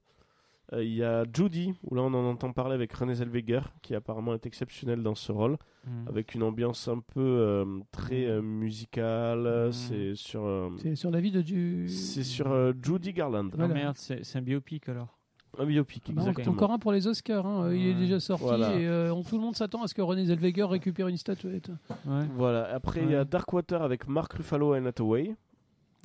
Euh, 0.74 0.84
Il 0.84 0.94
y 0.94 1.04
a 1.04 1.24
Judy, 1.34 1.74
où 1.84 1.96
là 1.96 2.02
on 2.04 2.14
en 2.14 2.26
entend 2.30 2.52
parler 2.54 2.76
avec 2.76 2.94
Renée 2.94 3.16
Zellweger, 3.16 3.62
qui 3.82 3.96
apparemment 3.96 4.34
est 4.36 4.46
exceptionnelle 4.46 5.02
dans 5.04 5.16
ce 5.16 5.32
rôle, 5.32 5.58
Mm. 5.88 6.08
avec 6.10 6.36
une 6.36 6.44
ambiance 6.44 6.88
un 6.90 7.00
peu 7.00 7.22
euh, 7.22 7.66
très 7.92 8.26
euh, 8.26 8.42
musicale. 8.42 9.68
Mm. 9.70 9.72
C'est 9.72 10.16
sur, 10.16 10.46
euh, 10.46 10.70
C'est 10.78 10.96
sur 10.96 11.10
la 11.12 11.20
vie 11.22 11.32
de 11.32 11.42
du. 11.42 11.88
c'est 11.88 12.24
sur 12.24 12.52
euh, 12.52 12.74
Judy 12.84 13.14
Garland. 13.14 13.50
Ah 13.54 13.58
Voilà. 13.58 13.74
merde, 13.74 13.96
c'est 13.98 14.22
un 14.36 14.42
biopic 14.42 14.90
alors. 14.90 15.16
Un 15.58 15.66
biopic, 15.66 16.04
Bah, 16.14 16.22
exactement. 16.22 16.54
Encore 16.56 16.72
un 16.72 16.78
pour 16.80 16.92
les 16.92 17.08
Oscars. 17.08 17.46
hein. 17.48 17.74
Il 17.74 17.88
est 17.88 17.94
déjà 17.96 18.20
sorti 18.20 18.44
Voilà. 18.44 18.76
et 18.78 18.86
euh, 18.88 19.12
on- 19.14 19.24
tout 19.24 19.36
le 19.36 19.42
monde 19.42 19.56
s'attend 19.56 19.82
à 19.82 19.88
ce 19.88 19.96
que 19.96 20.02
René 20.02 20.26
Zellweger 20.26 20.66
récupère 20.70 21.08
une 21.08 21.18
statuette. 21.18 21.72
Ouais. 22.06 22.26
Voilà. 22.36 22.66
Après, 22.74 23.02
il 23.04 23.10
y 23.12 23.16
a. 23.16 23.26
Darkwater 23.26 23.82
avec 23.82 24.08
Mark 24.08 24.32
Ruffalo 24.34 24.76
et 24.76 24.86
Hathaway. 24.86 25.36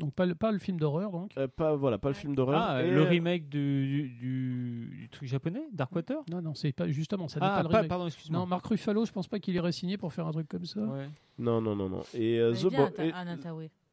Donc 0.00 0.12
pas 0.12 0.26
le, 0.26 0.34
pas 0.34 0.50
le 0.50 0.58
film 0.58 0.78
d'horreur 0.78 1.10
donc. 1.12 1.30
Euh, 1.38 1.46
pas, 1.46 1.76
voilà, 1.76 1.98
pas 1.98 2.08
le 2.08 2.14
film 2.14 2.34
d'horreur. 2.34 2.60
Ah, 2.60 2.82
Et, 2.82 2.90
le 2.90 3.02
euh, 3.02 3.08
remake 3.08 3.48
du, 3.48 4.08
du, 4.18 4.96
du 5.02 5.08
truc 5.08 5.28
japonais, 5.28 5.62
Darkwater 5.72 6.18
Non 6.30 6.42
non 6.42 6.54
c'est 6.54 6.72
pas 6.72 6.88
justement 6.88 7.28
ça 7.28 7.38
Ah, 7.42 7.56
pas 7.58 7.62
le 7.62 7.68
pas- 7.68 7.76
remake. 7.76 7.88
pardon, 7.88 8.06
excuse-moi. 8.06 8.40
Non 8.40 8.46
Marc 8.46 8.66
Ruffalo 8.66 9.04
je 9.04 9.12
pense 9.12 9.28
pas 9.28 9.38
qu'il 9.38 9.54
irait 9.54 9.70
signer 9.72 9.96
pour 9.96 10.12
faire 10.12 10.26
un 10.26 10.32
truc 10.32 10.48
comme 10.48 10.64
ça. 10.64 10.80
Ouais. 10.80 11.08
Non, 11.38 11.60
non, 11.60 11.76
non, 11.76 11.88
non. 11.88 12.02
Et 12.12 12.38
euh, 12.40 12.52
The 12.54 12.64
Boy. 12.74 12.88
Et-. 12.98 13.02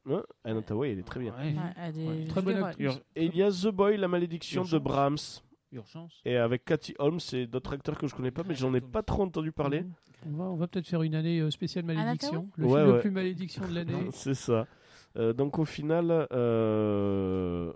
Ouais, 0.04 0.20
Anne 0.44 0.56
Hathaway, 0.56 0.90
elle 0.92 0.98
est 0.98 1.02
très 1.04 1.20
bien. 1.20 1.32
Ouais. 1.34 1.52
Ouais, 1.52 1.72
elle 1.76 1.98
est 1.98 2.08
Ouais. 2.08 2.24
Très 2.26 2.42
bonne 2.42 2.56
actrice. 2.64 3.00
Et 3.14 3.26
il 3.26 3.36
y 3.36 3.42
a 3.42 3.50
The 3.50 3.68
Boy, 3.68 3.96
la 3.96 4.08
malédiction 4.08 4.64
de. 4.64 4.78
Brahms. 4.78 5.16
Urgence. 5.70 6.20
Et 6.26 6.36
avec 6.36 6.64
Cathy 6.66 6.94
Holmes 6.98 7.18
et 7.32 7.46
d'autres 7.46 7.72
acteurs 7.72 7.96
que 7.96 8.06
je 8.06 8.14
connais 8.14 8.30
pas, 8.30 8.42
mais 8.46 8.54
j'en 8.54 8.74
ai 8.74 8.80
pas 8.82 9.02
trop 9.02 9.22
entendu 9.22 9.52
parler. 9.52 9.86
On 10.26 10.36
va, 10.36 10.44
on 10.44 10.56
va 10.56 10.66
peut-être 10.66 10.86
faire 10.86 11.02
une 11.02 11.14
année 11.14 11.40
euh, 11.40 11.50
spéciale 11.50 11.84
malédiction. 11.86 12.48
Le 12.56 12.66
Ouais, 12.66 12.72
film 12.80 12.88
ouais. 12.88 12.94
le 12.96 13.00
plus 13.00 13.10
malédiction 13.10 13.66
de 13.66 13.74
l'année. 13.74 14.06
C'est 14.10 14.34
ça. 14.34 14.66
Euh, 15.16 15.32
donc 15.32 15.58
au 15.58 15.64
final, 15.64 16.26
euh, 16.32 17.72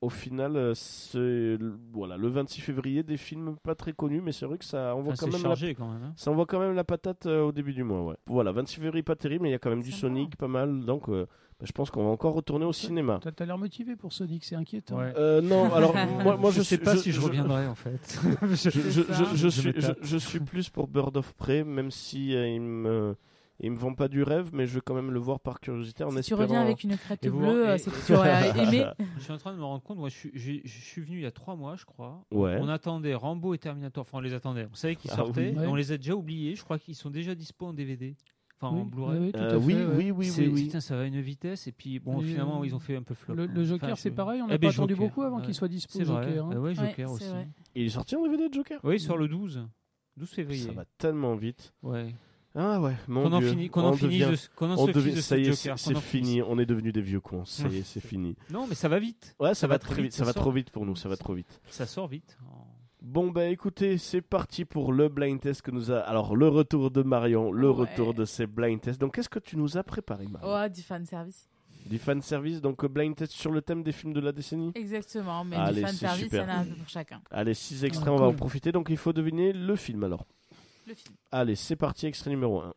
au 0.00 0.10
final, 0.10 0.72
c'est 0.74 1.18
le- 1.18 1.78
voilà 1.92 2.16
le 2.18 2.28
26 2.28 2.60
février 2.60 3.02
des 3.02 3.16
films 3.16 3.56
pas 3.62 3.74
très 3.74 3.92
connus, 3.94 4.20
mais 4.20 4.32
c'est 4.32 4.44
vrai 4.44 4.58
que 4.58 4.64
ça 4.64 4.94
envoie 4.94 5.14
Enfin, 5.14 5.26
quand 5.26 5.32
même 5.32 5.42
la, 5.42 5.48
chargé 5.48 5.74
quand 5.74 5.88
même. 5.90 6.02
hein. 6.02 6.12
ça 6.16 6.30
envoie 6.30 6.44
quand 6.44 6.58
même 6.60 6.74
la 6.74 6.84
patate 6.84 7.24
euh, 7.26 7.42
au 7.44 7.52
début 7.52 7.72
du 7.72 7.84
mois. 7.84 8.02
Ouais. 8.02 8.16
Voilà, 8.26 8.52
26 8.52 8.80
février 8.80 9.02
pas 9.02 9.16
terrible, 9.16 9.44
mais 9.44 9.48
il 9.48 9.52
y 9.52 9.56
a 9.56 9.58
quand 9.58 9.70
même 9.70 9.82
du 9.82 9.90
Sympa. 9.92 10.00
Sonic, 10.02 10.36
pas 10.36 10.48
mal. 10.48 10.84
Donc 10.84 11.08
euh, 11.08 11.24
bah, 11.58 11.64
je 11.66 11.72
pense 11.72 11.90
qu'on 11.90 12.04
va 12.04 12.10
encore 12.10 12.34
retourner 12.34 12.66
au 12.66 12.72
cinéma. 12.74 13.18
T'as 13.22 13.32
t'as 13.32 13.46
l'air 13.46 13.56
motivé 13.56 13.96
pour 13.96 14.12
Sonic, 14.12 14.44
c'est 14.44 14.56
inquiétant. 14.56 14.98
Ouais. 14.98 15.14
Euh, 15.16 15.40
non, 15.40 15.72
alors 15.74 15.94
moi, 16.22 16.36
moi 16.36 16.50
je, 16.50 16.60
sais 16.60 16.76
suis- 16.76 16.84
pas 16.84 16.96
je- 16.96 17.00
si 17.00 17.10
je, 17.12 17.20
je- 17.22 17.26
reviendrai 17.26 17.66
en 17.66 17.74
fait. 17.74 18.20
je, 18.42 18.68
je, 18.68 18.80
je, 18.90 19.02
ça. 19.04 19.24
je 19.32 19.34
Je 19.36 19.48
suis, 19.48 19.68
me 19.68 19.80
je, 19.80 19.86
tâte. 19.86 19.98
je 20.02 20.16
suis 20.18 20.40
plus 20.40 20.68
pour 20.68 20.86
Bird 20.88 21.16
of 21.16 21.32
Prey, 21.32 21.64
même 21.64 21.90
si 21.90 22.34
euh, 22.36 22.46
il 22.46 22.60
me 22.60 23.16
il 23.60 23.70
me 23.70 23.76
vend 23.76 23.94
pas 23.94 24.08
du 24.08 24.22
rêve, 24.22 24.50
mais 24.52 24.66
je 24.66 24.74
vais 24.74 24.80
quand 24.84 24.94
même 24.94 25.10
le 25.12 25.18
voir 25.20 25.38
par 25.40 25.60
curiosité 25.60 26.02
en 26.04 26.10
Si 26.10 26.22
tu 26.22 26.34
reviens 26.34 26.60
avec 26.60 26.82
une 26.82 26.96
crête 26.96 27.24
vous- 27.26 27.38
bleue, 27.38 27.64
et- 27.64 27.68
euh, 27.68 27.78
c'est 27.78 27.90
que 27.90 28.06
tu 28.06 28.12
aurais 28.14 28.48
aimé. 28.58 28.84
Je 29.18 29.22
suis 29.22 29.32
en 29.32 29.38
train 29.38 29.52
de 29.52 29.58
me 29.58 29.64
rendre 29.64 29.82
compte, 29.82 29.98
moi 29.98 30.08
je 30.08 30.14
suis, 30.16 30.30
je 30.64 30.68
suis 30.80 31.00
venu 31.02 31.18
il 31.18 31.22
y 31.22 31.26
a 31.26 31.30
trois 31.30 31.54
mois, 31.56 31.76
je 31.76 31.84
crois. 31.84 32.24
Ouais. 32.32 32.58
On 32.60 32.68
attendait 32.68 33.14
Rambo 33.14 33.54
et 33.54 33.58
Terminator, 33.58 34.02
enfin 34.02 34.18
on 34.18 34.20
les 34.20 34.34
attendait. 34.34 34.66
On 34.70 34.74
savait 34.74 34.96
qu'ils 34.96 35.10
Ah 35.12 35.16
sortaient, 35.16 35.54
oui. 35.56 35.64
et 35.64 35.66
on 35.66 35.74
les 35.76 35.92
a 35.92 35.96
déjà 35.96 36.14
oubliés. 36.14 36.54
Je 36.56 36.64
crois 36.64 36.78
qu'ils 36.78 36.96
sont 36.96 37.10
déjà 37.10 37.34
dispo 37.36 37.66
en 37.66 37.72
DVD, 37.72 38.16
enfin 38.60 38.74
en 38.76 38.84
Blu-ray. 38.84 39.18
oui, 39.18 39.24
oui, 39.26 39.32
tout 39.32 39.38
Euh, 39.38 39.54
à 39.54 39.58
oui, 39.58 39.74
oui, 39.74 40.10
oui, 40.10 40.32
oui, 40.36 40.50
oui. 40.52 40.64
Putain, 40.64 40.80
ça 40.80 40.96
va 40.96 41.02
à 41.02 41.06
une 41.06 41.20
vitesse. 41.20 41.68
Et 41.68 41.72
puis 41.72 42.00
bon, 42.00 42.20
Et, 42.20 42.24
finalement, 42.24 42.60
euh, 42.62 42.66
ils 42.66 42.74
ont 42.74 42.80
fait 42.80 42.96
un 42.96 43.02
peu 43.02 43.14
flop. 43.14 43.34
Le, 43.34 43.44
hein. 43.44 43.48
le 43.54 43.64
Joker, 43.64 43.88
Enfin, 43.90 43.96
c'est 43.96 44.10
pareil, 44.10 44.42
on 44.42 44.46
Eh 44.46 44.50
n'a 44.50 44.58
ben, 44.58 44.66
pas 44.68 44.74
attendu 44.74 44.94
Joker, 44.94 45.08
beaucoup 45.08 45.22
avant 45.22 45.36
ouais. 45.38 45.44
qu'il 45.44 45.54
soit 45.54 45.68
dispo. 45.68 45.96
C'est 45.96 46.04
vrai. 46.04 46.24
Joker, 46.24 46.46
hein. 46.46 46.50
Bah 46.54 46.58
ouais, 46.60 46.74
Joker 46.74 46.94
c'est 46.96 47.04
aussi. 47.14 47.34
Il 47.76 47.86
est 47.86 47.88
sorti 47.88 48.16
en 48.16 48.22
DVD 48.24 48.48
de 48.48 48.54
Joker? 48.54 48.80
Oui, 48.82 48.98
sur 48.98 49.16
le 49.16 49.28
12. 49.28 49.64
12 50.16 50.28
février. 50.30 50.66
Ça 50.66 50.72
va 50.72 50.84
tellement 50.98 51.34
vite. 51.36 51.72
Ouais. 51.82 52.14
Ah 52.56 52.80
ouais, 52.80 52.94
mon 53.08 53.22
Qu'on 53.24 53.32
en 53.32 53.40
qu'on 53.68 53.80
on 53.82 53.84
en 53.88 53.92
finisse, 53.94 54.20
devient- 54.26 54.30
de- 54.32 54.54
qu'on 54.56 54.70
en 54.70 54.74
on 54.78 54.86
se 54.86 54.92
devient- 54.92 55.06
fiche 55.06 55.14
de 55.16 55.20
ça 55.22 55.34
ce 55.34 55.40
y 55.40 55.42
est, 55.42 55.52
Joker. 55.52 55.78
c'est 55.78 55.88
finisse. 55.90 56.04
fini. 56.04 56.42
On 56.42 56.58
est 56.58 56.66
devenus 56.66 56.92
des 56.92 57.00
vieux 57.02 57.20
cons. 57.20 57.44
Ça 57.44 57.66
y 57.68 57.78
est, 57.78 57.82
c'est 57.82 58.00
fini. 58.00 58.36
Non, 58.50 58.66
mais 58.68 58.76
ça 58.76 58.88
va 58.88 58.98
vite. 59.00 59.34
Ouais, 59.40 59.54
ça, 59.54 59.66
va, 59.66 59.78
très 59.80 59.94
très 59.94 60.02
vite. 60.02 60.12
Ça 60.12 60.24
va 60.24 60.32
trop 60.32 60.52
vite 60.52 60.70
pour 60.70 60.86
nous. 60.86 60.94
Ça 60.94 61.08
va 61.08 61.16
trop 61.16 61.34
vite. 61.34 61.60
Ça 61.68 61.84
sort 61.86 62.06
vite. 62.06 62.38
Oh. 62.46 62.58
Bon 63.02 63.30
bah 63.30 63.46
écoutez, 63.46 63.98
c'est 63.98 64.22
parti 64.22 64.64
pour 64.64 64.92
le 64.92 65.08
blind 65.08 65.38
test 65.40 65.62
que 65.62 65.70
nous 65.70 65.90
a. 65.90 65.98
Alors 65.98 66.36
le 66.36 66.48
retour 66.48 66.90
de 66.90 67.02
Marion, 67.02 67.50
le 67.52 67.68
Ouais. 67.70 67.76
retour 67.88 68.14
de 68.14 68.24
ces 68.24 68.46
blind 68.46 68.80
tests. 68.80 69.00
Donc 69.00 69.16
qu'est-ce 69.16 69.28
que 69.28 69.40
tu 69.40 69.56
nous 69.58 69.76
as 69.76 69.82
préparé, 69.82 70.26
Marion 70.26 70.48
Oh, 70.50 70.68
du 70.72 70.80
fan 70.80 71.04
service. 71.04 71.48
Du 71.86 71.98
fan 71.98 72.22
service, 72.22 72.62
donc 72.62 72.82
euh, 72.82 72.88
blind 72.88 73.14
test 73.14 73.32
sur 73.32 73.50
le 73.50 73.60
thème 73.60 73.82
des 73.82 73.92
films 73.92 74.14
de 74.14 74.20
la 74.20 74.32
décennie. 74.32 74.72
Exactement, 74.74 75.44
mais 75.44 75.56
Allez, 75.56 75.80
du 75.80 75.86
fan 75.86 75.92
service, 75.94 76.28
il 76.32 76.38
y 76.38 76.40
en 76.40 76.48
a 76.48 76.52
un 76.54 76.64
peu 76.64 76.74
pour 76.76 76.88
chacun. 76.88 77.20
Allez, 77.30 77.52
six 77.52 77.84
extraits, 77.84 78.08
on 78.08 78.16
va 78.16 78.24
en 78.26 78.28
cool. 78.28 78.36
profiter. 78.36 78.72
Donc 78.72 78.86
il 78.88 78.96
faut 78.96 79.12
deviner 79.12 79.52
le 79.52 79.76
film 79.76 80.02
alors. 80.04 80.24
Le 80.86 80.94
film. 80.94 81.14
Allez, 81.32 81.56
c'est 81.56 81.76
parti, 81.76 82.06
extrait 82.06 82.30
numéro 82.30 82.60
1. 82.60 82.74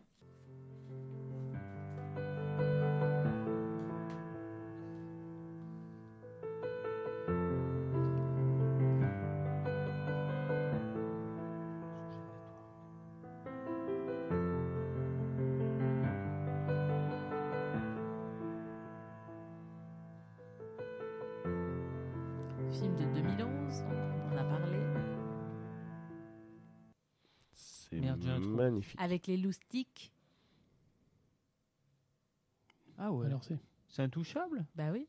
Avec 29.07 29.27
les 29.27 29.37
loustiques. 29.37 30.11
Ah 32.97 33.09
ouais. 33.13 33.25
Alors 33.27 33.41
c'est 33.41 33.57
C'est 33.87 34.01
intouchable 34.01 34.65
Bah 34.75 34.91
oui. 34.91 35.07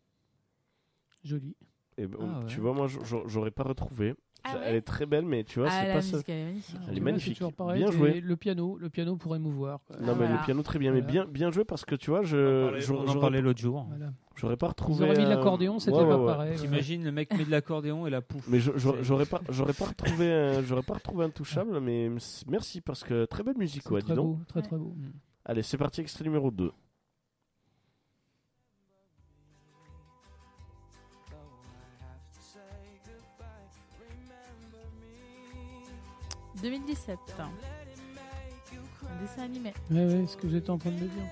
joli. 1.24 1.56
Et 1.96 2.06
ben, 2.06 2.16
Ah 2.20 2.38
ouais. 2.38 2.46
Tu 2.46 2.60
vois, 2.60 2.72
moi, 2.74 2.86
j'- 2.86 3.00
j'aurais 3.26 3.50
pas 3.50 3.64
retrouvé. 3.64 4.14
Ah 4.44 4.56
Elle 4.65 4.77
est 4.77 4.82
très 4.82 5.05
belle, 5.05 5.24
mais 5.27 5.44
tu 5.44 5.59
vois, 5.59 5.69
Ah, 5.70 5.81
c'est 5.85 5.93
pas 5.93 6.01
ça. 6.02 6.19
elle 6.28 6.97
est 6.97 7.01
magnifique. 7.01 7.36
Elle 7.40 7.47
est 7.47 7.51
vois, 7.51 7.51
pareil, 7.52 7.82
Bien 7.82 7.90
joué. 7.90 8.20
Le 8.20 8.36
piano, 8.36 8.78
le 8.78 8.89
piano 8.89 9.16
pour 9.16 9.35
émouvoir. 9.36 9.81
quoi. 9.86 9.97
Non, 9.97 10.02
Ah, 10.09 10.10
mais 10.12 10.15
voilà. 10.27 10.35
le 10.36 10.44
piano 10.44 10.62
très 10.62 10.78
bien, 10.78 10.93
mais 10.93 11.01
Voilà. 11.01 11.12
bien, 11.24 11.27
bien 11.27 11.51
joué 11.51 11.65
parce 11.65 11.85
que 11.85 11.94
tu 11.97 12.10
vois, 12.10 12.23
je 12.23 12.78
j'aurais- 12.78 13.01
On 13.01 13.02
en 13.02 13.06
j'aurais- 13.09 13.20
parlait 13.20 13.40
l'autre 13.43 13.60
jour. 13.60 13.85
Voilà. 13.89 14.12
j'aurais 14.36 14.56
pas 14.56 14.69
retrouvé. 14.69 15.05
auraient 15.05 15.19
mis 15.19 15.24
de 15.24 15.28
l'accordéon, 15.28 15.78
c'était 15.81 15.97
ouais, 15.97 16.02
ouais, 16.05 16.09
pas 16.09 16.19
ouais. 16.19 16.27
pareil. 16.27 16.51
ouais. 16.52 16.56
T'imagines, 16.56 17.05
le 17.05 17.12
mec 17.12 17.36
met 17.36 17.44
de 17.44 17.51
l'accordéon 17.51 18.06
et 18.06 18.10
la 18.10 18.20
pouf. 18.23 18.47
Mais 18.48 18.60
j'aurais 18.60 19.02
j'aurais 19.02 19.27
pas, 19.27 19.40
j'aurais 19.51 19.73
pas 19.74 19.86
retrouvé, 19.86 20.32
un- 20.32 20.62
j'aurais 20.62 20.82
pas 20.82 20.94
retrouvé 20.94 21.24
intouchable, 21.24 21.81
mais 21.81 22.09
merci 22.48 22.81
parce 22.81 23.02
que 23.05 23.24
très 23.27 23.43
belle 23.43 23.59
musique, 23.59 23.90
ouais, 23.90 24.01
dis 24.01 24.06
très 24.06 24.15
donc. 24.15 24.39
beau, 24.39 24.44
très 24.47 24.62
très 24.62 24.77
beau. 24.77 24.94
Allez, 25.44 25.62
c'est 25.62 25.78
parti, 25.78 26.01
extrait 26.01 26.24
numéro 26.24 26.51
2. 26.51 26.70
2017. 36.62 37.18
Un 37.40 39.22
dessin 39.22 39.43
animé. 39.43 39.72
Ouais, 39.90 40.05
ouais, 40.06 40.26
ce 40.26 40.36
que 40.36 40.48
j'étais 40.48 40.70
en 40.70 40.78
train 40.78 40.90
de 40.90 40.97
me 40.97 41.01
dire. 41.09 41.22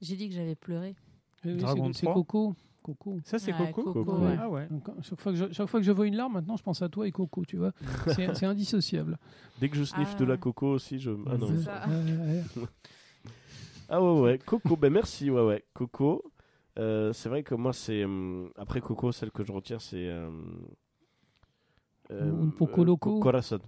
J'ai 0.00 0.16
dit 0.16 0.28
que 0.28 0.34
j'avais 0.34 0.54
pleuré. 0.54 0.94
C'est- 1.42 1.58
c'est 1.92 2.06
3. 2.06 2.14
Coco. 2.14 2.54
Coco. 2.82 3.18
Ça, 3.24 3.38
c'est 3.38 3.52
Ouais, 3.52 3.70
Coco. 3.72 3.92
Coco, 3.92 4.04
Coco, 4.04 4.24
ouais. 4.24 4.36
Ah 4.40 4.48
ouais. 4.48 4.66
Donc, 4.70 4.88
chaque, 5.02 5.20
fois 5.20 5.32
que 5.32 5.38
je, 5.38 5.52
chaque 5.52 5.66
fois 5.68 5.80
que 5.80 5.86
je 5.86 5.92
vois 5.92 6.06
une 6.06 6.16
larme, 6.16 6.32
maintenant, 6.34 6.56
je 6.56 6.62
pense 6.62 6.80
à 6.80 6.88
toi 6.88 7.06
et 7.06 7.12
Coco, 7.12 7.44
tu 7.44 7.58
vois. 7.58 7.72
C'est 8.14 8.34
c'est 8.34 8.46
indissociable. 8.46 9.18
Dès 9.60 9.68
que 9.68 9.76
je 9.76 9.84
sniffe 9.84 10.12
Ah. 10.14 10.18
de 10.18 10.24
la 10.24 10.36
coco 10.38 10.68
aussi, 10.72 10.98
je. 10.98 11.10
Ah 11.26 11.36
non. 11.36 11.48
C'est 11.54 11.62
ça. 11.64 11.84
Ouais, 11.86 11.94
ouais, 11.94 12.42
ouais. 12.56 12.66
Ah 13.90 14.00
ouais, 14.00 14.20
ouais, 14.20 14.38
Coco, 14.38 14.76
ben 14.76 14.92
merci, 14.92 15.30
ouais, 15.30 15.42
ouais, 15.44 15.64
Coco. 15.74 16.22
Euh, 16.78 17.12
c'est 17.12 17.28
vrai 17.28 17.42
que 17.42 17.54
moi, 17.54 17.72
c'est. 17.72 18.04
hum, 18.04 18.50
après 18.56 18.80
Coco, 18.80 19.12
celle 19.12 19.32
que 19.32 19.44
je 19.44 19.52
retiens, 19.52 19.78
c'est. 19.80 20.06
euh, 20.08 20.30
Un 22.10 22.50
poco 22.50 22.82
euh, 22.82 22.84
loco. 22.84 23.10
Co- 23.14 23.20
Corazon. 23.20 23.60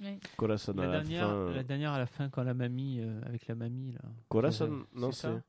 Oui. 0.00 0.18
Corazon 0.36 0.72
à 0.72 0.74
La 0.76 0.86
la 0.86 1.00
dernière, 1.00 1.26
fin. 1.28 1.52
la 1.52 1.62
dernière 1.62 1.92
à 1.92 1.98
la 1.98 2.06
fin, 2.06 2.28
quand 2.28 2.42
la 2.42 2.54
mamie, 2.54 3.00
euh, 3.00 3.20
avec 3.24 3.46
la 3.46 3.54
mamie, 3.54 3.92
là. 3.92 4.00
Corazon, 4.28 4.84
C'est 4.92 4.98
non, 5.00 5.12
ça 5.12 5.32
c'est. 5.34 5.42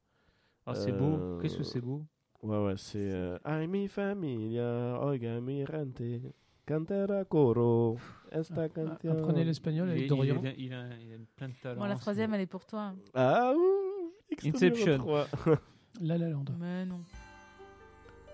Ah, 0.66 0.76
c'est 0.76 0.92
Euh, 0.92 1.00
beau. 1.00 1.42
Qu'est-ce 1.42 1.58
que 1.58 1.64
c'est 1.64 1.82
beau? 1.82 2.06
Ouais, 2.44 2.58
ouais, 2.66 2.78
c'est. 2.78 3.00
Euh, 3.12 3.38
Ay, 3.44 3.68
mi 3.68 3.88
familia, 3.88 5.00
oiga 5.02 5.40
mi 5.42 5.66
gente, 5.66 6.02
cantera 6.68 7.24
coro, 7.26 7.96
esta 8.32 8.68
canción. 8.70 9.16
Ah, 9.16 9.20
Apprenez 9.20 9.46
l'espagnol 9.46 9.88
il, 9.88 9.92
avec 9.92 10.04
est- 10.04 10.08
Dorian. 10.08 10.36
il, 10.42 10.48
est- 10.48 10.56
il 10.58 10.74
a, 10.74 10.84
il 11.00 11.14
a 11.14 11.18
plein 11.36 11.48
de 11.50 11.54
talents. 11.64 11.80
Bon, 11.80 11.86
la 11.88 11.96
troisième, 11.96 12.34
elle 12.34 12.42
est 12.42 12.46
pour 12.46 12.66
toi. 12.66 12.94
Ah, 13.16 13.54
ouh, 13.56 14.12
Inception. 14.46 15.06
La 16.02 16.18
La 16.18 16.28
Land. 16.30 16.46
Mais 16.60 16.86
non. 16.86 17.00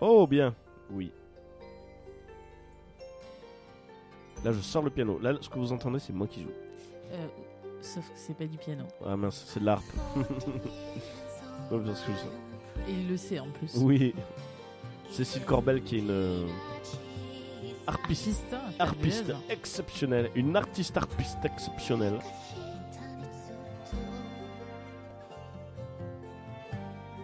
Oh, 0.01 0.25
bien. 0.27 0.53
Oui. 0.89 1.11
Là, 4.43 4.51
je 4.51 4.59
sors 4.59 4.83
le 4.83 4.89
piano. 4.89 5.17
Là, 5.19 5.35
ce 5.39 5.47
que 5.47 5.57
vous 5.57 5.71
entendez, 5.71 5.99
c'est 5.99 6.11
moi 6.11 6.27
qui 6.27 6.41
joue. 6.41 6.49
Euh, 7.13 7.27
sauf 7.81 8.03
que 8.09 8.17
c'est 8.17 8.35
pas 8.35 8.45
du 8.45 8.57
piano. 8.57 8.83
Ah 9.05 9.15
mince, 9.15 9.45
c'est 9.47 9.59
de 9.61 9.65
l'harpe. 9.65 9.85
Et 12.87 12.91
il 12.91 13.07
le 13.09 13.15
sait 13.17 13.39
en 13.39 13.49
plus. 13.51 13.73
Oui. 13.77 14.13
Cécile 15.09 15.45
Corbel 15.45 15.81
qui 15.83 15.97
est 15.97 15.99
une 15.99 16.09
euh, 16.09 16.45
harpiste, 17.87 18.45
Artiste, 18.79 18.79
harpiste 18.79 19.33
exceptionnelle. 19.49 20.29
Une 20.35 20.55
artiste 20.55 20.95
harpiste 20.97 21.43
exceptionnelle. 21.45 22.19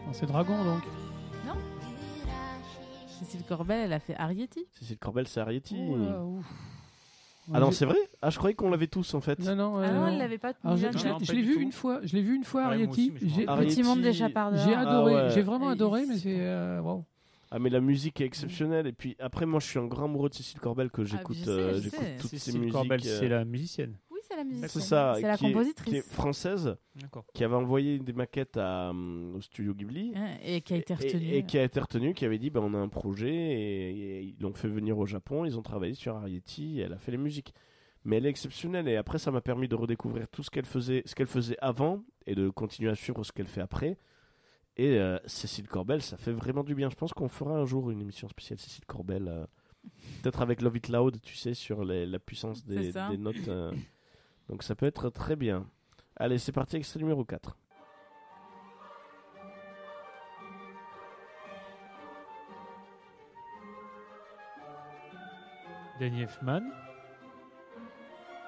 Non, 0.06 0.14
C'est 0.14 0.26
Dragon 0.26 0.64
donc. 0.64 0.84
Cécile 3.20 3.44
Corbel, 3.48 3.82
elle 3.86 3.94
a 3.94 4.00
fait 4.00 4.16
Arietti. 4.16 4.66
Cécile 4.80 4.98
Corbel, 4.98 5.28
c'est 5.28 5.42
Arietti. 5.42 5.76
Ouf. 5.78 6.46
ah 7.54 7.60
non, 7.60 7.72
c'est 7.72 7.86
vrai? 7.86 7.98
Ah, 8.22 8.30
je 8.30 8.38
croyais 8.38 8.56
qu'on 8.56 8.70
l'avait 8.70 8.88
tous 8.88 9.14
en 9.14 9.20
fait. 9.22 9.38
Non, 9.40 9.56
non, 9.58 9.78
Ah 9.78 9.82
euh, 9.82 9.92
non, 9.94 10.02
non. 10.02 10.08
elle 10.08 10.18
l'avait 10.20 10.38
pas. 10.38 10.54
Alors, 10.64 10.78
je 10.78 10.86
l'ai- 10.88 10.92
Non, 11.10 11.18
je 11.22 11.34
vu 11.34 11.54
tout. 11.56 11.60
une 11.60 11.72
fois. 11.74 12.00
Je 12.04 12.16
l'ai 12.16 12.22
vu 12.22 12.36
une 12.36 12.46
fois, 12.46 12.62
Ouais, 12.62 12.68
Arietti. 12.76 13.12
Petit 13.12 13.84
monde 13.84 14.02
d'échappardeur. 14.02 14.66
j'ai 14.66 14.74
Ah 14.74 14.80
adoré. 14.90 15.16
ouais. 15.16 15.30
J'ai 15.32 15.42
vraiment 15.42 15.70
Et 15.70 15.74
adoré, 15.74 16.06
mais 16.08 16.14
c'est- 16.16 16.22
c'est 16.22 16.38
euh, 16.40 16.82
wow. 16.82 17.04
Ah, 17.52 17.58
mais 17.60 17.70
la 17.70 17.80
musique 17.82 18.22
est 18.22 18.26
exceptionnelle. 18.26 18.86
Et 18.88 18.92
puis 18.94 19.16
après, 19.20 19.46
moi, 19.46 19.60
je 19.60 19.66
suis 19.68 19.80
un 19.80 19.88
grand 19.88 20.06
amoureux 20.06 20.30
de 20.30 20.36
Cécile 20.36 20.60
Corbel 20.60 20.92
que 20.92 21.02
Ah, 21.02 21.06
j'écoute 21.06 21.36
sais, 21.38 21.50
euh, 21.50 21.82
j'écoute 21.82 22.00
toutes 22.20 22.30
ses 22.30 22.38
Cécile 22.38 22.60
musiques. 22.60 22.74
Corbel, 22.74 23.02
euh, 23.04 23.20
c'est 23.20 23.28
la 23.30 23.44
musicienne. 23.46 23.98
Oui, 24.12 24.20
c'est 24.22 24.36
la 24.36 24.44
musique. 24.44 24.68
C'est 24.68 24.80
ça. 24.82 25.14
C'est 25.16 25.22
la 25.24 25.34
est- 25.34 25.38
compositrice. 25.40 25.90
qui 25.92 25.98
est 25.98 26.02
française, 26.14 26.76
qui 27.34 27.44
avait 27.44 27.56
envoyé 27.56 27.98
des 27.98 28.14
maquettes 28.14 28.58
à, 28.58 28.90
euh, 28.92 29.34
au 29.36 29.42
studio 29.42 29.74
Ghibli. 29.74 30.14
Et 30.44 30.62
qui 30.62 30.74
a 30.76 30.78
été 30.78 30.94
Et- 30.94 30.96
retenue. 30.96 31.34
Et, 31.34 31.44
qui 31.44 31.58
a 31.58 31.64
été 31.64 31.80
retenu, 31.80 32.14
qui 32.14 32.24
avait 32.26 32.38
dit 32.38 32.52
ben, 32.52 32.62
on 32.62 32.74
a 32.76 32.78
un 32.78 32.88
projet 32.90 33.34
et, 33.34 33.90
et 33.90 34.22
ils 34.22 34.36
l'ont 34.40 34.54
fait 34.54 34.68
venir 34.68 34.98
au 35.00 35.06
Japon, 35.08 35.44
ils 35.46 35.58
ont 35.58 35.64
travaillé 35.64 35.96
sur 35.96 36.16
Arietti 36.16 36.80
et 36.80 36.84
elle 36.84 36.94
a 36.94 36.98
fait 37.00 37.12
les 37.12 37.18
musiques. 37.18 37.54
Mais 38.06 38.18
elle 38.18 38.26
est 38.28 38.30
exceptionnelle 38.30 38.88
et 38.88 38.96
après 38.96 39.18
ça 39.18 39.32
m'a 39.32 39.42
permis 39.42 39.68
de 39.68 39.76
redécouvrir 39.76 40.28
tout 40.30 40.42
ce 40.44 40.50
qu'elle 40.50 40.66
faisait, 40.66 41.02
ce 41.06 41.16
qu'elle 41.16 41.28
faisait 41.28 41.58
avant 41.60 42.04
et 42.28 42.36
de 42.36 42.50
continuer 42.50 42.90
à 42.92 42.96
suivre 42.96 43.24
ce 43.24 43.32
qu'elle 43.32 43.48
fait 43.48 43.60
après. 43.62 43.98
Et 44.80 44.98
euh, 44.98 45.18
Cécile 45.26 45.68
Corbel, 45.68 46.02
ça 46.02 46.16
fait 46.16 46.32
vraiment 46.32 46.64
du 46.64 46.74
bien. 46.74 46.90
Je 46.90 46.96
pense 46.96 47.12
qu'on 47.12 47.28
fera 47.28 47.52
un 47.52 47.66
jour 47.66 47.92
une 47.92 48.00
émission 48.00 48.30
spéciale 48.30 48.60
Cécile 48.60 48.86
Corbel, 48.86 49.28
euh, 49.28 49.46
peut-être 50.24 50.42
avec 50.42 50.62
Love 50.62 50.78
It 50.78 50.88
Loud, 50.88 51.20
tu 51.22 51.36
sais, 51.36 51.54
sur 51.54 51.84
les- 51.84 52.06
la 52.06 52.18
puissance 52.18 52.66
des, 52.66 52.94
notes. 53.18 53.36
euh. 53.50 53.74
donc 54.48 54.64
ça 54.64 54.76
peut 54.76 54.86
être 54.86 55.10
très 55.10 55.36
bien. 55.36 55.68
Allez, 56.16 56.38
c'est 56.38 56.54
parti, 56.54 56.78
extrait 56.78 57.02
numéro 57.02 57.26
4. 57.26 57.58
Danny 66.00 66.22
Elfman. 66.24 66.64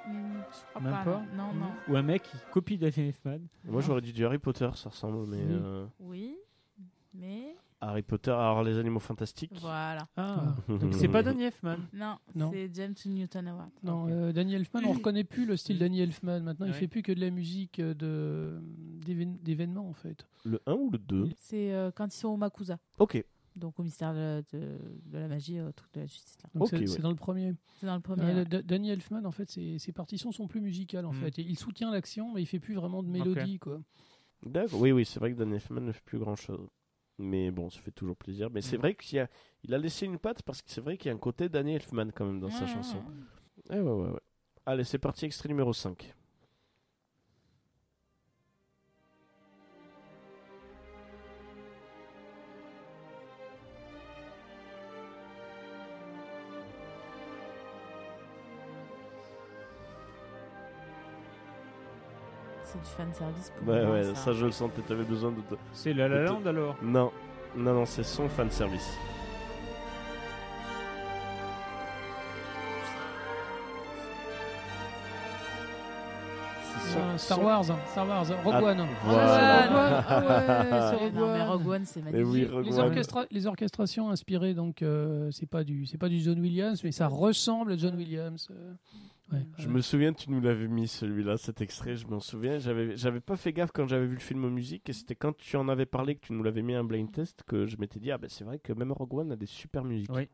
Hmm, 0.08 0.40
je 0.52 0.70
crois 0.70 0.82
Même 0.82 0.92
pas. 0.92 1.04
pas 1.04 1.24
Non, 1.36 1.54
non. 1.54 1.72
Ou 1.88 1.96
un 1.96 2.02
mec 2.02 2.24
qui 2.24 2.38
copie 2.52 2.78
Danny 2.78 2.94
Elfman. 3.08 3.40
Moi 3.66 3.82
j'aurais 3.82 4.02
dit 4.02 4.14
du 4.14 4.26
Harry 4.26 4.40
Potter, 4.40 4.70
ça 4.76 4.90
ressemble, 4.90 5.28
mais 5.28 5.38
Oui. 5.38 5.48
euh, 5.50 5.86
Oui, 6.00 6.38
mais 7.14 7.56
Harry 7.84 8.02
Potter, 8.04 8.32
alors 8.32 8.64
les 8.64 8.78
animaux 8.78 9.00
fantastiques. 9.00 9.52
voilà. 9.60 10.08
Ah. 10.16 10.56
Ah, 10.70 10.72
Donc 10.74 10.94
c'est 10.94 11.08
pas 11.08 11.24
Danny 11.24 11.44
Elfman. 11.44 11.78
Non, 11.94 12.18
Non. 12.36 12.52
c'est 12.54 12.70
James 12.74 12.94
Newton 13.06 13.48
Howard. 13.48 13.70
Non, 13.84 14.08
euh, 14.10 14.32
Danny 14.32 14.54
Elfman, 14.56 14.82
on 14.86 14.94
reconnaît 14.94 15.24
plus 15.24 15.46
le 15.46 15.58
style 15.58 15.80
Danny 15.80 16.02
Elfman. 16.02 16.42
Maintenant, 16.42 16.68
il 16.68 16.72
Ouais. 16.74 16.78
fait 16.78 16.88
plus 16.88 17.02
que 17.02 17.12
de 17.12 17.20
la 17.20 17.30
musique 17.32 17.80
euh, 17.80 17.94
de 17.96 18.62
d'évén- 19.06 19.38
d'événements 19.42 19.90
en 19.90 19.94
fait. 19.94 20.28
Le 20.46 20.62
1 20.68 20.74
ou 20.74 20.92
le 20.92 20.98
2 21.00 21.30
C'est 21.40 21.74
euh, 21.74 21.90
quand 21.94 22.06
ils 22.14 22.18
sont 22.18 22.30
au 22.30 22.38
Makusa, 22.38 22.78
Ok. 23.00 23.24
Donc 23.56 23.80
au 23.80 23.84
mystère 23.84 24.14
de, 24.14 24.44
de, 24.54 24.78
de 25.06 25.18
la 25.18 25.28
magie, 25.28 25.60
au 25.62 25.72
truc 25.72 25.94
de 25.94 26.02
la 26.02 26.06
justice. 26.06 26.38
C'est 26.70 26.80
ouais. 26.80 26.98
dans 27.00 27.10
le 27.10 27.16
premier. 27.16 27.54
C'est 27.80 27.86
dans 27.86 27.96
le 27.96 28.02
premier. 28.02 28.24
Ouais, 28.26 28.34
ouais. 28.36 28.46
D- 28.46 28.64
Danny 28.64 28.90
Elfman, 28.92 29.26
en 29.26 29.32
fait, 29.32 29.50
ses, 29.50 29.80
ses 29.80 29.92
partitions 29.92 30.32
sont 30.32 30.48
plus 30.48 30.62
musicales 30.62 31.06
en 31.06 31.12
Mm. 31.14 31.16
fait. 31.16 31.40
Et 31.40 31.44
il 31.44 31.58
soutient 31.58 31.92
l'action, 31.92 32.34
mais 32.34 32.42
il 32.42 32.46
fait 32.46 32.60
plus 32.60 32.76
vraiment 32.76 33.04
de 33.04 33.10
mélodie 33.10 33.60
quoi. 33.60 33.82
D'accord. 34.46 34.80
Oui, 34.82 34.92
oui, 34.92 35.06
c'est 35.06 35.20
vrai 35.20 35.32
que 35.34 35.38
Dan 35.38 35.54
Elfman 35.54 35.82
ne 35.82 35.92
fait 35.92 36.04
plus 36.04 36.18
grand 36.20 36.36
chose. 36.36 36.68
Mais 37.20 37.52
bon, 37.52 37.70
ça 37.70 37.80
fait 37.82 37.92
toujours 37.92 38.16
plaisir. 38.16 38.50
Mais 38.50 38.62
c'est 38.62 38.78
Mm. 38.78 38.82
vrai 38.82 38.96
qu'il 38.96 39.20
a, 39.20 39.28
il 39.64 39.74
a 39.74 39.78
laissé 39.78 40.06
une 40.06 40.18
patte 40.18 40.42
parce 40.44 40.62
que 40.62 40.72
c'est 40.72 40.82
vrai 40.82 40.98
qu'il 40.98 41.10
y 41.10 41.12
a 41.12 41.16
un 41.16 41.20
côté 41.20 41.50
Danny 41.50 41.74
Elfman 41.76 42.08
quand 42.16 42.26
même 42.26 42.40
dans 42.40 42.50
sa 42.50 42.62
Ouais, 42.66 42.68
chanson. 42.72 42.98
ouais. 42.98 43.76
Eh 43.76 43.80
ouais, 43.80 43.92
ouais, 43.92 44.10
ouais. 44.12 44.20
Allez, 44.66 44.84
c'est 44.84 44.98
parti, 44.98 45.26
extrait 45.26 45.50
numéro 45.50 45.74
5. 45.74 46.14
C'est 62.72 62.80
du 62.80 62.86
fan 62.86 63.14
service 63.14 63.52
pour 63.58 63.68
Ouais, 63.74 63.86
moi, 63.86 63.96
ouais, 63.96 64.16
ça. 64.16 64.32
je 64.32 64.46
le 64.46 64.52
sentais, 64.52 64.82
t'avais 64.82 65.04
besoin 65.04 65.32
de. 65.32 65.42
te- 65.42 65.56
C'est 65.74 65.94
La 65.94 66.08
La 66.08 66.24
Land 66.24 66.46
alors. 66.46 66.76
Non, 66.82 67.12
non, 67.56 67.74
non, 67.74 67.86
c'est 67.86 68.04
son 68.04 68.30
fan 68.30 68.50
service. 68.50 68.94
C'est 76.74 76.94
son- 76.94 77.00
Ah, 77.14 77.18
Star 77.18 77.38
son- 77.38 77.44
Wars, 77.44 77.64
Star 77.92 78.08
Wars, 78.08 78.26
Rogue 78.44 78.54
Ah, 78.56 78.64
One. 78.64 78.88
Voilà. 79.04 79.62
Rogue 79.62 79.76
One, 79.76 80.04
ah 80.08 80.20
ouais, 80.22 80.68
c'est 80.90 81.04
Rogue 81.04 81.14
Non, 81.14 81.34
mais 81.34 81.42
One. 81.42 81.48
Rogue 81.50 81.68
One, 81.68 81.86
c'est 81.86 82.02
magnifique. 82.02 82.28
oui, 82.32 82.40
Les- 82.42 82.48
Rogue 82.48 82.66
les, 82.66 82.80
One. 82.80 82.86
orchestra- 82.88 83.26
les 83.32 83.48
orchestrations 83.48 84.10
inspirées, 84.10 84.54
donc 84.54 84.82
euh, 84.82 85.30
c'est 85.32 85.46
pas 85.50 85.64
du 85.64 85.86
c'est 85.86 85.98
pas 85.98 86.10
du 86.10 86.20
John 86.20 86.40
Williams, 86.40 86.82
mais 86.84 86.92
ça 86.92 87.08
ressemble 87.08 87.74
à 87.74 87.78
John 87.78 87.96
Williams. 87.96 88.48
euh, 88.52 88.74
ouais, 89.32 89.46
Je 89.58 89.68
ouais. 89.68 89.74
me 89.74 89.82
souviens, 89.82 90.14
tu 90.14 90.30
nous 90.32 90.42
l'avais 90.42 90.68
mis 90.68 90.88
celui-là, 90.88 91.38
cet 91.38 91.62
extrait, 91.62 91.96
je 91.96 92.08
m'en 92.08 92.20
souviens. 92.20 92.60
J'avais, 92.60 92.96
j'avais 92.98 93.20
pas 93.22 93.38
fait 93.38 93.54
gaffe 93.54 93.72
quand 93.72 93.88
j'avais 93.88 94.08
vu 94.08 94.16
le 94.16 94.20
film 94.20 94.50
musique, 94.50 94.90
et 94.90 94.94
c'était 94.94 95.16
quand 95.16 95.36
tu 95.36 95.56
en 95.58 95.68
avais 95.70 95.86
parlé 95.86 96.16
que 96.16 96.22
tu 96.28 96.34
nous 96.34 96.44
l'avais 96.44 96.62
mis 96.62 96.74
un 96.74 96.84
blind 96.84 97.12
test 97.12 97.44
que 97.44 97.66
je 97.66 97.78
m'étais 97.78 98.00
dit, 98.00 98.12
ah 98.12 98.18
ben 98.18 98.30
c'est 98.30 98.44
vrai 98.44 98.60
que 98.60 98.74
même 98.74 98.92
Rogue 98.92 99.14
One 99.14 99.32
a 99.32 99.36
des 99.36 99.46
super 99.46 99.84
musiques. 99.84 100.12
Oui. 100.12 100.28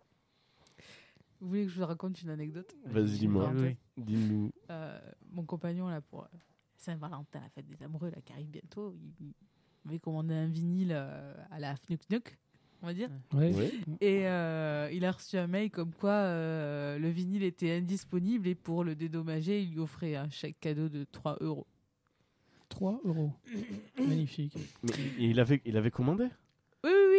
Vous 1.39 1.49
voulez 1.49 1.65
que 1.65 1.71
je 1.71 1.79
vous 1.79 1.85
raconte 1.85 2.21
une 2.21 2.29
anecdote? 2.31 2.75
Vas-y, 2.85 3.19
dis-moi. 3.19 3.51
Oui, 3.55 3.61
oui. 3.61 4.03
Dis-nous. 4.03 4.51
Euh, 4.71 4.99
mon 5.31 5.43
compagnon 5.45 5.87
là 5.87 6.01
pour 6.01 6.27
Saint-Valentin, 6.77 7.39
la 7.41 7.49
fête 7.49 7.67
des 7.67 7.83
amoureux 7.83 8.09
là, 8.09 8.21
qui 8.25 8.33
arrive 8.33 8.49
bientôt, 8.49 8.95
il, 8.95 9.13
il 9.27 9.33
m'avait 9.85 9.99
commandé 9.99 10.33
un 10.33 10.47
vinyle 10.47 10.91
euh, 10.93 11.33
à 11.51 11.59
la 11.59 11.75
Fnuc 11.75 12.01
Nuc, 12.09 12.37
on 12.83 12.87
va 12.87 12.93
dire. 12.93 13.09
Ouais. 13.33 13.51
Oui. 13.55 13.71
Et 14.01 14.27
euh, 14.27 14.89
il 14.91 15.03
a 15.05 15.11
reçu 15.11 15.37
un 15.37 15.47
mail 15.47 15.69
comme 15.71 15.91
quoi 15.93 16.11
euh, 16.11 16.97
le 16.99 17.09
vinyle 17.09 17.43
était 17.43 17.71
indisponible 17.71 18.47
et 18.47 18.55
pour 18.55 18.83
le 18.83 18.95
dédommager, 18.95 19.61
il 19.61 19.71
lui 19.71 19.79
offrait 19.79 20.15
un 20.15 20.29
chèque 20.29 20.59
cadeau 20.59 20.89
de 20.89 21.05
3 21.11 21.37
euros. 21.41 21.65
3 22.69 22.99
euros. 23.05 23.31
Magnifique. 23.99 24.53
Mais 24.83 24.91
il- 25.19 25.39
avait, 25.39 25.61
il 25.65 25.77
avait 25.77 25.91
commandé? 25.91 26.27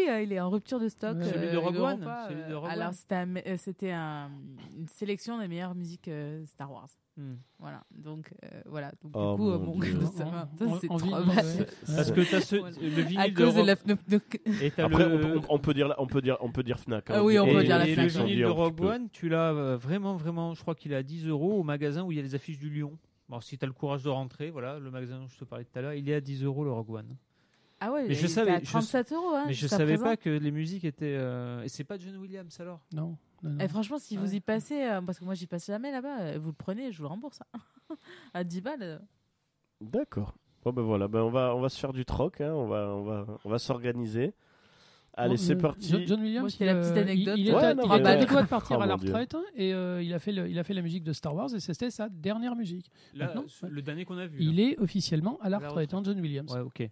Euh, 0.09 0.23
il 0.23 0.33
est 0.33 0.41
en 0.41 0.51
rupture 0.51 0.81
de 0.81 0.89
stock. 0.89 1.17
Ouais. 1.17 1.23
euh, 1.25 1.33
Celui 1.33 1.51
de 1.53 1.57
Rogue 1.57 1.77
One, 1.77 2.09
celui 2.29 2.43
de 2.43 2.53
euh, 2.53 2.59
Rogue 2.59 2.71
Alors, 2.71 2.89
One. 2.89 2.93
c'était 2.95 3.15
un- 3.15 3.37
euh, 3.37 3.57
c'était 3.59 3.91
un- 3.93 4.31
une 4.77 4.89
sélection 4.89 5.39
des 5.39 5.49
meilleures 5.49 5.75
musiques 5.75 6.09
euh, 6.09 6.45
Star 6.47 6.71
Wars. 6.73 6.89
Hmm. 7.17 7.35
Voilà, 7.59 7.83
donc 7.91 8.31
euh, 8.45 8.49
voilà. 8.67 8.93
Donc, 9.03 9.11
Oh, 9.15 9.33
du 9.33 9.37
coup, 9.39 9.59
mon 9.65 9.79
En- 10.07 10.11
Saint-Valentin, 10.13 10.67
en- 10.67 10.75
c'est 10.79 10.89
en 10.91 10.97
3 10.99 11.21
vinyle, 11.23 11.35
balles. 11.37 11.47
ouais. 11.47 11.67
Parce 11.97 12.13
que 12.13 12.21
t'as 12.31 12.41
ce, 12.41 12.57
Voilà. 12.57 12.77
le 12.81 12.89
vinyle 13.03 13.19
À 13.21 13.29
de 13.29 13.35
cause 13.35 13.55
de 13.55 13.59
Rogue- 13.59 13.67
la 13.67 13.77
Fnuc 13.77 13.99
Nuc. 14.09 14.41
Et 14.63 14.71
t'as 14.71 14.85
Après, 14.87 15.09
le- 15.09 15.15
on, 15.15 15.19
peut- 15.41 15.47
on 15.49 15.59
peut 15.59 15.75
dire, 15.75 15.95
on 15.99 16.07
peut 16.07 16.21
dire, 16.23 16.37
on 16.41 16.53
peut 16.53 16.63
dire 16.63 16.79
Fnac. 16.79 17.11
hein. 17.11 17.15
Ah 17.17 17.25
oui, 17.25 17.37
on 17.41 17.47
et, 17.47 17.53
peut 17.53 17.65
dire 17.65 17.79
la 17.79 17.89
et 17.89 17.95
Fnac, 17.95 18.05
le 18.07 18.11
vinyle 18.23 18.39
de 18.41 18.45
Rogue. 18.47 18.81
One, 18.83 19.09
tu 19.11 19.29
l'as 19.29 19.77
vraiment, 19.77 20.15
vraiment, 20.15 20.55
je 20.55 20.63
crois 20.63 20.77
qu'il 20.77 20.93
est 20.93 20.97
à 20.97 21.03
10 21.03 21.27
euros 21.27 21.59
au 21.59 21.65
magasin 21.65 22.05
où 22.05 22.13
il 22.13 22.17
y 22.17 22.21
a 22.21 22.23
les 22.23 22.37
affiches 22.37 22.59
du 22.61 22.71
Lion. 22.71 22.97
Bon, 23.29 23.41
si 23.41 23.59
tu 23.59 23.65
as 23.65 23.67
le 23.67 23.75
courage 23.75 24.05
de 24.05 24.09
rentrer, 24.09 24.51
voilà, 24.51 24.79
le 24.79 24.91
magasin 24.91 25.19
dont 25.19 25.27
je 25.29 25.37
te 25.39 25.45
parlais 25.45 25.65
tout 25.65 25.77
à 25.79 25.83
l'heure, 25.83 25.93
il 25.95 26.09
est 26.09 26.15
à 26.15 26.21
10 26.21 26.45
euros 26.45 26.63
le 26.65 26.71
Rogue 26.73 26.91
One. 26.91 27.17
Ah 27.81 27.93
ouais, 27.93 28.09
Mais 28.09 28.15
je 28.15 28.21
il 28.21 28.25
était 28.25 28.35
savais- 28.35 28.51
à 28.53 28.59
je- 28.61 28.65
37 28.65 29.13
euros. 29.13 29.35
Hein, 29.35 29.45
Mais 29.47 29.53
je 29.55 29.67
savais 29.69 29.85
présent. 29.95 30.05
pas 30.05 30.17
que 30.17 30.31
les 30.31 30.51
musiques 30.51 30.85
étaient. 30.85 31.17
euh, 31.19 31.63
Et 31.63 31.69
c'est 31.69 31.85
pas 31.85 31.97
John 31.99 32.17
Williams 32.17 32.59
alors? 32.61 32.81
Non. 32.93 33.17
non, 33.43 33.51
non. 33.51 33.59
Et 33.61 33.69
franchement, 33.69 33.99
si 33.99 34.17
vous 34.17 34.35
y 34.35 34.41
passez, 34.41 34.83
euh, 34.83 35.01
parce 35.01 35.19
que 35.21 35.25
moi 35.25 35.35
j'y 35.35 35.47
passe 35.47 35.67
jamais 35.67 35.93
là-bas, 35.93 36.19
euh, 36.21 36.39
vous 36.41 36.49
le 36.49 36.55
prenez, 36.57 36.91
je 36.91 36.97
vous 36.99 37.05
le 37.05 37.09
rembourse. 37.09 37.41
hein. 37.55 37.59
à 38.35 38.43
10 38.45 38.61
balles. 38.61 39.01
D'accord. 39.81 40.35
Bon 40.65 40.73
ben 40.73 40.83
voilà, 40.83 41.07
ben 41.07 41.21
on 41.21 41.31
va, 41.31 41.55
on 41.55 41.61
va 41.61 41.69
se 41.69 41.79
faire 41.79 41.93
du 41.93 42.05
troc, 42.05 42.41
hein. 42.41 42.53
on 42.53 42.67
va, 42.67 42.89
on 42.95 43.05
va, 43.05 43.27
on 43.45 43.49
va 43.49 43.59
s'organiser. 43.59 44.35
Allez, 45.15 45.37
Bon, 45.37 45.43
c'est 45.43 45.57
parti. 45.57 46.05
John, 46.07 46.21
Williams, 46.21 46.53
c'était 46.53 46.67
la 46.67 46.75
petite 46.77 46.97
anecdote. 46.97 47.35
Il, 47.39 47.47
il 47.47 47.53
Ouais, 47.53 47.59
était, 47.59 47.75
non, 47.75 47.97
il 47.97 48.01
était 48.01 48.25
de 48.43 48.47
partir 48.47 48.77
Oh, 48.79 48.83
à 48.83 48.87
la 48.87 48.95
retraite 48.97 49.35
hein, 49.35 49.43
et 49.57 49.73
euh, 49.75 50.01
il, 50.03 50.13
a 50.15 50.19
fait 50.21 50.31
le- 50.33 50.49
il 50.49 50.57
a 50.59 50.65
fait 50.65 50.75
la 50.75 50.83
musique 50.83 51.03
de 51.03 51.13
Star 51.13 51.35
Wars 51.35 51.53
et 51.55 51.59
c'était 51.61 51.91
sa 51.91 52.09
dernière 52.09 52.55
musique. 52.55 52.91
Là, 53.15 53.33
le 53.69 53.83
dernier 53.83 54.05
qu'on 54.05 54.19
a 54.19 54.27
vu. 54.27 54.39
Il 54.41 54.57
là. 54.57 54.63
est 54.65 54.79
officiellement 54.81 55.39
à 55.41 55.49
la 55.49 55.59
retraite, 55.59 55.93
hein, 55.95 56.03
John 56.05 56.21
Williams. 56.21 56.53
Ouais, 56.53 56.61
ok. 56.61 56.89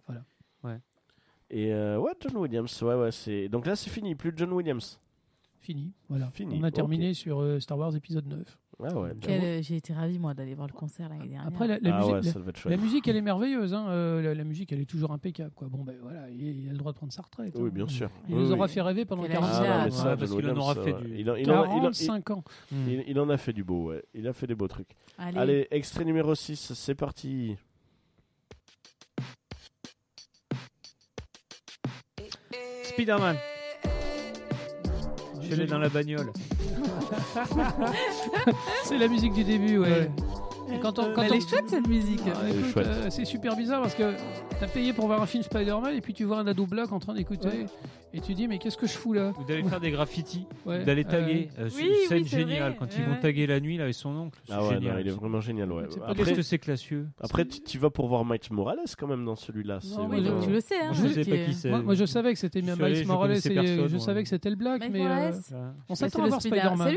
Et 1.49 1.73
euh, 1.73 1.97
ouais, 1.99 2.11
John 2.19 2.37
Williams. 2.37 2.81
Ouais, 2.81 2.95
ouais, 2.95 3.11
c'est. 3.11 3.47
Donc 3.49 3.65
là, 3.65 3.75
c'est 3.75 3.89
fini. 3.89 4.15
Plus 4.15 4.31
de 4.31 4.37
John 4.37 4.51
Williams. 4.53 4.99
Fini, 5.59 5.91
voilà. 6.07 6.29
Fini, 6.31 6.59
On 6.61 6.63
a 6.63 6.71
terminé 6.71 7.13
sur 7.13 7.41
euh, 7.41 7.59
Star 7.59 7.77
Wars 7.77 7.93
épisode 7.95 8.25
9. 8.27 8.57
Ah 8.83 8.95
ouais. 8.99 9.09
Quel- 9.19 9.43
euh, 9.43 9.61
J'ai 9.61 9.75
été 9.75 9.91
ravi 9.91 10.19
moi 10.19 10.33
d'aller 10.35 10.53
voir 10.53 10.67
le 10.67 10.73
concert 10.73 11.09
l'année 11.09 11.27
dernière. 11.27 11.47
Après, 11.47 11.67
la, 11.67 11.79
la 11.79 11.95
ah 11.95 11.99
musique, 11.99 12.35
ouais, 12.35 12.69
la- 12.69 12.77
musique, 12.77 13.07
elle 13.07 13.15
est 13.17 13.21
merveilleuse. 13.21 13.73
hein, 13.73 13.87
euh, 13.89 14.21
la, 14.21 14.35
la 14.35 14.43
musique, 14.43 14.71
elle 14.71 14.79
est 14.79 14.85
toujours 14.85 15.11
impeccable. 15.11 15.51
Quoi. 15.55 15.67
Bon, 15.67 15.83
ben 15.83 15.95
voilà, 16.01 16.29
il, 16.29 16.59
il 16.63 16.69
a 16.69 16.71
le 16.73 16.77
droit 16.77 16.91
de 16.93 16.97
prendre 16.97 17.11
sa 17.11 17.23
retraite. 17.23 17.53
Oui, 17.57 17.69
hein. 17.69 17.71
bien 17.73 17.87
sûr. 17.87 18.09
Il 18.29 18.35
Oui, 18.35 18.41
nous 18.43 18.51
aura 18.53 18.65
oui. 18.65 18.71
fait 18.71 18.81
rêver 18.81 19.03
pendant 19.05 19.23
Quel 19.23 19.31
40 19.31 19.49
âge 19.49 19.65
Ah 19.67 19.83
Ouais, 19.85 19.91
ça, 19.91 20.15
parce 20.15 20.29
qu'il 20.31 20.31
en 20.31 20.35
Williams, 20.37 20.59
aura 20.59 20.75
fait 20.75 20.93
du- 20.93 21.19
Il 21.19 21.31
en, 21.31 21.35
il 21.35 21.51
en 21.51 21.61
a- 21.63 21.65
il 21.65 21.69
en- 21.71 21.81
45 21.81 22.29
ans. 22.31 22.43
Il- 22.71 23.03
il 23.07 23.19
en 23.19 23.29
a 23.29 23.37
fait 23.37 23.51
du 23.53 23.63
beau, 23.63 23.89
ouais. 23.89 24.03
Il 24.13 24.27
a 24.27 24.33
fait 24.33 24.47
des 24.47 24.55
beaux 24.55 24.67
trucs. 24.67 24.91
Allez, 25.17 25.37
Allez, 25.39 25.67
extrait 25.71 26.05
numéro 26.05 26.33
6, 26.35 26.73
c'est 26.75 26.95
parti. 26.95 27.57
Spider-Man. 32.97 33.35
Je 35.47 35.55
l'ai 35.55 35.67
dans 35.67 35.77
la 35.77 35.87
bagnole. 35.87 36.31
C'est 38.85 38.97
la 38.97 39.07
musique 39.07 39.33
du 39.33 39.43
début, 39.43 39.77
ouais. 39.77 40.09
Et 40.73 40.79
quand 40.79 40.97
on, 40.97 41.13
quand 41.13 41.21
elle 41.21 41.33
on- 41.33 41.35
est 41.35 41.47
chouette 41.47 41.69
cette 41.69 41.87
musique. 41.87 42.21
Ah, 42.25 42.39
Elle 42.41 42.47
est 42.49 42.59
écoute, 42.59 42.71
chouette. 42.73 42.87
euh, 42.87 43.07
c'est 43.11 43.23
super 43.25 43.55
bizarre 43.55 43.81
parce 43.83 43.93
que 43.93 44.13
t'as 44.59 44.67
payé 44.67 44.93
pour 44.93 45.07
voir 45.07 45.21
un 45.21 45.25
film 45.25 45.43
Spider-Man 45.43 45.95
et 45.95 46.01
puis 46.01 46.13
tu 46.13 46.23
vois 46.23 46.39
un 46.39 46.47
ado 46.47 46.65
black 46.65 46.91
en 46.91 46.99
train 46.99 47.13
d'écouter 47.13 47.65
et 48.13 48.21
tu 48.21 48.33
dis 48.33 48.47
mais 48.47 48.57
qu'est-ce 48.57 48.77
que 48.77 48.87
je 48.87 48.93
fous 48.93 49.13
là 49.13 49.33
Ou 49.39 49.43
d'aller 49.43 49.63
faire 49.63 49.79
des 49.79 49.91
graffitis. 49.91 50.47
Ouais, 50.65 50.81
ou 50.81 50.85
d'aller 50.85 51.05
euh, 51.05 51.09
taguer. 51.11 51.49
Euh, 51.59 51.67
c'est 51.69 51.81
Oui, 51.81 51.87
une 51.87 51.91
oui, 51.93 52.05
scène 52.07 52.25
géniale. 52.25 52.69
vrai, 52.71 52.75
Quand 52.79 52.87
ils 52.97 53.03
vont 53.03 53.15
taguer 53.21 53.45
la 53.47 53.59
nuit 53.59 53.77
là 53.77 53.83
avec 53.83 53.93
son 53.95 54.09
oncle. 54.15 54.39
Ah 54.49 54.63
ouais, 54.63 54.75
génial. 54.75 54.93
non, 54.95 54.99
il 55.01 55.07
est 55.07 55.11
vraiment 55.11 55.41
génial, 55.41 55.71
ouais. 55.71 55.83
C'est 55.89 55.99
pas 55.99 56.15
Qu'est-ce 56.15 56.33
que 56.33 56.41
c'est 56.41 56.57
classieux 56.59 57.07
après 57.19 57.45
tu 57.45 57.61
tu 57.61 57.77
vas 57.77 57.89
pour 57.89 58.07
voir 58.07 58.23
Mike 58.25 58.49
Morales 58.51 58.79
quand 58.97 59.07
même 59.07 59.25
dans 59.25 59.35
celui-là. 59.35 59.79
je- 59.81 60.45
Tu 60.45 60.51
le 60.51 60.61
sais, 60.61 60.79
hein. 60.79 60.91
Moi, 60.93 60.93
je 60.93 61.07
sais 61.13 61.25
pas 61.25 61.37
qui 61.45 61.53
c'est. 61.53 61.69
moi, 61.69 61.81
moi, 61.81 61.95
je 61.95 62.05
savais 62.05 62.33
que 62.33 62.39
c'était 62.39 62.61
Miles 62.61 62.75
Morales 63.05 63.41
personne, 63.41 63.87
je 63.89 63.97
savais 63.97 64.23
que 64.23 64.29
c'était 64.29 64.49
le 64.49 64.55
black 64.55 64.79
Mike 64.79 64.91
mais 64.93 64.99
Morales 64.99 65.35
euh, 65.53 65.71
on 65.89 65.95
s'attend 65.95 66.23
à 66.23 66.27
voir 66.27 66.41
Spider- 66.41 66.57
Spider-Man. 66.59 66.87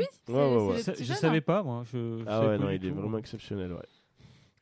C'est 0.76 0.96
lui 0.98 1.04
je 1.04 1.12
savais 1.14 1.40
pas, 1.40 1.62
moi. 1.62 1.84
Ah 2.26 2.46
ouais, 2.46 2.58
non, 2.58 2.70
il 2.70 2.84
est 2.86 2.90
vraiment 2.90 3.18
exceptionnel, 3.18 3.72
ouais. 3.72 3.78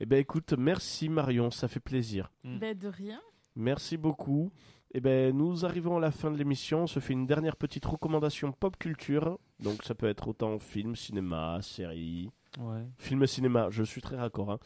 Eh 0.01 0.07
ben 0.07 0.19
écoute, 0.21 0.53
merci 0.57 1.09
Marion, 1.09 1.51
ça 1.51 1.67
fait 1.67 1.81
plaisir. 1.81 2.31
Ben, 2.45 2.77
de 2.77 2.89
rien. 2.89 3.21
Merci 3.57 3.97
beaucoup. 3.97 4.53
Eh 4.95 5.01
ben, 5.01 5.37
nous 5.37 5.65
arrivons 5.65 5.97
à 5.97 6.01
la 6.01 6.13
fin 6.13 6.31
de 6.31 6.37
l'émission. 6.37 6.85
On 6.85 6.87
se 6.87 7.01
fait 7.01 7.13
une 7.13 7.27
dernière 7.27 7.57
petite 7.57 7.85
recommandation 7.85 8.53
pop 8.53 8.77
culture. 8.79 9.39
Donc, 9.59 9.85
ça 9.85 9.95
peut 9.95 10.09
être 10.09 10.29
autant 10.29 10.59
film, 10.59 10.95
cinéma, 10.95 11.59
série. 11.63 12.31
Ouais. 12.59 12.83
Film, 12.99 13.27
cinéma, 13.27 13.69
je 13.71 13.83
suis 13.83 14.01
très 14.01 14.17
raccord. 14.17 14.51
hein. 14.51 14.59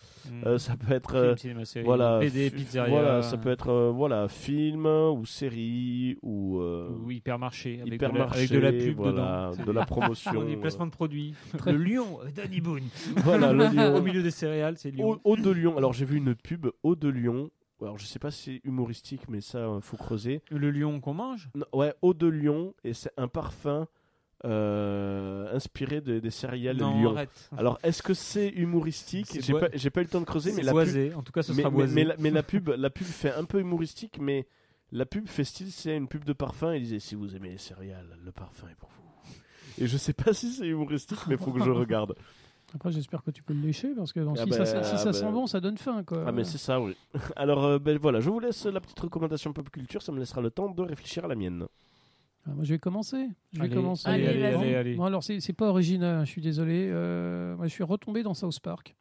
Euh, 0.47 0.59
ça 0.59 0.77
peut 0.77 0.93
être. 0.95 1.11
Film, 1.13 1.25
euh, 1.25 1.37
cinéma, 1.37 1.65
série, 1.65 1.85
voilà, 1.85 2.21
BD, 2.21 2.49
fi- 2.49 2.57
pizzeria. 2.57 2.89
voilà, 2.91 3.23
ça 3.23 3.37
peut 3.37 3.51
être 3.51 3.69
euh, 3.71 3.91
voilà, 3.91 4.29
film 4.29 4.87
ou 4.87 5.27
série 5.27 6.17
ou, 6.23 6.61
euh, 6.61 6.89
Ou 7.05 7.11
hypermarché. 7.11 7.81
Avec, 7.83 8.01
de 8.01 8.07
la, 8.07 8.25
avec 8.25 8.51
de 8.51 8.59
la 8.59 8.73
pub 8.73 8.97
voilà, 8.97 9.51
dedans. 9.53 9.65
de 9.65 9.73
la 9.73 9.85
promotion. 9.85 10.45
Des 10.47 10.57
placements 10.57 10.87
de 10.87 10.93
produits. 10.93 11.35
Le 11.67 11.73
lion, 11.77 12.21
euh, 12.25 12.31
Danny 12.35 12.61
Boone. 12.61 12.85
voilà, 13.19 13.53
le 13.53 13.65
lion. 13.67 13.97
Au 13.97 14.01
milieu 14.03 14.23
des 14.23 14.31
céréales, 14.31 14.79
c'est 14.79 14.91
lion. 14.91 15.21
Eau, 15.25 15.37
de 15.37 15.51
Lion. 15.51 15.77
Alors, 15.77 15.93
j'ai 15.93 16.05
vu 16.05 16.17
une 16.19 16.35
pub 16.35 16.69
Eau 16.83 16.95
de 16.97 17.09
Lion. 17.09 17.51
Alors, 17.81 17.99
je 17.99 18.07
sais 18.07 18.21
pas 18.21 18.31
si 18.31 18.43
c'est 18.63 18.69
humoristique, 18.69 19.23
mais 19.29 19.41
ça, 19.41 19.59
euh, 19.59 19.81
faut 19.81 19.97
creuser. 19.97 20.41
Le 20.51 20.71
lion 20.71 21.01
qu'on 21.01 21.15
mange? 21.15 21.51
Non, 21.57 21.67
ouais, 21.73 21.93
Eau 22.01 22.15
de 22.15 22.29
Lion, 22.29 22.75
et 22.85 22.95
c'est 22.95 23.11
un 23.17 23.27
parfum 23.27 23.89
euh, 24.45 25.55
inspiré 25.55 26.01
de- 26.01 26.19
des 26.21 26.31
céréales 26.31 26.77
Non, 26.77 27.13
arrête. 27.15 27.51
Alors, 27.57 27.79
est-ce 27.83 28.03
que 28.03 28.15
c'est 28.15 28.49
humoristique? 28.49 29.39
J'ai 29.41 29.53
pas, 29.53 29.69
j'ai 29.73 29.91
pas 29.91 30.01
eu 30.01 30.05
le 30.05 30.11
temps 30.11 30.21
de 30.21 30.25
creuser, 30.27 30.53
mais 30.53 30.63
la, 30.63 30.73
pub. 30.73 31.17
En 31.17 31.23
tout 31.23 31.33
cas, 31.33 31.43
ce 31.43 31.53
mais, 31.53 31.59
sera 31.59 31.71
mais- 31.71 31.75
boisé. 31.77 31.95
mais 31.95 32.05
la, 32.05 32.17
mais 32.19 32.31
la 32.31 32.43
pub, 32.43 32.69
la 32.71 32.91
pub 32.91 33.07
fait 33.07 33.33
un 33.33 33.45
peu 33.45 33.61
humoristique, 33.61 34.19
mais 34.21 34.47
la 34.91 35.07
pub 35.07 35.27
fait 35.29 35.45
style, 35.45 35.71
c'est 35.73 35.97
une 35.97 36.09
pub 36.09 36.25
de 36.25 36.33
parfum. 36.33 36.73
Et 36.73 36.81
disait 36.81 36.99
si 36.99 37.15
vous 37.15 37.35
aimez 37.37 37.51
les 37.51 37.59
céréales, 37.59 38.19
le 38.25 38.33
parfum 38.33 38.69
est 38.69 38.75
pour 38.75 38.89
vous. 38.91 39.03
Et 39.79 39.87
je 39.87 39.97
sais 39.97 40.13
pas 40.13 40.33
si 40.33 40.51
c'est 40.53 40.67
humoristique, 40.67 41.21
mais 41.29 41.37
faut 41.37 41.53
que 41.53 41.63
je 41.65 41.71
regarde. 41.71 42.15
Après 42.75 42.91
j'espère 42.91 43.23
que 43.23 43.31
tu 43.31 43.43
peux 43.43 43.53
le 43.53 43.61
lécher 43.61 43.89
parce 43.95 44.15
que 44.15 44.21
Ah 44.21 44.33
si, 44.45 44.49
bah, 44.49 44.65
ça, 44.65 44.83
si 44.83 44.97
ça 44.97 45.11
ah 45.11 45.13
sent 45.13 45.25
bah. 45.27 45.31
bon 45.31 45.47
ça 45.47 45.61
donne 45.61 45.77
faim 45.77 46.03
quoi. 46.05 46.25
Ah 46.27 46.33
mais 46.33 46.43
c'est 46.43 46.57
ça, 46.57 46.81
oui. 46.81 46.97
Alors 47.37 47.65
euh, 47.65 47.79
ben 47.79 47.99
voilà, 47.99 48.21
je 48.21 48.31
vous 48.31 48.41
laisse 48.41 48.65
la 48.65 48.81
petite 48.81 48.99
recommandation 48.99 49.53
pop 49.53 49.69
culture, 49.69 50.01
ça 50.01 50.11
me 50.11 50.19
laissera 50.19 50.41
le 50.41 50.51
temps 50.51 50.71
de 50.71 50.81
réfléchir 50.81 51.27
à 51.27 51.29
la 51.29 51.35
mienne. 51.35 51.67
Ah, 52.47 52.51
moi 52.55 52.65
je 52.65 52.75
vais 52.75 52.79
commencer. 52.79 53.29
Je 53.53 53.61
vais 53.63 53.69
commencer. 53.69 54.09
allez, 54.09 54.27
allez, 54.27 54.45
allez, 54.45 54.75
allez. 54.75 54.95
Bon, 54.95 55.05
alors 55.05 55.23
c'est 55.23 55.41
c'est 55.41 55.53
pas 55.53 55.69
original, 55.69 56.17
hein, 56.17 56.25
je 56.25 56.31
suis 56.31 56.43
désolé. 56.43 56.89
Euh, 56.91 57.57
moi 57.57 57.67
je 57.69 57.73
suis 57.73 57.85
retombé 57.85 58.23
dans 58.23 58.35
South 58.35 58.59
Park. 58.61 58.97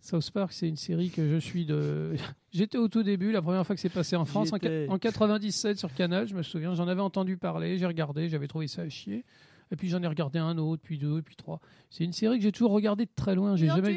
South 0.00 0.30
Park, 0.30 0.52
c'est 0.52 0.68
une 0.68 0.76
série 0.76 1.10
que 1.10 1.28
je 1.28 1.38
suis 1.38 1.64
de. 1.66 2.14
J'étais 2.52 2.78
au 2.78 2.88
tout 2.88 3.02
début, 3.02 3.32
la 3.32 3.42
première 3.42 3.66
fois 3.66 3.74
que 3.74 3.80
c'est 3.80 3.88
passé 3.88 4.16
en 4.16 4.24
France, 4.24 4.52
en, 4.52 4.56
en 4.92 4.98
97 4.98 5.78
sur 5.78 5.92
Canal, 5.92 6.26
je 6.28 6.34
me 6.34 6.42
souviens, 6.42 6.74
j'en 6.74 6.88
avais 6.88 7.00
entendu 7.00 7.36
parler, 7.36 7.78
j'ai 7.78 7.86
regardé, 7.86 8.28
j'avais 8.28 8.46
trouvé 8.48 8.68
ça 8.68 8.82
à 8.82 8.88
chier. 8.88 9.24
Et 9.70 9.76
puis 9.76 9.88
j'en 9.88 10.02
ai 10.02 10.06
regardé 10.06 10.38
un 10.38 10.56
autre, 10.58 10.82
puis 10.82 10.98
deux, 10.98 11.20
puis 11.22 11.36
trois. 11.36 11.60
C'est 11.90 12.04
une 12.04 12.12
série 12.12 12.38
que 12.38 12.42
j'ai 12.42 12.52
toujours 12.52 12.72
regardée 12.72 13.04
de 13.04 13.10
très 13.14 13.34
loin. 13.34 13.56
J'ai 13.56 13.66
jamais. 13.76 13.94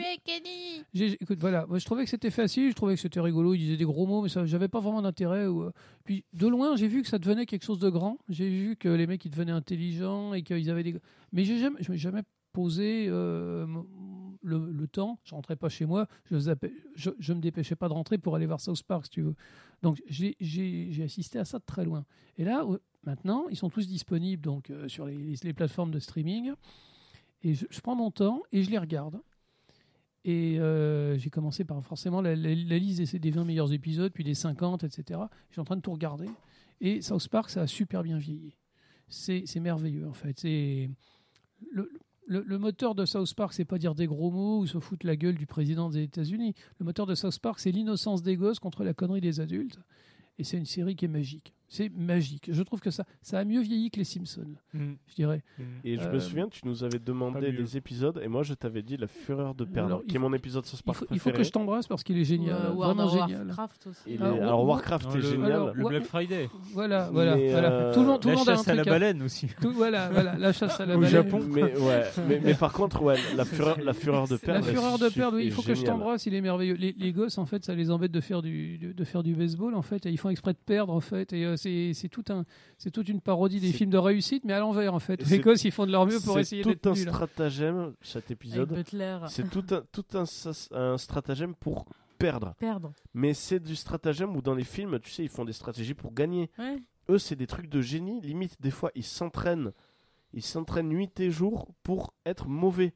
J'ai- 0.93 1.17
Écoute, 1.21 1.39
voilà, 1.39 1.65
moi 1.67 1.77
je 1.79 1.85
trouvais 1.85 2.03
que 2.03 2.09
c'était 2.09 2.29
facile, 2.31 2.69
je 2.69 2.75
trouvais 2.75 2.95
que 2.95 2.99
c'était 3.01 3.19
rigolo, 3.21 3.53
ils 3.53 3.59
disaient 3.59 3.77
des 3.77 3.85
gros 3.85 4.05
mots, 4.05 4.21
mais 4.21 4.29
ça, 4.29 4.45
j'avais 4.45 4.67
pas 4.67 4.79
vraiment 4.79 5.01
d'intérêt. 5.01 5.47
ou, 5.47 5.63
euh, 5.63 5.71
Puis 6.03 6.25
de 6.33 6.47
loin, 6.47 6.75
j'ai 6.75 6.87
vu 6.87 7.01
que 7.01 7.07
ça 7.07 7.19
devenait 7.19 7.45
quelque 7.45 7.63
chose 7.63 7.79
de 7.79 7.89
grand. 7.89 8.17
J'ai 8.29 8.49
vu 8.49 8.75
que 8.75 8.89
les 8.89 9.07
mecs 9.07 9.23
ils 9.25 9.29
devenaient 9.31 9.51
intelligents 9.53 10.33
et 10.33 10.43
qu'ils 10.43 10.69
avaient 10.69 10.83
des. 10.83 10.95
Mais 11.31 11.45
j'ai 11.45 11.57
jamais, 11.59 11.77
je 11.81 11.91
me 11.91 11.97
suis 11.97 12.01
jamais 12.03 12.23
posé 12.53 13.05
euh, 13.07 13.65
le, 14.43 14.71
le 14.71 14.87
temps. 14.87 15.19
Je 15.23 15.33
rentrais 15.35 15.55
pas 15.55 15.69
chez 15.69 15.85
moi, 15.85 16.07
je, 16.29 16.35
zappais- 16.37 16.73
je, 16.95 17.11
je 17.19 17.33
me 17.33 17.39
dépêchais 17.39 17.75
pas 17.77 17.87
de 17.87 17.93
rentrer 17.93 18.17
pour 18.17 18.35
aller 18.35 18.45
voir 18.45 18.59
South 18.59 18.83
Park, 18.83 19.05
si 19.05 19.11
tu 19.11 19.21
veux. 19.21 19.35
Donc 19.81 20.01
j'ai- 20.07 20.35
j'ai 20.41 20.89
j'ai 20.91 21.03
assisté 21.03 21.39
à 21.39 21.45
ça 21.45 21.59
de 21.59 21.63
très 21.65 21.85
loin. 21.85 22.03
Et 22.37 22.43
là, 22.43 22.65
maintenant, 23.03 23.47
ils 23.49 23.57
sont 23.57 23.69
tous 23.69 23.87
disponibles 23.87 24.41
donc 24.41 24.69
euh, 24.69 24.87
sur 24.87 25.05
les, 25.05 25.53
plateformes 25.53 25.91
de 25.91 25.99
streaming. 25.99 26.53
Et 27.43 27.53
je, 27.53 27.81
prends 27.81 27.95
mon 27.95 28.11
temps 28.11 28.43
et 28.51 28.63
je 28.63 28.69
les 28.69 28.77
regarde. 28.77 29.21
Et 30.23 30.59
euh, 30.59 31.17
j'ai 31.17 31.31
commencé 31.31 31.63
par 31.63 31.83
forcément 31.83 32.21
la, 32.21 32.35
liste 32.35 33.13
des, 33.13 33.19
des 33.19 33.31
20 33.31 33.45
meilleurs 33.45 33.73
épisodes, 33.73 34.11
puis 34.11 34.23
des 34.23 34.35
50, 34.35 34.83
etc. 34.83 35.19
Je 35.49 35.53
suis 35.53 35.61
en 35.61 35.65
train 35.65 35.77
de 35.77 35.81
tout 35.81 35.91
regarder. 35.91 36.29
Et 36.79 37.01
South 37.01 37.27
Park, 37.27 37.49
ça 37.49 37.61
a 37.61 37.67
super 37.67 38.03
bien 38.03 38.17
vieilli. 38.17 38.55
C'est 39.07 39.59
merveilleux, 39.59 40.07
en 40.07 40.13
fait. 40.13 40.39
C'est 40.39 40.89
le, 41.71 41.91
le, 42.27 42.43
le 42.43 42.57
moteur 42.59 42.95
de 42.95 43.05
South 43.05 43.33
Park, 43.33 43.53
c'est 43.53 43.65
pas 43.65 43.77
dire 43.77 43.95
des 43.95 44.07
gros 44.07 44.31
mots 44.31 44.59
ou 44.59 44.67
se 44.67 44.79
foutre 44.79 45.05
la 45.05 45.15
gueule 45.15 45.35
du 45.35 45.47
président 45.47 45.89
des 45.89 46.03
États-Unis. 46.03 46.53
Le 46.79 46.85
moteur 46.85 47.05
de 47.05 47.15
South 47.15 47.39
Park, 47.39 47.59
c'est 47.59 47.71
l'innocence 47.71 48.21
des 48.21 48.37
gosses 48.37 48.59
contre 48.59 48.83
la 48.83 48.93
connerie 48.93 49.21
des 49.21 49.39
adultes. 49.39 49.79
Et 50.37 50.43
c'est 50.43 50.57
une 50.57 50.65
série 50.65 50.95
qui 50.95 51.05
est 51.05 51.09
magique. 51.09 51.53
C'est 51.73 51.89
magique. 51.95 52.49
Je 52.51 52.63
trouve 52.63 52.81
que 52.81 52.91
ça, 52.91 53.05
ça 53.21 53.39
a 53.39 53.45
mieux 53.45 53.61
vieilli 53.61 53.89
que 53.91 53.97
les 53.99 54.03
Simpsons, 54.03 54.55
Hmm. 54.73 54.95
je 55.07 55.15
dirais. 55.15 55.41
Et 55.85 55.97
je 55.97 56.01
Euh, 56.05 56.11
me 56.11 56.19
souviens, 56.19 56.49
tu 56.49 56.59
nous 56.65 56.83
avais 56.83 56.99
demandé 56.99 57.53
des 57.53 57.77
épisodes, 57.77 58.19
et 58.21 58.27
moi 58.27 58.43
je 58.43 58.53
t'avais 58.53 58.81
dit 58.81 58.97
La 58.97 59.07
Fureur 59.07 59.55
de 59.55 59.63
perdre, 59.63 59.87
Alors, 59.87 60.01
il 60.03 60.07
qui 60.07 60.17
est 60.17 60.19
faut- 60.19 60.27
mon 60.27 60.33
épisode 60.35 60.65
South 60.65 60.81
Il 60.81 60.83
Park 60.83 60.97
faut, 60.97 61.05
il 61.11 61.19
faut 61.19 61.31
que 61.31 61.43
je 61.43 61.49
t'embrasse 61.49 61.87
parce 61.87 62.03
qu'il 62.03 62.17
est 62.17 62.25
génial. 62.25 62.57
Euh, 62.57 62.69
vraiment. 62.71 63.05
Warcraft 63.05 63.87
aussi. 63.87 64.01
Il 64.07 64.13
est- 64.15 64.21
Alors, 64.21 64.35
Alors 64.41 64.59
Wa- 64.63 64.67
Warcraft 64.71 65.05
Non, 65.05 65.11
est 65.13 65.15
le- 65.15 65.21
génial. 65.21 65.51
alors, 65.53 65.73
Le. 65.73 65.87
Black 65.87 66.03
Friday. 66.03 66.49
Voilà, 66.73 67.09
voilà. 67.09 67.35
Mais, 67.37 67.51
voilà. 67.51 67.71
euh, 67.71 67.93
Tout 67.93 67.99
le 68.01 68.05
monde, 68.05 68.19
tout 68.21 68.27
le 68.27 68.33
La 68.33 68.39
monde 68.39 68.49
a 68.49 68.51
un 68.51 68.55
chasse 68.57 68.67
à 68.67 68.73
la 68.75 68.81
truc. 68.83 68.91
baleine 68.93 69.21
aussi. 69.23 69.47
tout- 69.61 69.71
voilà, 69.71 70.09
voilà, 70.09 70.37
la 70.37 70.51
chasse 70.51 70.77
à 70.81 70.85
la 70.85 70.97
Au 70.97 70.99
baleine. 70.99 71.11
Japon. 71.13 71.39
mais, 71.49 71.63
ouais, 71.63 71.71
mais, 72.27 72.41
mais 72.43 72.53
par 72.53 72.73
contre, 72.73 73.01
ouais, 73.01 73.15
la 73.37 73.45
fureur, 73.45 73.79
la 73.81 73.93
fureur 73.93 74.27
de 74.27 74.33
La 74.33 74.39
perdre. 74.39 74.67
est 74.67 74.71
fureur 74.73 74.99
de 74.99 75.35
oui, 75.35 75.45
il 75.45 75.51
faut 75.53 75.61
que 75.61 75.73
je 75.73 75.83
t'embrasse, 75.83 76.25
il 76.25 76.33
est 76.33 76.41
merveilleux. 76.41 76.75
Les, 76.75 76.93
les 76.97 77.13
gosses, 77.13 77.37
en 77.37 77.45
fait, 77.45 77.63
ça 77.63 77.75
les 77.75 77.91
embête 77.91 78.11
de 78.11 78.19
faire 78.19 78.41
du, 78.41 78.77
de, 78.77 78.91
de 78.91 79.03
faire 79.05 79.23
du 79.23 79.35
baseball, 79.35 79.73
en 79.73 79.81
fait, 79.81 80.05
et 80.05 80.09
ils 80.11 80.17
font 80.17 80.29
exprès 80.29 80.51
de 80.51 80.57
perdre, 80.65 80.91
en 80.93 80.99
fait. 80.99 81.31
Et 81.31 81.45
euh, 81.45 81.55
c'est 81.61 81.93
c'est 81.93 82.09
tout 82.09 82.25
un, 82.29 82.43
c'est 82.77 82.91
toute 82.91 83.07
une 83.09 83.21
parodie 83.21 83.59
des 83.59 83.67
C'est- 83.71 83.77
films 83.77 83.91
de 83.91 83.97
réussite, 83.97 84.43
mais 84.45 84.53
à 84.53 84.59
l'envers, 84.59 84.93
en 84.93 84.99
fait. 84.99 85.17
Les 85.21 85.25
c'est- 85.25 85.39
gosses, 85.39 85.63
ils 85.63 85.71
font 85.71 85.85
de 85.85 85.91
leur 85.91 86.05
mieux 86.05 86.19
pour 86.19 86.33
C'est 86.35 86.41
essayer 86.41 86.61
tout 86.63 86.69
d'être 86.69 86.87
un 86.87 86.93
nuls. 86.93 87.07
hein. 87.07 87.11
stratagème, 87.11 87.93
cet 88.01 88.31
épisode. 88.31 88.83
C'est 89.29 89.49
tout 89.49 89.65
un, 89.71 89.81
tout 89.91 90.05
un, 90.13 90.23
un 90.71 90.97
stratagème 90.97 91.55
pour 91.55 91.85
perdre. 92.17 92.53
Perdre. 92.59 92.93
Mais 93.13 93.33
c'est 93.33 93.59
du 93.59 93.75
stratagème 93.75 94.35
où 94.35 94.41
dans 94.41 94.53
les 94.55 94.63
films, 94.63 94.99
tu 94.99 95.09
sais, 95.11 95.23
ils 95.23 95.29
font 95.29 95.45
des 95.45 95.53
stratégies 95.53 95.93
pour 95.93 96.13
gagner. 96.13 96.49
Ouais. 96.59 96.77
Eux, 97.09 97.17
c'est 97.17 97.35
des 97.35 97.47
trucs 97.47 97.67
de 97.67 97.81
génie. 97.81 98.21
Limite, 98.21 98.61
des 98.61 98.71
fois, 98.71 98.91
ils 98.95 99.03
s'entraînent. 99.03 99.71
Ils 100.33 100.43
s'entraînent 100.43 100.87
nuit 100.87 101.09
et 101.19 101.31
jour 101.31 101.67
pour 101.83 102.13
être 102.25 102.47
mauvais. 102.47 102.93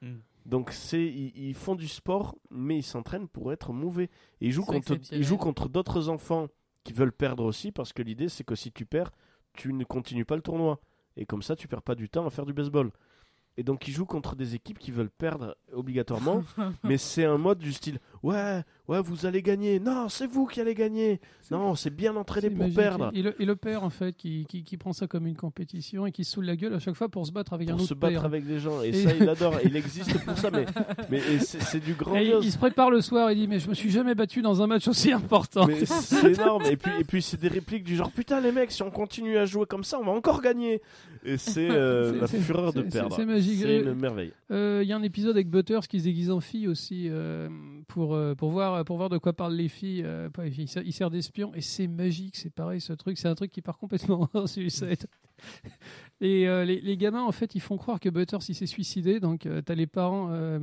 Hmm. 0.00 0.18
Donc, 0.46 0.70
c'est, 0.70 1.04
ils, 1.04 1.32
ils 1.48 1.54
font 1.54 1.74
du 1.74 1.88
sport, 1.88 2.36
mais 2.50 2.78
ils 2.78 2.82
s'entraînent 2.82 3.28
pour 3.28 3.52
être 3.52 3.72
mauvais. 3.74 4.04
Et 4.40 4.46
ils 4.46 4.52
jouent 4.52 4.64
C'est 4.66 4.72
contre, 4.72 5.12
ils 5.12 5.24
jouent 5.24 5.36
contre 5.36 5.68
d'autres 5.68 6.08
enfants 6.08 6.46
qui 6.88 6.94
veulent 6.94 7.12
perdre 7.12 7.44
aussi, 7.44 7.70
parce 7.70 7.92
que 7.92 8.00
l'idée, 8.00 8.30
c'est 8.30 8.44
que 8.44 8.54
si 8.54 8.72
tu 8.72 8.86
perds, 8.86 9.12
tu 9.52 9.74
ne 9.74 9.84
continues 9.84 10.24
pas 10.24 10.36
le 10.36 10.42
tournoi. 10.42 10.80
Et 11.18 11.26
comme 11.26 11.42
ça, 11.42 11.54
tu 11.54 11.68
perds 11.68 11.82
pas 11.82 11.94
du 11.94 12.08
temps 12.08 12.26
à 12.26 12.30
faire 12.30 12.46
du 12.46 12.54
baseball. 12.54 12.90
Et 13.58 13.62
donc 13.62 13.86
ils 13.88 13.92
jouent 13.92 14.06
contre 14.06 14.36
des 14.36 14.54
équipes 14.54 14.78
qui 14.78 14.90
veulent 14.90 15.10
perdre 15.10 15.54
obligatoirement, 15.72 16.44
mais 16.84 16.96
c'est 16.96 17.26
un 17.26 17.36
mode 17.36 17.58
du 17.58 17.74
style 17.74 17.98
ouais, 18.22 18.62
ouais, 18.88 19.00
vous 19.00 19.26
allez 19.26 19.42
gagner. 19.42 19.78
Non, 19.80 20.08
c'est 20.08 20.26
vous 20.26 20.46
qui 20.46 20.60
allez 20.60 20.74
gagner. 20.74 21.20
Non, 21.50 21.74
c'est 21.74 21.94
bien 21.94 22.14
entraîné 22.16 22.50
pour 22.50 22.68
perdre. 22.74 23.10
Et 23.14 23.22
le, 23.22 23.40
et 23.40 23.44
le 23.46 23.56
père, 23.56 23.84
en 23.84 23.90
fait, 23.90 24.14
qui, 24.16 24.44
qui, 24.48 24.64
qui 24.64 24.76
prend 24.76 24.92
ça 24.92 25.06
comme 25.06 25.26
une 25.26 25.36
compétition 25.36 26.04
et 26.06 26.12
qui 26.12 26.24
se 26.24 26.32
saoule 26.32 26.44
la 26.44 26.56
gueule 26.56 26.74
à 26.74 26.78
chaque 26.78 26.94
fois 26.94 27.08
pour 27.08 27.26
se 27.26 27.32
battre 27.32 27.52
avec 27.54 27.68
un 27.68 27.72
Pour 27.72 27.80
autre 27.82 27.88
se 27.88 27.94
battre 27.94 28.14
père. 28.14 28.24
avec 28.24 28.46
des 28.46 28.58
gens. 28.58 28.82
Et, 28.82 28.88
Et- 28.88 28.92
ça, 29.04 29.10
il 29.18 29.28
adore. 29.28 29.54
Il 29.64 29.76
existe 29.76 30.22
pour 30.24 30.36
ça, 30.36 30.50
mais, 30.50 30.66
mais 31.10 31.20
c'est 31.38 31.80
du 31.82 31.94
grandiose. 31.94 32.44
il 32.44 32.52
se 32.52 32.58
prépare 32.58 32.90
le 32.90 33.00
soir 33.00 33.30
et 33.30 33.34
dit 33.34 33.46
Mais 33.48 33.58
je 33.60 33.68
me 33.68 33.74
suis 33.74 33.90
jamais 33.90 34.14
battu 34.14 34.42
dans 34.42 34.60
un 34.62 34.66
match 34.66 34.88
aussi 34.88 35.12
important. 35.12 35.66
C'est 35.86 36.32
énorme. 36.34 36.64
Et 36.70 36.76
puis, 36.76 36.92
et 37.00 37.04
puis 37.04 37.22
c'est 37.22 37.40
des 37.40 37.48
répliques 37.48 37.84
du 37.84 37.96
genre 37.96 38.10
Putain, 38.10 38.40
les 38.40 38.52
mecs, 38.52 38.70
si 38.72 38.82
on 38.82 38.90
continue 38.90 39.38
à 39.38 39.46
jouer 39.46 39.66
comme 39.66 39.84
ça, 39.84 39.98
on 40.00 40.04
va 40.04 40.12
encore 40.12 40.40
gagner. 40.42 40.80
Et 41.24 41.36
c'est 41.36 41.68
euh, 41.70 42.18
la 42.20 42.26
fureur 42.26 42.72
de 42.72 42.82
perdre. 42.82 43.14
c'est 43.16 43.24
magique. 43.24 43.60
C'est 43.62 43.80
une 43.80 43.94
merveille. 43.94 44.32
Euh, 44.50 44.80
Il 44.82 44.88
y 44.88 44.92
a 44.92 44.96
un 44.96 45.02
épisode 45.02 45.34
avec 45.36 45.48
Butters 45.48 45.86
qui 45.88 45.98
se 46.00 46.04
déguise 46.04 46.30
en 46.30 46.40
fille 46.40 46.68
aussi 46.68 47.08
euh, 47.10 47.48
pour, 47.88 48.18
pour, 48.36 48.50
voir, 48.50 48.77
pour 48.84 48.96
voir 48.96 49.08
de 49.08 49.18
quoi 49.18 49.32
parlent 49.32 49.54
les 49.54 49.68
filles. 49.68 50.02
euh, 50.04 50.28
les 50.30 50.44
il 50.46 50.68
sert- 50.68 51.10
d'espion 51.10 51.52
et 51.54 51.60
c'est 51.60 51.86
magique, 51.86 52.36
c'est 52.36 52.50
pareil 52.50 52.80
ce 52.80 52.92
truc. 52.92 53.18
C'est 53.18 53.28
un 53.28 53.34
truc 53.34 53.50
qui 53.50 53.62
part 53.62 53.78
complètement 53.78 54.28
en 54.34 54.46
suicide. 54.46 55.06
Et 56.20 56.48
euh, 56.48 56.64
les, 56.64 56.80
gamins, 56.96 57.22
en 57.22 57.32
fait, 57.32 57.54
ils 57.54 57.60
font 57.60 57.76
croire 57.76 58.00
que 58.00 58.08
Butters 58.08 58.42
s'est 58.54 58.66
suicidé. 58.66 59.20
Donc, 59.20 59.40
tu 59.40 59.62
t'as 59.64 59.74
les 59.74 59.86
parents. 59.86 60.28
euh, 60.32 60.58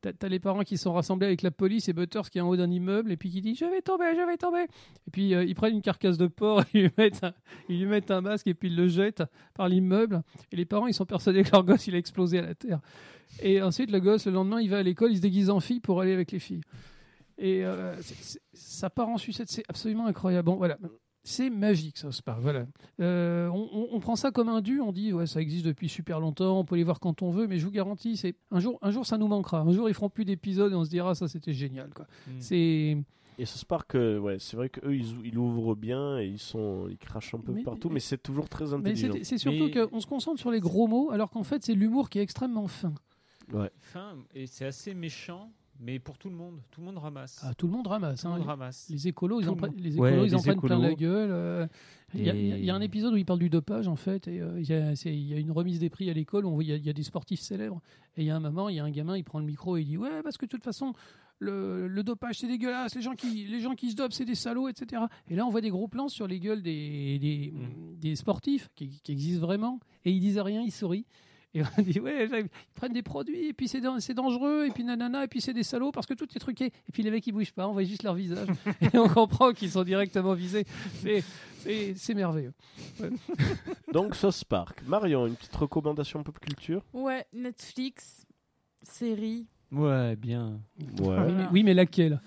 t'as- 0.00 0.28
les 0.28 0.38
parents 0.40 0.62
qui 0.62 0.76
sont 0.78 0.92
rassemblés 0.92 1.26
avec 1.26 1.42
la 1.42 1.50
police 1.50 1.88
et 1.88 1.92
Butters 1.92 2.30
qui 2.30 2.38
est 2.38 2.40
en 2.40 2.48
haut 2.48 2.56
d'un 2.56 2.70
immeuble 2.70 3.12
et 3.12 3.16
puis 3.16 3.30
qui 3.30 3.40
dit 3.40 3.54
je 3.54 3.64
vais 3.64 3.82
tomber, 3.82 4.14
je 4.16 4.26
vais 4.26 4.36
tomber. 4.36 4.62
Et 5.06 5.10
puis 5.10 5.34
euh, 5.34 5.44
ils 5.44 5.54
prennent 5.54 5.74
une 5.74 5.82
carcasse 5.82 6.18
de 6.18 6.26
porc, 6.26 6.64
ils 6.74 6.82
lui, 6.84 6.90
mettent 6.98 7.24
un, 7.24 7.32
ils 7.68 7.78
lui 7.80 7.86
mettent 7.86 8.10
un 8.10 8.20
masque 8.20 8.46
et 8.46 8.54
puis 8.54 8.68
ils 8.68 8.76
le 8.76 8.88
jettent 8.88 9.22
par 9.54 9.68
l'immeuble. 9.68 10.22
Et 10.52 10.56
les 10.56 10.64
parents 10.64 10.86
ils 10.86 10.94
sont 10.94 11.06
persuadés 11.06 11.42
que 11.42 11.50
leur 11.52 11.64
gosse 11.64 11.86
il 11.86 11.94
a 11.94 11.98
explosé 11.98 12.38
à 12.38 12.42
la 12.42 12.54
terre. 12.54 12.80
Et 13.42 13.62
ensuite 13.62 13.90
le 13.90 14.00
gosse 14.00 14.26
le 14.26 14.32
lendemain 14.32 14.60
il 14.60 14.70
va 14.70 14.78
à 14.78 14.82
l'école, 14.82 15.12
il 15.12 15.16
se 15.16 15.22
déguise 15.22 15.50
en 15.50 15.60
fille 15.60 15.80
pour 15.80 16.00
aller 16.00 16.12
avec 16.12 16.32
les 16.32 16.38
filles. 16.38 16.62
Et 17.38 17.64
euh, 17.64 17.94
ça 18.52 18.90
part 18.90 19.08
en 19.08 19.16
sucette, 19.16 19.48
c'est 19.50 19.64
absolument 19.68 20.06
incroyable. 20.06 20.46
Bon 20.46 20.56
voilà. 20.56 20.78
C'est 21.30 21.50
magique, 21.50 21.96
ça 21.98 22.10
se 22.12 22.22
parle. 22.22 22.42
Voilà. 22.42 22.66
Euh, 23.00 23.48
on, 23.48 23.68
on- 23.72 23.88
on 23.92 24.00
prend 24.00 24.16
ça 24.16 24.30
comme 24.30 24.48
un 24.48 24.60
dû, 24.60 24.80
on 24.80 24.92
dit 24.92 25.12
ouais 25.12 25.26
ça 25.26 25.40
existe 25.40 25.64
depuis 25.64 25.88
super 25.88 26.20
longtemps, 26.20 26.58
on 26.58 26.64
peut 26.64 26.76
les 26.76 26.84
voir 26.84 27.00
quand 27.00 27.22
on 27.22 27.30
veut, 27.30 27.46
mais 27.46 27.58
je 27.58 27.64
vous 27.64 27.70
garantis, 27.70 28.16
c'est 28.16 28.34
un 28.50 28.60
jour, 28.60 28.78
un 28.82 28.90
jour 28.90 29.06
ça 29.06 29.16
nous 29.18 29.28
manquera. 29.28 29.60
Un 29.60 29.72
jour 29.72 29.88
ils 29.88 29.94
feront 29.94 30.10
plus 30.10 30.24
d'épisodes 30.24 30.72
et 30.72 30.74
on 30.74 30.84
se 30.84 30.90
dira 30.90 31.14
ça 31.14 31.28
c'était 31.28 31.52
génial 31.52 31.90
quoi. 31.94 32.06
Mm. 32.26 32.30
C'est 32.40 32.96
Et 33.38 33.46
ce 33.46 33.58
Spark, 33.58 33.94
euh, 33.94 34.18
ouais, 34.18 34.38
c'est 34.38 34.56
vrai 34.56 34.68
qu'eux, 34.68 34.94
ils, 34.94 35.14
ils 35.24 35.38
ouvrent 35.38 35.74
bien 35.74 36.18
et 36.18 36.26
ils, 36.26 36.38
sont, 36.38 36.88
ils 36.90 36.98
crachent 36.98 37.32
un 37.34 37.38
peu 37.40 37.52
Mais- 37.52 37.62
partout, 37.62 37.88
mais 37.88 38.00
c'est 38.00 38.22
toujours 38.22 38.48
très 38.48 38.66
mais 38.66 38.74
intelligent. 38.74 39.12
c'est 39.14 39.24
c'est 39.24 39.38
surtout 39.38 39.70
Mais- 39.74 39.86
qu'on 39.88 40.00
se 40.00 40.06
concentre 40.06 40.38
sur 40.40 40.50
les 40.50 40.60
gros 40.60 40.86
mots 40.88 41.10
alors 41.10 41.30
qu'en 41.30 41.44
fait 41.44 41.64
c'est 41.64 41.74
l'humour 41.74 42.10
qui 42.10 42.18
est 42.18 42.22
extrêmement 42.22 42.66
fin. 42.66 42.92
Ouais. 43.52 43.70
Fin, 43.78 44.16
et 44.34 44.46
c'est 44.46 44.64
assez 44.66 44.94
méchant, 44.94 45.50
mais 45.80 45.98
pour 45.98 46.18
tout 46.18 46.28
le 46.28 46.36
monde. 46.36 46.60
Tout 46.70 46.80
le 46.80 46.86
monde 46.86 46.98
ramasse. 46.98 47.40
Ah, 47.42 47.54
tout 47.54 47.66
le 47.66 47.72
monde 47.72 47.86
ramasse. 47.86 48.20
tout 48.20 48.28
le 48.28 48.34
hein. 48.34 48.38
monde 48.38 48.46
ramasse. 48.46 48.88
Les 48.90 49.08
écolos, 49.08 49.40
ils 49.40 49.48
en, 49.48 49.56
prennent- 49.56 49.74
les 49.76 49.96
Ouais, 49.96 50.10
écolos, 50.10 50.26
ils 50.26 50.34
en 50.34 50.38
les 50.38 50.42
prennent 50.44 50.60
plein 50.60 50.78
la 50.78 50.94
gueule. 50.94 51.30
euh. 51.32 51.66
Il 52.14 52.24
y, 52.24 52.30
a- 52.30 52.34
y 52.34 52.64
y 52.64 52.70
un 52.70 52.80
épisode 52.80 53.14
où 53.14 53.16
il 53.16 53.24
parle 53.24 53.38
du 53.38 53.48
dopage, 53.50 53.86
en 53.88 53.94
fait, 53.96 54.26
et 54.28 54.40
euh, 54.40 54.60
il 54.60 54.68
y, 54.68 54.72
a, 54.72 54.92
y 54.92 55.40
une 55.40 55.52
remise 55.52 55.78
des 55.78 55.90
prix 55.90 56.10
à 56.10 56.12
l'école, 56.12 56.44
où 56.44 56.48
on 56.50 56.54
voit- 56.54 56.64
il 56.64 56.70
y, 56.70 56.72
a, 56.72 56.76
il 56.76 56.84
y 56.84 56.90
a 56.90 56.92
des 56.92 57.04
sportifs 57.04 57.40
célèbres, 57.40 57.80
et 58.16 58.22
il 58.22 58.26
y 58.26 58.30
a 58.30 58.36
un 58.36 58.40
moment, 58.40 58.68
il 58.68 58.76
y 58.76 58.80
a 58.80 58.84
un 58.84 58.90
gamin, 58.90 59.16
il 59.16 59.22
prend 59.24 59.38
le 59.38 59.44
micro 59.46 59.76
et 59.76 59.82
il 59.82 59.86
dit 59.86 59.96
Ouais, 59.96 60.22
parce 60.24 60.36
que 60.36 60.44
de 60.44 60.50
toute 60.50 60.64
façon, 60.64 60.92
le, 61.38 61.86
le 61.86 62.02
dopage, 62.02 62.38
c'est 62.40 62.48
dégueulasse, 62.48 62.94
les 62.96 63.00
gens, 63.02 63.14
qui, 63.14 63.46
les 63.46 63.60
gens 63.60 63.74
qui 63.74 63.90
se 63.92 63.96
dopent, 63.96 64.12
c'est 64.12 64.24
des 64.24 64.34
salauds, 64.34 64.68
etc. 64.68 65.02
Et 65.28 65.36
là, 65.36 65.46
on 65.46 65.50
voit 65.50 65.60
des 65.62 65.70
gros 65.70 65.86
plans 65.88 66.08
sur 66.08 66.26
les 66.26 66.40
gueules 66.40 66.62
des, 66.62 67.18
des, 67.20 67.52
Mm. 67.54 67.96
des 68.00 68.16
sportifs 68.16 68.68
qui, 68.74 69.00
qui 69.02 69.12
existent 69.12 69.46
vraiment, 69.46 69.78
et 70.04 70.10
ils 70.10 70.20
disent 70.20 70.38
rien, 70.40 70.62
ils 70.62 70.72
sourient. 70.72 71.06
Et 71.52 71.62
on 71.62 71.82
dit, 71.82 71.98
ouais, 71.98 72.28
ils 72.32 72.48
prennent 72.74 72.92
des 72.92 73.02
produits, 73.02 73.48
et 73.48 73.52
puis 73.52 73.66
c'est 73.66 73.80
dan- 73.80 73.98
c'est 74.00 74.14
dangereux, 74.14 74.66
et 74.66 74.70
puis 74.70 74.84
nanana, 74.84 75.24
et 75.24 75.28
puis 75.28 75.40
c'est 75.40 75.52
des 75.52 75.64
salauds 75.64 75.90
parce 75.90 76.06
que 76.06 76.14
tout 76.14 76.28
est 76.34 76.38
truqué. 76.38 76.66
Et 76.66 76.92
puis 76.92 77.02
les 77.02 77.10
mecs, 77.10 77.26
ils 77.26 77.32
bougent 77.32 77.52
pas, 77.52 77.66
on 77.66 77.72
voit 77.72 77.82
juste 77.82 78.04
leur 78.04 78.14
visage. 78.14 78.46
et 78.94 78.96
on 78.98 79.08
comprend 79.08 79.52
qu'ils 79.52 79.70
sont 79.72 79.82
directement 79.82 80.34
visés. 80.34 80.64
C'est- 81.02 81.24
C'est 81.58 81.94
c'est 81.94 82.14
merveilleux. 82.14 82.54
Donc, 83.92 84.14
ça 84.14 84.30
Spark. 84.32 84.82
Marion, 84.86 85.26
une 85.26 85.34
petite 85.34 85.54
recommandation 85.56 86.22
pop 86.22 86.38
culture? 86.38 86.82
Ouais, 86.92 87.26
Netflix, 87.32 88.24
série, 88.82 89.46
Ouais, 89.72 90.16
bien. 90.16 90.60
Ouais. 90.98 91.16
Oui, 91.16 91.32
mais, 91.32 91.46
oui, 91.52 91.62
mais 91.62 91.74
laquelle? 91.74 92.20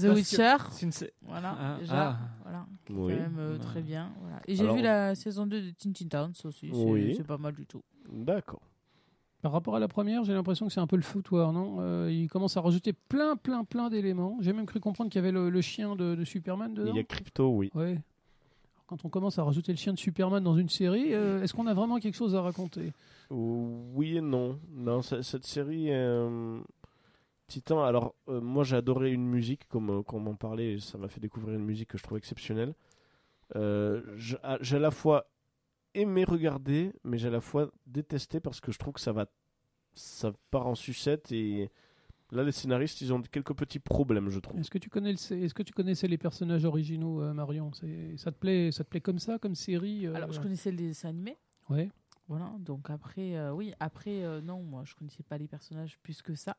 The 0.00 0.04
Witcher. 0.14 0.56
C'est 0.70 0.86
une 0.86 0.92
Voilà, 1.22 1.56
Ah, 1.58 1.76
déjà. 1.80 2.10
ah. 2.10 2.18
Voilà, 2.44 2.66
Oui. 2.90 3.12
quand 3.14 3.20
même 3.22 3.36
euh, 3.40 3.52
Ouais. 3.54 3.58
très 3.58 3.80
bien. 3.82 4.12
Voilà. 4.20 4.40
Et 4.46 4.54
j'ai 4.54 4.62
Alors- 4.62 4.76
vu 4.76 4.82
la 4.82 5.14
saison 5.16 5.46
2 5.48 5.60
de 5.62 5.70
Teen 5.70 5.92
Towns 6.08 6.32
aussi. 6.44 6.70
C'est 6.72 6.76
Oui. 6.84 7.14
c'est 7.16 7.26
pas 7.26 7.38
mal 7.38 7.54
du 7.56 7.66
tout. 7.66 7.82
D'accord. 8.10 8.60
Par 9.42 9.52
rapport 9.52 9.74
à 9.74 9.78
la 9.80 9.88
première, 9.88 10.22
j'ai 10.24 10.34
l'impression 10.34 10.66
que 10.66 10.72
c'est 10.72 10.80
un 10.80 10.86
peu 10.86 10.96
le 10.96 11.02
foutoir, 11.02 11.52
non? 11.52 11.78
Euh, 11.80 12.10
Il 12.12 12.28
commence 12.28 12.58
à 12.58 12.60
rajouter 12.60 12.92
plein, 12.92 13.36
plein, 13.36 13.64
plein 13.64 13.88
d'éléments. 13.88 14.36
J'ai 14.40 14.52
même 14.52 14.66
cru 14.66 14.80
comprendre 14.80 15.10
qu'il 15.10 15.18
y 15.18 15.22
avait 15.24 15.32
le, 15.32 15.48
le 15.48 15.60
chien 15.62 15.96
de, 15.96 16.14
de 16.14 16.24
Superman 16.24 16.74
dedans. 16.74 16.92
Il 16.92 16.96
y 16.96 17.00
a 17.00 17.04
Crypto, 17.04 17.48
oui. 17.48 17.70
Ouais. 17.74 17.92
Alors, 17.92 18.84
Quand 18.86 19.04
on 19.04 19.08
commence 19.08 19.38
à 19.38 19.44
rajouter 19.44 19.72
le 19.72 19.78
chien 19.78 19.94
de 19.94 19.98
Superman 19.98 20.44
dans 20.44 20.56
une 20.56 20.68
série, 20.68 21.14
euh, 21.14 21.42
est-ce 21.42 21.54
qu'on 21.54 21.66
a 21.68 21.74
vraiment 21.74 21.98
quelque 21.98 22.16
chose 22.16 22.34
à 22.34 22.42
raconter? 22.42 22.92
Oui 23.30 24.16
et 24.16 24.20
non. 24.20 24.58
Non, 24.72 25.00
cette 25.00 25.46
série. 25.46 25.86
Euh... 25.90 26.58
Titan, 27.46 27.82
alors 27.82 28.14
moi 28.28 28.62
j'ai 28.62 28.76
adoré 28.76 29.10
une 29.10 29.26
musique, 29.26 29.66
comme 29.68 29.90
euh, 29.90 30.02
qu'on 30.02 30.20
m'en 30.20 30.34
parlait, 30.34 30.78
ça 30.78 30.98
m'a 30.98 31.08
fait 31.08 31.18
découvrir 31.20 31.56
une 31.56 31.64
musique 31.64 31.88
que 31.88 31.98
je 31.98 32.02
trouve 32.02 32.18
exceptionnelle. 32.18 32.74
J'ai 33.54 34.36
à 34.42 34.78
la 34.78 34.90
fois 34.90 35.26
aimé 35.94 36.24
regarder, 36.24 36.92
mais 37.04 37.18
j'ai 37.18 37.28
à 37.28 37.30
la 37.32 37.40
fois 37.40 37.70
détesté 37.86 38.40
parce 38.40 38.60
que 38.60 38.72
je 38.72 38.78
trouve 38.78 38.94
que 38.94 39.00
ça 39.00 39.12
va. 39.12 39.26
Ça 39.94 40.32
part 40.50 40.66
en 40.66 40.74
sucette 40.74 41.32
et. 41.32 41.70
Là, 42.32 42.44
les 42.44 42.52
scénaristes, 42.52 43.00
ils 43.00 43.12
ont 43.12 43.20
quelques 43.22 43.54
petits 43.54 43.80
problèmes, 43.80 44.30
je 44.30 44.38
trouve. 44.38 44.60
Est-ce 44.60 44.70
que 44.70 44.78
tu 44.78 44.88
connais 44.88 45.10
le- 45.12 45.36
Est-ce 45.42 45.52
que 45.52 45.64
tu 45.64 45.72
connaissais 45.72 46.06
les 46.06 46.16
personnages 46.16 46.64
originaux, 46.64 47.20
euh, 47.20 47.32
Marion? 47.32 47.72
C'est- 47.72 48.16
Ça 48.18 48.30
te 48.30 48.38
plaît 48.38 48.70
Ça 48.70 48.84
te 48.84 48.88
plaît 48.88 49.00
comme 49.00 49.18
ça, 49.18 49.40
comme 49.40 49.56
série 49.56 50.06
euh, 50.06 50.14
Alors, 50.14 50.30
je 50.30 50.38
connaissais 50.40 50.70
les 50.70 50.86
dessins 50.88 51.08
animés. 51.08 51.36
Ouais. 51.68 51.90
Voilà, 52.28 52.54
donc 52.60 52.88
après, 52.88 53.36
euh, 53.36 53.52
oui, 53.52 53.74
après, 53.80 54.22
euh, 54.22 54.40
non, 54.40 54.62
moi, 54.62 54.84
je 54.84 54.94
connaissais 54.94 55.24
pas 55.24 55.38
les 55.38 55.48
personnages 55.48 55.98
plus 55.98 56.22
que 56.22 56.36
ça. 56.36 56.56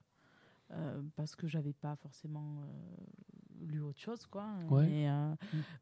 euh, 0.72 1.02
parce 1.16 1.36
que 1.38 1.48
j'avais 1.48 1.72
pas 1.74 1.96
forcément 1.98 2.64
euh, 2.64 3.66
lu 3.66 3.82
autre 3.82 4.00
chose, 4.00 4.26
quoi. 4.26 4.48
Ouais. 4.70 4.88
Mais, 4.88 5.10
euh, 5.10 5.34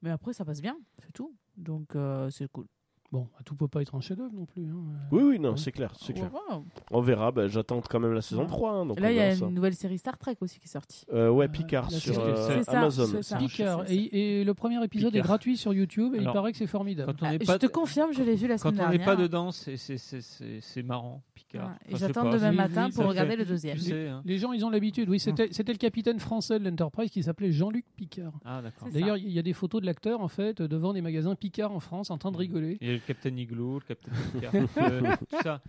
mais 0.04 0.10
après, 0.12 0.34
ça 0.34 0.46
passe 0.46 0.62
bien, 0.62 0.78
c'est 1.04 1.12
tout. 1.14 1.36
Donc, 1.58 1.96
euh, 1.96 2.30
c'est 2.30 2.48
cool. 2.52 2.68
Bon, 3.12 3.28
tout 3.44 3.56
peut 3.56 3.68
pas 3.68 3.82
être 3.82 3.96
un 3.96 4.02
chef-d'œuvre 4.02 4.34
non 4.36 4.46
plus. 4.46 4.66
hein. 4.66 4.76
Oui, 5.12 5.24
oui, 5.24 5.40
non, 5.40 5.52
Ouais. 5.52 5.58
c'est 5.58 5.72
clair, 5.72 5.92
c'est 6.00 6.14
clair. 6.14 6.32
Ouais. 6.32 6.58
On 6.92 7.02
verra, 7.02 7.32
bah, 7.32 7.48
j'attends 7.48 7.82
quand 7.82 8.00
même 8.00 8.14
la 8.14 8.22
saison 8.22 8.42
Ouais. 8.42 8.48
3. 8.48 8.72
hein, 8.72 8.86
donc 8.86 9.00
là, 9.00 9.12
il 9.12 9.18
y 9.18 9.20
a 9.20 9.32
une 9.32 9.36
ça. 9.36 9.48
nouvelle 9.50 9.74
série 9.74 9.98
Star 9.98 10.16
Trek 10.20 10.36
aussi 10.42 10.60
qui 10.60 10.66
est 10.66 10.72
sortie. 10.72 11.06
Euh, 11.12 11.30
ouais, 11.32 11.46
Euh, 11.46 11.48
Picard 11.48 11.90
sur 11.90 12.20
euh, 12.20 12.62
ça, 12.62 12.78
Amazon. 12.78 13.08
c'est 13.08 13.24
ça. 13.24 13.38
Picard. 13.38 13.90
Et, 13.90 14.42
et 14.42 14.44
le 14.44 14.54
premier 14.54 14.84
épisode 14.84 15.16
est 15.16 15.22
gratuit 15.22 15.58
sur 15.58 15.74
YouTube 15.74 16.14
et 16.14 16.20
il 16.20 16.26
paraît 16.26 16.52
que 16.52 16.58
c'est 16.60 16.68
formidable. 16.68 17.12
Quand 17.20 17.26
on 17.26 17.30
Ah, 17.32 17.38
je 17.54 17.58
te 17.58 17.66
confirme, 17.66 18.14
je 18.14 18.22
l'ai 18.22 18.36
vu 18.36 18.48
la 18.48 18.58
quand 18.60 18.70
semaine 18.70 18.86
on 18.88 18.92
n'est 18.92 18.98
dernière. 19.00 19.06
pas 19.16 19.22
dedans, 19.22 19.52
c'est- 19.52 19.76
c'est- 19.78 19.98
c'est 19.98 20.22
c'est- 20.22 20.60
c'est 20.62 20.84
marrant, 20.84 21.24
Picard. 21.34 21.66
Ouais, 21.68 21.74
Enfin, 21.88 21.96
Et 21.96 21.98
j'attends 21.98 22.30
demain 22.30 22.50
oui, 22.52 22.56
matin 22.58 22.86
oui, 22.90 22.92
pour 22.96 23.06
regarder 23.08 23.32
fait- 23.32 23.38
le 23.38 23.46
deuxième. 23.46 23.76
Tu 23.78 23.82
sais, 23.86 24.08
hein. 24.08 24.22
Les 24.24 24.38
gens, 24.38 24.52
ils 24.52 24.64
ont 24.66 24.70
l'habitude. 24.70 25.10
Oui, 25.10 25.20
c'était 25.20 25.48
c'était 25.52 25.72
le 25.72 25.78
capitaine 25.80 26.20
français 26.20 26.60
de 26.60 26.70
l'Enterprise 26.70 27.10
qui 27.10 27.24
s'appelait 27.24 27.52
Jean-Luc 27.52 27.86
Picard. 27.96 28.34
Ah, 28.46 28.62
D'ailleurs, 28.94 29.18
il 29.18 29.32
y 29.32 29.40
a 29.40 29.42
des 29.42 29.54
photos 29.54 29.82
de 29.82 29.88
l'acteur 29.88 30.22
en 30.22 30.28
fait 30.28 30.62
devant 30.62 30.94
des 30.94 31.02
magasins 31.02 31.34
Picard 31.34 31.72
en 31.72 31.80
France 31.80 32.12
en 32.12 32.18
train 32.20 32.32
de 32.32 32.38
rigoler. 32.38 32.78
Le 33.00 33.06
Captain 33.08 33.36
Igloo, 33.36 33.80
le 33.80 33.86
Captain 33.86 34.12
Picard, 34.34 34.54
euh, 34.78 35.16
tout 35.18 35.42
ça. 35.44 35.62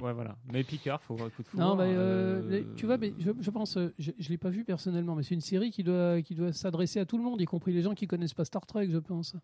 Ouais, 0.00 0.12
voilà. 0.12 0.36
Mais 0.52 0.64
Picard, 0.64 1.00
faut 1.02 1.14
voir 1.14 1.28
un 1.28 1.30
coup 1.30 1.42
de 1.42 1.48
foudre. 1.48 1.62
Non, 1.64 1.76
mais 1.76 1.84
euh, 1.94 2.42
euh, 2.50 2.74
tu 2.76 2.86
vois, 2.86 2.98
mais 2.98 3.14
je, 3.18 3.30
je 3.40 3.50
pense, 3.50 3.76
euh, 3.76 3.94
je, 3.98 4.10
je 4.18 4.28
l'ai 4.30 4.38
pas 4.38 4.50
vu 4.50 4.64
personnellement, 4.64 5.14
mais 5.14 5.22
c'est 5.22 5.34
une 5.34 5.40
série 5.40 5.70
qui 5.70 5.84
doit, 5.84 6.20
qui 6.22 6.34
doit 6.34 6.52
s'adresser 6.52 6.98
à 6.98 7.06
tout 7.06 7.16
le 7.18 7.22
monde, 7.24 7.40
y 7.40 7.44
compris 7.44 7.72
les 7.72 7.82
gens 7.82 7.94
qui 7.94 8.06
connaissent 8.08 8.34
pas 8.34 8.44
Star 8.44 8.66
Trek, 8.66 8.88
je 8.90 8.98
pense. 8.98 9.34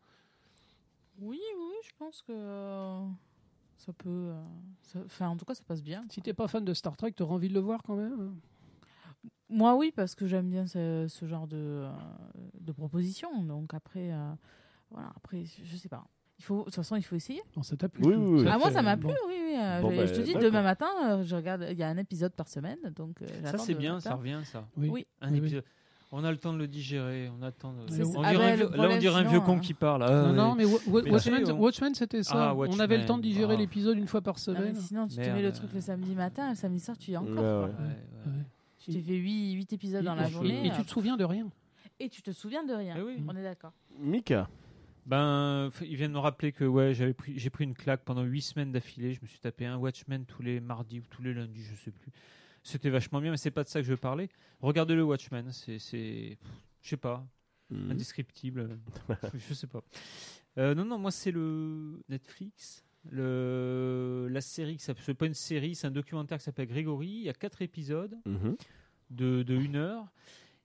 Oui, 1.20 1.38
oui, 1.58 1.74
je 1.84 1.90
pense 1.98 2.22
que 2.22 2.32
ça 3.76 3.92
peut. 3.92 4.32
ça- 4.82 5.00
Enfin, 5.04 5.28
en 5.28 5.36
tout 5.36 5.44
cas, 5.44 5.54
ça 5.54 5.62
passe 5.66 5.82
bien. 5.82 6.04
Si 6.10 6.20
t'es 6.22 6.32
pas 6.34 6.48
fan 6.48 6.64
de 6.64 6.74
Star 6.74 6.96
Trek, 6.96 7.12
t'auras 7.12 7.34
envie 7.34 7.48
de 7.48 7.54
le 7.54 7.60
voir 7.60 7.82
quand 7.84 7.94
même. 7.96 8.34
Moi, 9.48 9.76
oui, 9.76 9.92
parce 9.94 10.14
que 10.14 10.26
j'aime 10.26 10.48
bien 10.50 10.66
ce, 10.66 11.06
ce 11.08 11.26
genre 11.26 11.46
de, 11.46 11.86
de 12.60 12.72
proposition. 12.72 13.44
Donc 13.44 13.74
après, 13.74 14.10
euh, 14.12 14.32
voilà, 14.90 15.12
après, 15.16 15.44
je 15.44 15.62
je 15.64 15.76
sais 15.76 15.88
pas. 15.90 16.04
Il 16.42 16.44
faut, 16.44 16.58
de 16.58 16.64
toute 16.64 16.74
façon, 16.74 16.96
il 16.96 17.02
faut 17.02 17.14
essayer. 17.14 17.40
Non, 17.56 17.62
ça 17.62 17.76
t'a 17.76 17.88
plu. 17.88 18.04
Oui, 18.04 18.14
oui, 18.16 18.40
oui. 18.40 18.48
Ah, 18.50 18.58
moi, 18.58 18.66
te 18.70 18.74
ça 18.74 18.82
m'a 18.82 18.96
bon. 18.96 19.10
plu, 19.10 19.16
oui, 19.28 19.34
oui. 19.46 19.54
euh, 19.56 19.80
Bon, 19.80 19.92
je, 19.92 19.96
bah, 19.96 20.06
je 20.06 20.12
te 20.14 20.20
dis, 20.22 20.34
demain 20.34 20.62
matin, 20.62 20.88
euh, 21.06 21.22
je 21.22 21.36
regarde. 21.36 21.68
Il 21.70 21.78
y 21.78 21.84
a 21.84 21.88
un 21.88 21.96
épisode 21.98 22.32
par 22.32 22.48
semaine, 22.48 22.78
donc 22.96 23.22
euh, 23.22 23.26
Ça, 23.44 23.58
c'est 23.58 23.74
bien, 23.74 24.00
ça 24.00 24.16
revient, 24.16 24.40
ça. 24.42 24.64
Oui. 24.76 24.88
Oui. 24.90 25.06
Un 25.20 25.28
Oui, 25.28 25.34
oui. 25.34 25.38
épisode. 25.46 25.64
On 26.10 26.24
a 26.24 26.30
le 26.32 26.36
temps 26.36 26.52
de 26.52 26.58
le 26.58 26.66
digérer, 26.66 27.30
on 27.38 27.42
attend. 27.42 27.72
De... 27.72 28.04
On 28.16 28.22
ah 28.24 28.32
ben, 28.34 28.50
le 28.50 28.56
vieux- 28.66 28.76
Là, 28.76 28.88
on 28.90 28.98
dirait 28.98 29.20
un 29.20 29.22
vieux 29.22 29.40
con 29.40 29.56
hein. 29.56 29.60
qui 29.60 29.72
parle. 29.72 30.02
Ah, 30.02 30.10
non, 30.10 30.26
ouais. 30.30 30.32
non, 30.36 30.54
mais 30.56 30.64
Mais 31.04 31.10
Watchmen, 31.52 31.90
on- 31.90 31.94
c'était 31.94 32.22
ça. 32.24 32.50
Ah, 32.50 32.54
On 32.56 32.78
avait 32.80 32.98
le 32.98 33.06
temps 33.06 33.18
de 33.18 33.22
digérer 33.22 33.54
Ah. 33.54 33.58
l'épisode 33.58 33.96
une 33.96 34.08
fois 34.08 34.20
par 34.20 34.34
Ah, 34.36 34.42
mais 34.50 34.54
semaine. 34.56 34.74
sinon, 34.74 35.06
tu 35.06 35.14
te 35.14 35.20
mets 35.20 35.42
le 35.42 35.52
truc 35.52 35.72
le 35.72 35.80
samedi 35.80 36.14
matin, 36.16 36.50
le 36.50 36.56
samedi 36.56 36.80
soir, 36.80 36.98
tu 36.98 37.12
y 37.12 37.14
es 37.14 37.16
encore. 37.16 37.30
Ouais, 37.30 37.36
quoi. 37.36 37.60
ouais. 37.60 37.66
Ouais, 37.66 37.70
ouais. 38.26 38.32
Ouais. 38.32 38.44
Tu 38.78 38.90
t'es 38.92 39.00
fait 39.00 39.14
8, 39.14 39.52
8 39.52 39.72
épisodes 39.74 40.04
dans 40.04 40.14
Et- 40.16 40.20
la 40.20 40.26
et- 40.28 40.30
journée. 40.32 40.66
Et, 40.66 40.70
tu 40.72 40.82
te 40.82 40.90
souviens 40.90 41.16
de 41.16 41.24
rien. 41.24 41.46
Et 42.00 42.08
tu 42.08 42.20
te 42.20 42.32
souviens 42.32 42.64
de 42.64 42.72
rien. 42.74 42.96
Eh 42.98 43.02
oui. 43.02 43.22
On 43.28 43.36
est 43.36 43.42
d'accord. 43.44 43.72
Mika, 43.98 44.48
Ben, 45.06 45.68
f- 45.70 45.84
ils 45.86 45.96
viennent 45.96 46.12
me 46.12 46.18
rappeler 46.18 46.52
que 46.52 46.64
ouais, 46.64 46.94
j'avais 46.94 47.12
pris, 47.14 47.38
j'ai 47.38 47.50
pris 47.50 47.64
une 47.64 47.74
claque 47.74 48.04
pendant 48.04 48.22
huit 48.22 48.42
semaines 48.42 48.70
d'affilée. 48.72 49.12
Je 49.14 49.20
me 49.22 49.26
suis 49.26 49.40
tapé 49.40 49.66
un 49.66 49.76
Watchmen 49.76 50.24
tous 50.26 50.42
les 50.42 50.60
mardis 50.60 51.00
ou 51.00 51.04
tous 51.10 51.22
les 51.22 51.34
lundis, 51.34 51.64
je 51.64 51.74
sais 51.74 51.90
plus. 51.90 52.12
C'était 52.62 52.90
vachement 52.90 53.20
bien, 53.20 53.32
mais 53.32 53.36
c'est 53.36 53.50
pas 53.50 53.64
de 53.64 53.68
ça 53.68 53.80
que 53.80 53.86
je 53.86 53.90
veux 53.90 53.96
parler. 53.96 54.28
Regardez 54.60 54.94
le 54.94 55.02
Watchmen, 55.02 55.50
c'est, 55.50 55.78
c'est, 55.80 56.38
je 56.82 56.88
sais 56.88 56.96
pas, 56.96 57.26
Mhm. 57.70 57.90
indescriptible. 57.92 58.78
je 59.34 59.54
sais 59.54 59.66
pas. 59.66 59.82
Euh, 60.58 60.74
non, 60.74 60.84
non, 60.84 60.98
moi 60.98 61.10
c'est 61.10 61.30
le 61.32 62.00
Netflix. 62.08 62.84
Le, 63.10 64.28
la 64.30 64.40
série, 64.40 64.76
qui 64.76 64.84
c'est 64.84 65.14
pas 65.14 65.26
une 65.26 65.34
série, 65.34 65.74
c'est 65.74 65.88
un 65.88 65.90
documentaire 65.90 66.38
qui 66.38 66.44
s'appelle 66.44 66.68
Grégory. 66.68 67.08
Il 67.08 67.22
y 67.22 67.28
a 67.28 67.32
quatre 67.32 67.60
épisodes 67.62 68.16
Mhm. 68.26 68.56
de, 69.10 69.42
de 69.42 69.54
une 69.56 69.74
heure. 69.76 70.06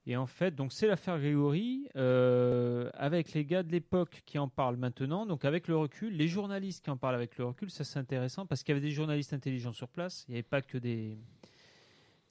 Et 0.09 0.15
en 0.15 0.25
fait, 0.25 0.55
donc 0.55 0.71
c'est 0.71 0.87
l'affaire 0.87 1.19
Grégory, 1.19 1.89
euh, 1.97 2.89
avec 2.93 3.33
les 3.33 3.43
gars 3.43 3.61
de 3.61 3.71
l'époque 3.73 4.21
qui 4.25 4.39
en 4.39 4.47
parlent 4.47 4.77
maintenant, 4.77 5.25
donc 5.25 5.43
avec 5.43 5.67
le 5.67 5.75
recul, 5.75 6.15
les 6.15 6.29
journalistes 6.29 6.81
qui 6.85 6.89
en 6.89 6.95
parlent 6.95 7.15
avec 7.15 7.37
le 7.37 7.43
recul, 7.43 7.69
ça 7.69 7.83
c'est 7.83 7.99
intéressant 7.99 8.45
parce 8.45 8.63
qu'il 8.63 8.73
y 8.73 8.77
avait 8.77 8.87
des 8.87 8.93
journalistes 8.93 9.33
intelligents 9.33 9.73
sur 9.73 9.89
place, 9.89 10.23
il 10.27 10.31
n'y 10.31 10.37
avait 10.37 10.43
pas 10.43 10.61
que 10.61 10.77
des 10.77 11.17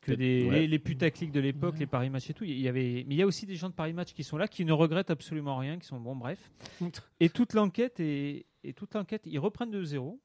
que 0.01 0.13
des 0.13 0.49
ouais. 0.49 0.61
les, 0.61 0.67
les 0.69 0.79
putaclics 0.79 1.33
de 1.33 1.41
l'époque, 1.41 1.75
Ouais. 1.75 1.81
les 1.81 1.87
Paris 1.87 2.09
Match 2.09 2.31
et 2.31 2.33
tout. 2.35 2.45
Il 2.45 2.59
y 2.61 2.69
avait, 2.69 3.05
mais 3.07 3.15
il 3.15 3.19
y 3.19 3.23
a 3.23 3.27
aussi 3.27 3.45
des 3.45 3.57
gens 3.57 3.69
de 3.69 3.75
Paris 3.75 3.93
Match 3.93 4.15
qui 4.15 4.25
sont 4.25 4.39
là, 4.39 4.49
qui 4.49 4.65
ne 4.65 4.73
regrettent 4.73 5.11
absolument 5.11 5.59
rien, 5.59 5.79
qui 5.79 5.87
sont 5.87 6.01
bon, 6.01 6.17
bref. 6.17 6.51
Et 7.21 7.29
toute 7.29 7.53
l'enquête 7.55 8.01
et, 8.01 8.47
et 8.65 8.73
toute 8.73 8.95
l'enquête, 8.95 9.23
ils 9.27 9.39
reprennent 9.39 9.71
de 9.71 9.83
zéro. 9.85 10.19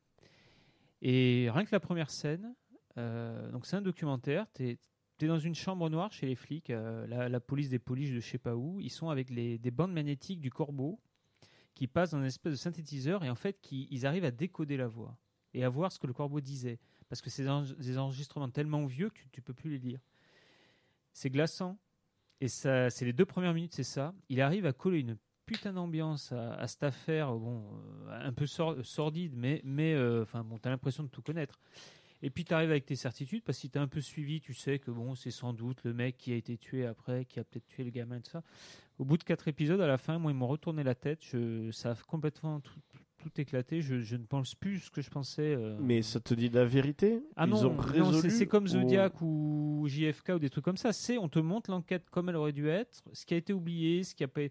Et 1.01 1.49
rien 1.51 1.65
que 1.65 1.71
la 1.71 1.79
première 1.79 2.11
scène, 2.11 2.53
euh, 2.97 3.51
donc 3.51 3.65
c'est 3.65 3.75
un 3.75 3.81
documentaire. 3.81 4.45
Es 4.59 4.77
dans 5.27 5.39
une 5.39 5.55
chambre 5.55 5.89
noire 5.89 6.11
chez 6.11 6.27
les 6.27 6.35
flics, 6.35 6.69
euh, 6.69 7.07
la, 7.07 7.39
police 7.39 7.69
des 7.69 7.79
polices 7.79 8.11
de 8.11 8.19
je 8.19 8.27
sais 8.27 8.37
pas 8.37 8.55
où. 8.55 8.79
Ils 8.79 8.89
sont 8.89 9.09
avec 9.09 9.29
les, 9.29 9.57
des 9.57 9.71
bandes 9.71 9.93
magnétiques 9.93 10.41
du 10.41 10.51
corbeau 10.51 10.99
qui 11.73 11.87
passent 11.87 12.11
dans 12.11 12.19
une 12.19 12.25
espèce 12.25 12.51
de 12.51 12.57
synthétiseur 12.57 13.23
et 13.23 13.29
en 13.29 13.35
fait 13.35 13.59
qui, 13.61 13.87
ils 13.91 14.05
arrivent 14.05 14.25
à 14.25 14.31
décoder 14.31 14.77
la 14.77 14.87
voix 14.87 15.17
et 15.53 15.63
à 15.63 15.69
voir 15.69 15.91
ce 15.91 15.99
que 15.99 16.07
le 16.07 16.13
corbeau 16.13 16.41
disait 16.41 16.79
parce 17.09 17.21
que 17.21 17.29
c'est 17.29 17.43
des 17.43 17.49
enre- 17.49 17.75
des 17.75 17.97
enregistrements 17.97 18.49
tellement 18.49 18.85
vieux 18.85 19.09
que 19.09 19.19
tu, 19.31 19.41
peux 19.41 19.53
plus 19.53 19.69
les 19.69 19.79
lire. 19.79 19.99
C'est 21.13 21.29
glaçant 21.29 21.77
et 22.39 22.47
ça, 22.47 22.89
c'est 22.89 23.05
les 23.05 23.13
deux 23.13 23.25
premières 23.25 23.53
minutes, 23.53 23.73
c'est 23.73 23.83
ça. 23.83 24.13
Il 24.29 24.41
arrive 24.41 24.65
à 24.65 24.73
coller 24.73 24.99
une 24.99 25.17
putain 25.45 25.73
d'ambiance 25.73 26.31
à, 26.31 26.65
cette 26.67 26.83
affaire, 26.83 27.33
bon, 27.33 27.63
euh, 28.07 28.27
un 28.27 28.31
peu 28.31 28.45
sor- 28.45 28.85
sordide, 28.85 29.33
mais, 29.35 29.61
mais 29.65 29.93
euh, 29.93 30.23
enfin 30.23 30.43
bon, 30.43 30.57
t'as 30.57 30.69
l'impression 30.69 31.03
de 31.03 31.09
tout 31.09 31.21
connaître. 31.21 31.59
Et 32.23 32.29
puis 32.29 32.43
tu 32.45 32.53
arrives 32.53 32.69
avec 32.69 32.85
tes 32.85 32.95
certitudes, 32.95 33.43
parce 33.43 33.57
que 33.57 33.61
si 33.61 33.69
tu 33.69 33.77
as 33.77 33.81
un 33.81 33.87
peu 33.87 34.01
suivi, 34.01 34.41
tu 34.41 34.53
sais 34.53 34.77
que 34.79 34.91
bon, 34.91 35.15
c'est 35.15 35.31
sans 35.31 35.53
doute 35.53 35.83
le 35.83 35.93
mec 35.93 36.17
qui 36.17 36.31
a 36.33 36.35
été 36.35 36.57
tué 36.57 36.85
après, 36.85 37.25
qui 37.25 37.39
a 37.39 37.43
peut-être 37.43 37.65
tué 37.67 37.83
le 37.83 37.89
gamin, 37.89 38.19
tout 38.21 38.29
ça. 38.31 38.43
Au 38.99 39.05
bout 39.05 39.17
de 39.17 39.23
quatre 39.23 39.47
épisodes, 39.47 39.81
à 39.81 39.87
la 39.87 39.97
fin, 39.97 40.19
moi, 40.19 40.31
ils 40.31 40.37
m'ont 40.37 40.47
retourné 40.47 40.83
la 40.83 40.93
tête. 40.93 41.19
Je, 41.23 41.71
ça 41.71 41.91
a 41.91 41.95
complètement 42.07 42.59
tout, 42.59 42.79
tout 43.17 43.31
éclaté. 43.41 43.81
Je, 43.81 43.99
je 44.01 44.15
ne 44.15 44.25
pense 44.25 44.53
plus 44.53 44.79
ce 44.81 44.91
que 44.91 45.01
je 45.01 45.09
pensais. 45.09 45.55
euh. 45.55 45.75
Mais 45.79 46.03
ça 46.03 46.19
te 46.19 46.35
dit 46.35 46.49
la 46.49 46.65
vérité? 46.65 47.23
Ah 47.35 47.45
Ils 47.47 47.49
non, 47.51 47.65
ont 47.65 47.73
non, 47.73 47.81
résolu 47.81 48.29
c'est- 48.29 48.45
comme 48.45 48.65
ou- 48.65 48.67
Zodiac 48.67 49.19
ou 49.21 49.85
JFK 49.87 50.29
ou 50.35 50.39
des 50.39 50.51
trucs 50.51 50.63
comme 50.65 50.77
ça. 50.77 50.93
C'est 50.93 51.17
on 51.17 51.29
te 51.29 51.39
montre 51.39 51.71
l'enquête 51.71 52.07
comme 52.11 52.29
elle 52.29 52.35
aurait 52.35 52.51
dû 52.53 52.67
être, 52.67 53.01
ce 53.13 53.25
qui 53.25 53.33
a 53.33 53.37
été 53.37 53.53
oublié, 53.53 54.03
ce 54.03 54.13
qui 54.13 54.23
a 54.23 54.27
pas, 54.27 54.41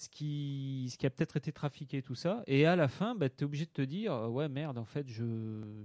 ce 0.00 0.08
qui, 0.08 0.86
ce 0.92 0.96
qui 0.96 1.06
a 1.06 1.10
peut-être 1.10 1.36
été 1.38 1.50
trafiqué, 1.50 2.02
tout 2.02 2.14
ça. 2.14 2.44
Et 2.46 2.66
à 2.66 2.76
la 2.76 2.86
fin, 2.86 3.16
bah, 3.16 3.28
tu 3.28 3.38
es 3.40 3.44
obligé 3.44 3.64
de 3.64 3.70
te 3.72 3.82
dire, 3.82 4.12
euh, 4.12 4.28
ouais 4.28 4.48
merde, 4.48 4.78
en 4.78 4.84
fait, 4.84 5.08
je, 5.08 5.24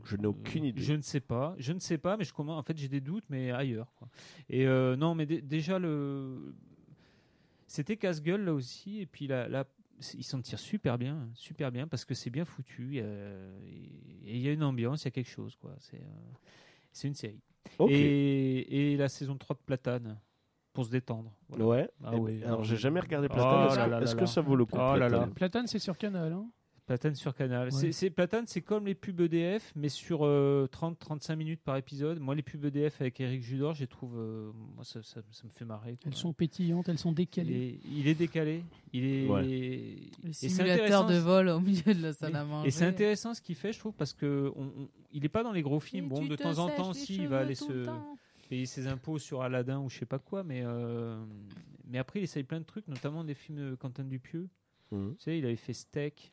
Je 0.03 0.16
n'ai 0.17 0.27
aucune 0.27 0.66
idée. 0.66 0.80
je 0.80 0.93
ne 0.93 1.01
sais 1.01 1.19
pas, 1.19 1.56
je 1.58 1.74
ne 1.74 1.80
sais 1.80 1.98
pas, 1.98 2.16
mais 2.16 2.24
je 2.24 2.32
commence. 2.32 2.59
En 2.59 2.64
fait, 2.64 2.77
j'ai 2.77 2.90
des 2.90 3.01
doutes, 3.01 3.24
mais 3.30 3.50
ailleurs. 3.50 3.92
Quoi. 3.95 4.08
Et 4.50 4.67
euh, 4.67 4.95
non, 4.95 5.16
mais 5.16 5.25
dé- 5.25 5.42
déjà 5.42 5.80
le, 5.80 6.53
c'était 7.67 7.98
casse-gueule 7.98 8.43
là 8.45 8.53
aussi. 8.53 9.00
Et 9.00 9.08
puis 9.08 9.25
là, 9.25 9.66
ils 10.14 10.24
s'en 10.24 10.42
tirent 10.42 10.59
super 10.59 11.00
bien, 11.00 11.27
super 11.33 11.72
bien 11.72 11.88
parce 11.88 12.06
que 12.06 12.14
c'est 12.14 12.30
bien 12.30 12.45
foutu. 12.45 13.00
euh, 13.01 13.58
et 14.25 14.35
il 14.35 14.42
y 14.42 14.48
a 14.48 14.51
une 14.51 14.64
ambiance, 14.64 15.01
il 15.01 15.06
y 15.06 15.08
a 15.08 15.11
quelque 15.11 15.30
chose, 15.32 15.56
quoi. 15.56 15.75
C'est, 15.80 15.98
euh, 15.98 17.08
une 17.08 17.16
série. 17.16 17.42
Et, 17.90 18.92
et 18.93 18.98
la 18.98 19.09
saison 19.09 19.35
3 19.38 19.56
de 19.56 19.61
Platane 19.66 20.19
pour 20.73 20.85
se 20.85 20.91
détendre. 20.91 21.31
Voilà. 21.49 21.65
Ouais. 21.65 21.89
Ah 22.03 22.11
Eh 22.13 22.17
oui, 22.17 22.39
ben, 22.39 22.47
alors 22.47 22.59
ah 22.61 22.63
j'ai 22.63 22.77
jamais 22.77 22.99
regardé 22.99 23.27
Oh 23.29 23.33
Platane. 23.33 23.67
Est-ce 23.67 23.77
là 23.77 23.97
que, 23.99 24.03
est-ce 24.03 24.15
là 24.15 24.21
que 24.21 24.25
ça 24.27 24.41
vaut 24.41 24.55
le 24.55 24.65
coup 24.65 24.75
Oh 24.77 24.95
là 24.95 24.97
là. 24.97 25.09
Platane 25.09 25.33
Platane, 25.33 25.67
c'est 25.67 25.79
sur 25.79 25.97
Canal. 25.97 26.33
Hein 26.33 26.47
Platane 26.85 27.15
sur 27.15 27.33
Canal. 27.33 27.69
Ouais. 27.71 27.91
C'est, 27.93 28.09
Platane, 28.09 28.43
c'est 28.45 28.59
comme 28.59 28.85
les 28.87 28.93
pubs 28.93 29.21
EDF, 29.21 29.71
mais 29.73 29.87
sur 29.87 30.25
euh, 30.25 30.67
30-35 30.67 31.35
minutes 31.37 31.61
par 31.63 31.77
épisode. 31.77 32.19
Moi, 32.19 32.35
les 32.35 32.41
pubs 32.41 32.65
EDF 32.65 32.99
avec 32.99 33.21
Eric 33.21 33.41
Judor, 33.41 33.73
je 33.73 33.81
les 33.81 33.87
trouve. 33.87 34.17
euh, 34.17 34.51
moi, 34.75 34.83
ça, 34.83 35.01
ça- 35.01 35.21
ça 35.31 35.43
me 35.45 35.49
fait 35.51 35.63
marrer. 35.63 35.91
quoi. 35.93 36.01
Elles 36.07 36.15
sont 36.17 36.33
pétillantes, 36.33 36.89
elles 36.89 36.97
sont 36.99 37.11
il, 37.11 37.15
décalées. 37.15 37.79
est, 37.85 37.89
il 37.89 38.07
est 38.09 38.15
décalé. 38.15 38.65
Il 38.91 39.05
est. 39.05 39.27
Ouais. 39.29 39.47
et 39.49 40.11
Le 40.25 40.33
c'est 40.33 40.49
simulateur 40.49 41.03
intéressant, 41.03 41.07
de 41.07 41.15
vol 41.19 41.47
au 41.49 41.61
milieu 41.61 41.93
de 41.93 42.01
la 42.01 42.11
salle 42.11 42.35
à 42.35 42.41
Et 42.41 42.45
manger. 42.45 42.71
c'est 42.71 42.85
intéressant 42.85 43.33
ce 43.33 43.39
qu'il 43.41 43.55
fait, 43.55 43.71
je 43.71 43.79
trouve, 43.79 43.93
parce 43.93 44.11
que 44.11 44.51
on, 44.57 44.63
on- 44.65 44.89
il 45.13 45.21
n'est 45.21 45.29
pas 45.29 45.43
dans 45.43 45.53
les 45.53 45.61
gros 45.61 45.79
films. 45.79 46.07
Et 46.07 46.09
Bon, 46.09 46.25
de 46.25 46.35
te 46.35 46.43
temps 46.43 46.57
en 46.57 46.67
temps, 46.69 46.91
si, 46.91 47.15
il 47.15 47.27
va 47.29 47.39
aller 47.39 47.55
se 47.55 47.71
temps. 47.85 48.17
Payer 48.53 48.67
ses 48.67 48.85
impôts 48.85 49.17
sur 49.17 49.41
Aladdin 49.41 49.80
ou 49.80 49.90
je 49.90 49.98
sais 49.98 50.06
pas 50.06 50.19
quoi, 50.19 50.43
mais, 50.43 50.61
euh, 50.64 51.17
mais 51.88 51.98
après, 51.98 52.19
il 52.19 52.23
essaye 52.23 52.43
plein 52.43 52.59
de 52.59 52.65
trucs, 52.65 52.88
notamment 52.88 53.23
des 53.23 53.33
films 53.33 53.72
de 53.72 53.73
Quentin 53.75 54.03
Dupieux. 54.03 54.48
Mhm. 54.91 55.15
Tu 55.17 55.23
sais, 55.23 55.40
il 55.40 55.45
avait 55.45 55.56
fait 55.56 55.73
Steak, 55.73 56.32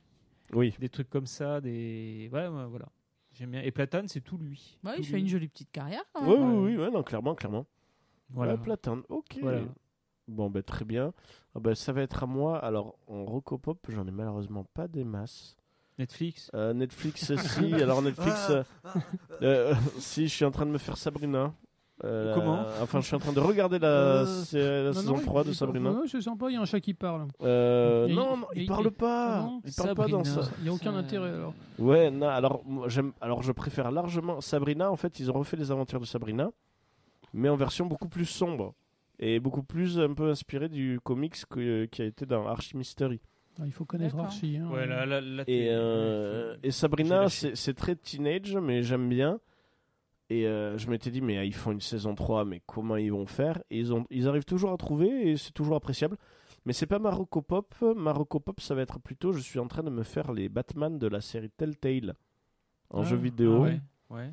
Oui. 0.52 0.74
des 0.78 0.90
trucs 0.90 1.08
comme 1.08 1.24
ça, 1.26 1.62
des. 1.62 2.28
Ouais, 2.31 2.47
ouais, 2.47 2.66
voilà. 2.66 2.90
J'aime 3.32 3.52
bien. 3.52 3.62
Et 3.62 3.70
Platane, 3.70 4.07
c'est 4.07 4.20
tout 4.20 4.36
lui. 4.36 4.76
Ouais, 4.84 4.97
Tout 4.97 5.00
il 5.00 5.07
fait 5.07 5.18
une 5.18 5.28
jolie 5.28 5.49
petite 5.49 5.70
carrière 5.73 6.02
quand 6.12 6.31
Oui, 6.31 6.39
même. 6.39 6.52
oui, 6.58 6.73
oui, 6.76 6.82
ouais, 6.84 6.90
non, 6.90 7.02
clairement, 7.02 7.34
clairement. 7.34 7.65
Voilà. 8.28 8.57
Ouais, 8.57 8.60
Platane, 8.60 9.02
ok. 9.08 9.39
Voilà. 9.40 9.62
Bon, 10.28 10.50
ben 10.50 10.62
très 10.62 10.84
bien. 10.84 11.15
Ah 11.55 11.60
ben, 11.60 11.74
ça 11.74 11.94
va 11.94 12.02
être 12.02 12.23
à 12.23 12.26
moi. 12.26 12.58
Alors, 12.58 12.99
en 13.07 13.24
Rocopop, 13.24 13.78
j'en 13.89 14.07
ai 14.07 14.10
malheureusement 14.10 14.65
pas 14.74 14.89
des 14.89 15.05
masses. 15.05 15.57
Netflix. 15.99 16.50
Euh, 16.55 16.74
Netflix, 16.74 17.34
si. 17.34 17.74
Alors, 17.82 18.02
Netflix, 18.02 18.50
euh, 18.50 18.62
euh, 19.40 19.74
si, 19.99 20.28
je 20.28 20.34
suis 20.34 20.44
en 20.44 20.50
train 20.50 20.66
de 20.66 20.70
me 20.70 20.78
faire 20.78 20.99
Sabrina. 20.99 21.55
Euh, 22.04 22.34
Comment 22.34 22.64
Enfin, 22.82 23.00
je 23.00 23.06
suis 23.06 23.14
en 23.14 23.18
train 23.18 23.32
de 23.32 23.40
regarder 23.40 23.78
la, 23.78 23.88
Euh, 23.88 24.24
Non, 24.24 24.92
saison 24.92 25.14
non, 25.16 25.20
3 25.20 25.42
il- 25.42 25.46
de 25.46 25.50
il- 25.50 25.54
Sabrina. 25.54 25.90
Non, 25.90 26.02
je 26.06 26.18
sens 26.20 26.38
pas, 26.38 26.48
il 26.50 26.54
y 26.54 26.56
a 26.56 26.60
un 26.60 26.64
chat 26.64 26.80
qui 26.80 26.94
parle. 26.94 27.26
Euh, 27.42 28.06
Et- 28.06 28.14
non, 28.14 28.38
non, 28.38 28.46
il 28.54 28.62
et- 28.62 28.66
parle 28.66 28.86
et- 28.86 28.90
pas. 28.90 29.36
Ah 29.36 29.42
non 29.42 29.60
il 29.64 29.72
parle 29.74 29.94
pas 29.94 30.06
dans 30.08 30.24
Sabrina. 30.24 30.42
ça. 30.48 30.50
Il 30.58 30.62
n'y 30.64 30.68
a 30.70 30.72
aucun 30.72 30.94
Euh, 30.94 30.98
intérêt 30.98 31.30
alors. 31.30 31.54
Ouais, 31.78 32.10
non, 32.10 32.28
alors, 32.28 32.62
moi, 32.64 32.88
j'aime, 32.88 33.12
alors 33.20 33.42
je 33.42 33.52
préfère 33.52 33.90
largement 33.90 34.40
Sabrina. 34.40 34.90
En 34.90 34.96
fait, 34.96 35.20
ils 35.20 35.30
ont 35.30 35.34
refait 35.34 35.56
les 35.58 35.70
aventures 35.70 36.00
de 36.00 36.06
Sabrina, 36.06 36.50
mais 37.34 37.48
en 37.50 37.56
version 37.56 37.84
beaucoup 37.86 38.08
plus 38.08 38.24
sombre 38.26 38.72
et 39.18 39.38
beaucoup 39.38 39.62
plus 39.62 39.98
un 39.98 40.14
peu 40.14 40.30
inspiré 40.30 40.68
du 40.70 40.98
comics 41.04 41.44
que- 41.50 41.84
qui 41.84 42.00
a 42.00 42.06
été 42.06 42.24
dans 42.24 42.46
Archie 42.46 42.76
Mystery. 42.78 43.20
Ah, 43.60 43.64
Il 43.66 43.72
faut 43.72 43.84
connaître. 43.84 44.18
Archie. 44.18 44.56
hein. 44.56 44.70
Ouais, 44.72 44.86
là, 44.86 45.04
là, 45.04 45.20
là, 45.20 45.42
Et, 45.42 45.44
t'es- 45.44 45.68
euh, 45.70 46.56
et 46.62 46.70
Sabrina, 46.70 47.28
c'est, 47.28 47.54
c'est 47.56 47.74
très 47.74 47.94
teenage, 47.94 48.56
mais 48.56 48.82
j'aime 48.82 49.08
bien. 49.10 49.38
Et 50.31 50.47
euh, 50.47 50.78
je 50.78 50.89
m'étais 50.89 51.10
dit, 51.10 51.20
mais 51.20 51.39
ah, 51.39 51.44
ils 51.44 51.52
font 51.55 51.73
une 51.73 51.81
saison 51.81 52.15
3, 52.15 52.44
mais 52.44 52.62
comment 52.65 52.97
ils 52.97 53.10
vont 53.12 53.26
faire? 53.26 53.60
Et 53.70 53.78
ils, 53.81 53.92
ont, 53.92 54.05
ils 54.10 54.28
arrivent 54.28 54.44
toujours 54.44 54.70
à 54.73 54.76
trouver, 54.76 55.31
et 55.31 55.36
c'est 55.36 55.50
toujours 55.52 55.75
appréciable. 55.76 56.17
Mais 56.65 56.73
c'est 56.73 56.86
pas 56.86 56.99
Marocco 57.00 57.42
Pop. 57.42 57.75
Marocco 57.97 58.39
Pop, 58.39 58.60
ça 58.60 58.75
va 58.76 58.83
être 58.83 59.00
plutôt, 59.00 59.33
je 59.33 59.41
suis 59.41 59.59
en 59.59 59.67
train 59.67 59.83
de 59.83 59.91
me 59.91 60.05
faire 60.05 60.33
les 60.33 60.49
Batman 60.49 60.99
de 60.99 61.07
la 61.09 61.20
série 61.20 61.50
Telltale 61.50 62.15
en 62.91 63.00
Ah, 63.00 63.05
jeu 63.05 63.17
vidéo. 63.17 63.57
ah 63.57 63.60
ouais. 63.60 63.81
Ouais. 64.10 64.31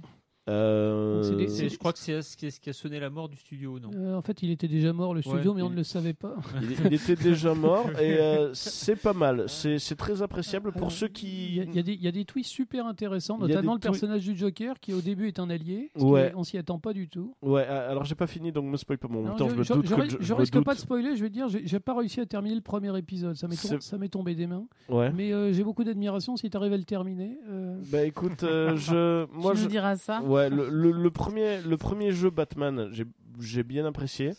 Euh, 0.50 1.36
des- 1.36 1.70
Je 1.70 1.78
crois 1.78 1.94
que 1.94 2.00
c'est 2.00 2.22
ce 2.22 2.38
qui 2.38 2.46
a- 2.48 2.52
ce 2.52 2.60
qui 2.60 2.70
a 2.70 2.74
sonné 2.74 3.00
la 3.00 3.10
mort 3.10 3.30
du 3.30 3.38
studio, 3.38 3.80
non 3.80 3.90
Euh, 3.96 4.16
en 4.16 4.22
fait, 4.22 4.42
il 4.44 4.50
était 4.52 4.68
déjà 4.68 4.94
mort 4.94 5.14
le 5.14 5.22
studio, 5.22 5.52
Ouais, 5.52 5.58
mais 5.58 5.62
on 5.62 5.70
ne 5.70 5.76
le 5.76 5.84
savait 5.84 6.14
pas. 6.14 6.36
il, 6.62 6.72
il 6.86 6.94
était 6.94 7.16
déjà 7.16 7.54
mort 7.54 7.90
et 8.00 8.18
euh, 8.20 8.54
c'est 8.54 8.96
pas 8.96 9.14
mal. 9.14 9.46
C'est, 9.48 9.78
très 9.98 10.22
appréciable 10.22 10.72
pour 10.72 10.92
ceux 10.92 11.08
qui. 11.08 11.56
il 11.58 11.74
y 11.76 11.80
a 11.80 11.82
des- 11.84 11.94
il 11.94 12.02
y 12.04 12.08
a 12.08 12.12
des 12.12 12.24
twists 12.26 12.52
super 12.52 12.86
intéressants, 12.86 13.38
notamment 13.38 13.74
le 13.74 13.80
personnage 13.80 14.24
du 14.24 14.38
Joker 14.38 14.80
qui 14.80 14.94
au 14.94 15.02
début 15.02 15.28
est 15.28 15.40
un 15.40 15.50
allié. 15.50 15.92
Ouais. 15.98 16.32
on 16.36 16.44
s'y 16.44 16.58
attend 16.58 16.78
pas 16.80 16.94
du 16.94 17.08
tout. 17.10 17.34
Ouais, 17.42 17.64
alors 17.64 18.06
j'ai 18.06 18.16
pas 18.16 18.28
fini 18.28 18.52
donc 18.52 18.66
me 18.66 18.78
spoil 18.78 18.98
pas. 18.98 19.08
Bon, 19.08 19.24
Non, 19.24 19.36
temps, 19.36 19.48
je, 19.50 19.54
je 19.54 19.58
me 19.58 19.64
je- 19.64 19.74
doute 19.74 19.88
que 20.20 20.34
risque 20.34 20.54
doute. 20.54 20.66
pas 20.66 20.74
de 20.76 20.80
spoiler, 20.80 21.16
je 21.16 21.24
vais 21.24 21.30
dire, 21.30 21.48
j'ai 21.50 21.80
pas 21.80 21.96
réussi 21.98 22.20
à 22.22 22.26
terminer 22.26 22.56
le 22.56 22.62
premier 22.62 22.96
épisode. 22.98 23.36
Ça 23.36 23.98
m'est 23.98 24.08
tombé 24.10 24.36
des 24.36 24.48
mains. 24.48 24.66
Ouais. 24.90 25.12
Mais 25.12 25.34
euh, 25.34 25.52
j'ai 25.52 25.64
beaucoup 25.64 25.84
d'admiration 25.84 26.38
si 26.38 26.50
tu 26.50 26.58
arrives 26.58 26.74
à 26.74 26.78
le 26.78 26.84
terminer. 26.84 27.38
euh, 27.50 27.78
Bah 27.92 28.04
écoute, 28.04 28.44
euh, 28.44 28.76
je, 28.76 29.26
moi 29.34 29.54
tu 29.54 29.60
je, 29.60 29.64
nous 29.64 29.70
diras 29.70 29.96
ça. 29.96 30.22
ouais, 30.22 30.37
le, 30.50 30.70
le, 30.70 30.92
le 30.92 31.12
premier, 31.12 31.62
le 31.62 31.78
premier 31.78 32.12
jeu 32.12 32.30
Batman, 32.30 32.90
j'ai, 32.92 33.06
j'ai 33.40 33.64
bien 33.64 33.86
apprécié. 33.86 34.34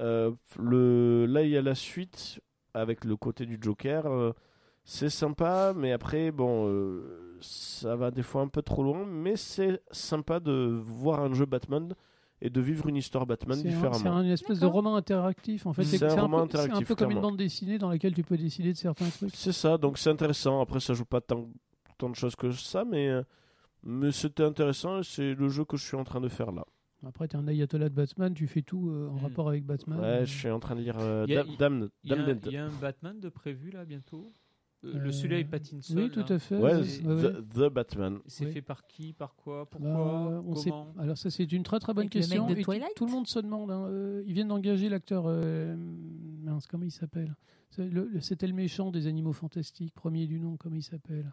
Euh, 0.00 0.30
le, 0.58 1.26
là 1.26 1.42
il 1.42 1.50
y 1.50 1.56
a 1.56 1.62
la 1.62 1.74
suite 1.74 2.40
avec 2.74 3.04
le 3.04 3.16
côté 3.16 3.46
du 3.46 3.58
Joker, 3.60 4.06
euh, 4.06 4.32
c'est 4.84 5.10
sympa, 5.10 5.72
mais 5.76 5.90
après 5.92 6.30
bon, 6.30 6.68
euh, 6.68 7.36
ça 7.40 7.96
va 7.96 8.10
des 8.12 8.22
fois 8.22 8.42
un 8.42 8.48
peu 8.48 8.62
trop 8.62 8.82
loin, 8.84 9.04
mais 9.04 9.34
c'est 9.36 9.80
sympa 9.90 10.38
de 10.38 10.78
voir 10.80 11.20
un 11.20 11.34
jeu 11.34 11.46
Batman 11.46 11.94
et 12.40 12.48
de 12.50 12.60
vivre 12.60 12.86
une 12.88 12.94
histoire 12.96 13.26
Batman 13.26 13.58
c'est 13.60 13.66
un, 13.66 13.70
différemment. 13.70 13.98
c'est 13.98 14.06
un- 14.08 14.22
une 14.22 14.30
espèce 14.30 14.60
de 14.60 14.66
roman 14.66 14.94
interactif. 14.94 15.66
En 15.66 15.72
fait, 15.72 15.82
C'est 15.82 15.98
c'est 15.98 16.04
un 16.04 16.10
c'est 16.10 16.16
peu, 16.16 16.58
c'est 16.58 16.70
un 16.72 16.82
peu 16.82 16.94
comme 16.94 17.10
une 17.10 17.20
bande 17.20 17.36
dessinée 17.36 17.78
dans 17.78 17.88
laquelle 17.88 18.14
tu 18.14 18.22
peux 18.22 18.36
décider 18.36 18.72
de 18.72 18.78
certains 18.78 19.08
trucs. 19.08 19.34
C'est 19.34 19.50
ça, 19.52 19.76
donc 19.76 19.98
c'est 19.98 20.10
intéressant. 20.10 20.60
Après, 20.60 20.78
ça 20.78 20.94
joue 20.94 21.04
pas 21.04 21.20
tant, 21.20 21.48
tant 21.98 22.08
de 22.08 22.14
choses 22.14 22.36
que 22.36 22.52
ça, 22.52 22.84
mais, 22.84 23.08
euh, 23.08 23.22
mais 23.84 24.12
c'était 24.12 24.42
intéressant. 24.44 25.00
et 25.00 25.04
C'est 25.04 25.34
le 25.34 25.48
jeu 25.48 25.64
que 25.64 25.76
je 25.76 25.84
suis 25.84 25.96
en 25.96 26.04
train 26.04 26.20
de 26.20 26.28
faire 26.28 26.52
là. 26.52 26.64
Après, 27.06 27.28
tu 27.28 27.36
es 27.36 27.38
un 27.38 27.46
ayatollah 27.46 27.88
de 27.90 27.94
Batman, 27.94 28.34
tu 28.34 28.46
fais 28.48 28.62
tout 28.62 28.90
euh, 28.90 29.08
en 29.08 29.14
Hmm. 29.14 29.18
rapport 29.18 29.48
avec 29.48 29.64
Batman. 29.64 30.00
Ouais, 30.00 30.26
je 30.26 30.32
suis 30.36 30.50
en 30.50 30.58
train 30.58 30.74
de 30.74 30.80
lire 30.80 30.96
euh, 30.98 31.24
Il 31.28 31.34
y 31.34 31.36
a- 31.36 31.44
Dam- 31.44 31.56
Damned. 31.56 31.90
Il 32.02 32.10
y, 32.10 32.12
a 32.12 32.16
un, 32.16 32.26
Damned. 32.26 32.46
il 32.46 32.52
y 32.52 32.56
a 32.56 32.64
un 32.66 32.72
Batman 32.80 33.20
de 33.20 33.28
prévu 33.28 33.70
là 33.70 33.84
bientôt? 33.84 34.32
Euh, 34.84 34.92
Le 34.96 35.10
celui-là 35.12 35.36
avec 35.36 35.50
Pattinson. 35.50 35.94
Oui, 35.96 36.08
tout 36.10 36.20
là. 36.20 36.32
à 36.36 36.38
fait. 36.38 36.56
Ouais. 36.56 36.80
The, 36.82 37.48
The 37.54 37.68
Batman. 37.72 38.18
C'est 38.26 38.46
Oui. 38.46 38.52
fait 38.52 38.62
par 38.62 38.86
qui 38.86 39.12
Par 39.12 39.34
quoi 39.34 39.64
Bah, 39.64 39.68
Pourquoi 39.72 40.56
sait- 40.56 40.70
Comment? 40.70 40.92
Alors 40.98 41.16
ça 41.18 41.30
c'est 41.30 41.50
une 41.52 41.62
très 41.64 41.78
très 41.80 41.94
bonne 41.94 42.02
Avec 42.06 42.14
le 42.14 42.20
mec 42.20 42.28
question. 42.28 42.46
de 42.46 42.52
Et 42.52 42.94
tout- 42.96 43.06
le 43.06 43.10
monde 43.12 43.26
se 43.26 43.38
demande. 43.40 43.70
hein, 43.72 43.86
euh, 43.88 44.22
ils 44.26 44.34
viennent 44.34 44.48
d'engager 44.48 44.88
l'acteur. 44.88 45.24
euh, 45.26 45.74
mince, 45.76 46.66
comment 46.68 46.84
il 46.84 46.92
s'appelle? 46.92 47.34
C'est 47.70 47.88
le- 47.88 48.06
le- 48.06 48.20
C'était 48.20 48.46
le 48.46 48.54
méchant 48.54 48.90
des 48.92 49.06
Animaux 49.08 49.32
Fantastiques, 49.32 49.92
premier 49.94 50.26
du 50.26 50.38
nom. 50.40 50.56
Comment 50.56 50.76
il 50.76 50.82
s'appelle? 50.84 51.32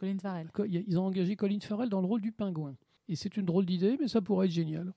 Colin 0.00 0.18
Farrell. 0.18 0.48
Ils 0.68 0.98
ont 0.98 1.04
engagé 1.06 1.36
Colin 1.36 1.60
Farrell 1.60 1.88
dans 1.88 2.00
le 2.00 2.06
rôle 2.06 2.20
du 2.22 2.32
pingouin. 2.32 2.74
Et 3.08 3.14
c'est 3.16 3.36
une 3.36 3.44
drôle 3.44 3.66
d'idée, 3.66 3.96
mais 4.00 4.08
ça 4.08 4.20
pourrait 4.20 4.46
être 4.46 4.52
génial. 4.52 4.92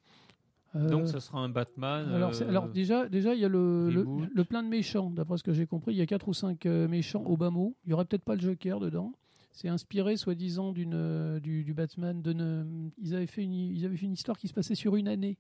Euh, 0.76 0.88
Donc 0.90 1.08
ça 1.08 1.20
sera 1.20 1.40
un 1.40 1.50
Batman. 1.50 2.10
alors, 2.10 2.32
euh, 2.42 2.50
alors 2.50 2.68
déjà, 2.70 3.08
déjà, 3.08 3.36
il 3.36 3.42
y 3.42 3.46
a 3.46 3.48
le, 3.50 3.90
le, 4.34 4.44
plein 4.44 4.64
de 4.64 4.68
méchants. 4.70 5.12
D'après 5.12 5.38
ce 5.38 5.44
que 5.44 5.54
j'ai 5.54 5.68
compris, 5.68 5.94
il 5.94 5.98
y 5.98 6.02
a 6.02 6.06
quatre 6.08 6.28
ou 6.28 6.34
cinq 6.34 6.66
euh, 6.66 6.88
méchants 6.88 7.24
au 7.26 7.38
bas 7.38 7.52
mot. 7.52 7.76
Il 7.86 7.92
y 7.92 7.94
aurait 7.94 8.06
peut-être 8.06 8.24
pas 8.24 8.34
le 8.36 8.42
Joker 8.42 8.80
dedans. 8.80 9.14
C'est 9.52 9.68
inspiré, 9.70 10.18
soi-disant, 10.18 10.72
d'une 10.72 11.40
du, 11.44 11.64
du 11.64 11.74
Batman. 11.76 12.22
De 12.24 12.34
ne- 12.34 12.90
ils 12.98 13.14
avaient 13.14 13.28
fait 13.28 13.44
une, 13.44 13.54
ils 13.54 13.86
avaient 13.86 13.98
fait 13.98 14.08
une 14.08 14.14
histoire 14.14 14.36
qui 14.38 14.48
se 14.48 14.54
passait 14.54 14.74
sur 14.74 14.96
une 14.96 15.08
année. 15.08 15.38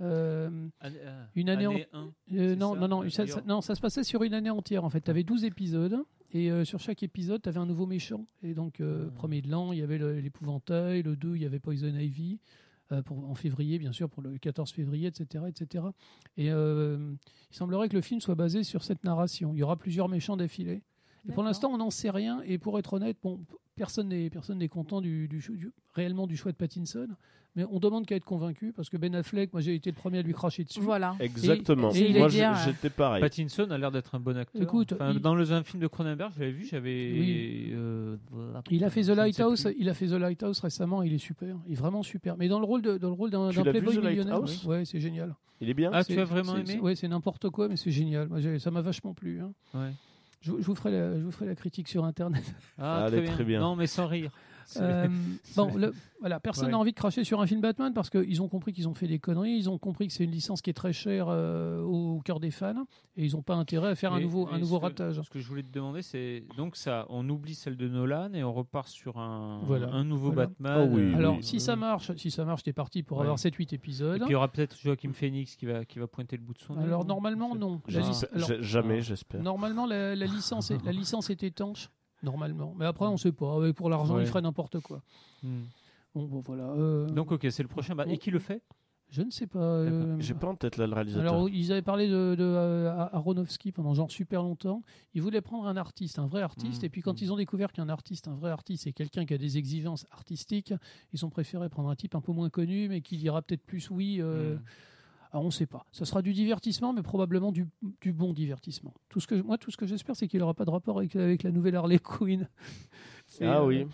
Euh, 0.00 0.68
Année- 0.80 0.98
ah, 1.04 1.26
une 1.34 1.50
année 1.50 1.66
en- 1.66 1.72
année 1.72 1.86
euh, 2.34 2.54
non, 2.54 2.74
ça, 2.74 2.80
non, 2.80 2.88
non, 2.88 3.08
ça- 3.10 3.24
non, 3.46 3.60
ça 3.60 3.74
se 3.74 3.80
passait 3.80 4.04
sur 4.04 4.22
une 4.22 4.32
année 4.32 4.48
entière 4.50 4.84
en 4.84 4.90
fait. 4.90 5.00
Tu 5.00 5.10
avais 5.10 5.24
12 5.24 5.44
épisodes 5.44 5.98
et 6.32 6.50
euh, 6.50 6.64
sur 6.64 6.80
chaque 6.80 7.02
épisode, 7.02 7.42
tu 7.42 7.48
avais 7.48 7.58
un 7.58 7.66
nouveau 7.66 7.86
méchant. 7.86 8.26
Et 8.42 8.54
donc, 8.54 8.80
euh, 8.80 9.06
Ah. 9.08 9.12
premier 9.14 9.40
de 9.42 9.50
l'an, 9.50 9.72
il 9.72 9.78
y 9.78 9.82
avait 9.82 9.98
l'épouvantail, 10.20 11.02
le 11.02 11.16
2, 11.16 11.36
il 11.36 11.42
y 11.42 11.46
avait 11.46 11.58
Poison 11.58 11.86
Ivy, 11.88 12.38
euh, 12.92 13.02
pour, 13.02 13.28
en 13.28 13.34
février, 13.34 13.78
bien 13.78 13.92
sûr, 13.92 14.08
pour 14.08 14.22
le 14.22 14.38
14 14.38 14.70
février, 14.72 15.08
etc. 15.08 15.44
etc. 15.48 15.84
Et 16.36 16.46
il 16.46 17.16
semblerait 17.50 17.88
que 17.88 17.96
le 17.96 18.02
film 18.02 18.20
soit 18.20 18.34
basé 18.34 18.62
sur 18.62 18.84
cette 18.84 19.04
narration. 19.04 19.52
Il 19.54 19.58
y 19.58 19.62
aura 19.62 19.76
plusieurs 19.76 20.08
méchants 20.08 20.36
d'affilée. 20.36 20.82
Et 21.28 21.32
pour 21.32 21.42
l'instant, 21.42 21.70
on 21.70 21.78
n'en 21.78 21.90
sait 21.90 22.10
rien. 22.10 22.40
Et 22.42 22.58
pour 22.58 22.78
être 22.78 22.94
honnête, 22.94 23.16
bon, 23.22 23.40
personne 23.78 24.08
n'est 24.08 24.28
personne 24.30 24.58
n'est 24.58 24.68
content 24.68 25.00
du, 25.00 25.28
du 25.28 25.42
réellement 25.94 26.26
du 26.26 26.36
choix 26.36 26.52
de 26.52 26.56
Pattinson. 26.56 27.08
Mais 27.56 27.64
on 27.72 27.80
demande 27.80 28.06
qu'à 28.06 28.14
être 28.14 28.24
convaincu 28.26 28.72
parce 28.72 28.88
que 28.88 28.96
Ben 28.96 29.12
Affleck, 29.16 29.52
moi 29.52 29.60
j'ai 29.62 29.74
été 29.74 29.90
le 29.90 29.96
premier 29.96 30.18
à 30.18 30.22
lui 30.22 30.32
cracher 30.34 30.62
dessus. 30.64 30.80
Voilà. 30.80 31.16
Exactement. 31.18 31.90
et 31.92 32.10
il 32.10 32.16
Moi, 32.18 32.26
est 32.26 32.30
j'ai- 32.30 32.38
bien, 32.38 32.54
j'étais 32.64 32.90
pareil. 32.90 33.20
Pattinson 33.20 33.68
a 33.70 33.78
l'air 33.78 33.90
d'être 33.90 34.14
un 34.14 34.20
bon 34.20 34.36
acteur. 34.36 34.62
Écoute, 34.62 34.92
Enfin, 34.92 35.12
il- 35.12 35.20
dans 35.20 35.34
le 35.34 35.50
un 35.50 35.62
film 35.64 35.82
de 35.82 35.86
Cronenberg, 35.88 36.30
je 36.36 36.40
l'avais 36.40 36.52
vu, 36.52 36.66
j'avais. 36.66 37.12
Oui. 37.18 37.70
euh, 37.72 38.16
voilà. 38.30 38.62
Il 38.70 38.84
a 38.84 38.90
fait 38.90 39.02
The 39.02 39.08
Lighthouse, 39.08 39.66
il 39.76 39.88
a 39.88 39.94
fait 39.94 40.06
The 40.06 40.12
Lighthouse 40.12 40.60
récemment, 40.60 41.02
il 41.02 41.12
est 41.14 41.18
super, 41.18 41.56
il 41.66 41.72
est 41.72 41.76
vraiment 41.76 42.02
super. 42.02 42.36
Mais 42.36 42.46
dans 42.48 42.60
le 42.60 42.66
rôle 42.66 42.82
de, 42.82 42.96
dans 42.98 43.08
le 43.08 43.14
rôle 43.14 43.30
d'un 43.30 43.46
l'as 43.50 43.62
vu, 43.62 43.70
playboy 43.70 43.96
The 43.96 44.04
millionnaire, 44.04 44.40
ouais, 44.42 44.66
ouais, 44.66 44.84
c'est 44.84 45.00
génial. 45.00 45.34
Il 45.60 45.68
est 45.68 45.74
bien 45.74 45.90
Ah, 45.92 46.04
C'est- 46.04 46.14
tu 46.14 46.20
as 46.20 46.24
vraiment 46.24 46.52
c'est- 46.54 46.60
aimé 46.60 46.72
c'est- 46.74 46.78
Ouais, 46.80 46.94
c'est 46.94 47.08
n'importe 47.08 47.50
quoi, 47.50 47.66
mais 47.66 47.76
c'est 47.76 47.90
génial. 47.90 48.28
Moi, 48.28 48.38
ça 48.60 48.70
m'a 48.70 48.82
vachement 48.82 49.14
plu. 49.14 49.40
hein. 49.40 49.52
Ouais. 49.74 49.90
Je, 50.40 50.52
je 50.58 50.64
vous 50.64 50.74
ferai 50.74 50.90
la, 50.92 51.18
je 51.18 51.24
vous 51.24 51.30
ferai 51.32 51.46
la 51.46 51.54
critique 51.54 51.88
sur 51.88 52.04
internet. 52.04 52.44
Ah, 52.78 53.04
Allez, 53.04 53.16
très, 53.16 53.20
bien. 53.22 53.32
très 53.32 53.44
bien. 53.44 53.60
Non, 53.60 53.76
mais 53.76 53.86
sans 53.86 54.06
rire. 54.06 54.30
Euh, 54.76 55.08
bon, 55.56 55.74
le- 55.76 55.92
voilà, 56.20 56.40
personne 56.40 56.66
Ouais. 56.66 56.72
n'a 56.72 56.78
envie 56.78 56.90
de 56.90 56.96
cracher 56.96 57.24
sur 57.24 57.40
un 57.40 57.46
film 57.46 57.60
Batman 57.60 57.92
parce 57.94 58.10
qu'ils 58.10 58.42
ont 58.42 58.48
compris 58.48 58.72
qu'ils 58.72 58.88
ont 58.88 58.94
fait 58.94 59.06
des 59.06 59.18
conneries, 59.18 59.52
ils 59.56 59.70
ont 59.70 59.78
compris 59.78 60.08
que 60.08 60.12
c'est 60.12 60.24
une 60.24 60.30
licence 60.30 60.60
qui 60.62 60.68
est 60.70 60.74
très 60.74 60.92
chère 60.92 61.26
euh, 61.28 61.80
au 61.82 62.20
cœur 62.24 62.40
des 62.40 62.50
fans 62.50 62.84
et 63.16 63.24
ils 63.24 63.32
n'ont 63.34 63.42
pas 63.42 63.54
intérêt 63.54 63.88
à 63.90 63.94
faire 63.94 64.12
un 64.12 64.20
nouveau, 64.20 64.46
un 64.48 64.52
mais 64.54 64.58
nouveau 64.60 64.76
ce 64.76 64.80
que- 64.80 64.86
ratage. 64.86 65.20
Ce 65.22 65.30
que 65.30 65.38
je 65.40 65.46
voulais 65.48 65.62
te 65.62 65.72
demander, 65.72 66.02
c'est 66.02 66.44
donc 66.56 66.76
ça, 66.76 67.06
on 67.08 67.28
oublie 67.28 67.54
celle 67.54 67.76
de 67.76 67.88
Nolan 67.88 68.32
et 68.34 68.42
on 68.44 68.52
repart 68.52 68.88
sur 68.88 69.18
un, 69.18 69.60
Voilà. 69.64 69.88
un 69.92 70.04
nouveau 70.04 70.32
Voilà. 70.32 70.48
Batman. 70.48 70.88
Oh 70.90 70.94
oui, 70.96 71.02
euh, 71.02 71.16
Alors, 71.16 71.36
oui. 71.36 71.42
si 71.42 71.60
ça 71.60 71.76
marche, 71.76 72.14
si 72.16 72.30
ça 72.30 72.44
marche, 72.44 72.62
t'es 72.64 72.72
parti 72.72 73.02
pour 73.02 73.18
Ouais. 73.18 73.22
avoir 73.24 73.38
7-8 73.38 73.72
Et 73.72 73.76
épisodes. 73.76 74.18
puis 74.20 74.28
il 74.28 74.32
y 74.32 74.36
aura 74.36 74.48
peut-être 74.48 74.76
Joachim 74.78 75.12
Phoenix 75.12 75.56
qui 75.56 75.66
va, 75.66 75.84
qui 75.84 75.98
va 75.98 76.06
pointer 76.08 76.36
le 76.36 76.42
bout 76.42 76.54
de 76.54 76.58
son 76.58 76.74
nez. 76.74 76.84
Alors 76.84 77.04
normalement 77.04 77.54
non. 77.54 77.80
La 77.88 78.00
alors, 78.00 78.48
Jamais, 78.60 78.96
Ah. 78.98 79.00
j'espère. 79.02 79.42
Normalement, 79.42 79.86
la, 79.86 80.14
la 80.16 80.26
licence 80.26 80.70
est, 80.70 80.84
la 80.84 80.92
licence 80.92 81.30
est 81.30 81.42
étanche, 81.42 81.88
normalement. 82.22 82.74
Mais 82.76 82.86
après, 82.86 83.06
on 83.06 83.16
sait 83.16 83.32
pas. 83.32 83.72
Pour 83.72 83.90
l'argent, 83.90 84.16
Ouais. 84.16 84.22
il 84.22 84.26
ferait 84.26 84.42
n'importe 84.42 84.80
quoi. 84.80 85.02
Hmm. 85.42 85.64
Bon, 86.14 86.24
bon, 86.24 86.40
voilà. 86.40 86.64
euh, 86.64 87.06
Donc 87.06 87.30
ok, 87.32 87.46
c'est 87.50 87.62
le 87.62 87.68
prochain. 87.68 87.94
Bat- 87.94 88.06
Et 88.08 88.18
qui 88.18 88.30
le 88.30 88.38
fait? 88.38 88.62
Je 89.10 89.22
ne 89.22 89.30
sais 89.30 89.46
pas. 89.46 89.58
euh, 89.58 90.16
J'ai 90.20 90.34
pas 90.34 90.48
en 90.48 90.54
tête 90.54 90.76
là 90.76 90.86
le 90.86 90.92
réalisateur. 90.92 91.32
alors, 91.32 91.48
ils 91.48 91.72
avaient 91.72 91.80
parlé 91.80 92.08
de, 92.08 92.34
de 92.36 92.44
euh, 92.44 92.90
Aronofsky 93.12 93.72
pendant 93.72 93.94
genre 93.94 94.10
super 94.10 94.42
longtemps. 94.42 94.82
Ils 95.14 95.22
voulaient 95.22 95.40
prendre 95.40 95.66
un 95.66 95.78
artiste, 95.78 96.18
un 96.18 96.26
vrai 96.26 96.42
artiste. 96.42 96.82
Mhm. 96.82 96.86
Et 96.86 96.88
puis, 96.90 97.00
quand 97.00 97.22
ils 97.22 97.32
ont 97.32 97.36
découvert 97.36 97.72
qu'un 97.72 97.88
artiste, 97.88 98.28
un 98.28 98.34
vrai 98.34 98.50
artiste, 98.50 98.84
c'est 98.84 98.92
quelqu'un 98.92 99.24
qui 99.24 99.32
a 99.32 99.38
des 99.38 99.56
exigences 99.56 100.04
artistiques, 100.10 100.74
ils 101.14 101.24
ont 101.24 101.30
préféré 101.30 101.70
prendre 101.70 101.88
un 101.88 101.94
type 101.96 102.14
un 102.16 102.20
peu 102.20 102.32
moins 102.32 102.50
connu, 102.50 102.88
mais 102.90 103.00
qui 103.00 103.16
dira 103.16 103.40
peut-être 103.40 103.64
plus 103.64 103.88
oui. 103.90 104.18
euh. 104.20 104.56
Alors, 105.32 105.42
on 105.44 105.46
ne 105.48 105.52
sait 105.52 105.66
pas. 105.66 105.84
Ça 105.92 106.04
sera 106.04 106.22
du 106.22 106.32
divertissement, 106.32 106.92
mais 106.92 107.02
probablement 107.02 107.52
du, 107.52 107.66
du 108.00 108.12
bon 108.12 108.32
divertissement. 108.32 108.94
Tout 109.08 109.20
ce 109.20 109.26
que, 109.26 109.34
moi, 109.34 109.58
tout 109.58 109.70
ce 109.70 109.76
que 109.76 109.86
j'espère, 109.86 110.16
c'est 110.16 110.26
qu'il 110.28 110.40
n'aura 110.40 110.54
pas 110.54 110.64
de 110.64 110.70
rapport 110.70 110.98
avec, 110.98 111.14
avec 111.16 111.42
la 111.42 111.50
nouvelle 111.50 111.76
Harley 111.76 111.98
Quinn. 111.98 112.48
Ah 113.42 113.58
euh, 113.60 113.66
oui, 113.66 113.86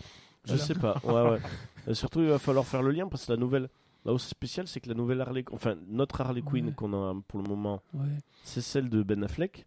je 0.45 0.51
voilà. 0.53 0.63
sais 0.63 0.75
pas. 0.75 1.01
Ouais, 1.03 1.31
ouais. 1.31 1.39
Et 1.87 1.93
surtout, 1.93 2.21
il 2.21 2.27
va 2.27 2.39
falloir 2.39 2.65
faire 2.65 2.81
le 2.81 2.91
lien 2.91 3.07
parce 3.09 3.25
que 3.25 3.33
la 3.33 3.37
nouvelle. 3.37 3.67
Là 4.05 4.13
où 4.13 4.17
c'est 4.17 4.29
spécial, 4.29 4.65
c'est 4.67 4.79
que 4.79 4.87
la 4.87 4.93
nouvelle 4.95 5.19
Harley, 5.19 5.43
enfin 5.51 5.75
notre 5.87 6.21
Harley 6.21 6.41
Quinn 6.41 6.67
Ouais. 6.67 6.73
qu'on 6.73 6.93
a 6.93 7.13
pour 7.27 7.41
le 7.41 7.49
moment, 7.49 7.81
c'est 8.43 8.61
celle 8.61 8.87
de 8.89 9.03
Ben 9.03 9.21
Affleck 9.23 9.65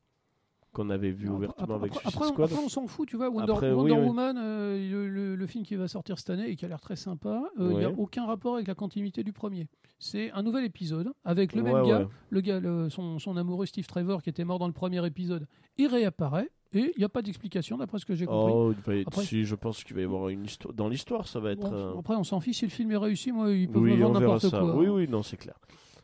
qu'on 0.73 0.91
avait 0.91 1.11
vu 1.11 1.27
Après- 1.27 1.37
ouvertement 1.37 1.75
avec 1.77 1.91
après, 1.93 2.01
Suicide 2.03 2.17
après, 2.19 2.29
Squad. 2.33 2.51
après, 2.53 2.65
on 2.65 2.69
s'en 2.69 2.87
fout, 2.87 3.09
tu 3.09 3.17
vois. 3.17 3.31
Wonder, 3.31 3.53
Après, 3.53 3.73
Wonder 3.73 3.93
oui, 3.95 3.99
oui. 4.01 4.07
Woman, 4.07 4.37
euh, 4.39 4.91
le, 4.91 5.09
le- 5.09 5.37
le 5.37 5.47
film 5.47 5.65
qui 5.65 5.75
va 5.77 5.89
sortir 5.89 6.19
cette 6.19 6.31
année 6.31 6.49
et 6.51 6.57
qui 6.57 6.65
a 6.65 6.69
l'air 6.69 6.81
très 6.81 6.97
sympa, 6.97 7.43
euh, 7.59 7.71
il 7.73 7.79
n'y 7.79 7.85
a 7.85 7.91
aucun 7.91 8.27
rapport 8.27 8.55
avec 8.57 8.69
la 8.69 8.75
continuité 8.75 9.25
du 9.25 9.33
premier. 9.33 9.67
C'est 9.99 10.31
un 10.33 10.43
nouvel 10.43 10.65
épisode 10.65 11.13
avec 11.25 11.55
le 11.55 11.63
même 11.63 11.75
Ouais, 11.75 11.89
gars, 11.89 11.99
ouais. 12.01 12.07
le 12.31 12.41
gars, 12.41 12.61
le- 12.61 12.89
son, 12.91 13.19
son 13.19 13.37
amoureux 13.37 13.67
Steve 13.67 13.87
Trevor 13.87 14.23
qui 14.23 14.31
était 14.31 14.45
mort 14.45 14.59
dans 14.59 14.67
le 14.69 14.73
premier 14.73 15.05
épisode. 15.07 15.47
Il 15.77 15.87
réapparaît 15.89 16.51
et 16.73 16.93
il 16.95 16.99
n'y 16.99 17.05
a 17.05 17.09
pas 17.09 17.23
d'explication 17.23 17.79
d'après 17.79 17.99
ce 17.99 18.05
que 18.07 18.15
j'ai 18.15 18.27
compris. 18.27 18.53
Oh, 18.55 18.73
il 18.73 18.83
va 18.83 18.95
y- 18.97 19.05
Après- 19.07 19.25
si, 19.25 19.45
je 19.45 19.55
pense 19.55 19.83
qu'il 19.83 19.97
va 19.97 20.03
y 20.03 20.05
avoir 20.05 20.29
une 20.29 20.45
histoire. 20.45 20.75
Dans 20.75 20.89
l'histoire, 20.89 21.27
ça 21.27 21.41
va 21.41 21.53
être. 21.53 21.61
Bon, 21.71 21.73
euh, 21.73 21.99
Après, 21.99 22.15
on 22.15 22.25
s'en 22.25 22.41
fiche 22.41 22.59
si 22.59 22.67
le 22.67 22.71
film 22.71 22.93
est 22.93 22.97
réussi. 22.97 23.33
Moi, 23.33 23.51
ils 23.53 23.69
peuvent 23.69 23.83
Oui, 23.83 23.95
me 23.97 24.03
vendre 24.03 24.21
n'importe 24.21 24.51
quoi. 24.51 24.77
Oui, 24.77 24.87
oui, 24.89 25.09
non, 25.09 25.23
c'est 25.23 25.37
clair. 25.39 25.59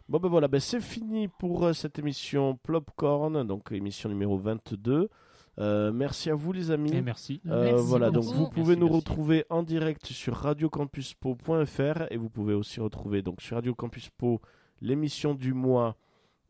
Bon, 0.09 0.19
ben 0.19 0.29
voilà, 0.29 0.49
ben 0.49 0.61
c'est 0.61 0.81
fini 0.83 1.29
pour 1.29 1.65
euh, 1.65 1.73
cette 1.73 1.99
émission 1.99 2.57
Plopcorn, 2.63 3.43
donc 3.47 3.73
émission 3.73 4.09
numéro 4.11 4.37
22. 4.37 5.09
Euh, 5.59 5.93
merci 5.93 6.31
à 6.31 6.35
vous, 6.35 6.53
les 6.53 6.71
amis. 6.71 6.93
Et 6.93 7.01
merci. 7.01 7.41
Euh, 7.47 7.71
Merci 7.73 7.85
voilà, 7.87 8.11
donc 8.11 8.25
vous 8.25 8.49
pouvez 8.51 8.75
Merci, 8.77 8.81
nous 8.81 8.87
merci. 8.87 8.97
retrouver 8.97 9.45
en 9.51 9.63
direct 9.63 10.05
sur 10.07 10.35
radiocampuspo.fr 10.35 12.03
et 12.11 12.17
vous 12.17 12.29
pouvez 12.29 12.55
aussi 12.55 12.81
retrouver 12.81 13.23
donc 13.23 13.41
sur 13.41 13.57
Radio 13.57 13.75
Campus 13.75 14.11
Po 14.11 14.41
l'émission 14.81 15.35
du 15.35 15.55
mois. 15.55 15.97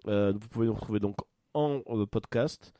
Euh, 0.08 0.32
vous 0.34 0.48
pouvez 0.48 0.66
nous 0.66 0.74
retrouver 0.74 1.00
donc 1.00 1.16
en 1.52 1.80
euh, 1.90 2.06
podcast 2.06 2.72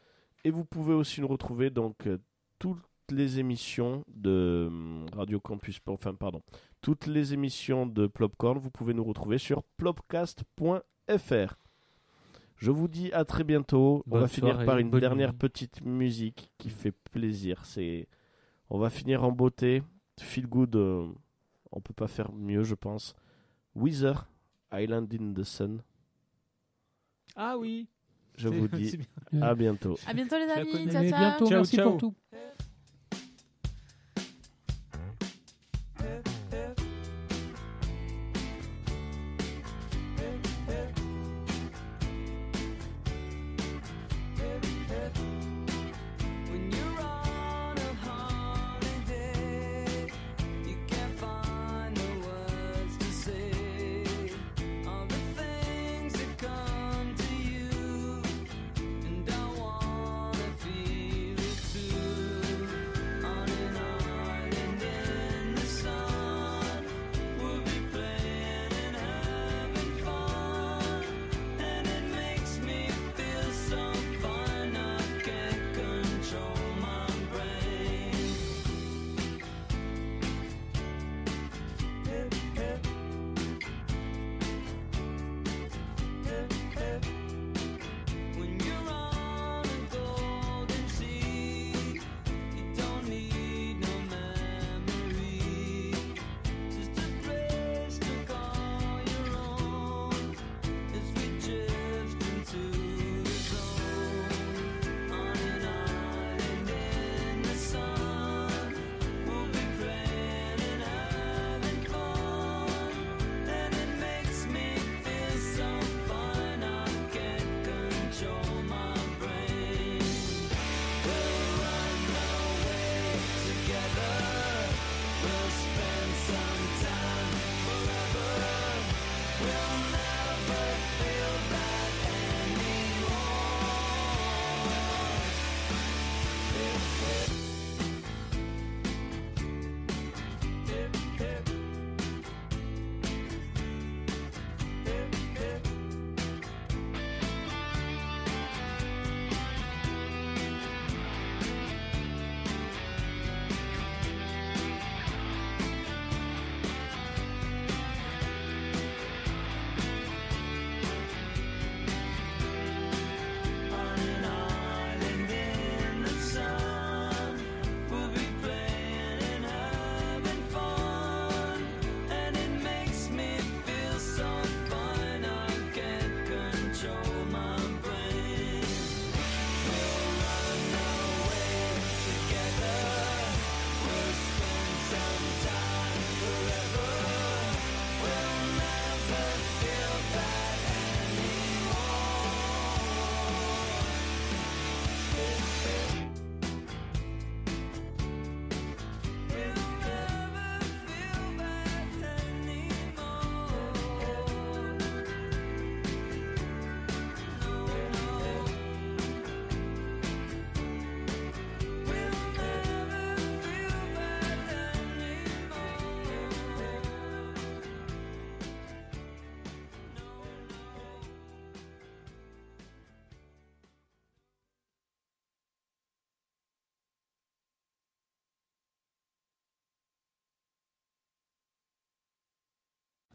et 0.45 0.51
vous 0.51 0.65
pouvez 0.65 0.95
aussi 0.95 1.21
nous 1.21 1.29
retrouver 1.29 1.71
donc 1.71 2.07
euh, 2.07 2.19
toutes 2.59 2.79
les 3.11 3.39
émissions 3.39 4.05
de 4.09 4.67
hum, 4.69 5.07
Radio 5.13 5.41
Campus 5.41 5.81
enfin 5.87 6.15
pardon, 6.15 6.43
toutes 6.81 7.07
les 7.07 7.33
émissions 7.35 7.87
de 7.87 8.07
Plopcorn, 8.07 8.59
vous 8.59 8.71
pouvez 8.71 8.95
nous 8.95 9.05
retrouver 9.05 9.39
sur 9.39 9.63
plopcast.fr. 9.79 11.55
Je 12.57 12.71
vous 12.71 12.89
dis 12.89 13.13
à 13.13 13.25
très 13.25 13.45
bientôt. 13.45 14.03
On 14.07 14.11
Bonne 14.11 14.21
va 14.23 14.29
finir 14.29 14.65
par 14.65 14.79
une 14.79 14.91
dernière 14.91 15.33
nuit. 15.33 15.39
petite 15.39 15.83
musique 15.85 16.51
qui 16.59 16.71
fait 16.71 16.93
plaisir. 16.93 17.65
C'est, 17.65 18.07
on 18.71 18.79
va 18.79 18.91
finir 18.91 19.25
en 19.25 19.33
beauté. 19.33 19.83
Feel 20.21 20.47
good. 20.47 20.77
euh, 20.77 21.07
on 21.73 21.81
peut 21.81 21.95
pas 21.95 22.07
faire 22.07 22.33
mieux, 22.33 22.63
je 22.63 22.75
pense. 22.75 23.15
Weezer, 23.75 24.29
Island 24.73 25.13
in 25.13 25.35
the 25.35 25.43
Sun. 25.43 25.83
Ah 27.35 27.59
oui. 27.59 27.89
Je 28.37 28.49
vous 28.49 28.69
dis 28.69 28.99
à 29.41 29.55
bientôt. 29.55 29.97
À 30.07 30.13
bientôt 30.15 30.37
les 30.37 30.51
amis. 30.51 30.91
Ciao, 30.91 31.03
ciao. 31.09 31.19
bientôt, 31.19 31.47
Ciao, 31.49 31.59
merci 31.59 31.77
ciao. 31.77 31.91
pour 31.91 31.99
tout. 31.99 32.15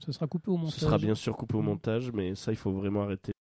Ce 0.09 0.13
sera 0.13 0.25
coupé 0.25 0.49
au 0.49 0.57
montage. 0.57 0.73
Ce 0.73 0.79
sera 0.79 0.97
bien 0.97 1.13
sûr 1.13 1.37
coupé 1.37 1.55
au 1.55 1.61
montage, 1.61 2.11
mais 2.11 2.33
ça, 2.33 2.51
il 2.51 2.55
faut 2.57 2.71
vraiment 2.71 3.03
arrêter. 3.03 3.31